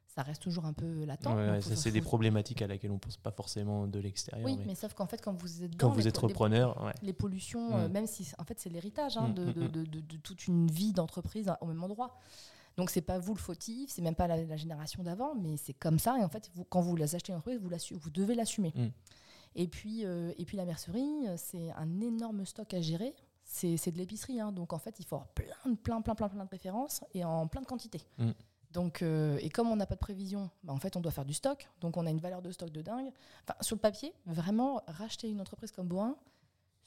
ça 0.06 0.22
reste 0.22 0.42
toujours 0.42 0.66
un 0.66 0.74
peu 0.74 1.04
latent. 1.04 1.26
Ouais, 1.34 1.50
ouais, 1.52 1.60
c'est 1.62 1.90
des 1.90 2.02
problématiques 2.02 2.60
à 2.60 2.66
laquelle 2.66 2.90
on 2.90 2.98
pense 2.98 3.16
pas 3.16 3.30
forcément 3.32 3.86
de 3.86 3.98
l'extérieur. 3.98 4.44
Oui, 4.46 4.56
mais 4.58 4.66
mais 4.66 4.74
sauf 4.74 4.92
qu'en 4.92 5.06
fait 5.06 5.22
quand 5.22 5.32
vous 5.32 5.62
êtes 5.62 5.78
quand 5.78 5.88
dans 5.88 5.94
vous 5.94 6.00
les 6.00 6.08
êtes 6.08 6.20
les- 6.20 6.26
repreneur, 6.26 6.84
ouais. 6.84 6.92
les 7.02 7.14
pollutions, 7.14 7.74
euh, 7.74 7.88
Mm. 7.88 7.92
même 7.92 8.06
si 8.06 8.30
en 8.36 8.44
fait 8.44 8.60
c'est 8.60 8.68
l'héritage 8.68 9.16
hein, 9.16 9.28
Mm, 9.28 9.34
de, 9.34 9.44
mm, 9.46 9.52
de- 9.54 9.66
de- 9.68 9.84
de- 9.84 10.00
de 10.00 10.16
toute 10.18 10.46
une 10.46 10.70
vie 10.70 10.92
d'entreprise 10.92 11.50
au 11.62 11.66
même 11.66 11.82
endroit. 11.82 12.18
Donc 12.76 12.90
c'est 12.90 13.00
pas 13.00 13.18
vous 13.18 13.34
le 13.34 13.40
fautif, 13.40 13.90
c'est 13.90 14.02
même 14.02 14.14
pas 14.14 14.26
la, 14.26 14.42
la 14.44 14.56
génération 14.56 15.02
d'avant, 15.02 15.34
mais 15.34 15.56
c'est 15.56 15.72
comme 15.72 15.98
ça. 15.98 16.18
Et 16.18 16.24
en 16.24 16.28
fait, 16.28 16.50
vous, 16.54 16.64
quand 16.64 16.80
vous 16.80 16.94
les 16.96 17.14
achetez 17.14 17.32
une 17.32 17.38
entreprise, 17.38 17.60
vous, 17.92 18.10
devez 18.10 18.34
l'assumer. 18.34 18.72
Mm. 18.74 18.86
Et 19.54 19.68
puis 19.68 20.04
euh, 20.04 20.32
et 20.36 20.44
puis 20.44 20.56
la 20.56 20.66
mercerie, 20.66 21.26
euh, 21.28 21.36
c'est 21.38 21.70
un 21.72 22.00
énorme 22.00 22.44
stock 22.44 22.74
à 22.74 22.80
gérer. 22.80 23.14
C'est 23.44 23.92
de 23.92 23.96
l'épicerie, 23.98 24.40
hein. 24.40 24.50
donc 24.50 24.72
en 24.72 24.78
fait 24.78 24.96
il 24.98 25.06
faut 25.06 25.14
avoir 25.14 25.28
plein, 25.28 25.46
de- 25.70 25.76
plein, 25.76 26.02
plein, 26.02 26.14
plein, 26.16 26.28
plein 26.28 26.44
de 26.44 26.50
références 26.50 27.02
et 27.14 27.24
en 27.24 27.46
plein 27.46 27.60
de 27.60 27.66
quantité. 27.66 28.02
Mm. 28.18 28.32
Donc, 28.72 29.00
euh, 29.00 29.38
et 29.40 29.48
comme 29.48 29.70
on 29.70 29.76
n'a 29.76 29.86
pas 29.86 29.94
de 29.94 30.00
prévision, 30.00 30.50
bah, 30.62 30.74
en 30.74 30.76
fait, 30.76 30.96
on 30.96 31.00
doit 31.00 31.12
faire 31.12 31.24
du 31.24 31.32
stock. 31.32 31.66
Donc, 31.80 31.96
on 31.96 32.04
a 32.04 32.10
une 32.10 32.18
valeur 32.18 32.42
de 32.42 32.50
stock 32.50 32.70
de 32.70 32.82
dingue. 32.82 33.10
Enfin, 33.44 33.56
sur 33.62 33.74
le 33.74 33.80
papier, 33.80 34.12
vraiment, 34.26 34.82
racheter 34.86 35.30
une 35.30 35.40
entreprise 35.40 35.72
comme 35.72 35.88
Boin, 35.88 36.14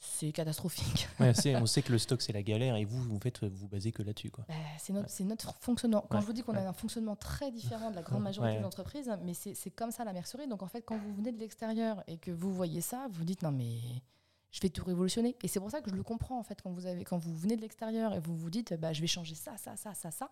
c'est 0.02 0.32
catastrophique. 0.32 1.08
Ouais, 1.20 1.32
on 1.60 1.66
sait 1.66 1.82
que 1.82 1.92
le 1.92 1.98
stock 1.98 2.22
c'est 2.22 2.32
la 2.32 2.42
galère 2.42 2.74
et 2.76 2.84
vous, 2.86 3.02
vous 3.02 3.18
faites 3.20 3.44
vous 3.44 3.68
basez 3.68 3.92
que 3.92 4.02
là-dessus. 4.02 4.30
Bah, 4.36 4.54
c'est 4.78 4.92
notre, 4.94 5.10
c'est 5.10 5.24
notre 5.24 5.54
fonctionnement. 5.60 6.06
Quand 6.08 6.16
Ouais, 6.16 6.22
je 6.22 6.26
vous 6.26 6.32
dis 6.32 6.42
qu'on 6.42 6.52
ouais. 6.54 6.64
a 6.64 6.68
un 6.70 6.72
fonctionnement 6.72 7.16
très 7.16 7.50
différent 7.50 7.90
de 7.90 7.96
la 7.96 8.02
grande 8.02 8.22
majorité 8.22 8.52
Ouais, 8.52 8.54
ouais. 8.56 8.60
des 8.60 8.66
entreprises, 8.66 9.10
mais 9.22 9.34
c'est 9.34 9.70
comme 9.70 9.90
ça 9.90 10.04
la 10.04 10.12
mercerie. 10.14 10.48
Donc 10.48 10.62
en 10.62 10.68
fait, 10.68 10.82
quand 10.82 10.96
vous 10.96 11.14
venez 11.14 11.32
de 11.32 11.38
l'extérieur 11.38 12.02
et 12.06 12.16
que 12.16 12.30
vous 12.30 12.52
voyez 12.52 12.80
ça, 12.80 13.06
vous 13.10 13.18
vous 13.18 13.24
dites 13.24 13.42
non 13.42 13.52
mais 13.52 13.78
je 14.50 14.60
vais 14.62 14.70
tout 14.70 14.84
révolutionner. 14.84 15.36
Et 15.42 15.48
c'est 15.48 15.60
pour 15.60 15.70
ça 15.70 15.80
que 15.82 15.90
je 15.90 15.94
le 15.94 16.02
comprends 16.02 16.38
en 16.38 16.42
fait 16.42 16.60
quand 16.62 16.70
vous 16.70 16.86
avez, 16.86 17.04
quand 17.04 17.18
vous 17.18 17.36
venez 17.36 17.56
de 17.56 17.60
l'extérieur 17.60 18.14
et 18.14 18.20
vous 18.20 18.34
vous 18.36 18.50
dites 18.50 18.74
bah 18.74 18.92
je 18.94 19.00
vais 19.02 19.06
changer 19.06 19.34
ça, 19.34 19.56
ça, 19.58 19.76
ça, 19.76 19.94
ça, 19.94 20.10
ça. 20.10 20.30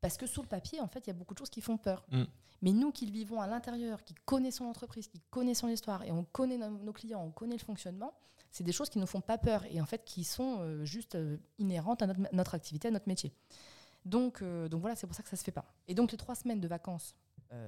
Parce 0.00 0.16
que 0.16 0.26
sous 0.26 0.40
le 0.42 0.48
papier, 0.48 0.80
en 0.80 0.88
fait, 0.88 1.00
il 1.00 1.08
y 1.08 1.10
a 1.10 1.14
beaucoup 1.14 1.34
de 1.34 1.38
choses 1.38 1.50
qui 1.50 1.60
font 1.60 1.76
peur. 1.76 2.04
Mm. 2.10 2.22
Mais 2.62 2.72
nous 2.72 2.90
qui 2.90 3.06
le 3.06 3.12
vivons 3.12 3.40
à 3.40 3.46
l'intérieur, 3.46 4.02
qui 4.02 4.14
connaissons 4.24 4.64
l'entreprise, 4.64 5.06
qui 5.08 5.20
connaissons 5.30 5.66
l'histoire, 5.66 6.02
et 6.04 6.10
on 6.10 6.24
connaît 6.24 6.56
nos 6.58 6.92
clients, 6.92 7.22
on 7.22 7.30
connaît 7.30 7.56
le 7.56 7.62
fonctionnement, 7.64 8.12
c'est 8.50 8.64
des 8.64 8.72
choses 8.72 8.90
qui 8.90 8.98
ne 8.98 9.02
nous 9.02 9.06
font 9.06 9.20
pas 9.20 9.38
peur 9.38 9.64
et 9.70 9.80
en 9.80 9.86
fait 9.86 10.04
qui 10.04 10.24
sont 10.24 10.58
euh, 10.60 10.84
juste 10.84 11.14
euh, 11.14 11.36
inhérentes 11.58 12.02
à 12.02 12.06
notre, 12.32 12.54
activité, 12.54 12.88
à 12.88 12.90
notre 12.90 13.08
métier. 13.08 13.32
Donc, 14.04 14.42
euh, 14.42 14.68
donc 14.68 14.80
voilà, 14.80 14.96
c'est 14.96 15.06
pour 15.06 15.14
ça 15.14 15.22
que 15.22 15.28
ça 15.28 15.36
se 15.36 15.44
fait 15.44 15.52
pas. 15.52 15.72
Et 15.86 15.94
donc 15.94 16.12
les 16.12 16.18
trois 16.18 16.34
semaines 16.34 16.60
de 16.60 16.68
vacances 16.68 17.16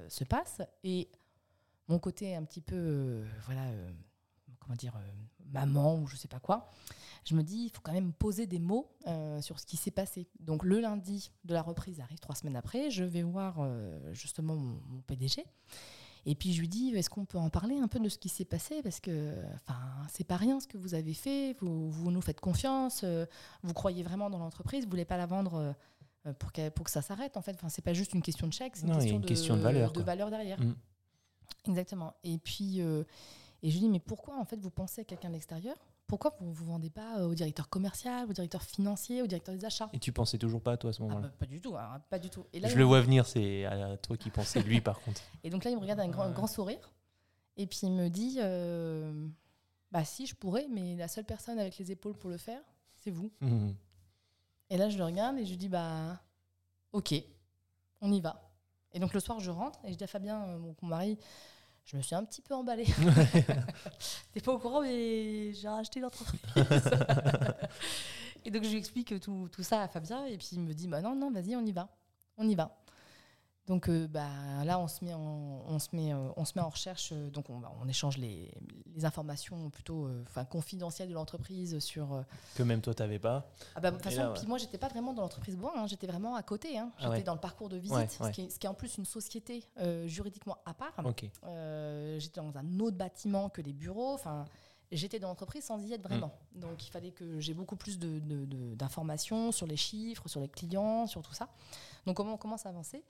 se 0.08 0.22
passent 0.22 0.62
et 0.84 1.10
mon 1.88 1.98
côté 1.98 2.36
un 2.36 2.44
petit 2.44 2.60
peu, 2.60 3.24
voilà, 3.46 3.68
comment 4.60 4.76
dire, 4.76 4.96
maman 5.50 5.98
ou 5.98 6.06
je 6.06 6.14
sais 6.14 6.28
pas 6.28 6.38
quoi, 6.38 6.70
je 7.24 7.34
me 7.34 7.42
dis, 7.42 7.64
il 7.64 7.68
faut 7.70 7.80
quand 7.82 7.92
même 7.92 8.12
poser 8.12 8.46
des 8.46 8.60
mots 8.60 8.88
sur 9.40 9.58
ce 9.58 9.66
qui 9.66 9.76
s'est 9.76 9.90
passé. 9.90 10.28
Donc 10.38 10.62
le 10.62 10.78
lundi 10.78 11.32
de 11.42 11.52
la 11.52 11.62
reprise 11.62 11.98
arrive 11.98 12.20
trois 12.20 12.36
semaines 12.36 12.54
après, 12.54 12.92
je 12.92 13.02
vais 13.02 13.24
voir 13.24 13.58
justement 14.12 14.54
mon 14.54 15.00
PDG. 15.08 15.44
Et 16.24 16.34
puis 16.34 16.52
je 16.52 16.60
lui 16.60 16.68
dis, 16.68 16.94
est-ce 16.94 17.10
qu'on 17.10 17.24
peut 17.24 17.38
en 17.38 17.50
parler 17.50 17.76
un 17.78 17.88
peu 17.88 17.98
de 17.98 18.08
ce 18.08 18.18
qui 18.18 18.28
s'est 18.28 18.44
passé? 18.44 18.80
Parce 18.82 19.00
que, 19.00 19.34
enfin, 19.54 19.78
c'est 20.08 20.24
pas 20.26 20.36
rien 20.36 20.60
ce 20.60 20.68
que 20.68 20.78
vous 20.78 20.94
avez 20.94 21.14
fait. 21.14 21.56
Vous, 21.60 21.90
vous 21.90 22.10
nous 22.10 22.20
faites 22.20 22.40
confiance. 22.40 23.00
euh, 23.04 23.26
vous 23.62 23.72
croyez 23.74 24.02
vraiment 24.02 24.30
dans 24.30 24.38
l'entreprise. 24.38 24.84
Vous 24.84 24.90
voulez 24.90 25.04
pas 25.04 25.16
la 25.16 25.26
vendre 25.26 25.74
euh, 26.26 26.32
pour, 26.34 26.52
que, 26.52 26.68
pour 26.68 26.84
que 26.84 26.90
ça 26.92 27.02
s'arrête. 27.02 27.36
En 27.36 27.42
fait, 27.42 27.54
enfin, 27.54 27.68
c'est 27.68 27.82
pas 27.82 27.92
juste 27.92 28.14
une 28.14 28.22
question 28.22 28.46
de 28.46 28.52
chèque, 28.52 28.76
c'est 28.76 28.82
une, 28.86 28.92
Non, 28.92 28.98
question, 28.98 29.16
une 29.16 29.24
question 29.24 29.56
de 29.56 29.62
valeur, 29.62 29.92
de 29.92 30.02
valeur 30.02 30.30
derrière. 30.30 30.60
Mm. 30.60 30.74
Exactement. 31.68 32.14
Et 32.22 32.38
puis, 32.38 32.80
euh, 32.80 33.02
et 33.62 33.70
je 33.70 33.74
lui 33.74 33.80
dis, 33.80 33.88
mais 33.88 34.00
pourquoi 34.00 34.38
en 34.38 34.44
fait 34.44 34.60
vous 34.60 34.70
pensez 34.70 35.00
à 35.00 35.04
quelqu'un 35.04 35.28
de 35.28 35.34
l'extérieur? 35.34 35.76
Pourquoi 36.12 36.36
vous 36.40 36.52
vous 36.52 36.66
vendez 36.66 36.90
pas 36.90 37.20
euh, 37.20 37.26
au 37.26 37.34
directeur 37.34 37.70
commercial, 37.70 38.28
au 38.28 38.34
directeur 38.34 38.62
financier, 38.62 39.22
au 39.22 39.26
directeur 39.26 39.54
des 39.54 39.64
achats? 39.64 39.88
Et 39.94 39.98
tu 39.98 40.12
pensais 40.12 40.36
toujours 40.36 40.60
pas 40.60 40.72
à 40.72 40.76
toi 40.76 40.90
à 40.90 40.92
ce 40.92 41.00
Ah 41.00 41.06
moment-là? 41.06 41.28
bah, 41.28 41.34
Pas 41.38 41.46
du 41.46 41.58
tout, 41.58 41.74
hein, 41.74 42.02
pas 42.10 42.18
du 42.18 42.28
tout. 42.28 42.44
Et 42.52 42.60
là, 42.60 42.68
Je 42.68 42.76
le 42.76 42.84
vois 42.84 43.00
venir, 43.00 43.24
c'est 43.24 43.64
à 43.64 43.96
toi 43.96 44.18
qui 44.18 44.28
pensais 44.28 44.60
lui 44.60 44.82
par 44.82 45.00
contre. 45.00 45.22
Et 45.42 45.48
donc 45.48 45.64
là, 45.64 45.70
il 45.70 45.76
me 45.76 45.80
regarde 45.80 46.00
avec 46.00 46.14
un 46.14 46.30
grand, 46.30 46.46
sourire. 46.46 46.92
Et 47.56 47.66
puis 47.66 47.78
il 47.84 47.92
me 47.92 48.10
dit 48.10 48.40
euh, 48.40 49.26
Bah, 49.90 50.04
si, 50.04 50.26
je 50.26 50.34
pourrais, 50.34 50.66
mais 50.70 50.96
la 50.96 51.08
seule 51.08 51.24
personne 51.24 51.58
avec 51.58 51.78
les 51.78 51.92
épaules 51.92 52.18
pour 52.18 52.28
le 52.28 52.36
faire, 52.36 52.60
c'est 52.94 53.10
vous. 53.10 53.32
Mhm. 53.40 53.74
Et 54.68 54.76
là, 54.76 54.90
je 54.90 54.98
le 54.98 55.04
regarde 55.06 55.38
et 55.38 55.46
je 55.46 55.50
lui 55.52 55.56
dis 55.56 55.70
Bah, 55.70 56.20
ok, 56.92 57.14
on 58.02 58.12
y 58.12 58.20
va. 58.20 58.52
Et 58.92 58.98
donc 58.98 59.14
le 59.14 59.20
soir, 59.20 59.40
je 59.40 59.50
rentre 59.50 59.78
et 59.86 59.92
je 59.92 59.96
dis 59.96 60.04
à 60.04 60.08
Fabien, 60.08 60.42
euh, 60.42 60.58
mon 60.58 60.88
mari, 60.88 61.18
je 61.84 61.96
me 61.96 62.02
suis 62.02 62.14
un 62.14 62.24
petit 62.24 62.42
peu 62.42 62.54
emballée. 62.54 62.86
T'es 64.32 64.40
pas 64.40 64.52
au 64.52 64.58
courant, 64.58 64.82
mais 64.82 65.52
j'ai 65.52 65.68
racheté 65.68 66.00
l'entreprise. 66.00 66.40
et 68.44 68.50
donc 68.50 68.64
je 68.64 68.70
lui 68.70 68.78
explique 68.78 69.20
tout, 69.20 69.48
tout 69.52 69.62
ça 69.62 69.82
à 69.82 69.88
Fabien 69.88 70.24
et 70.26 70.36
puis 70.36 70.48
il 70.52 70.60
me 70.60 70.72
dit 70.72 70.88
Bah, 70.88 71.00
non, 71.00 71.14
non, 71.14 71.30
vas-y, 71.30 71.56
on 71.56 71.64
y 71.64 71.72
va. 71.72 71.88
On 72.36 72.48
y 72.48 72.54
va. 72.54 72.81
Donc 73.72 73.88
euh, 73.88 74.06
bah, 74.06 74.28
là, 74.66 74.78
on 74.78 74.86
se 74.86 75.02
met 75.02 75.14
en, 75.14 75.62
on 75.66 75.78
se 75.78 75.88
met, 75.96 76.12
euh, 76.12 76.28
on 76.36 76.44
se 76.44 76.52
met 76.54 76.60
en 76.60 76.68
recherche. 76.68 77.08
euh, 77.12 77.30
donc 77.30 77.46
on, 77.48 77.88
échange 77.88 78.18
les, 78.18 78.52
les 78.94 79.04
informations 79.06 79.70
plutôt 79.70 80.04
euh, 80.04 80.22
enfin, 80.28 80.44
confidentielles 80.44 81.08
de 81.08 81.14
l'entreprise 81.14 81.78
sur. 81.78 82.12
euh, 82.12 82.22
Que 82.54 82.62
même 82.62 82.82
toi 82.82 82.92
t'avais 82.92 83.18
pas. 83.18 83.50
ah 83.74 83.80
bah, 83.80 83.90
de 83.90 83.96
toute 83.96 84.04
façon, 84.04 84.34
puis 84.34 84.46
moi, 84.46 84.58
j'étais 84.58 84.76
pas 84.76 84.88
vraiment 84.88 85.14
dans 85.14 85.22
l'entreprise 85.22 85.56
Bois, 85.56 85.72
hein, 85.74 85.86
j'étais 85.86 86.06
vraiment 86.06 86.34
à 86.34 86.42
côté. 86.42 86.76
hein. 86.76 86.90
Ah 86.98 87.04
J'étais 87.04 87.12
ouais. 87.16 87.22
dans 87.22 87.32
le 87.32 87.40
parcours 87.40 87.70
de 87.70 87.78
visite, 87.78 87.96
Ouais, 87.96 88.08
Ce, 88.10 88.30
qui 88.30 88.42
est, 88.42 88.50
ce 88.50 88.58
qui 88.58 88.66
est 88.66 88.68
en 88.68 88.74
plus 88.74 88.98
une 88.98 89.06
société 89.06 89.64
juridiquement 90.04 90.58
à 90.66 90.74
part. 90.74 90.92
J'étais 92.18 92.40
dans 92.42 92.54
un 92.54 92.78
autre 92.80 92.98
bâtiment 92.98 93.48
que 93.48 93.62
les 93.62 93.72
bureaux. 93.72 94.12
Enfin, 94.12 94.44
j'étais 94.90 95.18
dans 95.18 95.28
l'entreprise 95.28 95.64
sans 95.64 95.82
y 95.82 95.94
être 95.94 96.06
vraiment. 96.06 96.30
Mm. 96.56 96.60
Donc, 96.60 96.86
il 96.86 96.90
fallait 96.90 97.12
que 97.12 97.40
j'ai 97.40 97.54
beaucoup 97.54 97.76
plus 97.76 97.98
de- 97.98 98.18
de- 98.18 98.44
de- 98.44 98.74
d'informations 98.74 99.50
sur 99.50 99.66
les 99.66 99.78
chiffres, 99.78 100.28
sur 100.28 100.40
les 100.40 100.48
clients, 100.48 101.06
sur 101.06 101.22
tout 101.22 101.32
ça. 101.32 101.48
Donc, 102.06 102.16
comment 102.16 102.34
on 102.34 102.36
commence 102.36 102.66
à 102.66 102.70
avancer 102.70 103.04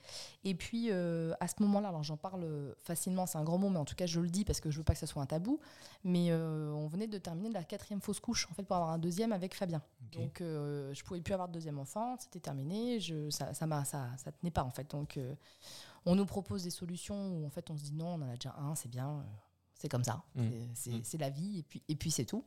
Et 0.44 0.54
puis, 0.54 0.88
euh, 0.90 1.32
à 1.40 1.48
ce 1.48 1.54
moment-là, 1.60 1.88
alors 1.88 2.02
j'en 2.02 2.16
parle 2.16 2.74
facilement, 2.78 3.26
c'est 3.26 3.38
un 3.38 3.44
grand 3.44 3.56
mot, 3.58 3.68
mais 3.70 3.78
en 3.78 3.84
tout 3.84 3.94
cas, 3.94 4.06
je 4.06 4.20
le 4.20 4.28
dis 4.28 4.44
parce 4.44 4.60
que 4.60 4.70
je 4.70 4.78
veux 4.78 4.84
pas 4.84 4.92
que 4.92 4.98
ça 4.98 5.06
soit 5.06 5.22
un 5.22 5.26
tabou. 5.26 5.60
Mais 6.04 6.26
euh, 6.30 6.70
on 6.72 6.86
venait 6.88 7.06
de 7.06 7.18
terminer 7.18 7.50
la 7.50 7.64
quatrième 7.64 8.00
fausse 8.00 8.20
couche, 8.20 8.46
en 8.50 8.54
fait, 8.54 8.62
pour 8.64 8.76
avoir 8.76 8.90
un 8.90 8.98
deuxième 8.98 9.32
avec 9.32 9.54
Fabien. 9.54 9.82
Donc, 10.12 10.40
euh, 10.40 10.92
je 10.92 11.02
pouvais 11.04 11.20
plus 11.22 11.32
avoir 11.32 11.48
de 11.48 11.54
deuxième 11.54 11.78
enfant, 11.78 12.16
c'était 12.18 12.40
terminé. 12.40 13.00
Je, 13.00 13.30
ça, 13.30 13.54
ça, 13.54 13.66
m'a- 13.66 13.84
ça, 13.84 14.08
ça 14.18 14.30
tenait 14.32 14.50
pas, 14.50 14.64
en 14.64 14.70
fait. 14.70 14.90
Donc, 14.90 15.16
euh, 15.16 15.34
On 16.04 16.16
nous 16.16 16.26
propose 16.26 16.64
des 16.64 16.70
solutions 16.70 17.28
où 17.38 17.46
en 17.46 17.50
fait 17.50 17.70
on 17.70 17.76
se 17.76 17.84
dit 17.84 17.92
non, 17.92 18.14
on 18.14 18.22
en 18.22 18.28
a 18.28 18.34
déjà 18.34 18.52
un, 18.58 18.74
c'est 18.74 18.88
bien, 18.88 19.08
euh, 19.08 19.22
c'est 19.74 19.88
comme 19.88 20.02
ça, 20.02 20.24
Mm. 20.34 20.42
c'est- 20.74 21.04
c'est 21.04 21.18
la 21.18 21.30
vie 21.30 21.60
et 21.60 21.62
puis, 21.62 21.80
et 21.88 21.94
puis 21.94 22.10
c'est 22.10 22.24
tout. 22.24 22.44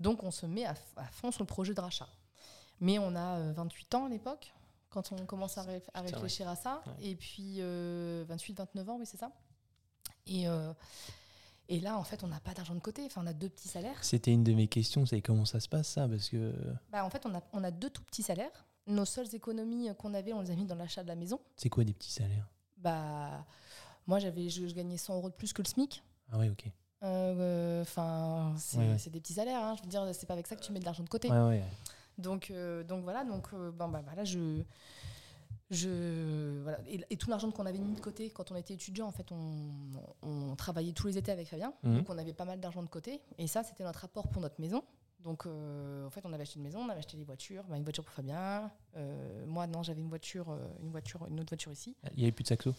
Donc 0.00 0.22
on 0.22 0.30
se 0.30 0.46
met 0.46 0.64
à, 0.64 0.74
à 0.96 1.04
fond 1.04 1.30
sur 1.30 1.42
le 1.42 1.46
projet 1.46 1.74
de 1.74 1.80
rachat. 1.82 2.08
Mais 2.80 2.98
on 2.98 3.14
a 3.14 3.36
euh, 3.38 3.52
28 3.52 3.94
ans 3.96 4.06
à 4.06 4.08
l'époque 4.08 4.54
quand 5.02 5.12
on 5.12 5.26
commence 5.26 5.58
à, 5.58 5.62
ré- 5.62 5.82
à 5.94 6.02
vrai. 6.02 6.10
réfléchir 6.12 6.48
à 6.48 6.56
ça. 6.56 6.82
Ouais. 6.86 7.08
Et 7.10 7.16
puis 7.16 7.58
28-29 7.60 8.88
ans, 8.88 8.96
oui 8.98 9.06
c'est 9.06 9.16
ça. 9.18 9.30
Et, 10.26 10.48
euh, 10.48 10.72
et 11.68 11.80
là 11.80 11.98
en 11.98 12.04
fait 12.04 12.24
on 12.24 12.28
n'a 12.28 12.40
pas 12.40 12.54
d'argent 12.54 12.74
de 12.74 12.80
côté, 12.80 13.02
enfin 13.04 13.20
on 13.22 13.26
a 13.26 13.32
deux 13.32 13.48
petits 13.48 13.68
salaires. 13.68 14.02
C'était 14.02 14.32
une 14.32 14.42
de 14.44 14.52
mes 14.54 14.68
questions, 14.68 15.04
c'est 15.06 15.20
comment 15.20 15.44
ça 15.44 15.60
se 15.60 15.68
passe 15.68 15.88
ça 15.88 16.08
Parce 16.08 16.28
que 16.28 16.52
Bah, 16.90 17.04
en 17.04 17.10
fait 17.10 17.26
on 17.26 17.34
a, 17.34 17.42
on 17.52 17.62
a 17.64 17.70
deux 17.70 17.90
tout 17.90 18.02
petits 18.02 18.22
salaires. 18.22 18.66
Nos 18.86 19.04
seules 19.04 19.34
économies 19.34 19.88
qu'on 19.98 20.14
avait, 20.14 20.32
on 20.32 20.40
les 20.40 20.50
a 20.50 20.54
mis 20.54 20.64
dans 20.64 20.76
l'achat 20.76 21.02
de 21.02 21.08
la 21.08 21.16
maison. 21.16 21.40
c'est 21.56 21.68
quoi 21.68 21.82
des 21.84 21.92
petits 21.92 22.12
salaires? 22.12 22.48
Bah, 22.76 23.44
moi, 24.06 24.20
j'avais, 24.20 24.48
je, 24.48 24.68
je 24.68 24.74
gagnais 24.74 24.96
100 24.96 25.16
euros 25.16 25.28
de 25.28 25.34
plus 25.34 25.52
que 25.52 25.60
le 25.60 25.66
SMIC. 25.66 26.04
Ah 26.30 26.38
ouais, 26.38 26.48
ok. 26.50 26.70
Enfin, 27.82 28.54
c'est, 28.58 28.78
Ouais, 28.78 28.88
ouais. 28.90 28.98
c'est 28.98 29.10
des 29.10 29.20
petits 29.20 29.32
salaires. 29.32 29.60
hein. 29.60 29.74
Je 29.76 29.82
veux 29.82 29.88
dire, 29.88 30.06
c'est 30.12 30.26
pas 30.26 30.34
avec 30.34 30.46
ça 30.46 30.54
que 30.54 30.62
tu 30.62 30.70
mets 30.72 30.78
de 30.78 30.84
l'argent 30.84 31.02
de 31.02 31.08
côté. 31.08 31.28
Ouais, 31.30 31.36
ouais. 31.48 31.64
Donc, 32.18 32.50
euh, 32.50 32.82
donc 32.84 33.04
voilà. 33.04 33.24
Donc, 33.24 33.48
euh, 33.52 33.70
bon, 33.70 33.88
bah, 33.88 34.02
voilà, 34.04 34.24
je, 34.24 34.62
je, 35.70 36.60
voilà. 36.62 36.78
Et, 36.88 37.00
et 37.10 37.16
tout 37.16 37.28
l'argent 37.30 37.50
qu'on 37.50 37.66
avait 37.66 37.78
mis 37.78 37.94
de 37.94 38.00
côté 38.00 38.30
quand 38.30 38.50
on 38.52 38.56
était 38.56 38.74
étudiant, 38.74 39.06
en 39.06 39.12
fait, 39.12 39.30
on, 39.32 39.70
on 40.22 40.56
travaillait 40.56 40.92
tous 40.92 41.06
les 41.08 41.18
étés 41.18 41.32
avec 41.32 41.48
Fabien. 41.48 41.72
Mhm. 41.82 41.98
Donc, 41.98 42.10
on 42.10 42.18
avait 42.18 42.32
pas 42.34 42.44
mal 42.44 42.60
d'argent 42.60 42.82
de 42.82 42.88
côté. 42.88 43.20
Et 43.38 43.46
ça, 43.46 43.62
c'était 43.62 43.84
notre 43.84 44.04
apport 44.04 44.28
pour 44.28 44.40
notre 44.42 44.60
maison. 44.60 44.82
Donc, 45.20 45.44
euh, 45.46 46.06
en 46.06 46.10
fait, 46.10 46.20
on 46.24 46.32
avait 46.32 46.42
acheté 46.42 46.58
une 46.58 46.62
maison, 46.62 46.80
on 46.80 46.88
avait 46.88 46.98
acheté 47.00 47.16
des 47.16 47.24
voitures, 47.24 47.64
Bah, 47.64 47.76
une 47.76 47.82
voiture 47.82 48.04
pour 48.04 48.14
Fabien. 48.14 48.70
Euh, 48.96 49.44
moi, 49.46 49.66
non, 49.66 49.82
j'avais 49.82 50.00
une 50.00 50.08
voiture, 50.08 50.56
une 50.80 50.90
voiture, 50.90 51.26
une 51.28 51.40
autre 51.40 51.48
voiture 51.48 51.72
ici. 51.72 51.96
Il 52.12 52.18
n'y 52.18 52.22
avait 52.24 52.32
plus 52.32 52.44
de 52.44 52.48
saxo 52.48 52.74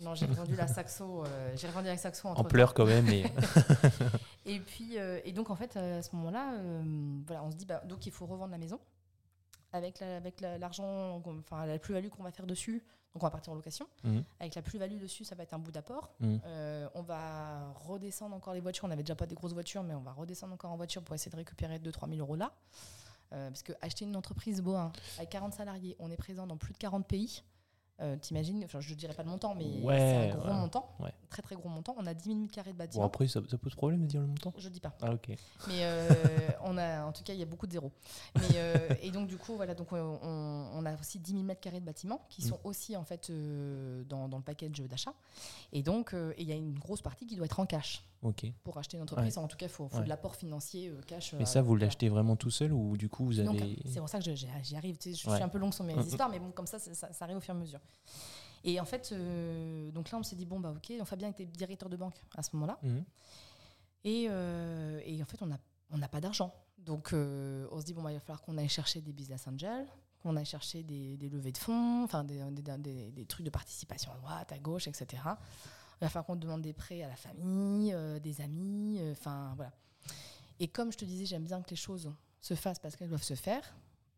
Non, 0.00 0.14
j'ai 0.14 0.26
revendu 0.26 0.54
la 0.56 0.66
Saxo. 0.66 1.24
euh, 1.24 1.52
j'ai 1.56 1.66
revendu 1.68 1.86
la 1.88 1.96
Saxo 1.96 2.28
En 2.28 2.34
pleurs 2.44 2.74
quand 2.74 2.86
même. 2.86 3.06
Et 4.46 4.58
puis, 4.60 4.98
euh, 4.98 5.20
et 5.24 5.32
donc 5.32 5.50
en 5.50 5.54
fait, 5.56 5.76
euh, 5.76 5.98
à 5.98 6.02
ce 6.02 6.14
moment-là, 6.16 6.54
euh, 6.54 6.82
voilà, 7.26 7.44
on 7.44 7.50
se 7.50 7.56
dit, 7.56 7.66
bah, 7.66 7.82
donc 7.86 8.06
il 8.06 8.12
faut 8.12 8.26
revendre 8.26 8.50
la 8.52 8.58
maison 8.58 8.80
avec 9.72 10.00
la- 10.00 10.16
avec 10.16 10.40
la- 10.40 10.58
l'argent, 10.58 11.20
qu'on- 11.20 11.38
enfin 11.38 11.66
la 11.66 11.78
plus-value 11.78 12.08
qu'on 12.08 12.22
va 12.22 12.32
faire 12.32 12.46
dessus. 12.46 12.82
Donc 13.12 13.22
on 13.22 13.26
va 13.26 13.30
partir 13.30 13.52
en 13.52 13.56
location. 13.56 13.86
Mhm. 14.04 14.24
Avec 14.40 14.54
la 14.54 14.62
plus-value 14.62 14.98
dessus, 14.98 15.24
ça 15.24 15.34
va 15.34 15.42
être 15.42 15.52
un 15.52 15.58
bout 15.58 15.72
d'apport. 15.72 16.10
Mhm. 16.20 16.40
On 16.94 17.02
va 17.02 17.72
redescendre 17.74 18.34
encore 18.34 18.54
les 18.54 18.60
voitures. 18.60 18.84
On 18.84 18.88
n'avait 18.88 19.02
déjà 19.02 19.14
pas 19.16 19.26
des 19.26 19.34
grosses 19.34 19.52
voitures, 19.52 19.82
mais 19.82 19.94
on 19.94 20.00
va 20.00 20.12
redescendre 20.12 20.54
encore 20.54 20.70
en 20.70 20.76
voiture 20.76 21.02
pour 21.02 21.14
essayer 21.14 21.30
de 21.30 21.36
récupérer 21.36 21.78
2-3 21.78 22.08
000 22.08 22.20
euros 22.20 22.36
là. 22.36 22.52
Parce 23.30 23.62
que 23.62 23.72
acheter 23.80 24.04
une 24.06 24.16
entreprise 24.16 24.60
Boin 24.60 24.90
avec 25.18 25.30
40 25.30 25.52
salariés, 25.54 25.94
on 26.00 26.10
est 26.10 26.16
présent 26.16 26.46
dans 26.48 26.56
plus 26.56 26.72
de 26.72 26.78
40 26.78 27.06
pays. 27.06 27.44
Euh, 28.00 28.16
T'imagines, 28.16 28.62
enfin, 28.64 28.80
je 28.80 28.90
ne 28.90 28.94
dirais 28.98 29.12
pas 29.12 29.22
le 29.22 29.28
montant, 29.28 29.54
mais 29.54 29.66
Ouais, 29.82 29.96
c'est 29.98 30.30
un 30.32 30.36
gros 30.38 30.48
ouais, 30.48 30.54
montant, 30.54 30.88
ouais. 31.00 31.12
très 31.28 31.42
très 31.42 31.54
gros 31.54 31.68
montant. 31.68 31.94
On 31.98 32.06
a 32.06 32.14
10 32.14 32.24
000 32.24 32.38
mètres 32.38 32.52
carrés 32.52 32.72
de 32.72 32.76
Bon, 32.78 32.84
bâtiment. 32.84 33.04
après, 33.04 33.28
ça, 33.28 33.40
ça 33.50 33.58
pose 33.58 33.74
problème 33.74 34.02
de 34.02 34.06
dire 34.06 34.20
le 34.22 34.26
montant? 34.28 34.54
Je 34.56 34.68
dis 34.70 34.80
pas. 34.80 34.94
Ah, 35.02 35.12
ok. 35.12 35.28
Mais 35.68 35.80
euh, 35.82 36.08
on 36.64 36.78
a, 36.78 37.04
en 37.04 37.12
tout 37.12 37.22
cas, 37.22 37.34
il 37.34 37.38
y 37.38 37.42
a 37.42 37.46
beaucoup 37.46 37.66
de 37.66 37.72
zéros. 37.72 37.92
Mais, 38.36 38.56
euh, 38.56 38.76
et 39.02 39.10
donc, 39.10 39.28
du 39.28 39.36
coup, 39.36 39.54
voilà, 39.56 39.74
donc 39.74 39.92
on, 39.92 40.86
a 40.86 40.94
aussi 40.98 41.18
10 41.18 41.32
000 41.32 41.42
mètres 41.44 41.60
carrés 41.60 41.80
de 41.80 41.84
bâtiments 41.84 42.24
qui 42.30 42.42
sont 42.42 42.58
aussi 42.64 42.96
en 42.96 43.04
fait 43.04 43.30
dans, 44.08 44.28
dans 44.28 44.38
le 44.38 44.42
package 44.42 44.80
d'achat. 44.88 45.12
Et 45.72 45.82
donc, 45.82 46.14
il 46.38 46.48
y 46.48 46.52
a 46.52 46.56
une 46.56 46.78
grosse 46.78 47.02
partie 47.02 47.26
qui 47.26 47.36
doit 47.36 47.44
être 47.46 47.60
en 47.60 47.66
cash 47.66 48.02
Pour 48.62 48.76
acheter 48.78 48.96
une 48.98 49.02
entreprise. 49.04 49.38
En 49.38 49.48
tout 49.48 49.56
cas, 49.56 49.66
il 49.66 49.70
faut, 49.70 49.88
faut 49.88 49.96
Ouais. 49.98 50.04
de 50.04 50.08
l'apport 50.08 50.36
financier 50.36 50.88
euh, 50.90 51.00
cash. 51.06 51.32
Mais 51.34 51.42
euh, 51.42 51.46
ça, 51.46 51.62
vous 51.62 51.74
l'achetez 51.74 52.08
vraiment 52.10 52.36
tout 52.36 52.50
seul 52.50 52.72
ou 52.72 52.96
du 52.96 53.08
coup, 53.08 53.24
vous 53.24 53.40
avez. 53.40 53.78
c'est 53.86 53.98
pour 54.00 54.08
ça 54.08 54.18
que 54.20 54.34
j'y 54.34 54.46
arrive. 54.76 54.98
tu 54.98 55.10
sais, 55.10 55.14
je 55.16 55.28
Ouais. 55.28 55.36
suis 55.36 55.44
un 55.44 55.48
peu 55.48 55.58
longue 55.58 55.72
sur 55.72 55.84
mes 55.84 55.94
Mhm. 55.94 56.02
histoires, 56.02 56.28
mais 56.28 56.38
bon, 56.38 56.50
comme 56.50 56.66
ça, 56.66 56.78
ça, 56.78 57.08
arrive 57.20 57.38
au 57.38 57.40
fur 57.40 57.54
et 57.54 57.56
à 57.56 57.60
mesure. 57.60 57.80
Et 58.62 58.78
en 58.78 58.84
fait, 58.84 59.10
euh, 59.12 59.90
donc 59.90 60.10
là, 60.10 60.18
on 60.18 60.22
s'est 60.22 60.36
dit, 60.36 60.44
bon, 60.44 60.60
bah 60.60 60.70
ok. 60.76 60.98
Donc, 60.98 61.06
Fabien 61.06 61.28
était 61.28 61.46
directeur 61.46 61.88
de 61.88 61.96
banque 61.96 62.22
à 62.36 62.42
ce 62.42 62.50
moment-là. 62.54 62.78
Mhm. 62.82 63.04
Et, 64.04 64.26
euh, 64.28 65.00
et 65.04 65.22
en 65.22 65.26
fait, 65.26 65.38
on 65.42 65.46
n'a 65.46 65.58
on 65.92 65.98
pas 66.00 66.20
d'argent. 66.20 66.52
Donc, 66.78 67.10
on 67.14 67.80
se 67.80 67.84
dit, 67.84 67.94
bon, 67.94 68.02
bah, 68.02 68.10
il 68.12 68.14
va 68.14 68.20
falloir 68.20 68.42
qu'on 68.42 68.56
aille 68.58 68.68
chercher 68.68 69.00
des 69.00 69.12
business 69.12 69.46
angels, 69.48 69.86
qu'on 70.22 70.36
aille 70.36 70.44
chercher 70.44 70.82
des, 70.82 71.16
des 71.16 71.28
levées 71.30 71.52
de 71.52 71.58
fonds, 71.58 72.04
enfin, 72.04 72.22
des, 72.24 72.42
des, 72.50 72.62
des- 72.78 73.10
des 73.12 73.24
trucs 73.26 73.44
de 73.46 73.50
participation 73.50 74.12
à 74.12 74.16
droite, 74.16 74.52
à 74.52 74.58
gauche, 74.58 74.86
etc. 74.88 75.22
Il 76.00 76.04
va 76.04 76.08
falloir 76.08 76.24
qu'on 76.26 76.36
demande 76.36 76.62
des 76.62 76.72
prêts 76.72 77.02
à 77.02 77.08
la 77.08 77.16
famille, 77.16 77.92
euh, 77.92 78.18
des 78.18 78.40
amis, 78.40 78.98
euh, 79.00 79.12
enfin, 79.12 79.52
voilà. 79.56 79.72
Et 80.58 80.68
comme 80.68 80.90
je 80.92 80.98
te 80.98 81.04
disais, 81.04 81.26
j'aime 81.26 81.44
bien 81.44 81.60
que 81.62 81.70
les 81.70 81.76
choses 81.76 82.10
se 82.40 82.54
fassent 82.54 82.78
parce 82.78 82.96
qu'elles 82.96 83.08
doivent 83.08 83.22
se 83.22 83.34
faire. 83.34 83.62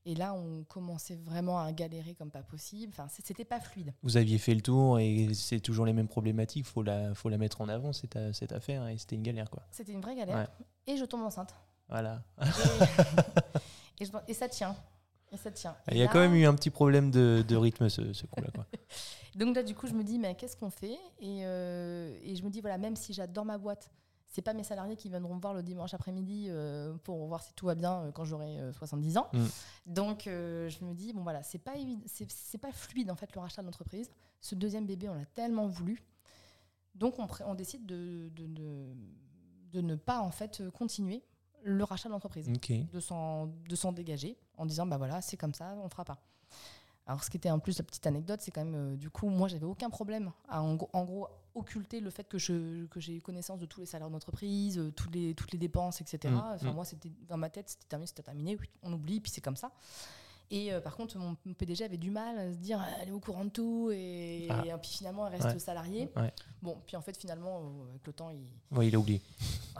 Et 0.05 0.16
là, 0.16 0.35
on 0.35 0.64
commençait 0.64 1.14
vraiment 1.14 1.61
à 1.61 1.70
galérer 1.72 2.14
comme 2.14 2.30
pas 2.30 2.43
possible. 2.43 2.93
Enfin, 2.97 3.07
c'était 3.09 3.45
pas 3.45 3.61
fluide. 3.61 3.93
Vous 4.03 4.16
aviez 4.16 4.39
fait 4.39 4.55
le 4.55 4.61
tour 4.61 4.99
et 4.99 5.28
c'est 5.33 5.61
toujours 5.61 5.87
les 5.87 5.93
mêmes 5.93 6.09
problématiques. 6.09 6.66
Faut 6.66 6.83
la, 6.83 7.14
faut 7.14 7.28
la 7.28 7.39
mettre 7.39 7.61
en 7.61 7.68
avant 7.68 7.93
cette, 7.93 8.18
cette 8.33 8.51
affaire 8.53 8.87
et 8.89 8.99
c'était 8.99 9.14
une 9.14 9.22
galère 9.22 9.49
quoi. 9.49 9.62
C'était 9.70 9.93
une 9.93 10.01
vraie 10.01 10.16
galère. 10.16 10.49
Et 10.89 10.97
je 10.97 11.05
tombe 11.05 11.22
enceinte. 11.22 11.55
Voilà. 11.89 12.20
Et, 12.41 12.45
et 14.03 14.07
je- 14.07 14.11
et 14.26 14.35
ça 14.35 14.49
tient. 14.49 14.74
Et 15.30 15.37
ça 15.37 15.51
tient. 15.53 15.76
Il 15.93 15.97
y 15.99 16.03
a 16.03 16.07
là- 16.07 16.11
quand 16.12 16.18
même 16.20 16.35
eu 16.35 16.47
un 16.47 16.55
petit 16.57 16.70
problème 16.70 17.11
de, 17.12 17.45
de 17.47 17.57
rythme 17.57 17.89
ce, 17.89 18.12
ce 18.12 18.26
coup-là 18.26 18.49
quoi. 18.53 18.66
Donc 19.35 19.57
là, 19.57 19.62
du 19.62 19.74
coup, 19.74 19.87
je 19.87 19.95
me 19.95 20.05
dis, 20.05 20.18
mais 20.18 20.35
qu'est-ce 20.35 20.57
qu'on 20.57 20.70
fait? 20.70 20.99
Et, 21.20 21.45
euh, 21.45 22.16
et 22.22 22.37
je 22.37 22.43
me 22.43 22.51
dis, 22.51 22.61
voilà, 22.61 22.78
même 22.78 22.97
si 22.97 23.12
j'adore 23.12 23.45
ma 23.45 23.59
boîte, 23.59 23.91
c'est 24.33 24.43
pas 24.43 24.55
mes 24.55 24.64
salariés 24.64 24.97
qui 24.97 25.11
viendront 25.11 25.35
me 25.35 25.41
voir 25.41 25.53
le 25.53 25.62
dimanche 25.62 25.93
après-midi 25.93 26.47
euh, 26.49 26.95
pour 27.05 27.26
voir 27.26 27.43
si 27.43 27.53
tout 27.53 27.66
va 27.66 27.74
bien 27.74 28.01
euh, 28.01 28.12
quand 28.12 28.24
j'aurai 28.24 28.59
euh, 28.61 28.72
70 28.72 29.18
ans. 29.18 29.28
Mm. 29.33 29.45
Donc, 29.87 30.22
je 30.24 30.85
me 30.85 30.95
dis, 30.95 31.12
bon, 31.12 31.22
voilà, 31.22 31.43
c'est 31.43 31.59
pas, 31.59 31.74
c'est 32.07 32.59
pas 32.59 32.72
fluide, 32.72 33.11
en 33.11 33.14
fait, 33.14 33.35
le 33.35 33.41
rachat 33.41 33.61
de 33.61 33.66
l'entreprise. 33.66 34.11
Ce 34.41 34.55
deuxième 34.55 34.87
bébé, 34.87 35.11
on 35.11 35.14
l'a 35.14 35.26
tellement 35.26 35.66
voulu. 35.66 36.03
Donc, 36.95 37.16
on, 37.18 37.55
décide 37.55 37.85
de, 37.85 38.30
de, 38.35 38.47
de, 38.47 38.95
de 39.72 39.80
ne 39.83 39.97
pas, 39.97 40.20
en 40.20 40.30
fait, 40.30 40.62
continuer 40.70 41.22
le 41.62 41.85
rachat 41.85 42.09
de 42.09 42.14
l'entreprise 42.14 42.49
de 42.49 43.01
s'en 43.01 43.47
de 43.47 43.76
s'en 43.76 43.93
dégager 43.93 44.37
en 44.57 44.66
disant 44.66 44.85
bah 44.85 44.99
voilà 44.99 45.20
c'est 45.20 45.37
comme 45.37 45.55
ça 45.55 45.76
on 45.80 45.89
fera 45.89 46.05
pas 46.05 46.20
alors 47.07 47.24
ce 47.24 47.30
qui 47.30 47.36
était 47.36 47.50
en 47.50 47.59
plus 47.59 47.78
la 47.78 47.84
petite 47.84 48.07
anecdote 48.07 48.40
c'est 48.42 48.50
quand 48.50 48.64
même 48.64 48.74
euh, 48.74 48.96
du 48.96 49.11
coup 49.11 49.28
moi 49.28 49.48
j'avais 49.48 49.66
aucun 49.66 49.90
problème 49.90 50.30
à 50.48 50.62
en, 50.62 50.74
gros- 50.76 50.90
en 50.92 51.05
gros 51.05 51.26
occulter 51.55 52.00
le 52.00 52.09
fait 52.11 52.28
que 52.28 52.38
je 52.38 52.86
que 52.86 53.00
j'ai 53.00 53.20
connaissance 53.20 53.59
de 53.59 53.66
tous 53.66 53.80
les 53.80 53.86
salaires 53.86 54.09
d'entreprise 54.09 54.78
euh, 54.78 54.90
toutes 54.92 55.14
les 55.14 55.34
toutes 55.34 55.53
les 55.53 55.59
dépenses 55.59 56.00
etc 56.00 56.32
Mm, 56.32 56.55
enfin 56.55 56.70
mm. 56.70 56.74
moi 56.74 56.84
c'était 56.84 57.11
dans 57.28 57.36
ma 57.36 57.50
tête 57.50 57.68
c'était 57.68 57.86
terminé 57.88 58.07
c'était 58.07 58.22
terminé 58.22 58.57
on 58.82 58.92
oublie 58.92 59.20
puis 59.20 59.30
c'est 59.30 59.40
comme 59.42 59.57
ça 59.57 59.72
et 60.53 60.72
euh, 60.72 60.80
par 60.80 60.94
contre 60.96 61.18
mon, 61.18 61.36
mon 61.44 61.55
PDG 61.55 61.82
avait 61.84 61.96
du 61.96 62.11
mal 62.11 62.38
à 62.38 62.53
se 62.53 62.57
dire 62.59 62.80
elle 63.00 63.09
est 63.09 63.12
au 63.12 63.18
courant 63.20 63.44
de 63.44 63.50
tout 63.50 63.90
et, 63.92 64.46
Ah. 64.50 64.62
et 64.66 64.72
puis 64.78 64.90
finalement 64.90 65.26
elle 65.26 65.32
reste 65.40 65.46
Ouais. 65.55 65.59
salariée 65.59 66.09
Ouais. 66.14 66.32
bon 66.62 66.76
puis 66.86 66.96
en 66.96 67.00
fait 67.00 67.16
finalement 67.16 67.61
euh, 67.62 67.90
avec 67.90 68.07
le 68.07 68.12
temps 68.12 68.30
il 68.30 68.46
Ouais, 68.76 68.86
il 68.88 68.94
a 68.94 68.98
oublié. 68.98 69.20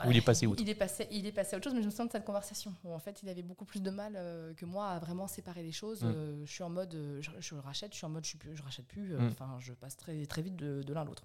Ou 0.05 0.11
il 0.11 0.17
est 0.17 0.21
passé 0.21 0.47
outre. 0.47 0.61
il 0.61 0.67
est 0.69 0.75
passé, 0.75 1.07
il 1.11 1.25
est 1.27 1.31
passé 1.31 1.53
à 1.53 1.57
autre 1.57 1.63
chose, 1.65 1.73
mais 1.75 1.81
je 1.81 1.85
me 1.85 1.91
souviens 1.91 2.05
de 2.07 2.11
cette 2.11 2.25
conversation 2.25 2.73
où 2.83 2.91
en 2.93 2.99
fait 2.99 3.21
il 3.23 3.29
avait 3.29 3.43
beaucoup 3.43 3.63
plus 3.65 3.81
de 3.81 3.89
mal 3.91 4.13
euh, 4.15 4.53
que 4.55 4.65
moi 4.65 4.89
à 4.89 4.99
vraiment 4.99 5.27
séparer 5.27 5.61
les 5.63 5.71
choses. 5.71 6.03
Mm. 6.03 6.07
Euh, 6.07 6.45
je 6.45 6.51
suis 6.51 6.63
en 6.63 6.69
mode, 6.69 6.97
je, 7.21 7.29
je 7.39 7.55
rachète, 7.55 7.91
je 7.93 7.97
suis 7.97 8.05
en 8.05 8.09
mode, 8.09 8.25
je, 8.25 8.35
je 8.53 8.63
rachète 8.63 8.87
plus. 8.87 9.13
Mm. 9.15 9.27
Enfin, 9.31 9.55
je 9.59 9.71
passe 9.73 9.95
très, 9.95 10.25
très 10.25 10.41
vite 10.41 10.55
de, 10.55 10.81
de 10.81 10.93
l'un 10.93 11.01
à 11.01 11.05
l'autre. 11.05 11.23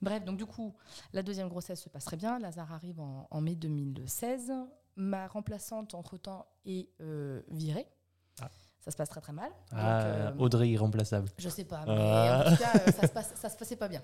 Bref, 0.00 0.24
donc 0.24 0.36
du 0.38 0.46
coup, 0.46 0.72
la 1.12 1.22
deuxième 1.24 1.48
grossesse 1.48 1.82
se 1.82 1.88
passe 1.88 2.04
très 2.04 2.16
bien. 2.16 2.38
Lazare 2.38 2.72
arrive 2.72 3.00
en, 3.00 3.26
en 3.30 3.40
mai 3.40 3.56
2016. 3.56 4.52
Ma 4.96 5.26
remplaçante, 5.26 5.94
entre-temps, 5.94 6.46
est 6.66 6.88
euh, 7.00 7.42
virée. 7.50 7.86
Ah. 8.40 8.48
Ça 8.84 8.90
se 8.90 8.96
passe 8.98 9.08
très 9.08 9.22
très 9.22 9.32
mal. 9.32 9.48
Donc, 9.48 9.78
Ah, 9.80 10.02
euh, 10.02 10.34
Audrey 10.36 10.68
irremplaçable. 10.68 11.30
je 11.38 11.48
sais 11.48 11.64
pas, 11.64 11.86
mais 11.86 11.94
Ah. 11.96 12.44
en 12.46 12.50
tout 12.50 12.62
cas, 12.62 12.72
euh, 12.86 12.92
ça, 12.92 13.06
se 13.06 13.12
passe, 13.12 13.32
ça 13.34 13.48
se 13.48 13.56
passait 13.56 13.76
pas 13.76 13.88
bien. 13.88 14.02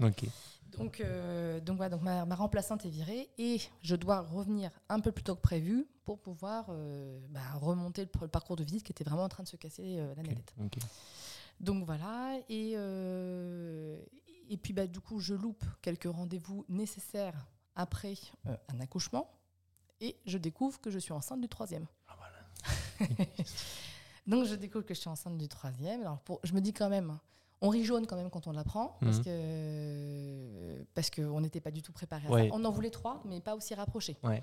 Donc, 0.79 1.01
euh, 1.01 1.61
donc, 1.61 1.77
voilà, 1.77 1.91
donc 1.91 2.01
ma, 2.01 2.25
ma 2.25 2.35
remplaçante 2.35 2.87
est 2.87 2.89
virée 2.89 3.29
et 3.37 3.61
je 3.83 3.95
dois 3.95 4.21
revenir 4.23 4.71
un 4.89 5.01
peu 5.01 5.13
plus 5.13 5.23
tôt 5.23 5.35
que 5.35 5.41
prévu 5.43 5.87
pour 6.07 6.19
pouvoir 6.19 6.65
euh, 6.71 7.21
bah, 7.29 7.41
remonter 7.61 8.07
le, 8.07 8.11
le 8.23 8.29
parcours 8.29 8.57
de 8.57 8.65
visite 8.65 8.83
qui 8.83 8.93
était 8.93 9.05
vraiment 9.05 9.25
en 9.25 9.29
train 9.29 9.43
de 9.43 9.49
se 9.49 9.57
casser 9.57 9.97
la 10.17 10.23
navette. 10.23 10.55
Donc 11.61 11.85
voilà, 11.85 12.39
et, 12.49 12.71
et 12.73 14.57
puis 14.57 14.73
bah, 14.73 14.87
du 14.87 15.01
coup 15.01 15.21
je 15.21 15.35
loupe 15.35 15.63
quelques 15.83 16.09
rendez-vous 16.11 16.65
nécessaires 16.71 17.47
après 17.77 18.15
un 18.69 18.81
accouchement 18.81 19.31
et 20.01 20.17
je 20.25 20.39
découvre 20.39 20.81
que 20.81 20.91
je 20.91 20.99
suis 20.99 21.13
enceinte 21.13 21.43
du 21.43 21.49
troisième. 21.51 21.85
Ah, 22.09 22.17
voilà. 22.17 23.11
Donc 24.31 24.45
je 24.47 24.55
découvre 24.55 24.85
que 24.85 24.95
je 24.95 25.01
suis 25.01 25.09
enceinte 25.11 25.37
du 25.37 25.49
troisième. 25.49 26.01
Alors 26.03 26.21
pour, 26.21 26.41
je 26.45 26.53
me 26.55 26.61
dis 26.61 26.73
quand 26.73 26.89
même, 26.89 27.19
on 27.61 27.69
rit 27.69 27.85
jaune 27.85 28.07
quand 28.07 28.17
même 28.17 28.31
quand 28.31 28.47
on 28.47 28.53
l'apprend 28.53 28.97
parce 29.01 29.19
Mhm. 29.19 29.25
que 29.25 30.87
parce 30.95 31.11
qu'on 31.11 31.41
n'était 31.41 31.61
pas 31.61 31.71
du 31.71 31.83
tout 31.83 31.93
préparé 31.93 32.27
à 32.27 32.31
Ouais. 32.31 32.49
ça. 32.49 32.55
On 32.55 32.65
en 32.65 32.71
voulait 32.71 32.91
trois, 32.91 33.23
mais 33.27 33.41
pas 33.41 33.55
aussi 33.55 33.75
rapprochés. 33.75 34.17
Ouais. 34.23 34.43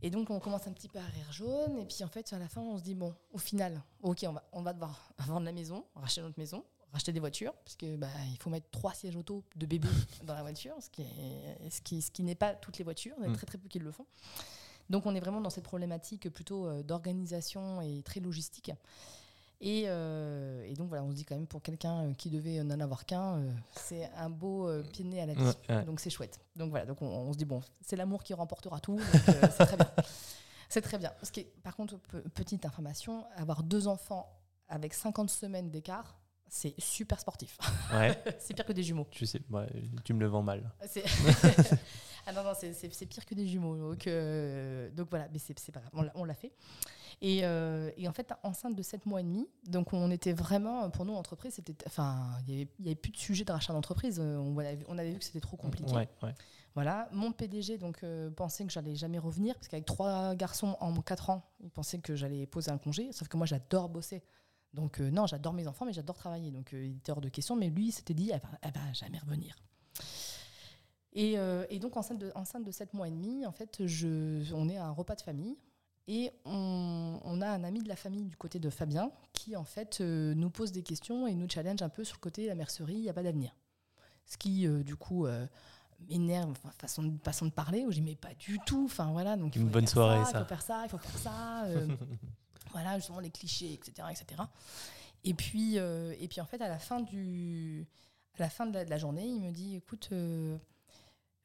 Et 0.00 0.10
donc 0.10 0.30
on 0.30 0.38
commence 0.38 0.66
un 0.68 0.72
petit 0.72 0.88
peu 0.88 0.98
à 1.00 1.04
rire 1.04 1.32
jaune 1.32 1.76
et 1.78 1.84
puis 1.84 2.04
en 2.04 2.08
fait 2.08 2.32
à 2.32 2.38
la 2.38 2.48
fin 2.48 2.60
on 2.60 2.78
se 2.78 2.84
dit 2.84 2.94
bon 2.94 3.12
au 3.32 3.38
final 3.38 3.82
ok 4.02 4.24
on 4.28 4.32
va 4.32 4.44
on 4.52 4.62
va 4.62 4.72
devoir 4.72 5.10
vendre 5.26 5.44
la 5.44 5.52
maison, 5.52 5.84
racheter 5.96 6.20
notre 6.22 6.38
maison, 6.38 6.64
racheter 6.92 7.10
des 7.12 7.18
voitures 7.18 7.52
parce 7.64 7.74
que 7.74 7.96
bah, 7.96 8.06
il 8.30 8.36
faut 8.38 8.48
mettre 8.48 8.70
trois 8.70 8.94
sièges 8.94 9.16
auto 9.16 9.42
de 9.56 9.66
bébé 9.66 9.88
dans 10.22 10.34
la 10.34 10.42
voiture, 10.42 10.76
ce 10.80 10.88
qui 10.88 11.02
est 11.02 11.70
ce 11.70 11.80
qui 11.80 12.00
ce 12.00 12.12
qui 12.12 12.22
n'est 12.22 12.36
pas 12.36 12.54
toutes 12.54 12.78
les 12.78 12.84
voitures, 12.84 13.16
il 13.18 13.24
y 13.24 13.28
en 13.28 13.32
a 13.32 13.34
très 13.34 13.46
très 13.46 13.58
peu 13.58 13.66
qui 13.68 13.80
le 13.80 13.90
font. 13.90 14.06
Donc 14.90 15.06
on 15.06 15.14
est 15.14 15.20
vraiment 15.20 15.40
dans 15.40 15.50
cette 15.50 15.64
problématique 15.64 16.30
plutôt 16.30 16.66
euh, 16.66 16.82
d'organisation 16.82 17.80
et 17.82 18.02
très 18.02 18.20
logistique. 18.20 18.70
Et, 19.60 19.84
euh, 19.86 20.62
et 20.64 20.74
donc 20.74 20.88
voilà, 20.88 21.02
on 21.02 21.10
se 21.10 21.16
dit 21.16 21.24
quand 21.24 21.34
même 21.34 21.48
pour 21.48 21.62
quelqu'un 21.62 22.04
euh, 22.04 22.14
qui 22.14 22.30
devait 22.30 22.62
n'en 22.62 22.78
avoir 22.78 23.04
qu'un, 23.04 23.38
euh, 23.38 23.50
c'est 23.74 24.08
un 24.16 24.30
beau 24.30 24.68
euh, 24.68 24.84
pied 24.84 25.04
de 25.04 25.10
nez 25.10 25.20
à 25.20 25.26
la 25.26 25.34
vie. 25.34 25.42
Ouais, 25.42 25.76
ouais. 25.76 25.84
Donc 25.84 25.98
c'est 25.98 26.10
chouette. 26.10 26.38
Donc 26.54 26.70
voilà, 26.70 26.86
donc 26.86 27.02
on, 27.02 27.06
on 27.06 27.32
se 27.32 27.38
dit 27.38 27.44
bon, 27.44 27.60
c'est 27.80 27.96
l'amour 27.96 28.22
qui 28.22 28.34
remportera 28.34 28.78
tout. 28.78 29.00
c'est 29.24 29.66
très 29.66 29.76
bien. 29.76 29.90
C'est 30.70 30.82
très 30.82 30.98
bien. 30.98 31.10
Ce 31.22 31.32
qui 31.32 31.40
est- 31.40 31.52
par 31.62 31.74
contre, 31.74 31.96
pe- 31.98 32.20
petite 32.34 32.66
information, 32.66 33.24
avoir 33.36 33.62
deux 33.62 33.88
enfants 33.88 34.30
avec 34.68 34.92
50 34.92 35.30
semaines 35.30 35.70
d'écart, 35.70 36.17
c'est 36.48 36.74
super 36.78 37.20
sportif. 37.20 37.58
Ouais, 37.92 38.16
c'est 38.38 38.54
pire 38.54 38.64
que 38.64 38.72
des 38.72 38.82
jumeaux. 38.82 39.06
je 39.12 39.24
sais, 39.24 39.40
ouais, 39.50 39.66
tu 40.04 40.14
me 40.14 40.20
le 40.20 40.26
vends 40.26 40.42
mal. 40.42 40.70
C'est- 40.88 41.04
ah 42.26 42.32
non, 42.32 42.42
non, 42.44 42.52
c'est- 42.58 43.06
pire 43.06 43.24
que 43.26 43.34
des 43.34 43.46
jumeaux. 43.46 43.76
Donc, 43.76 44.06
euh, 44.06 44.90
donc 44.90 45.08
voilà, 45.10 45.28
mais 45.32 45.38
c'est 45.38 45.58
c'est 45.58 45.72
pas 45.72 45.80
grave, 45.80 45.92
on 45.94 46.02
l'a- 46.02 46.12
on 46.14 46.24
l'a 46.24 46.34
fait. 46.34 46.52
Et, 47.20 47.40
euh, 47.44 47.90
et 47.96 48.06
en 48.06 48.12
fait, 48.12 48.32
enceinte 48.44 48.76
de 48.76 48.82
7 48.82 49.04
mois 49.04 49.20
et 49.20 49.24
demi, 49.24 49.48
donc 49.66 49.92
on 49.92 50.08
était 50.12 50.32
vraiment, 50.32 50.88
pour 50.88 51.04
nous, 51.04 51.14
entreprise, 51.14 51.54
c'était, 51.54 51.74
enfin, 51.86 52.28
il 52.46 52.54
n'y 52.54 52.68
avait, 52.86 52.94
plus 52.94 53.10
de 53.10 53.16
sujet 53.16 53.44
de 53.44 53.50
rachat 53.50 53.72
d'entreprise. 53.72 54.20
Euh, 54.20 54.36
On, 54.38 54.56
avait- 54.58 54.78
on 54.88 54.96
avait 54.98 55.10
vu 55.10 55.18
que 55.18 55.24
c'était 55.24 55.40
trop 55.40 55.56
compliqué. 55.56 55.92
Ouais, 55.92 56.08
ouais. 56.22 56.34
Voilà, 56.74 57.08
mon 57.10 57.32
PDG 57.32 57.76
donc 57.76 58.04
euh, 58.04 58.30
pensait 58.30 58.64
que 58.64 58.70
j'allais 58.70 58.94
jamais 58.94 59.18
revenir 59.18 59.56
parce 59.56 59.66
qu'avec 59.66 59.84
trois 59.84 60.36
garçons 60.36 60.76
en 60.78 60.94
4 61.00 61.30
ans, 61.30 61.42
il 61.60 61.70
pensait 61.70 61.98
que 61.98 62.14
j'allais 62.14 62.46
poser 62.46 62.70
un 62.70 62.78
congé. 62.78 63.10
Sauf 63.10 63.26
que 63.26 63.36
moi, 63.36 63.46
j'adore 63.46 63.88
bosser. 63.88 64.22
Donc 64.74 65.00
euh, 65.00 65.10
non, 65.10 65.26
j'adore 65.26 65.52
mes 65.54 65.66
enfants, 65.66 65.84
mais 65.86 65.92
j'adore 65.92 66.16
travailler. 66.16 66.50
Donc 66.50 66.72
euh, 66.74 66.84
il 66.84 66.96
était 66.98 67.12
hors 67.12 67.20
de 67.20 67.28
question. 67.28 67.56
Mais 67.56 67.68
lui, 67.70 67.88
il 67.88 67.92
s'était 67.92 68.14
dit, 68.14 68.30
elle 68.30 68.40
va, 68.40 68.48
elle 68.62 68.72
va 68.72 68.92
jamais 68.92 69.18
revenir. 69.18 69.56
Et, 71.14 71.38
euh, 71.38 71.64
et 71.70 71.78
donc 71.78 71.96
enceinte 71.96 72.18
de, 72.18 72.30
enceinte 72.34 72.64
de 72.64 72.70
7 72.70 72.94
mois 72.94 73.08
et 73.08 73.10
demi, 73.10 73.46
en 73.46 73.52
fait, 73.52 73.86
je, 73.86 74.52
on 74.54 74.68
est 74.68 74.76
à 74.76 74.86
un 74.86 74.90
repas 74.90 75.14
de 75.16 75.22
famille. 75.22 75.56
Et 76.06 76.30
on, 76.46 77.20
on 77.22 77.40
a 77.42 77.48
un 77.48 77.64
ami 77.64 77.82
de 77.82 77.88
la 77.88 77.96
famille 77.96 78.24
du 78.24 78.36
côté 78.36 78.58
de 78.58 78.70
Fabien 78.70 79.10
qui, 79.34 79.56
en 79.56 79.64
fait, 79.64 80.00
euh, 80.00 80.32
nous 80.34 80.48
pose 80.48 80.72
des 80.72 80.82
questions 80.82 81.26
et 81.26 81.34
nous 81.34 81.48
challenge 81.50 81.82
un 81.82 81.90
peu 81.90 82.02
sur 82.04 82.16
le 82.16 82.20
côté 82.20 82.46
la 82.46 82.54
mercerie, 82.54 82.94
il 82.94 83.02
n'y 83.02 83.10
a 83.10 83.12
pas 83.12 83.22
d'avenir. 83.22 83.54
Ce 84.24 84.36
qui, 84.38 84.66
du 84.84 84.96
coup, 84.96 85.26
m'énerve, 86.08 86.50
enfin, 86.50 86.70
façon, 86.78 87.02
de- 87.02 87.18
façon 87.22 87.46
de 87.46 87.50
parler, 87.50 87.84
où 87.84 87.90
je 87.90 87.96
dis 87.96 88.02
mais 88.02 88.14
pas 88.14 88.32
du 88.38 88.58
tout, 88.66 88.84
enfin 88.84 89.10
voilà, 89.12 89.36
donc 89.36 89.56
il 89.56 89.62
Une 89.62 89.68
bonne 89.68 89.86
soirée, 89.86 90.24
ça. 90.24 90.30
Il 90.34 90.42
faut 90.42 90.48
faire 90.48 90.62
ça, 90.62 90.82
il 90.84 90.88
faut 90.90 90.98
faire 90.98 91.18
ça, 91.18 91.64
voilà, 92.72 92.98
justement 92.98 93.20
les 93.20 93.30
clichés, 93.30 93.72
etc. 93.72 94.08
etc. 94.10 94.42
Et, 95.24 95.34
puis, 95.34 95.78
euh, 95.78 96.14
et 96.20 96.28
puis 96.28 96.40
en 96.40 96.46
fait, 96.46 96.60
à 96.62 96.68
la 96.68 96.78
fin, 96.78 97.00
du, 97.00 97.86
à 98.38 98.40
la 98.42 98.50
fin 98.50 98.66
de, 98.66 98.74
la, 98.74 98.84
de 98.84 98.90
la 98.90 98.98
journée, 98.98 99.26
il 99.26 99.40
me 99.40 99.50
dit 99.50 99.76
écoute, 99.76 100.08
euh, 100.12 100.56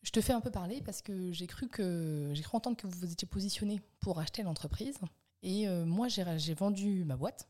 je 0.03 0.11
te 0.11 0.21
fais 0.21 0.33
un 0.33 0.41
peu 0.41 0.51
parler 0.51 0.81
parce 0.81 1.01
que 1.01 1.31
j'ai 1.31 1.47
cru 1.47 1.67
que 1.67 2.31
j'ai 2.33 2.43
cru 2.43 2.55
entendre 2.57 2.77
que 2.77 2.87
vous 2.87 2.99
vous 2.99 3.11
étiez 3.11 3.27
positionné 3.27 3.81
pour 3.99 4.19
acheter 4.19 4.43
l'entreprise. 4.43 4.97
Et 5.41 5.67
euh, 5.67 5.85
moi, 5.85 6.07
j'ai 6.07 6.23
j'ai 6.39 6.53
vendu 6.53 7.03
ma 7.03 7.17
boîte. 7.17 7.47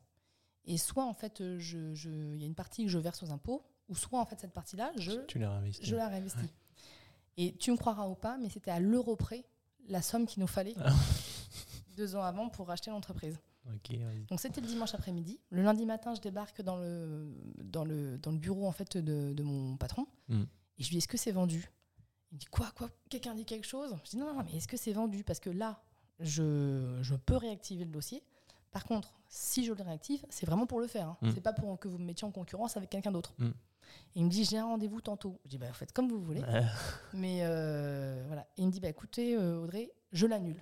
Et 0.65 0.77
soit, 0.77 1.03
en 1.05 1.13
fait, 1.13 1.41
euh, 1.41 1.59
je- 1.59 1.93
je- 1.93 2.09
il 2.35 2.39
y 2.39 2.43
a 2.43 2.47
une 2.47 2.55
partie 2.55 2.83
que 2.85 2.89
je 2.89 2.97
verse 2.97 3.21
aux 3.21 3.31
impôts, 3.31 3.65
ou 3.89 3.95
soit, 3.95 4.19
en 4.19 4.25
fait, 4.25 4.39
cette 4.39 4.53
partie-là, 4.53 4.91
je, 4.97 5.11
Tu 5.27 5.37
l'as 5.39 5.49
réinvesti. 5.51 5.85
je 5.85 5.95
la 5.95 6.07
réinvestis. 6.07 6.49
Et 7.35 7.53
tu 7.57 7.71
me 7.71 7.75
croiras 7.77 8.07
ou 8.07 8.15
pas, 8.15 8.37
mais 8.37 8.49
c'était 8.49 8.71
à 8.71 8.79
l'euro 8.79 9.15
près 9.17 9.43
la 9.89 10.01
somme 10.01 10.25
qu'il 10.25 10.39
nous 10.39 10.47
fallait 10.47 10.75
Ah. 10.77 10.93
deux 11.97 12.15
ans 12.15 12.23
avant 12.23 12.47
pour 12.49 12.69
acheter 12.71 12.91
l'entreprise. 12.91 13.37
Donc 14.29 14.39
c'était 14.39 14.61
le 14.61 14.67
dimanche 14.67 14.93
après-midi. 14.93 15.39
Le 15.49 15.61
lundi 15.63 15.85
matin, 15.85 16.13
je 16.15 16.21
débarque 16.21 16.61
dans 16.61 16.75
le, 16.77 17.33
dans 17.63 17.85
le, 17.85 18.17
dans 18.17 18.31
le 18.31 18.37
bureau 18.37 18.67
en 18.67 18.71
fait 18.71 18.97
de, 18.97 19.33
de 19.33 19.43
mon 19.43 19.77
patron. 19.77 20.05
Mm. 20.27 20.41
Et 20.77 20.83
je 20.83 20.87
lui 20.89 20.91
dis, 20.93 20.97
est-ce 20.97 21.07
que 21.07 21.17
c'est 21.17 21.31
vendu? 21.31 21.71
Il 22.31 22.35
me 22.35 22.39
dit, 22.39 22.45
quoi, 22.47 22.71
quoi? 22.75 22.89
Quelqu'un 23.09 23.35
dit 23.35 23.45
quelque 23.45 23.67
chose? 23.67 23.95
Je 24.03 24.09
dis, 24.11 24.17
non, 24.17 24.33
non, 24.33 24.43
mais 24.43 24.55
est-ce 24.57 24.67
que 24.67 24.77
c'est 24.77 24.91
vendu? 24.93 25.23
Parce 25.23 25.39
que 25.39 25.49
là, 25.49 25.83
je, 26.19 26.99
je 27.01 27.15
peux 27.15 27.37
réactiver 27.37 27.85
le 27.85 27.91
dossier. 27.91 28.23
Par 28.71 28.85
contre, 28.85 29.13
si 29.29 29.63
je 29.63 29.71
le 29.71 29.83
réactive, 29.83 30.25
c'est 30.29 30.45
vraiment 30.47 30.65
pour 30.65 30.79
le 30.79 30.87
faire. 30.87 31.09
hein. 31.09 31.17
Mm. 31.21 31.31
C'est 31.35 31.41
pas 31.41 31.53
pour 31.53 31.79
que 31.79 31.87
vous 31.87 31.99
me 31.99 32.05
mettiez 32.05 32.25
en 32.27 32.31
concurrence 32.31 32.75
avec 32.75 32.89
quelqu'un 32.89 33.11
d'autre. 33.11 33.33
Mm. 33.37 33.45
Et 33.47 34.19
il 34.19 34.25
me 34.25 34.29
dit, 34.29 34.43
j'ai 34.45 34.57
un 34.57 34.65
rendez-vous 34.65 34.99
tantôt. 35.01 35.39
Je 35.45 35.51
dis, 35.51 35.57
bah, 35.59 35.71
faites 35.73 35.91
comme 35.93 36.09
vous 36.09 36.19
voulez. 36.21 36.41
Mais 37.13 37.39
euh, 37.43 38.23
voilà. 38.27 38.41
Et 38.57 38.61
il 38.63 38.67
me 38.67 38.71
dit, 38.71 38.79
bah, 38.79 38.89
écoutez, 38.89 39.35
euh, 39.37 39.59
Audrey, 39.61 39.91
je 40.11 40.25
l'annule. 40.25 40.61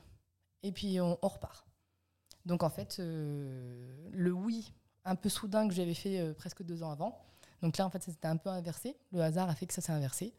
Et 0.63 0.71
puis 0.73 0.99
on, 0.99 1.17
on 1.21 1.27
repart. 1.29 1.65
Donc 2.45 2.63
en 2.63 2.69
fait, 2.69 2.97
euh, 2.99 4.09
le 4.11 4.31
oui 4.31 4.73
un 5.05 5.15
peu 5.15 5.29
soudain 5.29 5.67
que 5.67 5.73
j'avais 5.73 5.93
fait 5.93 6.19
euh, 6.19 6.33
presque 6.33 6.63
deux 6.63 6.83
ans 6.83 6.91
avant. 6.91 7.17
Donc 7.61 7.77
là, 7.77 7.85
en 7.85 7.89
fait, 7.89 8.03
c'était 8.03 8.27
un 8.27 8.37
peu 8.37 8.49
inversé. 8.49 8.97
Le 9.11 9.21
hasard 9.21 9.49
a 9.49 9.55
fait 9.55 9.67
que 9.67 9.73
ça 9.73 9.81
s'est 9.81 9.91
inversé. 9.91 10.33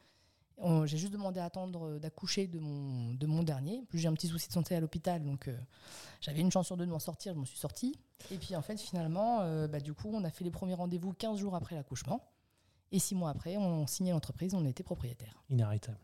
J'ai 0.84 0.96
juste 0.96 1.12
demandé 1.12 1.40
à 1.40 1.44
attendre 1.46 1.88
euh, 1.88 1.98
d'accoucher 1.98 2.46
de 2.46 2.60
mon, 2.60 3.14
de 3.14 3.26
mon 3.26 3.42
dernier. 3.42 3.84
Puis 3.88 3.98
j'ai 3.98 4.06
un 4.06 4.12
petit 4.12 4.28
souci 4.28 4.46
de 4.46 4.52
santé 4.52 4.76
à 4.76 4.80
l'hôpital, 4.80 5.24
donc 5.24 5.48
euh, 5.48 5.56
j'avais 6.20 6.38
une 6.38 6.52
chance 6.52 6.66
sur 6.66 6.76
deux 6.76 6.86
de 6.86 6.90
m'en 6.90 7.00
sortir, 7.00 7.34
je 7.34 7.38
m'en 7.38 7.44
suis 7.44 7.58
sortie. 7.58 7.98
Et 8.30 8.36
puis 8.36 8.54
en 8.54 8.62
fait, 8.62 8.78
finalement, 8.78 9.38
bah, 9.66 9.80
du 9.80 9.92
coup, 9.92 10.08
on 10.12 10.22
a 10.22 10.30
fait 10.30 10.44
les 10.44 10.52
premiers 10.52 10.74
rendez-vous 10.74 11.12
15 11.14 11.38
jours 11.38 11.56
après 11.56 11.74
l'accouchement. 11.74 12.30
Et 12.92 13.00
six 13.00 13.16
mois 13.16 13.30
après, 13.30 13.56
on 13.56 13.86
signait 13.88 14.12
l'entreprise, 14.12 14.54
on 14.54 14.64
était 14.64 14.84
propriétaire. 14.84 15.42
Inarrêtable. 15.50 15.98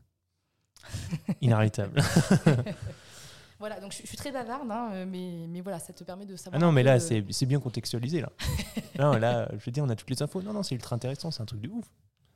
Inarrêtable. 1.40 2.02
Voilà, 3.58 3.80
donc 3.80 3.92
je, 3.92 4.02
je 4.02 4.06
suis 4.06 4.16
très 4.16 4.30
bavarde, 4.30 4.70
hein, 4.70 4.90
euh, 4.92 5.06
mais, 5.06 5.46
mais 5.48 5.60
voilà, 5.60 5.78
ça 5.80 5.92
te 5.92 6.04
permet 6.04 6.26
de 6.26 6.34
Ah 6.34 6.36
savoir. 6.36 6.60
non, 6.60 6.68
un 6.68 6.72
mais 6.72 6.82
là, 6.84 6.94
le- 6.94 7.00
c'est 7.00 7.24
c'est 7.30 7.46
bien 7.46 7.58
contextualisé, 7.60 8.20
là. 8.20 8.30
non, 8.98 9.12
là, 9.18 9.48
je 9.52 9.64
veux 9.64 9.72
dire, 9.72 9.82
on 9.84 9.88
a 9.88 9.96
toutes 9.96 10.10
les 10.10 10.22
infos. 10.22 10.40
Non, 10.42 10.52
non, 10.52 10.62
c'est 10.62 10.74
ultra 10.76 10.94
intéressant, 10.96 11.30
c'est 11.30 11.42
un 11.42 11.46
truc 11.46 11.60
de 11.60 11.68
ouf. 11.68 11.84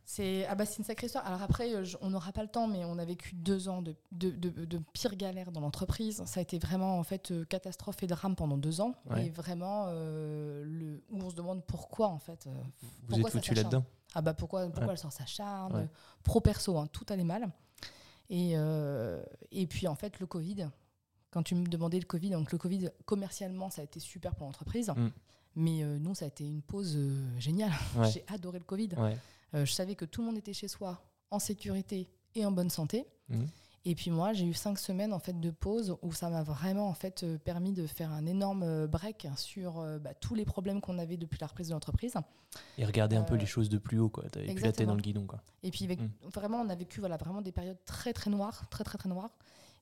C'est 0.04 0.44
ah 0.46 0.56
bah, 0.56 0.66
c'est 0.66 0.78
une 0.78 0.84
sacrée 0.84 1.06
histoire. 1.06 1.24
Alors 1.24 1.40
après, 1.42 1.72
euh, 1.74 1.84
je- 1.84 1.96
on 2.00 2.10
n'aura 2.10 2.32
pas 2.32 2.42
le 2.42 2.48
temps, 2.48 2.66
mais 2.66 2.84
on 2.84 2.98
a 2.98 3.04
vécu 3.04 3.36
deux 3.36 3.68
ans 3.68 3.82
de, 3.82 3.94
de, 4.10 4.30
de, 4.30 4.64
de 4.64 4.80
pire 4.92 5.14
galère 5.14 5.52
dans 5.52 5.60
l'entreprise. 5.60 6.22
Ça 6.26 6.40
a 6.40 6.42
été 6.42 6.58
vraiment 6.58 6.98
en 6.98 7.04
fait 7.04 7.30
euh, 7.30 7.44
catastrophe 7.44 8.02
et 8.02 8.08
drame 8.08 8.34
pendant 8.34 8.58
deux 8.58 8.80
ans. 8.80 8.96
Ouais. 9.08 9.26
Et 9.26 9.30
vraiment, 9.30 9.86
euh, 9.90 10.64
le, 10.66 11.04
où 11.08 11.22
on 11.22 11.30
se 11.30 11.36
demande 11.36 11.64
pourquoi 11.64 12.08
en 12.08 12.18
fait. 12.18 12.48
euh, 12.48 12.50
Vous 12.82 12.88
Pourquoi 13.06 13.28
êtes 13.30 13.36
foutu 13.36 13.54
là-dedans. 13.54 13.84
Ah 14.14 14.22
bah 14.22 14.34
pourquoi, 14.34 14.64
pourquoi 14.66 14.86
Ouais. 14.86 14.92
elle 14.92 14.98
sort 14.98 15.12
sa 15.12 15.24
charme 15.24 15.74
Ouais. 15.76 15.88
Pro 16.24 16.40
perso, 16.40 16.76
hein, 16.76 16.88
tout 16.92 17.06
allait 17.08 17.22
mal. 17.24 17.48
Et, 18.28 18.52
euh, 18.56 19.22
et 19.52 19.66
puis 19.68 19.86
en 19.86 19.94
fait, 19.94 20.18
le 20.18 20.26
Covid, 20.26 20.66
quand 21.32 21.42
tu 21.42 21.54
me 21.56 21.66
demandais 21.66 21.98
le 21.98 22.04
Covid, 22.04 22.30
donc 22.30 22.52
le 22.52 22.58
Covid, 22.58 22.90
commercialement, 23.06 23.70
ça 23.70 23.80
a 23.80 23.84
été 23.84 23.98
super 23.98 24.34
pour 24.36 24.46
l'entreprise. 24.46 24.90
Mm. 24.90 25.08
Mais 25.56 25.82
euh, 25.82 25.98
nous, 25.98 26.14
ça 26.14 26.26
a 26.26 26.28
été 26.28 26.44
une 26.46 26.62
pause 26.62 26.94
euh, 26.96 27.24
géniale. 27.40 27.72
Ouais. 27.96 28.10
J'ai 28.10 28.24
adoré 28.28 28.58
le 28.58 28.64
Covid. 28.64 28.90
Ouais. 28.96 29.16
Euh, 29.54 29.64
je 29.64 29.72
savais 29.72 29.94
que 29.96 30.04
tout 30.04 30.20
le 30.20 30.28
monde 30.28 30.36
était 30.38 30.52
chez 30.52 30.68
soi, 30.68 31.02
en 31.30 31.38
sécurité 31.38 32.08
et 32.34 32.46
en 32.46 32.52
bonne 32.52 32.70
santé. 32.70 33.06
Mhm. 33.28 33.46
Et 33.84 33.94
puis 33.96 34.10
moi, 34.12 34.32
j'ai 34.32 34.44
eu 34.46 34.54
cinq 34.54 34.78
semaines 34.78 35.12
en 35.12 35.18
fait 35.18 35.40
de 35.40 35.50
pause 35.50 35.96
où 36.02 36.12
ça 36.12 36.30
m'a 36.30 36.44
vraiment 36.44 36.86
en 36.88 36.94
fait 36.94 37.24
euh, 37.24 37.36
permis 37.38 37.72
de 37.72 37.86
faire 37.88 38.12
un 38.12 38.26
énorme 38.26 38.86
break 38.86 39.26
sur 39.36 39.84
bah, 40.00 40.14
tous 40.14 40.34
les 40.36 40.44
problèmes 40.44 40.80
qu'on 40.80 40.98
avait 41.00 41.16
depuis 41.16 41.38
la 41.40 41.48
reprise 41.48 41.68
de 41.68 41.72
l'entreprise. 41.74 42.14
Et 42.78 42.84
regardez 42.84 43.16
un 43.16 43.24
peu 43.24 43.34
les 43.34 43.46
choses 43.46 43.68
de 43.68 43.78
plus 43.78 43.98
haut, 43.98 44.08
quoi. 44.10 44.24
T'avais 44.30 44.54
plus 44.54 44.62
la 44.62 44.72
tête 44.72 44.86
dans 44.86 44.94
le 44.94 45.00
guidon, 45.02 45.26
quoi. 45.26 45.40
Et 45.64 45.70
puis 45.70 45.84
avec- 45.84 46.00
Mm. 46.00 46.10
vraiment, 46.32 46.60
on 46.60 46.68
a 46.68 46.74
vécu 46.76 47.00
voilà 47.00 47.16
vraiment 47.16 47.42
des 47.42 47.50
périodes 47.52 47.78
très 47.84 48.12
très 48.12 48.30
noires, 48.30 48.68
très 48.70 48.84
très 48.84 48.98
très 48.98 49.08
noires. 49.08 49.30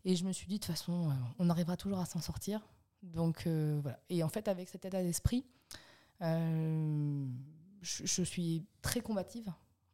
Et 0.04 0.16
je 0.16 0.24
me 0.24 0.32
suis 0.32 0.46
dit 0.46 0.54
de 0.58 0.64
toute 0.64 0.70
façon, 0.72 1.10
euh, 1.10 1.14
on 1.38 1.50
arrivera 1.50 1.76
toujours 1.76 1.98
à 2.00 2.06
s'en 2.06 2.20
sortir. 2.20 2.66
Donc 3.02 3.46
euh, 3.46 3.78
voilà. 3.82 3.98
Et 4.08 4.22
en 4.22 4.28
fait, 4.28 4.48
avec 4.48 4.68
cet 4.68 4.84
état 4.84 5.02
d'esprit, 5.02 5.44
euh, 6.22 7.26
je, 7.82 8.04
je 8.06 8.22
suis 8.22 8.64
très 8.82 9.00
combative. 9.00 9.52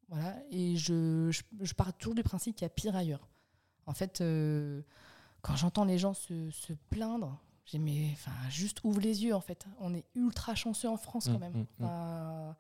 Voilà. 0.08 0.36
Et 0.50 0.76
je, 0.76 1.30
je, 1.30 1.42
je 1.60 1.74
pars 1.74 1.92
toujours 1.96 2.14
du 2.14 2.22
principe 2.22 2.56
qu'il 2.56 2.64
y 2.64 2.66
a 2.66 2.70
pire 2.70 2.96
ailleurs. 2.96 3.28
En 3.86 3.92
fait, 3.94 4.20
euh, 4.20 4.82
quand 5.42 5.56
j'entends 5.56 5.84
les 5.84 5.98
gens 5.98 6.14
se, 6.14 6.50
se 6.50 6.72
plaindre, 6.90 7.38
j'ai 7.64 7.78
mais 7.78 8.10
enfin 8.12 8.32
juste 8.50 8.80
ouvre 8.84 9.00
les 9.00 9.24
yeux 9.24 9.34
en 9.34 9.40
fait. 9.40 9.66
On 9.80 9.94
est 9.94 10.04
ultra 10.14 10.54
chanceux 10.54 10.88
en 10.88 10.96
France 10.96 11.26
quand 11.26 11.38
Mm, 11.38 11.40
même. 11.40 11.52
mm, 11.78 11.84
mm. 11.84 12.54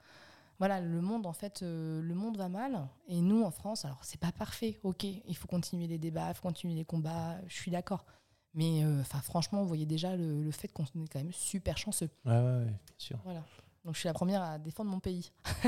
Voilà, 0.58 0.80
le 0.80 1.00
monde 1.02 1.26
en 1.26 1.32
fait, 1.32 1.62
euh, 1.62 2.00
le 2.00 2.14
monde 2.14 2.38
va 2.38 2.48
mal 2.48 2.88
et 3.08 3.20
nous 3.20 3.42
en 3.42 3.50
France, 3.50 3.84
alors 3.84 4.02
c'est 4.02 4.18
pas 4.20 4.32
parfait, 4.32 4.78
ok, 4.82 5.04
il 5.04 5.36
faut 5.36 5.48
continuer 5.48 5.86
les 5.86 5.98
débats, 5.98 6.28
il 6.30 6.34
faut 6.34 6.42
continuer 6.42 6.74
les 6.74 6.84
combats, 6.84 7.36
je 7.46 7.54
suis 7.54 7.70
d'accord. 7.70 8.06
Mais 8.54 8.82
euh, 8.84 9.02
franchement, 9.04 9.60
vous 9.60 9.68
voyez 9.68 9.84
déjà 9.84 10.16
le, 10.16 10.42
le 10.42 10.50
fait 10.50 10.68
qu'on 10.68 10.84
est 10.84 11.08
quand 11.12 11.18
même 11.18 11.32
super 11.32 11.76
chanceux. 11.76 12.08
Ouais, 12.24 12.32
ouais, 12.32 12.40
ouais, 12.40 12.64
bien 12.64 12.94
sûr. 12.96 13.18
Voilà. 13.24 13.44
Donc 13.84 13.94
je 13.94 14.00
suis 14.00 14.06
la 14.08 14.14
première 14.14 14.40
à 14.42 14.58
défendre 14.58 14.90
mon 14.90 15.00
pays. 15.00 15.30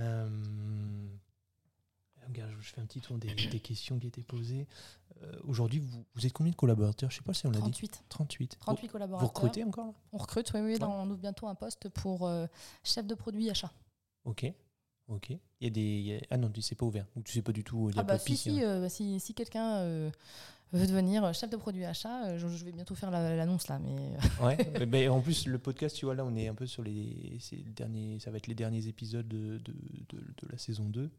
Euh, 0.00 0.28
regarde, 2.28 2.52
je 2.60 2.72
fais 2.72 2.80
un 2.80 2.86
petit 2.86 3.00
tour 3.00 3.18
des, 3.18 3.34
des 3.34 3.60
questions 3.60 3.98
qui 3.98 4.06
étaient 4.06 4.22
posées. 4.22 4.66
Euh, 5.22 5.32
Aujourd'hui, 5.44 5.78
vous, 5.80 6.04
vous 6.14 6.26
êtes 6.26 6.32
combien 6.32 6.50
de 6.52 6.56
collaborateurs? 6.56 7.10
Je 7.10 7.16
sais 7.16 7.22
pas 7.22 7.34
si 7.34 7.46
on 7.46 7.50
l'a 7.50 7.56
dit. 7.56 7.60
38. 7.62 8.04
38. 8.08 8.56
38 8.60 8.86
Vous, 8.86 8.92
collaborateurs. 8.92 9.28
vous 9.28 9.34
recrutez 9.34 9.64
encore 9.64 9.86
là? 9.86 9.92
On 10.12 10.18
recrute, 10.18 10.50
oui, 10.54 10.60
oui, 10.60 10.76
on 10.82 11.08
ouvre 11.10 11.18
bientôt 11.20 11.46
un 11.48 11.54
poste 11.54 11.88
pour 11.88 12.26
euh, 12.26 12.46
chef 12.82 13.06
de 13.06 13.14
produit 13.14 13.48
achat. 13.50 13.70
Ok. 14.24 14.52
Ok. 15.08 15.30
Il 15.30 15.38
y 15.60 15.66
a 15.66 15.70
des. 15.70 15.80
il 15.82 16.06
y 16.06 16.14
a- 16.16 16.20
Ah 16.30 16.36
non, 16.38 16.48
tu 16.50 16.62
sais 16.62 16.74
pas 16.74 16.86
ouvert. 16.86 17.06
Ou 17.14 17.22
tu 17.22 17.32
sais 17.32 17.42
pas 17.42 17.52
du 17.52 17.62
tout. 17.62 17.90
Il 17.90 17.96
y 17.96 17.98
a 17.98 18.00
Ah 18.00 18.04
bah 18.04 18.18
si, 18.18 18.24
piste, 18.24 18.42
si, 18.44 18.64
euh, 18.64 18.88
si, 18.88 19.20
si 19.20 19.34
quelqu'un 19.34 19.76
euh, 19.80 20.10
veut 20.72 20.86
devenir 20.86 21.32
chef 21.34 21.50
de 21.50 21.56
produit 21.58 21.84
achat, 21.84 22.24
euh, 22.26 22.38
je, 22.38 22.48
je 22.48 22.64
vais 22.64 22.72
bientôt 22.72 22.94
faire 22.94 23.10
la- 23.10 23.36
l'annonce 23.36 23.68
là, 23.68 23.78
mais 23.78 24.16
euh, 24.40 24.46
Ouais. 24.46 25.08
en 25.10 25.20
plus, 25.20 25.46
le 25.46 25.58
podcast, 25.58 25.94
tu 25.96 26.06
vois, 26.06 26.14
là, 26.14 26.24
on 26.24 26.34
est 26.34 26.48
un 26.48 26.54
peu 26.54 26.66
sur 26.66 26.82
les. 26.82 27.36
c'est 27.38 27.56
le 27.56 27.70
dernier, 27.72 28.18
ça 28.18 28.30
va 28.30 28.38
être 28.38 28.46
les 28.46 28.54
derniers 28.54 28.86
épisodes 28.88 29.28
de, 29.28 29.58
de, 29.58 29.72
de- 30.08 30.18
de 30.42 30.48
la 30.50 30.56
saison 30.58 30.84
2. 30.88 31.10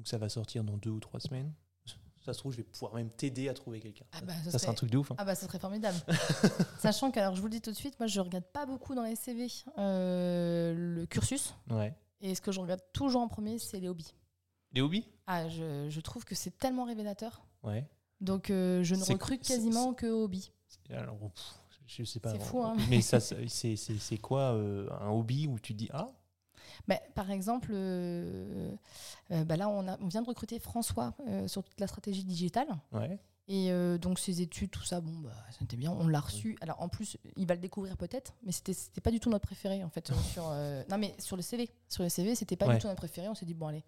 Donc 0.00 0.08
ça 0.08 0.16
va 0.16 0.30
sortir 0.30 0.64
dans 0.64 0.78
deux 0.78 0.88
ou 0.88 0.98
trois 0.98 1.20
semaines. 1.20 1.52
Ça 2.24 2.32
se 2.32 2.38
trouve, 2.38 2.52
je 2.52 2.56
vais 2.58 2.62
pouvoir 2.62 2.94
même 2.94 3.10
t'aider 3.10 3.50
à 3.50 3.54
trouver 3.54 3.80
quelqu'un. 3.80 4.06
Ah 4.12 4.20
bah, 4.22 4.32
ça, 4.32 4.44
ça 4.44 4.50
c'est 4.52 4.58
serait- 4.60 4.70
un 4.70 4.74
truc 4.74 4.90
de 4.90 4.96
ouf. 4.96 5.10
hein. 5.10 5.14
Ah 5.18 5.24
bah, 5.26 5.34
ce 5.34 5.44
serait 5.46 5.58
formidable. 5.58 5.98
Sachant 6.78 7.10
que, 7.10 7.18
alors, 7.20 7.34
je 7.34 7.40
vous 7.42 7.48
le 7.48 7.52
dis 7.52 7.60
tout 7.60 7.70
de 7.70 7.76
suite, 7.76 7.98
moi, 7.98 8.06
je 8.06 8.18
regarde 8.20 8.44
pas 8.44 8.64
beaucoup 8.64 8.94
dans 8.94 9.02
les 9.04 9.14
CV 9.16 9.46
euh, 9.78 10.74
le 10.74 11.04
cursus. 11.06 11.54
Ouais. 11.70 11.94
Et 12.22 12.34
ce 12.34 12.40
que 12.40 12.50
je 12.52 12.60
regarde 12.60 12.80
toujours 12.94 13.20
en 13.20 13.28
premier, 13.28 13.58
c'est 13.58 13.78
les 13.80 13.88
hobbies. 13.88 14.14
Les 14.72 14.80
hobbies? 14.80 15.06
Ah, 15.26 15.48
je, 15.50 15.88
je 15.90 16.00
trouve 16.00 16.24
que 16.24 16.34
c'est 16.34 16.58
tellement 16.58 16.84
révélateur. 16.84 17.42
Ouais. 17.62 17.86
Donc, 18.22 18.48
euh, 18.50 18.82
je 18.82 18.94
ne 18.94 19.02
recrute 19.04 19.42
quasiment 19.46 19.92
que 19.92 20.06
hobby. 20.06 20.50
Alors, 20.90 21.18
pff, 21.18 21.54
je 21.86 22.04
sais 22.04 22.20
pas. 22.20 22.32
C'est 22.32 22.40
fou, 22.42 22.62
hein. 22.62 22.76
Mais 22.88 23.00
ça, 23.02 23.20
c'est 23.20 23.48
c'est- 23.48 23.76
c'est 23.76 24.18
quoi 24.18 24.52
euh, 24.54 24.88
un 25.00 25.08
hobby 25.10 25.46
où 25.46 25.58
tu 25.58 25.72
te 25.74 25.78
dis 25.78 25.88
ah 25.92 26.08
Bah, 26.88 26.98
par 27.14 27.30
exemple, 27.30 27.70
euh, 27.72 28.70
euh, 29.30 29.44
bah 29.44 29.56
là, 29.56 29.68
on, 29.68 29.86
a, 29.88 29.98
on 30.00 30.08
vient 30.08 30.22
de 30.22 30.26
recruter 30.26 30.58
François 30.58 31.14
euh, 31.28 31.46
sur 31.48 31.62
toute 31.62 31.78
la 31.80 31.86
stratégie 31.86 32.24
digitale. 32.24 32.68
ouais. 32.92 33.18
Et 33.52 33.72
euh, 33.72 33.98
donc, 33.98 34.20
ses 34.20 34.42
études, 34.42 34.70
tout 34.70 34.84
ça, 34.84 35.00
bon, 35.00 35.10
bah, 35.18 35.32
c'était 35.58 35.76
bien. 35.76 35.90
On 35.90 36.06
l'a 36.06 36.20
reçu. 36.20 36.56
Alors, 36.60 36.80
en 36.80 36.88
plus, 36.88 37.16
il 37.34 37.48
va 37.48 37.54
le 37.56 37.60
découvrir 37.60 37.96
peut-être, 37.96 38.32
mais 38.44 38.52
c'était 38.52 38.72
c'était 38.74 39.00
pas 39.00 39.10
du 39.10 39.18
tout 39.18 39.28
notre 39.28 39.44
préféré, 39.44 39.82
en 39.82 39.88
fait. 39.90 40.12
sur, 40.32 40.44
non, 40.88 40.98
mais 40.98 41.16
sur 41.18 41.34
le 41.34 41.42
CV. 41.42 41.68
Sur 41.88 42.04
le 42.04 42.08
CV, 42.10 42.36
c'était 42.36 42.54
pas 42.54 42.66
Ouais. 42.68 42.74
du 42.76 42.80
tout 42.80 42.86
notre 42.86 43.00
préféré. 43.00 43.28
On 43.28 43.34
s'est 43.34 43.46
dit, 43.46 43.54
bon, 43.54 43.66
allez. 43.66 43.82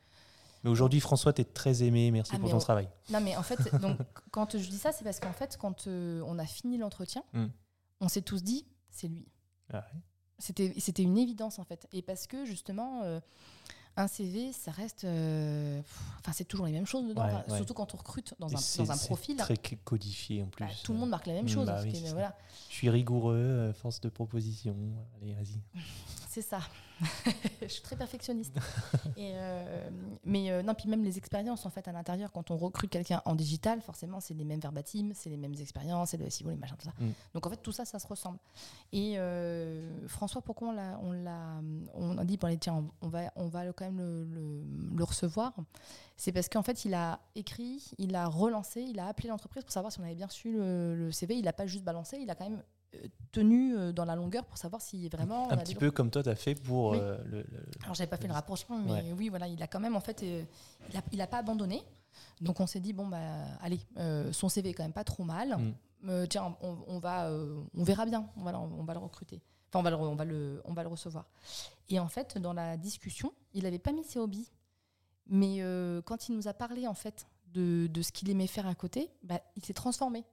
Mais 0.64 0.70
aujourd'hui, 0.70 0.98
François, 0.98 1.32
t'es 1.32 1.44
très 1.44 1.84
aimé. 1.84 2.10
Merci 2.10 2.32
Ah, 2.34 2.40
pour 2.40 2.50
ton 2.50 2.56
on- 2.56 2.60
travail. 2.60 2.88
Non, 3.10 3.20
mais 3.20 3.36
en 3.36 3.42
fait, 3.44 3.56
donc, 3.80 3.98
quand 4.32 4.58
je 4.58 4.68
dis 4.68 4.78
ça, 4.78 4.90
c'est 4.90 5.04
parce 5.04 5.20
qu'en 5.20 5.32
fait, 5.32 5.56
quand 5.56 5.86
on 5.86 6.38
a 6.40 6.46
fini 6.46 6.76
l'entretien, 6.76 7.22
Hmm. 7.32 7.46
on 8.00 8.08
s'est 8.08 8.22
tous 8.22 8.42
dit, 8.42 8.66
c'est 8.90 9.06
lui. 9.06 9.28
Ah 9.72 9.84
ouais. 9.94 10.00
C'était 10.42 10.74
c'était 10.78 11.02
une 11.04 11.18
évidence, 11.18 11.58
en 11.60 11.64
fait. 11.64 11.86
Et 11.92 12.02
parce 12.02 12.26
que, 12.26 12.44
justement, 12.44 13.02
euh, 13.04 13.20
un 13.96 14.08
CV, 14.08 14.52
ça 14.52 14.72
reste. 14.72 15.04
euh, 15.04 15.80
pff, 15.82 16.00
Enfin, 16.20 16.32
c'est 16.32 16.44
toujours 16.44 16.66
les 16.66 16.72
mêmes 16.72 16.86
choses 16.86 17.06
dedans. 17.08 17.24
Ouais, 17.24 17.32
Enfin, 17.32 17.44
ouais. 17.50 17.56
Surtout 17.58 17.74
quand 17.74 17.94
on 17.94 17.96
recrute 17.98 18.34
dans 18.40 18.52
un, 18.52 18.56
c'est- 18.56 18.78
dans 18.78 18.90
un 18.90 18.94
c'est 18.96 19.06
profil. 19.06 19.36
Très 19.36 19.56
codifié 19.84 20.42
en 20.42 20.46
plus. 20.46 20.64
bah, 20.64 20.70
tout 20.82 20.92
le 20.92 20.98
monde 20.98 21.10
marque 21.10 21.26
la 21.26 21.34
même 21.34 21.44
Mm, 21.44 21.48
chose. 21.48 21.66
bah 21.66 21.72
parce 21.74 21.84
oui, 21.84 21.92
que, 21.92 21.98
c'est 21.98 22.06
ça. 22.06 22.12
voilà, 22.12 22.36
Je 22.70 22.74
suis 22.74 22.90
rigoureux, 22.90 23.36
euh, 23.36 23.72
force 23.72 24.00
de 24.00 24.08
proposition. 24.08 24.74
Allez, 25.22 25.34
vas-y. 25.34 25.60
c'est 26.28 26.42
ça. 26.42 26.60
je 27.62 27.66
suis 27.66 27.82
très 27.82 27.96
perfectionniste. 27.96 28.54
Et, 29.16 29.32
euh, 29.34 29.90
mais 30.24 30.50
euh, 30.50 30.62
non, 30.62 30.74
puis 30.74 30.88
même 30.88 31.02
les 31.04 31.18
expériences 31.18 31.66
en 31.66 31.70
fait 31.70 31.86
à 31.88 31.92
l'intérieur, 31.92 32.32
quand 32.32 32.50
on 32.50 32.56
recrute 32.56 32.90
quelqu'un 32.90 33.22
en 33.24 33.34
digital, 33.34 33.80
forcément 33.80 34.20
c'est 34.20 34.34
les 34.34 34.44
mêmes 34.44 34.60
verbatims, 34.60 35.12
c'est 35.14 35.30
les 35.30 35.36
mêmes 35.36 35.54
expériences, 35.60 36.10
c'est 36.10 36.16
le 36.16 36.28
SEO, 36.30 36.50
les 36.50 36.56
machins, 36.56 36.76
tout 36.78 36.86
ça. 36.86 36.94
Mm. 36.98 37.10
Donc 37.34 37.46
en 37.46 37.50
fait 37.50 37.56
tout 37.56 37.72
ça, 37.72 37.84
ça 37.84 37.98
se 37.98 38.06
ressemble. 38.06 38.38
Et 38.92 39.14
euh, 39.16 40.06
François, 40.08 40.42
pourquoi 40.42 40.68
on 40.68 40.72
l'a, 40.72 40.98
on 41.02 41.12
l'a, 41.12 41.60
on 41.94 42.18
a 42.18 42.24
dit 42.24 42.36
bon 42.36 42.46
allez 42.48 42.58
tiens, 42.58 42.84
on 43.00 43.08
va, 43.08 43.32
on 43.36 43.46
va 43.48 43.66
quand 43.72 43.84
même 43.84 43.98
le, 43.98 44.24
le- 44.24 44.96
le 44.96 45.04
recevoir. 45.04 45.54
C'est 46.16 46.32
parce 46.32 46.48
qu'en 46.48 46.62
fait 46.62 46.84
il 46.84 46.94
a 46.94 47.20
écrit, 47.34 47.90
il 47.98 48.14
a 48.14 48.26
relancé, 48.26 48.80
il 48.82 49.00
a 49.00 49.06
appelé 49.06 49.28
l'entreprise 49.28 49.64
pour 49.64 49.72
savoir 49.72 49.92
si 49.92 49.98
on 50.00 50.04
avait 50.04 50.14
bien 50.14 50.26
reçu 50.26 50.52
le, 50.52 50.94
le 50.94 51.10
CV. 51.10 51.34
Il 51.36 51.44
n'a 51.46 51.52
pas 51.52 51.66
juste 51.66 51.84
balancé, 51.84 52.18
il 52.18 52.30
a 52.30 52.34
quand 52.34 52.48
même 52.48 52.62
tenu 53.32 53.76
euh, 53.76 53.92
dans 53.92 54.04
la 54.04 54.14
longueur 54.16 54.44
pour 54.44 54.58
savoir 54.58 54.82
si 54.82 55.08
vraiment 55.08 55.46
on 55.46 55.50
Un 55.50 55.54
a 55.54 55.56
petit 55.58 55.74
peu 55.74 55.90
comme 55.90 56.10
toi, 56.10 56.22
t'as 56.22 56.34
fait 56.34 56.54
pour 56.54 56.90
Oui. 56.90 56.98
euh, 57.00 57.16
le, 57.24 57.38
le- 57.42 57.66
alors 57.82 57.94
j'avais 57.94 58.10
pas 58.10 58.16
fait 58.18 58.26
le 58.28 58.34
rapprochement, 58.34 58.78
mais 58.78 58.92
Ouais. 58.92 59.12
oui, 59.16 59.28
voilà, 59.28 59.48
il 59.48 59.62
a 59.62 59.66
quand 59.66 59.80
même 59.80 59.96
en 59.96 60.00
fait, 60.00 60.22
euh, 60.22 60.44
il, 60.90 60.96
a, 60.96 61.02
il 61.12 61.20
a 61.20 61.26
pas 61.26 61.38
abandonné. 61.38 61.82
Donc 62.40 62.60
on 62.60 62.66
s'est 62.66 62.80
dit 62.80 62.92
bon 62.92 63.06
bah 63.08 63.18
allez, 63.62 63.80
euh, 63.96 64.32
son 64.32 64.48
CV 64.48 64.70
est 64.70 64.74
quand 64.74 64.82
même 64.82 64.92
pas 64.92 65.04
trop 65.04 65.24
mal. 65.24 65.56
Mm. 65.58 66.26
Tiens, 66.28 66.56
on, 66.62 66.78
on 66.88 66.98
va, 66.98 67.30
on 67.30 67.84
verra 67.84 68.04
bien, 68.06 68.28
on 68.36 68.42
va, 68.42 68.50
le- 68.52 68.58
on 68.58 68.82
va 68.84 68.92
le 68.92 68.98
recruter. 68.98 69.40
Enfin, 69.68 69.78
on 69.78 69.82
va 69.82 69.90
le, 69.90 69.96
on 69.96 70.14
va 70.16 70.24
le, 70.24 70.60
on 70.64 70.74
va 70.74 70.82
le 70.82 70.88
recevoir. 70.88 71.26
Et 71.88 71.98
en 72.00 72.08
fait, 72.08 72.36
dans 72.38 72.52
la 72.52 72.76
discussion, 72.76 73.32
il 73.54 73.64
avait 73.66 73.78
pas 73.78 73.92
mis 73.92 74.02
ses 74.04 74.18
hobbies, 74.18 74.50
mais 75.28 75.62
quand 76.04 76.28
il 76.28 76.34
nous 76.36 76.48
a 76.48 76.52
parlé 76.54 76.86
en 76.86 76.94
fait 76.94 77.26
de, 77.54 77.86
de 77.86 78.02
ce 78.02 78.10
qu'il 78.12 78.28
aimait 78.30 78.46
faire 78.48 78.66
à 78.66 78.74
côté, 78.74 79.10
bah, 79.22 79.40
il 79.56 79.64
s'est 79.64 79.72
transformé. 79.74 80.24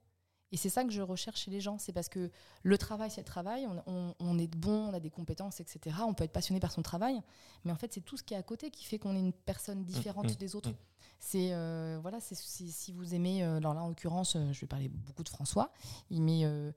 Et 0.52 0.56
c'est 0.56 0.68
ça 0.68 0.82
que 0.84 0.90
je 0.90 1.00
recherche 1.02 1.40
chez 1.42 1.50
les 1.50 1.60
gens, 1.60 1.78
c'est 1.78 1.92
parce 1.92 2.08
que 2.08 2.30
le 2.62 2.78
travail, 2.78 3.10
c'est 3.10 3.20
le 3.20 3.26
travail, 3.26 3.66
on, 3.68 3.82
on- 3.86 4.14
on 4.18 4.38
est 4.38 4.54
bon, 4.56 4.88
on 4.88 4.94
a 4.94 5.00
des 5.00 5.10
compétences, 5.10 5.60
etc. 5.60 5.96
On 6.06 6.14
peut 6.14 6.24
être 6.24 6.32
passionné 6.32 6.58
par 6.60 6.72
son 6.72 6.82
travail, 6.82 7.20
mais 7.64 7.70
en 7.72 7.76
fait, 7.76 7.92
c'est 7.92 8.00
tout 8.00 8.16
ce 8.16 8.22
qui 8.24 8.34
est 8.34 8.36
à 8.36 8.42
côté 8.42 8.70
qui 8.70 8.84
fait 8.84 8.98
qu'on 8.98 9.14
est 9.14 9.20
une 9.20 9.32
personne 9.32 9.84
différente 9.84 10.32
mm, 10.32 10.34
des 10.36 10.56
autres. 10.56 10.70
mm. 10.70 10.76
C'est 11.22 11.52
euh, 11.52 11.98
voilà, 12.00 12.18
c'est 12.20 12.34
si, 12.34 12.92
vous 12.92 13.14
aimez, 13.14 13.44
euh, 13.44 13.58
alors 13.58 13.74
là 13.74 13.82
en 13.82 13.88
l'occurrence, 13.88 14.36
euh, 14.36 14.52
je 14.52 14.60
vais 14.62 14.66
parler 14.66 14.88
beaucoup 14.88 15.22
de 15.22 15.28
François. 15.28 15.70
Il 16.10 16.22
met 16.22 16.44
euh, 16.46 16.72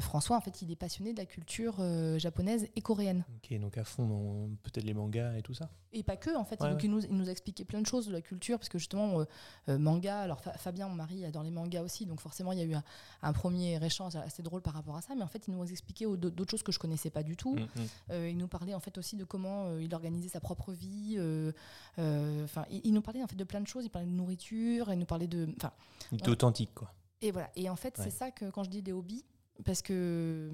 François, 0.00 0.36
en 0.36 0.40
fait, 0.40 0.62
il 0.62 0.70
est 0.70 0.76
passionné 0.76 1.12
de 1.12 1.18
la 1.18 1.26
culture 1.26 1.76
euh, 1.80 2.18
japonaise 2.18 2.68
et 2.74 2.80
coréenne, 2.80 3.24
Ok, 3.36 3.58
donc 3.58 3.76
à 3.78 3.84
fond 3.84 4.06
dans 4.06 4.48
peut-être 4.62 4.84
les 4.84 4.94
mangas 4.94 5.36
et 5.36 5.42
tout 5.42 5.52
ça. 5.54 5.68
et 5.92 6.02
pas 6.02 6.16
que 6.16 6.34
en 6.36 6.44
fait. 6.44 6.60
Ouais, 6.62 6.68
donc 6.70 6.78
ouais. 6.78 6.84
il 6.84 6.90
nous, 6.90 7.00
il 7.04 7.14
nous 7.16 7.28
a 7.28 7.32
expliqué 7.32 7.64
plein 7.64 7.80
de 7.82 7.86
choses 7.86 8.06
de 8.06 8.12
la 8.12 8.20
culture, 8.22 8.58
parce 8.58 8.68
que 8.70 8.78
justement 8.78 9.20
euh, 9.20 9.24
euh, 9.68 9.78
manga. 9.78 10.20
Alors 10.20 10.40
Fa- 10.40 10.54
Fabien, 10.54 10.88
mon 10.88 10.94
mari, 10.94 11.24
adore 11.24 11.42
les 11.42 11.50
mangas 11.50 11.82
aussi, 11.82 12.06
donc 12.06 12.20
forcément 12.20 12.52
il 12.52 12.58
y 12.58 12.62
a 12.62 12.64
eu 12.64 12.74
un, 12.74 12.82
un 13.22 13.32
premier 13.32 13.84
échange 13.84 14.16
assez 14.16 14.42
drôle 14.42 14.62
par 14.62 14.72
rapport 14.74 14.96
à 14.96 15.02
ça. 15.02 15.14
Mais 15.14 15.22
en 15.22 15.28
fait, 15.28 15.46
il 15.48 15.54
nous 15.54 15.62
a 15.62 15.66
expliqué 15.70 16.06
au- 16.06 16.16
d'autres 16.16 16.50
choses 16.50 16.62
que 16.62 16.72
je 16.72 16.78
connaissais 16.78 17.10
pas 17.10 17.22
du 17.22 17.36
tout. 17.36 17.54
Mm, 17.54 17.60
mm. 17.60 17.68
Euh, 18.10 18.28
il 18.30 18.38
nous 18.38 18.48
parlait 18.48 18.74
en 18.74 18.80
fait 18.80 18.96
aussi 18.98 19.16
de 19.16 19.24
comment 19.24 19.66
euh, 19.66 19.82
il 19.82 19.94
organisait 19.94 20.28
sa 20.30 20.40
propre 20.40 20.72
vie. 20.72 21.16
euh, 21.18 21.52
euh, 21.98 22.44
Enfin, 22.44 22.64
il, 22.70 22.80
il 22.84 22.92
nous 22.94 23.02
parlait 23.02 23.22
en 23.22 23.26
fait 23.26 23.36
de 23.36 23.44
plein 23.44 23.60
de 23.60 23.66
choses. 23.66 23.84
Il 23.84 23.90
parlait 23.90 24.08
de 24.08 24.12
nourriture, 24.12 24.92
il 24.92 24.98
nous 24.98 25.06
parlait 25.06 25.28
de. 25.28 25.46
Enfin, 25.58 25.72
Il 26.12 26.20
est 26.20 26.28
authentique, 26.28 26.74
quoi. 26.74 26.90
et 27.20 27.30
voilà. 27.30 27.50
Et 27.56 27.68
en 27.68 27.76
fait, 27.76 27.96
Ouais. 27.98 28.04
c'est 28.04 28.10
ça 28.10 28.30
que 28.30 28.50
quand 28.50 28.64
je 28.64 28.70
dis 28.70 28.82
des 28.82 28.92
hobbies, 28.92 29.24
parce 29.64 29.82
que 29.82 30.50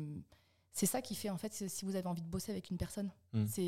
c'est 0.73 0.87
ça 0.87 1.03
qui 1.03 1.15
fait 1.15 1.31
en 1.31 1.37
fait 1.37 1.53
si 1.53 1.85
vous 1.85 1.97
avez 1.97 2.07
envie 2.07 2.23
de 2.23 2.29
bosser 2.29 2.53
avec 2.53 2.71
une 2.71 2.77
personne. 2.77 3.11
Mm. 3.33 3.45
C'est 3.47 3.63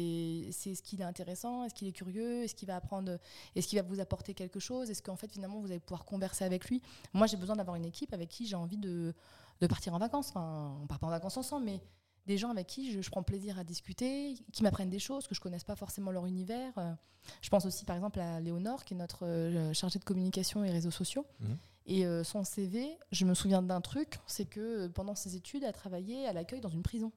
est-ce 0.71 0.83
qu'il 0.83 1.01
est 1.01 1.05
intéressant, 1.05 1.65
est-ce 1.65 1.75
qu'il 1.75 1.89
est 1.89 1.93
curieux, 1.93 2.45
est-ce 2.45 2.55
qu'il 2.55 2.69
va 2.69 2.77
apprendre, 2.77 3.19
est-ce 3.57 3.67
qu'il 3.67 3.79
va 3.79 3.87
vous 3.87 4.01
apporter 4.01 4.35
quelque 4.35 4.61
chose, 4.61 4.91
est-ce 4.91 5.03
qu'en 5.03 5.17
fait 5.17 5.31
finalement 5.33 5.61
vous 5.61 5.67
allez 5.71 5.81
pouvoir 5.81 6.05
converser 6.05 6.45
avec 6.45 6.67
lui. 6.69 6.81
Moi, 7.13 7.27
j'ai 7.27 7.37
besoin 7.37 7.57
d'avoir 7.57 7.77
une 7.77 7.85
équipe 7.85 8.13
avec 8.13 8.29
qui 8.29 8.47
j'ai 8.47 8.57
envie 8.57 8.79
de, 8.79 9.15
de 9.61 9.67
partir 9.67 9.95
en 9.95 9.99
vacances. 9.99 10.29
Enfin, 10.31 10.79
on 10.83 10.87
part 10.87 10.99
pas 11.01 11.09
en 11.09 11.11
vacances 11.11 11.37
ensemble, 11.37 11.67
mais 11.67 11.81
des 12.27 12.39
gens 12.39 12.51
avec 12.51 12.69
qui 12.69 12.93
je, 12.93 13.01
je 13.03 13.11
prends 13.11 13.25
plaisir 13.25 13.59
à 13.59 13.65
discuter, 13.65 14.37
qui 14.53 14.63
m'apprennent 14.63 14.91
des 14.91 15.01
choses, 15.01 15.27
que 15.27 15.35
je 15.35 15.41
connaisse 15.41 15.65
pas 15.65 15.75
forcément 15.75 16.13
leur 16.13 16.27
univers. 16.27 16.73
Euh, 16.79 16.93
Je 17.41 17.49
pense 17.51 17.67
aussi 17.67 17.85
par 17.85 17.97
exemple 17.97 18.21
à 18.21 18.41
Léonore, 18.41 18.85
qui 18.85 18.95
est 18.95 18.97
notre 18.97 19.27
euh, 19.27 19.73
chargée 19.73 19.99
de 19.99 20.05
communication 20.05 20.65
et 20.65 20.71
réseaux 20.71 20.93
sociaux. 20.93 21.27
Mhm. 21.41 21.59
Et 21.87 22.07
euh, 22.07 22.23
son 22.25 22.45
CV, 22.45 22.97
je 23.11 23.25
me 23.25 23.35
souviens 23.35 23.61
d'un 23.63 23.81
truc, 23.81 24.21
c'est 24.27 24.45
que 24.45 24.61
euh, 24.61 24.89
pendant 24.89 25.15
ses 25.15 25.35
études, 25.37 25.63
elle 25.65 25.71
a 25.71 25.73
travaillé 25.73 26.27
à 26.27 26.33
l'accueil 26.33 26.61
dans 26.61 26.69
une 26.69 26.83
prison. 26.83 27.11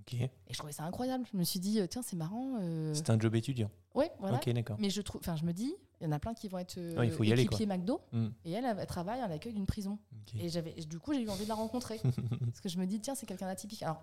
Ok. 0.00 0.14
Et 0.14 0.30
je 0.50 0.56
trouvais 0.58 0.72
ça 0.72 0.82
incroyable. 0.84 1.24
Je 1.32 1.38
me 1.38 1.44
suis 1.44 1.60
dit, 1.60 1.80
euh, 1.80 1.86
tiens, 1.86 2.02
c'est 2.02 2.16
marrant. 2.16 2.56
euh, 2.60 2.92
C'est 2.94 3.08
un 3.10 3.18
job 3.18 3.34
étudiant. 3.34 3.70
Ouais, 3.94 4.10
voilà. 4.18 4.36
Ok, 4.36 4.48
d'accord. 4.50 4.76
Mais 4.80 4.90
je 4.90 5.00
trouve, 5.00 5.20
enfin, 5.22 5.36
je 5.36 5.44
me 5.44 5.52
dis, 5.52 5.74
il 6.00 6.04
y 6.04 6.06
en 6.08 6.12
a 6.12 6.18
plein 6.18 6.34
qui 6.34 6.48
vont 6.48 6.58
être 6.58 6.76
euh, 6.78 6.96
Ouais, 6.98 7.06
il 7.06 7.12
faut 7.12 7.22
y 7.24 7.32
aller, 7.32 7.48
McDo, 7.66 8.00
Mm. 8.12 8.26
et 8.44 8.52
elle, 8.52 8.64
elle 8.78 8.86
travaille 8.86 9.20
à 9.20 9.28
l'accueil 9.28 9.52
d'une 9.52 9.66
prison. 9.66 9.98
Et 10.38 10.48
j'avais, 10.48 10.72
du 10.72 10.98
coup, 10.98 11.12
j'ai 11.14 11.20
eu 11.22 11.28
envie 11.30 11.44
de 11.44 11.48
la 11.48 11.54
rencontrer. 11.54 12.00
parce 12.46 12.60
que 12.60 12.68
je 12.68 12.78
me 12.78 12.86
dis, 12.86 13.00
tiens, 13.00 13.14
c'est 13.14 13.26
quelqu'un 13.26 13.46
d'atypique. 13.46 13.82
Alors, 13.82 14.02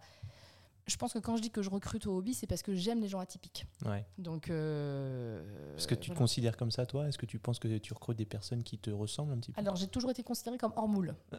je 0.89 0.97
pense 0.97 1.13
que 1.13 1.19
quand 1.19 1.37
je 1.37 1.41
dis 1.41 1.51
que 1.51 1.61
je 1.61 1.69
recrute 1.69 2.07
au 2.07 2.17
hobby, 2.17 2.33
c'est 2.33 2.47
parce 2.47 2.61
que 2.61 2.73
j'aime 2.75 2.99
les 3.01 3.07
gens 3.07 3.19
atypiques. 3.19 3.65
Ouais. 3.85 4.05
Donc, 4.17 4.49
euh, 4.49 5.41
Est-ce 5.77 5.87
que 5.87 5.95
tu 5.95 6.09
te 6.09 6.15
considères 6.15 6.57
comme 6.57 6.71
ça, 6.71 6.85
toi? 6.85 7.07
Est-ce 7.07 7.17
que 7.17 7.25
tu 7.25 7.39
penses 7.39 7.59
que 7.59 7.77
tu 7.77 7.93
recrutes 7.93 8.17
des 8.17 8.25
personnes 8.25 8.63
qui 8.63 8.77
te 8.77 8.89
ressemblent 8.89 9.33
un 9.33 9.37
petit 9.37 9.51
peu? 9.51 9.59
Alors, 9.59 9.75
j'ai 9.75 9.87
toujours 9.87 10.11
été 10.11 10.23
considérée 10.23 10.57
comme 10.57 10.73
hors 10.75 10.87
moule. 10.87 11.15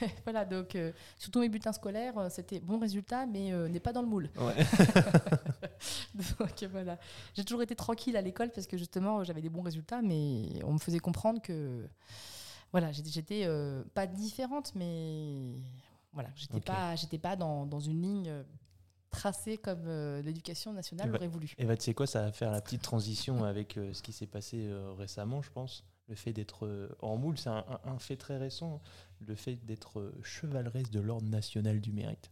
voilà, 0.24 0.44
donc, 0.44 0.76
euh, 0.76 0.92
surtout 1.18 1.40
mes 1.40 1.48
bulletins 1.48 1.72
scolaires, 1.72 2.16
euh, 2.18 2.28
c'était 2.30 2.60
bon 2.60 2.78
résultat, 2.78 3.26
mais 3.26 3.52
euh, 3.52 3.68
n'est 3.68 3.80
pas 3.80 3.92
dans 3.92 4.02
le 4.02 4.08
moule. 4.08 4.30
Ouais. 4.38 4.54
donc, 6.14 6.64
voilà. 6.70 6.98
J'ai 7.34 7.44
toujours 7.44 7.62
été 7.62 7.74
tranquille 7.74 8.16
à 8.16 8.22
l'école 8.22 8.50
parce 8.50 8.66
que 8.66 8.76
justement, 8.76 9.24
j'avais 9.24 9.42
des 9.42 9.50
bons 9.50 9.62
résultats, 9.62 10.02
mais 10.02 10.60
on 10.64 10.74
me 10.74 10.78
faisait 10.78 10.98
comprendre 11.00 11.40
que. 11.42 11.86
Voilà, 12.72 12.90
j'étais- 12.92 13.44
euh, 13.46 13.82
pas 13.94 14.06
différente, 14.06 14.72
mais 14.74 15.54
voilà, 16.16 16.30
j'étais 16.34 16.60
pas, 16.60 16.96
j'étais 16.96 17.18
pas 17.18 17.36
dans, 17.36 17.66
dans 17.66 17.78
une 17.80 18.02
ligne 18.02 18.28
euh, 18.28 18.42
tracée 19.10 19.56
comme 19.58 19.84
euh, 19.86 20.20
l'éducation 20.22 20.72
nationale 20.72 21.06
Eh 21.08 21.10
ben, 21.12 21.16
aurait 21.18 21.28
voulu. 21.28 21.52
Et 21.58 21.64
bah, 21.64 21.76
tu 21.76 21.84
sais 21.84 21.94
quoi, 21.94 22.06
ça 22.06 22.22
va 22.22 22.32
faire 22.32 22.50
la 22.50 22.60
petite 22.60 22.82
transition 22.82 23.44
avec 23.44 23.76
euh, 23.76 23.92
ce 23.92 24.02
qui 24.02 24.12
s'est 24.12 24.26
passé 24.26 24.66
euh, 24.66 24.92
récemment, 24.94 25.42
je 25.42 25.50
pense. 25.50 25.84
Le 26.08 26.14
fait 26.14 26.32
d'être 26.32 26.90
hors 27.00 27.18
moule, 27.18 27.36
c'est 27.36 27.48
un, 27.48 27.64
un- 27.68 27.80
un 27.90 27.98
fait 27.98 28.16
très 28.16 28.36
récent. 28.38 28.80
Le 29.20 29.34
fait 29.34 29.56
d'être 29.66 30.12
chevaleresse 30.22 30.88
de 30.90 31.00
l'Ordre 31.00 31.26
national 31.28 31.80
du 31.80 31.90
mérite. 31.92 32.30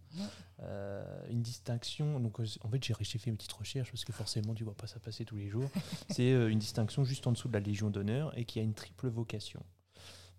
Une 1.29 1.43
distinction. 1.43 2.21
Donc, 2.21 2.39
en 2.39 2.69
fait, 2.69 2.85
j'ai 2.85 3.19
fait 3.19 3.31
une 3.31 3.37
petite 3.37 3.51
recherche 3.53 3.91
parce 3.91 4.05
que 4.05 4.13
forcément, 4.13 4.55
tu 4.55 4.63
vois 4.63 4.77
pas 4.77 4.87
ça 4.87 5.01
passer 5.01 5.25
tous 5.25 5.35
les 5.37 5.49
jours. 5.49 5.69
c'est 6.11 6.31
une 6.31 6.61
distinction 6.61 7.03
juste 7.03 7.27
en 7.27 7.33
dessous 7.33 7.49
de 7.49 7.55
la 7.55 7.59
Légion 7.61 7.91
d'honneur 7.91 8.37
et 8.39 8.45
qui 8.45 8.61
a 8.61 8.63
une 8.63 8.75
triple 8.75 9.09
vocation 9.09 9.61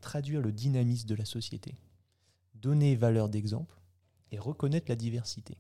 traduire 0.02 0.40
le 0.42 0.52
dynamisme 0.52 1.08
de 1.08 1.16
la 1.16 1.26
société, 1.26 1.76
donner 2.66 2.96
valeur 2.96 3.30
d'exemple 3.30 3.76
et 4.32 4.40
reconnaître 4.40 4.88
la 4.90 4.96
diversité. 4.96 5.56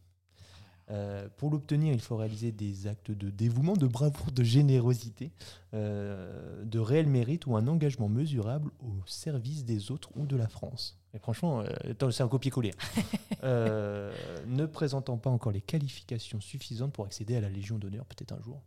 Euh, 0.89 1.27
pour 1.37 1.51
l'obtenir, 1.51 1.93
il 1.93 2.01
faut 2.01 2.15
réaliser 2.15 2.51
des 2.51 2.87
actes 2.87 3.11
de 3.11 3.29
dévouement, 3.29 3.73
de 3.73 3.87
bravoure, 3.87 4.31
de 4.31 4.43
générosité, 4.43 5.31
euh, 5.73 6.63
de 6.63 6.79
réel 6.79 7.07
mérite 7.07 7.45
ou 7.45 7.55
un 7.55 7.67
engagement 7.67 8.09
mesurable 8.09 8.71
au 8.79 9.05
service 9.05 9.65
des 9.65 9.91
autres 9.91 10.09
ou 10.15 10.25
de 10.25 10.35
la 10.35 10.47
France. 10.47 10.99
Et 11.15 11.19
franchement, 11.19 11.61
euh, 11.61 12.11
c'est 12.11 12.23
un 12.23 12.27
copier-coller. 12.27 12.73
Euh, 13.43 14.11
ne 14.47 14.65
présentant 14.65 15.17
pas 15.17 15.29
encore 15.29 15.51
les 15.51 15.61
qualifications 15.61 16.41
suffisantes 16.41 16.91
pour 16.91 17.05
accéder 17.05 17.35
à 17.35 17.41
la 17.41 17.49
Légion 17.49 17.77
d'honneur, 17.77 18.03
peut-être 18.05 18.31
un 18.31 18.41
jour. 18.41 18.59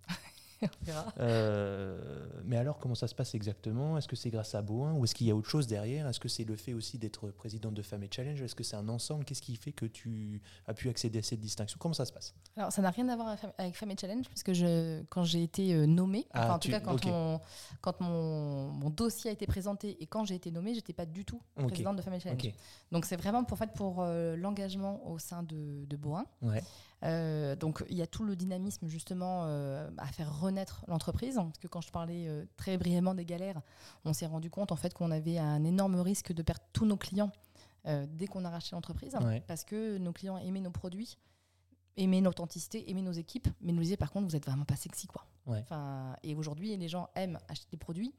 Euh, 1.19 2.27
mais 2.45 2.57
alors, 2.57 2.79
comment 2.79 2.95
ça 2.95 3.07
se 3.09 3.15
passe 3.15 3.35
exactement? 3.35 3.99
Est-ce 3.99 4.09
que 4.09 4.17
c'est 4.17 4.31
grâce 4.31 4.55
à 4.55 4.63
Boin 4.63 4.93
ou 4.95 5.05
est-ce 5.05 5.15
qu'il 5.15 5.27
y 5.27 5.31
a 5.31 5.37
autre 5.37 5.49
chose 5.49 5.67
derrière? 5.67 6.07
Est-ce 6.07 6.21
que 6.21 6.29
c'est 6.29 6.45
le 6.45 6.57
fait 6.57 6.73
aussi 6.75 6.99
d'être 6.99 7.31
présidente 7.31 7.75
de 7.75 7.83
Femmes 7.83 8.03
et 8.03 8.09
Challenge? 8.11 8.41
Est-ce 8.41 8.55
que 8.55 8.65
c'est 8.65 8.77
un 8.77 8.89
ensemble? 8.89 9.25
Qu'est-ce 9.25 9.43
qui 9.43 9.57
fait 9.57 9.73
que 9.73 9.87
tu 9.87 10.41
as 10.67 10.75
pu 10.75 10.89
accéder 10.89 11.19
à 11.19 11.23
cette 11.23 11.41
distinction? 11.41 11.77
Comment 11.81 11.95
ça 11.95 12.05
se 12.05 12.13
passe? 12.13 12.35
Alors, 12.57 12.73
ça 12.73 12.83
n'a 12.83 12.91
rien 12.91 13.09
à 13.09 13.17
voir 13.17 13.29
avec 13.29 13.41
Femme- 13.41 13.53
avec 13.59 13.77
Femme 13.77 13.91
et 13.91 13.97
Challenge, 14.01 14.27
puisque 14.29 14.53
je, 14.53 15.03
quand 15.11 15.25
j'ai 15.25 15.43
été 15.43 15.75
euh, 15.75 15.87
nommée, 15.87 16.27
Ah, 16.33 16.45
enfin, 16.45 16.55
en 16.55 16.59
tu- 16.59 16.69
tout 16.69 16.73
cas, 16.73 16.81
quand, 16.81 17.05
mon, 17.07 17.41
quand 17.81 18.01
mon, 18.01 18.69
mon 18.69 18.91
dossier 18.91 19.31
a 19.31 19.33
été 19.33 19.47
présenté 19.47 19.97
et 20.03 20.07
quand 20.07 20.25
j'ai 20.25 20.35
été 20.35 20.51
nommée, 20.51 20.75
j'étais 20.75 20.93
pas 20.93 21.07
du 21.07 21.25
tout 21.25 21.41
présidente 21.69 21.97
de 21.97 22.03
Femme 22.03 22.15
et 22.15 22.21
Challenge. 22.21 22.53
Donc, 22.93 23.05
c'est 23.05 23.17
vraiment 23.17 23.45
pour, 23.45 23.55
en 23.55 23.59
fait, 23.59 23.73
pour 23.73 23.99
euh, 24.01 24.37
l'engagement 24.37 25.07
au 25.09 25.19
sein 25.19 25.43
de, 25.43 25.85
de 25.87 25.97
Boin. 25.97 26.25
Ouais. 26.43 26.63
Euh, 27.05 27.55
donc 27.55 27.85
il 27.89 27.97
y 27.97 28.03
a 28.03 28.07
tout 28.07 28.25
le 28.25 28.35
dynamisme 28.35 28.89
justement 28.89 29.45
euh, 29.45 29.89
à 29.99 30.07
faire 30.07 30.41
renaître 30.41 30.85
l'entreprise. 30.89 31.37
Parce 31.37 31.59
que 31.59 31.69
quand 31.69 31.81
je 31.81 31.91
parlais 31.91 32.27
euh, 32.29 32.45
très 32.57 32.77
brièvement 32.77 33.15
des 33.15 33.25
galères, 33.25 33.61
on 34.05 34.13
s'est 34.13 34.27
rendu 34.27 34.51
compte 34.51 34.73
en 34.73 34.77
fait 34.77 34.95
qu'on 34.95 35.11
avait 35.11 35.39
un 35.39 35.65
énorme 35.65 36.01
risque 36.01 36.33
de 36.33 36.43
perdre 36.43 36.63
tous 36.73 36.87
nos 36.87 36.97
clients 36.97 37.31
dès 38.11 38.27
qu'on 38.27 38.45
a 38.45 38.51
racheté 38.51 38.77
l'entreprise. 38.77 39.17
Ouais. 39.23 39.43
Parce 39.47 39.65
que 39.65 39.97
nos 39.97 40.13
clients 40.13 40.37
aimaient 40.37 40.61
nos 40.61 40.71
produits, 40.71 41.17
aimaient 41.97 42.21
l'authenticité, 42.21 42.91
aimaient 42.91 43.01
nos 43.01 43.13
équipes, 43.13 43.49
mais 43.63 43.73
nous 43.73 43.81
disaient 43.81 43.97
par 43.97 44.13
contre 44.13 44.27
vous 44.27 44.37
êtes 44.37 44.45
vraiment 44.45 44.67
pas 44.67 44.77
sexy 44.77 45.07
quoi. 45.07 45.25
Ouais. 45.47 45.61
Enfin, 45.61 46.15
et 46.23 46.35
aujourd'hui 46.35 46.77
les 46.77 46.89
gens 46.89 47.09
aiment 47.15 47.39
acheter 47.49 47.67
des 47.71 47.79
produits, 47.79 48.13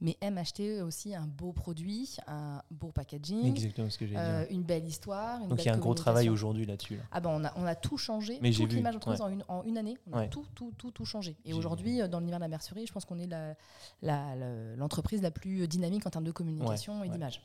mais 0.00 0.16
aiment 0.20 0.38
acheter 0.38 0.82
aussi 0.82 1.14
un 1.14 1.26
beau 1.26 1.52
produit, 1.52 2.16
un 2.26 2.62
beau 2.70 2.92
packaging. 2.92 3.46
Exactement 3.46 3.88
ce 3.90 3.98
que 3.98 4.04
euh, 4.14 4.44
dit. 4.46 4.54
une 4.54 4.62
belle 4.62 4.84
histoire. 4.86 5.40
Une 5.42 5.48
Donc 5.48 5.60
il 5.62 5.66
y 5.66 5.68
a 5.68 5.74
un 5.74 5.78
gros 5.78 5.94
travail 5.94 6.28
aujourd'hui 6.28 6.66
là-dessus. 6.66 6.96
là. 6.96 7.02
Ah 7.12 7.20
ben 7.20 7.30
on 7.32 7.44
a, 7.44 7.52
on 7.56 7.64
a 7.66 7.74
tout 7.74 7.96
changé, 7.96 8.38
Mais 8.42 8.50
toute 8.52 8.72
l'image 8.72 8.94
d'entreprise 8.94 9.20
ouais. 9.20 9.26
en, 9.26 9.30
une, 9.30 9.44
en 9.48 9.62
une 9.64 9.78
année, 9.78 9.96
on 10.10 10.14
a 10.14 10.20
Ouais. 10.20 10.28
tout, 10.28 10.44
tout, 10.54 10.72
tout, 10.76 10.90
tout 10.90 11.04
changé. 11.04 11.36
Et 11.44 11.54
aujourd'hui, 11.54 12.00
euh, 12.02 12.08
dans 12.08 12.18
l'univers 12.20 12.38
de 12.38 12.44
la 12.44 12.48
mercerie, 12.48 12.86
je 12.86 12.92
pense 12.92 13.04
qu'on 13.04 13.18
est 13.18 13.26
la- 13.26 13.54
la- 14.02 14.34
la- 14.36 14.76
l'entreprise 14.76 15.22
la, 15.22 15.30
plus 15.30 15.66
dynamique 15.68 16.06
en 16.06 16.10
termes 16.10 16.24
de 16.24 16.32
communication 16.32 17.00
Ouais, 17.00 17.06
et 17.06 17.10
d'image. 17.10 17.40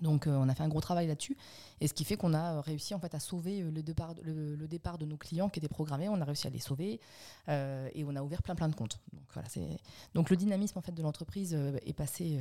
Donc 0.00 0.26
euh, 0.26 0.36
on 0.36 0.48
a 0.48 0.54
fait 0.54 0.62
un 0.62 0.68
gros 0.68 0.80
travail 0.80 1.08
là-dessus, 1.08 1.36
et 1.80 1.88
ce 1.88 1.94
qui 1.94 2.04
fait 2.04 2.16
qu'on 2.16 2.32
a 2.32 2.54
euh, 2.54 2.60
réussi 2.60 2.94
en 2.94 3.00
fait 3.00 3.14
à 3.14 3.20
sauver 3.20 3.62
euh, 3.62 3.70
le 3.70 3.82
départ, 3.82 4.14
le, 4.22 4.54
le 4.54 4.68
départ 4.68 4.96
de 4.96 5.04
nos 5.06 5.16
clients 5.16 5.48
qui 5.48 5.58
étaient 5.58 5.68
programmés. 5.68 6.08
On 6.08 6.20
a 6.20 6.24
réussi 6.24 6.46
à 6.46 6.50
les 6.50 6.60
sauver, 6.60 7.00
euh, 7.48 7.88
et 7.94 8.04
on 8.04 8.14
a 8.14 8.22
ouvert 8.22 8.42
plein 8.42 8.54
plein 8.54 8.68
de 8.68 8.76
comptes. 8.76 9.00
Donc 9.12 9.24
voilà, 9.32 9.48
donc 10.14 10.30
le 10.30 10.36
dynamisme 10.36 10.78
en 10.78 10.82
fait 10.82 10.92
de 10.92 11.02
l'entreprise 11.02 11.52
est 11.84 11.92
passé. 11.94 12.38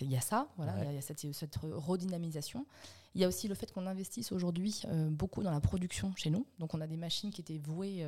il 0.00 0.10
y 0.10 0.16
a 0.16 0.20
ça, 0.20 0.48
voilà, 0.56 0.72
il 0.72 0.78
y 0.78 0.80
a- 0.80 0.84
Ouais. 0.86 0.92
il 0.92 0.96
y 0.96 0.98
a 0.98 1.02
cette, 1.02 1.32
cette 1.34 1.56
redynamisation. 1.62 2.66
Il 3.14 3.20
y 3.20 3.24
a 3.24 3.28
aussi 3.28 3.48
le 3.48 3.54
fait 3.54 3.72
qu'on 3.72 3.86
investisse 3.86 4.30
aujourd'hui 4.32 4.82
euh, 4.88 5.08
beaucoup 5.08 5.42
dans 5.42 5.50
la 5.52 5.60
production 5.60 6.12
chez 6.16 6.28
nous. 6.30 6.46
Donc 6.58 6.74
on 6.74 6.80
a 6.82 6.86
des 6.86 6.98
machines 6.98 7.30
qui 7.30 7.40
étaient 7.40 7.56
vouées 7.58 8.04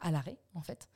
à 0.00 0.10
l'arrêt 0.10 0.36
en 0.54 0.60
fait. 0.62 0.88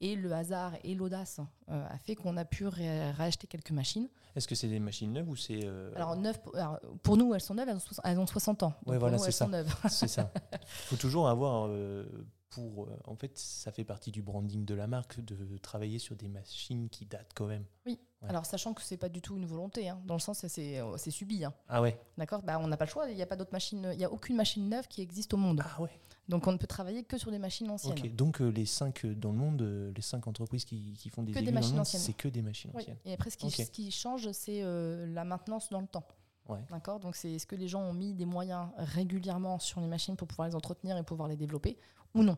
Et 0.00 0.14
le 0.14 0.32
hasard 0.32 0.72
et 0.84 0.94
l'audace 0.94 1.40
euh, 1.70 1.86
a 1.88 1.98
fait 1.98 2.14
qu'on 2.14 2.36
a 2.36 2.44
pu 2.44 2.66
racheter 2.66 3.46
quelques 3.46 3.70
machines. 3.70 4.08
Est-ce 4.34 4.46
que 4.46 4.54
c'est 4.54 4.68
des 4.68 4.80
machines 4.80 5.12
neuves 5.12 5.28
ou 5.28 5.36
c'est. 5.36 5.60
euh, 5.64 5.90
Alors, 5.96 6.14
neuves, 6.16 6.38
pour- 6.40 6.54
alors, 6.56 6.78
pour 7.02 7.16
nous, 7.16 7.32
elles 7.34 7.40
sont 7.40 7.54
neuves, 7.54 7.68
elles 7.70 7.76
ont, 7.76 7.80
soix- 7.80 8.04
elles 8.04 8.18
ont 8.18 8.26
60 8.26 8.62
ans. 8.62 8.74
Pour 8.84 8.94
voilà, 8.98 9.16
c'est 9.18 9.32
ça. 9.32 9.48
C'est 9.88 10.08
ça. 10.08 10.30
Il 10.52 10.58
faut 10.68 10.96
toujours 10.96 11.28
avoir 11.28 11.66
euh, 11.68 12.04
pour. 12.50 12.84
euh, 12.84 12.98
en 13.06 13.16
fait, 13.16 13.38
ça 13.38 13.72
fait 13.72 13.84
partie 13.84 14.10
du 14.12 14.20
branding 14.20 14.66
de 14.66 14.74
la 14.74 14.86
marque 14.86 15.20
de 15.20 15.56
travailler 15.56 15.98
sur 15.98 16.14
des 16.14 16.28
machines 16.28 16.90
qui 16.90 17.06
datent 17.06 17.32
quand 17.34 17.46
même. 17.46 17.64
Ouais. 17.86 17.98
Alors, 18.28 18.44
sachant 18.44 18.74
que 18.74 18.82
c'est 18.82 18.96
pas 18.98 19.08
du 19.08 19.22
tout 19.22 19.36
une 19.36 19.46
volonté, 19.46 19.88
hein, 19.88 19.98
dans 20.04 20.14
le 20.14 20.20
sens, 20.20 20.46
c'est- 20.46 20.80
c'est 20.98 21.10
subi. 21.10 21.44
hein. 21.44 21.54
Ah 21.68 21.80
ouais. 21.80 21.98
D'accord? 22.18 22.42
Bah, 22.42 22.58
On 22.60 22.66
n'a 22.68 22.76
pas 22.76 22.84
le 22.84 22.90
choix, 22.90 23.08
il 23.08 23.14
n'y 23.16 23.22
a 23.22 23.26
pas 23.26 23.36
d'autres 23.36 23.52
machines, 23.52 23.88
il 23.92 23.98
n'y 23.98 24.04
a 24.04 24.10
aucune 24.12 24.36
machine 24.36 24.68
neuve 24.68 24.88
qui 24.88 25.00
existe 25.00 25.32
au 25.32 25.36
monde. 25.38 25.62
Ah 25.64 25.80
ouais. 25.80 25.98
Donc, 26.28 26.46
on 26.48 26.52
ne 26.52 26.56
peut 26.58 26.66
travailler 26.66 27.04
que 27.04 27.18
sur 27.18 27.30
des 27.30 27.38
machines 27.38 27.70
anciennes. 27.70 27.92
Ok. 27.98 28.14
Donc 28.16 28.40
euh, 28.40 28.48
les 28.48 28.66
cinq 28.66 29.04
euh, 29.04 29.14
dans 29.14 29.30
le 29.30 29.38
monde, 29.38 29.62
euh, 29.62 29.92
les 29.94 30.02
cinq 30.02 30.26
entreprises 30.26 30.64
qui, 30.64 30.94
qui 30.94 31.08
font 31.08 31.22
des 31.22 31.32
Que 31.32 31.38
des 31.38 31.52
machines 31.52 31.78
anciennes. 31.78 32.02
c'est 32.02 32.14
que 32.14 32.26
des 32.28 32.42
machines 32.42 32.70
Oui. 32.74 32.82
anciennes. 32.82 32.96
Et 33.04 33.12
après, 33.12 33.30
ce 33.30 33.36
qui, 33.36 33.48
ce 33.50 33.70
qui 33.70 33.90
change, 33.92 34.30
c'est 34.32 34.62
euh, 34.62 35.06
la 35.14 35.24
maintenance 35.24 35.70
dans 35.70 35.80
le 35.80 35.86
temps. 35.86 36.06
Ouais. 36.48 36.58
D'accord? 36.70 36.98
Donc, 37.00 37.14
c'est 37.16 37.32
est-ce 37.32 37.46
que 37.46 37.54
les 37.56 37.68
gens 37.68 37.80
ont 37.82 37.92
mis 37.92 38.12
des 38.14 38.24
moyens 38.26 38.68
régulièrement 38.76 39.58
sur 39.60 39.80
les 39.80 39.86
machines 39.86 40.16
pour 40.16 40.26
pouvoir 40.26 40.48
les 40.48 40.54
entretenir 40.54 40.96
et 40.96 41.02
pouvoir 41.04 41.28
les 41.28 41.36
développer 41.36 41.76
ou 42.14 42.22
non? 42.22 42.36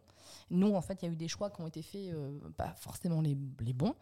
Nous, 0.50 0.74
en 0.74 0.80
fait, 0.82 1.02
il 1.02 1.06
y 1.06 1.08
a 1.08 1.12
eu 1.12 1.16
des 1.16 1.28
choix 1.28 1.50
qui 1.50 1.60
ont 1.62 1.66
été 1.66 1.82
faits, 1.82 2.14
pas 2.56 2.74
forcément 2.78 3.20
les, 3.20 3.36
les 3.60 3.72
bons. 3.74 3.94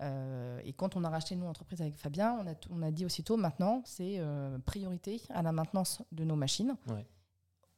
Euh, 0.00 0.60
et 0.64 0.72
quand 0.74 0.96
on 0.96 1.04
a 1.04 1.08
racheté, 1.08 1.34
nous, 1.34 1.44
l'entreprise 1.44 1.80
avec 1.80 1.96
Fabien, 1.96 2.38
on 2.40 2.46
a, 2.46 2.54
on 2.70 2.82
a 2.82 2.90
dit 2.90 3.04
aussitôt, 3.06 3.36
maintenant, 3.36 3.82
c'est 3.86 4.20
priorité 4.66 5.20
à 5.30 5.42
la 5.42 5.52
maintenance 5.52 6.02
de 6.12 6.24
nos 6.24 6.36
machines. 6.36 6.76
Ouais. 6.88 7.06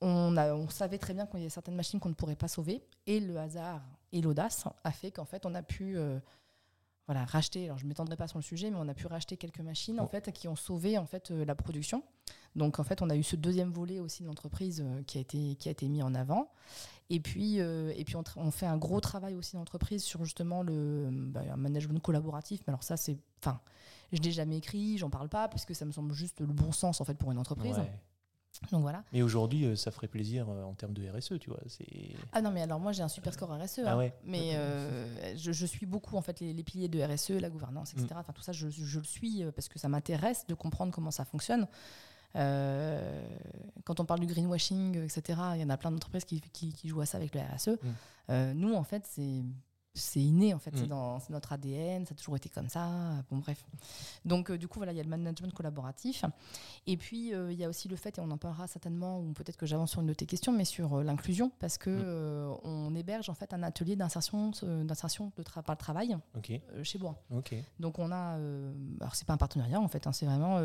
On, 0.00 0.36
a, 0.36 0.54
on 0.54 0.68
savait 0.68 0.98
très 0.98 1.14
bien 1.14 1.26
qu'il 1.26 1.38
y 1.38 1.42
avait 1.42 1.50
certaines 1.50 1.74
machines 1.74 2.00
qu'on 2.00 2.10
ne 2.10 2.14
pourrait 2.14 2.36
pas 2.36 2.48
sauver. 2.48 2.82
Et 3.06 3.20
le 3.20 3.38
hasard 3.38 3.82
et 4.12 4.20
l'audace 4.20 4.64
a 4.84 4.92
fait 4.92 5.10
qu'en 5.10 5.24
fait, 5.24 5.46
on 5.46 5.54
a 5.54 5.62
pu 5.62 5.96
euh, 5.96 6.18
voilà, 7.06 7.24
racheter, 7.24 7.66
alors 7.66 7.78
je 7.78 7.84
ne 7.84 7.88
m'étendrai 7.88 8.16
pas 8.16 8.28
sur 8.28 8.38
le 8.38 8.42
sujet, 8.42 8.70
mais 8.70 8.76
on 8.78 8.88
a 8.88 8.94
pu 8.94 9.06
racheter 9.06 9.36
quelques 9.36 9.60
machines 9.60 10.00
en 10.00 10.06
fait, 10.06 10.32
qui 10.32 10.48
ont 10.48 10.56
sauvé 10.56 10.98
en 10.98 11.06
fait, 11.06 11.30
euh, 11.30 11.44
la 11.44 11.54
production. 11.54 12.02
Donc 12.56 12.78
en 12.78 12.84
fait, 12.84 13.02
on 13.02 13.10
a 13.10 13.16
eu 13.16 13.22
ce 13.22 13.36
deuxième 13.36 13.70
volet 13.70 13.98
aussi 13.98 14.22
de 14.22 14.28
l'entreprise 14.28 14.82
euh, 14.84 15.02
qui, 15.02 15.18
a 15.18 15.20
été, 15.20 15.56
qui 15.56 15.68
a 15.68 15.72
été 15.72 15.88
mis 15.88 16.02
en 16.02 16.14
avant. 16.14 16.50
Et 17.08 17.20
puis, 17.20 17.58
et 17.58 18.04
puis 18.04 18.16
on, 18.16 18.50
fait 18.50 18.66
un 18.66 18.76
gros 18.76 19.00
travail 19.00 19.36
aussi 19.36 19.54
d'entreprise 19.54 20.02
sur 20.02 20.24
justement 20.24 20.64
le 20.64 21.08
bah, 21.12 21.42
un 21.52 21.56
management 21.56 22.00
collaboratif. 22.02 22.62
Mais 22.66 22.72
alors 22.72 22.82
ça, 22.82 22.96
c'est... 22.96 23.16
Enfin, 23.40 23.60
je 24.10 24.20
l'ai 24.20 24.32
jamais 24.32 24.56
écrit, 24.56 24.98
j'en 24.98 25.08
parle 25.08 25.28
pas, 25.28 25.46
parce 25.46 25.64
que 25.64 25.72
ça 25.72 25.84
me 25.84 25.92
semble 25.92 26.12
juste 26.14 26.40
le 26.40 26.52
bon 26.52 26.72
sens 26.72 27.00
en 27.00 27.04
fait 27.04 27.14
pour 27.14 27.30
une 27.30 27.38
entreprise. 27.38 27.78
Ouais. 27.78 27.92
Donc 28.72 28.82
voilà. 28.82 29.02
Mais 29.12 29.22
aujourd'hui, 29.22 29.64
euh, 29.64 29.76
ça 29.76 29.90
ferait 29.90 30.08
plaisir 30.08 30.46
euh, 30.48 30.62
en 30.64 30.74
termes 30.74 30.92
de 30.94 31.08
RSE, 31.08 31.38
tu 31.40 31.50
vois. 31.50 31.60
Ah 32.32 32.40
non, 32.42 32.50
mais 32.50 32.62
alors 32.62 32.80
moi 32.80 32.92
j'ai 32.92 33.02
un 33.02 33.08
super 33.08 33.32
score 33.34 33.50
RSE. 33.50 33.80
Ah 33.84 33.92
hein. 33.92 33.96
ouais. 33.98 34.14
Mais 34.24 34.52
euh, 34.54 35.36
je, 35.36 35.52
je 35.52 35.66
suis 35.66 35.86
beaucoup 35.86 36.16
en 36.16 36.22
fait 36.22 36.40
les, 36.40 36.52
les 36.52 36.62
piliers 36.62 36.88
de 36.88 37.00
RSE, 37.02 37.30
la 37.40 37.50
gouvernance, 37.50 37.92
etc. 37.92 38.08
Mm. 38.14 38.18
Enfin 38.18 38.32
tout 38.32 38.42
ça, 38.42 38.52
je, 38.52 38.68
je 38.68 38.98
le 38.98 39.04
suis 39.04 39.44
parce 39.54 39.68
que 39.68 39.78
ça 39.78 39.88
m'intéresse 39.88 40.46
de 40.46 40.54
comprendre 40.54 40.92
comment 40.92 41.10
ça 41.10 41.24
fonctionne. 41.24 41.66
Euh, 42.34 43.26
quand 43.84 44.00
on 44.00 44.04
parle 44.04 44.20
du 44.20 44.26
greenwashing, 44.26 45.02
etc., 45.04 45.40
il 45.54 45.60
y 45.60 45.64
en 45.64 45.70
a 45.70 45.76
plein 45.76 45.90
d'entreprises 45.90 46.24
qui, 46.24 46.40
qui- 46.40 46.72
qui 46.72 46.88
jouent 46.88 47.00
à 47.00 47.06
ça 47.06 47.18
avec 47.18 47.34
le 47.34 47.40
RSE. 47.40 47.68
Mm. 47.68 47.76
Euh, 48.30 48.54
nous, 48.54 48.74
en 48.74 48.82
fait, 48.82 49.04
c'est 49.06 49.42
c'est 49.96 50.20
inné, 50.20 50.54
en 50.54 50.58
fait, 50.58 50.70
c'est 50.76 50.84
Mm. 50.84 50.88
dans 50.88 51.18
notre 51.30 51.52
ADN, 51.52 52.04
ça 52.06 52.12
a 52.12 52.16
toujours 52.16 52.36
été 52.36 52.48
comme 52.48 52.68
ça. 52.68 52.88
Bon, 53.30 53.38
bref. 53.38 53.64
Donc, 54.24 54.50
euh, 54.50 54.58
du 54.58 54.68
coup, 54.68 54.78
voilà, 54.78 54.92
il 54.92 54.96
y 54.96 55.00
a 55.00 55.02
le 55.02 55.08
management 55.08 55.52
collaboratif. 55.52 56.24
Et 56.86 56.96
puis, 56.96 57.34
euh, 57.34 57.50
il 57.52 57.58
y 57.58 57.64
a 57.64 57.68
aussi 57.68 57.88
le 57.88 57.96
fait, 57.96 58.18
et 58.18 58.20
on 58.20 58.30
en 58.30 58.36
parlera 58.38 58.66
certainement, 58.66 59.18
ou 59.20 59.32
peut-être 59.32 59.56
que 59.56 59.66
j'avance 59.66 59.90
sur 59.92 60.00
une 60.02 60.06
de 60.06 60.14
tes 60.14 60.26
questions, 60.26 60.52
mais 60.52 60.64
sur 60.64 60.98
euh, 60.98 61.02
l'inclusion, 61.02 61.50
parce 61.58 61.78
que 61.78 61.90
Mm. 61.90 62.58
on 62.64 62.94
héberge 62.94 63.28
en 63.30 63.34
fait 63.34 63.52
un 63.54 63.62
atelier 63.62 63.96
d'insertion 63.96 64.50
d'insertion 64.62 65.32
de 65.36 65.42
tra- 65.42 65.62
par 65.62 65.74
le 65.74 65.78
travail 65.78 66.16
chez 66.82 66.98
Bois. 66.98 67.20
Donc 67.80 67.98
on 67.98 68.12
a, 68.12 68.36
alors 69.00 69.14
c'est 69.14 69.26
pas 69.26 69.32
un 69.32 69.38
partenariat 69.38 69.80
en 69.80 69.88
fait, 69.88 70.06
hein, 70.06 70.12
c'est 70.12 70.26
vraiment 70.26 70.60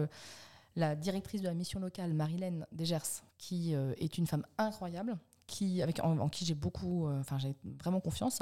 la 0.75 0.95
directrice 0.95 1.41
de 1.41 1.47
la 1.47 1.53
mission 1.53 1.79
locale, 1.79 2.13
Marilène 2.13 2.65
Desgers, 2.71 3.21
qui 3.37 3.73
est 3.73 4.17
une 4.17 4.27
femme 4.27 4.45
incroyable, 4.57 5.17
qui, 5.51 5.81
avec, 5.81 5.99
en, 6.03 6.17
en 6.17 6.29
qui 6.29 6.45
j'ai 6.45 6.55
beaucoup, 6.55 7.07
euh, 7.07 7.19
enfin 7.19 7.37
j'ai 7.37 7.55
vraiment 7.79 7.99
confiance. 7.99 8.41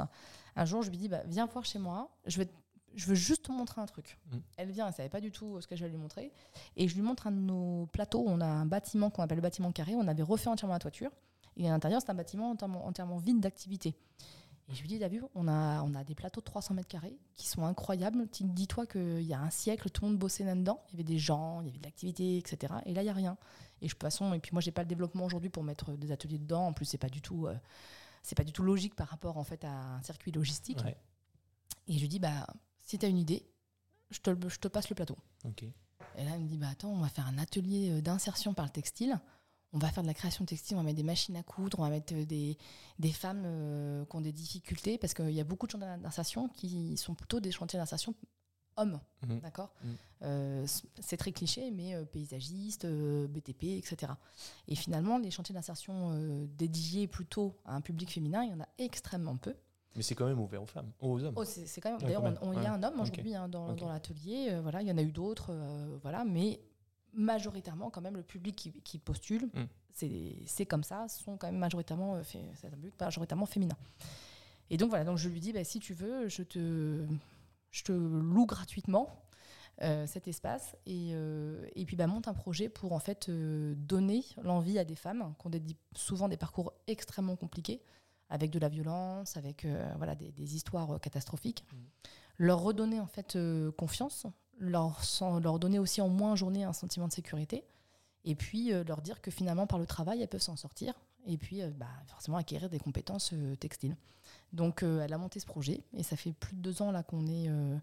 Un 0.56 0.64
jour, 0.64 0.82
je 0.82 0.90
lui 0.90 0.96
dis, 0.96 1.08
bah, 1.08 1.22
viens 1.26 1.46
voir 1.46 1.64
chez 1.64 1.78
moi, 1.78 2.16
je 2.26 2.38
vais, 2.38 2.48
je 2.94 3.06
veux 3.06 3.14
juste 3.14 3.46
te 3.46 3.52
montrer 3.52 3.80
un 3.80 3.86
truc. 3.86 4.18
Mm. 4.30 4.38
Elle 4.56 4.70
vient, 4.70 4.86
elle 4.86 4.94
savait 4.94 5.08
pas 5.08 5.20
du 5.20 5.32
tout 5.32 5.60
ce 5.60 5.66
que 5.66 5.76
je 5.76 5.84
vais 5.84 5.90
lui 5.90 5.98
montrer, 5.98 6.32
et 6.76 6.88
je 6.88 6.94
lui 6.94 7.02
montre 7.02 7.26
un 7.26 7.32
de 7.32 7.40
nos 7.40 7.86
plateaux. 7.92 8.24
On 8.26 8.40
a 8.40 8.46
un 8.46 8.66
bâtiment 8.66 9.10
qu'on 9.10 9.22
appelle 9.22 9.38
le 9.38 9.42
bâtiment 9.42 9.72
carré. 9.72 9.94
On 9.94 10.06
avait 10.08 10.22
refait 10.22 10.48
entièrement 10.48 10.74
la 10.74 10.80
toiture, 10.80 11.10
et 11.56 11.68
à 11.68 11.70
l'intérieur, 11.70 12.00
c'est 12.00 12.10
un 12.10 12.14
bâtiment 12.14 12.50
entièrement, 12.50 12.86
entièrement 12.86 13.18
vide 13.18 13.40
d'activité. 13.40 13.96
Et 14.70 14.74
je 14.74 14.82
lui 14.82 14.88
dis, 14.88 14.98
t'as 15.00 15.08
vu, 15.08 15.22
on 15.34 15.48
a, 15.48 15.82
on 15.82 15.94
a 15.96 16.04
des 16.04 16.14
plateaux 16.14 16.40
de 16.40 16.44
300 16.44 16.74
mètres 16.74 16.88
carrés 16.88 17.18
qui 17.34 17.48
sont 17.48 17.64
incroyables. 17.64 18.28
Dis-toi 18.30 18.86
qu'il 18.86 19.22
y 19.22 19.34
a 19.34 19.40
un 19.40 19.50
siècle, 19.50 19.90
tout 19.90 20.04
le 20.04 20.10
monde 20.10 20.18
bossait 20.18 20.44
là-dedans. 20.44 20.80
Il 20.88 20.92
y 20.92 20.96
avait 20.96 21.12
des 21.12 21.18
gens, 21.18 21.60
il 21.60 21.66
y 21.66 21.70
avait 21.70 21.78
de 21.78 21.84
l'activité, 21.84 22.38
etc. 22.38 22.74
Et 22.86 22.94
là, 22.94 23.02
il 23.02 23.06
n'y 23.06 23.10
a 23.10 23.14
rien. 23.14 23.36
Et 23.82 23.88
je, 23.88 23.94
de 23.94 23.98
toute 23.98 24.02
façon, 24.02 24.34
et 24.34 24.38
puis 24.38 24.50
moi, 24.52 24.60
j'ai 24.60 24.72
pas 24.72 24.82
le 24.82 24.88
développement 24.88 25.24
aujourd'hui 25.24 25.50
pour 25.50 25.62
mettre 25.62 25.92
des 25.92 26.12
ateliers 26.12 26.38
dedans. 26.38 26.66
En 26.66 26.72
plus, 26.72 26.84
c'est 26.84 26.98
pas 26.98 27.08
du 27.08 27.22
tout, 27.22 27.46
euh, 27.46 27.56
c'est 28.22 28.36
pas 28.36 28.44
du 28.44 28.52
tout 28.52 28.62
logique 28.62 28.94
par 28.94 29.08
rapport 29.08 29.38
en 29.38 29.44
fait 29.44 29.64
à 29.64 29.72
un 29.72 30.02
circuit 30.02 30.32
logistique. 30.32 30.80
Ouais. 30.84 30.96
Et 31.88 31.94
je 31.94 32.00
lui 32.00 32.08
dis, 32.08 32.18
bah, 32.18 32.46
si 32.80 32.98
tu 32.98 33.06
as 33.06 33.08
une 33.08 33.18
idée, 33.18 33.44
je 34.10 34.20
te, 34.20 34.30
je 34.48 34.58
te 34.58 34.68
passe 34.68 34.88
le 34.90 34.94
plateau. 34.94 35.16
Et 36.16 36.24
là, 36.24 36.32
elle 36.34 36.42
me 36.42 36.48
dit, 36.48 36.58
bah 36.58 36.68
attends, 36.70 36.90
on 36.90 37.00
va 37.00 37.08
faire 37.08 37.26
un 37.26 37.38
atelier 37.38 37.90
euh, 37.90 38.00
d'insertion 38.00 38.54
par 38.54 38.64
le 38.66 38.70
textile. 38.70 39.18
On 39.72 39.78
va 39.78 39.88
faire 39.92 40.02
de 40.02 40.08
la 40.08 40.14
création 40.14 40.42
de 40.42 40.48
textile, 40.48 40.76
on 40.76 40.80
va 40.80 40.84
mettre 40.84 40.96
des 40.96 41.04
machines 41.04 41.36
à 41.36 41.44
coudre, 41.44 41.78
on 41.78 41.82
va 41.82 41.90
mettre 41.90 42.12
euh, 42.14 42.24
des, 42.24 42.58
des 42.98 43.12
femmes 43.12 43.44
euh, 43.44 44.04
qui 44.04 44.16
ont 44.16 44.20
des 44.20 44.32
difficultés, 44.32 44.98
parce 44.98 45.14
qu'il 45.14 45.30
y 45.30 45.40
a 45.40 45.44
beaucoup 45.44 45.66
de 45.66 45.72
chantiers 45.72 45.86
d'insertion 46.02 46.48
qui 46.48 46.96
sont 46.96 47.14
plutôt 47.14 47.38
des 47.38 47.52
chantiers 47.52 47.78
d'insertion 47.78 48.14
hommes, 48.80 49.00
Mhm. 49.26 49.40
d'accord 49.40 49.72
Mhm. 49.84 49.96
Euh, 50.22 50.66
C'est 51.00 51.16
très 51.16 51.32
cliché, 51.32 51.70
mais 51.70 51.94
euh, 51.94 52.04
paysagistes, 52.04 52.84
euh, 52.84 53.26
BTP, 53.26 53.78
etc. 53.78 54.12
Et 54.68 54.74
finalement, 54.74 55.18
les 55.18 55.30
chantiers 55.30 55.54
d'insertion 55.54 56.12
euh, 56.14 56.46
dédiés 56.58 57.06
plutôt 57.06 57.56
à 57.64 57.74
un 57.74 57.80
public 57.80 58.10
féminin, 58.10 58.42
il 58.44 58.50
y 58.50 58.54
en 58.54 58.60
a 58.60 58.68
extrêmement 58.78 59.36
peu. 59.36 59.54
Mais 59.96 60.02
c'est 60.02 60.14
quand 60.14 60.26
même 60.26 60.38
ouvert 60.40 60.62
aux 60.62 60.66
femmes, 60.66 60.90
aux 61.00 61.22
hommes. 61.24 61.34
Oh, 61.36 61.44
c'est 61.44 61.80
quand 61.80 61.90
même. 61.90 61.98
Ouais, 61.98 62.04
D'ailleurs, 62.04 62.22
on- 62.42 62.52
il 62.52 62.62
y 62.62 62.66
a 62.66 62.70
Ouais. 62.72 62.78
un 62.78 62.82
homme 62.82 63.00
aujourd'hui 63.00 63.34
hein, 63.34 63.48
dans, 63.48 63.74
l'atelier. 63.88 64.58
voilà, 64.62 64.82
il 64.82 64.88
y 64.88 64.92
en 64.92 64.98
a 64.98 65.02
eu 65.02 65.10
d'autres, 65.12 65.52
voilà, 66.02 66.24
mais 66.24 66.60
majoritairement, 67.12 67.90
quand 67.90 68.00
même, 68.00 68.16
le 68.16 68.22
public 68.22 68.54
qui, 68.56 68.72
qui 68.82 68.98
postule, 68.98 69.48
Mm. 69.52 69.64
c'est 70.46 70.66
comme 70.66 70.84
ça, 70.84 71.08
sont 71.08 71.36
quand 71.36 71.48
même 71.48 71.58
majoritairement, 71.58 72.14
euh, 72.16 72.22
c'est 72.24 72.66
un 72.66 72.70
public 72.70 72.94
majoritairement 73.00 73.46
féminin. 73.46 73.76
Et 74.70 74.76
donc 74.76 74.90
voilà, 74.90 75.04
donc 75.04 75.18
je 75.18 75.28
lui 75.28 75.40
dis, 75.40 75.52
bah, 75.52 75.64
si 75.64 75.80
tu 75.80 75.92
veux, 75.94 76.28
je 76.28 76.42
te, 76.44 77.04
je 77.70 77.82
te 77.84 77.92
loue 77.92 78.46
gratuitement 78.46 79.24
euh, 79.82 80.06
cet 80.06 80.28
espace 80.28 80.76
et, 80.84 81.12
euh, 81.12 81.64
et 81.74 81.86
puis 81.86 81.96
bah, 81.96 82.06
monte 82.06 82.28
un 82.28 82.34
projet 82.34 82.68
pour 82.68 82.92
en 82.92 82.98
fait 82.98 83.30
euh, 83.30 83.74
donner 83.76 84.24
l'envie 84.42 84.78
à 84.78 84.84
des 84.84 84.94
femmes 84.96 85.34
qui 85.38 85.46
ont 85.46 85.50
des- 85.50 85.62
souvent 85.96 86.28
des 86.28 86.36
parcours 86.36 86.74
extrêmement 86.86 87.36
compliqués, 87.36 87.82
avec 88.28 88.50
de 88.50 88.58
la 88.58 88.68
violence, 88.68 89.36
avec 89.36 89.66
voilà, 89.96 90.14
des, 90.14 90.32
des 90.32 90.54
histoires 90.54 91.00
catastrophiques. 91.00 91.64
Mhm. 91.72 91.78
Leur 92.36 92.60
redonner 92.60 93.00
en 93.00 93.06
fait 93.06 93.36
confiance, 93.76 94.26
leur, 94.58 95.00
leur 95.42 95.58
donner 95.58 95.78
aussi 95.78 96.00
en 96.00 96.08
moins 96.08 96.36
journée 96.36 96.64
un 96.64 96.72
sentiment 96.72 97.08
de 97.08 97.12
sécurité 97.12 97.64
et 98.24 98.34
puis 98.34 98.70
leur 98.86 99.02
dire 99.02 99.20
que 99.20 99.30
finalement 99.30 99.66
par 99.66 99.78
le 99.78 99.86
travail 99.86 100.22
elles 100.22 100.28
peuvent 100.28 100.40
s'en 100.40 100.56
sortir 100.56 100.94
et 101.26 101.36
puis 101.38 101.62
bah, 101.76 101.88
forcément 102.06 102.36
acquérir 102.36 102.70
des 102.70 102.78
compétences 102.78 103.34
textiles. 103.58 103.96
Donc 104.52 104.82
euh, 104.82 105.02
elle 105.02 105.12
a 105.12 105.18
monté 105.18 105.40
ce 105.40 105.46
projet. 105.46 105.84
Et 105.94 106.02
ça 106.02 106.16
fait 106.16 106.32
plus 106.32 106.54
de 106.54 106.60
deux 106.60 106.82
ans 106.82 106.90
là 106.90 107.02
qu'on 107.02 107.26
est 107.26 107.48
euh, 107.48 107.76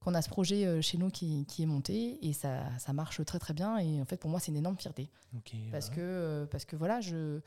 qu'on 0.00 0.14
a 0.14 0.22
ce 0.22 0.28
projet 0.28 0.66
euh, 0.66 0.80
chez 0.80 0.98
nous 0.98 1.10
qui, 1.10 1.46
qui 1.46 1.62
est 1.62 1.66
monté. 1.66 2.18
Et 2.26 2.32
ça, 2.32 2.64
ça 2.78 2.92
marche 2.92 3.24
très 3.24 3.38
très 3.38 3.54
bien. 3.54 3.78
Et 3.78 4.00
en 4.00 4.04
fait 4.04 4.18
pour 4.18 4.30
moi 4.30 4.40
c'est 4.40 4.50
une 4.50 4.58
énorme 4.58 4.78
fierté. 4.78 5.10
Parce 5.70 5.90
que 5.90 6.46
parce 6.50 6.64
que 6.64 6.76
voilà 6.76 7.00
je 7.00 7.40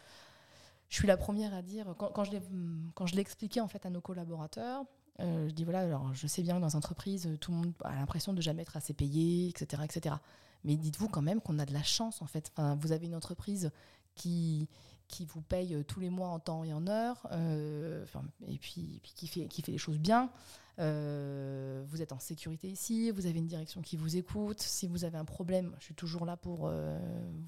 je 0.90 0.96
suis 0.96 1.08
la 1.08 1.18
première 1.18 1.54
à 1.54 1.62
dire 1.62 1.96
quand, 1.98 2.12
quand 2.12 3.06
je 3.06 3.16
l'ai 3.16 3.22
expliqué 3.22 3.62
en 3.62 3.68
fait 3.68 3.86
à 3.86 3.90
nos 3.90 4.02
collaborateurs 4.02 4.84
euh, 5.22 5.48
je 5.48 5.54
dis 5.54 5.64
voilà 5.64 5.80
alors 5.80 6.14
je 6.14 6.28
sais 6.28 6.42
bien 6.42 6.56
que 6.56 6.60
dans 6.60 6.68
les 6.68 6.76
entreprises 6.76 7.30
tout 7.40 7.52
le 7.52 7.58
monde 7.58 7.74
a 7.84 7.96
l'impression 7.96 8.34
de 8.34 8.42
jamais 8.42 8.64
être 8.64 8.76
assez 8.76 8.94
payé 8.94 9.48
etc 9.48 9.84
etc 9.86 10.16
mais 10.64 10.76
dites-vous 10.76 11.08
quand 11.08 11.22
même 11.22 11.42
qu'on 11.42 11.60
a 11.60 11.66
de 11.66 11.74
la 11.74 11.84
chance 11.84 12.22
en 12.22 12.28
fait. 12.28 12.52
Enfin, 12.54 12.76
vous 12.76 12.92
avez 12.92 13.08
une 13.08 13.16
entreprise 13.16 13.72
qui 14.16 14.68
qui 15.12 15.26
vous 15.26 15.42
paye 15.42 15.76
euh, 15.76 15.84
tous 15.84 16.00
les 16.00 16.10
mois 16.10 16.30
en 16.30 16.40
temps 16.40 16.64
et 16.64 16.74
en 16.74 16.88
heure 16.88 17.28
euh, 17.32 18.04
enfin, 18.04 18.24
et 18.48 18.58
puis, 18.58 19.00
puis 19.04 19.12
qui 19.16 19.28
fait 19.28 19.46
qui 19.48 19.62
fait 19.62 19.72
les 19.72 19.78
choses 19.78 20.00
bien 20.00 20.32
euh, 20.80 21.84
vous 21.88 22.02
êtes 22.02 22.12
en 22.12 22.20
sécurité 22.20 22.68
ici, 22.70 23.12
vous 23.12 23.26
avez 23.28 23.38
une 23.40 23.46
direction 23.48 23.82
qui 23.82 23.98
vous 23.98 24.16
écoute. 24.18 24.60
Si 24.62 24.88
vous 24.88 25.04
avez 25.04 25.18
un 25.18 25.26
problème, 25.26 25.76
je 25.80 25.84
suis 25.86 25.94
toujours 25.94 26.26
là 26.26 26.38
pour 26.38 26.62
euh, 26.64 26.98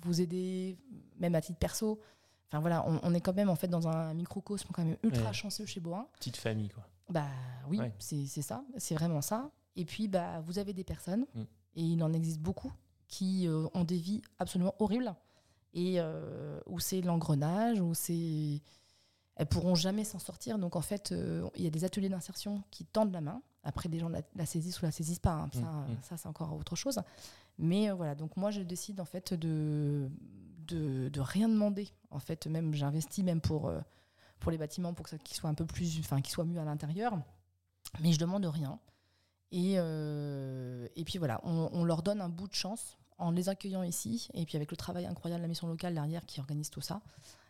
vous 0.04 0.22
aider, 0.22 0.78
même 1.18 1.34
à 1.34 1.42
titre 1.42 1.58
perso. 1.58 2.00
Enfin 2.50 2.60
voilà, 2.60 2.88
on, 2.88 3.00
on 3.02 3.14
est 3.14 3.22
quand 3.22 3.34
même 3.36 3.50
en 3.50 3.56
fait 3.56 3.68
dans 3.70 3.88
un 3.88 4.14
microcosme 4.14 4.70
quand 4.74 4.84
même 4.84 4.98
ultra 5.04 5.28
Ouais. 5.28 5.34
chanceux 5.34 5.66
chez 5.66 5.80
Boin. 5.80 6.08
Petite 6.20 6.38
famille, 6.38 6.70
quoi. 6.70 6.86
Bah 7.10 7.28
oui, 7.70 7.80
Ouais. 7.80 7.94
c'est 7.98 8.26
c'est 8.28 8.42
ça, 8.44 8.64
c'est 8.78 8.94
vraiment 8.96 9.22
ça. 9.22 9.50
Et 9.76 9.86
puis 9.86 10.08
bah 10.08 10.42
vous 10.42 10.60
avez 10.60 10.74
des 10.74 10.84
personnes, 10.84 11.26
Mm. 11.34 11.42
et 11.78 11.82
il 11.84 12.04
en 12.04 12.14
existe 12.14 12.40
beaucoup, 12.40 12.72
qui 13.08 13.48
ont 13.74 13.84
des 13.84 13.98
vies 13.98 14.22
absolument 14.38 14.76
horribles 14.80 15.16
et 15.74 15.96
euh, 16.00 16.60
où 16.68 16.80
c'est 16.80 17.02
l'engrenage, 17.02 17.80
où 17.82 17.94
c'est 17.94 18.62
elles 19.36 19.48
pourront 19.48 19.74
jamais 19.76 20.04
s'en 20.04 20.20
sortir. 20.20 20.60
Donc 20.60 20.76
en 20.76 20.82
fait, 20.82 21.12
euh, 21.12 21.48
il 21.56 21.64
y 21.64 21.68
a 21.68 21.72
des 21.72 21.84
ateliers 21.84 22.10
d'insertion 22.10 22.62
qui 22.70 22.86
tendent 22.86 23.12
la 23.14 23.22
main. 23.22 23.42
Après, 23.64 23.90
les 23.90 23.98
gens 23.98 24.10
la, 24.10 24.22
la 24.36 24.46
saisissent 24.46 24.82
ou 24.82 24.86
la 24.86 24.92
saisissent 24.92 25.20
pas. 25.20 25.34
hein. 25.34 25.50
Ça, 25.54 25.60
Mm, 25.62 25.92
mm. 25.94 25.98
ça 26.04 26.18
c'est 26.18 26.28
encore 26.28 26.54
autre 26.54 26.76
chose. 26.76 27.00
Mais 27.58 27.90
euh, 27.90 27.94
voilà, 27.96 28.14
donc 28.14 28.38
moi, 28.38 28.52
je 28.52 28.62
décide 28.62 29.00
en 29.00 29.06
fait 29.06 29.34
de, 29.34 30.10
de, 30.68 31.10
de 31.10 31.20
rien 31.22 31.50
demander. 31.50 31.90
En 32.12 32.20
fait, 32.20 32.46
même 32.48 32.74
j'investis 32.76 33.24
même 33.24 33.42
pour, 33.42 33.70
euh, 33.70 33.80
pour 34.40 34.52
les 34.52 34.58
bâtiments 34.60 34.94
pour 34.94 35.06
que 35.06 35.10
ça- 35.10 35.18
qu'ils 35.18 35.36
soient 35.38 35.50
un 35.50 35.56
peu 35.56 35.66
plus, 35.66 36.00
enfin, 36.00 36.22
qu'ils 36.22 36.34
soient 36.34 36.46
mieux 36.46 36.60
à 36.60 36.66
l'intérieur. 36.66 37.18
Mais 38.02 38.12
je 38.14 38.20
demande 38.20 38.46
rien. 38.46 38.80
Et, 39.52 39.74
et 39.76 41.04
puis 41.06 41.18
voilà, 41.20 41.40
on, 41.44 41.70
on 41.74 41.84
leur 41.84 42.02
donne 42.04 42.22
un 42.22 42.30
bout 42.30 42.48
de 42.48 42.54
chance 42.56 42.98
en 43.18 43.32
les 43.32 43.50
accueillant 43.50 43.84
ici. 43.84 44.28
Et 44.34 44.46
puis 44.46 44.56
avec 44.56 44.72
le 44.72 44.78
travail 44.78 45.06
incroyable 45.06 45.42
de 45.42 45.44
la 45.44 45.50
mission 45.50 45.68
locale 45.68 45.94
derrière 45.94 46.26
qui 46.26 46.40
organise 46.40 46.70
tout 46.70 46.82
ça, 46.82 47.02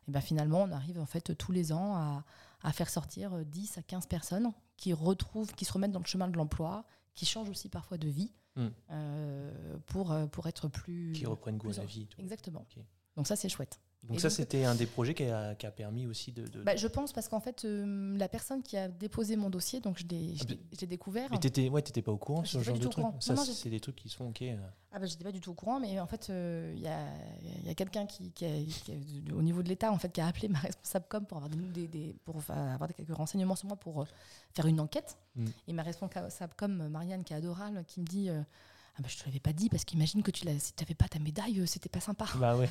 et 0.07 0.11
ben 0.11 0.22
finalement, 0.22 0.64
on 0.64 0.72
arrive 0.72 0.99
en 0.99 1.06
fait 1.06 1.35
tous 1.38 1.52
les 1.52 1.72
ans 1.72 1.95
à, 1.95 2.23
à 2.61 2.73
faire 2.73 2.90
sortir 2.90 3.34
euh, 3.34 3.44
10 3.45 3.77
à 3.77 3.81
15 3.81 4.07
personnes 4.07 4.52
qui 4.77 4.91
retrouvent, 4.94 5.53
qui 5.53 5.65
se 5.65 5.72
remettent 5.73 5.94
dans 5.94 5.99
le 5.99 6.06
chemin 6.06 6.27
de 6.27 6.35
l'emploi, 6.35 6.84
qui 7.15 7.26
changent 7.26 7.49
aussi 7.49 7.69
parfois 7.69 7.98
de 7.98 8.07
vie 8.10 8.31
Mm. 8.56 8.68
euh, 8.91 9.77
pour, 9.88 10.11
euh, 10.11 10.27
pour 10.27 10.45
être 10.48 10.68
plus. 10.68 11.11
Qui 11.14 11.26
reprennent 11.26 11.57
goût 11.57 11.72
à 11.72 11.77
la 11.77 11.85
vie. 11.85 12.06
tout. 12.06 12.22
Exactement. 12.22 12.65
Donc 13.15 13.27
ça, 13.27 13.35
c'est 13.35 13.49
chouette. 13.49 13.80
Donc 14.04 14.18
Et 14.18 14.20
ça, 14.20 14.30
c'était 14.30 14.66
un 14.66 14.76
des 14.76 14.86
projets 14.86 15.14
qui 15.14 15.24
a, 15.24 15.56
qui 15.56 15.66
a 15.66 15.72
permis 15.72 16.08
aussi 16.08 16.34
de... 16.34 16.46
de- 16.46 16.62
Bah, 16.62 16.76
je 16.76 16.88
pense 16.88 17.14
parce 17.14 17.30
qu'en 17.30 17.40
fait, 17.40 17.64
euh, 17.64 18.18
la 18.18 18.28
personne 18.28 18.62
qui 18.62 18.76
a 18.76 18.90
déposé 18.90 19.38
mon 19.38 19.50
dossier, 19.50 19.80
donc 19.80 19.98
je 19.98 20.06
l'ai 20.06 20.36
Ah, 20.42 20.86
découvert. 20.86 21.30
Mais 21.32 21.38
t'étais 21.40 21.70
ouais, 21.70 21.82
t'étais 21.82 22.02
pas 22.02 22.12
au 22.12 22.18
courant 22.18 22.44
sur 22.44 22.60
ce 22.60 22.66
genre 22.66 22.78
de 22.78 22.88
truc. 22.88 23.06
Ça, 23.22 23.38
c'est 23.38 23.70
des 23.70 23.80
trucs 23.80 23.96
qui 23.96 24.10
sont 24.10 24.26
ok. 24.26 24.42
euh. 24.42 24.58
Ah 24.96 25.00
bah 25.00 25.08
j'étais 25.08 25.24
pas 25.24 25.32
du 25.32 25.40
tout 25.40 25.50
au 25.52 25.54
courant, 25.56 25.80
mais 25.80 26.00
en 26.00 26.06
fait 26.06 26.30
euh, 26.30 26.72
il 26.76 26.82
y, 26.84 26.88
a, 26.88 27.08
y 27.66 27.70
a 27.70 27.74
quelqu'un 27.74 28.06
qui, 28.06 28.30
qui 28.32 28.46
au 29.36 29.42
niveau 29.42 29.64
de 29.64 29.70
l'État 29.70 29.92
en 29.92 29.98
fait 29.98 30.12
qui 30.12 30.22
a 30.22 30.28
appelé 30.28 30.50
ma 30.50 30.60
responsable 30.60 31.06
com 31.10 31.26
pour 31.26 31.38
avoir 31.38 31.50
des, 31.50 31.88
des- 31.88 32.16
pour 32.26 32.36
avoir 32.50 32.94
quelques 32.94 33.16
renseignements 33.16 33.56
sur 33.56 33.68
moi 33.70 33.76
pour 33.78 34.02
euh, 34.04 34.06
faire 34.54 34.68
une 34.68 34.80
enquête. 34.80 35.18
Mm. 35.36 35.46
Et 35.70 35.74
ma 35.74 35.82
responsable 35.82 36.54
com 36.56 36.90
Marianne 36.90 37.24
qui 37.24 37.34
est 37.34 37.38
adorable 37.38 37.84
qui 37.88 38.02
me 38.02 38.06
dit 38.06 38.30
euh, 38.30 38.42
ah 38.95 39.02
bah 39.02 39.07
je 39.10 39.18
te 39.18 39.26
l'avais 39.26 39.40
pas 39.40 39.53
dit 39.53 39.70
parce 39.70 39.86
qu'imagine 39.86 40.22
que 40.22 40.30
tu 40.32 40.45
l'as 40.45 40.57
si 40.60 40.72
t'avais 40.74 40.94
pas 40.94 41.07
ta 41.07 41.18
médaille 41.20 41.60
euh, 41.60 41.65
c'était 41.65 41.90
pas 41.90 41.99
sympa. 41.99 42.26
Bah 42.36 42.56
ouais. 42.56 42.70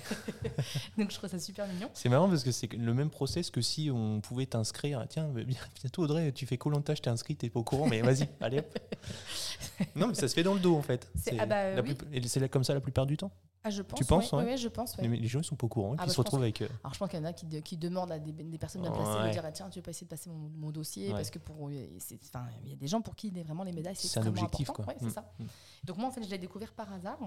Donc 0.99 1.11
je 1.11 1.17
trouve 1.17 1.29
ça 1.29 1.39
super 1.41 1.67
mignon. 1.67 1.91
C'est 1.95 2.09
marrant 2.09 2.29
parce 2.29 2.45
que 2.45 2.53
c'est 2.53 2.73
le 2.73 2.95
même 2.95 3.11
process 3.11 3.51
que 3.51 3.61
si 3.61 3.91
on 3.93 4.21
pouvait 4.21 4.47
t'inscrire. 4.47 5.05
Tiens, 5.09 5.29
bah, 5.35 5.43
bien- 5.43 5.59
bientôt 5.81 6.03
Audrey, 6.05 6.31
tu 6.33 6.47
fais 6.47 6.57
Colanta, 6.59 6.95
je 6.95 7.03
t'ai 7.03 7.11
inscrit, 7.11 7.35
t'es 7.35 7.51
pas 7.51 7.59
au 7.61 7.65
courant, 7.65 7.87
mais 7.89 8.03
vas-y, 8.03 8.29
allez. 8.41 8.59
hop. 8.59 8.79
Non, 9.97 10.07
mais 10.09 10.15
ça 10.15 10.29
se 10.29 10.35
fait 10.35 10.43
dans 10.45 10.55
le 10.55 10.61
dos 10.61 10.77
en 10.77 10.83
fait. 10.83 11.11
C'est- 11.17 11.37
ah 11.39 11.47
bah, 11.47 11.83
oui. 11.83 11.95
plus- 11.95 12.49
comme 12.49 12.63
ça 12.65 12.75
la 12.75 12.81
plupart 12.81 13.07
du 13.07 13.17
temps. 13.17 13.33
Ah 13.65 13.71
je 13.71 13.83
pense. 13.83 13.99
Tu 13.99 14.05
penses, 14.05 14.33
ouais, 14.33 14.39
ouais 14.39 14.45
ouais, 14.45 14.57
je 14.57 14.67
pense. 14.69 14.97
Les, 14.99 15.07
les 15.09 15.29
gens 15.29 15.39
ils 15.41 15.45
sont 15.45 15.55
pas 15.55 15.67
au 15.67 15.69
courant, 15.69 15.93
Ah 15.93 15.97
bah, 15.99 16.03
ils 16.05 16.09
se 16.09 16.13
je 16.13 16.17
pense 16.17 16.25
retrouvent 16.27 16.43
avec. 16.43 16.63
euh, 16.63 16.69
Alors 16.83 16.95
je 16.95 16.99
pense 16.99 17.09
qu'il 17.09 17.19
y 17.21 17.23
en 17.23 17.25
a 17.27 17.33
qui, 17.33 17.47
de- 17.47 17.61
qui 17.61 17.77
demandent 17.77 18.11
à 18.11 18.19
des, 18.19 18.33
des 18.33 18.59
personnes 18.59 18.83
bien 18.83 18.91
placées 18.91 19.21
Ouais. 19.21 19.29
de 19.29 19.33
dire 19.33 19.43
ah, 19.45 19.53
tiens 19.53 19.69
tu 19.71 19.79
veux 19.79 19.83
pas 19.85 19.91
essayer 19.93 20.05
de 20.07 20.11
passer 20.11 20.31
mon, 20.31 20.51
mon 20.57 20.71
dossier 20.71 21.11
parce 21.13 21.31
que 21.31 21.39
pour 21.39 21.71
il 21.71 21.77
y 21.79 22.73
a 22.73 22.77
des 22.77 22.87
gens 22.89 23.01
pour 23.01 23.15
qui 23.15 23.31
les- 23.31 23.43
vraiment 23.45 23.63
les 23.63 23.73
médailles 23.73 23.95
c'est 23.95 24.09
C'est 24.09 24.19
un 24.21 24.27
objectif 24.27 24.69
important. 24.71 24.93
quoi. 24.99 25.09
Mm, 25.09 25.11
ça. 25.13 25.33
mm. 25.39 25.45
Donc 25.85 25.97
moi 25.99 26.09
en 26.09 26.11
fait 26.11 26.25
je 26.25 26.31
l'ai 26.31 26.39
découvert 26.39 26.73
par 26.73 26.93
hasard 26.93 27.19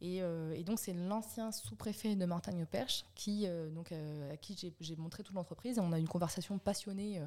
et, 0.00 0.22
euh, 0.22 0.54
et 0.54 0.62
donc 0.62 0.78
c'est 0.78 0.92
l'ancien 0.94 1.50
sous-préfet 1.50 2.14
de 2.14 2.24
Martagne-Perche 2.26 3.04
qui 3.16 3.46
euh, 3.46 3.68
donc 3.70 3.90
à 3.92 4.36
qui 4.36 4.56
j'ai- 4.56 4.72
j'ai 4.80 4.94
montré 4.96 5.22
toute 5.24 5.34
l'entreprise 5.34 5.78
et 5.78 5.80
on 5.80 5.90
a 5.92 5.98
eu 5.98 6.00
une 6.02 6.08
conversation 6.08 6.58
passionnée 6.58 7.20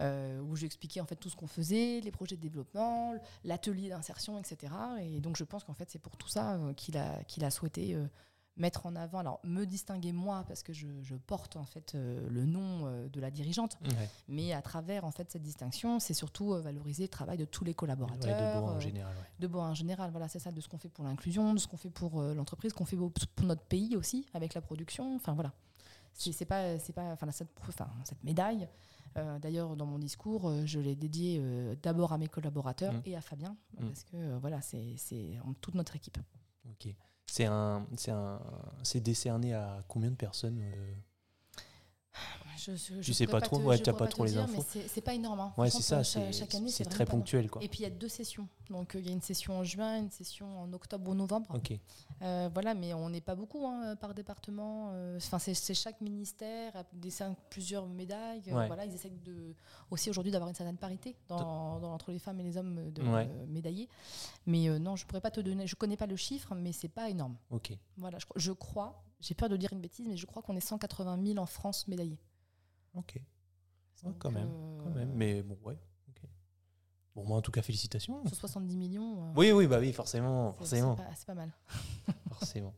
euh, 0.00 0.40
où 0.42 0.56
j'ai 0.56 0.66
expliqué 0.66 1.00
en 1.00 1.06
fait 1.06 1.16
tout 1.16 1.28
ce 1.30 1.36
qu'on 1.36 1.46
faisait, 1.46 2.00
les 2.00 2.10
projets 2.10 2.36
de 2.36 2.40
développement, 2.42 3.14
l'atelier 3.44 3.88
d'insertion, 3.88 4.38
etc. 4.38 4.72
Et 5.00 5.20
donc 5.20 5.36
je 5.36 5.44
pense 5.44 5.64
qu'en 5.64 5.74
fait 5.74 5.90
c'est 5.90 5.98
pour 5.98 6.16
tout 6.16 6.28
ça 6.28 6.54
euh, 6.56 6.72
qu'il 6.74 6.96
a 6.96 7.22
qu'il 7.24 7.44
a 7.44 7.50
souhaité 7.50 7.94
euh, 7.94 8.06
mettre 8.56 8.86
en 8.86 8.96
avant, 8.96 9.18
alors 9.20 9.38
me 9.44 9.64
distinguer 9.66 10.10
moi 10.10 10.44
parce 10.48 10.64
que 10.64 10.72
je, 10.72 10.88
je 11.02 11.14
porte 11.14 11.54
en 11.56 11.64
fait 11.64 11.94
euh, 11.94 12.26
le 12.28 12.44
nom 12.44 12.90
de 13.08 13.20
la 13.20 13.30
dirigeante, 13.30 13.76
Ouais. 13.84 14.08
mais 14.26 14.52
à 14.52 14.62
travers 14.62 15.04
en 15.04 15.12
fait 15.12 15.30
cette 15.30 15.42
distinction, 15.42 16.00
c'est 16.00 16.12
surtout 16.14 16.50
valoriser 16.60 17.04
le 17.04 17.08
travail 17.08 17.38
de 17.38 17.44
tous 17.44 17.62
les 17.62 17.70
Ouais, 17.70 17.74
collaborateurs, 17.74 18.56
de 18.56 18.60
bois 18.60 18.70
en 18.72 18.80
général. 18.80 19.14
ouais. 19.16 19.22
de 19.38 19.46
Bois 19.46 19.62
en 19.62 19.74
général. 19.74 20.10
Voilà, 20.10 20.26
c'est 20.26 20.40
ça, 20.40 20.50
de 20.50 20.60
ce 20.60 20.66
qu'on 20.68 20.78
fait 20.78 20.88
pour 20.88 21.04
l'inclusion, 21.04 21.54
de 21.54 21.58
ce 21.60 21.68
qu'on 21.68 21.76
fait 21.76 21.88
pour 21.90 22.20
l'entreprise, 22.20 22.72
qu'on 22.72 22.84
fait 22.84 22.96
pour 22.96 23.12
notre 23.46 23.62
pays 23.62 23.94
aussi, 23.96 24.26
avec 24.34 24.54
la 24.54 24.60
production. 24.60 25.14
Enfin, 25.14 25.34
voilà. 25.34 25.52
C'est 26.20 26.32
c'est 26.32 26.44
pas, 26.44 26.78
c'est 26.80 26.92
pas, 26.92 27.12
enfin, 27.12 27.30
cette, 27.30 27.48
enfin, 27.68 27.88
cette 28.04 28.22
médaille. 28.24 28.68
euh, 29.16 29.38
D'ailleurs, 29.38 29.76
dans 29.76 29.86
mon 29.86 29.98
discours, 29.98 30.48
euh, 30.48 30.66
je 30.66 30.80
l'ai 30.80 30.96
dédiée 30.96 31.38
euh, 31.40 31.74
d'abord 31.82 32.12
à 32.12 32.18
mes 32.18 32.26
collaborateurs 32.28 32.92
Mm. 32.92 33.02
et 33.06 33.16
à 33.16 33.20
Fabien, 33.20 33.56
Mm. 33.78 33.86
parce 33.86 34.02
que 34.04 34.36
voilà, 34.38 34.60
c'est 34.60 35.38
en 35.46 35.54
toute 35.54 35.74
notre 35.76 35.94
équipe. 35.96 36.18
Ok. 36.68 36.92
C'est 37.26 37.44
un, 37.46 37.86
c'est 37.96 38.10
un, 38.10 38.40
c'est 38.82 39.00
décerné 39.00 39.54
à 39.54 39.84
combien 39.86 40.10
de 40.10 40.16
personnes 40.16 40.60
Je, 42.66 42.74
je, 42.74 43.00
Tu 43.00 43.14
sais 43.14 43.26
pas 43.26 43.40
trop, 43.40 43.58
te- 43.58 43.62
ouais, 43.62 43.76
je 43.76 43.82
t'as 43.84 43.92
pourrais 43.92 44.06
pas 44.06 44.10
trop 44.10 44.24
les 44.24 44.32
dire, 44.32 44.42
infos. 44.42 44.64
c'est- 44.68 45.00
pas 45.00 45.14
énorme. 45.14 45.40
hein. 45.40 45.52
Ouais, 45.56 45.70
c'est 45.70 45.82
ça. 45.82 46.02
C'est 46.02 46.32
chaque 46.32 46.54
année, 46.54 46.68
c'est 46.70 46.84
c'est 46.84 46.90
très 46.90 47.06
ponctuel 47.06 47.48
quoi. 47.50 47.62
Et 47.62 47.68
puis 47.68 47.80
il 47.80 47.82
y 47.82 47.86
a 47.86 47.90
deux 47.90 48.08
sessions. 48.08 48.48
Donc 48.68 48.94
euh, 48.94 48.98
il 49.00 49.06
y 49.06 49.10
a 49.10 49.12
une 49.12 49.22
session 49.22 49.56
en 49.58 49.64
juin, 49.64 49.98
une 49.98 50.10
session 50.10 50.60
en 50.60 50.72
octobre 50.72 51.10
ou 51.10 51.14
novembre. 51.14 51.46
Ok. 51.54 51.72
Euh, 52.22 52.50
voilà, 52.52 52.74
mais 52.74 52.92
on 52.94 53.08
n'est 53.10 53.20
pas 53.20 53.34
beaucoup 53.36 53.64
hein, 53.66 53.94
par 53.96 54.12
département. 54.14 54.90
euh, 54.92 55.16
Enfin, 55.18 55.38
c'est 55.38 55.74
chaque 55.74 56.00
ministère 56.00 56.74
a 56.76 56.82
des 56.92 57.10
cinq- 57.10 57.36
plusieurs 57.48 57.86
médailles. 57.86 58.42
Ouais. 58.52 58.66
Voilà, 58.66 58.84
ils 58.84 58.94
essayent 58.94 59.18
de, 59.24 59.54
aussi 59.90 60.10
aujourd'hui 60.10 60.32
d'avoir 60.32 60.48
une 60.48 60.54
certaine 60.56 60.76
parité 60.76 61.14
dans, 61.28 61.78
dans- 61.78 61.92
entre 61.94 62.10
les 62.10 62.18
femmes 62.18 62.40
et 62.40 62.42
les 62.44 62.56
hommes 62.56 62.90
de, 62.92 63.02
Ouais. 63.02 63.28
euh, 63.30 63.46
médaillés. 63.46 63.88
Mais 64.46 64.68
euh, 64.68 64.78
non, 64.78 64.96
je 64.96 65.06
pourrais 65.06 65.20
pas 65.20 65.30
te 65.30 65.40
donner. 65.40 65.66
Je 65.66 65.76
connais 65.76 65.96
pas 65.96 66.06
le 66.06 66.16
chiffre, 66.16 66.54
mais 66.54 66.72
c'est 66.72 66.88
pas 66.88 67.08
énorme. 67.08 67.36
Ok. 67.50 67.72
Voilà, 67.96 68.18
je 68.36 68.52
crois. 68.52 69.02
J'ai 69.20 69.34
peur 69.34 69.48
de 69.48 69.56
dire 69.56 69.72
une 69.72 69.80
bêtise, 69.80 70.06
mais 70.08 70.16
je 70.16 70.26
crois 70.26 70.42
qu'on 70.42 70.54
est 70.56 70.60
180 70.60 71.18
000 71.24 71.38
en 71.38 71.46
France 71.46 71.88
médaillés. 71.88 72.18
Ok. 72.98 73.20
Ouais, 74.04 74.12
quand 74.18 74.30
même, 74.30 74.48
euh, 74.50 74.78
Quand 74.84 74.90
même. 74.90 75.12
Mais 75.14 75.42
bon, 75.42 75.56
ouais. 75.64 75.76
Bon, 77.14 77.24
moi 77.24 77.36
en 77.38 77.42
tout 77.42 77.50
cas, 77.50 77.62
félicitations. 77.62 78.24
Sur 78.26 78.36
70 78.36 78.76
millions. 78.76 79.24
euh, 79.24 79.32
Oui, 79.34 79.50
oui, 79.50 79.66
bah 79.66 79.78
oui, 79.80 79.92
forcément, 79.92 80.52
c'est- 80.52 80.58
forcément, 80.58 80.96
C'est 81.16 81.26
pas, 81.26 81.34
pas 81.34 81.40
mal. 81.40 81.52
forcément. 82.30 82.74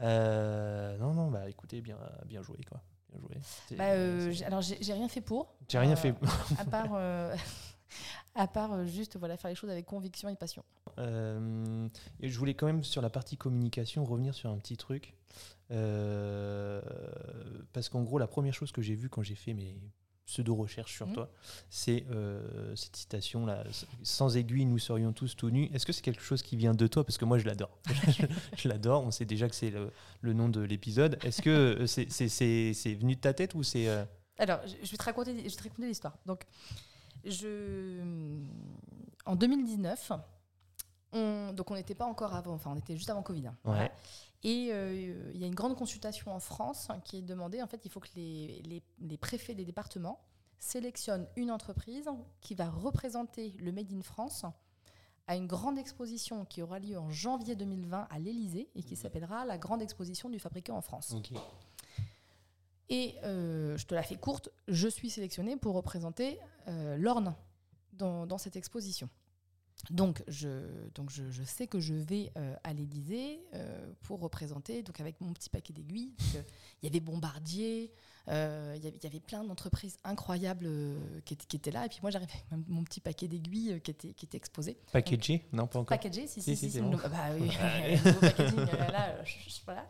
Euh, 0.00 0.96
non, 0.98 1.14
non, 1.14 1.30
bah 1.30 1.48
écoutez, 1.48 1.80
bien, 1.80 1.96
bien 2.26 2.42
joué 2.42 2.58
quoi. 2.68 2.82
Bien 3.10 3.20
joué. 3.20 3.76
Bah, 3.76 3.90
euh, 3.92 4.32
alors, 4.44 4.60
j'ai 4.60 4.92
rien 4.92 5.08
fait 5.08 5.20
pour. 5.20 5.54
J'ai 5.68 5.78
rien 5.78 5.92
euh, 5.92 5.96
fait. 5.96 6.14
à 6.58 6.64
part, 6.64 6.94
euh, 6.94 7.34
à 8.34 8.48
part 8.48 8.72
euh, 8.72 8.86
juste 8.86 9.16
voilà, 9.16 9.36
faire 9.36 9.50
les 9.50 9.54
choses 9.54 9.70
avec 9.70 9.86
conviction 9.86 10.28
et 10.28 10.34
passion. 10.36 10.64
Euh, 10.98 11.88
et 12.20 12.28
je 12.28 12.38
voulais 12.38 12.54
quand 12.54 12.66
même 12.66 12.82
sur 12.82 13.00
la 13.02 13.10
partie 13.10 13.36
communication 13.36 14.04
revenir 14.04 14.34
sur 14.34 14.50
un 14.50 14.58
petit 14.58 14.76
truc. 14.76 15.14
Euh, 15.70 16.80
parce 17.72 17.88
qu'en 17.88 18.02
gros, 18.02 18.18
la 18.18 18.26
première 18.26 18.54
chose 18.54 18.72
que 18.72 18.82
j'ai 18.82 18.94
vue 18.94 19.08
quand 19.08 19.22
j'ai 19.22 19.34
fait 19.34 19.52
mes, 19.54 19.74
pseudo-recherche 20.26 20.92
sur 20.92 21.06
Mhm. 21.06 21.14
toi, 21.14 21.30
c'est 21.70 22.04
euh, 22.10 22.74
cette 22.74 22.96
citation-là 22.96 23.62
Sans 24.02 24.36
aiguille, 24.36 24.64
nous 24.64 24.78
serions 24.80 25.12
tous 25.12 25.36
tout 25.36 25.50
nus. 25.50 25.70
Est-ce 25.72 25.86
que 25.86 25.92
c'est 25.92 26.02
quelque 26.02 26.20
chose 26.22 26.42
qui 26.42 26.56
vient 26.56 26.74
de 26.74 26.86
toi? 26.88 27.04
Parce 27.04 27.16
que 27.16 27.24
moi, 27.24 27.38
je 27.38 27.44
l'adore. 27.46 27.78
je 28.08 28.26
je 28.56 28.68
l'adore. 28.68 29.04
On 29.04 29.12
sait 29.12 29.24
déjà 29.24 29.48
que 29.48 29.54
c'est 29.54 29.70
le, 29.70 29.92
le 30.22 30.32
nom 30.32 30.48
de 30.48 30.60
l'épisode. 30.60 31.16
Est-ce 31.22 31.42
que 31.42 31.50
euh, 31.80 31.86
c'est 31.86 32.94
venu 32.94 33.14
de 33.14 33.20
ta 33.20 33.34
tête 33.34 33.54
ou 33.54 33.62
c'est. 33.62 33.86
euh, 33.88 34.04
Alors, 34.38 34.58
je 34.82 34.90
vais 34.90 34.96
te 34.96 35.02
raconter, 35.04 35.36
je 35.36 35.42
vais 35.44 35.48
te 35.50 35.62
raconter 35.62 35.86
l'histoire. 35.86 36.16
Donc, 36.26 36.42
je, 37.24 38.00
en 39.26 39.36
2019, 39.36 40.10
on, 41.12 41.52
donc 41.52 41.70
on 41.70 41.74
n'était 41.76 41.94
pas 41.94 42.04
encore 42.06 42.34
avant, 42.34 42.54
enfin 42.54 42.72
on 42.74 42.78
était 42.78 42.96
juste 42.96 43.10
avant 43.10 43.22
Covid. 43.22 43.46
hein, 43.46 43.56
voilà. 43.64 43.90
Et 44.42 44.68
euh, 44.72 45.30
il 45.34 45.40
y 45.40 45.44
a 45.44 45.46
une 45.46 45.54
grande 45.54 45.76
consultation 45.76 46.32
en 46.32 46.40
France 46.40 46.88
hein, 46.90 47.00
qui 47.00 47.16
est 47.18 47.22
demandée. 47.22 47.62
En 47.62 47.66
fait, 47.66 47.80
il 47.84 47.90
faut 47.90 48.00
que 48.00 48.08
les, 48.16 48.62
les- 48.64 48.82
les 49.00 49.16
préfets 49.16 49.54
des 49.54 49.64
départements 49.64 50.20
sélectionnent 50.58 51.26
une 51.36 51.50
entreprise 51.50 52.08
qui 52.40 52.54
va 52.54 52.68
représenter 52.70 53.50
le 53.58 53.72
Made 53.72 53.92
in 53.92 54.02
France 54.02 54.44
à 55.26 55.34
une 55.36 55.46
grande 55.48 55.78
exposition 55.78 56.44
qui 56.44 56.62
aura 56.62 56.78
lieu 56.78 56.96
en 56.98 57.10
janvier 57.10 57.56
2020 57.56 58.06
à 58.10 58.18
l'Élysée 58.18 58.70
et 58.76 58.82
qui 58.82 58.94
s'appellera 58.94 59.44
la 59.44 59.58
Grande 59.58 59.82
Exposition 59.82 60.28
du 60.30 60.38
fabricant 60.38 60.76
en 60.76 60.80
France. 60.82 61.10
Et 62.88 63.16
euh, 63.24 63.76
je 63.76 63.84
te 63.86 63.94
la 63.96 64.02
fais 64.04 64.14
courte, 64.16 64.50
je 64.68 64.86
suis 64.86 65.10
sélectionnée 65.10 65.56
pour 65.56 65.74
représenter 65.74 66.38
euh, 66.68 66.96
l'Orne 66.96 67.34
dans, 67.92 68.26
dans 68.26 68.38
cette 68.38 68.54
exposition. 68.54 69.08
Donc, 69.90 70.22
je, 70.28 70.48
donc 70.94 71.10
je, 71.10 71.30
je 71.30 71.42
sais 71.42 71.66
que 71.66 71.78
je 71.80 71.94
vais 71.94 72.32
euh, 72.36 72.54
à 72.64 72.72
l'Élysée 72.72 73.40
euh, 73.54 73.92
pour 74.02 74.20
représenter, 74.20 74.82
donc 74.82 75.00
avec 75.00 75.20
mon 75.20 75.32
petit 75.32 75.48
paquet 75.50 75.72
d'aiguilles. 75.72 76.12
que 76.32 76.38
Il 76.82 76.86
y 76.86 76.88
avait 76.88 77.00
Bombardier, 77.00 77.92
euh, 78.28 78.74
il 78.76 78.84
y 78.84 78.88
avait- 78.88 78.96
il 78.96 79.04
y 79.04 79.06
avait 79.06 79.20
plein 79.20 79.44
d'entreprises 79.44 79.98
incroyables 80.04 80.66
euh, 80.66 80.98
qui, 81.24 81.34
étaient- 81.34 81.46
qui 81.46 81.56
étaient 81.56 81.70
là. 81.70 81.86
Et 81.86 81.88
puis 81.88 81.98
moi, 82.02 82.10
j'arrivais 82.10 82.32
avec 82.50 82.68
mon- 82.68 82.82
petit 82.84 83.00
paquet 83.00 83.28
d'aiguilles 83.28 83.74
euh, 83.74 83.78
qui, 83.78 83.90
était, 83.92 84.12
qui 84.12 84.24
était 84.26 84.36
exposé. 84.36 84.76
Packagé? 84.92 85.46
Non, 85.52 85.66
pas 85.66 85.78
encore. 85.78 85.96
Packagé, 85.96 86.26
si, 86.26 86.40
Si, 86.40 86.42
si, 86.42 86.56
si. 86.56 86.56
si, 86.56 86.66
c'est 86.72 86.78
c'est 86.78 86.82
bon. 86.82 86.90
nouveau- 86.90 87.08
bah 87.08 87.28
oui, 87.38 87.48
packaging, 88.20 88.58
euh, 88.58 88.90
là, 88.90 89.08
euh, 89.10 89.22
je- 89.24 89.50
je- 89.50 89.60
voilà. 89.64 89.86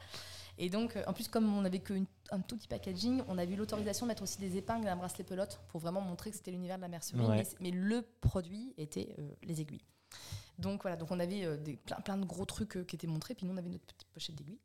Et 0.59 0.71
donc, 0.71 0.97
euh, 0.97 1.05
en 1.07 1.13
plus, 1.13 1.29
comme 1.29 1.53
on 1.55 1.63
n'avait 1.63 1.81
qu'un 1.81 2.05
tout 2.47 2.57
petit 2.57 2.69
packaging, 2.69 3.23
on 3.29 3.39
a 3.39 3.45
eu 3.45 3.57
l'autorisation 3.57 4.07
de 4.07 4.09
mettre 4.09 4.23
aussi 4.23 4.39
des 4.39 4.57
épingles 4.57 4.87
et 4.87 4.91
un 4.91 4.97
bracelet 4.97 5.25
pelote 5.25 5.61
pour 5.69 5.81
vraiment 5.81 6.01
montrer 6.01 6.31
que 6.31 6.37
c'était 6.37 6.51
l'univers 6.51 6.77
de 6.77 6.83
la 6.83 6.89
mercerie. 6.89 7.21
Ouais. 7.21 7.47
Mais, 7.61 7.71
le 7.71 8.03
produit 8.21 8.75
était 8.79 9.15
euh, 9.19 9.29
les 9.43 9.61
aiguilles. 9.61 9.85
Donc 10.59 10.83
voilà, 10.83 10.97
donc 10.97 11.11
on 11.11 11.21
avait 11.21 11.45
euh, 11.45 11.57
des, 11.57 11.77
plein, 11.77 11.97
plein 11.97 12.17
de 12.17 12.25
gros 12.25 12.47
trucs 12.47 12.77
euh, 12.77 12.85
qui 12.85 12.97
étaient 12.97 13.07
montrés, 13.07 13.35
puis 13.35 13.45
nous 13.45 13.53
on 13.53 13.59
avait 13.59 13.69
notre 13.69 13.85
petite 13.85 14.09
pochette 14.09 14.35
d'aiguilles. 14.35 14.61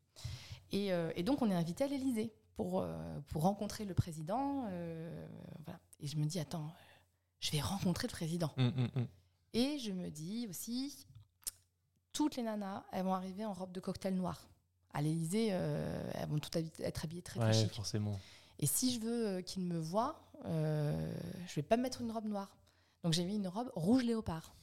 Et, 0.70 0.88
et 1.16 1.22
donc 1.22 1.42
on 1.42 1.50
est 1.50 1.54
invité 1.54 1.84
à 1.84 1.86
l'Elysée 1.86 2.32
pour, 2.56 2.82
pour 3.28 3.42
rencontrer 3.42 3.84
le 3.84 3.92
président. 3.92 4.62
voilà. 5.66 5.78
Et 6.00 6.06
je 6.06 6.16
me 6.16 6.24
dis, 6.24 6.40
attends, 6.40 6.72
je 7.40 7.50
vais 7.50 7.60
rencontrer 7.60 8.08
le 8.08 8.12
président. 8.12 8.50
Hum, 8.56 8.72
hum, 8.78 8.88
hum. 8.96 9.06
Et 9.52 9.78
je 9.78 9.92
me 9.92 10.08
dis 10.08 10.46
aussi, 10.48 11.06
toutes 12.14 12.36
les 12.36 12.42
nanas, 12.42 12.84
elles 12.90 13.04
vont 13.04 13.12
arriver 13.12 13.44
en 13.44 13.52
robe 13.52 13.72
de 13.72 13.80
cocktail 13.80 14.14
noir. 14.14 14.48
À 14.94 15.00
l'Elysée, 15.02 15.46
elles 15.48 16.28
vont 16.28 16.38
toutes 16.38 16.56
être 16.56 17.04
habillées 17.04 17.22
très, 17.22 17.38
très 17.40 17.48
Ouais, 17.48 17.54
chic. 17.54 17.72
forcément. 17.74 18.18
Et 18.58 18.66
si 18.66 18.94
je 18.94 19.00
veux 19.00 19.26
euh, 19.26 19.42
qu'ils 19.42 19.62
me 19.64 19.78
voient, 19.78 20.20
euh, 20.44 21.12
je 21.48 21.54
vais 21.54 21.62
pas 21.62 21.76
me 21.76 21.82
mettre 21.82 22.00
une 22.00 22.12
robe 22.12 22.26
noire. 22.26 22.56
Donc 23.02 23.12
j'ai 23.12 23.24
mis 23.24 23.36
une 23.36 23.48
robe 23.48 23.70
rouge 23.74 24.04
léopard. 24.04 24.54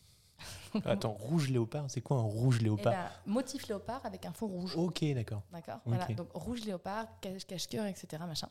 Attends, 0.85 1.11
rouge 1.11 1.49
léopard, 1.49 1.85
c'est 1.89 1.99
quoi 1.99 2.18
un 2.18 2.22
rouge 2.22 2.60
Et 2.60 2.64
léopard 2.65 2.93
ben, 2.93 3.10
motif 3.26 3.68
léopard 3.68 4.06
avec 4.06 4.26
un 4.26 4.31
fond 4.31 4.47
rouge. 4.47 4.76
Ok, 4.77 5.03
d'accord. 5.14 5.41
D'accord. 5.51 5.80
Voilà, 5.85 6.06
donc 6.14 6.30
rouge 6.34 6.61
léopard, 6.64 7.07
cache- 7.22 7.45
cache-cœur, 7.45 7.85
etc. 7.88 8.23
Machin. 8.26 8.47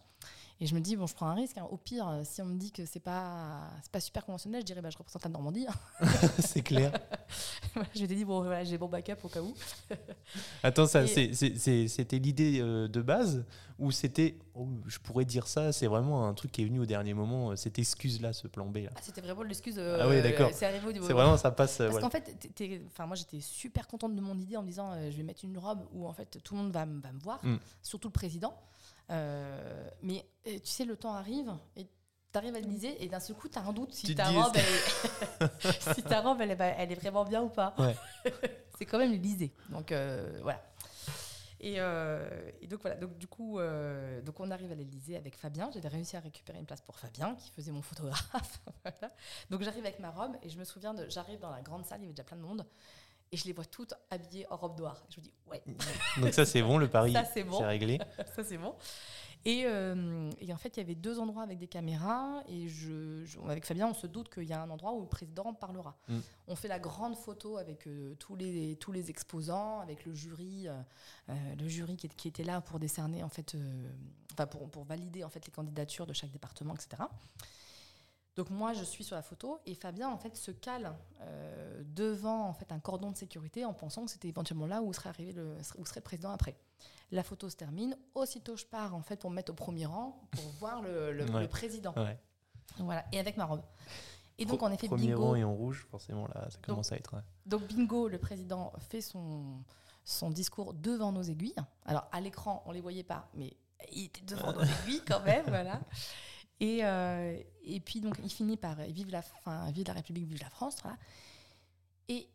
Et 0.60 0.66
je 0.66 0.74
me 0.74 0.80
dis, 0.80 0.96
bon, 0.96 1.06
je 1.06 1.14
prends 1.14 1.28
un 1.28 1.34
risque. 1.34 1.56
hein. 1.58 1.68
Au 1.70 1.76
pire, 1.76 2.08
euh, 2.08 2.22
si 2.24 2.42
on 2.42 2.46
me 2.46 2.58
dit 2.58 2.72
que 2.72 2.84
c'est 2.84 2.98
pas, 2.98 3.60
c'est 3.82 3.92
pas 3.92 4.00
super 4.00 4.24
conventionnel, 4.24 4.62
je 4.62 4.66
dirais, 4.66 4.80
bah, 4.82 4.90
je 4.90 4.98
représente 4.98 5.22
la 5.22 5.30
Normandie. 5.30 5.66
hein. 5.68 6.06
c'est 6.40 6.62
clair. 6.62 6.90
je 7.94 8.00
m'étais 8.02 8.16
dit, 8.16 8.24
bon, 8.24 8.40
voilà, 8.42 8.64
j'ai 8.64 8.76
bon 8.76 8.88
backup 8.88 9.18
au 9.22 9.28
cas 9.28 9.40
où. 9.40 9.54
Attends, 10.64 10.86
ça, 10.86 11.04
Et- 11.04 11.34
c'était 11.88 12.18
l'idée 12.18 12.58
euh, 12.60 12.88
de 12.88 13.00
base 13.02 13.44
ou 13.78 13.92
c'était, 13.92 14.36
oh, 14.56 14.66
je 14.86 14.98
pourrais 14.98 15.24
dire 15.24 15.46
ça, 15.46 15.70
c'est 15.72 15.86
vraiment 15.86 16.26
un 16.26 16.34
truc 16.34 16.50
qui 16.50 16.62
est 16.62 16.64
venu 16.64 16.80
au 16.80 16.86
dernier 16.86 17.14
moment, 17.14 17.52
euh, 17.52 17.56
cette 17.56 17.78
excuse-là, 17.78 18.32
ce 18.32 18.48
plan 18.48 18.66
B 18.66 18.78
là? 18.78 18.90
Ah, 18.96 19.00
c'était 19.00 19.20
vraiment 19.20 19.44
l'excuse. 19.44 19.78
Ah 19.78 20.08
oui, 20.08 20.20
d'accord. 20.20 20.50
C'est 20.52 20.66
arrivé 20.66 20.88
au 20.88 20.92
niveau. 20.92 21.06
C'est 21.06 21.12
vraiment, 21.12 21.36
ça 21.36 21.52
passe. 21.52 21.78
Parce 21.78 21.90
voilà. 21.92 22.04
qu'en 22.08 22.10
fait, 22.10 22.34
enfin, 22.88 23.06
moi 23.06 23.14
j'étais 23.14 23.40
super 23.40 23.86
contente 23.86 24.16
de 24.16 24.20
mon 24.20 24.36
idée 24.36 24.56
en 24.56 24.62
me 24.62 24.66
disant 24.68 24.90
euh, 24.92 25.08
je 25.12 25.16
vais 25.16 25.22
mettre 25.22 25.44
une 25.44 25.56
robe 25.56 25.86
où 25.92 26.08
en 26.08 26.12
fait 26.12 26.42
tout 26.42 26.56
le 26.56 26.62
monde 26.62 26.72
va 26.72 26.84
me 26.86 27.00
voir, 27.22 27.38
Mm. 27.44 27.58
surtout 27.80 28.08
le 28.08 28.12
président. 28.12 28.52
Euh, 29.10 29.88
mais 30.02 30.24
euh, 30.46 30.58
tu 30.58 30.70
sais, 30.70 30.84
le 30.84 30.96
temps 30.96 31.14
arrive 31.14 31.52
et 31.76 31.84
tu 31.84 32.38
arrives 32.38 32.54
à 32.54 32.60
l'Élysée 32.60 33.02
et 33.02 33.08
d'un 33.08 33.20
seul 33.20 33.36
coup 33.36 33.48
tu 33.48 33.58
as 33.58 33.62
un 33.62 33.72
doute 33.72 33.92
si 33.94 34.14
ta 34.14 34.28
robe, 34.30 34.52
elle 34.54 34.60
est, 34.60 35.94
si 35.94 36.02
ta 36.02 36.20
robe 36.20 36.40
elle 36.40 36.50
est, 36.50 36.74
elle 36.78 36.92
est 36.92 36.96
vraiment 37.00 37.24
bien 37.24 37.42
ou 37.42 37.48
pas. 37.48 37.74
Ouais. 37.78 37.96
C'est 38.78 38.86
quand 38.86 38.98
même 38.98 39.10
l'Élysée. 39.10 39.52
Donc 39.70 39.92
euh, 39.92 40.38
voilà. 40.42 40.62
Et, 41.60 41.74
euh, 41.78 42.28
et 42.60 42.68
donc 42.68 42.82
voilà, 42.82 42.96
donc 42.96 43.18
du 43.18 43.26
coup, 43.26 43.58
euh, 43.58 44.20
donc 44.22 44.38
on 44.38 44.50
arrive 44.50 44.70
à 44.70 44.76
l'Elysée 44.76 45.16
avec 45.16 45.36
Fabien. 45.36 45.70
J'avais 45.72 45.88
réussi 45.88 46.16
à 46.16 46.20
récupérer 46.20 46.58
une 46.58 46.66
place 46.66 46.80
pour 46.80 46.96
Fabien, 46.96 47.34
qui 47.34 47.50
faisait 47.50 47.72
mon 47.72 47.82
photographe. 47.82 48.60
Voilà. 48.84 49.14
Donc 49.50 49.62
j'arrive 49.62 49.84
avec 49.84 49.98
ma 49.98 50.10
robe 50.10 50.36
et 50.42 50.48
je 50.48 50.58
me 50.58 50.64
souviens 50.64 50.94
de, 50.94 51.08
j'arrive 51.08 51.40
dans 51.40 51.50
la 51.50 51.60
grande 51.60 51.84
salle, 51.84 51.98
il 52.00 52.02
y 52.02 52.06
avait 52.06 52.12
déjà 52.12 52.22
plein 52.22 52.36
de 52.36 52.42
monde, 52.42 52.64
et 53.32 53.36
je 53.36 53.44
les 53.44 53.52
vois 53.52 53.64
toutes 53.64 53.94
habillées 54.10 54.46
en 54.50 54.56
robe 54.56 54.78
noire. 54.78 55.04
Je 55.10 55.20
me 55.20 55.24
dis 55.24 55.32
ouais, 55.50 55.62
Donc 56.20 56.32
ça 56.32 56.44
c'est 56.46 56.62
bon, 56.62 56.78
le 56.78 56.88
pari, 56.90 57.12
Ça, 57.12 57.24
c'est 57.24 57.44
bon. 57.44 57.58
c'est 57.58 57.66
réglé. 57.66 57.98
ça 58.36 58.44
c'est 58.44 58.58
bon. 58.58 58.74
Et, 59.44 59.64
euh, 59.66 60.30
et 60.40 60.52
en 60.52 60.56
fait, 60.56 60.76
il 60.76 60.80
y 60.80 60.82
avait 60.82 60.96
deux 60.96 61.20
endroits 61.20 61.44
avec 61.44 61.58
des 61.58 61.68
caméras. 61.68 62.42
Et 62.48 62.68
je, 62.68 63.24
je- 63.24 63.38
avec 63.48 63.64
Fabien, 63.64 63.86
on 63.86 63.94
se 63.94 64.06
doute 64.06 64.28
qu'il 64.28 64.44
y 64.44 64.52
a 64.52 64.60
un 64.60 64.68
endroit 64.68 64.92
où 64.92 65.00
le 65.00 65.06
président 65.06 65.54
parlera. 65.54 65.96
Mm. 66.08 66.18
On 66.48 66.56
fait 66.56 66.68
la 66.68 66.80
grande 66.80 67.16
photo 67.16 67.56
avec 67.56 67.86
euh, 67.86 68.14
tous, 68.16 68.34
les, 68.34 68.76
tous 68.76 68.90
les 68.90 69.10
exposants, 69.10 69.78
avec 69.80 70.04
le 70.04 70.12
jury, 70.12 70.66
euh, 70.66 71.32
le 71.56 71.68
jury 71.68 71.96
qui, 71.96 72.28
était 72.28 72.42
là 72.42 72.60
pour 72.60 72.80
décerner, 72.80 73.22
en 73.22 73.28
fait, 73.28 73.56
pour, 74.50 74.68
pour 74.70 74.84
valider 74.84 75.22
en 75.24 75.30
fait 75.30 75.44
les 75.46 75.52
candidatures 75.52 76.06
de 76.06 76.12
chaque 76.12 76.30
département, 76.30 76.74
etc. 76.74 77.04
Donc 78.38 78.50
moi, 78.50 78.72
je 78.72 78.84
suis 78.84 79.02
sur 79.02 79.16
la 79.16 79.22
photo 79.22 79.58
et 79.66 79.74
Fabien 79.74 80.08
en 80.08 80.16
fait 80.16 80.36
se 80.36 80.52
cale 80.52 80.94
euh, 81.22 81.82
devant 81.84 82.44
en 82.48 82.52
fait 82.52 82.70
un 82.70 82.78
cordon 82.78 83.10
de 83.10 83.16
sécurité 83.16 83.64
en 83.64 83.74
pensant 83.74 84.04
que 84.04 84.12
c'était 84.12 84.28
éventuellement 84.28 84.66
là 84.68 84.80
où 84.80 84.92
serait 84.92 85.08
arrivé 85.08 85.32
le, 85.32 85.56
où 85.76 85.84
serait 85.84 85.98
le 85.98 86.04
président 86.04 86.30
après. 86.30 86.56
La 87.10 87.24
photo 87.24 87.50
se 87.50 87.56
termine. 87.56 87.98
Aussitôt, 88.14 88.56
je 88.56 88.64
pars 88.64 88.94
en 88.94 89.02
fait 89.02 89.16
pour 89.16 89.30
me 89.30 89.34
mettre 89.34 89.50
au 89.50 89.56
premier 89.56 89.86
rang 89.86 90.22
pour 90.30 90.44
voir 90.60 90.82
le, 90.82 91.12
le- 91.12 91.24
Ouais. 91.28 91.40
le 91.42 91.48
président. 91.48 91.92
Ouais. 91.96 92.16
Voilà, 92.78 93.04
et 93.10 93.18
avec 93.18 93.36
ma 93.36 93.44
robe. 93.44 93.62
Et 94.38 94.44
donc 94.46 94.62
en 94.62 94.70
effet, 94.70 94.86
Premier 94.86 95.08
bingo. 95.08 95.24
rang 95.24 95.34
et 95.34 95.42
en 95.42 95.52
rouge, 95.52 95.84
forcément 95.90 96.28
là, 96.28 96.48
ça 96.48 96.58
commence 96.62 96.92
à 96.92 96.96
être. 96.96 97.14
ouais. 97.14 97.22
Donc 97.44 97.66
bingo, 97.66 98.06
le 98.06 98.18
président 98.18 98.72
fait 98.78 99.00
son, 99.00 99.64
son 100.04 100.30
discours 100.30 100.74
devant 100.74 101.10
nos 101.10 101.22
aiguilles. 101.22 101.56
Alors 101.86 102.06
à 102.12 102.20
l'écran, 102.20 102.62
on 102.66 102.70
les 102.70 102.80
voyait 102.80 103.02
pas, 103.02 103.28
mais 103.34 103.56
il 103.90 104.04
était 104.04 104.24
devant 104.24 104.52
nos 104.52 104.62
aiguilles 104.62 105.02
quand 105.04 105.24
même, 105.24 105.44
voilà. 105.48 105.80
Et, 106.60 106.84
euh, 106.84 107.38
et 107.64 107.80
puis 107.80 108.00
donc 108.00 108.16
il 108.24 108.30
finit 108.30 108.56
par 108.56 108.78
euh, 108.80 108.84
vive 108.88 109.10
la, 109.10 109.22
fin, 109.22 109.70
vive 109.70 109.86
la 109.86 109.92
République, 109.92 110.26
vive 110.26 110.40
la 110.42 110.50
France, 110.50 110.76
voilà. 110.82 110.96
Et 112.08 112.28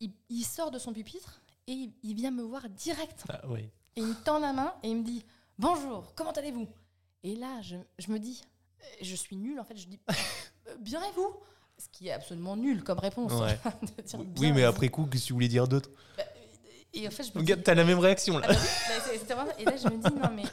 il, 0.00 0.12
il 0.28 0.44
sort 0.44 0.70
de 0.70 0.78
son 0.78 0.92
pupitre 0.92 1.40
et 1.66 1.72
il, 1.72 1.92
il 2.02 2.14
vient 2.14 2.30
me 2.30 2.42
voir 2.42 2.68
direct. 2.68 3.24
Ah. 3.28 3.40
Et 3.96 4.00
il 4.00 4.06
me 4.06 4.14
tend 4.24 4.38
la 4.38 4.52
main 4.52 4.74
et 4.82 4.88
il 4.90 4.96
me 4.98 5.02
dit 5.04 5.24
Bonjour, 5.58 6.14
comment 6.14 6.32
allez-vous? 6.32 6.68
Et 7.22 7.36
là, 7.36 7.60
je, 7.62 7.76
je 7.98 8.10
me 8.12 8.18
dis 8.18 8.42
euh, 8.80 8.84
Je 9.02 9.14
suis 9.16 9.36
nulle, 9.36 9.58
en 9.58 9.64
fait. 9.64 9.76
Je 9.76 9.86
dis 9.86 9.98
Bien 10.80 11.02
et 11.02 11.12
vous? 11.14 11.34
Ce 11.78 11.88
qui 11.88 12.08
est 12.08 12.12
absolument 12.12 12.56
nul 12.56 12.84
comme 12.84 12.98
réponse. 13.00 13.32
Ouais. 13.32 13.58
de 13.96 14.02
dire 14.02 14.20
Oui, 14.38 14.52
mais 14.52 14.64
après 14.64 14.88
coup, 14.88 15.06
qu'est-ce 15.06 15.22
que 15.24 15.26
tu 15.28 15.32
voulais 15.32 15.48
dire 15.48 15.66
d'autre? 15.66 15.90
Vous. 15.90 16.22
Et 16.96 17.08
en 17.08 17.10
fait, 17.10 17.24
je 17.24 17.30
me 17.34 17.38
Regarde, 17.38 17.60
dis 17.60 17.64
t'as 17.64 17.74
la 17.74 17.84
même 17.84 17.98
réaction 17.98 18.38
là. 18.38 18.46
Ah 18.48 18.52
bah 18.52 18.58
oui, 19.10 19.18
bah, 19.28 19.34
vraiment- 19.34 19.58
Et 19.58 19.64
là, 19.64 19.76
je 19.76 19.88
me 19.88 19.96
dis 19.96 20.14
Non, 20.14 20.30
mais 20.32 20.44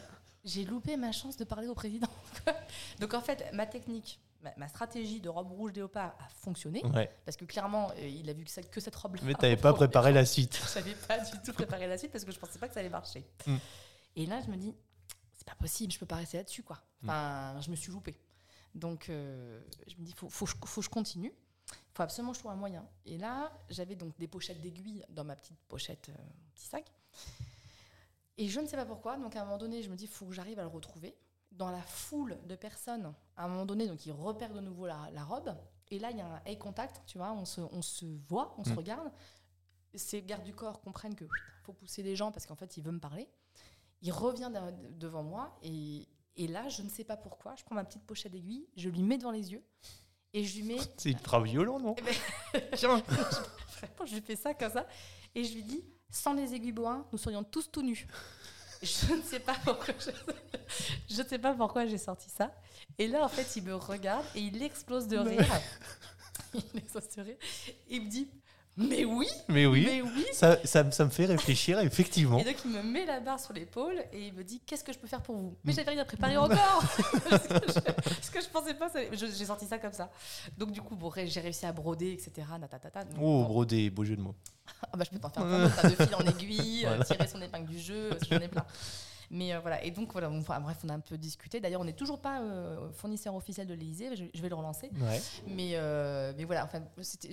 j'ai 0.43 0.65
loupé 0.65 0.97
ma 0.97 1.11
chance 1.11 1.37
de 1.37 1.43
parler 1.43 1.67
au 1.67 1.75
président. 1.75 2.07
Donc, 2.99 3.13
en 3.13 3.21
fait, 3.21 3.51
ma 3.53 3.65
technique, 3.65 4.19
ma, 4.57 4.67
stratégie 4.67 5.19
de 5.21 5.29
robe 5.29 5.51
rouge 5.51 5.73
léopard 5.73 6.15
a 6.19 6.27
fonctionné. 6.29 6.83
Ouais. 6.87 7.09
Parce 7.25 7.37
que 7.37 7.45
clairement, 7.45 7.91
euh, 7.97 8.07
il 8.07 8.29
a 8.29 8.33
vu 8.33 8.43
que, 8.43 8.49
ça- 8.51 8.63
que 8.63 8.79
cette 8.79 8.95
robe-là. 8.95 9.21
Mais 9.23 9.33
t'avais 9.35 9.55
pas 9.57 9.73
préparé 9.73 10.11
la 10.11 10.25
suite. 10.25 10.55
Je 10.63 10.67
savais 10.67 10.95
pas 10.95 11.19
du 11.19 11.31
tout 11.45 11.53
préparer 11.53 11.87
la 11.87 11.97
suite 11.97 12.11
parce 12.11 12.25
que 12.25 12.31
je 12.31 12.39
pensais 12.39 12.57
pas 12.59 12.67
que 12.67 12.73
ça 12.73 12.79
allait 12.79 12.89
marcher. 12.89 13.23
Mm. 13.45 13.55
Et 14.15 14.25
là, 14.25 14.41
je 14.41 14.49
me 14.49 14.57
dis, 14.57 14.73
c'est 15.33 15.47
pas 15.47 15.55
possible, 15.55 15.91
je 15.93 15.99
peux 15.99 16.05
pas 16.05 16.15
rester 16.17 16.37
là-dessus, 16.37 16.63
quoi. 16.63 16.79
Enfin, 17.03 17.59
je 17.61 17.69
me 17.69 17.75
suis 17.75 17.91
loupée. 17.91 18.15
Donc, 18.73 19.09
euh, 19.09 19.61
je 19.87 19.95
me 19.97 20.05
dis, 20.05 20.13
faut, 20.13 20.29
faut, 20.29 20.45
que 20.45 20.51
je- 20.51 20.57
faut 20.65 20.81
que 20.81 20.85
je 20.85 20.89
continue. 20.89 21.33
Il 21.71 21.93
faut 21.97 22.03
absolument 22.03 22.31
que 22.31 22.37
je 22.37 22.41
trouve 22.41 22.51
un 22.51 22.55
moyen. 22.55 22.85
Et 23.05 23.17
là, 23.17 23.51
j'avais 23.69 23.95
donc 23.95 24.17
des 24.17 24.27
pochettes 24.27 24.61
d'aiguilles 24.61 25.03
dans 25.09 25.23
ma 25.23 25.35
petite 25.35 25.59
pochette, 25.67 26.09
euh, 26.09 26.13
mon 26.17 26.49
petit 26.55 26.65
sac. 26.65 26.85
Et 28.41 28.47
je 28.47 28.59
ne 28.59 28.65
sais 28.65 28.75
pas 28.77 28.85
pourquoi. 28.85 29.17
Donc, 29.17 29.35
à 29.35 29.41
un 29.41 29.45
moment 29.45 29.57
donné, 29.57 29.81
je 29.83 29.89
me 29.89 29.95
dis, 29.95 30.05
il 30.05 30.09
faut 30.09 30.25
que 30.25 30.33
j'arrive 30.33 30.57
à 30.59 30.63
le 30.63 30.67
retrouver. 30.69 31.15
Dans 31.51 31.69
la 31.69 31.81
foule 31.81 32.37
de 32.47 32.55
personnes, 32.55 33.13
à 33.35 33.43
un 33.45 33.47
moment 33.49 33.65
donné, 33.65 33.85
donc 33.87 34.05
il 34.05 34.11
repère 34.13 34.53
de 34.53 34.61
nouveau 34.61 34.87
la, 34.87 35.09
la 35.11 35.23
robe. 35.23 35.53
Et 35.89 35.99
là, 35.99 36.09
il 36.11 36.17
y 36.17 36.21
a 36.21 36.25
un 36.25 36.41
eye 36.45 36.57
contact, 36.57 37.01
tu 37.05 37.17
vois, 37.17 37.33
on 37.33 37.43
se, 37.45 37.59
on 37.61 37.81
se 37.81 38.05
voit, 38.29 38.55
on 38.57 38.63
se 38.63 38.69
Mm. 38.71 38.77
regarde. 38.77 39.11
Ces 39.93 40.21
gardes 40.23 40.43
du 40.43 40.53
corps 40.55 40.79
comprennent 40.79 41.15
que 41.15 41.25
faut 41.63 41.73
pousser 41.73 42.01
les 42.03 42.15
gens 42.15 42.31
parce 42.31 42.45
qu'en 42.45 42.55
fait, 42.55 42.77
il 42.77 42.83
veut 42.83 42.93
me 42.93 42.99
parler. 42.99 43.27
Il 44.01 44.11
revient 44.13 44.49
de- 44.53 44.97
devant 44.97 45.23
moi 45.23 45.57
et 45.61 46.07
Et 46.37 46.47
là, 46.47 46.69
je 46.69 46.81
ne 46.81 46.87
sais 46.89 47.03
pas 47.03 47.17
pourquoi, 47.17 47.55
je 47.57 47.63
prends 47.65 47.75
ma 47.75 47.83
petite 47.83 48.05
pochette 48.05 48.31
d'aiguille, 48.31 48.65
je 48.77 48.87
lui 48.87 49.03
mets 49.03 49.17
devant 49.17 49.31
les 49.31 49.51
yeux 49.51 49.61
et 50.31 50.45
je 50.45 50.55
lui 50.57 50.63
mets. 50.63 50.77
C'est 50.97 51.09
ultra 51.11 51.41
violent, 51.43 51.77
non? 51.77 51.93
Eh 51.97 52.01
ben, 52.01 52.15
Vraiment, 52.71 54.05
je 54.05 54.15
lui 54.15 54.21
fais 54.21 54.37
ça 54.37 54.53
comme 54.53 54.71
ça 54.71 54.87
et 55.35 55.43
je 55.43 55.53
lui 55.53 55.63
dis 55.63 55.83
sans 56.11 56.33
les 56.33 56.53
aiguilles 56.53 56.71
bois, 56.71 57.07
nous 57.11 57.17
serions 57.17 57.43
tous 57.43 57.71
tout 57.71 57.81
nus. 57.81 58.07
Je 58.81 59.13
ne 59.13 59.21
sais 59.21 59.39
pas 59.39 59.55
pourquoi 59.63 59.93
je, 59.99 60.11
je 61.15 61.21
ne 61.21 61.27
sais 61.27 61.39
pas 61.39 61.53
pourquoi 61.53 61.85
j'ai 61.85 61.97
sorti 61.97 62.29
ça. 62.29 62.51
Et 62.97 63.07
là, 63.07 63.23
en 63.23 63.29
fait, 63.29 63.55
il 63.55 63.63
me 63.63 63.75
regarde 63.75 64.25
et 64.35 64.41
il 64.41 64.61
explose 64.61 65.07
de 65.07 65.17
rire. 65.17 65.45
il 66.53 66.77
explose 66.77 67.09
de 67.15 67.21
rire. 67.21 67.37
Il 67.89 68.03
me 68.03 68.09
dit 68.09 68.27
Mais 68.77 69.03
oui, 69.03 69.27
Mais 69.49 69.65
oui. 69.65 69.83
mais 69.85 70.01
oui. 70.01 70.25
Ça, 70.31 70.57
ça, 70.63 70.83
me- 70.83 70.91
ça 70.91 71.03
me 71.03 71.09
fait 71.09 71.25
réfléchir, 71.25 71.79
effectivement. 71.79 72.39
Et 72.39 72.43
donc 72.45 72.55
il 72.63 72.71
me 72.71 72.81
met 72.81 73.05
la 73.05 73.19
barre 73.19 73.39
sur 73.39 73.53
l'épaule 73.53 74.01
et 74.13 74.27
il 74.27 74.33
me 74.33 74.43
dit 74.43 74.61
qu'est-ce 74.65 74.83
que 74.83 74.93
je 74.93 74.97
peux 74.97 75.07
faire 75.07 75.21
pour 75.21 75.35
vous? 75.35 75.55
Mais 75.65 75.73
j'avais 75.73 75.91
rien 75.91 76.05
préparé 76.05 76.37
encore 76.37 76.83
parce, 77.29 77.47
que 77.47 77.53
je, 77.67 77.79
parce 77.81 78.29
que 78.29 78.41
je 78.41 78.47
pensais 78.47 78.73
pas 78.73 78.89
J'ai 79.11 79.45
sorti 79.45 79.65
ça 79.65 79.77
comme 79.77 79.91
ça. 79.93 80.09
Donc 80.57 80.71
du 80.71 80.81
coup 80.81 80.95
bon, 80.95 81.11
j'ai 81.25 81.41
réussi 81.41 81.65
à 81.65 81.73
broder 81.73 82.11
etc. 82.13 82.47
natatata. 82.59 83.03
Donc, 83.03 83.17
Oh, 83.21 83.43
brodé, 83.43 83.89
beau 83.89 84.05
jeu 84.05 84.15
de 84.15 84.21
mots. 84.21 84.35
Ah 84.83 84.95
bah, 84.97 85.03
je 85.05 85.09
peux 85.15 85.19
t'en 85.19 85.29
faire 85.29 85.43
plein 85.43 85.65
hein, 85.65 85.89
de 85.89 85.95
fil 86.05 86.15
en 86.15 86.19
aiguille, 86.25 86.85
euh, 86.85 86.89
Voilà. 86.89 87.03
tirer 87.03 87.27
son 87.27 87.41
épingle 87.41 87.67
du 87.69 87.79
jeu, 87.79 88.09
j'en 88.29 88.37
ai 88.39 88.47
plein. 88.47 88.65
Mais 89.33 89.53
euh, 89.53 89.61
voilà, 89.61 89.81
et 89.83 89.91
donc 89.91 90.11
voilà, 90.11 90.29
enfin, 90.29 90.59
bref, 90.59 90.77
on 90.83 90.89
a 90.89 90.93
un 90.93 90.99
peu 90.99 91.17
discuté. 91.17 91.61
D'ailleurs, 91.61 91.79
on 91.79 91.85
n'est 91.85 91.93
toujours 91.93 92.19
pas 92.19 92.41
euh, 92.41 92.91
fournisseur 92.91 93.33
officiel 93.33 93.65
de 93.65 93.73
l'Elysée, 93.73 94.13
je, 94.15 94.25
je 94.33 94.41
vais 94.41 94.49
le 94.49 94.55
relancer. 94.55 94.91
Ouais. 94.99 95.21
Mais, 95.47 95.71
euh, 95.75 96.33
mais 96.35 96.43
voilà, 96.43 96.65
enfin, 96.65 96.83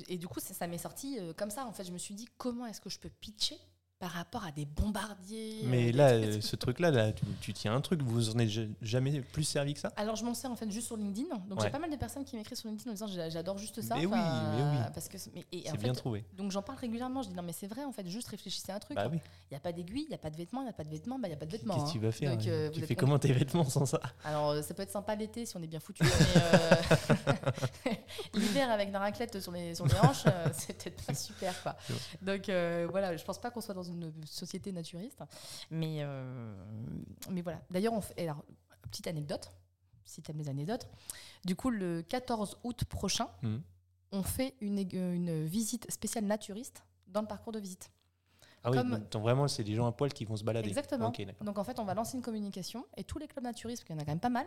et 0.08 0.16
du 0.16 0.28
coup, 0.28 0.38
ça, 0.38 0.54
ça 0.54 0.68
m'est 0.68 0.78
sorti 0.78 1.18
comme 1.36 1.50
ça. 1.50 1.66
En 1.66 1.72
fait, 1.72 1.84
je 1.84 1.92
me 1.92 1.98
suis 1.98 2.14
dit, 2.14 2.28
comment 2.38 2.66
est-ce 2.66 2.80
que 2.80 2.88
je 2.88 3.00
peux 3.00 3.10
pitcher 3.10 3.58
par 3.98 4.10
rapport 4.12 4.44
à 4.44 4.52
des 4.52 4.64
bombardiers 4.64 5.62
euh, 5.64 5.66
Mais 5.68 5.90
là, 5.90 6.10
euh, 6.10 6.40
ce 6.40 6.54
truc-là, 6.54 6.92
là, 6.92 7.12
tu, 7.12 7.24
tu 7.40 7.52
tiens 7.52 7.74
un 7.74 7.80
truc, 7.80 8.00
vous 8.02 8.30
en 8.30 8.38
êtes 8.38 8.48
ja- 8.48 8.62
jamais 8.80 9.20
plus 9.20 9.42
servi 9.42 9.74
que 9.74 9.80
ça? 9.80 9.90
Alors, 9.96 10.14
je 10.14 10.24
m'en 10.24 10.34
sers 10.34 10.50
en 10.50 10.56
fait 10.56 10.70
juste 10.70 10.86
sur 10.86 10.96
LinkedIn. 10.96 11.28
Donc, 11.48 11.58
Ouais. 11.58 11.64
j'ai 11.66 11.70
pas 11.70 11.80
mal 11.80 11.90
de 11.90 11.96
personnes 11.96 12.24
qui 12.24 12.36
m'écrivent 12.36 12.56
sur 12.56 12.68
LinkedIn 12.68 12.90
en 12.90 12.94
disant 12.94 13.08
j'a- 13.08 13.28
j'adore 13.28 13.58
juste 13.58 13.80
ça. 13.82 13.96
Mais 13.96 14.06
oui, 14.06 14.12
mais 14.16 14.62
oui. 14.62 14.78
Parce 14.94 15.08
que, 15.08 15.16
mais, 15.34 15.44
et 15.50 15.58
en 15.58 15.62
C'est 15.64 15.70
fait, 15.72 15.76
bien 15.78 15.92
trouvé. 15.94 16.24
Donc, 16.36 16.52
j'en 16.52 16.62
parle 16.62 16.78
régulièrement. 16.78 17.22
Je 17.22 17.28
dis 17.30 17.34
non, 17.34 17.42
mais 17.42 17.52
c'est 17.52 17.66
vrai, 17.66 17.82
en 17.84 17.90
fait, 17.92 18.06
juste 18.08 18.28
réfléchissez 18.28 18.70
à 18.70 18.76
un 18.76 18.78
truc. 18.78 18.96
Bah 18.96 19.08
oui. 19.10 19.18
Il 19.50 19.54
n'y 19.54 19.56
a 19.56 19.60
pas 19.60 19.72
d'aiguille, 19.72 20.04
il 20.04 20.08
n'y 20.10 20.14
a 20.14 20.18
pas 20.18 20.30
de 20.30 20.36
vêtements, 20.36 20.60
il 20.60 20.64
n'y 20.64 20.70
a 20.70 20.74
pas 20.74 20.84
de 20.84 20.90
vêtements, 20.90 21.18
bah, 21.18 21.26
il 21.26 21.30
n'y 21.32 21.36
a 21.36 21.38
pas 21.38 21.46
de 21.46 21.50
vêtements. 21.52 21.74
Qu'est-ce 21.74 21.86
que 21.86 21.98
tu 21.98 21.98
hein. 21.98 22.02
vas 22.08 22.12
faire 22.12 22.36
Donc, 22.36 22.46
euh, 22.46 22.70
Tu 22.70 22.82
fais 22.82 22.94
comment 22.94 23.18
tes 23.18 23.32
vêtements 23.32 23.68
sans 23.68 23.84
ça? 23.86 24.00
Alors, 24.24 24.62
ça 24.62 24.74
peut 24.74 24.82
être 24.82 24.92
sympa 24.92 25.16
l'été 25.16 25.44
si 25.44 25.56
on 25.56 25.62
est 25.62 25.66
bien 25.66 25.80
foutu, 25.80 26.04
mais 26.04 26.10
euh, 26.36 27.92
l'hiver 28.34 28.70
avec 28.70 28.92
la 28.92 29.00
raclette 29.00 29.40
sur 29.40 29.50
les, 29.52 29.74
sur 29.74 29.86
les 29.86 29.94
hanches, 29.98 30.24
c'est 30.52 30.76
peut-être 30.76 31.04
pas 31.04 31.14
super. 31.14 31.60
Quoi. 31.64 31.74
Donc, 32.22 32.44
voilà, 32.90 33.16
je 33.16 33.24
pense 33.24 33.40
pas 33.40 33.50
qu'on 33.50 33.60
soit 33.60 33.74
dans 33.74 33.88
une 33.89 34.12
société 34.27 34.73
naturiste. 34.73 35.23
Mais, 35.70 35.98
euh, 36.01 36.55
mais 37.31 37.43
voilà. 37.43 37.60
D'ailleurs, 37.70 37.93
on 37.94 38.01
fait. 38.01 38.20
Alors, 38.23 38.44
petite 38.82 39.06
anecdote, 39.06 39.51
si 40.05 40.23
tu 40.23 40.31
aimes 40.31 40.39
les 40.39 40.48
anecdotes. 40.48 40.89
Du 41.44 41.55
coup, 41.56 41.70
le 41.70 42.02
14 42.02 42.59
août 42.65 42.85
prochain, 42.85 43.28
Mhm. 43.43 43.62
on 44.12 44.23
fait 44.23 44.55
une, 44.60 44.78
une 44.93 45.44
visite 45.44 45.90
spéciale 45.90 46.24
naturiste 46.24 46.82
dans 47.06 47.20
le 47.20 47.27
parcours 47.27 47.52
de 47.52 47.59
visite. 47.60 47.90
Ah 48.65 48.70
oui, 48.73 48.78
donc 49.10 49.23
vraiment, 49.23 49.47
c'est 49.47 49.62
des 49.65 49.74
gens 49.74 49.86
à 49.86 49.93
poil 49.93 50.12
qui 50.12 50.24
vont 50.24 50.36
se 50.36 50.43
balader. 50.44 50.69
Exactement. 50.69 51.12
Donc 51.43 51.59
en 51.59 51.65
fait, 51.65 51.78
on 51.78 51.85
va 51.85 51.94
lancer 51.94 52.16
une 52.16 52.23
communication 52.23 52.85
et 52.97 53.05
tous 53.05 53.19
les 53.19 53.28
clubs 53.28 53.44
naturistes, 53.44 53.82
parce 53.82 53.86
qu'il 53.86 53.97
y 53.97 53.98
en 53.98 54.02
a 54.02 54.05
quand 54.05 54.10
même 54.12 54.20
pas 54.20 54.28
mal, 54.31 54.47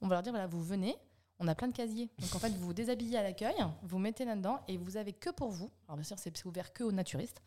on 0.00 0.08
va 0.08 0.14
leur 0.16 0.22
dire 0.22 0.32
voilà, 0.32 0.46
vous 0.46 0.62
venez, 0.62 0.96
on 1.38 1.46
a 1.48 1.54
plein 1.54 1.68
de 1.68 1.74
casiers. 1.74 2.08
Donc 2.18 2.34
en 2.34 2.38
fait, 2.38 2.48
vous 2.50 2.64
vous 2.66 2.72
déshabillez 2.72 3.18
à 3.18 3.22
l'accueil, 3.22 3.54
vous 3.82 3.98
mettez 3.98 4.24
là-dedans 4.24 4.60
et 4.68 4.76
vous 4.78 4.96
avez 4.96 5.12
que 5.12 5.28
pour 5.30 5.50
vous, 5.50 5.70
alors 5.86 5.96
bien 5.96 6.04
sûr, 6.04 6.18
c'est 6.18 6.44
ouvert 6.46 6.72
que 6.72 6.82
aux 6.82 6.92
naturistes, 6.92 7.42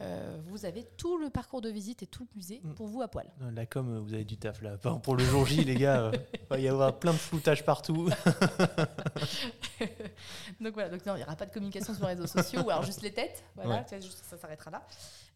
euh, 0.00 0.38
vous 0.46 0.64
avez 0.64 0.84
tout 0.96 1.18
le 1.18 1.30
parcours 1.30 1.60
de 1.60 1.68
visite 1.70 2.02
et 2.02 2.06
tout 2.06 2.22
le 2.24 2.28
musée 2.36 2.60
Mm. 2.62 2.74
pour 2.74 2.86
vous 2.86 3.02
à 3.02 3.08
poil. 3.08 3.26
Non, 3.40 3.50
La 3.50 3.66
com, 3.66 3.96
euh, 3.96 4.00
vous 4.00 4.14
avez 4.14 4.24
du 4.24 4.36
taf 4.36 4.62
là. 4.62 4.76
Pour 4.78 5.16
le 5.16 5.24
jour 5.24 5.44
J, 5.46 5.64
les 5.64 5.74
gars, 5.74 6.02
euh, 6.02 6.12
va 6.50 6.58
y 6.58 6.68
avoir 6.68 6.98
plein 6.98 7.12
de 7.12 7.18
floutage 7.18 7.64
partout. 7.64 8.08
donc 10.60 10.74
voilà, 10.74 10.88
donc 10.88 11.04
non, 11.06 11.14
il 11.14 11.18
n'y 11.18 11.24
aura 11.24 11.36
pas 11.36 11.46
de 11.46 11.52
communication 11.52 11.94
sur 11.94 12.06
les 12.06 12.14
réseaux 12.14 12.26
sociaux, 12.26 12.62
ou 12.62 12.70
alors 12.70 12.82
juste 12.84 13.02
les 13.02 13.12
têtes, 13.12 13.42
voilà, 13.54 13.84
Ouais. 13.90 14.00
juste, 14.00 14.24
ça 14.24 14.36
s'arrêtera 14.36 14.70
là. 14.70 14.82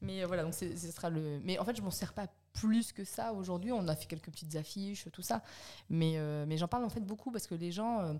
Mais 0.00 0.22
euh, 0.22 0.26
voilà, 0.26 0.42
donc 0.42 0.54
ce 0.54 0.74
sera 0.76 1.10
le. 1.10 1.40
Mais 1.44 1.58
en 1.58 1.64
fait, 1.64 1.76
je 1.76 1.82
m'en 1.82 1.90
sers 1.90 2.12
pas 2.12 2.26
plus 2.52 2.92
que 2.92 3.04
ça 3.04 3.32
aujourd'hui. 3.32 3.72
On 3.72 3.86
a 3.88 3.96
fait 3.96 4.06
quelques 4.06 4.30
petites 4.30 4.56
affiches, 4.56 5.08
tout 5.12 5.22
ça, 5.22 5.42
mais 5.88 6.14
euh, 6.16 6.44
mais 6.46 6.56
j'en 6.56 6.68
parle 6.68 6.84
en 6.84 6.88
fait 6.90 7.00
beaucoup 7.00 7.30
parce 7.30 7.46
que 7.46 7.54
les 7.54 7.72
gens. 7.72 8.16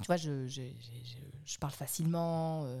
Tu 0.00 0.06
vois, 0.06 0.16
je, 0.16 0.46
j'ai- 0.46 0.74
je, 0.80 1.18
je 1.52 1.58
parle 1.58 1.72
facilement 1.72 2.64
euh, 2.66 2.80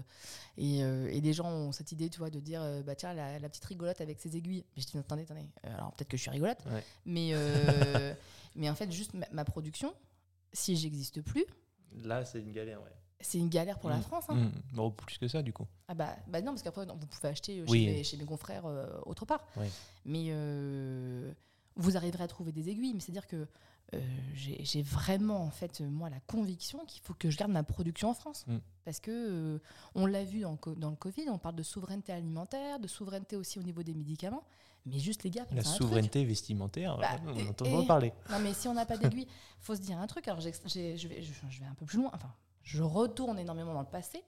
et, 0.56 0.82
euh, 0.82 1.08
et 1.10 1.20
les 1.20 1.32
gens 1.32 1.50
ont 1.50 1.72
cette 1.72 1.92
idée, 1.92 2.08
tu 2.10 2.18
vois, 2.18 2.30
de 2.30 2.40
dire 2.40 2.60
euh, 2.62 2.82
bah 2.82 2.94
tiens 2.94 3.14
la, 3.14 3.38
la 3.38 3.48
petite 3.48 3.64
rigolote 3.64 4.00
avec 4.00 4.20
ses 4.20 4.36
aiguilles. 4.36 4.64
Mais 4.76 4.82
je 4.82 4.86
dis 4.88 4.98
attendez, 4.98 5.22
attendez. 5.22 5.46
Euh, 5.66 5.74
Alors 5.74 5.92
peut-être 5.92 6.08
que 6.08 6.16
je 6.16 6.22
suis 6.22 6.30
rigolote, 6.30 6.58
Ouais. 6.70 6.84
mais 7.06 7.32
mais 8.56 8.68
en 8.70 8.74
fait 8.74 8.90
juste 8.90 9.14
ma, 9.14 9.26
ma 9.32 9.44
production, 9.44 9.94
si 10.52 10.76
j'existe 10.76 11.22
plus, 11.22 11.44
Là, 12.04 12.22
c'est 12.24 12.40
une 12.40 12.52
galère, 12.52 12.82
ouais. 12.82 12.90
c'est 13.20 13.38
une 13.38 13.48
galère 13.48 13.78
pour 13.78 13.88
la 13.88 13.96
Mm. 13.96 14.02
France. 14.02 14.24
hein. 14.28 14.34
Mm. 14.34 14.50
Bon, 14.74 14.90
plus 14.90 15.16
que 15.16 15.26
ça, 15.26 15.42
du 15.42 15.54
coup. 15.54 15.66
Ah 15.88 15.94
bah, 15.94 16.14
bah 16.26 16.42
non, 16.42 16.52
parce 16.52 16.62
qu'après, 16.62 16.84
vous 16.84 17.06
pouvez 17.06 17.28
acheter 17.28 17.64
chez, 17.66 17.72
mes, 17.86 18.04
chez 18.04 18.16
mes 18.18 18.26
confrères 18.26 18.66
euh, 18.66 18.86
autre 19.06 19.24
part. 19.24 19.46
Oui. 19.56 19.66
Mais 20.04 20.26
euh, 20.28 21.32
vous 21.76 21.96
arriverez 21.96 22.24
à 22.24 22.28
trouver 22.28 22.52
des 22.52 22.68
aiguilles. 22.68 22.92
Mais 22.92 23.00
c'est-à-dire 23.00 23.26
que 23.26 23.46
euh, 23.94 24.00
j'ai 24.34 24.82
vraiment, 24.82 25.42
en 25.42 25.50
fait, 25.50 25.80
euh, 25.80 25.88
moi, 25.88 26.10
la 26.10 26.20
conviction 26.20 26.84
qu'il 26.86 27.00
faut 27.02 27.14
que 27.14 27.30
je 27.30 27.36
garde 27.38 27.50
ma 27.52 27.62
production 27.62 28.10
en 28.10 28.14
France. 28.14 28.44
Mm. 28.46 28.58
Parce 28.84 29.00
que 29.00 29.10
euh, 29.10 29.58
on 29.94 30.06
l'a 30.06 30.24
vu 30.24 30.40
dans, 30.40 30.52
le 30.52 30.56
co- 30.56 30.74
dans 30.74 30.90
le 30.90 30.96
Covid, 30.96 31.28
on 31.30 31.38
parle 31.38 31.56
de 31.56 31.62
souveraineté 31.62 32.12
alimentaire, 32.12 32.78
de 32.80 32.88
souveraineté 32.88 33.36
aussi 33.36 33.58
au 33.58 33.62
niveau 33.62 33.82
des 33.82 33.94
médicaments. 33.94 34.44
Mais 34.86 34.98
juste, 34.98 35.22
les 35.24 35.30
gars, 35.30 35.44
La 35.52 35.64
souveraineté 35.64 36.24
vestimentaire, 36.24 36.96
Bah, 36.98 37.08
euh, 37.26 37.34
et- 37.34 37.44
on 37.44 37.48
entend 37.50 37.82
et- 37.82 37.86
parler. 37.86 38.12
Non, 38.30 38.38
mais 38.40 38.54
si 38.54 38.68
on 38.68 38.74
n'a 38.74 38.86
pas 38.86 38.96
d'aiguille, 38.96 39.26
faut 39.60 39.74
se 39.74 39.80
dire 39.80 39.98
un 39.98 40.06
truc. 40.06 40.26
Alors, 40.28 40.40
je, 40.40 40.48
vais, 40.48 40.96
je, 40.96 41.08
je 41.50 41.60
vais 41.60 41.66
un 41.66 41.74
peu 41.74 41.84
plus 41.84 41.98
loin. 41.98 42.10
Enfin, 42.14 42.32
je 42.62 42.82
retourne 42.82 43.38
énormément 43.38 43.74
dans 43.74 43.80
le 43.82 43.86
passé. 43.86 44.22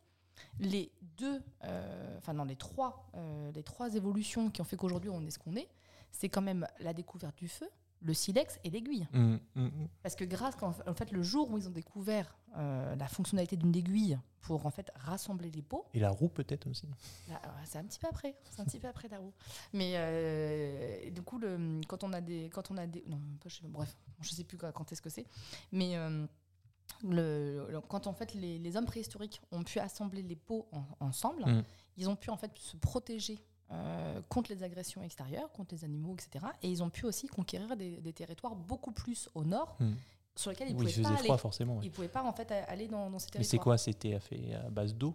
Les 0.58 0.90
deux, 1.18 1.42
euh, 1.64 2.16
enfin, 2.18 2.32
non, 2.32 2.44
les 2.44 2.56
trois, 2.56 3.10
euh, 3.14 3.52
les 3.52 3.62
trois 3.62 3.94
évolutions 3.94 4.50
qui 4.50 4.60
ont 4.60 4.64
fait 4.64 4.76
qu'aujourd'hui 4.76 5.10
on 5.10 5.24
est 5.26 5.30
ce 5.30 5.38
qu'on 5.38 5.54
est, 5.54 5.68
c'est 6.12 6.28
quand 6.30 6.40
même 6.40 6.66
la 6.80 6.92
découverte 6.94 7.36
du 7.36 7.46
feu, 7.48 7.68
le 8.02 8.14
silex 8.14 8.58
et 8.64 8.70
l'aiguille. 8.70 9.06
Mm, 9.12 9.34
mm, 9.54 9.62
mm. 9.62 9.88
Parce 10.02 10.14
que 10.16 10.24
grâce, 10.24 10.54
en 10.62 10.94
fait, 10.94 11.10
le 11.12 11.22
jour 11.22 11.50
où 11.50 11.58
ils 11.58 11.68
ont 11.68 11.72
découvert 11.72 12.34
euh, 12.56 12.96
la 12.96 13.08
fonctionnalité 13.08 13.56
d'une 13.56 13.74
aiguille 13.76 14.18
pour 14.40 14.64
en 14.66 14.70
fait 14.70 14.90
rassembler 14.94 15.50
les 15.50 15.60
pots, 15.62 15.84
Et 15.92 16.00
la 16.00 16.10
roue, 16.10 16.28
peut-être 16.28 16.66
aussi. 16.68 16.86
Euh, 17.28 17.34
c'est 17.64 17.78
un 17.78 17.84
petit 17.84 17.98
peu 17.98 18.06
après, 18.08 18.36
c'est 18.50 18.60
un 18.60 18.64
petit 18.64 18.80
peu 18.80 18.88
après 18.88 19.08
la 19.08 19.18
roue. 19.18 19.32
Mais 19.74 19.92
euh, 19.96 21.10
du 21.10 21.22
coup, 21.22 21.38
le, 21.38 21.80
quand 21.86 22.02
on 22.04 22.12
a 22.12 22.20
des, 22.20 22.48
quand 22.52 22.70
on 22.70 22.76
a 22.78 22.86
des, 22.86 23.04
non, 23.06 23.20
je 23.46 23.56
sais, 23.56 23.68
bref, 23.68 23.94
je 24.20 24.30
sais 24.30 24.44
plus 24.44 24.56
quand 24.56 24.90
est-ce 24.92 25.02
que 25.02 25.10
c'est, 25.10 25.26
mais 25.72 25.96
euh, 25.96 26.26
le, 27.04 27.66
le- 27.70 27.80
quand 27.82 28.06
en 28.06 28.12
fait 28.12 28.34
les, 28.34 28.58
les 28.58 28.76
hommes 28.76 28.86
préhistoriques 28.86 29.40
ont 29.52 29.62
pu 29.62 29.78
assembler 29.78 30.22
les 30.22 30.36
pots 30.36 30.68
en- 30.72 30.86
ensemble, 31.06 31.44
ils 31.96 32.08
ont 32.08 32.16
pu 32.16 32.30
en 32.30 32.36
fait 32.36 32.50
se 32.58 32.76
protéger. 32.76 33.38
Euh, 33.72 34.20
contre 34.28 34.50
les 34.52 34.62
agressions 34.62 35.02
extérieures, 35.02 35.50
contre 35.52 35.74
les 35.74 35.84
animaux, 35.84 36.14
etc. 36.14 36.46
Et 36.62 36.70
ils 36.70 36.82
ont 36.82 36.90
pu 36.90 37.06
aussi 37.06 37.26
conquérir 37.28 37.76
des, 37.76 38.00
des 38.00 38.12
territoires 38.12 38.54
beaucoup 38.56 38.92
plus 38.92 39.28
au 39.34 39.44
nord, 39.44 39.76
Mm. 39.80 39.92
sur 40.36 40.50
lesquels 40.50 40.68
ils 40.68 40.72
il 40.72 40.76
pouvaient 40.76 40.86
pas 40.86 40.92
faisait 40.92 41.02
frois, 41.04 41.18
aller. 41.34 41.38
forcément. 41.38 41.76
ouais. 41.78 41.84
Ils 41.84 41.90
pouvaient 41.90 42.08
pas 42.08 42.22
en 42.22 42.32
fait 42.32 42.50
aller 42.50 42.88
dans, 42.88 43.10
dans 43.10 43.18
ces 43.18 43.26
Mais 43.26 43.30
territoires. 43.32 43.50
c'est 43.50 43.58
quoi 43.58 43.78
C'était 43.78 44.18
fait 44.20 44.54
à 44.54 44.70
base 44.70 44.94
d'eau? 44.94 45.14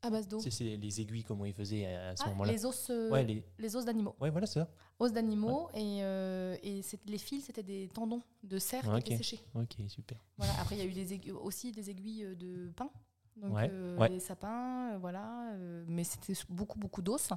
À 0.00 0.10
base 0.10 0.28
d'eau. 0.28 0.38
C'est 0.40 0.76
les 0.76 1.00
aiguilles, 1.00 1.24
comment 1.24 1.44
ils 1.44 1.52
faisaient 1.52 1.86
à, 1.86 2.14
ce 2.14 2.22
Ah, 2.24 2.28
moment-là? 2.28 2.52
les 2.52 2.64
os, 2.64 2.88
euh, 2.90 3.10
Ouais, 3.10 3.24
les... 3.24 3.42
les 3.58 3.74
os 3.74 3.84
d'animaux. 3.84 4.14
ouais, 4.20 4.30
voilà, 4.30 4.46
c'est 4.46 4.60
ça. 4.60 4.68
os 5.00 5.12
d'animaux 5.12 5.68
et, 5.74 6.04
euh, 6.04 6.56
et 6.62 6.82
c'est- 6.82 7.04
les 7.10 7.18
fils 7.18 7.46
c'était 7.46 7.64
des 7.64 7.88
tendons 7.92 8.22
de 8.44 8.58
cerf 8.60 8.84
Ah, 8.88 9.00
qui 9.00 9.12
étaient 9.12 9.16
séchés. 9.24 9.40
Ok, 9.54 9.74
super. 9.88 10.18
Voilà. 10.36 10.52
Après 10.60 10.76
il 10.76 10.78
y 10.78 10.82
a 10.82 10.84
eu 10.84 10.92
des 10.92 11.14
aiguilles- 11.14 11.32
aussi 11.32 11.72
des 11.72 11.90
aiguilles 11.90 12.24
euh, 12.24 12.34
de 12.36 12.70
pin, 12.76 12.90
donc 13.40 13.54
Ouais, 13.54 13.70
euh, 13.72 13.96
ouais. 13.98 14.08
des 14.08 14.20
sapins, 14.20 14.92
euh, 14.94 14.98
voilà. 14.98 15.52
euh, 15.54 15.84
mais 15.88 16.04
c'était 16.04 16.34
beaucoup 16.48 16.78
beaucoup 16.78 17.02
d'os. 17.02 17.30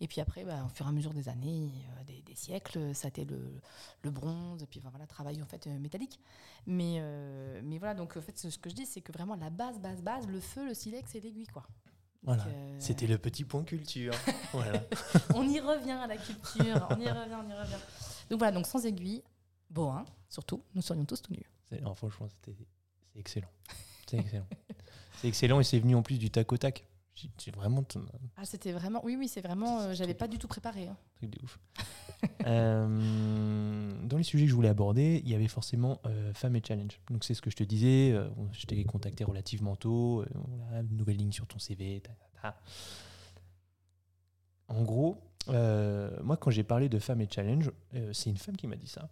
Et 0.00 0.06
puis 0.06 0.20
après, 0.20 0.44
bah, 0.44 0.62
au 0.64 0.68
fur 0.68 0.86
et 0.86 0.88
à 0.88 0.92
mesure 0.92 1.12
des 1.12 1.28
années, 1.28 1.70
euh, 1.98 2.04
des, 2.04 2.22
des 2.22 2.34
siècles, 2.34 2.94
ça 2.94 3.06
a 3.06 3.08
été 3.08 3.24
le, 3.24 3.60
le 4.02 4.10
bronze 4.10 4.62
et 4.62 4.66
puis 4.66 4.80
voilà 4.80 5.06
travail 5.06 5.42
en 5.42 5.46
fait 5.46 5.66
euh, 5.66 5.78
métallique. 5.78 6.20
Mais 6.66 6.96
euh, 7.00 7.60
mais 7.64 7.78
voilà 7.78 7.94
donc 7.94 8.16
en 8.16 8.20
fait 8.20 8.38
ce 8.38 8.56
que 8.58 8.70
je 8.70 8.74
dis 8.74 8.86
c'est 8.86 9.00
que 9.00 9.12
vraiment 9.12 9.34
la 9.36 9.50
base 9.50 9.78
base 9.80 10.02
base 10.02 10.26
le 10.28 10.40
feu, 10.40 10.66
le 10.66 10.74
silex 10.74 11.14
et 11.14 11.20
l'aiguille 11.20 11.46
quoi. 11.46 11.64
Voilà. 12.22 12.44
euh, 12.46 12.76
C'était 12.80 13.06
le 13.06 13.16
petit 13.16 13.44
point 13.44 13.62
culture. 13.64 14.12
voilà. 14.52 14.82
on 15.34 15.48
y 15.48 15.60
revient 15.60 15.92
à 15.92 16.06
la 16.06 16.16
culture, 16.16 16.86
on 16.90 17.00
y 17.00 17.08
revient, 17.08 17.36
on 17.44 17.48
y 17.48 17.54
revient. 17.54 17.78
Donc 18.28 18.38
voilà, 18.40 18.52
donc 18.52 18.66
sans 18.66 18.84
aiguille, 18.84 19.22
beau, 19.70 19.88
hein, 19.88 20.04
surtout, 20.28 20.62
nous 20.74 20.82
serions 20.82 21.04
tous 21.04 21.22
tout 21.22 21.32
nus. 21.32 21.46
Franchement, 21.94 22.26
c'était 22.28 22.56
c'est 23.12 23.18
excellent. 23.20 23.48
C'est 24.10 24.18
excellent. 24.18 24.46
c'est 25.20 25.28
excellent 25.28 25.60
et 25.60 25.64
c'est 25.64 25.78
venu 25.78 25.94
en 25.94 26.02
plus 26.02 26.18
du 26.18 26.30
tac 26.30 26.52
au 26.52 26.56
tac. 26.56 26.84
J'ai 27.38 27.50
vraiment 27.50 27.82
Ah, 28.36 28.44
c'était 28.44 28.70
vraiment, 28.70 29.00
oui, 29.04 29.16
oui, 29.18 29.26
c'est 29.26 29.40
vraiment, 29.40 29.80
euh, 29.80 29.92
j'avais 29.94 30.14
pas 30.14 30.28
du 30.28 30.38
tout 30.38 30.46
préparé. 30.46 30.86
hein. 30.86 30.96
truc 31.16 31.30
de 31.30 31.42
ouf. 31.42 31.58
Euh, 32.46 33.92
dans 34.04 34.16
les 34.16 34.24
sujets 34.24 34.44
que 34.46 34.50
je 34.50 34.54
voulais 34.54 34.68
aborder, 34.68 35.20
il 35.24 35.30
y 35.30 35.34
avait 35.36 35.46
forcément 35.46 36.00
euh, 36.06 36.32
Femmes 36.34 36.56
et 36.56 36.62
Challenge. 36.66 36.98
Donc 37.10 37.22
c'est 37.24 37.34
ce 37.34 37.40
que 37.42 37.48
je 37.50 37.54
te 37.56 37.62
disais. 37.62 38.10
euh, 38.12 38.28
je 38.52 38.66
t'ai 38.66 38.82
contacté 38.84 39.22
relativement 39.22 39.76
tôt. 39.76 40.24
voilà, 40.34 40.80
une 40.80 40.96
nouvelle 40.96 41.16
ligne 41.16 41.30
sur 41.30 41.46
ton 41.46 41.58
CV. 41.60 42.00
ta, 42.00 42.10
ta, 42.12 42.26
ta. 42.42 42.60
En 44.68 44.82
gros, 44.82 45.20
moi 45.48 46.36
quand 46.36 46.50
j'ai 46.50 46.64
parlé 46.64 46.88
de 46.88 46.98
Femmes 46.98 47.20
et 47.20 47.28
Challenge, 47.30 47.70
c'est 48.12 48.30
une 48.30 48.36
femme 48.36 48.56
qui 48.56 48.66
m'a 48.66 48.76
dit 48.76 48.88
ça. 48.88 49.08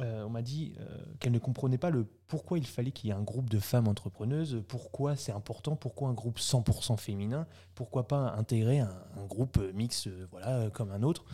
Euh, 0.00 0.24
on 0.24 0.30
m'a 0.30 0.42
dit 0.42 0.74
euh, 0.80 0.84
qu'elle 1.18 1.32
ne 1.32 1.38
comprenait 1.38 1.78
pas 1.78 1.90
le 1.90 2.06
pourquoi 2.28 2.58
il 2.58 2.66
fallait 2.66 2.90
qu'il 2.92 3.08
y 3.08 3.10
ait 3.10 3.16
un 3.16 3.22
groupe 3.22 3.48
de 3.50 3.58
femmes 3.58 3.88
entrepreneuses, 3.88 4.62
pourquoi 4.68 5.16
c'est 5.16 5.32
important, 5.32 5.76
pourquoi 5.76 6.08
un 6.08 6.12
groupe 6.12 6.38
100% 6.38 6.96
féminin, 6.98 7.46
pourquoi 7.74 8.06
pas 8.06 8.32
intégrer 8.36 8.78
un, 8.80 8.94
un 9.16 9.24
groupe 9.26 9.58
mix 9.74 10.06
euh, 10.06 10.26
voilà, 10.30 10.58
euh, 10.58 10.70
comme 10.70 10.90
un 10.92 11.02
autre. 11.02 11.24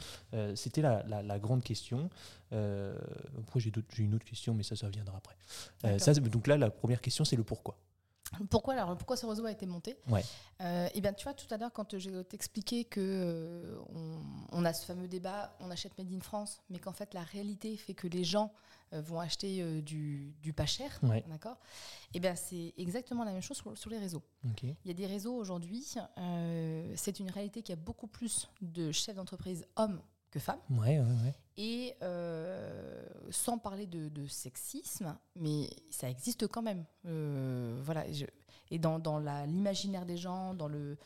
C'était 0.55 0.83
la, 0.83 1.03
la- 1.05 1.23
la 1.23 1.39
grande 1.39 1.63
question. 1.63 2.09
Après, 2.53 3.61
j'ai 3.61 3.73
une 3.99 4.15
autre 4.15 4.25
question, 4.25 4.55
mais 4.55 4.63
ça, 4.63 4.77
ça 4.77 4.89
viendra 4.89 5.17
après. 5.19 5.37
Ça, 5.99 6.15
donc 6.15 6.47
là, 6.47 6.57
la 6.57 6.71
première 6.71 7.01
question, 7.01 7.25
c'est 7.25 7.37
le 7.37 7.45
pourquoi. 7.45 7.77
Pourquoi, 8.51 8.75
alors, 8.75 8.97
pourquoi 8.97 9.17
ce 9.17 9.27
réseau 9.27 9.45
a 9.47 9.51
été 9.53 9.67
monté 9.67 9.97
Ouais. 10.09 10.23
Euh, 10.61 10.89
Eh 10.95 11.01
bien, 11.01 11.13
tu 11.13 11.25
vois, 11.25 11.35
tout 11.35 11.47
à 11.53 11.57
l'heure, 11.57 11.73
quand 11.73 11.99
j'ai 11.99 12.25
t'expliqué 12.25 12.85
que 12.85 13.01
euh, 13.01 13.79
on, 13.95 14.19
on 14.53 14.65
a 14.65 14.73
ce 14.73 14.85
fameux 14.87 15.09
débat, 15.09 15.57
on 15.61 15.71
achète 15.71 15.97
Made 15.99 16.13
in 16.13 16.21
France, 16.21 16.61
mais 16.71 16.79
qu'en 16.79 16.93
fait, 16.93 17.15
la 17.15 17.23
réalité 17.23 17.77
fait 17.77 17.95
que 17.95 18.07
les 18.09 18.25
gens 18.25 18.53
euh, 18.93 19.01
vont 19.01 19.19
acheter 19.21 19.61
euh, 19.63 19.81
du, 19.83 20.35
du 20.43 20.53
pas 20.53 20.67
cher, 20.67 20.99
Ouais. 21.03 21.25
d'accord? 21.29 21.59
Eh 22.15 22.21
bien, 22.21 22.37
c'est 22.37 22.73
exactement 22.77 23.25
la 23.25 23.33
même 23.33 23.43
chose 23.43 23.57
sur, 23.57 23.77
sur 23.77 23.91
les 23.91 23.99
réseaux. 23.99 24.23
Il 24.61 24.75
y 24.87 24.91
a 24.91 24.95
des 24.95 25.07
réseaux 25.07 25.35
aujourd'hui, 25.35 25.85
c'est 26.97 27.19
une 27.19 27.31
réalité 27.31 27.63
qu'il 27.63 27.75
y 27.75 27.79
a 27.79 27.81
beaucoup 27.83 28.07
plus 28.07 28.49
de 28.61 28.93
chefs 28.93 29.17
d'entreprise 29.17 29.67
hommes 29.77 30.01
que 30.35 30.41
femmes. 30.41 30.59
Ouais, 30.71 30.99
ouais, 30.99 31.07
ouais. 31.25 31.35
Et 31.57 31.95
euh, 32.03 33.03
sans 33.31 33.59
parler 33.59 33.87
de, 33.87 34.09
de 34.09 34.27
sexisme, 34.27 35.17
mais 35.37 35.71
ça 35.91 36.11
existe 36.11 36.49
quand 36.49 36.63
même. 36.63 36.85
Euh, 37.07 37.81
voilà. 37.85 38.11
je- 38.13 38.27
et 38.71 38.79
dans, 38.79 38.99
l'imaginaire 39.47 40.05
des 40.05 40.17
gens, 40.17 40.53
dans, 40.55 40.67
le, 40.69 40.97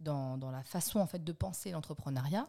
dans, 0.00 0.38
dans 0.38 0.50
la 0.50 0.62
façon 0.62 1.00
en 1.00 1.06
fait 1.06 1.22
de 1.22 1.32
penser 1.32 1.70
l'entrepreneuriat, 1.72 2.48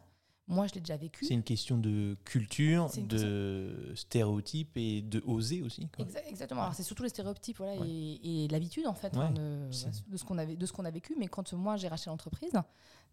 moi 0.49 0.67
je 0.67 0.73
l'ai 0.73 0.81
déjà 0.81 0.97
vécu. 0.97 1.23
C'est 1.25 1.33
une 1.35 1.43
question 1.43 1.77
de 1.77 2.17
culture, 2.25 2.89
de 2.97 3.93
stéréotypes 3.95 4.75
et 4.75 5.01
de 5.01 5.21
oser 5.25 5.61
aussi. 5.61 5.87
quoi. 5.95 6.05
Exactement. 6.27 6.63
Alors 6.63 6.73
c'est 6.73 6.83
surtout 6.83 7.03
les 7.03 7.09
stéréotypes, 7.09 7.57
voilà, 7.57 7.79
Ouais. 7.79 7.87
et, 7.87 8.43
et 8.43 8.47
l'habitude 8.49 8.85
en 8.87 8.93
fait 8.95 9.15
Ouais, 9.15 9.23
hein, 9.25 9.31
de, 9.31 9.69
ce 9.71 10.23
qu'on 10.25 10.37
avait, 10.37 10.55
de 10.57 10.65
ce 10.65 10.73
qu'on 10.73 10.83
a 10.85 10.91
vécu. 10.91 11.15
Mais 11.17 11.27
quand 11.27 11.53
moi 11.53 11.77
j'ai 11.77 11.87
racheté 11.87 12.09
l'entreprise, 12.09 12.51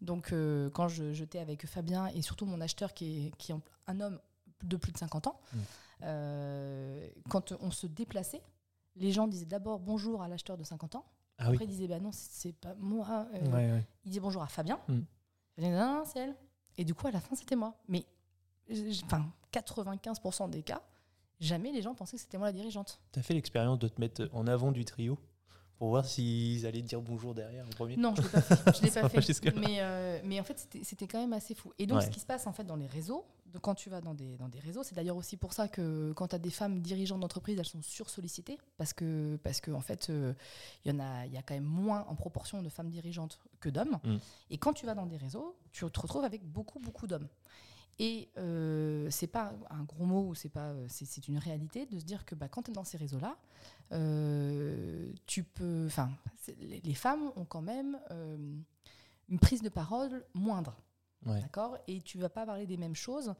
donc 0.01 0.33
euh, 0.33 0.69
quand 0.71 0.87
je 0.89 1.13
j'étais 1.13 1.39
avec 1.39 1.65
Fabien 1.67 2.07
et 2.07 2.21
surtout 2.21 2.45
mon 2.45 2.59
acheteur 2.59 2.93
qui 2.93 3.27
est, 3.27 3.35
qui 3.37 3.51
est 3.53 3.55
un 3.87 4.01
homme 4.01 4.19
de 4.63 4.75
plus 4.75 4.91
de 4.91 4.97
50 4.97 5.27
ans, 5.27 5.39
Mm. 5.53 5.57
euh, 6.03 7.07
quand 7.29 7.53
on 7.61 7.71
se 7.71 7.87
déplaçait, 7.87 8.41
les 8.95 9.11
gens 9.11 9.27
disaient 9.27 9.45
d'abord 9.45 9.79
bonjour 9.79 10.21
à 10.21 10.27
l'acheteur 10.27 10.57
de 10.57 10.63
50 10.63 10.95
ans. 10.95 11.05
Ah 11.37 11.49
oui. 11.49 11.53
Après 11.53 11.65
ils 11.65 11.69
disaient 11.69 11.87
bah 11.87 11.99
non 11.99 12.11
c'est 12.11 12.29
c'est 12.49 12.53
pas 12.53 12.73
moi. 12.79 13.27
euh, 13.35 13.51
Ouais. 13.51 13.85
Il 14.05 14.09
disait 14.09 14.19
bonjour 14.21 14.41
à 14.41 14.47
Fabien. 14.47 14.79
Mm. 14.87 14.99
Disait, 15.57 15.71
non, 15.71 15.93
non, 15.95 16.03
c'est 16.05 16.19
elle. 16.19 16.35
Et 16.77 16.85
du 16.85 16.93
coup 16.93 17.07
à 17.07 17.11
la 17.11 17.19
fin 17.19 17.35
c'était 17.35 17.55
moi. 17.55 17.75
Mais 17.87 18.05
enfin 19.05 19.25
95% 19.53 20.49
des 20.49 20.63
cas. 20.63 20.81
Jamais 21.39 21.71
les 21.71 21.81
gens 21.81 21.93
pensaient 21.93 22.17
que 22.17 22.21
c'était 22.21 22.37
moi 22.37 22.47
la 22.47 22.53
dirigeante. 22.53 22.99
T'as 23.11 23.21
fait 23.21 23.33
l'expérience 23.33 23.79
de 23.79 23.87
te 23.87 23.99
mettre 24.01 24.27
en 24.33 24.47
avant 24.47 24.71
du 24.71 24.85
trio? 24.85 25.19
Pour 25.77 25.89
voir 25.89 26.05
s'ils 26.05 26.65
allaient 26.65 26.81
dire 26.81 27.01
bonjour 27.01 27.33
derrière 27.35 27.65
en 27.65 27.69
premier 27.69 27.97
Non, 27.97 28.13
je 28.15 28.21
l'ai 28.23 28.29
pas 28.29 28.41
fait. 28.41 28.77
Je 28.77 28.81
l'ai 28.83 28.91
pas 29.01 29.09
fait. 29.09 29.55
Mais, 29.55 29.77
euh, 29.79 30.19
mais 30.23 30.39
en 30.39 30.43
fait, 30.43 30.67
c'était- 30.81 31.07
quand 31.07 31.19
même 31.19 31.33
assez 31.33 31.53
fou. 31.53 31.71
Et 31.77 31.85
donc, 31.85 31.99
Ouais. 31.99 32.05
ce 32.05 32.09
qui 32.09 32.19
se 32.19 32.25
passe 32.25 32.47
en 32.47 32.53
fait 32.53 32.63
dans 32.63 32.75
les 32.75 32.87
réseaux, 32.87 33.25
de 33.53 33.59
quand 33.59 33.75
tu 33.75 33.89
vas 33.89 34.01
dans 34.01 34.13
des, 34.13 34.35
dans 34.37 34.49
des 34.49 34.59
réseaux, 34.59 34.83
c'est 34.83 34.95
d'ailleurs 34.95 35.15
aussi 35.15 35.37
pour 35.37 35.53
ça 35.53 35.67
que 35.69 36.11
quand 36.13 36.27
tu 36.29 36.35
as 36.35 36.39
des 36.39 36.49
femmes 36.49 36.81
dirigeantes 36.81 37.21
d'entreprise, 37.21 37.57
elles 37.57 37.65
sont 37.65 37.81
sursollicitées 37.81 38.57
parce 38.77 38.91
que, 38.91 39.39
parce 39.43 39.61
que 39.61 39.71
en 39.71 39.79
fait, 39.79 40.09
euh, 40.09 40.33
il 40.83 40.91
y 40.91 40.95
en 40.95 40.99
a, 40.99 41.25
il 41.25 41.31
y 41.31 41.37
a 41.37 41.41
quand 41.43 41.53
même 41.53 41.63
moins 41.63 42.05
en 42.09 42.15
proportion 42.15 42.61
de 42.61 42.67
femmes 42.69 42.89
dirigeantes 42.89 43.39
que 43.61 43.69
d'hommes. 43.69 43.99
Mm. 44.03 44.17
Et 44.49 44.57
quand 44.57 44.73
tu 44.73 44.85
vas 44.85 44.95
dans 44.95 45.05
des 45.05 45.15
réseaux, 45.17 45.55
tu 45.71 45.85
te 45.89 45.99
retrouves 45.99 46.25
avec 46.25 46.43
beaucoup, 46.43 46.79
beaucoup 46.79 47.07
d'hommes. 47.07 47.27
Et 47.99 48.29
euh, 48.37 49.09
c'est 49.09 49.27
pas 49.27 49.53
un 49.71 49.83
gros 49.83 50.05
mot, 50.05 50.27
ou 50.27 50.35
c'est 50.35 50.49
pas, 50.49 50.67
euh, 50.69 50.85
c'est 50.87 51.05
c'est 51.05 51.27
une 51.27 51.39
réalité 51.39 51.85
de 51.87 51.97
se 51.97 52.05
dire 52.05 52.25
que 52.25 52.35
bah, 52.35 52.47
quand 52.47 52.61
tu 52.63 52.71
es 52.71 52.73
dans 52.73 52.83
ces 52.83 52.97
réseaux-là, 52.97 53.37
euh, 53.91 55.11
tu 55.25 55.43
peux, 55.43 55.85
enfin, 55.87 56.11
les, 56.59 56.79
les 56.81 56.93
femmes 56.93 57.31
ont 57.35 57.45
quand 57.45 57.61
même 57.63 57.99
euh, 58.11 58.37
une 59.29 59.39
prise 59.39 59.61
de 59.61 59.69
parole 59.69 60.25
moindre, 60.33 60.75
Ouais. 61.25 61.41
d'accord? 61.41 61.75
Et 61.87 61.99
tu 62.01 62.19
vas 62.19 62.29
pas 62.29 62.45
parler 62.45 62.67
des 62.67 62.77
mêmes 62.77 62.95
choses. 62.95 63.33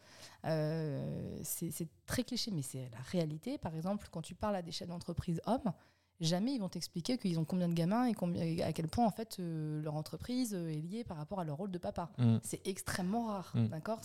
C'est 0.44 1.70
c'est 1.72 1.88
très 2.08 2.24
cliché, 2.24 2.50
mais 2.52 2.64
c'est 2.64 2.90
la 2.90 2.98
réalité. 3.12 3.60
Par 3.60 3.76
exemple, 3.76 4.08
quand 4.12 4.24
tu 4.24 4.34
parles 4.34 4.56
à 4.56 4.64
des 4.64 4.72
chefs 4.72 4.88
d'entreprise 4.88 5.40
hommes, 5.46 5.72
jamais 6.20 6.54
ils 6.54 6.60
vont 6.60 6.70
t'expliquer 6.70 7.18
qu'ils 7.18 7.40
ont 7.40 7.46
combien 7.46 7.68
de 7.68 7.74
gamins 7.74 8.06
et 8.06 8.14
combien, 8.14 8.42
à 8.66 8.74
quel 8.74 8.88
point 8.88 9.06
en 9.06 9.12
fait 9.12 9.38
euh, 9.40 9.82
leur 9.82 9.96
entreprise 9.96 10.54
euh, 10.56 10.70
est 10.70 10.82
liée 10.82 11.04
par 11.04 11.18
rapport 11.18 11.40
à 11.40 11.44
leur 11.44 11.58
rôle 11.58 11.72
de 11.72 11.78
papa. 11.78 12.10
Mm. 12.18 12.38
C'est 12.44 12.66
extrêmement 12.68 13.28
rare, 13.28 13.52
Mm. 13.56 13.68
d'accord? 13.68 14.02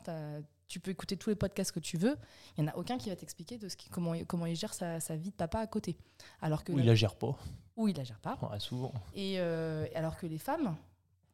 Tu 0.69 0.81
peux 0.81 0.91
écouter 0.91 1.17
tous 1.19 1.29
les 1.29 1.37
podcasts 1.37 1.73
que 1.73 1.81
tu 1.81 1.99
veux, 1.99 2.17
il 2.57 2.65
n'y 2.65 2.71
en 2.71 2.73
a 2.73 2.77
aucun 2.77 2.97
qui 2.97 3.11
va 3.11 3.17
t'expliquer 3.17 3.59
de 3.59 3.69
ce 3.69 3.77
qui, 3.77 3.91
comment, 3.91 4.15
comment 4.27 4.47
il 4.47 4.57
gère 4.57 4.73
sa, 4.73 5.01
sa 5.01 5.17
vie 5.17 5.31
de 5.31 5.35
papa 5.37 5.59
à 5.59 5.67
côté. 5.67 5.99
Alors 6.41 6.65
que 6.65 6.73
Ou 6.73 6.79
il 6.79 6.87
la 6.87 6.95
gère 6.95 7.15
pas, 7.15 7.37
ou 7.77 7.89
il 7.89 7.97
la 7.97 8.05
gère 8.05 8.21
pas. 8.21 8.39
Ouais, 8.51 8.59
souvent. 8.59 8.93
Et 9.15 9.35
euh, 9.39 9.87
alors 9.95 10.17
que 10.17 10.27
les 10.27 10.39
femmes, 10.39 10.75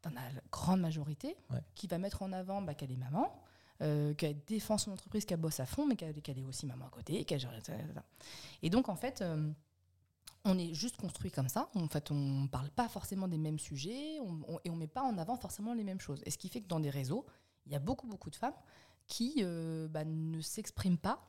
t'en 0.03 0.11
as 0.11 0.33
la 0.35 0.41
grande 0.51 0.81
majorité 0.81 1.37
Ouais. 1.51 1.61
qui 1.77 1.87
va 1.87 1.99
mettre 1.99 2.23
en 2.23 2.33
avant 2.33 2.63
bah, 2.63 2.75
qu'elle 2.75 2.91
est 2.91 2.97
maman, 2.97 3.33
euh, 3.81 4.13
qu'elle 4.15 4.37
défend 4.45 4.77
son 4.77 4.91
entreprise, 4.91 5.25
qu'elle 5.25 5.39
bosse 5.41 5.61
à 5.61 5.67
fond, 5.67 5.87
mais 5.87 5.95
qu'elle 5.95 6.39
est 6.39 6.45
aussi 6.45 6.67
maman 6.67 6.87
à 6.87 6.91
côté. 6.91 7.25
qu'elle 7.25 7.39
gère- 7.39 7.53
Et 8.63 8.71
donc, 8.71 8.89
en 8.89 8.97
fait, 8.97 9.23
euh, 9.23 9.51
on 10.49 10.59
est 10.59 10.75
juste 10.75 10.97
construit 10.97 11.31
comme 11.31 11.49
ça. 11.49 11.69
En 11.75 11.89
fait, 11.89 12.11
on 12.11 12.15
ne 12.43 12.47
parle 12.49 12.71
pas 12.71 12.89
forcément 12.89 13.29
des 13.29 13.39
mêmes 13.39 13.59
sujets 13.59 14.19
on- 14.21 14.41
on- 14.55 14.59
et 14.65 14.71
on 14.71 14.75
ne 14.75 14.81
met 14.81 14.87
pas 14.89 15.03
en 15.03 15.17
avant 15.19 15.37
forcément 15.37 15.75
les 15.75 15.85
mêmes 15.85 16.01
choses. 16.01 16.21
Et 16.27 16.31
ce 16.31 16.39
qui 16.39 16.49
fait 16.49 16.61
que 16.61 16.69
dans 16.69 16.81
des 16.81 16.91
réseaux, 16.91 17.25
il 17.67 17.73
y 17.73 17.77
a 17.77 17.81
beaucoup, 17.81 18.07
beaucoup 18.07 18.31
de 18.31 18.37
femmes 18.37 18.55
qui 19.07 19.37
euh, 19.39 19.89
bah, 19.89 20.05
ne 20.05 20.41
s'expriment 20.41 20.99
pas 20.99 21.21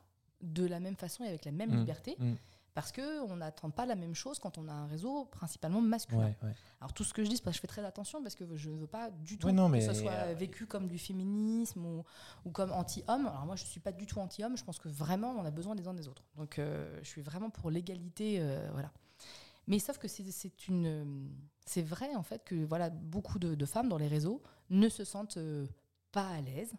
de 0.42 0.64
la 0.66 0.80
même 0.80 0.96
façon 0.96 1.24
et 1.24 1.28
avec 1.28 1.44
la 1.44 1.52
même 1.52 1.70
Mm. 1.70 1.78
liberté. 1.78 2.16
Mm. 2.18 2.34
Parce 2.72 2.92
qu'on 2.92 3.36
n'attend 3.36 3.70
pas 3.70 3.84
la 3.84 3.96
même 3.96 4.14
chose 4.14 4.38
quand 4.38 4.56
on 4.56 4.68
a 4.68 4.72
un 4.72 4.86
réseau 4.86 5.24
principalement 5.24 5.80
masculin. 5.80 6.20
Ouais, 6.26 6.36
ouais. 6.44 6.54
Alors 6.80 6.92
tout 6.92 7.02
ce 7.02 7.12
que 7.12 7.24
je 7.24 7.28
dis, 7.28 7.36
c'est 7.36 7.42
parce 7.42 7.56
que 7.56 7.58
je 7.58 7.60
fais 7.62 7.66
très 7.66 7.84
attention 7.84 8.22
parce 8.22 8.36
que 8.36 8.56
je 8.56 8.70
ne 8.70 8.76
veux 8.76 8.86
pas 8.86 9.10
du 9.10 9.36
tout 9.38 9.48
Ouais, 9.48 9.52
non, 9.52 9.68
que 9.70 9.80
ce 9.80 9.92
soit 9.92 10.12
euh, 10.12 10.34
vécu 10.34 10.66
comme 10.66 10.86
du 10.86 10.96
féminisme 10.96 11.84
ou, 11.84 12.04
ou 12.44 12.50
comme 12.52 12.70
anti-homme. 12.70 13.26
Alors 13.26 13.44
moi, 13.44 13.56
je 13.56 13.64
ne 13.64 13.68
suis 13.68 13.80
pas 13.80 13.90
du 13.92 14.06
tout 14.06 14.20
anti-homme. 14.20 14.56
Je 14.56 14.62
pense 14.64 14.78
que 14.78 14.88
vraiment, 14.88 15.30
on 15.32 15.44
a 15.44 15.50
besoin 15.50 15.74
des 15.74 15.88
uns 15.88 15.94
des 15.94 16.06
autres. 16.06 16.22
Donc 16.36 16.58
euh, 16.60 16.96
je 17.02 17.08
suis 17.08 17.22
vraiment 17.22 17.50
pour 17.50 17.70
l'égalité, 17.72 18.38
voilà. 18.72 18.92
Mais 19.70 19.78
sauf 19.78 19.96
que 19.98 20.08
c'est 20.08 20.68
une, 20.68 21.30
c'est 21.64 21.80
vrai 21.82 22.14
en 22.16 22.22
fait 22.22 22.44
que 22.44 22.56
voilà, 22.64 22.90
beaucoup 22.90 23.38
de, 23.38 23.54
de 23.54 23.66
femmes 23.66 23.88
dans 23.88 23.96
les 23.98 24.08
réseaux 24.08 24.42
ne 24.68 24.88
se 24.88 25.04
sentent 25.04 25.36
euh, 25.38 25.66
pas 26.12 26.28
à 26.28 26.40
l'aise 26.42 26.72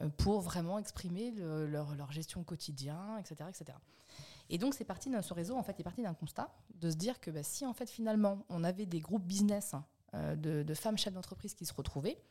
euh, 0.00 0.08
pour 0.08 0.40
vraiment 0.40 0.78
exprimer 0.78 1.32
le- 1.32 1.66
leur, 1.66 1.94
leur 1.96 2.12
gestion 2.12 2.44
quotidien, 2.44 3.18
etc., 3.18 3.50
etc. 3.50 3.76
Et 4.50 4.56
donc 4.56 4.74
c'est 4.74 4.84
parti 4.84 5.10
d'un 5.10 5.20
ce 5.20 5.34
réseau 5.34 5.56
en 5.56 5.62
fait 5.62 5.78
est 5.80 5.82
parti 5.84 6.02
d'un 6.02 6.14
constat 6.14 6.48
de 6.76 6.90
se 6.90 6.96
dire 6.96 7.20
que 7.20 7.30
bah, 7.30 7.42
si 7.42 7.66
en 7.66 7.74
fait 7.74 7.90
finalement 7.90 8.44
on 8.48 8.62
avait 8.64 8.86
des 8.86 9.00
groupes 9.00 9.24
business 9.26 9.74
hein, 9.74 9.84
euh, 10.14 10.36
de, 10.36 10.62
de 10.62 10.74
femmes 10.74 10.96
chefs 10.96 11.12
d'entreprise 11.12 11.54
qui 11.54 11.66
se 11.66 11.74
retrouvaient, 11.74 12.22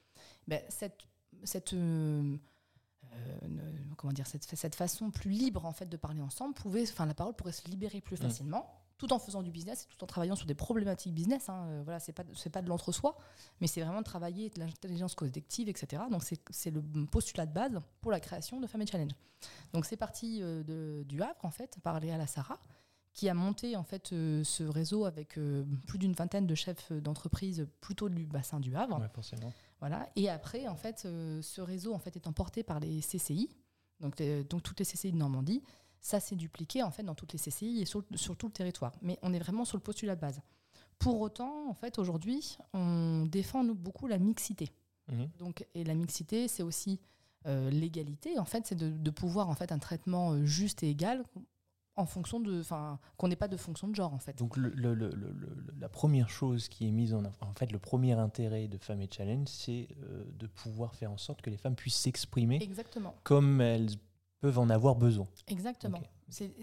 bah, 0.47 0.57
cette 0.69 1.01
cette 1.43 1.73
euh, 1.73 2.37
euh, 3.13 3.47
comment 3.97 4.13
dire 4.13 4.25
cette, 4.25 4.43
cette 4.45 4.75
façon 4.75 5.11
plus 5.11 5.29
libre 5.31 5.65
en 5.65 5.73
fait 5.73 5.87
de 5.87 5.97
parler 5.97 6.21
ensemble 6.21 6.53
pouvait 6.53 6.83
enfin 6.83 7.05
la 7.05 7.13
parole 7.13 7.35
pourrait 7.35 7.51
se 7.51 7.67
libérer 7.67 8.01
plus 8.01 8.15
Mm. 8.19 8.23
facilement 8.23 8.76
tout 8.97 9.13
en 9.13 9.19
faisant 9.19 9.43
du 9.43 9.51
business 9.51 9.83
et 9.83 9.87
tout 9.87 10.03
en 10.03 10.07
travaillant 10.07 10.35
sur 10.35 10.47
des 10.47 10.55
problématiques 10.55 11.13
business 11.13 11.49
hein, 11.49 11.65
euh, 11.67 11.81
voilà 11.83 11.99
c'est 11.99 12.13
pas 12.13 12.23
c'est 12.35 12.49
pas 12.49 12.61
de 12.61 12.67
l'entre-soi 12.69 13.15
mais 13.61 13.67
c'est 13.67 13.81
vraiment 13.81 13.99
de 13.99 14.05
travailler 14.05 14.49
de 14.49 14.59
l'intelligence 14.59 15.13
collective 15.15 15.69
etc 15.69 16.03
donc 16.09 16.23
c'est 16.23 16.71
le 16.71 16.81
postulat 17.05 17.45
de 17.45 17.53
base 17.53 17.79
pour 18.01 18.11
la 18.11 18.19
création 18.19 18.59
de 18.59 18.67
Family 18.67 18.89
Challenge 18.89 19.11
donc 19.73 19.85
c'est 19.85 19.97
parti 19.97 20.39
euh, 20.41 20.63
de- 20.63 21.03
du 21.03 21.21
Havre 21.21 21.43
en 21.43 21.51
fait 21.51 21.77
par 21.83 21.99
Léa 21.99 22.17
Lassara 22.17 22.59
qui 23.13 23.29
a 23.29 23.33
monté 23.33 23.75
en 23.75 23.83
fait 23.83 24.13
euh, 24.13 24.43
ce 24.43 24.63
réseau 24.63 25.05
avec 25.05 25.37
euh, 25.37 25.63
plus 25.87 25.97
d'une 25.97 26.13
vingtaine 26.13 26.45
de 26.45 26.53
chefs 26.55 26.91
d'entreprise 26.91 27.67
plutôt 27.81 28.09
du 28.09 28.25
bassin 28.27 28.59
du 28.59 28.75
Havre 28.75 28.99
Ouais, 28.99 29.09
forcément. 29.13 29.51
voilà. 29.79 30.07
Et 30.15 30.29
après, 30.29 30.67
en 30.67 30.75
fait, 30.75 30.99
ce 30.99 31.61
réseau 31.61 31.95
en 31.95 31.99
fait 31.99 32.15
étant 32.15 32.31
porté 32.31 32.61
par 32.61 32.79
les 32.79 33.01
CCI, 33.01 33.49
donc, 33.99 34.19
les- 34.19 34.43
donc 34.43 34.61
toutes 34.61 34.77
les 34.77 34.85
CCI 34.85 35.11
de 35.13 35.17
Normandie, 35.17 35.63
ça 36.07 36.21
s'est 36.21 36.37
dupliqué 36.37 36.83
en 36.83 36.91
fait 36.91 37.03
dans 37.03 37.15
toutes 37.15 37.33
les 37.33 37.39
CCI 37.39 37.81
et 37.81 37.85
sur, 37.85 38.01
sur 38.15 38.37
tout 38.37 38.47
le 38.47 38.53
territoire. 38.53 38.93
Mais 39.01 39.19
on 39.23 39.33
est 39.33 39.39
vraiment 39.39 39.65
sur 39.65 39.75
le 39.77 39.83
postulat 39.83 40.15
de 40.15 40.21
base. 40.21 40.39
Pour 40.99 41.19
autant, 41.19 41.67
en 41.69 41.73
fait, 41.73 41.99
aujourd'hui, 41.99 42.57
on 42.73 43.25
défend 43.25 43.63
nous 43.65 43.75
beaucoup 43.75 44.07
la 44.07 44.17
mixité. 44.17 44.71
Mhm. 45.11 45.29
Donc, 45.37 45.65
et 45.75 45.83
la 45.83 45.93
mixité, 45.95 46.47
c'est 46.47 46.63
aussi 46.63 46.99
euh, 47.45 47.69
l'égalité. 47.69 48.39
En 48.39 48.45
fait, 48.45 48.65
c'est 48.65 48.75
de, 48.75 48.89
de 48.89 49.09
pouvoir 49.11 49.49
en 49.49 49.53
fait 49.53 49.71
un 49.73 49.79
traitement 49.79 50.31
euh, 50.31 50.45
juste 50.45 50.81
et 50.81 50.89
égal 50.89 51.23
en 51.97 52.05
fonction 52.05 52.39
de, 52.39 52.59
enfin, 52.61 52.99
qu'on 53.17 53.27
n'ait 53.27 53.35
pas 53.35 53.47
de 53.47 53.57
fonction 53.57 53.87
de 53.87 53.95
genre 53.95 54.13
en 54.13 54.19
fait. 54.19 54.37
Donc 54.37 54.55
le- 54.55 54.69
la 55.79 55.89
première 55.89 56.29
chose 56.29 56.67
qui 56.69 56.87
est 56.87 56.91
mise 56.91 57.13
en 57.13 57.23
en 57.41 57.53
fait 57.55 57.71
le 57.71 57.79
premier 57.79 58.13
intérêt 58.13 58.67
de 58.67 58.77
Femmes 58.77 59.01
et 59.01 59.09
Challenge, 59.11 59.47
c'est 59.47 59.87
euh, 60.03 60.23
de 60.37 60.45
pouvoir 60.47 60.93
faire 60.95 61.11
en 61.11 61.17
sorte 61.17 61.41
que 61.41 61.49
les 61.49 61.57
femmes 61.57 61.75
puissent 61.75 61.95
s'exprimer 61.97 62.59
Exactement. 62.61 63.15
comme 63.23 63.61
elles 63.61 63.89
peuvent 64.41 64.59
en 64.59 64.69
avoir 64.69 64.95
besoin. 64.95 65.27
Exactement. 65.47 66.01
C'est- 66.29 66.53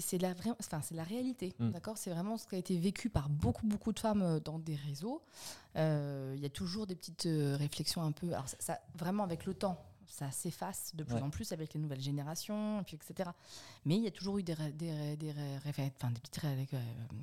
c'est- 0.00 0.18
la 0.18 0.32
vraie, 0.34 0.50
enfin 0.60 0.80
c'est 0.82 0.94
la 0.94 1.02
réalité, 1.04 1.54
Mm. 1.58 1.70
d'accord? 1.70 1.98
C'est 1.98 2.10
vraiment 2.10 2.36
ce 2.38 2.46
qui 2.46 2.54
a 2.54 2.58
été 2.58 2.78
vécu 2.78 3.10
par 3.10 3.28
beaucoup 3.28 3.66
beaucoup 3.66 3.92
de 3.92 3.98
femmes 3.98 4.22
euh, 4.22 4.40
dans 4.40 4.58
des 4.58 4.76
réseaux. 4.76 5.22
Euh, 5.76 6.32
Il 6.36 6.42
y 6.42 6.46
a 6.46 6.50
toujours 6.50 6.86
des 6.86 6.94
petites 6.94 7.26
euh, 7.26 7.56
réflexions 7.56 8.02
un 8.02 8.12
peu, 8.12 8.28
alors 8.32 8.48
ça, 8.48 8.56
ça- 8.60 8.80
vraiment 8.96 9.24
avec 9.24 9.44
le 9.44 9.54
temps, 9.54 9.78
ça 10.08 10.30
s'efface 10.30 10.94
de 10.94 11.04
plus 11.04 11.14
Ouais. 11.16 11.22
en 11.22 11.30
plus 11.30 11.52
avec 11.52 11.74
les 11.74 11.80
nouvelles 11.80 12.00
générations, 12.00 12.80
et 12.80 12.84
puis 12.84 12.96
etc. 12.96 13.30
Mais 13.84 13.96
il 13.96 14.02
y 14.02 14.06
a 14.06 14.10
toujours 14.10 14.38
eu 14.38 14.42
des, 14.42 14.54
des, 14.74 15.16
des, 15.16 15.32
réfé- 15.64 15.90
enfin, 15.96 16.10
des, 16.10 16.20
petites, 16.20 16.44
euh, 16.44 16.78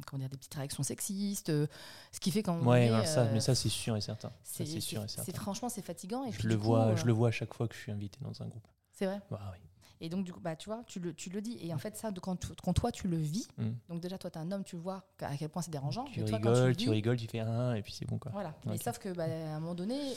comment 0.05 0.19
dire, 0.19 0.29
des 0.29 0.37
petites 0.37 0.53
réactions 0.53 0.83
sexistes, 0.83 1.49
euh, 1.49 1.67
ce 2.11 2.19
qui 2.19 2.31
fait 2.31 2.43
qu'en 2.43 2.59
Ouais, 2.65 2.89
ça, 3.05 3.21
euh, 3.21 3.31
mais 3.33 3.39
ça, 3.39 3.55
c'est 3.55 3.69
sûr 3.69 3.95
et 3.97 4.01
certain. 4.01 4.31
C'est 4.43 4.65
sûr 4.65 5.03
et 5.03 5.07
certain. 5.07 5.33
franchement 5.33 5.69
c'est 5.69 5.81
fatigant. 5.81 6.25
Et 6.25 6.31
Je 6.31 6.39
puis, 6.39 6.47
le, 6.47 6.57
coup, 6.57 6.63
vois, 6.65 6.85
euh, 6.87 6.95
je 6.95 7.05
le 7.05 7.13
vois 7.13 7.29
à 7.29 7.31
chaque 7.31 7.53
fois 7.53 7.67
que 7.67 7.75
je 7.75 7.79
suis 7.79 7.91
invité 7.91 8.19
dans 8.21 8.41
un 8.41 8.47
groupe. 8.47 8.67
C'est 8.91 9.05
vrai. 9.05 9.21
Bah 9.31 9.39
oui. 9.53 9.59
Et 10.01 10.09
donc, 10.09 10.25
du 10.25 10.33
coup, 10.33 10.41
bah, 10.41 10.57
tu 10.57 10.67
vois, 10.67 10.83
tu 10.85 10.99
le, 10.99 11.13
tu 11.13 11.29
le 11.29 11.39
dis. 11.39 11.57
Et 11.61 11.73
en 11.73 11.77
fait, 11.77 11.95
ça, 11.95 12.11
quand, 12.21 12.35
tu- 12.35 12.47
quand 12.61 12.73
toi, 12.73 12.91
tu 12.91 13.07
le 13.07 13.15
vis, 13.15 13.47
Mm. 13.57 13.69
donc 13.87 14.01
déjà, 14.01 14.17
toi, 14.17 14.29
tu 14.29 14.37
es 14.37 14.41
un 14.41 14.51
homme, 14.51 14.65
tu 14.65 14.75
vois 14.75 15.05
à 15.21 15.37
quel 15.37 15.47
point 15.47 15.61
c'est 15.61 15.71
dérangeant. 15.71 16.03
Tu 16.05 16.19
mais 16.19 16.25
toi, 16.25 16.39
quand 16.39 16.51
tu, 16.51 16.59
rigoles, 16.59 16.67
le 16.69 16.75
tu 16.75 16.89
rigoles, 16.89 17.17
tu 17.17 17.27
fais 17.27 17.39
un, 17.39 17.73
et 17.73 17.81
puis 17.81 17.93
c'est 17.93 18.05
bon 18.05 18.17
quoi. 18.17 18.31
Voilà. 18.33 18.53
Sauf 18.83 18.97
que, 18.99 19.13
bah, 19.13 19.23
à 19.23 19.55
un 19.55 19.59
moment 19.61 19.75
donné, 19.75 19.95
euh, 19.97 20.13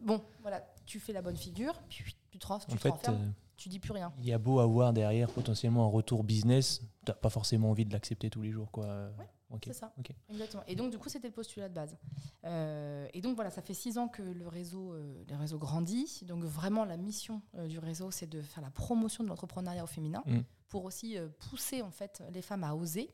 bon, 0.00 0.22
voilà, 0.42 0.64
tu 0.86 1.00
fais 1.00 1.12
la 1.12 1.22
bonne 1.22 1.36
figure, 1.36 1.80
puis 1.88 2.04
tu 2.30 2.38
te, 2.38 2.44
tu 2.46 2.52
En 2.52 2.58
te 2.58 2.76
fait, 2.76 2.88
renfermes, 2.90 3.16
euh, 3.22 3.30
tu 3.56 3.68
dis 3.68 3.78
plus 3.78 3.92
rien. 3.92 4.12
il 4.18 4.26
y 4.26 4.32
a 4.32 4.38
beau 4.38 4.60
avoir 4.60 4.92
derrière 4.92 5.30
potentiellement 5.30 5.84
un 5.84 5.90
retour 5.90 6.24
business, 6.24 6.82
t'as 7.04 7.12
pas 7.14 7.30
forcément 7.30 7.70
envie 7.70 7.84
de 7.84 7.92
l'accepter 7.92 8.30
tous 8.30 8.42
les 8.42 8.50
jours 8.50 8.70
quoi. 8.70 8.86
Ouais. 9.18 9.28
C'est 9.64 9.72
ça. 9.72 9.92
ok. 9.98 10.12
Exactement. 10.28 10.62
Et 10.68 10.76
donc, 10.76 10.92
du 10.92 10.98
coup, 10.98 11.08
c'était 11.08 11.26
le 11.26 11.34
postulat 11.34 11.68
de 11.68 11.74
base. 11.74 11.96
Euh, 12.44 13.08
et 13.12 13.20
donc, 13.20 13.34
voilà, 13.34 13.50
ça 13.50 13.62
fait 13.62 13.74
six 13.74 13.98
ans 13.98 14.06
que 14.06 14.22
le 14.22 14.46
réseau, 14.46 14.92
euh, 14.92 15.24
le 15.28 15.34
réseau 15.36 15.58
grandit. 15.58 16.22
Donc, 16.24 16.44
vraiment, 16.44 16.84
la 16.84 16.96
mission 16.96 17.42
du 17.66 17.80
réseau, 17.80 18.12
c'est 18.12 18.28
de 18.28 18.40
faire 18.42 18.62
la 18.62 18.70
promotion 18.70 19.24
de 19.24 19.28
l'entrepreneuriat 19.28 19.82
au 19.82 19.88
féminin 19.88 20.22
Mm. 20.24 20.42
pour 20.68 20.84
aussi 20.84 21.16
pousser, 21.50 21.82
en 21.82 21.90
fait, 21.90 22.22
les 22.32 22.42
femmes 22.42 22.62
à 22.62 22.76
oser, 22.76 23.10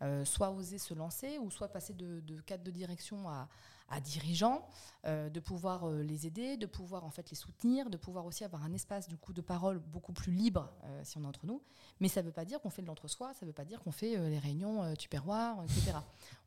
euh, 0.00 0.24
soit 0.24 0.50
oser 0.52 0.78
se 0.78 0.94
lancer 0.94 1.38
ou 1.38 1.50
soit 1.50 1.68
passer 1.68 1.92
de, 1.92 2.20
de 2.20 2.40
cadre 2.40 2.64
de 2.64 2.70
direction 2.70 3.28
à, 3.28 3.48
à 3.88 4.00
dirigeant, 4.00 4.66
euh, 5.04 5.28
de 5.28 5.38
pouvoir 5.40 5.84
euh, 5.86 6.02
les 6.02 6.26
aider, 6.26 6.56
de 6.56 6.64
pouvoir, 6.66 7.04
en 7.04 7.10
fait, 7.10 7.28
les 7.30 7.36
soutenir, 7.36 7.90
de 7.90 7.98
pouvoir 7.98 8.24
aussi 8.24 8.42
avoir 8.42 8.64
un 8.64 8.72
espace, 8.72 9.06
du 9.08 9.18
coup, 9.18 9.32
de 9.34 9.42
parole 9.42 9.78
beaucoup 9.78 10.12
plus 10.14 10.32
libre 10.32 10.72
euh, 10.84 11.00
si 11.04 11.18
on 11.18 11.22
est 11.24 11.26
entre 11.26 11.44
nous. 11.44 11.60
Mais 12.00 12.08
ça 12.08 12.22
ne 12.22 12.26
veut 12.26 12.32
pas 12.32 12.44
dire 12.46 12.60
qu'on 12.62 12.70
fait 12.70 12.80
de 12.82 12.86
l'entre-soi, 12.86 13.34
ça 13.34 13.44
ne 13.44 13.50
veut 13.50 13.52
pas 13.54 13.66
dire 13.66 13.80
qu'on 13.82 13.92
fait 13.92 14.16
les 14.30 14.38
réunions 14.38 14.94
tupperware, 14.96 15.62
etc. 15.64 15.92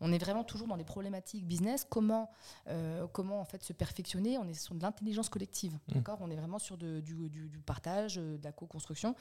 on 0.01 0.11
est 0.11 0.17
vraiment 0.17 0.43
toujours 0.43 0.67
dans 0.67 0.77
des 0.77 0.83
problématiques 0.83 1.45
business. 1.47 1.85
Comment, 1.89 2.29
comment 3.13 3.39
en 3.39 3.45
fait 3.45 3.63
se 3.63 3.71
perfectionner 3.73 4.37
On 4.39 4.47
est 4.47 4.53
sur 4.55 4.73
de 4.75 4.81
l'intelligence 4.81 5.29
collective, 5.29 5.73
Mm. 5.89 5.93
d'accord? 5.93 6.17
On 6.21 6.29
est 6.31 6.35
vraiment 6.35 6.59
sur 6.59 6.77
de- 6.77 6.99
du, 7.01 7.29
du- 7.29 7.47
du 7.49 7.59
partage, 7.59 8.15
de 8.15 8.39
la 8.43 8.51
co-construction. 8.51 9.15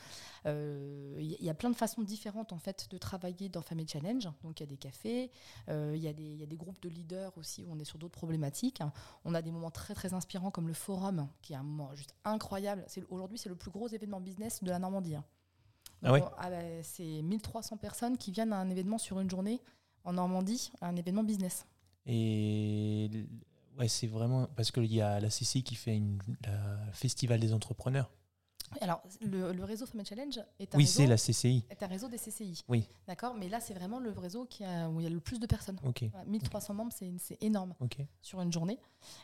Il 0.46 1.36
y, 1.40 1.50
a 1.50 1.54
plein 1.54 1.70
de 1.70 1.76
façons 1.76 2.02
différentes 2.02 2.52
en 2.52 2.58
fait 2.58 2.88
de 2.90 2.98
travailler 2.98 3.48
dans 3.48 3.62
Family 3.62 3.86
Challenge. 3.88 4.28
Donc 4.42 4.60
il 4.60 4.62
y 4.62 4.64
a 4.64 4.66
des 4.66 4.76
cafés, 4.76 5.30
il 5.68 5.96
y, 5.96 6.08
a 6.08 6.12
des- 6.12 6.22
il 6.22 6.40
y 6.40 6.42
a 6.42 6.46
des 6.46 6.56
groupes 6.56 6.80
de 6.82 6.88
leaders 6.88 7.36
aussi 7.36 7.64
où 7.64 7.68
on 7.72 7.78
est 7.78 7.84
sur 7.84 7.98
d'autres 7.98 8.05
problématiques. 8.08 8.80
On 9.24 9.34
a 9.34 9.42
des 9.42 9.50
moments 9.50 9.70
très 9.70 9.94
très 9.94 10.14
inspirants 10.14 10.50
comme 10.50 10.68
le 10.68 10.74
forum, 10.74 11.28
qui 11.42 11.52
est 11.52 11.56
un 11.56 11.62
moment 11.62 11.94
juste 11.94 12.14
incroyable. 12.24 12.84
C'est 12.88 13.04
Aujourd'hui, 13.10 13.38
c'est 13.38 13.48
le 13.48 13.54
plus 13.56 13.70
gros 13.70 13.88
événement 13.88 14.20
business 14.20 14.62
de 14.62 14.70
la 14.70 14.78
Normandie. 14.78 15.16
hein. 15.16 15.24
Ah 16.02 16.08
Donc, 16.18 16.28
ah 16.38 16.50
bah, 16.50 16.82
C'est 16.82 17.22
1300 17.22 17.76
personnes 17.78 18.16
qui 18.18 18.30
viennent 18.30 18.52
à 18.52 18.58
un 18.58 18.68
événement 18.70 18.98
sur 18.98 19.18
une 19.20 19.30
journée 19.30 19.60
en 20.04 20.12
Normandie, 20.12 20.70
un 20.80 20.94
événement 20.96 21.24
business. 21.24 21.66
Et 22.06 23.10
ouais, 23.78 23.88
c'est 23.88 24.06
vraiment 24.06 24.46
parce 24.56 24.70
qu'il 24.70 24.92
y 24.92 25.00
a 25.00 25.20
la 25.20 25.28
CCI 25.28 25.62
qui 25.62 25.74
fait 25.74 25.96
une, 25.96 26.18
la 26.44 26.92
festival 26.92 27.40
des 27.40 27.52
entrepreneurs. 27.52 28.10
Alors, 28.80 29.02
le, 29.20 29.52
le 29.52 29.64
réseau 29.64 29.86
Family 29.86 30.06
Challenge 30.06 30.38
est 30.58 30.74
un, 30.74 30.78
Oui, 30.78 30.84
réseau, 30.84 30.96
c'est 31.00 31.06
la 31.06 31.16
CCI. 31.16 31.64
est 31.70 31.82
un 31.82 31.86
réseau 31.86 32.08
des 32.08 32.18
CCI. 32.18 32.62
Oui. 32.68 32.88
D'accord 33.06 33.34
Mais 33.34 33.48
là, 33.48 33.60
c'est 33.60 33.74
vraiment 33.74 33.98
le 34.00 34.10
réseau 34.10 34.44
qui 34.44 34.64
a, 34.64 34.88
où 34.88 35.00
il 35.00 35.04
y 35.04 35.06
a 35.06 35.10
le 35.10 35.20
plus 35.20 35.38
de 35.40 35.46
personnes. 35.46 35.78
Ok, 35.84 36.04
Voilà, 36.10 36.26
1300 36.26 36.74
membres, 36.74 36.92
c'est 36.94 37.12
c'est 37.18 37.42
énorme 37.42 37.74
ok. 37.80 37.98
sur 38.22 38.40
une 38.40 38.52
journée. 38.52 38.78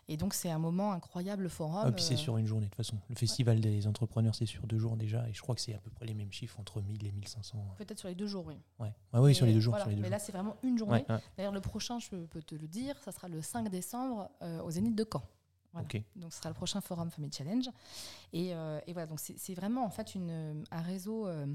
Et 0.09 0.17
donc, 0.17 0.35
c'est 0.35 0.51
un 0.51 0.59
moment 0.59 0.93
incroyable, 0.93 1.43
le 1.45 1.49
forum. 1.49 1.83
Ah, 1.87 1.93
puis 1.93 2.05
c'est 2.05 2.15
euh, 2.15 2.19
sur 2.19 2.37
une 2.39 2.47
journée 2.47 2.67
de 2.67 2.71
toute 2.71 2.77
façon. 2.77 2.97
Le 3.09 3.15
festival 3.17 3.61
des 3.61 3.87
entrepreneurs, 3.87 4.35
c'est 4.35 4.47
sur 4.47 4.67
deux 4.67 4.79
jours 4.79 4.97
déjà, 4.97 5.29
et 5.29 5.33
je 5.33 5.41
crois 5.43 5.55
que 5.55 5.61
c'est 5.61 5.75
à 5.75 5.79
peu 5.79 5.91
près 5.91 6.07
les 6.07 6.15
mêmes 6.15 6.33
chiffres 6.33 6.59
entre 6.61 6.81
1000 6.81 7.05
et 7.07 7.13
1500. 7.13 7.59
Peut-être 7.79 7.99
sur 7.99 8.09
les 8.09 8.15
deux 8.15 8.27
jours, 8.27 8.45
oui. 8.47 8.55
Ouais, 8.79 8.93
ouais, 9.15 9.21
ouais, 9.21 9.35
sur 9.35 9.47
les 9.47 9.53
deux 9.53 9.61
jours. 9.61 9.73
voilà, 9.73 9.85
sur 9.85 9.91
les 9.91 9.97
deux 9.97 10.03
mais 10.03 10.09
jours. 10.09 10.13
là, 10.13 10.19
c'est 10.19 10.33
vraiment 10.33 10.57
une 10.63 10.79
journée. 10.79 11.05
Ouais, 11.09 11.19
D'ailleurs, 11.37 11.53
le 11.53 11.61
prochain, 11.61 11.99
je 11.99 12.11
peux 12.17 12.43
te 12.43 12.55
le 12.55 12.69
dire, 12.69 12.97
ça 13.03 13.11
sera 13.13 13.29
le 13.29 13.43
5 13.43 13.69
décembre 13.71 14.31
euh, 14.43 14.61
au 14.63 14.71
Zénith 14.71 14.95
de 14.95 15.07
Caen. 15.11 15.23
Voilà. 15.73 15.89
Donc, 16.17 16.33
ce 16.33 16.39
sera 16.39 16.51
le 16.51 16.55
prochain 16.55 16.81
forum 16.81 17.11
Family 17.11 17.33
Challenge. 17.33 17.69
Et, 18.33 18.55
euh, 18.55 18.81
et 18.87 18.93
voilà, 18.93 19.07
donc 19.07 19.21
c'est 19.21 19.55
vraiment 19.55 19.85
en 19.85 19.91
fait 19.91 20.15
une, 20.15 20.65
un 20.71 20.83
réseau. 20.83 21.27
euh, 21.27 21.47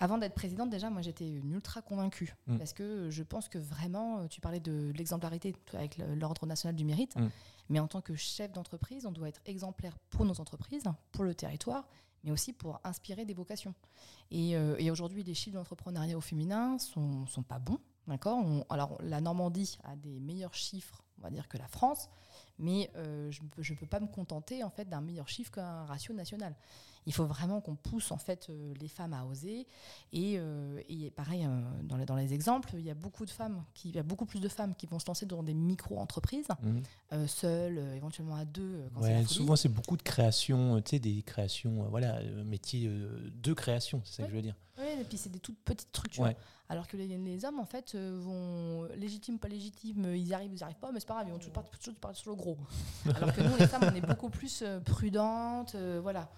avant 0.00 0.18
d'être 0.18 0.34
présidente, 0.34 0.70
déjà, 0.70 0.90
moi 0.90 1.02
j'étais 1.02 1.30
une 1.30 1.52
ultra 1.52 1.80
convaincue. 1.80 2.34
Mm. 2.46 2.58
Parce 2.58 2.72
que 2.72 3.10
je 3.10 3.22
pense 3.22 3.48
que 3.48 3.58
vraiment, 3.58 4.18
euh, 4.18 4.26
tu 4.26 4.40
parlais 4.40 4.60
de 4.60 4.92
l'exemplarité 4.96 5.54
avec 5.72 5.98
l'Ordre 5.98 6.46
national 6.46 6.74
du 6.74 6.84
mérite. 6.84 7.16
Mm. 7.16 7.28
Mais 7.70 7.80
en 7.80 7.86
tant 7.86 8.00
que 8.00 8.14
chef 8.14 8.52
d'entreprise, 8.52 9.06
on 9.06 9.12
doit 9.12 9.28
être 9.28 9.40
exemplaire 9.46 9.96
pour 10.10 10.24
nos 10.24 10.40
entreprises, 10.40 10.84
pour 11.12 11.24
le 11.24 11.34
territoire, 11.34 11.88
mais 12.24 12.30
aussi 12.30 12.52
pour 12.52 12.80
inspirer 12.84 13.24
des 13.24 13.34
vocations. 13.34 13.74
Et, 14.30 14.56
euh, 14.56 14.76
et 14.78 14.90
aujourd'hui, 14.90 15.22
les 15.22 15.34
chiffres 15.34 15.56
d'entrepreneuriat 15.56 16.16
au 16.16 16.20
féminin 16.20 16.78
sont, 16.78 17.26
sont 17.26 17.42
pas 17.42 17.58
bons. 17.58 17.78
D'accord? 18.06 18.44
Alors, 18.68 18.98
la 19.02 19.22
Normandie 19.22 19.78
a 19.84 19.96
des 19.96 20.20
meilleurs 20.20 20.54
chiffres, 20.54 21.02
on 21.18 21.22
va 21.22 21.30
dire, 21.30 21.48
que 21.48 21.56
la 21.56 21.68
France, 21.68 22.10
mais 22.58 22.90
euh, 22.96 23.30
je 23.30 23.72
ne 23.72 23.78
peux, 23.78 23.86
pas 23.86 24.00
me 24.00 24.06
contenter 24.06 24.62
en 24.62 24.70
fait 24.70 24.88
d'un 24.88 25.00
meilleur 25.00 25.28
chiffre 25.28 25.50
qu'un 25.50 25.84
ratio 25.84 26.14
national. 26.14 26.54
Il 27.06 27.12
faut 27.12 27.26
vraiment 27.26 27.60
qu'on 27.60 27.76
pousse 27.76 28.10
en 28.12 28.16
fait 28.18 28.48
euh, 28.48 28.72
les 28.80 28.88
femmes 28.88 29.12
à 29.12 29.24
oser. 29.26 29.66
Et, 30.12 30.36
euh, 30.38 30.80
et 30.88 31.10
pareil, 31.10 31.44
euh, 31.44 31.60
dans, 31.82 31.96
les, 31.98 32.06
dans 32.06 32.16
les 32.16 32.32
exemples, 32.32 32.70
il 32.74 32.80
y 32.84 32.90
a 32.90 32.94
beaucoup 32.94 33.26
de 33.26 33.30
femmes, 33.30 33.62
qui, 33.74 33.90
il 33.90 33.96
y 33.96 33.98
a 33.98 34.02
beaucoup 34.02 34.24
plus 34.24 34.40
de 34.40 34.48
femmes 34.48 34.74
qui 34.74 34.86
vont 34.86 34.98
se 34.98 35.06
lancer 35.06 35.26
dans 35.26 35.42
des 35.42 35.54
micro-entreprises, 35.54 36.48
Mhm. 36.62 37.26
seules, 37.26 37.78
éventuellement 37.94 38.36
à 38.36 38.44
deux. 38.44 38.84
quand 38.94 39.02
Ouais, 39.02 39.24
souvent 39.26 39.56
c'est 39.56 39.68
beaucoup 39.68 39.96
de 39.96 40.02
créations, 40.02 40.80
tu 40.80 40.90
sais, 40.92 40.98
des 40.98 41.22
créations, 41.22 41.84
voilà, 41.90 42.20
métiers 42.44 42.86
euh, 42.88 43.30
de 43.34 43.52
création, 43.52 44.00
c'est 44.04 44.16
ça 44.16 44.22
que 44.24 44.30
je 44.30 44.36
veux 44.36 44.42
dire. 44.42 44.56
Ouais, 44.78 45.00
et 45.00 45.04
puis 45.04 45.16
c'est 45.18 45.30
des 45.30 45.38
toutes 45.38 45.58
petites 45.58 45.88
structures. 45.88 46.24
Ouais. 46.24 46.36
Alors 46.68 46.88
que 46.88 46.96
les, 46.96 47.06
les 47.06 47.44
hommes, 47.44 47.60
en 47.60 47.66
fait, 47.66 47.94
vont 47.94 48.84
légitimes, 48.96 49.38
pas 49.38 49.48
légitimes, 49.48 50.14
ils 50.14 50.32
arrivent, 50.34 50.50
ils 50.52 50.56
n'y 50.56 50.62
arrivent 50.62 50.78
pas, 50.78 50.90
mais 50.90 50.98
c'est 51.00 51.06
pas 51.06 51.14
grave, 51.14 51.26
ils 51.28 51.32
vont 51.32 51.38
toujours 51.38 51.52
partir, 51.52 52.16
sur 52.16 52.30
le 52.30 52.36
gros. 52.36 52.56
Alors 53.14 53.32
que 53.34 53.42
nous, 53.42 53.56
les 53.58 53.66
femmes, 53.66 53.88
on 53.92 53.94
est 53.94 54.00
beaucoup 54.06 54.30
plus 54.30 54.64
prudentes. 54.84 55.74
euh, 55.74 56.00
voilà. 56.02 56.28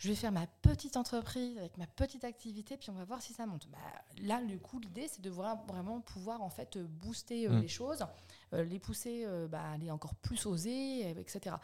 Je 0.00 0.08
vais 0.08 0.14
faire 0.14 0.32
ma 0.32 0.46
petite 0.62 0.96
entreprise 0.96 1.58
avec 1.58 1.76
ma 1.76 1.86
petite 1.86 2.24
activité, 2.24 2.78
puis 2.78 2.88
on 2.88 2.94
va 2.94 3.04
voir 3.04 3.20
si 3.20 3.34
ça 3.34 3.44
monte. 3.44 3.68
Bah, 3.68 3.76
là, 4.22 4.40
le 4.40 4.56
coup, 4.56 4.78
l'idée, 4.80 5.06
c'est 5.08 5.20
de 5.20 5.28
voir- 5.28 5.62
vraiment 5.66 6.00
pouvoir 6.00 6.40
en 6.40 6.48
fait 6.48 6.76
euh, 6.76 6.86
booster 6.88 7.46
euh, 7.46 7.50
Mm. 7.50 7.60
les 7.60 7.68
choses, 7.68 8.06
euh, 8.54 8.64
les 8.64 8.78
pousser 8.78 9.24
euh, 9.26 9.46
bah, 9.46 9.60
à 9.60 9.72
aller 9.72 9.90
encore 9.90 10.14
plus 10.14 10.46
oser, 10.46 11.10
etc. 11.20 11.56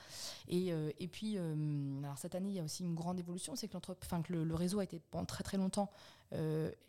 Et, 0.49 0.69
et 0.99 1.09
puis, 1.09 1.39
alors 1.39 2.19
cette 2.19 2.35
année, 2.35 2.51
il 2.51 2.55
y 2.57 2.61
a 2.61 2.65
aussi 2.65 2.85
une 2.85 2.95
grande 2.95 3.19
évolution, 3.19 3.57
c'est 3.57 3.69
que, 3.69 3.79
que 3.79 4.33
le, 4.35 4.45
le 4.45 4.55
réseau 4.55 4.81
a 4.81 4.85
été 4.85 5.01
pendant 5.11 5.25
très 5.25 5.43
très 5.43 5.57
longtemps 5.57 5.91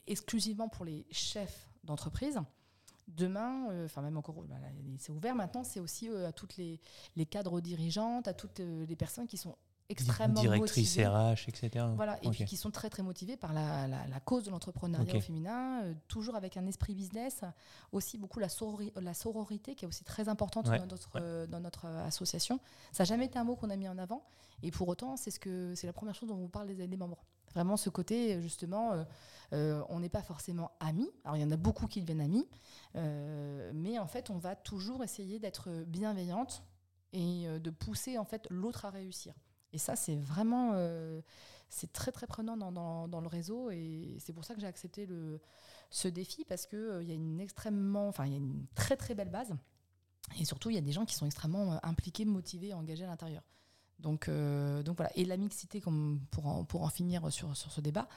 exclusivement 0.06 0.68
pour 0.68 0.84
les 0.84 1.06
chefs 1.12 1.70
d'entreprise. 1.86 2.40
Demain, 3.08 3.70
euh, 3.72 3.86
enfin 3.86 4.02
même 4.02 4.18
encore, 4.18 4.36
bah, 4.44 4.56
c'est 4.98 5.14
ouvert 5.14 5.34
maintenant, 5.34 5.64
c'est 5.64 5.80
aussi 5.80 6.10
euh, 6.10 6.28
à 6.28 6.34
toutes 6.34 6.58
les, 6.58 6.82
les 7.16 7.26
cadres 7.26 7.62
dirigeantes, 7.62 8.28
à 8.28 8.34
toutes 8.34 8.60
euh, 8.60 8.86
les 8.86 8.96
personnes 8.98 9.28
qui 9.28 9.38
sont 9.38 9.56
extrêmement 9.90 10.42
Directrice 10.42 10.98
motivées. 10.98 11.08
RH, 11.08 11.48
etc. 11.50 11.86
Voilà, 11.96 12.18
et 12.24 12.30
puis 12.30 12.46
qui 12.46 12.58
sont 12.58 12.72
très 12.72 12.90
très 12.90 13.04
motivés 13.04 13.38
par 13.38 13.54
la, 13.54 13.88
la- 13.88 14.06
la 14.08 14.20
cause 14.20 14.44
de 14.44 14.50
l'entrepreneuriat 14.50 15.14
Ok. 15.14 15.18
au 15.18 15.22
féminin, 15.22 15.84
euh, 15.84 15.94
toujours 16.08 16.36
avec 16.36 16.58
un 16.58 16.66
esprit 16.68 16.94
business, 16.94 17.42
aussi 17.92 18.18
beaucoup 18.18 18.40
la, 18.40 18.48
sorori- 18.50 18.92
la 19.00 19.14
sororité 19.14 19.76
qui 19.76 19.86
est 19.86 19.88
aussi 19.88 20.04
très 20.04 20.28
importante 20.30 20.68
Ouais, 20.68 20.80
dans 20.80 20.88
notre, 20.88 21.16
ouais. 21.16 21.22
euh, 21.24 21.48
dans 21.48 21.60
notre 21.60 21.86
euh, 21.86 22.06
association. 22.06 22.60
Ça 22.92 23.04
n'a 23.04 23.06
jamais 23.06 23.26
été 23.26 23.40
un 23.40 23.44
mot 23.46 23.56
qu'on 23.56 23.70
a 23.70 23.76
mis 23.78 23.88
en 23.88 23.98
avant, 23.98 24.24
et 24.62 24.72
pour 24.72 24.88
autant, 24.90 25.16
c'est 25.16 25.32
ce 25.32 25.40
que 25.40 25.74
c'est 25.76 25.88
la 25.88 25.94
première 25.94 26.16
chose 26.16 26.30
dont 26.30 26.36
on 26.36 26.42
vous 26.42 26.50
parle 26.50 26.68
des, 26.68 26.88
des 26.88 26.98
membres. 26.98 27.24
Vraiment 27.54 27.78
ce 27.78 27.90
côté, 27.90 28.42
justement, 28.42 29.06
euh, 29.54 29.82
on 29.90 30.00
n'est 30.02 30.10
pas 30.10 30.22
forcément 30.22 30.72
amis. 30.82 31.10
Alors 31.24 31.38
il 31.38 31.42
y 31.42 31.46
en 31.46 31.52
a 31.52 31.56
beaucoup 31.58 31.88
qui 31.88 32.02
deviennent 32.02 32.22
amis, 32.22 32.46
mais 33.74 33.98
en 34.00 34.08
fait, 34.08 34.30
on 34.30 34.38
va 34.38 34.56
toujours 34.56 35.04
essayer 35.04 35.40
d'être 35.40 35.70
bienveillante 35.88 36.64
et 37.14 37.48
de 37.48 37.70
pousser 37.70 38.18
en 38.18 38.26
fait 38.26 38.46
l'autre 38.50 38.86
à 38.86 38.90
réussir. 38.90 39.34
Et 39.74 39.78
ça, 39.78 39.96
c'est 39.96 40.16
vraiment, 40.16 40.72
euh, 40.74 41.22
très 41.94 42.12
très 42.12 42.28
prenant 42.28 42.56
dans, 42.58 42.72
dans- 42.72 43.22
le 43.22 43.28
réseau 43.28 43.70
et 43.72 44.16
c'est 44.20 44.34
pour 44.34 44.46
ça 44.46 44.56
que 44.56 44.62
j'ai 44.62 44.68
accepté 44.68 45.06
le, 45.06 45.40
ce 45.90 46.08
défi 46.08 46.46
parce 46.46 46.66
que 46.66 46.78
euh, 46.78 47.04
il 47.04 47.10
y 47.10 47.12
a 47.12 47.16
une 47.16 47.40
extrêmement, 47.42 48.08
enfin 48.08 48.26
il 48.26 48.32
y 48.32 48.36
a 48.36 48.38
une 48.38 48.66
très 48.76 48.96
très 48.96 49.16
belle 49.16 49.30
base 49.30 49.54
et 50.40 50.46
surtout 50.46 50.70
il 50.70 50.76
y 50.76 50.80
a 50.80 50.82
des 50.82 50.94
gens 50.94 51.06
qui 51.06 51.16
sont 51.16 51.26
extrêmement 51.26 51.74
euh, 51.74 51.78
impliqués, 51.84 52.24
motivés, 52.26 52.74
engagés 52.74 53.04
à 53.04 53.08
l'intérieur. 53.08 53.44
Donc, 54.00 54.30
euh, 54.30 54.84
donc 54.84 54.98
voilà. 54.98 55.12
Et 55.18 55.26
la 55.26 55.38
mixité, 55.38 55.82
comme 55.82 56.20
pour 56.30 56.46
en, 56.46 56.64
pour 56.64 56.84
en 56.84 56.90
finir 56.90 57.32
sur, 57.32 57.58
sur 57.58 57.72
ce 57.72 57.82
débat, 57.82 58.08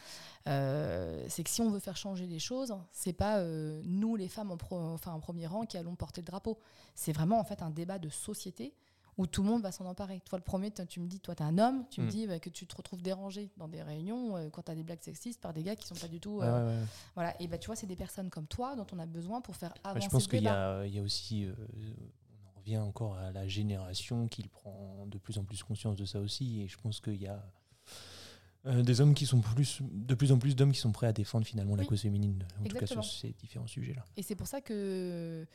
euh, 0.46 1.24
c'est 1.28 1.42
que 1.42 1.48
si 1.50 1.62
on 1.62 1.70
veut 1.70 1.78
faire 1.80 1.96
changer 1.96 2.26
les 2.26 2.38
choses, 2.38 2.74
c'est 2.92 3.14
pas 3.14 3.38
euh, 3.38 3.80
nous 3.86 4.14
les 4.14 4.28
femmes 4.28 4.50
en, 4.50 4.58
pro- 4.58 4.78
enfin, 4.78 5.12
en 5.12 5.20
premier 5.20 5.46
rang 5.46 5.64
qui 5.64 5.78
allons 5.78 5.94
porter 5.96 6.20
le 6.20 6.26
drapeau. 6.26 6.58
C'est 6.94 7.12
vraiment 7.12 7.40
en 7.40 7.44
fait 7.44 7.62
un 7.62 7.70
débat 7.70 7.98
de 7.98 8.10
société 8.10 8.74
où 9.18 9.26
tout 9.26 9.42
le 9.42 9.48
monde 9.48 9.62
va 9.62 9.72
s'en 9.72 9.84
emparer. 9.86 10.20
Toi, 10.24 10.38
le 10.38 10.44
premier, 10.44 10.70
tu 10.70 11.00
me 11.00 11.06
dis, 11.06 11.20
toi, 11.20 11.34
tu 11.34 11.42
es 11.42 11.46
un 11.46 11.58
homme, 11.58 11.84
tu 11.90 12.00
me 12.00 12.06
Mm. 12.06 12.10
dis 12.10 12.26
bah, 12.26 12.38
que 12.40 12.48
tu 12.50 12.66
te 12.66 12.74
retrouves 12.76 13.02
dérangé 13.02 13.50
dans 13.56 13.68
des 13.68 13.82
réunions 13.82 14.36
euh, 14.36 14.48
quand 14.50 14.62
tu 14.62 14.70
as 14.72 14.74
des 14.74 14.82
blagues 14.82 15.02
sexistes 15.02 15.40
par 15.40 15.52
des 15.52 15.62
gars 15.62 15.76
qui 15.76 15.86
sont 15.86 15.94
pas 15.94 16.08
du 16.08 16.20
tout. 16.20 16.40
Euh, 16.40 16.66
ouais, 16.66 16.74
ouais. 16.80 16.84
Voilà. 17.14 17.40
Et 17.42 17.46
bah, 17.48 17.58
tu 17.58 17.66
vois, 17.66 17.76
c'est 17.76 17.86
des 17.86 17.96
personnes 17.96 18.30
comme 18.30 18.46
toi 18.46 18.76
dont 18.76 18.86
on 18.92 18.98
a 18.98 19.06
besoin 19.06 19.40
pour 19.40 19.56
faire 19.56 19.74
Bah, 19.84 19.90
avancer 19.90 20.06
je 20.06 20.10
pense 20.10 20.26
qu'il 20.28 20.42
y 20.42 20.48
a 20.48 21.02
aussi, 21.02 21.44
euh, 21.44 21.52
on 21.74 22.48
en 22.48 22.58
revient 22.60 22.78
encore 22.78 23.16
à 23.16 23.30
la 23.32 23.46
génération 23.46 24.28
qui 24.28 24.46
prend 24.48 25.06
de 25.06 25.18
plus 25.18 25.38
en 25.38 25.44
plus 25.44 25.62
conscience 25.62 25.96
de 25.96 26.04
ça 26.04 26.20
aussi. 26.20 26.62
Et 26.62 26.68
je 26.68 26.78
pense 26.78 27.00
qu'il 27.00 27.20
y 27.20 27.26
a 27.26 27.42
euh, 28.66 28.82
des 28.82 29.00
hommes 29.00 29.14
qui 29.14 29.26
sont 29.26 29.40
plus, 29.40 29.80
de 29.82 30.14
plus 30.14 30.32
en 30.32 30.38
plus 30.38 30.54
d'hommes 30.56 30.72
qui 30.72 30.80
sont 30.80 30.92
prêts 30.92 31.06
à 31.06 31.12
défendre 31.12 31.46
finalement 31.46 31.76
la 31.76 31.84
cause 31.84 32.02
féminine, 32.02 32.44
en 32.60 32.64
tout 32.64 32.76
cas 32.76 32.86
sur 32.86 33.04
ces 33.04 33.32
différents 33.32 33.66
sujets-là. 33.66 34.04
Et 34.16 34.22
c'est 34.22 34.36
pour 34.36 34.46
ça 34.46 34.60
que 34.60 35.46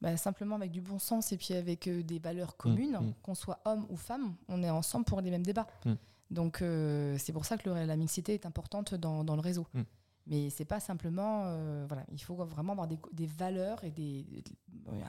bah, 0.00 0.16
simplement 0.16 0.56
avec 0.56 0.70
du 0.70 0.80
bon 0.80 0.98
sens 0.98 1.32
et 1.32 1.36
puis 1.36 1.54
avec 1.54 1.86
euh, 1.86 2.02
des 2.02 2.18
valeurs 2.18 2.56
communes, 2.56 2.98
mm. 3.00 3.14
qu'on 3.22 3.34
soit 3.34 3.60
homme 3.64 3.86
ou 3.90 3.96
femme, 3.96 4.34
on 4.48 4.62
est 4.62 4.70
ensemble 4.70 5.04
pour 5.04 5.20
les 5.20 5.30
mêmes 5.30 5.44
débats. 5.44 5.66
Mm. 5.84 5.92
Donc 6.30 6.62
euh, 6.62 7.16
c'est 7.18 7.32
pour 7.32 7.44
ça 7.44 7.58
que 7.58 7.68
le- 7.68 7.84
la 7.84 7.96
mixité 7.96 8.34
est 8.34 8.46
importante 8.46 8.94
dans, 8.94 9.24
dans 9.24 9.34
le 9.36 9.42
réseau. 9.42 9.66
Mm. 9.74 9.82
Mais 10.26 10.50
c'est 10.50 10.64
pas 10.64 10.80
simplement, 10.80 11.44
euh, 11.46 11.86
voilà, 11.88 12.04
il 12.12 12.18
faut 12.22 12.34
vraiment 12.34 12.72
avoir 12.72 12.86
des, 12.86 12.98
des 13.12 13.26
valeurs 13.26 13.82
et 13.84 13.90
des, 13.90 14.26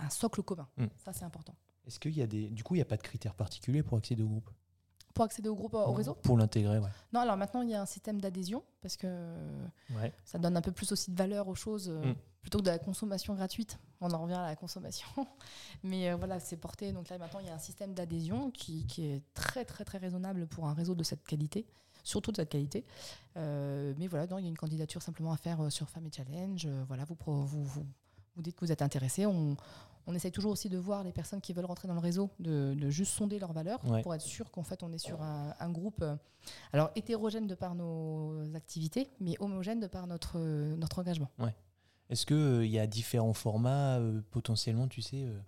un 0.04 0.10
socle 0.10 0.42
commun. 0.42 0.68
Mm. 0.78 0.86
Ça 0.98 1.14
c'est 1.14 1.26
important. 1.26 1.56
Est-ce 1.86 2.00
qu'il 2.00 2.18
y 2.18 2.22
a 2.22 2.28
des, 2.28 2.50
du 2.50 2.64
coup, 2.64 2.76
il 2.76 2.78
n'y 2.78 2.84
a 2.84 2.86
pas 2.86 2.98
de 2.98 3.02
critères 3.02 3.34
particuliers 3.34 3.84
pour 3.84 3.98
accéder 3.98 4.24
au 4.24 4.28
groupe? 4.30 4.50
Pour 5.14 5.26
accéder 5.26 5.50
au 5.50 5.56
groupe, 5.56 5.74
au 5.74 5.92
réseau 5.94 6.14
Pour 6.16 6.38
l'intégrer, 6.38 6.80
ouais. 6.80 6.90
Non, 7.14 7.22
alors 7.22 7.38
maintenant 7.38 7.62
il 7.62 7.70
y 7.70 7.76
a 7.76 7.82
un 7.82 7.86
système 7.86 8.22
d'adhésion 8.22 8.64
parce 8.82 8.98
que 8.98 9.08
ouais. 9.96 10.14
ça 10.26 10.38
donne 10.38 10.56
un 10.56 10.62
peu 10.62 10.72
plus 10.72 10.92
aussi 10.92 11.12
de 11.12 11.18
valeur 11.18 11.48
aux 11.48 11.56
choses 11.56 11.90
euh, 11.90 12.12
Mm. 12.12 12.16
plutôt 12.42 12.60
que 12.60 12.64
de 12.64 12.70
la 12.70 12.80
consommation 12.80 13.36
gratuite. 13.36 13.80
On 14.00 14.12
en 14.12 14.22
revient 14.22 14.34
à 14.34 14.48
la 14.48 14.56
consommation. 14.56 15.08
Mais 15.84 16.10
euh, 16.10 16.16
voilà, 16.16 16.40
c'est 16.40 16.58
porté. 16.58 16.92
Donc 16.92 17.10
là, 17.10 17.18
maintenant, 17.18 17.40
il 17.40 17.48
y 17.48 17.50
a 17.50 17.54
un 17.54 17.60
système 17.60 17.94
d'adhésion 17.94 18.52
qui, 18.52 18.86
qui 18.88 19.06
est 19.06 19.24
très, 19.34 19.66
très, 19.66 19.86
très 19.86 19.98
raisonnable 19.98 20.48
pour 20.48 20.68
un 20.68 20.74
réseau 20.74 20.96
de 20.96 21.04
cette 21.04 21.24
qualité, 21.24 21.66
surtout 22.04 22.32
de 22.32 22.38
cette 22.38 22.50
qualité. 22.50 22.84
Euh, 23.38 23.94
mais 23.98 24.08
voilà, 24.08 24.28
donc, 24.28 24.40
il 24.40 24.44
y 24.44 24.48
a 24.48 24.50
une 24.50 24.58
candidature 24.58 25.02
simplement 25.02 25.32
à 25.32 25.38
faire 25.38 25.62
euh, 25.62 25.70
sur 25.70 25.90
Femmes 25.90 26.08
et 26.08 26.12
Challenge. 26.12 26.66
Euh, 26.66 26.84
voilà, 26.88 27.06
vous, 27.06 27.16
vous, 27.46 27.86
vous 28.36 28.42
dites 28.42 28.56
que 28.56 28.66
vous 28.66 28.72
êtes 28.72 28.82
intéressé. 28.82 29.26
On, 29.26 29.56
on 30.08 30.16
essaye 30.16 30.32
toujours 30.32 30.52
aussi 30.52 30.68
de 30.70 30.78
voir 30.78 31.04
les 31.04 31.12
personnes 31.12 31.42
qui 31.42 31.54
veulent 31.54 31.66
rentrer 31.66 31.88
dans 31.88 31.94
le 31.94 32.00
réseau, 32.00 32.30
de, 32.40 32.74
de 32.74 32.90
juste 32.90 33.14
sonder 33.14 33.38
leurs 33.40 33.54
valeurs 33.54 33.80
Ouais. 33.86 34.02
pour 34.02 34.14
être 34.16 34.22
sûr 34.22 34.50
qu'en 34.52 34.64
fait, 34.64 34.82
on 34.84 34.92
est 34.92 34.98
sur 34.98 35.22
un, 35.22 35.54
un 35.60 35.70
groupe. 35.70 36.02
euh, 36.02 36.16
alors 36.74 36.90
hétérogène 36.96 37.46
de 37.48 37.54
par 37.56 37.76
nos 37.76 38.42
activités, 38.56 39.10
mais 39.20 39.36
homogène 39.40 39.80
de 39.80 39.88
par 39.88 40.08
notre, 40.08 40.34
euh, 40.40 40.76
notre 40.76 41.00
engagement. 41.00 41.30
Est-ce 42.10 42.26
qu'il 42.26 42.70
y 42.70 42.80
a 42.80 42.88
différents 42.88 43.34
formats 43.34 43.98
euh, 44.00 44.22
potentiellement, 44.32 44.88
tu 44.88 45.02
sais, 45.02 45.24
euh, 45.24 45.28
euh, 45.30 45.40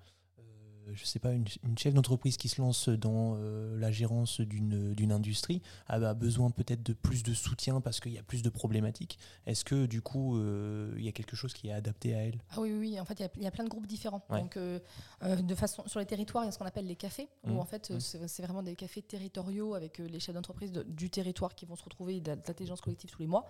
je 0.93 1.05
sais 1.05 1.19
pas, 1.19 1.31
une, 1.31 1.45
une 1.63 1.77
chef 1.77 1.93
d'entreprise 1.93 2.37
qui 2.37 2.49
se 2.49 2.61
lance 2.61 2.89
dans 2.89 3.35
euh, 3.37 3.77
la 3.79 3.91
gérance 3.91 4.41
d'une 4.41 5.11
industrie 5.11 5.61
a, 5.87 5.95
a 5.95 6.13
besoin 6.13 6.51
peut-être 6.51 6.83
de 6.83 6.93
plus 6.93 7.23
de 7.23 7.33
soutien 7.33 7.81
parce 7.81 7.99
qu'il 7.99 8.11
y 8.13 8.17
a 8.17 8.23
plus 8.23 8.41
de 8.43 8.49
problématiques. 8.49 9.17
Est-ce 9.45 9.63
que 9.65 9.85
du 9.85 10.01
coup, 10.01 10.37
euh, 10.37 10.93
il 10.97 11.03
y 11.03 11.07
a 11.07 11.11
quelque 11.11 11.35
chose 11.35 11.53
qui 11.53 11.67
est 11.69 11.73
adapté 11.73 12.15
à 12.15 12.19
elle? 12.25 12.41
Ah 12.51 12.61
oui, 12.61 12.71
oui, 12.71 12.77
oui, 12.79 12.99
en 12.99 13.05
fait, 13.05 13.15
il 13.19 13.21
y 13.21 13.25
a- 13.25 13.29
il 13.37 13.43
y, 13.43 13.47
a 13.47 13.51
plein 13.51 13.63
de 13.63 13.69
groupes 13.69 13.87
différents. 13.87 14.25
Ouais. 14.29 14.41
Donc, 14.41 14.57
euh, 14.57 14.79
euh, 15.23 15.35
de 15.37 15.55
façon, 15.55 15.83
sur 15.87 15.99
les 15.99 16.05
territoires, 16.05 16.43
il 16.43 16.47
y 16.47 16.49
a 16.49 16.51
ce 16.51 16.59
qu'on 16.59 16.65
appelle 16.65 16.87
les 16.87 16.95
cafés, 16.95 17.29
où 17.43 17.51
Mhm. 17.51 17.59
en 17.59 17.65
fait, 17.65 17.91
euh, 17.91 17.95
Mhm. 17.95 18.27
c'est 18.27 18.41
vraiment 18.43 18.63
des 18.63 18.75
cafés 18.75 19.01
territoriaux 19.01 19.73
avec 19.75 19.99
euh, 19.99 20.07
les 20.07 20.19
chefs 20.19 20.35
d'entreprise 20.35 20.71
de- 20.71 20.83
du 20.83 21.09
territoire 21.09 21.55
qui 21.55 21.65
vont 21.65 21.75
se 21.75 21.83
retrouver 21.83 22.19
de 22.21 22.31
l'intelligence 22.31 22.81
collective 22.81 23.09
tous 23.09 23.21
les 23.21 23.27
mois. 23.27 23.45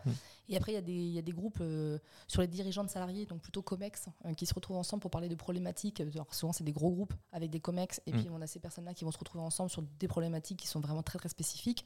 Et 0.50 0.58
après, 0.58 0.72
il 0.74 0.76
y, 0.76 0.78
a 0.78 0.82
des- 0.82 0.92
il 0.94 1.14
y 1.14 1.20
a 1.20 1.22
des 1.22 1.32
groupes 1.32 1.60
euh, 1.62 1.98
sur 2.28 2.42
les 2.42 2.48
dirigeants 2.48 2.84
de 2.84 2.90
salariés, 2.90 3.26
donc 3.26 3.42
plutôt 3.42 3.62
COMEX, 3.62 4.08
euh, 4.26 4.34
qui 4.34 4.46
se 4.46 4.54
retrouvent 4.54 4.78
ensemble 4.78 5.02
pour 5.02 5.12
parler 5.12 5.30
de 5.30 5.36
problématiques. 5.36 6.02
Alors, 6.02 6.34
souvent, 6.34 6.54
c'est 6.54 6.64
des 6.64 6.72
gros 6.74 6.92
groupes 6.92 7.14
avec 7.32 7.50
des 7.50 7.60
COMEX, 7.60 8.02
et 8.06 8.12
Mhm. 8.14 8.20
puis 8.20 8.30
on 8.32 8.42
a 8.42 8.48
ces 8.48 8.60
personnes-là 8.60 8.94
qui 8.94 9.04
vont 9.06 9.12
se 9.12 9.18
retrouver 9.18 9.44
ensemble 9.44 9.70
sur 9.70 9.82
des 10.00 10.08
problématiques 10.08 10.60
qui 10.60 10.68
sont 10.68 10.80
vraiment 10.80 11.04
très, 11.04 11.18
très 11.18 11.30
spécifiques. 11.30 11.86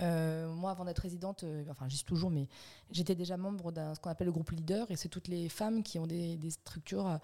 Euh, 0.00 0.48
moi, 0.52 0.70
avant 0.72 0.84
d'être 0.84 0.98
résidente, 0.98 1.42
euh, 1.44 1.64
enfin, 1.70 1.88
j'y 1.88 1.96
suis 1.96 2.04
toujours, 2.04 2.30
mais 2.30 2.48
j'étais 2.90 3.14
déjà 3.14 3.36
membre 3.38 3.72
d'un 3.72 3.94
ce 3.94 4.00
qu'on 4.00 4.10
appelle 4.10 4.26
le 4.26 4.32
groupe 4.32 4.50
leader, 4.50 4.90
et 4.90 4.96
c'est 4.96 5.08
toutes 5.08 5.28
les 5.28 5.48
femmes 5.48 5.82
qui 5.82 5.98
ont 5.98 6.06
des, 6.06 6.36
des 6.36 6.50
structures 6.50 7.06
euh, 7.08 7.16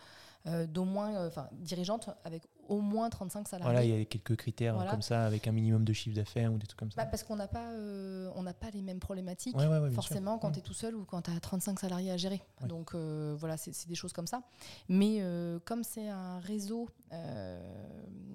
d'au 0.67 0.85
moins, 0.85 1.15
euh, 1.15 1.29
enfin, 1.29 1.49
dirigeantes 1.53 2.11
avec 2.25 2.43
au 2.69 2.81
moins 2.81 3.11
35 3.11 3.49
salariés. 3.49 3.71
Voilà, 3.71 3.85
il 3.85 3.99
y 3.99 4.01
a 4.03 4.05
quelques 4.05 4.37
critères 4.37 4.75
Voilà. 4.75 4.91
comme 4.91 5.03
ça, 5.03 5.25
avec 5.27 5.47
un 5.47 5.53
minimum 5.53 5.85
de 5.85 5.93
chiffre 5.93 6.17
d'affaires 6.17 6.53
ou 6.53 6.59
des 6.59 6.67
trucs 6.67 6.79
comme 6.79 6.91
ça. 6.91 7.03
Bah, 7.03 7.09
parce 7.11 7.23
qu'on 7.23 7.37
n'a 7.37 7.49
pas, 7.49 7.71
euh, 7.73 8.31
on 8.35 8.43
n'a 8.43 8.55
pas 8.55 8.71
les 8.71 8.83
mêmes 8.83 9.01
problématiques. 9.01 9.57
Ouais, 9.57 9.67
ouais, 9.67 9.79
ouais, 9.79 9.89
bien 9.89 9.95
forcément 9.95 10.39
quand 10.39 10.49
Ouais. 10.49 10.53
tu 10.55 10.59
es 10.61 10.63
tout 10.63 10.73
seul 10.73 10.95
ou 10.95 11.05
quand 11.05 11.23
tu 11.23 11.31
as 11.31 11.39
35 11.41 11.79
salariés 11.81 12.11
à 12.11 12.17
gérer. 12.17 12.41
Donc 12.67 12.95
euh, 12.95 13.35
voilà, 13.39 13.57
c'est 13.57 13.87
des 13.89 13.95
choses 13.95 14.13
comme 14.13 14.27
ça. 14.27 14.43
Mais 14.89 15.19
euh, 15.21 15.59
comme 15.65 15.83
c'est 15.85 16.09
un 16.09 16.39
réseau, 16.41 16.89
euh, 17.13 17.61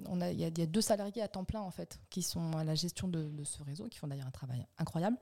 on 0.08 0.22
a- 0.22 0.32
il 0.32 0.40
y, 0.40 0.44
a- 0.44 0.48
il 0.50 0.58
y 0.60 0.62
a 0.62 0.66
deux 0.68 0.82
salariés 0.82 1.22
à 1.22 1.28
temps 1.28 1.44
plein 1.46 1.62
en 1.62 1.72
fait 1.72 2.00
qui 2.10 2.22
sont 2.22 2.52
à 2.58 2.64
la 2.64 2.76
gestion 2.76 3.08
de, 3.08 3.24
de 3.30 3.44
ce 3.44 3.64
réseau, 3.64 3.88
qui 3.88 3.98
font 3.98 4.08
d'ailleurs 4.08 4.28
un 4.28 4.32
travail 4.32 4.66
incroyable. 4.78 5.18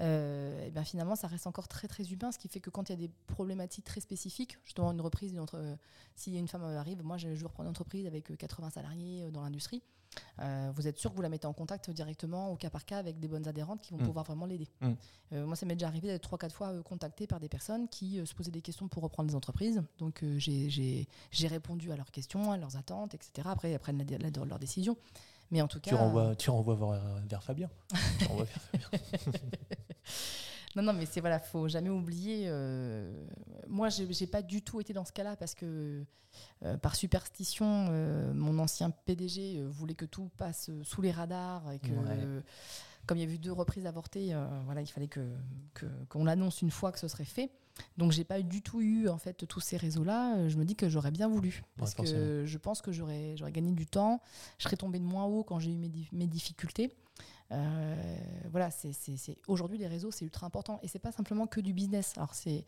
Euh, 0.00 0.66
et 0.66 0.70
bien 0.70 0.84
finalement, 0.84 1.14
ça 1.16 1.26
reste 1.28 1.46
encore 1.46 1.68
très 1.68 1.86
très 1.88 2.04
humain, 2.12 2.32
ce 2.32 2.38
qui 2.38 2.48
fait 2.48 2.60
que 2.60 2.70
quand 2.70 2.88
il 2.88 2.92
y 2.92 2.94
a 2.94 2.98
des 3.06 3.10
problématiques 3.26 3.84
très 3.84 4.00
spécifiques, 4.00 4.56
justement 4.64 4.92
une 4.92 5.00
reprise, 5.00 5.32
une 5.32 5.40
entre, 5.40 5.56
euh, 5.58 5.76
si 6.16 6.36
une 6.38 6.48
femme 6.48 6.62
arrive, 6.64 7.02
moi 7.02 7.16
je, 7.18 7.34
je 7.34 7.44
reprends 7.44 7.62
une 7.62 7.68
entreprise 7.68 8.06
avec 8.06 8.30
euh, 8.30 8.36
80 8.36 8.70
salariés 8.70 9.24
euh, 9.24 9.30
dans 9.30 9.42
l'industrie, 9.42 9.82
euh, 10.40 10.72
vous 10.74 10.88
êtes 10.88 10.98
sûr 10.98 11.10
que 11.10 11.16
vous 11.16 11.22
la 11.22 11.28
mettez 11.28 11.46
en 11.46 11.52
contact 11.52 11.88
directement 11.90 12.50
au 12.50 12.56
cas 12.56 12.70
par 12.70 12.84
cas 12.84 12.98
avec 12.98 13.20
des 13.20 13.28
bonnes 13.28 13.46
adhérentes 13.46 13.80
qui 13.82 13.92
vont 13.92 14.00
Mm. 14.00 14.06
pouvoir 14.06 14.24
vraiment 14.24 14.46
l'aider. 14.46 14.68
Mm. 14.80 14.90
Euh, 15.34 15.46
moi, 15.46 15.54
ça 15.54 15.66
m'est 15.66 15.76
déjà 15.76 15.86
arrivé 15.86 16.08
d'être 16.08 16.28
3-4 16.28 16.50
fois 16.50 16.68
euh, 16.70 16.82
contacté 16.82 17.26
par 17.28 17.38
des 17.38 17.48
personnes 17.48 17.86
qui 17.88 18.18
euh, 18.18 18.24
se 18.26 18.34
posaient 18.34 18.50
des 18.50 18.62
questions 18.62 18.88
pour 18.88 19.02
reprendre 19.04 19.28
des 19.28 19.36
entreprises. 19.36 19.82
Donc, 19.98 20.24
euh, 20.24 20.36
j'ai- 20.38 21.06
répondu 21.46 21.92
à 21.92 21.96
leurs 21.96 22.10
questions, 22.10 22.50
à 22.50 22.56
leurs 22.56 22.76
attentes, 22.76 23.14
etc. 23.14 23.48
Après, 23.50 23.70
ils 23.72 23.78
prennent 23.78 23.98
la, 23.98 24.18
la- 24.18 24.44
leur 24.44 24.58
décision. 24.58 24.96
Mais 25.50 25.60
en 25.62 25.68
tout 25.68 25.80
cas. 25.80 25.90
Tu 25.90 25.94
renvoies, 25.96 26.34
tu 26.36 26.50
renvoies 26.50 26.76
vers, 26.76 27.20
vers 27.28 27.42
Fabien. 27.42 27.68
Tu 28.18 28.24
renvoies 28.26 28.44
vers 28.44 28.62
Fabien. 28.62 28.88
Non, 30.76 30.84
non, 30.84 30.92
mais 30.92 31.04
c'est 31.04 31.20
voilà, 31.20 31.40
faut 31.40 31.66
jamais 31.66 31.88
oublier. 31.88 32.44
euh, 32.46 33.26
moi, 33.66 33.88
j'ai 33.88 34.10
j'ai 34.12 34.28
pas 34.28 34.40
du 34.40 34.62
tout 34.62 34.80
été 34.80 34.92
dans 34.92 35.04
ce 35.04 35.10
cas-là 35.12 35.34
parce 35.34 35.56
que 35.56 36.04
euh, 36.64 36.76
par 36.76 36.94
superstition, 36.94 37.88
euh, 37.90 38.32
mon 38.32 38.56
ancien 38.60 38.90
PDG 38.90 39.58
euh, 39.58 39.68
voulait 39.68 39.96
que 39.96 40.04
tout 40.04 40.30
passe 40.36 40.68
euh, 40.70 40.84
sous 40.84 41.02
les 41.02 41.10
radars 41.10 41.72
et 41.72 41.80
que, 41.80 41.88
Ouais. 41.90 42.04
euh, 42.10 42.40
comme 43.04 43.18
il 43.18 43.24
y 43.24 43.26
a 43.28 43.34
eu 43.34 43.38
deux 43.38 43.50
reprises 43.50 43.84
avortées, 43.84 44.32
euh, 44.32 44.46
voilà, 44.64 44.80
il 44.80 44.86
fallait 44.86 45.08
que 45.08 45.28
que- 45.74 45.86
qu'on 46.08 46.22
l'annonce 46.24 46.62
une 46.62 46.70
fois 46.70 46.92
que 46.92 47.00
ce 47.00 47.08
serait 47.08 47.24
fait. 47.24 47.50
Donc, 47.98 48.12
j'ai 48.12 48.24
pas 48.24 48.40
du 48.42 48.62
tout 48.62 48.80
eu 48.80 49.08
en 49.08 49.18
fait 49.18 49.46
tous 49.46 49.60
ces 49.60 49.76
réseaux-là. 49.76 50.48
Je 50.48 50.56
me 50.56 50.64
dis 50.64 50.76
que 50.76 50.88
j'aurais 50.88 51.10
bien 51.10 51.28
voulu 51.28 51.62
parce 51.76 51.94
que 52.04 52.44
je 52.46 52.58
pense 52.58 52.82
que 52.82 52.92
j'aurais 52.92 53.36
j'aurais 53.36 53.52
gagné 53.52 53.72
du 53.72 53.86
temps. 53.86 54.20
Je 54.58 54.64
serais 54.64 54.76
tombée 54.76 54.98
de 54.98 55.04
moins 55.04 55.24
haut 55.24 55.42
quand 55.44 55.58
j'ai 55.58 55.72
eu 55.72 55.76
mes, 55.76 55.88
di- 55.88 56.08
mes 56.12 56.26
difficultés. 56.26 56.94
Euh, 57.52 58.16
voilà, 58.50 58.70
c'est- 58.70 58.92
aujourd'hui 59.48 59.76
les 59.78 59.88
réseaux 59.88 60.10
c'est 60.12 60.24
ultra 60.24 60.46
important 60.46 60.78
et 60.82 60.88
c'est 60.88 61.00
pas 61.00 61.10
simplement 61.12 61.46
que 61.46 61.60
du 61.60 61.72
business. 61.72 62.12
Alors 62.16 62.34
c'est 62.34 62.64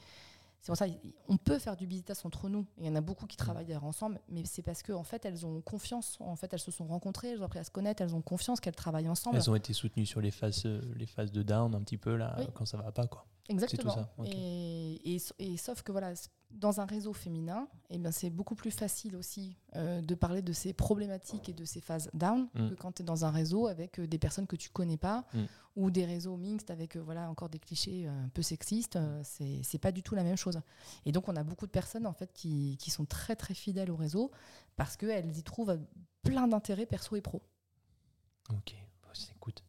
c'est 0.62 0.68
pour 0.68 0.76
ça 0.76 0.86
on 1.28 1.36
peut 1.36 1.58
faire 1.58 1.76
du 1.76 1.86
business 1.86 2.24
entre 2.24 2.48
nous. 2.48 2.64
Il 2.78 2.86
y 2.86 2.88
en 2.88 2.94
a 2.94 3.00
beaucoup 3.00 3.26
qui 3.26 3.36
travaillent 3.36 3.66
d'ailleurs 3.66 3.84
ensemble, 3.84 4.20
mais 4.28 4.44
c'est 4.44 4.62
parce 4.62 4.82
que 4.82 4.92
en 4.92 5.02
fait 5.02 5.24
elles 5.24 5.44
ont 5.44 5.60
confiance. 5.60 6.16
En 6.20 6.36
fait 6.36 6.52
elles 6.54 6.60
se 6.60 6.70
sont 6.70 6.86
rencontrées, 6.86 7.30
elles 7.30 7.42
ont 7.42 7.46
appris 7.46 7.58
à 7.58 7.64
se 7.64 7.70
connaître, 7.70 8.00
elles 8.00 8.14
ont 8.14 8.22
confiance 8.22 8.60
qu'elles 8.60 8.74
travaillent 8.76 9.08
ensemble. 9.08 9.36
Elles 9.36 9.50
ont 9.50 9.56
été 9.56 9.72
soutenues 9.72 10.06
sur 10.06 10.20
les 10.20 10.30
phases, 10.30 10.62
euh, 10.64 10.80
les 10.96 11.06
phases 11.06 11.32
de 11.32 11.42
down 11.42 11.74
un 11.74 11.80
petit 11.82 11.98
peu 11.98 12.14
là, 12.16 12.36
Oui. 12.38 12.46
quand 12.54 12.64
ça 12.64 12.76
va 12.78 12.92
pas 12.92 13.06
quoi. 13.08 13.26
Exactement. 13.48 13.92
ça, 13.92 14.14
ok. 14.18 14.28
Et, 14.28 15.14
et, 15.16 15.20
et 15.40 15.56
sauf 15.56 15.82
que 15.82 15.90
voilà, 15.90 16.12
dans 16.52 16.80
un 16.80 16.84
réseau 16.86 17.12
féminin, 17.12 17.66
eh 17.90 17.98
ben, 17.98 18.12
c'est 18.12 18.30
beaucoup 18.30 18.54
plus 18.54 18.70
facile 18.70 19.16
aussi 19.16 19.56
euh, 19.76 20.00
de 20.00 20.14
parler 20.14 20.42
de 20.42 20.52
ces 20.52 20.72
problématiques 20.72 21.48
et 21.48 21.52
de 21.52 21.64
ces 21.64 21.80
phases 21.80 22.10
down 22.14 22.48
Mm. 22.54 22.70
que 22.70 22.74
quand 22.74 22.92
tu 22.92 23.02
es 23.02 23.04
dans 23.04 23.24
un 23.24 23.30
réseau 23.30 23.66
avec 23.66 23.98
euh, 23.98 24.06
des 24.06 24.18
personnes 24.18 24.46
que 24.46 24.56
tu 24.56 24.70
connais 24.70 24.96
pas 24.96 25.24
Mm. 25.34 25.40
ou 25.76 25.90
des 25.90 26.04
réseaux 26.04 26.36
mixtes 26.36 26.70
avec 26.70 26.96
euh, 26.96 27.00
voilà 27.02 27.28
encore 27.30 27.48
des 27.48 27.58
clichés 27.58 28.06
un 28.06 28.28
peu 28.28 28.42
sexistes. 28.42 28.96
euh, 28.96 29.20
c'est 29.24 29.62
c'est 29.62 29.78
pas 29.78 29.92
du 29.92 30.02
tout 30.02 30.14
la 30.14 30.22
même 30.24 30.36
chose. 30.36 30.60
Et 31.06 31.12
donc 31.12 31.28
on 31.28 31.36
a 31.36 31.42
beaucoup 31.42 31.66
de 31.66 31.72
personnes 31.72 32.06
en 32.06 32.12
fait 32.12 32.32
qui, 32.32 32.76
qui 32.78 32.90
sont 32.90 33.04
très 33.06 33.34
très 33.36 33.54
fidèles 33.54 33.90
au 33.90 33.96
réseau 33.96 34.30
parce 34.76 34.96
qu'elles 34.96 35.36
y 35.36 35.42
trouvent 35.42 35.78
plein 36.22 36.46
d'intérêts 36.48 36.86
perso 36.86 37.16
et 37.16 37.20
pro. 37.20 37.42
Ok, 38.50 38.74
Bah, 39.02 39.08
c'est- 39.14 39.32
écoute. 39.34 39.62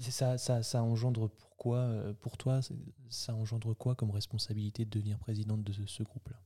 Ça, 0.00 0.38
ça, 0.38 0.62
ça 0.62 0.82
engendre 0.82 1.28
pourquoi, 1.28 1.78
euh, 1.78 2.12
pour 2.20 2.36
toi, 2.36 2.60
ça 3.10 3.34
engendre 3.34 3.74
quoi 3.74 3.94
comme 3.94 4.10
responsabilité 4.10 4.84
de 4.84 4.90
devenir 4.90 5.18
présidente 5.18 5.62
de 5.62 5.72
ce, 5.72 5.86
ce 5.86 6.02
groupe-là? 6.02 6.36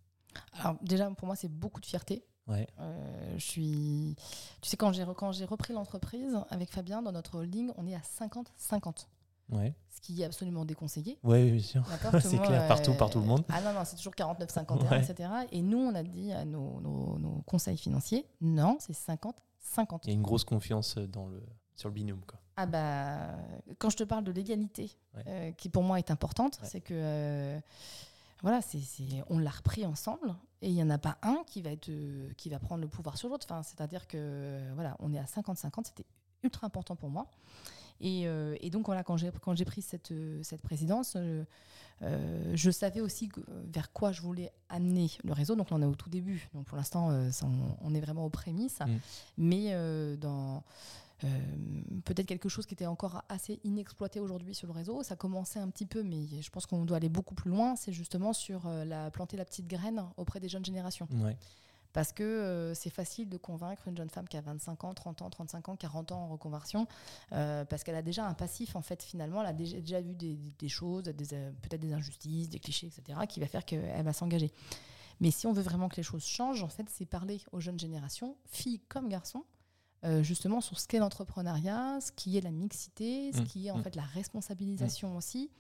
Alors 0.61 0.77
déjà 0.83 1.11
pour 1.11 1.27
moi 1.27 1.35
c'est 1.37 1.49
beaucoup 1.49 1.81
de 1.81 1.87
fierté. 1.87 2.25
Ouais, 2.47 2.67
Euh, 2.79 3.35
je 3.37 3.45
suis. 3.45 4.17
Tu 4.61 4.71
sais, 4.71 4.77
quand 4.77 4.93
j'ai 4.93 5.05
quand 5.17 5.31
j'ai 5.33 5.45
repris 5.45 5.73
l'entreprise 5.73 6.37
avec 6.51 6.71
Fabien 6.71 7.03
dans 7.03 7.13
notre 7.13 7.39
holding, 7.39 7.71
on 7.77 7.87
est 7.87 7.95
à 7.95 8.01
50-50, 8.01 9.07
ouais, 9.51 9.75
ce 9.89 10.01
qui 10.01 10.23
est 10.23 10.25
absolument 10.25 10.65
déconseillé. 10.65 11.19
ouais, 11.23 11.51
bien 11.51 11.61
sûr. 11.63 11.85
C'est 12.21 12.39
clair, 12.39 12.67
partout, 12.67 12.95
par 12.95 13.11
tout 13.11 13.21
le 13.21 13.27
monde. 13.27 13.45
Ah 13.51 13.61
non, 13.61 13.73
non, 13.73 13.85
c'est 13.85 13.97
toujours 13.97 14.15
49-51, 14.15 14.89
Ouais. 14.91 15.05
etc. 15.05 15.29
Et 15.53 15.63
nous, 15.63 15.79
on 15.79 15.95
a 15.95 16.03
dit 16.03 16.33
à 16.33 16.45
nos, 16.45 16.81
nos- 16.81 17.19
nos 17.19 17.43
conseils 17.43 17.77
financiers, 17.77 18.27
non, 18.41 18.79
c'est 18.81 18.95
50-50. 18.95 20.01
Il 20.05 20.09
y 20.09 20.11
a 20.11 20.15
une 20.15 20.23
grosse 20.23 20.45
confiance 20.45 20.97
euh, 20.97 21.07
dans 21.07 21.27
le, 21.29 21.43
sur 21.77 21.89
le 21.89 21.95
binôme. 21.95 22.23
Quoi. 22.27 22.40
Ah 22.63 22.67
bah, 22.67 23.37
quand 23.79 23.89
je 23.91 23.97
te 23.97 24.05
parle 24.05 24.25
de 24.25 24.33
l'égalité, 24.33 24.91
Ouais. 25.17 25.23
euh, 25.27 25.53
qui 25.53 25.69
pour 25.71 25.83
moi 25.83 25.99
est 25.99 26.11
importante, 26.11 26.59
Ouais. 26.63 26.69
c'est 26.69 26.81
que 26.81 26.93
euh, 26.95 27.59
voilà, 28.43 28.61
c'est, 28.63 28.79
on 29.29 29.39
l'a 29.39 29.51
repris 29.51 29.87
ensemble 29.87 30.35
et 30.63 30.69
il 30.69 30.75
n'y 30.75 30.83
en 30.83 30.91
a 30.91 30.99
pas 30.99 31.17
un 31.23 31.43
qui 31.47 31.63
va, 31.63 31.71
être, 31.71 31.89
euh, 31.89 32.31
qui 32.37 32.49
va 32.51 32.59
prendre 32.59 32.83
le 32.83 32.89
pouvoir 32.89 33.17
sur 33.17 33.29
l'autre. 33.29 33.47
Enfin, 33.49 33.63
c'est-à-dire 33.63 34.07
que 34.07 34.61
voilà, 34.75 34.97
on 35.01 35.13
est 35.15 35.19
à 35.19 35.25
50-50, 35.25 35.87
c'était 35.87 36.05
ultra 36.43 36.67
important 36.67 36.97
pour 36.97 37.09
moi. 37.11 37.27
Et, 38.03 38.27
euh, 38.27 38.57
et 38.61 38.71
donc 38.71 38.87
voilà, 38.87 39.03
quand 39.05 39.17
j'ai 39.19 39.31
quand 39.43 39.55
j'ai 39.55 39.67
pris 39.67 39.83
cette, 39.83 40.13
cette 40.43 40.63
présidence, 40.63 41.17
je 42.01 42.71
savais 42.71 43.01
aussi 43.01 43.29
vers 43.67 43.93
quoi 43.93 44.11
je 44.13 44.23
voulais 44.23 44.51
amener 44.71 45.11
le 45.23 45.33
réseau. 45.35 45.55
Donc 45.55 45.71
là, 45.71 45.77
on 45.79 45.83
est 45.83 45.87
au 45.87 45.95
tout 45.95 46.09
début. 46.09 46.49
Donc 46.55 46.65
pour 46.67 46.77
l'instant, 46.79 47.11
on, 47.11 47.77
on 47.83 47.95
est 47.95 48.01
vraiment 48.01 48.25
aux 48.25 48.31
prémices. 48.31 48.81
Mm. 48.81 48.97
Mais 49.37 50.17
dans 50.17 50.63
peut-être 52.05 52.27
quelque 52.27 52.49
chose 52.49 52.67
qui 52.67 52.75
était 52.75 52.87
encore 52.87 53.23
assez 53.29 53.61
inexploité 53.65 54.21
aujourd'hui 54.21 54.55
sur 54.55 54.67
le 54.67 54.73
réseau. 54.73 55.03
Ça 55.03 55.17
commençait 55.17 55.59
un 55.59 55.69
petit 55.69 55.87
peu, 55.87 56.03
mais 56.03 56.27
je 56.41 56.51
pense 56.51 56.67
qu'on 56.67 56.85
doit 56.85 56.97
aller 56.97 57.09
beaucoup 57.09 57.35
plus 57.35 57.51
loin. 57.51 57.77
C'est 57.77 57.93
justement 57.93 58.33
sur 58.33 58.67
euh, 58.67 58.85
la, 58.85 59.11
planter 59.11 59.37
la 59.37 59.45
petite 59.45 59.67
graine 59.67 60.05
auprès 60.17 60.41
des 60.41 60.49
jeunes 60.49 60.65
générations. 60.65 61.09
Ouais. 61.13 61.37
Parce 61.93 62.13
que 62.13 62.23
euh, 62.23 62.75
c'est 62.75 62.91
facile 62.91 63.29
de 63.29 63.37
convaincre 63.37 63.89
une 63.89 63.97
jeune 63.97 64.11
femme 64.11 64.29
qui 64.29 64.37
a 64.37 64.41
25 64.41 64.85
ans, 64.85 64.95
30 64.95 65.23
ans, 65.23 65.31
35 65.31 65.69
ans, 65.71 65.77
40 65.77 66.13
ans 66.13 66.23
en 66.23 66.29
reconversion, 66.29 66.87
euh, 67.33 67.65
parce 67.65 67.83
qu'elle 67.83 67.97
a 67.97 68.03
déjà 68.03 68.27
un 68.27 68.35
passif, 68.35 68.77
en 68.77 68.83
fait, 68.83 69.03
finalement, 69.03 69.41
elle 69.41 69.49
a 69.49 69.53
déjà, 69.53 69.81
déjà 69.81 70.01
vu 70.01 70.15
des, 70.15 70.37
des 70.37 70.69
choses, 70.69 71.05
euh, 71.09 71.51
peut-être 71.63 71.81
des 71.81 71.93
injustices, 71.93 72.49
des 72.49 72.61
clichés, 72.61 72.87
etc., 72.87 73.19
qui 73.29 73.41
va 73.41 73.47
faire 73.47 73.65
qu'elle 73.65 74.05
va 74.05 74.13
s'engager. 74.13 74.53
Mais 75.21 75.31
si 75.31 75.47
on 75.47 75.53
veut 75.53 75.63
vraiment 75.63 75.89
que 75.89 75.97
les 75.97 76.03
choses 76.03 76.25
changent, 76.25 76.63
en 76.63 76.69
fait, 76.69 76.87
c'est 76.89 77.07
parler 77.07 77.41
aux 77.53 77.61
jeunes 77.61 77.79
générations, 77.79 78.37
filles 78.47 78.81
comme 78.89 79.09
garçons, 79.09 79.45
euh, 80.05 80.23
justement 80.23 80.61
sur 80.61 80.79
ce 80.81 80.87
qu'est 80.89 80.99
l'entrepreneuriat, 80.99 82.01
ce 82.01 82.11
qui 82.13 82.37
est 82.37 82.41
la 82.41 82.51
mixité, 82.51 83.33
ce 83.33 83.41
Mm, 83.43 83.45
qui 83.45 83.67
est 83.67 83.71
en 83.71 83.79
mm. 83.79 83.83
fait 83.83 83.97
la 83.97 84.03
responsabilisation 84.03 85.17
aussi, 85.17 85.51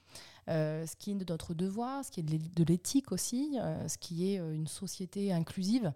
euh, 0.48 0.86
ce 0.86 0.96
qui 0.96 1.10
est 1.10 1.14
de 1.14 1.30
notre 1.30 1.52
devoir, 1.54 2.04
ce 2.04 2.10
qui 2.10 2.20
est 2.20 2.22
de 2.22 2.30
l'é- 2.30 2.38
de 2.56 2.64
l'éthique 2.64 3.12
aussi, 3.12 3.58
euh, 3.60 3.86
ce 3.88 3.98
qui 3.98 4.26
est 4.32 4.36
une 4.36 4.66
société 4.66 5.32
inclusive. 5.32 5.92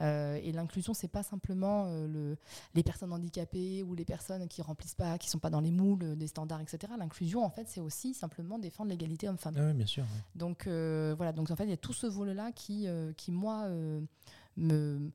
Et 0.00 0.50
l'inclusion, 0.50 0.92
c'est 0.92 1.06
pas 1.06 1.22
simplement 1.22 1.84
le, 1.86 2.36
les 2.74 2.82
personnes 2.82 3.12
handicapées 3.12 3.84
ou 3.84 3.94
les 3.94 4.04
personnes 4.04 4.48
qui 4.48 4.60
remplissent 4.60 4.96
pas, 4.96 5.18
qui 5.18 5.30
sont 5.30 5.38
pas 5.38 5.50
dans 5.50 5.60
les 5.60 5.70
moules 5.70 6.16
des 6.16 6.26
standards, 6.26 6.60
etc. 6.62 6.92
L'inclusion, 6.98 7.44
en 7.44 7.50
fait, 7.50 7.68
c'est 7.68 7.80
aussi 7.80 8.12
simplement 8.12 8.58
défendre 8.58 8.90
l'égalité 8.90 9.28
homme-femme. 9.28 9.54
Ah 9.56 9.66
ouais, 9.66 9.72
bien 9.72 9.86
sûr. 9.86 10.04
Donc 10.34 10.66
voilà, 10.66 11.30
donc 11.32 11.48
en 11.52 11.54
fait, 11.54 11.62
il 11.62 11.70
y 11.70 11.74
a 11.74 11.76
tout 11.76 11.92
ce 11.92 12.08
volet-là 12.08 12.50
qui, 12.50 12.88
qui 13.16 13.30
moi, 13.30 13.68
me 14.56 15.10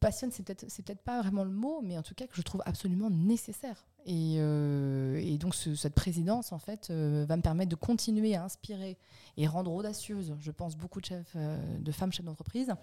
passionne. 0.00 0.30
C'est 0.32 0.42
peut-être, 0.42 0.64
c'est 0.68 0.84
peut-être 0.84 1.02
pas 1.02 1.20
vraiment 1.20 1.44
le 1.44 1.50
mot, 1.50 1.80
mais 1.82 1.96
en 1.98 2.02
tout 2.02 2.14
cas 2.14 2.26
que 2.26 2.36
je 2.36 2.42
trouve 2.42 2.62
absolument 2.66 3.10
nécessaire. 3.10 3.84
Et, 4.06 4.36
euh, 4.38 5.16
et 5.16 5.38
donc 5.38 5.54
ce- 5.54 5.74
cette 5.74 5.94
présidence, 5.94 6.52
en 6.52 6.58
fait, 6.58 6.88
euh, 6.90 7.24
va 7.26 7.36
me 7.36 7.42
permettre 7.42 7.70
de 7.70 7.76
continuer 7.76 8.34
à 8.34 8.44
inspirer 8.44 8.98
et 9.36 9.46
rendre 9.46 9.72
audacieuse, 9.72 10.34
je 10.40 10.50
pense, 10.50 10.76
beaucoup 10.76 11.00
de 11.00 11.06
chefs, 11.06 11.32
euh, 11.36 11.78
de 11.78 11.92
femmes 11.92 12.12
chefs 12.12 12.26
d'entreprise, 12.26 12.74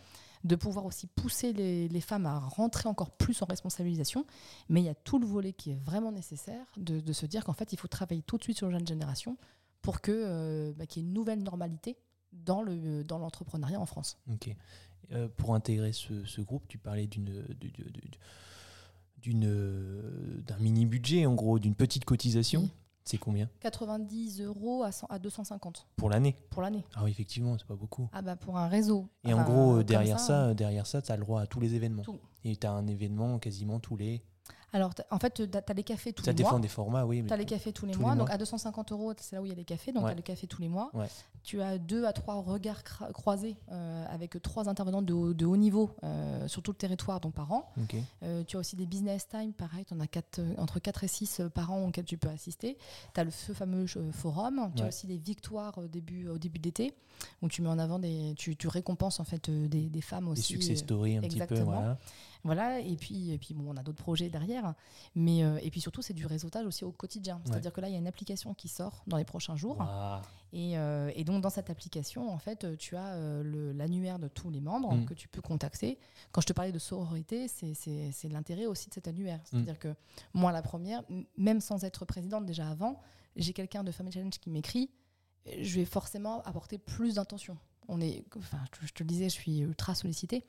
de 0.43 0.55
pouvoir 0.55 0.85
aussi 0.85 1.05
pousser 1.07 1.53
les, 1.53 1.87
les 1.87 2.01
femmes 2.01 2.25
à 2.25 2.39
rentrer 2.39 2.89
encore 2.89 3.11
plus 3.11 3.39
en 3.41 3.45
responsabilisation. 3.45 4.25
Mais 4.69 4.81
il 4.81 4.85
y 4.85 4.89
a 4.89 4.95
tout 4.95 5.19
le 5.19 5.27
volet 5.27 5.53
qui 5.53 5.71
est 5.71 5.79
vraiment 5.85 6.11
nécessaire 6.11 6.65
de, 6.77 6.99
de 6.99 7.13
se 7.13 7.25
dire 7.27 7.43
qu'en 7.45 7.53
fait, 7.53 7.71
il 7.71 7.77
faut 7.77 7.87
travailler 7.87 8.23
tout 8.23 8.37
de 8.37 8.43
suite 8.43 8.57
sur 8.57 8.67
les 8.67 8.73
jeunes 8.73 8.87
générations 8.87 9.37
pour 9.83 10.01
que 10.01 10.73
bah, 10.77 10.85
qu'il 10.87 11.03
y 11.03 11.05
ait 11.05 11.07
une 11.07 11.13
nouvelle 11.13 11.43
normalité 11.43 11.97
dans 12.33 12.61
le 12.61 13.03
dans 13.03 13.17
l'entrepreneuriat 13.17 13.79
en 13.79 13.85
France. 13.85 14.17
Ok. 14.31 14.55
Euh, 15.11 15.27
pour 15.35 15.53
intégrer 15.55 15.91
ce, 15.91 16.23
ce 16.25 16.41
groupe, 16.41 16.67
tu 16.67 16.77
parlais 16.77 17.07
d'une 17.07 17.25
du- 17.59 17.71
du- 17.71 17.83
du- 17.91 18.11
d'une 19.17 19.45
euh, 19.45 20.41
d'un 20.47 20.57
mini 20.57 20.85
budget 20.85 21.25
en 21.25 21.35
gros, 21.35 21.59
d'une 21.59 21.75
petite 21.75 22.05
cotisation. 22.05 22.61
Oui. 22.61 22.71
C'est 23.03 23.17
combien? 23.17 23.49
90 23.61 24.41
euros 24.41 24.83
à, 24.83 24.91
100 24.91 25.07
à 25.09 25.17
250 25.17 25.87
pour 25.95 26.09
l'année? 26.09 26.37
Pour 26.51 26.61
l'année. 26.61 26.85
Ah 26.93 27.03
oui, 27.03 27.09
effectivement, 27.11 27.57
c'est 27.57 27.65
pas 27.65 27.75
beaucoup. 27.75 28.07
Ah 28.13 28.21
bah 28.21 28.35
pour 28.35 28.57
un 28.59 28.67
réseau. 28.67 29.09
Et 29.23 29.33
en 29.33 29.43
gros, 29.43 29.77
euh, 29.79 29.83
derrière 29.83 30.19
ça, 30.19 30.43
hein. 30.45 30.49
euh, 30.49 30.53
derrière 30.53 30.85
ça, 30.85 31.01
tu 31.01 31.11
as 31.11 31.17
le 31.17 31.23
droit 31.23 31.41
à 31.41 31.47
tous 31.47 31.59
les 31.59 31.73
événements. 31.73 32.03
Tout. 32.03 32.19
Et 32.45 32.55
tu 32.55 32.65
as 32.67 32.71
un 32.71 32.85
événement 32.87 33.39
quasiment 33.39 33.79
tous 33.79 33.97
les. 33.97 34.21
Alors 34.73 34.91
en 35.09 35.19
fait, 35.19 35.33
tu 35.33 35.43
as 35.53 35.73
les 35.73 35.83
cafés 35.83 36.13
tous 36.13 36.23
Ça 36.23 36.31
les 36.31 36.35
dépend 36.35 36.51
mois. 36.51 36.59
des 36.59 36.67
formats, 36.69 37.05
oui. 37.05 37.23
Tu 37.27 37.33
as 37.33 37.37
les 37.37 37.45
cafés 37.45 37.73
tous 37.73 37.85
les 37.85 37.91
tous 37.91 37.99
les 37.99 38.05
mois. 38.05 38.15
mois. 38.15 38.25
Donc 38.25 38.33
à 38.33 38.37
250 38.37 38.91
euros, 38.93 39.13
c'est 39.17 39.35
là 39.35 39.41
où 39.41 39.45
il 39.45 39.49
y 39.49 39.51
a 39.51 39.55
les 39.55 39.65
cafés. 39.65 39.91
Donc 39.91 40.03
Ouais. 40.03 40.09
tu 40.09 40.13
as 40.13 40.15
le 40.15 40.21
café 40.21 40.47
tous 40.47 40.61
les 40.61 40.69
mois. 40.69 40.89
Ouais. 40.93 41.07
Tu 41.43 41.61
as 41.61 41.77
deux 41.77 42.05
à 42.05 42.13
trois 42.13 42.35
regards 42.35 42.83
croisés 43.13 43.57
euh, 43.71 44.05
avec 44.09 44.41
trois 44.41 44.69
intervenants 44.69 45.01
de 45.01 45.13
haut, 45.13 45.33
de 45.33 45.45
haut 45.45 45.57
niveau 45.57 45.89
euh, 46.03 46.47
sur 46.47 46.61
tout 46.61 46.71
le 46.71 46.77
territoire, 46.77 47.19
donc 47.19 47.33
par 47.33 47.51
an. 47.51 47.71
Euh, 48.23 48.43
tu 48.45 48.55
as 48.55 48.59
aussi 48.59 48.75
des 48.75 48.85
business 48.85 49.27
time, 49.27 49.51
pareil, 49.53 49.83
tu 49.85 49.93
en 49.93 49.99
as 49.99 50.07
quatre, 50.07 50.39
entre 50.57 50.79
4 50.79 51.03
et 51.03 51.07
6 51.07 51.41
par 51.53 51.71
an 51.71 51.87
auxquels 51.87 52.05
tu 52.05 52.17
peux 52.17 52.29
assister. 52.29 52.77
Tu 53.13 53.19
as 53.19 53.23
le, 53.25 53.31
ce 53.31 53.53
fameux 53.53 53.85
forum, 54.11 54.71
tu 54.75 54.83
as 54.83 54.87
aussi 54.87 55.07
les 55.07 55.17
victoires 55.17 55.77
au 55.79 55.87
début, 55.87 56.27
au 56.27 56.37
début 56.37 56.59
d'été, 56.59 56.93
où 57.41 57.47
tu 57.49 57.61
mets 57.61 57.69
en 57.69 57.79
avant 57.79 57.99
des. 57.99 58.33
Tu, 58.37 58.55
tu 58.55 58.67
récompenses 58.67 59.19
en 59.19 59.23
fait 59.25 59.49
des, 59.49 59.89
des 59.89 60.01
femmes 60.01 60.25
Des 60.25 60.31
aussi. 60.39 60.53
success 60.53 60.77
euh, 60.79 60.83
stories 60.83 61.17
un 61.17 61.21
petit 61.21 61.39
peu, 61.39 61.59
voilà. 61.61 61.97
Voilà, 62.43 62.79
et 62.79 62.95
puis, 62.95 63.31
et 63.31 63.37
puis 63.37 63.53
bon, 63.53 63.71
on 63.73 63.77
a 63.77 63.83
d'autres 63.83 64.01
projets 64.01 64.29
derrière. 64.29 64.73
Mais, 65.15 65.43
euh, 65.43 65.59
et 65.61 65.69
puis 65.69 65.79
surtout, 65.81 66.01
c'est 66.01 66.13
du 66.13 66.25
réseautage 66.25 66.65
aussi 66.65 66.83
au 66.83 66.91
quotidien. 66.91 67.39
C'est-à-dire 67.45 67.71
que 67.73 67.81
là, 67.81 67.87
il 67.89 67.91
y 67.91 67.95
a 67.95 67.99
une 67.99 68.07
application 68.07 68.53
qui 68.53 68.67
sort 68.67 69.03
dans 69.07 69.17
les 69.17 69.25
prochains 69.25 69.55
jours. 69.55 69.77
Et, 70.53 70.77
euh, 70.77 71.11
et 71.15 71.23
donc, 71.23 71.41
dans 71.41 71.49
cette 71.49 71.69
application, 71.69 72.29
en 72.29 72.37
fait, 72.37 72.63
euh, 72.65 72.75
tu 72.75 72.95
as 72.97 73.13
euh, 73.13 73.73
l'annuaire 73.73 74.19
de 74.19 74.27
tous 74.27 74.49
les 74.49 74.59
membres 74.59 74.93
Mm. 74.95 75.05
que 75.05 75.13
tu 75.13 75.27
peux 75.27 75.41
contacter. 75.41 75.97
Quand 76.31 76.41
je 76.41 76.47
te 76.47 76.53
parlais 76.53 76.71
de 76.73 76.79
sororité, 76.79 77.47
c'est- 77.47 78.29
l'intérêt 78.29 78.65
aussi 78.65 78.89
de 78.89 78.93
cet 78.93 79.07
annuaire. 79.07 79.39
Mm. 79.39 79.43
C'est-à-dire 79.51 79.79
que 79.79 79.95
moi, 80.33 80.51
la 80.51 80.61
première, 80.61 81.03
même 81.37 81.61
sans 81.61 81.83
être 81.83 82.05
présidente 82.05 82.45
déjà 82.45 82.67
avant, 82.69 82.99
j'ai 83.35 83.53
quelqu'un 83.53 83.83
de 83.83 83.91
Family 83.91 84.13
Challenge 84.13 84.39
qui 84.39 84.49
m'écrit, 84.49 84.89
je 85.61 85.79
vais 85.79 85.85
forcément 85.85 86.41
apporter 86.43 86.77
plus 86.77 87.15
d'intention. 87.15 87.57
On 87.93 87.99
est, 87.99 88.23
enfin, 88.37 88.59
je 88.83 88.93
te 88.93 89.03
le 89.03 89.07
disais, 89.07 89.25
je 89.25 89.33
suis 89.33 89.59
ultra 89.59 89.95
sollicitée, 89.95 90.45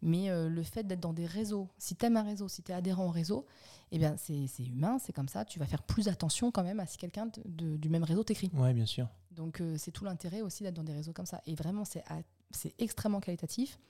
mais 0.00 0.30
euh, 0.30 0.48
le 0.48 0.62
fait 0.62 0.84
d'être 0.84 1.00
dans 1.00 1.12
des 1.12 1.26
réseaux, 1.26 1.68
si 1.76 1.96
tu 1.96 2.06
aimes 2.06 2.16
un 2.16 2.22
réseau, 2.22 2.46
si 2.46 2.62
tu 2.62 2.70
es 2.70 2.74
adhérent 2.74 3.06
au 3.06 3.10
réseau, 3.10 3.46
eh 3.90 3.98
bien, 3.98 4.16
c'est 4.16 4.46
c'est 4.46 4.62
humain, 4.64 4.98
c'est 5.00 5.12
comme 5.12 5.26
ça. 5.28 5.44
Tu 5.44 5.58
vas 5.58 5.66
faire 5.66 5.82
plus 5.82 6.06
attention 6.06 6.52
quand 6.52 6.62
même 6.62 6.78
à 6.78 6.86
si 6.86 6.96
quelqu'un 6.96 7.26
de- 7.26 7.42
de- 7.46 7.76
du 7.76 7.88
même 7.88 8.04
réseau 8.04 8.22
t'écrit. 8.22 8.48
Ouais, 8.54 8.72
bien 8.72 8.86
sûr. 8.86 9.08
Donc 9.32 9.60
euh, 9.60 9.74
c'est 9.76 9.90
tout 9.90 10.04
l'intérêt 10.04 10.40
aussi 10.42 10.62
d'être 10.62 10.74
dans 10.76 10.84
des 10.84 10.92
réseaux 10.92 11.12
comme 11.12 11.26
ça. 11.26 11.40
Et 11.46 11.56
vraiment, 11.56 11.84
c'est 11.84 12.04
à- 12.08 12.22
c'est 12.52 12.72
extrêmement 12.78 13.18
qualitatif. 13.20 13.80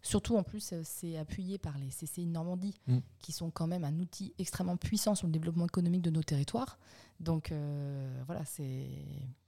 Surtout 0.00 0.36
en 0.38 0.42
plus, 0.42 0.72
euh, 0.72 0.80
c'est 0.84 1.18
appuyé 1.18 1.58
par 1.58 1.76
les 1.76 1.90
CCI 1.90 2.24
Normandie, 2.26 2.74
Mm. 2.86 2.98
qui 3.18 3.32
sont 3.32 3.50
quand 3.50 3.66
même 3.66 3.84
un 3.84 3.98
outil 3.98 4.32
extrêmement 4.38 4.78
puissant 4.78 5.14
sur 5.14 5.26
le 5.26 5.32
développement 5.34 5.66
économique 5.66 6.00
de 6.02 6.10
nos 6.10 6.22
territoires. 6.22 6.78
Donc 7.20 7.52
euh, 7.52 8.22
voilà, 8.24 8.44
c'est 8.46 8.88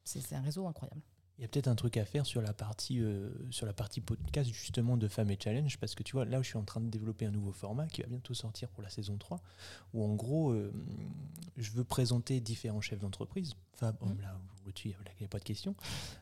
c'est 0.04 0.20
c'est 0.20 0.34
un 0.34 0.42
réseau 0.42 0.66
incroyable. 0.66 1.00
Il 1.38 1.42
y 1.42 1.44
a 1.44 1.48
peut-être 1.48 1.68
un 1.68 1.74
truc 1.74 1.98
à 1.98 2.04
faire 2.06 2.24
sur 2.24 2.40
la 2.40 2.54
partie 2.54 3.00
euh, 3.00 3.28
sur 3.50 3.66
la 3.66 3.74
partie 3.74 4.00
podcast 4.00 4.50
justement 4.52 4.96
de 4.96 5.06
Femmes 5.06 5.30
et 5.30 5.38
Challenge 5.38 5.76
parce 5.78 5.94
que 5.94 6.02
tu 6.02 6.12
vois 6.12 6.24
là 6.24 6.38
où 6.38 6.42
je 6.42 6.48
suis 6.48 6.56
en 6.56 6.64
train 6.64 6.80
de 6.80 6.88
développer 6.88 7.26
un 7.26 7.30
nouveau 7.30 7.52
format 7.52 7.86
qui 7.88 8.00
va 8.00 8.06
bientôt 8.08 8.32
sortir 8.32 8.70
pour 8.70 8.82
la 8.82 8.88
saison 8.88 9.18
3 9.18 9.42
où 9.92 10.02
en 10.02 10.14
gros 10.14 10.52
euh, 10.52 10.72
je 11.58 11.70
veux 11.72 11.84
présenter 11.84 12.40
différents 12.40 12.80
chefs 12.80 13.00
d'entreprise 13.00 13.54
femmes 13.74 13.96
hommes 14.00 14.14
Mhm. 14.14 14.20
là 14.22 14.40
il 14.86 14.94
n'y 15.20 15.24
a 15.26 15.28
pas 15.28 15.38
de 15.38 15.44
question 15.44 15.74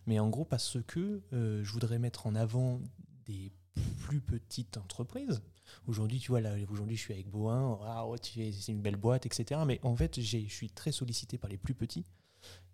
mais 0.06 0.18
en 0.18 0.28
gros 0.30 0.44
parce 0.44 0.78
que 0.86 1.22
euh, 1.32 1.62
je 1.62 1.72
voudrais 1.72 2.00
mettre 2.00 2.26
en 2.26 2.34
avant 2.34 2.80
des 3.26 3.52
plus 4.00 4.20
petites 4.20 4.76
entreprises 4.78 5.40
Aujourd'hui, 5.86 6.18
tu 6.20 6.28
vois, 6.30 6.40
là, 6.40 6.54
aujourd'hui, 6.70 6.94
je 6.96 7.00
suis 7.00 7.14
avec 7.14 7.28
Boin, 7.28 7.78
ah, 7.84 8.04
c'est 8.22 8.68
une 8.68 8.80
belle 8.82 8.96
boîte, 8.96 9.26
etc. 9.26 9.60
Mais 9.66 9.80
en 9.82 9.96
fait, 9.96 10.20
j'ai- 10.20 10.46
je 10.46 10.52
suis 10.54 10.70
très 10.70 10.92
sollicité 10.92 11.36
par 11.38 11.48
les 11.50 11.56
plus 11.56 11.74
petits. 11.74 12.04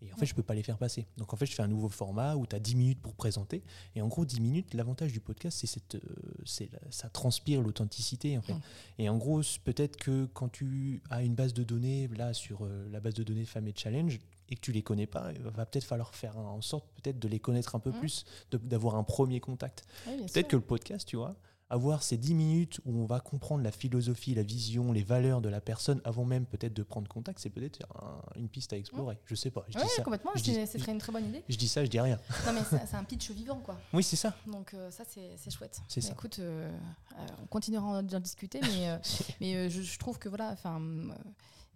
Et 0.02 0.10
en 0.12 0.16
fait, 0.16 0.24
je 0.24 0.34
peux 0.34 0.42
pas 0.42 0.54
les 0.54 0.62
faire 0.62 0.78
passer. 0.78 1.06
Donc 1.18 1.34
en 1.34 1.36
fait, 1.36 1.44
je 1.44 1.52
fais 1.54 1.62
un 1.62 1.68
nouveau 1.68 1.90
format 1.90 2.34
où 2.34 2.46
tu 2.46 2.56
as 2.56 2.58
10 2.58 2.74
minutes 2.74 3.00
pour 3.02 3.14
présenter. 3.14 3.62
Et 3.94 4.00
en 4.00 4.08
gros, 4.08 4.24
10 4.24 4.40
minutes, 4.40 4.72
l'avantage 4.72 5.12
du 5.12 5.20
podcast, 5.20 5.58
c'est 5.60 5.66
cette, 5.66 5.96
euh, 5.96 6.00
c'est 6.46 6.70
ça 6.88 7.10
transpire 7.10 7.60
l'authenticité. 7.60 8.38
En 8.38 8.42
fait. 8.42 8.54
Et 8.98 9.08
en 9.10 9.18
gros, 9.18 9.42
peut-être 9.64 9.96
que 9.98 10.24
quand 10.32 10.48
tu 10.48 11.02
as 11.10 11.22
une 11.22 11.34
base 11.34 11.52
de 11.52 11.62
données, 11.64 12.08
là, 12.16 12.32
sur 12.32 12.64
euh, 12.64 12.88
la 12.90 13.00
base 13.00 13.12
de 13.14 13.22
données 13.22 13.44
Femmes 13.44 13.68
et 13.68 13.74
Challenge, 13.76 14.18
et 14.48 14.56
que 14.56 14.60
tu 14.60 14.72
les 14.72 14.82
connais 14.82 15.06
pas, 15.06 15.32
il 15.32 15.42
va 15.42 15.64
peut-être 15.66 15.84
falloir 15.84 16.14
faire 16.14 16.36
en 16.36 16.60
sorte 16.60 16.84
peut-être 16.96 17.18
de 17.20 17.28
les 17.28 17.38
connaître 17.38 17.76
un 17.76 17.78
peu 17.78 17.90
Mm. 17.90 17.98
plus, 18.00 18.24
d'avoir 18.50 18.96
un 18.96 19.04
premier 19.04 19.38
contact. 19.38 19.84
Oui, 20.08 20.26
Peut-être 20.32 20.48
que 20.48 20.56
le 20.56 20.62
podcast, 20.62 21.06
tu 21.06 21.16
vois, 21.16 21.36
avoir 21.70 22.02
ces 22.02 22.16
10 22.16 22.34
minutes 22.34 22.80
où 22.84 22.92
on 23.00 23.06
va 23.06 23.20
comprendre 23.20 23.62
la 23.62 23.70
philosophie, 23.70 24.34
la 24.34 24.42
vision, 24.42 24.92
les 24.92 25.02
valeurs 25.04 25.40
de 25.40 25.48
la 25.48 25.60
personne 25.60 26.00
avant 26.04 26.24
même 26.24 26.44
peut-être 26.44 26.74
de 26.74 26.82
prendre 26.82 27.08
contact, 27.08 27.38
c'est 27.38 27.48
peut-être 27.50 27.78
un- 27.94 28.20
une 28.38 28.48
piste 28.48 28.72
à 28.72 28.76
explorer. 28.76 29.16
Je 29.24 29.34
sais 29.36 29.50
pas. 29.50 29.64
Je 29.68 29.78
Ouais, 29.78 29.84
dis 29.84 29.90
ça. 29.90 30.02
complètement, 30.02 30.32
je 30.34 30.42
dis- 30.42 30.66
serait 30.66 30.92
une 30.92 30.98
très 30.98 31.12
bonne 31.12 31.26
idée. 31.26 31.44
Je 31.48 31.56
dis 31.56 31.68
ça, 31.68 31.84
je 31.84 31.88
dis 31.90 32.00
rien. 32.00 32.18
Non, 32.46 32.52
mais 32.52 32.60
c'est 32.64 32.96
un 32.96 33.04
pitch 33.04 33.30
vivant, 33.30 33.60
quoi. 33.60 33.78
Oui, 33.92 34.02
c'est 34.02 34.16
ça. 34.16 34.34
Donc 34.46 34.74
euh, 34.74 34.90
ça, 34.90 35.04
c'est 35.08 35.30
c'est 35.36 35.50
chouette. 35.50 35.80
C'est 35.88 36.00
ça. 36.00 36.12
Écoute, 36.12 36.38
euh, 36.40 36.70
euh, 37.18 37.26
on 37.42 37.46
continuera 37.46 38.02
d'en 38.02 38.20
discuter, 38.20 38.60
mais, 38.62 38.98
mais 39.40 39.70
je, 39.70 39.80
je 39.82 39.98
trouve 39.98 40.18
que 40.18 40.28
voilà, 40.28 40.50
enfin, 40.50 40.80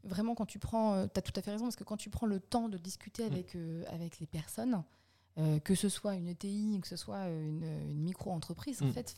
vraiment 0.03 0.35
quand 0.35 0.47
tu 0.47 0.59
prends, 0.59 1.07
tu 1.07 1.19
as 1.19 1.23
tout 1.23 1.33
à 1.37 1.43
fait 1.43 1.53
raison, 1.53 1.65
parce 1.65 1.77
que 1.77 1.85
quand 1.85 1.97
tu 1.97 2.11
prends 2.11 2.27
le 2.27 2.41
temps 2.41 2.69
de 2.69 2.79
discuter 2.79 3.23
Mm. 3.29 3.33
avec, 3.33 3.55
euh, 3.57 3.85
avec 3.91 4.19
les 4.21 4.27
personnes, 4.27 4.83
euh, 5.39 5.59
que 5.59 5.74
ce 5.74 5.89
soit 5.89 6.15
une 6.15 6.28
ETI, 6.28 6.78
que 6.81 6.86
ce 6.89 6.97
soit 6.97 7.28
une, 7.28 7.65
une 7.90 8.01
micro-entreprise, 8.02 8.82
en 8.82 8.86
Mm. 8.86 8.93
fait, 8.93 9.16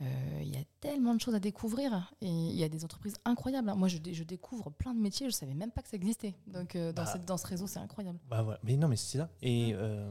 euh, 0.00 0.04
il 0.40 0.48
y 0.48 0.56
a 0.56 0.64
tellement 0.80 1.14
de 1.14 1.20
choses 1.20 1.34
à 1.34 1.40
découvrir 1.40 2.12
et 2.20 2.28
il 2.28 2.56
y 2.56 2.64
a 2.64 2.68
des 2.68 2.84
entreprises 2.84 3.14
incroyables. 3.24 3.68
hein. 3.68 3.74
Moi, 3.74 3.88
je, 3.88 3.98
dé- 3.98 4.14
je 4.14 4.24
découvre 4.24 4.70
plein 4.70 4.94
de 4.94 5.00
métiers, 5.00 5.26
je 5.30 5.34
savais 5.34 5.54
même 5.54 5.70
pas 5.70 5.82
que 5.82 5.88
ça 5.88 5.96
existait. 5.96 6.34
Donc, 6.46 6.74
euh, 6.76 6.92
dans, 6.92 7.04
Bah. 7.04 7.10
cette- 7.12 7.24
dans 7.26 7.36
ce 7.36 7.46
réseau, 7.46 7.66
c'est 7.66 7.78
incroyable. 7.78 8.18
Bah 8.30 8.42
voilà. 8.42 8.58
Mais 8.64 8.76
non, 8.76 8.88
mais 8.88 8.96
c'est 8.96 9.18
ça. 9.18 9.28
Et 9.42 9.72
euh, 9.74 10.10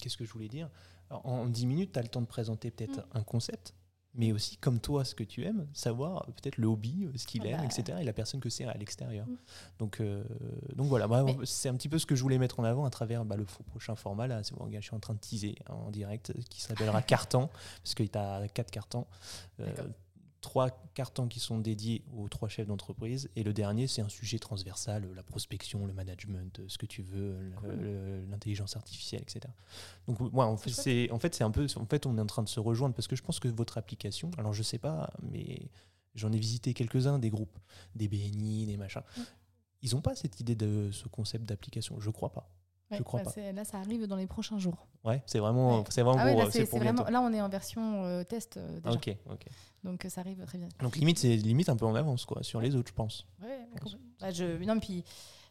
qu'est-ce 0.00 0.16
que 0.16 0.24
je 0.24 0.32
voulais 0.32 0.48
dire? 0.48 0.70
Alors, 1.10 1.26
En 1.26 1.46
10 1.46 1.66
minutes, 1.66 1.92
tu 1.92 1.98
as 1.98 2.02
le 2.02 2.08
temps 2.08 2.20
de 2.22 2.26
présenter 2.26 2.70
peut-être 2.70 2.98
Mm. 3.00 3.18
un 3.18 3.22
concept, 3.22 3.74
mais 4.14 4.32
aussi 4.32 4.56
comme 4.56 4.80
toi 4.80 5.04
ce 5.04 5.14
que 5.14 5.22
tu 5.22 5.44
aimes, 5.44 5.66
savoir 5.72 6.22
euh, 6.28 6.32
peut-être 6.32 6.56
le 6.56 6.66
hobby, 6.66 7.04
euh, 7.04 7.12
ce 7.16 7.26
qu'il 7.26 7.42
Ah 7.44 7.50
aime, 7.50 7.60
bah. 7.60 7.64
etc. 7.66 7.98
Et 8.00 8.04
la 8.04 8.12
personne 8.12 8.40
que 8.40 8.50
c'est 8.50 8.64
à 8.64 8.74
l'extérieur. 8.74 9.26
Mm. 9.26 9.36
Donc, 9.78 10.00
euh, 10.00 10.24
donc 10.74 10.88
voilà, 10.88 11.06
Mais- 11.08 11.36
c'est 11.44 11.68
un 11.68 11.74
petit 11.74 11.88
peu 11.88 11.98
ce 11.98 12.06
que 12.06 12.14
je 12.16 12.22
voulais 12.22 12.38
mettre 12.38 12.58
en 12.60 12.64
avant 12.64 12.84
à 12.84 12.90
travers 12.90 13.24
bah, 13.24 13.36
le 13.36 13.44
prochain 13.44 13.94
format. 13.94 14.26
Là, 14.26 14.42
bon, 14.56 14.68
je 14.72 14.80
suis 14.80 14.94
en 14.94 15.00
train 15.00 15.14
de 15.14 15.20
teaser 15.20 15.56
hein, 15.68 15.74
en 15.74 15.90
direct, 15.90 16.32
qui 16.48 16.60
s'appellera 16.60 17.02
Carton, 17.02 17.48
parce 17.82 17.94
qu'il 17.94 18.06
y 18.06 18.18
a 18.18 18.48
quatre 18.48 18.70
cartons. 18.70 19.06
Euh. 19.60 19.72
Trois 20.40 20.70
cartons 20.94 21.28
qui 21.28 21.40
sont 21.40 21.58
dédiés 21.58 22.04
aux 22.16 22.28
trois 22.28 22.48
chefs 22.48 22.66
d'entreprise. 22.66 23.28
Et 23.36 23.42
le 23.42 23.52
dernier, 23.52 23.86
c'est 23.86 24.02
un 24.02 24.08
sujet 24.08 24.38
transversal, 24.38 25.08
la 25.14 25.22
prospection, 25.22 25.86
le 25.86 25.92
management, 25.92 26.60
ce 26.68 26.78
que 26.78 26.86
tu 26.86 27.02
veux, 27.02 27.36
Cool. 27.60 28.26
l'intelligence 28.30 28.76
artificielle, 28.76 29.22
etc. 29.22 29.40
Donc, 30.06 30.20
ouais, 30.20 30.44
en 30.44 30.56
fait, 30.56 30.70
c'est 30.70 31.10
en 31.10 31.18
fait, 31.18 31.34
c'est 31.34 31.44
un 31.44 31.50
peu, 31.50 31.66
en 31.76 31.86
fait, 31.86 32.06
on 32.06 32.16
est 32.16 32.20
en 32.20 32.26
train 32.26 32.42
de 32.42 32.48
se 32.48 32.60
rejoindre 32.60 32.94
parce 32.94 33.08
que 33.08 33.16
je 33.16 33.22
pense 33.22 33.40
que 33.40 33.48
votre 33.48 33.78
application, 33.78 34.30
alors 34.38 34.52
je 34.52 34.62
sais 34.62 34.78
pas, 34.78 35.12
mais 35.22 35.70
j'en 36.14 36.32
ai 36.32 36.38
visité 36.38 36.74
quelques-uns, 36.74 37.18
des 37.18 37.30
groupes, 37.30 37.58
des 37.94 38.08
BNI, 38.08 38.66
des 38.66 38.76
machins. 38.76 39.02
Mm. 39.16 39.20
Ils 39.82 39.94
n'ont 39.94 40.02
pas 40.02 40.14
cette 40.14 40.40
idée 40.40 40.54
de 40.54 40.90
ce 40.92 41.08
concept 41.08 41.44
d'application, 41.44 42.00
je 42.00 42.10
crois 42.10 42.32
pas. 42.32 42.50
Ouais, 42.90 42.98
Je 42.98 43.02
crois 43.02 43.22
bah, 43.22 43.30
pas. 43.34 43.52
Là, 43.52 43.64
ça 43.64 43.78
arrive 43.78 44.06
dans 44.06 44.16
les 44.16 44.26
prochains 44.26 44.58
jours. 44.58 44.86
Ouais, 45.04 45.22
c'est 45.26 45.38
vraiment, 45.38 45.78
Ouais. 45.78 45.84
c'est 45.90 46.02
vraiment 46.02 46.18
Ah 46.20 46.24
ouais, 46.26 46.34
là, 46.34 46.42
euh, 46.42 46.46
c'est 46.46 46.52
c'est 46.52 46.58
c'est 46.64 46.70
pour 46.70 46.78
vraiment, 46.80 47.04
là, 47.04 47.20
on 47.22 47.32
est 47.32 47.40
en 47.40 47.48
version 47.48 48.04
euh, 48.04 48.24
test 48.24 48.56
euh, 48.56 48.80
déjà. 48.80 48.96
Ok, 48.96 49.16
ok. 49.30 49.44
Donc, 49.84 50.04
euh, 50.04 50.08
ça 50.08 50.20
arrive 50.22 50.44
très 50.44 50.58
bien. 50.58 50.68
Donc 50.80 50.96
limite, 50.96 51.18
c'est 51.18 51.36
limite 51.36 51.68
un 51.68 51.76
peu 51.76 51.86
en 51.86 51.94
avance 51.94 52.24
quoi 52.24 52.42
sur 52.42 52.60
les 52.60 52.74
autres, 52.74 52.88
je 52.88 52.94
pense. 52.94 53.26
Ouais, 53.42 53.66
complètement. 53.72 54.00
Bah, 54.20 54.30
je, 54.30 54.62
non, 54.64 54.78
puis, 54.80 55.04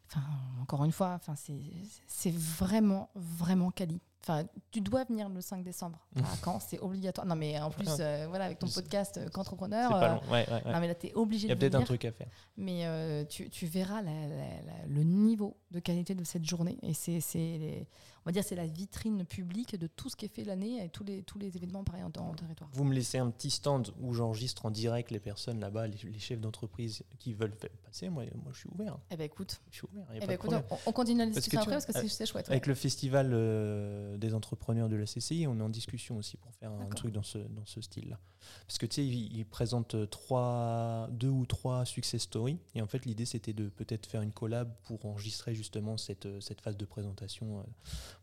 enfin, 0.08 0.22
encore 0.62 0.84
une 0.86 0.92
fois, 0.92 1.14
enfin, 1.16 1.36
c'est 1.36 1.60
c'est 2.08 2.34
vraiment, 2.34 3.10
vraiment 3.16 3.72
quali. 3.72 4.02
Enfin, 4.22 4.44
tu 4.70 4.82
dois 4.82 5.06
venir 5.06 5.30
le 5.30 5.40
5 5.40 5.64
décembre 5.64 6.06
à 6.18 6.36
Caen, 6.44 6.60
c'est 6.60 6.78
obligatoire. 6.82 7.26
Non, 7.26 7.36
mais 7.38 7.58
en 7.60 7.70
plus, 7.72 7.88
euh, 8.02 8.26
voilà, 8.28 8.46
avec 8.46 8.60
ton 8.60 8.68
podcast 8.68 9.18
euh, 9.18 9.24
C'est 9.24 9.32
qu'entrepreneur, 9.34 9.90
pas 9.92 10.04
euh, 10.04 10.14
long. 10.16 10.22
Ouais, 10.30 10.46
ouais, 10.48 10.54
ouais. 10.66 10.72
non, 10.74 10.80
mais 10.82 10.88
là, 10.90 10.94
tu 10.96 11.08
es 11.08 11.14
obligé 11.16 11.48
Il 11.48 11.50
y 11.50 11.52
a 11.54 11.56
de 11.56 11.60
peut-être 11.62 11.76
un 11.76 11.78
venir. 11.80 11.88
truc 11.88 12.06
à 12.06 12.12
faire. 12.12 12.28
Mais 12.58 12.86
euh, 12.86 13.24
tu, 13.24 13.50
tu 13.50 13.66
verras 13.66 14.02
la- 14.02 14.12
la- 14.12 14.62
la- 14.66 14.86
le 14.88 15.04
niveau 15.04 15.58
de 15.72 15.80
qualité 15.80 16.16
de 16.16 16.24
cette 16.24 16.46
journée. 16.46 16.78
Et 16.82 16.94
c'est, 16.94 17.22
c'est 17.22 17.88
on 18.26 18.30
va 18.30 18.32
dire, 18.32 18.44
c'est 18.44 18.56
la 18.56 18.66
vitrine 18.68 19.26
publique 19.26 19.78
de 19.78 19.88
tout 19.88 20.10
ce 20.10 20.16
qui 20.16 20.26
est 20.26 20.30
fait 20.30 20.44
l'année 20.44 20.84
et 20.84 20.90
tous 20.90 21.04
les, 21.04 21.24
tous 21.24 21.40
les 21.40 21.56
événements 21.56 21.84
pareils 21.84 22.04
en, 22.04 22.12
en 22.22 22.34
territoire. 22.34 22.70
Vous 22.74 22.84
me 22.84 22.94
laissez 22.94 23.18
un 23.18 23.30
petit 23.30 23.50
stand 23.50 23.92
où 24.02 24.14
j'enregistre 24.14 24.66
en 24.66 24.72
direct 24.72 25.10
les 25.12 25.20
personnes 25.20 25.60
là-bas, 25.60 25.88
les, 25.88 25.98
les 26.04 26.20
chefs 26.20 26.42
d'entreprise 26.42 27.04
qui 27.20 27.34
veulent 27.34 27.56
passer. 27.86 28.10
Moi, 28.10 28.26
moi, 28.36 28.52
je 28.54 28.60
suis 28.60 28.70
ouvert. 28.74 28.98
Eh 29.12 29.16
ben 29.18 29.24
écoute, 29.24 29.62
Je 29.72 29.78
suis 29.78 29.88
ouvert. 29.92 30.06
y 30.10 30.14
a 30.14 30.18
eh 30.18 30.20
pas 30.20 30.28
ben, 30.28 30.34
écoute 30.34 30.52
on, 30.54 30.78
on 30.88 30.92
continue 30.92 31.20
la 31.20 31.26
Parce 31.26 31.36
que 31.36 31.40
discussion 31.42 31.62
après 31.62 31.72
parce 31.74 31.86
que 31.86 32.08
c'est, 32.08 32.26
chouette. 32.26 32.48
ouais. 32.48 32.52
Avec 32.54 32.68
le 32.68 32.76
festival 32.76 33.32
euh, 33.34 34.18
des 34.18 34.34
entrepreneurs 34.34 34.90
de 34.90 34.96
la 34.96 35.06
CCI, 35.06 35.48
on 35.48 35.58
est 35.60 35.64
en 35.64 35.70
discussion 35.70 36.18
aussi 36.18 36.38
pour 36.38 36.54
faire 36.56 36.72
un 36.72 36.86
truc 36.90 37.12
dans 37.14 37.24
ce, 37.24 37.38
dans 37.38 37.66
ce 37.66 37.82
style-là. 37.82 38.20
Parce 38.68 38.78
que 38.78 38.86
tu 38.86 38.96
sais, 38.96 39.06
ils, 39.06 39.38
ils 39.38 39.46
présentent 39.46 39.96
euh, 39.96 40.06
trois, 40.06 41.08
deux 41.12 41.30
ou 41.30 41.46
trois 41.46 41.86
success 41.86 42.22
stories. 42.24 42.60
Et 42.76 42.82
en 42.82 42.88
fait, 42.88 43.06
l'idée, 43.06 43.26
c'était 43.26 43.54
de 43.54 43.70
peut-être 43.70 44.06
faire 44.08 44.22
une 44.22 44.32
collab 44.32 44.74
pour 44.84 45.06
enregistrer 45.06 45.56
justement 45.60 45.98
cette, 45.98 46.26
euh, 46.26 46.40
cette 46.42 46.62
phase 46.62 46.78
de 46.78 46.86
présentation. 46.86 47.60
euh. 47.60 47.64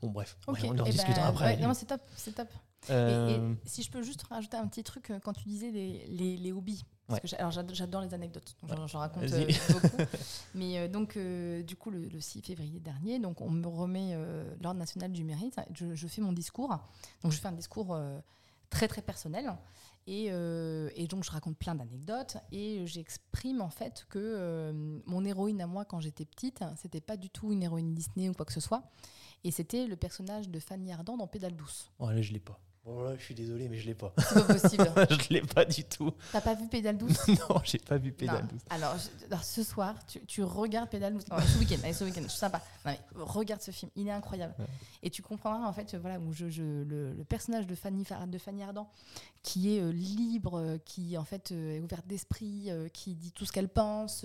Bon, 0.02 0.10
bref, 0.10 0.36
ouais, 0.48 0.58
on 0.64 0.78
en 0.78 0.84
eh 0.86 0.90
discutera 0.90 1.22
ben, 1.22 1.28
après. 1.28 1.56
ouais, 1.56 1.62
non, 1.62 1.74
c'est 1.74 1.86
top, 1.86 2.00
c'est 2.16 2.34
top. 2.34 2.48
Et- 2.88 2.92
Euh, 2.92 3.52
Et, 3.64 3.68
si 3.68 3.82
je 3.82 3.90
peux 3.90 4.02
juste 4.02 4.22
rajouter 4.22 4.56
un 4.56 4.66
petit 4.68 4.82
truc 4.84 5.12
quand 5.24 5.32
tu 5.32 5.48
disais 5.48 5.70
les, 5.70 6.06
les, 6.06 6.36
les 6.36 6.52
hobbies. 6.52 6.84
Ouais. 7.08 7.20
Parce 7.20 7.32
que 7.34 7.38
alors 7.38 7.50
j'adore 7.52 8.00
les 8.00 8.14
anecdotes, 8.14 8.56
donc 8.62 8.70
j'en- 8.76 8.86
j'en 8.88 8.98
raconte 9.00 9.24
euh, 9.32 9.46
beaucoup. 9.70 9.96
Mais 10.54 10.78
euh, 10.78 10.88
donc 10.88 11.16
euh, 11.16 11.62
du 11.62 11.76
coup 11.76 11.90
le, 11.90 12.06
le 12.08 12.20
6 12.20 12.42
février 12.42 12.80
dernier, 12.80 13.18
donc 13.20 13.40
on 13.40 13.50
me 13.50 13.66
remet 13.66 14.16
l'ordre 14.60 14.78
national 14.80 15.12
du 15.12 15.22
mérite. 15.24 15.56
Je, 15.74 15.94
je 15.94 16.06
fais 16.08 16.20
mon 16.22 16.32
discours. 16.32 16.70
Donc 17.22 17.32
je 17.32 17.38
fais 17.38 17.48
un 17.48 17.52
discours 17.52 17.96
très 18.70 18.88
très 18.88 19.02
personnel. 19.02 19.52
Et, 20.08 20.28
euh, 20.30 20.88
et 20.94 21.08
donc 21.08 21.24
je 21.24 21.30
raconte 21.32 21.58
plein 21.58 21.74
d'anecdotes 21.74 22.36
et 22.52 22.86
j'exprime 22.86 23.60
en 23.60 23.70
fait 23.70 24.06
que 24.08 24.18
euh, 24.20 25.00
mon 25.04 25.24
héroïne 25.24 25.60
à 25.60 25.66
moi 25.66 25.84
quand 25.84 25.98
j'étais 25.98 26.24
petite, 26.24 26.62
c'était 26.76 27.00
pas 27.00 27.16
du 27.16 27.28
tout 27.28 27.52
une 27.52 27.62
héroïne 27.62 27.92
Disney 27.92 28.28
ou 28.28 28.32
quoi 28.32 28.46
que 28.46 28.52
ce 28.52 28.60
soit. 28.60 28.84
Et 29.42 29.50
c'était 29.50 29.86
le 29.86 29.96
personnage 29.96 30.48
de 30.48 30.60
Fanny 30.60 30.92
Ardant 30.92 31.16
dans 31.16 31.26
Pédale 31.26 31.56
douce. 31.56 31.90
oh, 31.98 32.10
là, 32.10 32.22
je 32.22 32.32
l'ai 32.32 32.40
pas. 32.40 32.60
Oh 32.88 33.02
là, 33.02 33.16
je 33.18 33.22
suis 33.24 33.34
désolé, 33.34 33.68
mais 33.68 33.76
je 33.78 33.86
l'ai 33.86 33.94
pas. 33.94 34.12
C'est 34.16 34.34
pas 34.46 34.54
possible. 34.54 34.84
je 35.10 35.28
l'ai 35.34 35.40
pas 35.40 35.64
du 35.64 35.82
tout. 35.82 36.12
T'as 36.30 36.40
pas 36.40 36.54
vu 36.54 36.68
Pédale 36.68 36.96
douce? 36.96 37.26
Non, 37.50 37.60
j'ai 37.64 37.78
pas 37.78 37.98
vu 37.98 38.12
Pédale 38.12 38.42
Non. 38.42 38.48
douce. 38.52 38.60
Alors, 38.70 38.94
je- 38.96 39.26
alors, 39.26 39.42
ce 39.42 39.64
soir, 39.64 39.94
tu, 40.06 40.24
tu 40.26 40.44
regardes 40.44 40.88
Pédale 40.88 41.14
douce. 41.14 41.26
Non, 41.28 41.36
ce 41.40 41.58
week-end, 41.58 41.78
ce 41.92 42.04
week-end, 42.04 42.22
je 42.22 42.28
suis 42.28 42.38
sympa. 42.38 42.58
Non, 42.84 42.92
mais 42.92 43.00
regarde 43.16 43.60
ce 43.60 43.72
film, 43.72 43.90
il 43.96 44.06
est 44.06 44.12
incroyable. 44.12 44.54
Ouais. 44.60 44.66
Et 45.02 45.10
tu 45.10 45.20
comprendras 45.20 45.66
en 45.68 45.72
fait, 45.72 45.96
voilà, 45.96 46.20
où 46.20 46.32
je, 46.32 46.48
je- 46.48 46.62
le, 46.62 47.12
le 47.12 47.24
personnage 47.24 47.66
de 47.66 47.74
Fanny, 47.74 48.04
Fa- 48.04 48.24
de 48.24 48.38
Fanny 48.38 48.62
Ardant, 48.62 48.88
qui 49.42 49.74
est 49.76 49.80
euh, 49.80 49.90
libre, 49.90 50.58
euh, 50.60 50.78
qui 50.84 51.18
en 51.18 51.24
fait 51.24 51.50
euh, 51.50 51.76
est 51.76 51.80
ouverte 51.80 52.06
d'esprit, 52.06 52.66
euh, 52.70 52.88
qui 52.88 53.16
dit 53.16 53.32
tout 53.32 53.44
ce 53.46 53.50
qu'elle 53.52 53.68
pense, 53.68 54.24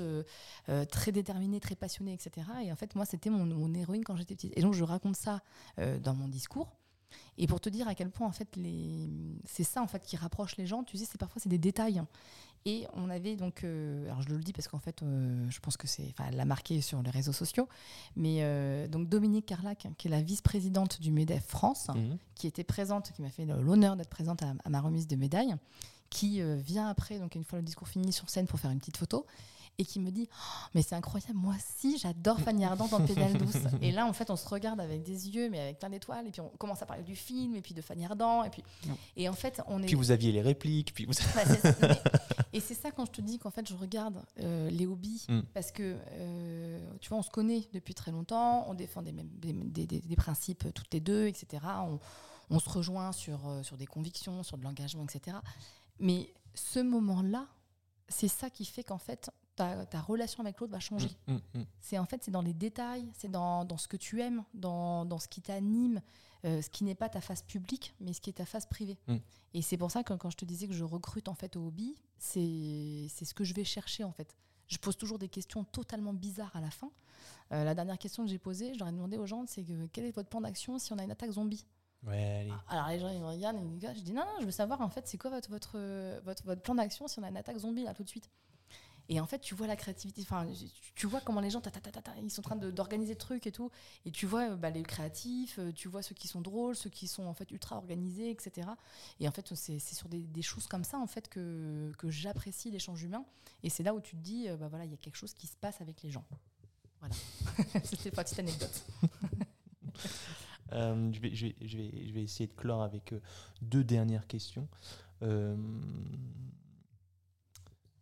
très 0.91 1.11
déterminée, 1.11 1.59
très 1.59 1.75
passionnée, 1.75 2.13
etc. 2.13 2.45
Et 2.63 2.71
en 2.71 2.75
fait, 2.75 2.93
moi, 2.93 3.05
c'était 3.05 3.31
mon, 3.31 3.43
mon 3.45 3.73
héroïne 3.73 4.03
quand 4.03 4.15
j'étais 4.15 4.35
petite. 4.35 4.55
Et 4.55 4.61
donc, 4.61 4.75
je 4.75 4.83
raconte 4.83 5.15
ça 5.15 5.41
dans 5.77 6.13
mon 6.13 6.27
discours. 6.27 6.69
Et 7.37 7.47
pour 7.47 7.59
te 7.59 7.69
dire 7.69 7.87
à 7.87 7.95
quel 7.95 8.09
point 8.09 8.27
en 8.27 8.31
fait 8.31 8.55
les 8.55 9.09
c'est 9.45 9.63
ça 9.63 9.81
en 9.81 9.87
fait 9.87 10.03
qui 10.03 10.15
rapproche 10.17 10.57
les 10.57 10.65
gens, 10.65 10.83
tu 10.83 10.97
sais, 10.97 11.05
c'est 11.05 11.17
parfois 11.17 11.41
c'est 11.41 11.49
des 11.49 11.57
détails. 11.57 12.01
Et 12.65 12.85
on 12.93 13.09
avait 13.09 13.35
donc, 13.35 13.63
euh, 13.63 14.05
alors 14.05 14.21
je 14.21 14.29
le 14.29 14.37
dis 14.37 14.53
parce 14.53 14.67
qu'en 14.67 14.77
fait, 14.77 15.01
euh, 15.01 15.49
je 15.49 15.59
pense 15.61 15.77
que 15.77 15.87
c'est, 15.87 16.05
enfin, 16.11 16.25
elle 16.29 16.35
l'a 16.35 16.45
marqué 16.45 16.79
sur 16.81 17.01
les 17.01 17.09
réseaux 17.09 17.33
sociaux, 17.33 17.67
mais 18.15 18.43
euh, 18.43 18.87
donc 18.87 19.09
Dominique 19.09 19.47
Carlac, 19.47 19.87
qui 19.97 20.07
est 20.07 20.11
la 20.11 20.21
vice-présidente 20.21 21.01
du 21.01 21.11
Medef 21.11 21.43
France, 21.47 21.87
Mhm. 21.95 22.17
qui 22.35 22.45
était 22.45 22.63
présente, 22.63 23.13
qui 23.13 23.23
m'a 23.23 23.31
fait 23.31 23.45
l'honneur 23.45 23.95
d'être 23.95 24.11
présente 24.11 24.43
à, 24.43 24.53
à 24.63 24.69
ma 24.69 24.79
remise 24.79 25.07
de 25.07 25.15
médaille, 25.15 25.55
qui 26.11 26.39
vient 26.57 26.87
après, 26.87 27.17
donc 27.17 27.33
une 27.33 27.43
fois 27.43 27.57
le 27.57 27.65
discours 27.65 27.87
fini 27.87 28.13
sur 28.13 28.29
scène 28.29 28.45
pour 28.45 28.59
faire 28.59 28.69
une 28.69 28.79
petite 28.79 28.97
photo, 28.97 29.25
et 29.81 29.85
qui 29.85 29.99
me 29.99 30.11
dit 30.11 30.27
Oh, 30.31 30.67
Mais 30.75 30.81
c'est 30.81 30.95
incroyable, 30.95 31.33
moi 31.37 31.55
aussi 31.55 31.97
j'adore 31.97 32.39
Fanny 32.39 32.63
Ardant 32.65 32.87
dans 32.87 33.05
Pédale 33.05 33.33
douce. 33.37 33.55
et 33.81 33.91
là, 33.91 34.05
en 34.05 34.13
fait, 34.13 34.29
on 34.29 34.35
se 34.35 34.47
regarde 34.47 34.79
avec 34.79 35.03
des 35.03 35.29
yeux, 35.29 35.49
mais 35.49 35.59
avec 35.59 35.79
plein 35.79 35.89
d'étoiles, 35.89 36.27
et 36.27 36.31
puis 36.31 36.41
on 36.41 36.49
commence 36.49 36.81
à 36.81 36.85
parler 36.85 37.03
du 37.03 37.15
film, 37.15 37.55
et 37.55 37.61
puis 37.61 37.73
de 37.73 37.81
Fanny 37.81 38.05
Ardant, 38.05 38.43
et 38.43 38.49
puis. 38.49 38.63
Et 39.17 39.27
en 39.27 39.33
fait, 39.33 39.61
on 39.67 39.81
est. 39.81 39.85
Puis 39.87 39.95
vous 39.95 40.11
aviez 40.11 40.31
les 40.31 40.41
répliques, 40.41 40.93
puis 40.93 41.05
vous. 41.05 41.13
Mais- 41.35 41.91
et 42.53 42.59
c'est 42.59 42.73
ça 42.75 42.91
quand 42.91 43.05
je 43.05 43.11
te 43.11 43.21
dis 43.21 43.39
qu'en 43.39 43.51
fait 43.51 43.67
je 43.67 43.75
regarde 43.75 44.21
euh, 44.39 44.69
les 44.69 44.85
hobbies 44.85 45.25
Mm. 45.29 45.41
parce 45.53 45.71
que 45.71 45.95
euh, 46.13 46.79
tu 46.99 47.09
vois 47.09 47.17
on 47.19 47.21
se 47.21 47.29
connaît 47.29 47.67
depuis 47.73 47.93
très 47.93 48.11
longtemps, 48.11 48.65
on 48.69 48.73
défend 48.73 49.01
des, 49.01 49.11
mêmes- 49.11 49.29
des, 49.39 49.53
des- 49.53 49.87
des- 49.87 49.99
des 50.01 50.15
principes 50.15 50.73
toutes 50.73 50.93
les 50.93 50.99
deux, 50.99 51.27
etc. 51.27 51.63
On, 51.87 51.99
on 52.49 52.59
se 52.59 52.69
rejoint 52.69 53.11
sur, 53.11 53.47
euh, 53.47 53.63
sur 53.63 53.77
des 53.77 53.85
convictions, 53.85 54.43
sur 54.43 54.57
de 54.57 54.63
l'engagement, 54.63 55.03
etc. 55.05 55.37
Mais 55.99 56.33
ce 56.53 56.79
moment-là, 56.79 57.45
c'est 58.09 58.27
ça 58.27 58.49
qui 58.49 58.65
fait 58.65 58.83
qu'en 58.83 58.97
fait 58.97 59.29
ta, 59.61 59.85
ta 59.85 60.01
relation 60.01 60.41
avec 60.43 60.59
l'autre 60.59 60.71
va 60.71 60.79
changer. 60.79 61.09
Mm, 61.27 61.35
mm. 61.53 61.65
C'est 61.79 61.97
en 61.97 62.05
fait 62.05 62.23
c'est 62.23 62.31
dans 62.31 62.41
les 62.41 62.53
détails, 62.53 63.09
c'est 63.13 63.29
dans, 63.29 63.65
dans 63.65 63.77
ce 63.77 63.87
que 63.87 63.97
tu 63.97 64.21
aimes, 64.21 64.43
dans, 64.53 65.05
dans 65.05 65.19
ce 65.19 65.27
qui 65.27 65.41
t'anime, 65.41 66.01
euh, 66.45 66.61
ce 66.61 66.69
qui 66.69 66.83
n'est 66.83 66.95
pas 66.95 67.09
ta 67.09 67.21
face 67.21 67.43
publique, 67.43 67.93
mais 67.99 68.13
ce 68.13 68.21
qui 68.21 68.29
est 68.29 68.33
ta 68.33 68.45
face 68.45 68.65
privée. 68.65 68.97
Mm. 69.07 69.17
Et 69.53 69.61
c'est 69.61 69.77
pour 69.77 69.91
ça 69.91 70.03
que 70.03 70.13
quand 70.13 70.29
je 70.29 70.37
te 70.37 70.45
disais 70.45 70.67
que 70.67 70.73
je 70.73 70.83
recrute 70.83 71.27
en 71.27 71.35
fait 71.35 71.55
au 71.55 71.67
hobby, 71.67 71.95
c'est 72.17 73.07
ce 73.09 73.33
que 73.33 73.43
je 73.43 73.53
vais 73.53 73.63
chercher 73.63 74.03
en 74.03 74.11
fait. 74.11 74.35
Je 74.67 74.77
pose 74.77 74.95
toujours 74.97 75.19
des 75.19 75.27
questions 75.27 75.63
totalement 75.65 76.13
bizarres 76.13 76.55
à 76.55 76.61
la 76.61 76.71
fin. 76.71 76.89
Euh, 77.51 77.65
la 77.65 77.75
dernière 77.75 77.97
question 77.97 78.23
que 78.23 78.29
j'ai 78.29 78.39
posée, 78.39 78.73
je 78.73 78.79
leur 78.79 78.87
ai 78.87 78.91
demandé 78.93 79.17
aux 79.17 79.25
gens, 79.25 79.43
c'est 79.45 79.63
que 79.63 79.87
quel 79.87 80.05
est 80.05 80.11
votre 80.11 80.29
plan 80.29 80.41
d'action 80.41 80.79
si 80.79 80.93
on 80.93 80.97
a 80.97 81.03
une 81.03 81.11
attaque 81.11 81.31
zombie? 81.31 81.65
Ouais, 82.03 82.39
allez. 82.39 82.53
Alors 82.69 82.87
les 82.87 82.99
gens 82.99 83.09
ils 83.09 83.19
me 83.19 83.27
regardent, 83.27 83.59
ils 83.59 83.67
me 83.67 83.77
disent, 83.77 83.93
je 83.95 84.01
dis 84.01 84.13
non 84.13 84.21
non, 84.21 84.39
je 84.39 84.45
veux 84.45 84.51
savoir 84.51 84.81
en 84.81 84.89
fait 84.89 85.07
c'est 85.07 85.19
quoi 85.19 85.29
votre 85.29 85.49
votre, 85.49 85.77
votre 86.23 86.43
votre 86.45 86.61
plan 86.61 86.73
d'action 86.73 87.07
si 87.07 87.19
on 87.19 87.23
a 87.23 87.29
une 87.29 87.37
attaque 87.37 87.57
zombie 87.57 87.83
là 87.83 87.93
tout 87.93 88.03
de 88.03 88.09
suite? 88.09 88.29
Et 89.11 89.19
en 89.19 89.25
fait, 89.25 89.39
tu 89.39 89.55
vois 89.55 89.67
la 89.67 89.75
créativité, 89.75 90.21
enfin, 90.21 90.47
tu- 90.95 91.05
vois 91.05 91.19
comment 91.19 91.41
les 91.41 91.49
gens, 91.49 91.61
ils 92.23 92.31
sont 92.31 92.39
en 92.39 92.43
train 92.43 92.55
d'organiser 92.55 93.11
le 93.11 93.17
truc 93.17 93.45
et 93.45 93.51
tout. 93.51 93.69
Et 94.05 94.11
tu 94.11 94.25
vois 94.25 94.55
bah, 94.55 94.69
les 94.69 94.83
créatifs, 94.83 95.59
euh, 95.59 95.73
tu 95.73 95.89
vois 95.89 96.01
ceux 96.01 96.15
qui 96.15 96.29
sont 96.29 96.39
drôles, 96.39 96.77
ceux 96.77 96.89
qui 96.89 97.09
sont 97.09 97.25
en 97.25 97.33
fait 97.33 97.51
ultra 97.51 97.75
organisés, 97.75 98.29
etc. 98.29 98.69
Et 99.19 99.27
en 99.27 99.31
fait, 99.31 99.53
c'est 99.53 99.79
sur 99.79 100.07
des, 100.07 100.41
choses 100.41 100.65
comme 100.65 100.85
ça 100.85 100.97
en 100.97 101.07
fait 101.07 101.27
que, 101.27 101.91
que 101.97 102.09
j'apprécie 102.09 102.71
l'échange 102.71 103.03
humain. 103.03 103.25
Et 103.63 103.69
c'est 103.69 103.83
là 103.83 103.93
où 103.93 103.99
tu 103.99 104.15
te 104.15 104.21
dis, 104.21 104.47
euh, 104.47 104.55
bah 104.55 104.69
voilà, 104.69 104.85
il 104.85 104.91
y 104.91 104.93
a 104.93 104.97
quelque 104.97 105.17
chose 105.17 105.33
qui 105.33 105.47
se 105.47 105.57
passe 105.57 105.81
avec 105.81 106.01
les 106.03 106.09
gens. 106.09 106.23
Voilà. 107.01 107.13
C'était 107.83 108.09
une 108.09 108.15
petite 108.15 108.39
anecdote. 108.39 108.83
Euh, 110.73 111.11
je, 111.11 111.19
vais, 111.19 111.35
je, 111.35 111.47
vais, 111.47 111.55
je, 111.59 111.77
vais, 111.77 112.07
je 112.07 112.13
vais 112.13 112.23
essayer 112.23 112.47
de 112.47 112.53
clore 112.53 112.81
avec 112.81 113.13
deux 113.61 113.83
dernières 113.83 114.25
questions. 114.25 114.69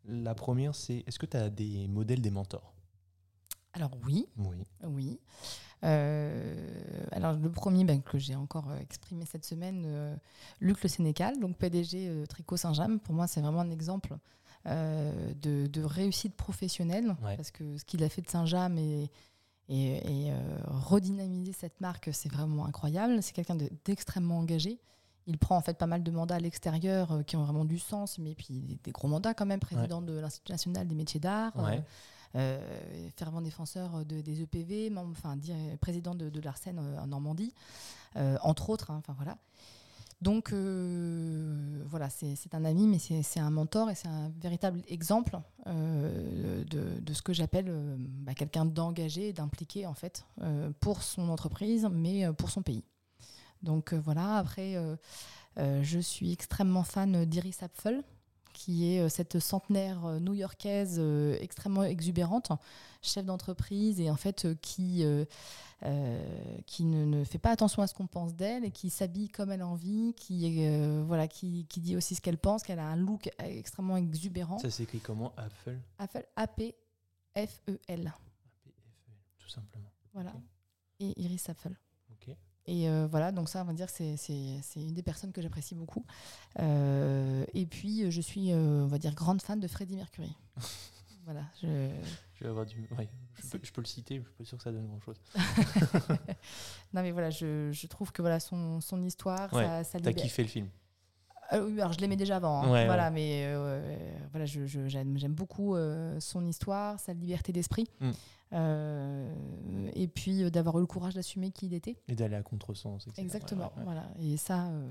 La 0.10 0.36
première, 0.36 0.76
c'est 0.76 1.04
est-ce 1.08 1.20
que 1.20 1.26
tu 1.26 1.38
as 1.38 1.50
des 1.50 1.88
modèles, 1.88 2.22
des 2.22 2.32
mentors? 2.32 2.74
Alors 3.74 3.92
oui, 4.06 4.28
Oui. 4.38 4.64
Oui. 4.84 5.20
Euh, 5.86 6.68
alors 7.12 7.34
le 7.34 7.50
premier 7.52 7.86
ben, 7.86 8.02
que 8.02 8.18
j'ai 8.18 8.36
encore 8.36 8.70
euh, 8.70 8.78
exprimé 8.80 9.26
cette 9.26 9.46
semaine, 9.46 9.84
euh, 9.86 10.16
Luc 10.60 10.82
Le 10.84 10.90
Sénécal, 10.90 11.40
donc 11.40 11.56
PDG 11.58 12.08
euh, 12.10 12.26
Tricot 12.26 12.58
Saint-James, 12.58 13.00
pour 13.00 13.16
moi 13.16 13.28
c'est 13.28 13.40
vraiment 13.42 13.62
un 13.62 13.70
exemple 13.70 14.18
de, 14.66 15.68
de 15.68 15.82
réussite 15.84 16.36
professionnelle, 16.36 17.16
Ouais. 17.24 17.38
parce 17.38 17.50
que 17.50 17.78
ce 17.78 17.86
qu'il 17.86 18.04
a 18.04 18.10
fait 18.10 18.22
de 18.22 18.30
Saint-James 18.30 18.78
et, 18.78 19.10
et, 19.70 20.28
et, 20.28 20.34
redynamiser 20.66 21.54
cette 21.54 21.80
marque, 21.80 22.10
c'est 22.12 22.30
vraiment 22.32 22.66
incroyable. 22.66 23.24
C'est 23.24 23.32
quelqu'un 23.34 23.56
de- 23.56 23.70
d'extrêmement 23.86 24.38
engagé. 24.40 24.80
Il 25.30 25.38
prend 25.38 25.56
en 25.56 25.62
fait 25.62 25.78
pas 25.78 25.86
mal 25.88 26.04
de 26.04 26.12
mandats 26.12 26.36
à 26.36 26.40
l'extérieur 26.40 27.12
euh, 27.12 27.24
qui 27.24 27.38
ont 27.38 27.44
vraiment 27.44 27.64
du 27.66 27.80
sens, 27.80 28.18
mais 28.20 28.36
puis 28.36 28.48
des, 28.62 28.78
des 28.84 28.92
gros 28.92 29.08
mandats 29.08 29.34
quand 29.34 29.46
même, 29.46 29.60
président 29.62 30.02
de 30.02 30.14
l'Institut 30.20 30.52
national 30.52 30.88
des 30.88 30.96
métiers 30.96 31.20
d'art, 31.22 31.54
euh, 31.58 31.64
Ouais. 31.64 31.84
euh, 32.36 33.10
fervent 33.16 33.42
défenseur 33.42 34.04
de, 34.06 34.22
des 34.22 34.42
EPV, 34.42 34.90
membre- 34.90 35.12
enfin 35.12 35.38
président 35.80 36.16
de, 36.16 36.30
de 36.30 36.42
l'Arsène 36.42 36.80
en 36.80 37.08
Normandie, 37.08 37.54
entre 38.42 38.70
autres. 38.70 38.92
hein, 38.92 39.02
voilà. 39.18 39.38
Donc 40.22 40.52
voilà, 41.86 42.10
c'est 42.10 42.54
un 42.54 42.66
ami, 42.66 42.88
mais 42.88 43.00
c'est 43.24 43.40
un 43.40 43.50
mentor 43.50 43.90
et 43.90 43.96
c'est 43.96 44.10
un 44.10 44.30
véritable 44.42 44.82
exemple 44.90 45.40
de, 45.66 47.00
de 47.00 47.14
ce 47.14 47.22
que 47.22 47.32
j'appelle 47.34 47.74
bah, 47.98 48.34
quelqu'un 48.34 48.66
d'engagé, 48.66 49.32
d'impliqué 49.32 49.86
en 49.86 49.94
fait 49.94 50.26
pour 50.82 51.04
son 51.04 51.30
entreprise, 51.30 51.88
mais 51.92 52.32
pour 52.34 52.50
son 52.50 52.62
pays. 52.62 52.84
Donc 53.62 53.94
euh, 53.94 54.00
voilà. 54.00 54.38
Après, 54.38 54.76
euh, 54.76 54.96
euh, 55.58 55.84
je 55.84 56.00
suis 56.00 56.32
extrêmement 56.32 56.84
fan 56.84 57.26
d'Iris 57.26 57.62
Apfel, 57.62 58.04
qui 58.54 58.94
est 58.94 59.08
cette 59.10 59.40
centenaire 59.40 60.20
new-yorkaise 60.20 60.98
euh, 61.00 61.38
extrêmement 61.40 61.84
exubérante, 61.84 62.52
chef 63.02 63.24
d'entreprise 63.26 64.00
et 64.02 64.10
en 64.10 64.16
fait 64.18 64.46
euh, 64.46 64.56
qui, 64.62 65.04
euh, 65.04 65.26
qui 66.66 66.84
ne, 66.84 67.06
ne 67.06 67.24
fait 67.24 67.38
pas 67.38 67.52
attention 67.52 67.82
à 67.82 67.88
ce 67.88 67.94
qu'on 67.94 68.08
pense 68.08 68.36
d'elle 68.36 68.66
et 68.66 68.72
qui 68.72 68.90
s'habille 68.90 69.30
comme 69.30 69.52
elle 69.52 69.62
a 69.62 69.68
envie, 69.68 70.14
qui, 70.16 70.68
voilà, 71.06 71.28
qui, 71.28 71.66
qui 71.68 71.80
dit 71.80 71.96
aussi 71.96 72.16
ce 72.16 72.22
qu'elle 72.22 72.38
pense, 72.38 72.64
qu'elle 72.64 72.80
a 72.80 72.88
un 72.88 72.98
look 72.98 73.30
extrêmement 73.40 73.96
exubérant. 73.98 74.58
Ça 74.60 74.70
s'écrit 74.70 75.00
comment 75.00 75.32
Apple 75.38 75.78
Apfel, 75.98 76.26
A-P-F-E-L. 76.36 78.14
Tout 79.38 79.50
simplement. 79.50 79.92
Voilà. 80.14 80.34
Et 81.00 81.14
Iris 81.22 81.48
Apfel. 81.50 81.78
Et 82.70 82.88
euh, 82.88 83.08
voilà, 83.10 83.32
donc 83.32 83.50
ça, 83.50 83.64
on 83.64 83.66
va 83.66 83.74
dire, 83.74 83.90
c'est 83.90 84.16
une 84.76 84.94
des 84.94 85.02
personnes 85.02 85.32
que 85.32 85.42
j'apprécie 85.42 85.74
beaucoup. 85.74 86.06
Euh, 86.60 87.44
et 87.56 87.66
puis, 87.66 88.04
euh, 88.04 88.12
je 88.12 88.22
suis, 88.22 88.52
euh, 88.52 88.84
on 88.84 88.88
va 88.88 89.00
dire, 89.00 89.16
grande 89.16 89.42
fan 89.42 89.60
de 89.60 89.68
Freddie 89.68 89.96
Mercury. 89.96 90.32
voilà, 91.26 91.42
je... 91.64 91.90
Je 92.36 92.44
vais 92.44 92.50
avoir 92.52 92.68
du. 92.68 92.88
ouais, 92.98 93.10
je, 93.44 93.50
peux, 93.50 93.60
je 93.64 93.72
peux 93.72 93.82
le 93.82 93.88
citer, 93.88 94.18
je 94.18 94.22
suis 94.22 94.34
pas 94.38 94.46
sûr 94.46 94.58
que 94.58 94.64
ça 94.64 94.72
donne 94.72 94.86
grand 94.86 95.02
chose. 95.02 95.20
Non, 96.94 97.02
mais 97.02 97.12
voilà, 97.12 97.32
je, 97.32 97.72
je 97.72 97.88
trouve 97.88 98.12
que 98.12 98.22
voilà, 98.22 98.40
son, 98.40 98.82
son 98.82 99.04
histoire, 99.04 99.52
Ouais, 99.54 99.64
ça, 99.64 99.84
ça 99.84 100.00
T'as 100.00 100.14
kiffé 100.14 100.44
le 100.44 100.48
film 100.48 100.70
Ah 101.50 101.60
oui, 101.62 101.74
alors 101.82 101.92
je 101.94 102.00
l'aimais 102.00 102.16
déjà 102.18 102.36
avant, 102.38 102.62
hein. 102.64 102.72
Ouais, 102.72 102.86
voilà, 102.86 103.06
ouais. 103.06 103.12
mais 103.12 103.44
euh, 103.46 103.98
voilà, 104.32 104.46
j'aime, 104.46 105.18
j'aime 105.18 105.34
beaucoup 105.34 105.76
euh, 105.76 106.20
son 106.20 106.46
histoire, 106.46 107.00
sa 107.00 107.14
liberté 107.14 107.52
d'esprit, 107.52 107.90
Mm. 108.00 108.12
Euh, 108.52 109.32
et 109.94 110.08
puis 110.08 110.44
euh, 110.44 110.50
d'avoir 110.50 110.78
eu 110.78 110.82
le 110.82 110.88
courage 110.88 111.14
d'assumer 111.16 111.52
qui 111.52 111.68
il 111.68 111.74
était. 111.74 111.98
Et 112.08 112.16
d'aller 112.16 112.36
à 112.36 112.42
contresens, 112.44 113.06
etc. 113.08 113.22
Exactement, 113.22 113.66
Ouais, 113.66 113.70
ouais, 113.70 113.78
ouais. 113.80 113.84
voilà. 113.86 114.08
Et 114.20 114.38
ça, 114.38 114.66
euh, 114.68 114.90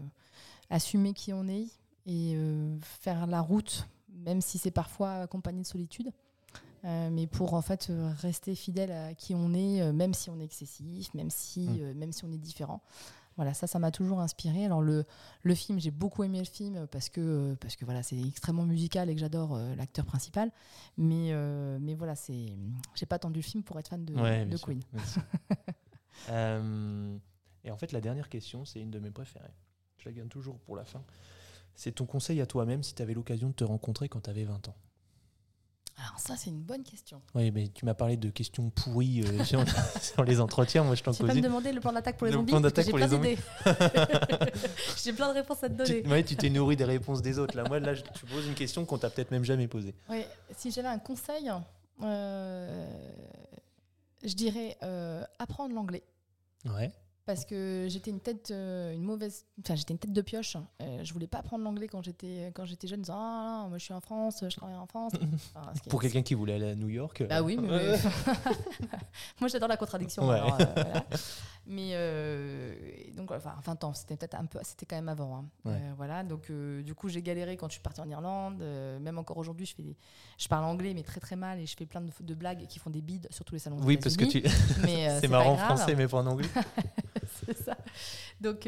assumer 0.71 1.13
qui 1.13 1.33
on 1.33 1.49
est 1.49 1.67
et 2.07 2.39
faire 2.81 3.27
la 3.27 3.43
route, 3.43 3.87
même 4.25 4.41
si 4.41 4.57
c'est 4.57 4.71
parfois 4.71 5.13
accompagné 5.23 5.61
de 5.61 5.67
solitude. 5.67 6.11
mais 6.85 7.27
pour 7.27 7.53
en 7.53 7.61
fait 7.61 7.93
rester 8.23 8.55
fidèle 8.55 8.91
à 8.93 9.13
qui 9.15 9.35
on 9.35 9.53
est, 9.53 9.93
même 9.93 10.15
si 10.15 10.31
on 10.31 10.41
est 10.41 10.45
excessif, 10.45 11.13
même 11.13 11.29
si, 11.31 11.69
Mm. 11.69 11.77
euh, 11.81 11.95
même 11.95 12.13
si 12.13 12.25
on 12.25 12.33
est 12.33 12.39
différent. 12.39 12.81
Voilà, 13.39 13.55
ça, 13.55 13.67
ça 13.67 13.79
m'a 13.79 13.91
toujours 13.91 14.21
inspiré. 14.21 14.65
Alors 14.67 14.83
le, 14.83 15.05
le 15.43 15.55
film, 15.55 15.79
j'ai 15.81 15.91
beaucoup 15.93 16.25
aimé 16.25 16.41
le 16.41 16.45
film 16.45 16.87
parce 16.89 17.09
que 17.09 17.21
euh, 17.21 17.55
parce 17.55 17.77
que 17.77 17.85
voilà, 17.85 18.03
c'est 18.03 18.21
extrêmement 18.21 18.67
musical 18.67 19.09
et 19.09 19.15
que 19.15 19.21
j'adore 19.21 19.55
euh, 19.55 19.75
l'acteur 19.77 20.05
principal. 20.05 20.51
Mais 20.97 21.31
euh, 21.33 21.79
mais 21.81 21.95
voilà, 21.95 22.17
c'est, 22.17 22.57
j'ai 22.97 23.07
pas 23.07 23.15
attendu 23.17 23.39
le 23.39 23.45
film 23.45 23.63
pour 23.63 23.79
être 23.79 23.89
fan 23.89 24.05
de, 24.05 24.13
Ouais, 24.15 24.45
de 24.45 24.57
Queen. 24.59 24.83
sûr. 25.07 25.23
Euh, 26.31 27.17
et 27.63 27.71
en 27.71 27.77
fait, 27.77 27.93
la 27.93 28.01
dernière 28.01 28.29
question, 28.29 28.65
c'est 28.65 28.81
une 28.81 28.91
de 28.91 28.99
mes 28.99 29.13
préférées. 29.13 29.55
Je 29.99 30.09
la 30.09 30.13
garde 30.13 30.29
toujours 30.29 30.59
pour 30.59 30.75
la 30.75 30.85
fin. 30.85 31.05
C'est 31.77 31.93
ton 31.93 32.07
conseil 32.07 32.41
à 32.41 32.47
toi-même 32.47 32.83
si 32.83 32.93
tu 32.93 33.03
avais 33.03 33.15
l'occasion 33.15 33.49
de 33.51 33.55
te 33.55 33.63
rencontrer 33.63 34.09
quand 34.09 34.23
tu 34.23 34.31
avais 34.31 34.43
20 34.45 34.67
ans. 34.69 34.75
Alors 36.01 36.19
ça, 36.21 36.37
c'est 36.37 36.51
une 36.51 36.61
bonne 36.63 36.85
question. 36.85 37.21
Oui, 37.35 37.51
mais 37.51 37.69
tu 37.69 37.85
m'as 37.85 37.95
parlé 37.95 38.17
de 38.17 38.31
questions 38.31 38.71
pourries 38.71 39.23
euh, 39.23 39.45
sur, 39.45 39.65
sur 40.01 40.23
les 40.25 40.41
entretiens. 40.41 40.85
Moi, 40.85 40.95
je 40.95 41.03
t'en 41.03 41.13
Tu 41.13 41.25
vas 41.25 41.35
me 41.35 41.41
demander 41.41 41.73
le 41.73 41.81
plan 41.81 41.93
d'attaque 41.93 42.17
pour 42.17 42.27
les 42.27 42.33
Le 42.33 42.39
zombies 42.39 42.53
plan 42.53 42.61
d'attaque 42.61 42.85
J'ai 42.85 42.91
pour 42.91 42.99
plein 42.99 43.07
les 43.07 43.13
zombies. 43.13 43.29
d'idées. 43.31 44.53
J'ai 45.05 45.13
plein 45.13 45.29
de 45.29 45.35
réponses 45.35 45.65
à 45.65 45.69
te 45.69 45.75
donner. 45.75 46.03
Tu, 46.03 46.09
ouais, 46.09 46.23
tu 46.23 46.37
t'es 46.37 46.51
nourri 46.51 46.77
des 46.77 46.85
réponses 46.85 47.21
des 47.21 47.39
autres. 47.41 47.57
Là, 47.57 47.65
moi, 47.67 47.81
là, 47.81 47.95
je 47.95 48.03
te 48.03 48.27
pose 48.27 48.47
une 48.47 48.55
question 48.55 48.85
qu'on 48.85 48.99
t'a 48.99 49.11
peut-être 49.11 49.33
même 49.33 49.45
jamais 49.45 49.67
posée. 49.67 49.95
Ouais, 50.09 50.29
si 50.57 50.71
j'avais 50.71 50.89
un 50.89 51.01
conseil, 51.01 51.51
euh, 52.03 52.91
je 54.25 54.35
dirais 54.35 54.77
euh, 54.85 55.25
apprendre 55.41 55.75
l'anglais. 55.75 56.05
Ouais. 56.65 56.93
Parce 57.29 57.45
que 57.45 57.85
j'étais 57.91 58.11
une 58.11 58.21
tête, 58.21 58.51
euh, 58.53 58.95
une 58.95 59.03
mauvaise, 59.03 59.45
enfin 59.61 59.75
j'étais 59.75 59.93
une 59.93 59.99
tête 59.99 60.15
de 60.15 60.21
pioche. 60.23 60.57
Euh, 60.81 61.05
je 61.05 61.13
voulais 61.13 61.27
pas 61.27 61.41
apprendre 61.41 61.63
l'anglais 61.63 61.87
quand 61.87 62.01
j'étais 62.03 62.51
quand 62.55 62.65
j'étais 62.65 62.87
jeune. 62.89 63.01
en 63.01 63.03
disant, 63.03 63.19
ah 63.19 63.61
non, 63.65 63.69
moi 63.69 63.77
je 63.77 63.85
suis 63.85 63.93
en 63.93 64.01
France, 64.01 64.43
je 64.49 64.57
travaille 64.57 64.77
en 64.77 64.87
France. 64.87 65.13
Enfin, 65.55 65.71
est- 65.75 65.91
Pour 65.91 66.01
quelqu'un 66.01 66.23
qui 66.23 66.33
voulait 66.33 66.55
aller 66.55 66.71
à 66.71 66.75
New 66.75 66.89
York. 66.89 67.23
Bah 67.29 67.43
oui, 67.43 67.59
mais 67.61 67.69
moi 69.41 69.49
j'adore 69.49 69.69
la 69.69 69.77
contradiction. 69.77 70.27
Ouais. 70.27 70.37
alors, 70.37 70.59
euh, 70.59 70.65
voilà. 70.75 71.05
Mais 71.71 71.91
euh, 71.93 72.75
donc 73.15 73.31
enfin 73.31 73.55
20 73.63 73.85
ans, 73.85 73.93
c'était 73.93 74.17
peut-être 74.17 74.37
un 74.37 74.47
peu, 74.47 74.59
c'était 74.63 74.87
quand 74.87 74.97
même 74.97 75.11
avant. 75.11 75.37
hein. 75.37 75.45
Ouais. 75.67 75.73
Euh, 75.75 75.93
voilà, 75.99 76.25
donc 76.25 76.49
euh, 76.49 76.83
du 76.83 76.95
coup 76.95 77.11
j'ai 77.11 77.21
galéré 77.21 77.59
quand 77.59 77.69
je 77.69 77.73
suis 77.75 77.83
partie 77.83 78.01
en 78.01 78.09
Irlande. 78.09 78.63
euh, 78.63 78.99
même 78.99 79.19
encore 79.19 79.37
aujourd'hui, 79.37 79.67
je 79.67 79.75
fais, 79.75 79.83
des- 79.83 79.97
je 80.39 80.49
parle 80.49 80.65
anglais 80.65 80.95
mais 80.95 81.03
très 81.03 81.21
très 81.21 81.37
mal 81.37 81.59
et 81.61 81.67
je 81.67 81.77
fais 81.77 81.85
plein 81.85 82.01
de, 82.01 82.11
de 82.21 82.35
blagues 82.35 82.67
qui 82.69 82.79
font 82.79 82.89
des 82.89 83.03
bides 83.03 83.29
sur 83.31 83.45
tous 83.45 83.55
les 83.55 83.59
salons. 83.59 83.77
Oui, 83.83 83.99
parce 83.99 84.17
que 84.17 84.25
tu. 84.25 84.43
C'est 85.21 85.29
marrant 85.29 85.53
en 85.53 85.57
français, 85.59 85.95
mais 85.95 86.09
pas 86.09 86.17
en 86.23 86.27
anglais. 86.27 86.49
c'est 87.47 87.57
ça. 87.63 87.77
Donc, 88.41 88.61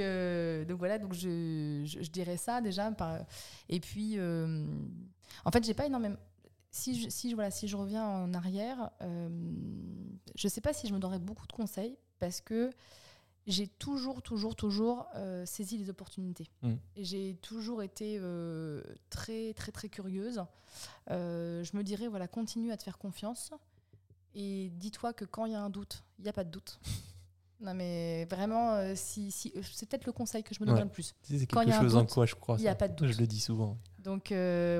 donc 0.68 0.78
voilà, 0.78 0.98
donc 0.98 1.14
je, 1.14 1.82
je, 1.86 2.02
je 2.02 2.10
dirais 2.10 2.36
ça 2.36 2.60
déjà. 2.60 2.90
Par... 2.92 3.18
Et 3.70 3.80
puis, 3.80 4.18
en 4.20 5.50
fait, 5.50 5.64
j'ai 5.64 5.74
pas 5.74 5.86
énormément. 5.86 6.16
Si 6.70 7.00
je, 7.02 7.08
si, 7.08 7.34
voilà, 7.34 7.50
si 7.50 7.66
je 7.66 7.76
reviens 7.76 8.04
en 8.06 8.32
arrière, 8.34 8.90
euh, 9.02 9.28
je 10.36 10.46
sais 10.48 10.60
pas 10.60 10.72
si 10.72 10.86
je 10.86 10.92
me 10.94 10.98
donnerais 11.00 11.18
beaucoup 11.18 11.46
de 11.48 11.52
conseils 11.52 11.96
parce 12.20 12.40
que 12.40 12.70
j'ai 13.46 13.66
toujours, 13.66 14.22
toujours, 14.22 14.54
toujours 14.54 15.06
euh, 15.16 15.44
saisi 15.46 15.78
les 15.78 15.90
opportunités. 15.90 16.48
Mm. 16.62 16.74
Et 16.96 17.04
J'ai 17.04 17.34
toujours 17.42 17.82
été 17.82 18.18
euh, 18.20 18.82
très, 19.08 19.52
très, 19.54 19.72
très 19.72 19.88
curieuse. 19.88 20.44
Euh, 21.10 21.64
je 21.64 21.76
me 21.76 21.82
dirais, 21.82 22.06
voilà, 22.06 22.28
continue 22.28 22.70
à 22.70 22.76
te 22.76 22.84
faire 22.84 22.98
confiance 22.98 23.50
et 24.34 24.70
dis-toi 24.76 25.12
que 25.12 25.24
quand 25.24 25.46
il 25.46 25.52
y 25.52 25.56
a 25.56 25.60
un 25.60 25.70
doute, 25.70 26.04
il 26.18 26.22
n'y 26.22 26.28
a 26.28 26.32
pas 26.32 26.44
de 26.44 26.50
doute. 26.50 26.78
Non 27.62 27.74
mais 27.74 28.24
vraiment, 28.24 28.96
si, 28.96 29.30
si, 29.30 29.52
c'est 29.74 29.86
peut-être 29.86 30.06
le 30.06 30.12
conseil 30.12 30.42
que 30.42 30.54
je 30.54 30.64
me 30.64 30.72
Ouais. 30.72 30.82
le 30.82 30.88
plus. 30.88 31.14
C'est 31.20 31.46
Quand 31.46 31.60
il 31.60 31.68
y 31.68 31.70
quelque 31.72 31.78
a 31.80 31.82
chose 31.82 31.94
en 31.94 32.00
doute, 32.00 32.14
quoi 32.14 32.24
je 32.24 32.34
crois. 32.34 32.56
il 32.58 32.62
y 32.62 32.68
a 32.68 32.74
pas 32.74 32.88
de 32.88 32.94
doute. 32.94 33.08
Je 33.08 33.20
le 33.20 33.26
dis 33.26 33.38
souvent. 33.38 33.76
Donc 33.98 34.28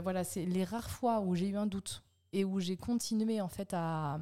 voilà, 0.03 0.25
c'est 0.25 0.47
les 0.47 0.65
rares 0.65 0.89
fois 0.89 1.21
où 1.21 1.35
j'ai 1.35 1.49
eu 1.49 1.59
un 1.59 1.67
doute 1.67 2.03
et 2.33 2.43
où 2.43 2.59
j'ai 2.59 2.79
continué 2.79 3.43
en 3.43 3.49
fait 3.49 3.75
à 3.75 4.21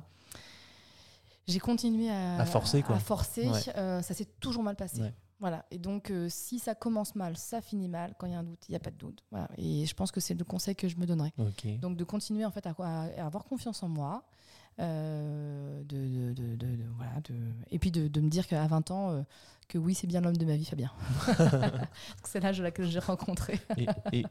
j'ai 1.49 1.59
continué 1.61 2.11
à, 2.11 2.37
À 2.41 2.45
forcer, 2.47 2.83
quoi. 2.83 2.97
à 2.97 2.99
forcer, 3.01 3.49
Ouais. 3.49 3.61
euh, 3.77 4.03
ça 4.03 4.15
s'est 4.15 4.29
toujours 4.41 4.63
mal 4.63 4.77
passé. 4.77 5.01
Ouais. 5.01 5.15
Voilà. 5.41 5.65
Et 5.71 5.79
donc 5.79 6.11
euh, 6.11 6.29
si 6.29 6.59
ça 6.59 6.75
commence 6.75 7.15
mal, 7.15 7.37
ça 7.37 7.61
finit 7.61 7.89
mal. 7.89 8.15
Quand 8.19 8.27
il 8.27 8.33
y 8.33 8.37
a 8.37 8.39
un 8.41 8.45
doute, 8.45 8.65
il 8.69 8.73
n'y 8.73 8.77
a 8.77 8.81
pas 8.81 8.91
de 8.91 8.97
doute. 8.97 9.23
Voilà. 9.31 9.49
Et 9.57 9.87
je 9.87 9.95
pense 9.95 10.11
que 10.11 10.21
c'est 10.21 10.35
le 10.35 10.45
conseil 10.45 10.75
que 10.75 10.89
je 10.89 10.97
me 10.97 11.07
donnerais. 11.07 11.33
Donc 11.81 11.97
de 11.97 12.05
continuer 12.05 12.45
en 12.45 12.51
fait 12.51 12.67
à 12.67 12.75
avoir 13.25 13.45
confiance 13.45 13.83
en 13.83 13.89
moi. 13.89 14.25
Euh, 14.81 15.83
de, 15.85 16.33
de- 16.33 16.57
de- 16.57 16.67
voilà, 16.97 17.13
de- 17.29 17.35
et 17.71 17.79
puis 17.79 17.91
de, 17.91 18.09
de 18.09 18.21
me 18.21 18.29
dire 18.29 18.47
qu'à 18.47 18.67
20 18.67 18.91
ans, 18.91 19.11
euh, 19.13 19.23
que 19.69 19.77
oui, 19.77 19.95
c'est 19.95 20.07
bien 20.07 20.21
l'homme 20.23 20.37
de 20.37 20.45
ma 20.47 20.57
vie, 20.57 20.65
Fabien. 20.65 20.91
c'est 22.25 22.41
l'âge 22.41 22.61
laquelle 22.63 22.87
j'ai 22.87 22.99
rencontré. 23.01 23.61
et, 23.77 23.87
et- 24.13 24.21
et 24.21 24.25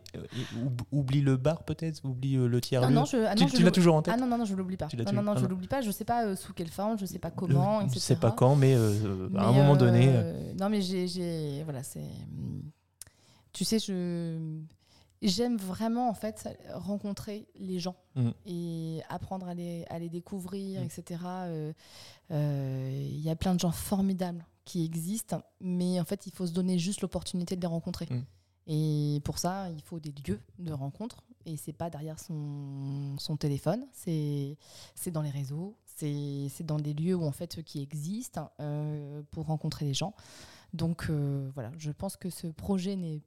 oub- 0.63 0.81
oublie 0.91 1.21
le 1.21 1.37
bar 1.37 1.63
peut-être? 1.63 2.03
Oublie 2.05 2.37
euh, 2.37 2.47
le 2.47 2.59
tiers 2.61 2.81
Non, 2.81 2.89
non, 2.89 3.05
je, 3.05 3.17
ah 3.17 3.35
Tu, 3.35 3.43
non, 3.43 3.49
je 3.49 3.55
tu 3.57 3.63
l'as 3.63 3.71
toujours 3.71 3.95
en 3.95 4.01
tête? 4.01 4.13
Ah 4.15 4.19
non, 4.19 4.25
non, 4.27 4.37
non, 4.39 4.45
je 4.45 4.55
l'oublie 4.55 4.77
pas. 4.77 4.87
Non, 5.13 5.21
non, 5.21 5.33
ah 5.35 5.39
je 5.39 5.45
l'oublie 5.45 5.67
pas. 5.67 5.81
Je 5.81 5.91
sais 5.91 6.05
pas 6.05 6.25
euh, 6.25 6.35
sous 6.35 6.53
quelle 6.53 6.69
forme, 6.69 6.97
je 6.97 7.05
sais 7.05 7.19
pas 7.19 7.29
comment, 7.31 7.81
Je 7.81 7.85
etc. 7.87 7.99
sais 7.99 8.15
pas 8.15 8.31
quand, 8.31 8.55
mais 8.55 8.73
euh, 8.75 9.29
à 9.37 9.47
un 9.47 9.51
Mais, 9.51 9.57
moment 9.59 9.75
donné. 9.75 10.09
Non, 10.59 10.69
mais 10.69 10.81
j'ai, 10.81 11.61
voilà, 11.63 11.83
c'est. 11.83 12.01
Tu 13.53 13.63
sais, 13.65 13.79
je 13.79 14.59
j'aime 15.21 15.57
vraiment 15.57 16.09
en 16.09 16.13
fait 16.13 16.47
rencontrer 16.73 17.47
les 17.55 17.79
gens 17.79 17.95
Mm. 18.15 18.29
et 18.45 19.01
apprendre 19.09 19.47
à 19.47 19.53
les, 19.53 19.85
à 19.89 19.99
les 19.99 20.09
découvrir, 20.09 20.81
Mm. 20.81 20.83
etc. 20.85 21.21
Euh, 21.25 21.73
euh, 22.31 23.07
Il 23.11 23.19
y 23.21 23.29
a 23.29 23.35
plein 23.35 23.53
de 23.55 23.59
gens 23.59 23.71
formidables 23.71 24.45
qui 24.65 24.83
existent, 24.83 25.41
mais 25.61 25.99
en 25.99 26.03
fait, 26.05 26.27
il 26.27 26.33
faut 26.33 26.45
se 26.47 26.51
donner 26.53 26.77
juste 26.79 27.01
l'opportunité 27.01 27.55
de 27.55 27.61
les 27.61 27.67
rencontrer. 27.67 28.07
Mm. 28.09 28.23
Et 28.69 29.21
pour 29.23 29.37
ça, 29.39 29.69
il 29.69 29.81
faut 29.81 29.99
des 29.99 30.13
lieux 30.27 30.41
de 30.59 30.73
rencontre. 30.73 31.23
Et 31.45 31.55
c'est 31.55 31.71
pas 31.73 31.89
derrière 31.89 32.19
son, 32.19 33.15
son 33.17 33.37
téléphone, 33.37 33.85
c'est 33.93 34.57
dans 35.11 35.21
les 35.21 35.29
réseaux, 35.29 35.77
c'est 35.85 36.63
dans 36.65 36.77
des 36.77 36.93
lieux 36.93 37.15
où 37.15 37.23
en 37.23 37.31
fait 37.31 37.63
qui 37.63 37.81
existent 37.81 38.51
euh, 38.59 39.23
pour 39.31 39.45
rencontrer 39.45 39.85
les 39.85 39.93
gens. 39.93 40.13
Donc 40.73 41.07
euh, 41.09 41.49
voilà, 41.53 41.71
je 41.77 41.91
pense 41.91 42.17
que 42.17 42.29
ce 42.29 42.47
projet 42.47 42.97
n'est, 42.97 43.21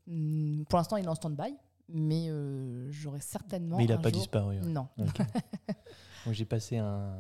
pour 0.69 0.77
l'instant, 0.79 0.99
il 0.99 1.07
est 1.07 1.09
en 1.09 1.15
stand-by, 1.15 1.55
mais 1.93 2.27
euh, 2.29 2.91
j'aurai 2.91 3.21
certainement. 3.21 3.77
mais 3.77 3.85
il 3.85 3.91
n'a 3.91 3.99
pas 3.99 4.11
jour- 4.11 4.19
disparu. 4.19 4.59
ouais. 4.61 4.67
Non. 4.67 4.89
J'ai 6.33 6.45
passé 6.45 6.77
un 6.77 7.15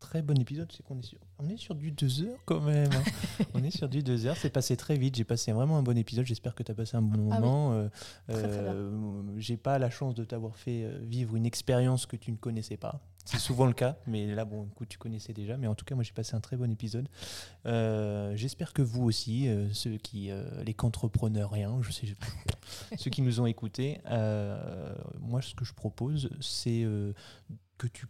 très 0.00 0.20
bon 0.20 0.36
épisode. 0.38 0.70
C'est 0.72 0.82
qu'on 0.82 0.98
est 0.98 1.04
sur, 1.04 1.18
on 1.38 1.48
est 1.48 1.56
sur 1.56 1.76
du 1.76 1.92
2 1.92 2.22
heures 2.24 2.38
quand 2.44 2.60
même. 2.60 2.90
hein. 2.92 3.44
on 3.54 3.62
est 3.62 3.70
sur 3.70 3.88
du 3.88 4.02
2 4.02 4.26
heures. 4.26 4.36
C'est 4.36 4.50
passé 4.50 4.76
très 4.76 4.96
vite. 4.96 5.14
J'ai 5.16 5.22
passé 5.24 5.52
vraiment 5.52 5.78
un 5.78 5.82
bon 5.84 5.96
épisode. 5.96 6.26
J'espère 6.26 6.56
que 6.56 6.64
tu 6.64 6.72
as 6.72 6.74
passé 6.74 6.96
un 6.96 7.02
bon 7.02 7.28
Ah 7.30 7.36
oui. 7.36 7.40
moment. 7.40 7.72
Euh, 7.72 7.88
euh, 8.30 9.22
j'ai 9.36 9.56
pas 9.56 9.78
la 9.78 9.90
chance 9.90 10.14
de 10.16 10.24
t'avoir 10.24 10.56
fait 10.56 10.88
vivre 11.02 11.36
une 11.36 11.46
expérience 11.46 12.04
que 12.04 12.16
tu 12.16 12.32
ne 12.32 12.36
connaissais 12.36 12.76
pas. 12.76 13.00
C'est 13.24 13.38
souvent 13.38 13.66
le 13.66 13.72
cas, 13.72 13.96
mais 14.06 14.26
là, 14.26 14.44
bon, 14.44 14.66
écoute, 14.72 14.88
tu 14.88 14.98
connaissais 14.98 15.32
déjà. 15.32 15.56
Mais 15.56 15.66
en 15.66 15.74
tout 15.74 15.84
cas, 15.84 15.94
moi, 15.94 16.02
j'ai 16.02 16.12
passé 16.12 16.34
un 16.34 16.40
très 16.40 16.56
bon 16.56 16.70
épisode. 16.70 17.08
Euh, 17.66 18.34
J'espère 18.36 18.72
que 18.72 18.82
vous 18.82 19.04
aussi, 19.04 19.48
euh, 19.48 19.72
ceux 19.72 19.96
qui, 19.96 20.30
euh, 20.30 20.62
les 20.64 20.74
qu'entrepreneurs 20.74 21.50
rien, 21.50 21.80
je 21.82 21.92
sais, 21.92 22.06
ceux 22.96 23.10
qui 23.10 23.22
nous 23.22 23.40
ont 23.40 23.46
écoutés, 23.46 24.00
moi, 25.20 25.40
ce 25.40 25.54
que 25.54 25.64
je 25.64 25.72
propose, 25.72 26.30
c'est 26.40 26.84
que 27.78 27.86
tu 27.86 28.06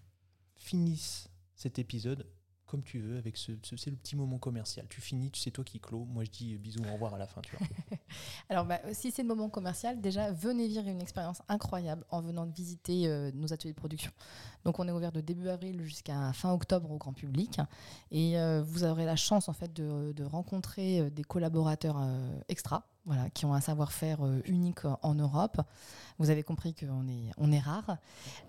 finisses 0.57 1.29
cet 1.55 1.79
épisode 1.79 2.27
comme 2.73 2.83
tu 2.83 3.01
veux, 3.01 3.19
avec 3.19 3.37
ce, 3.37 3.53
ce- 3.63 3.77
c'est 3.77 3.91
le 3.91 3.97
petit 3.97 4.17
moment 4.17 4.39
commercial. 4.39 4.87
Tu 4.89 5.03
finis, 5.03 5.31
c'est 5.35 5.51
toi 5.51 5.63
qui 5.63 5.79
clôt. 5.79 6.07
Moi, 6.07 6.25
je 6.25 6.31
dis 6.31 6.57
bisous, 6.57 6.81
au 6.89 6.95
revoir 6.95 7.13
à 7.13 7.19
la 7.19 7.27
fin. 7.27 7.43
Alors, 8.49 8.65
bah, 8.65 8.81
si 8.95 9.11
c'est 9.11 9.21
le 9.21 9.29
moment 9.29 9.51
commercial, 9.51 10.01
déjà, 10.01 10.33
venez 10.33 10.69
vivre 10.69 10.89
une 10.89 11.03
expérience 11.03 11.43
incroyable 11.49 12.03
en 12.09 12.23
venant 12.23 12.47
de 12.47 12.53
visiter 12.55 13.09
euh, 13.09 13.31
nos 13.35 13.53
ateliers 13.53 13.75
de 13.75 13.79
production. 13.79 14.11
Donc, 14.65 14.79
on 14.79 14.89
est 14.89 14.91
ouvert 14.91 15.13
de 15.13 15.21
début 15.21 15.51
avril 15.51 15.83
jusqu'à 15.83 16.33
fin 16.33 16.51
octobre 16.51 16.91
au 16.91 16.97
grand 16.97 17.13
public. 17.13 17.61
Et 18.11 18.39
euh, 18.39 18.63
vous 18.65 18.85
aurez 18.85 19.05
la 19.05 19.17
chance, 19.17 19.51
en 19.51 19.53
fait, 19.53 19.75
de, 19.75 20.25
rencontrer 20.25 21.01
euh, 21.01 21.11
des 21.11 21.25
collaborateurs 21.25 22.03
extra, 22.49 22.87
voilà, 23.05 23.31
qui 23.31 23.45
ont 23.47 23.55
un 23.55 23.61
savoir-faire 23.61 24.25
euh, 24.25 24.41
unique 24.45 24.85
en- 24.85 24.99
en 25.03 25.15
Europe. 25.15 25.61
Vous 26.19 26.31
avez 26.31 26.43
compris 26.43 26.73
qu'on 26.75 27.09
est, 27.09 27.31
on 27.37 27.51
est 27.51 27.59
rare. 27.59 27.97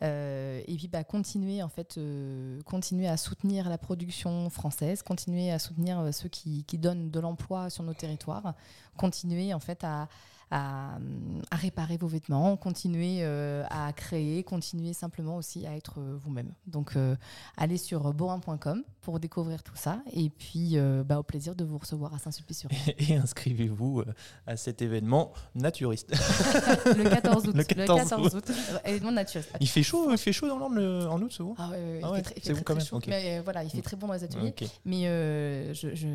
Euh, 0.03 0.61
et 0.67 0.75
puis, 0.75 0.87
bah, 0.87 1.03
continuer, 1.03 1.63
en 1.63 1.69
fait, 1.69 1.97
euh, 1.97 2.61
continuer 2.63 3.07
à 3.07 3.17
soutenir 3.17 3.67
la 3.69 3.77
production 3.77 4.49
française, 4.49 5.01
continuer 5.01 5.51
à 5.51 5.57
soutenir 5.59 5.99
euh, 5.99 6.11
ceux 6.11 6.29
qui, 6.29 6.63
qui 6.65 6.77
donnent 6.77 7.09
de 7.09 7.19
l'emploi 7.19 7.69
sur 7.69 7.83
nos 7.83 7.93
territoires 7.93 8.53
continuer 8.95 9.55
en 9.55 9.59
fait 9.59 9.83
à, 9.83 10.07
à, 10.51 10.97
à 11.51 11.55
réparer 11.55 11.97
vos 11.97 12.07
vêtements, 12.07 12.55
continuer 12.57 13.19
euh, 13.21 13.63
à 13.69 13.91
créer, 13.93 14.43
continuer 14.43 14.93
simplement 14.93 15.37
aussi 15.37 15.65
à 15.65 15.75
être 15.75 15.99
euh, 15.99 16.17
vous-même. 16.21 16.51
Donc 16.67 16.95
euh, 16.95 17.15
allez 17.57 17.77
sur 17.77 18.13
borin.com 18.13 18.83
pour 19.01 19.19
découvrir 19.19 19.63
tout 19.63 19.75
ça 19.75 19.99
et 20.11 20.29
puis 20.29 20.77
bah, 21.05 21.19
au 21.19 21.23
plaisir 21.23 21.55
de 21.55 21.63
vous 21.65 21.77
recevoir 21.77 22.13
à 22.13 22.19
Saint-Sulpice-sur-Rhin. 22.19 22.75
Et 22.99 23.15
inscrivez-vous 23.17 23.99
euh, 24.01 24.13
à 24.47 24.55
cet 24.55 24.81
événement 24.81 25.33
naturiste. 25.55 26.11
le 26.85 27.09
14 27.09 27.47
août. 27.47 27.55
Le 27.55 27.63
14 27.63 28.35
août. 28.35 28.51
Événement 28.85 29.11
naturel. 29.11 29.45
Il 29.59 29.67
fait 29.67 29.83
chaud, 29.83 30.09
il 30.11 30.17
fait 30.17 30.31
chaud 30.33 30.47
dans 30.47 30.57
l'Orne 30.57 30.79
en 31.07 31.21
août, 31.21 31.31
ce 31.31 31.43
vous 31.43 31.55
Ah 31.57 31.69
ouais, 31.69 31.75
ouais, 31.77 31.99
Ah 32.03 32.07
il 32.07 32.11
ouais, 32.11 32.23
fait 32.23 32.33
il 32.37 32.43
c'est 32.43 32.55
fait 32.55 32.63
bon 32.63 32.75
très, 32.75 32.85
chaud. 32.85 32.99
Mais 33.07 33.39
voilà, 33.41 33.63
il 33.63 33.69
fait 33.69 33.81
très 33.81 33.97
bon 33.97 34.07
dans 34.07 34.13
les 34.13 34.23
ateliers. 34.23 34.53
Mais 34.85 35.03
je, 35.73 35.93
je- 35.93 36.07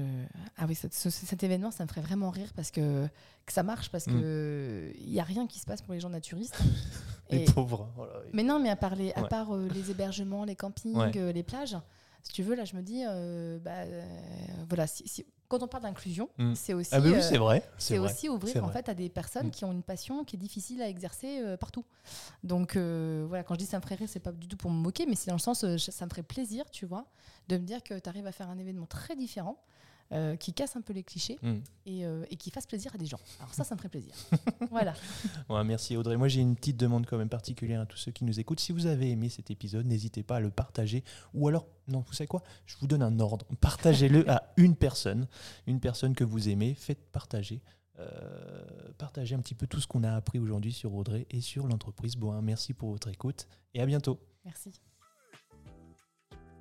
Ah 0.56 0.64
oui, 0.66 0.74
cet, 0.74 0.94
ce- 0.94 1.10
cet 1.10 1.42
événement, 1.42 1.70
ça 1.70 1.84
me 1.84 1.88
ferait 1.88 2.00
vraiment 2.00 2.30
rire 2.30 2.48
parce 2.56 2.70
que, 2.70 3.06
que 3.48 3.52
ça 3.54 3.62
marche, 3.64 3.90
parce 3.90 4.06
Mm. 4.06 4.20
que 4.20 4.92
il 4.98 5.10
n'y 5.10 5.18
a 5.20 5.24
rien 5.24 5.46
qui 5.48 5.58
se 5.58 5.66
passe 5.66 5.82
pour 5.82 5.92
les 5.94 6.00
gens 6.00 6.10
naturistes. 6.10 6.58
Les 7.30 7.42
Et- 7.42 7.44
pauvres. 7.44 7.90
voilà. 7.96 8.12
mais 8.32 8.42
non, 8.42 8.58
mais 8.58 8.70
à 8.70 8.76
part 8.76 8.94
les, 8.94 9.12
à 9.12 9.20
Ouais. 9.22 9.28
part, 9.28 9.54
euh, 9.54 9.68
les 9.74 9.90
hébergements, 9.90 10.44
les 10.46 10.56
campings, 10.56 10.96
Ouais. 10.96 11.12
euh, 11.16 11.30
les 11.32 11.42
plages, 11.42 11.76
si 12.22 12.32
tu 12.32 12.42
veux, 12.42 12.54
là, 12.54 12.64
je 12.64 12.74
me 12.74 12.80
dis, 12.82 13.04
euh, 13.06 13.58
bah, 13.58 13.84
voilà, 14.68 14.86
si, 14.86 15.06
si- 15.06 15.26
quand 15.46 15.62
on 15.62 15.68
parle 15.68 15.82
d'inclusion, 15.82 16.30
Mm. 16.38 16.54
c'est 16.54 16.72
aussi, 16.74 16.90
Ah, 16.94 17.00
bah 17.00 17.08
oui, 17.10 17.16
euh, 17.16 17.20
c'est 17.20 17.36
vrai. 17.36 17.62
c'est 17.76 17.98
vrai. 17.98 18.10
aussi 18.10 18.28
ouvrir 18.30 18.64
en 18.64 18.68
vrai. 18.68 18.82
fait 18.82 18.88
à 18.90 18.94
des 18.94 19.08
personnes 19.10 19.48
Mm. 19.48 19.50
qui 19.50 19.64
ont 19.66 19.72
une 19.72 19.82
passion 19.82 20.24
qui 20.24 20.36
est 20.36 20.38
difficile 20.38 20.80
à 20.80 20.88
exercer 20.88 21.42
partout. 21.60 21.84
Donc 22.44 22.76
voilà, 22.76 23.42
quand 23.44 23.54
je 23.54 23.58
dis 23.58 23.66
ça 23.66 23.76
me 23.78 23.82
ferait 23.82 23.96
rire, 23.96 24.08
c'est 24.10 24.20
pas 24.20 24.32
du 24.32 24.48
tout 24.48 24.56
pour 24.56 24.70
me 24.70 24.80
moquer, 24.80 25.04
mais 25.06 25.14
c'est 25.14 25.28
dans 25.30 25.36
le 25.36 25.40
sens 25.40 25.60
ça 25.76 26.04
me 26.06 26.10
ferait 26.10 26.22
plaisir, 26.22 26.64
tu 26.70 26.86
vois, 26.86 27.04
de 27.48 27.56
me 27.58 27.62
dire 27.64 27.82
que 27.82 27.98
tu 27.98 28.08
arrives 28.08 28.26
à 28.26 28.32
faire 28.32 28.48
un 28.48 28.58
événement 28.58 28.86
très 28.86 29.16
différent. 29.16 29.58
Euh, 30.12 30.36
qui 30.36 30.52
casse 30.54 30.74
un 30.76 30.80
peu 30.80 30.92
les 30.92 31.02
clichés 31.02 31.38
Mm. 31.42 31.56
et, 31.86 32.06
euh, 32.06 32.24
et 32.30 32.36
qui 32.36 32.50
fasse 32.50 32.66
plaisir 32.66 32.94
à 32.94 32.98
des 32.98 33.06
gens. 33.06 33.20
Alors 33.40 33.52
ça, 33.52 33.64
ça 33.64 33.74
me 33.74 33.78
ferait 33.78 33.88
plaisir. 33.88 34.14
voilà. 34.70 34.94
Ouais, 35.48 35.62
merci 35.64 35.96
Audrey. 35.96 36.16
Moi 36.16 36.28
j'ai 36.28 36.40
une 36.40 36.56
petite 36.56 36.76
demande 36.76 37.06
quand 37.06 37.18
même 37.18 37.28
particulière 37.28 37.80
à 37.80 37.86
tous 37.86 37.98
ceux 37.98 38.12
qui 38.12 38.24
nous 38.24 38.40
écoutent. 38.40 38.60
Si 38.60 38.72
vous 38.72 38.86
avez 38.86 39.10
aimé 39.10 39.28
cet 39.28 39.50
épisode, 39.50 39.86
n'hésitez 39.86 40.22
pas 40.22 40.36
à 40.36 40.40
le 40.40 40.50
partager. 40.50 41.04
Ou 41.34 41.48
alors, 41.48 41.66
non, 41.88 42.00
vous 42.00 42.12
savez 42.12 42.26
quoi? 42.28 42.42
Je 42.66 42.76
vous 42.78 42.86
donne 42.86 43.02
un 43.02 43.20
ordre. 43.20 43.46
Partagez-le 43.60 44.28
à 44.30 44.52
une 44.56 44.76
personne, 44.76 45.26
une 45.66 45.80
personne 45.80 46.14
que 46.14 46.24
vous 46.24 46.48
aimez. 46.48 46.74
Faites 46.74 47.10
partager. 47.12 47.60
Euh, 47.98 48.62
partagez 48.96 49.34
un 49.34 49.40
petit 49.40 49.54
peu 49.56 49.66
tout 49.66 49.80
ce 49.80 49.86
qu'on 49.88 50.04
a 50.04 50.12
appris 50.14 50.38
aujourd'hui 50.38 50.72
sur 50.72 50.94
Audrey 50.94 51.26
et 51.30 51.40
sur 51.40 51.66
l'entreprise 51.66 52.16
Boin. 52.16 52.40
Merci 52.42 52.72
pour 52.72 52.90
votre 52.90 53.08
écoute 53.08 53.48
et 53.74 53.80
à 53.80 53.86
bientôt. 53.86 54.20
Merci. 54.44 54.72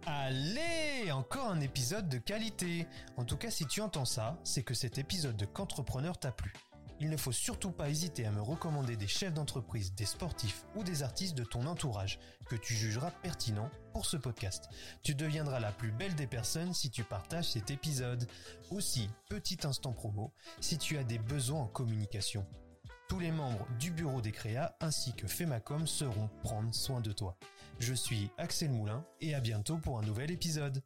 Allez, 0.10 1.12
encore 1.12 1.48
un 1.48 1.60
épisode 1.60 2.08
de 2.08 2.18
qualité. 2.18 2.88
En 3.18 3.26
tout 3.26 3.36
cas, 3.36 3.52
si 3.52 3.66
tu 3.66 3.82
entends 3.82 4.06
ça, 4.06 4.40
c'est 4.46 4.64
que 4.64 4.74
cet 4.74 4.98
épisode 4.98 5.36
de 5.36 5.44
Qu'entrepreneur 5.44 6.18
t'a 6.18 6.32
plu. 6.32 6.54
Il 7.02 7.10
ne 7.10 7.18
faut 7.18 7.34
surtout 7.34 7.72
pas 7.72 7.90
hésiter 7.90 8.26
à 8.26 8.32
me 8.32 8.42
recommander 8.42 8.96
des 8.96 9.10
chefs 9.10 9.34
d'entreprise, 9.34 9.94
des 9.96 10.06
sportifs 10.06 10.64
ou 10.76 10.84
des 10.86 11.04
artistes 11.04 11.36
de 11.36 11.44
ton 11.44 11.68
entourage 11.68 12.20
que 12.48 12.56
tu 12.56 12.74
jugeras 12.74 13.12
pertinents 13.22 13.70
pour 13.92 14.06
ce 14.06 14.16
podcast. 14.16 14.70
Tu 15.04 15.14
deviendras 15.14 15.60
la 15.60 15.74
plus 15.74 15.92
belle 15.92 16.16
des 16.16 16.26
personnes 16.26 16.74
si 16.74 16.90
tu 16.90 17.04
partages 17.04 17.52
cet 17.52 17.70
épisode. 17.70 18.30
Aussi, 18.72 19.10
petit 19.28 19.68
instant 19.68 19.92
promo, 19.92 20.32
si 20.62 20.78
tu 20.78 20.98
as 20.98 21.04
des 21.04 21.20
besoins 21.20 21.64
en 21.64 21.68
communication. 21.68 22.48
Tous 23.10 23.20
les 23.20 23.32
membres 23.32 23.68
du 23.78 23.92
bureau 23.92 24.22
des 24.22 24.32
créas 24.32 24.78
ainsi 24.80 25.14
que 25.14 25.28
Femacom 25.28 25.86
seront 25.86 26.30
prendre 26.44 26.74
soin 26.74 27.02
de 27.02 27.12
toi. 27.12 27.38
Je 27.80 27.94
suis 27.94 28.30
Axel 28.38 28.72
Moulin 28.72 29.06
et 29.22 29.36
à 29.36 29.40
bientôt 29.40 29.78
pour 29.78 30.00
un 30.00 30.02
nouvel 30.02 30.32
épisode. 30.32 30.82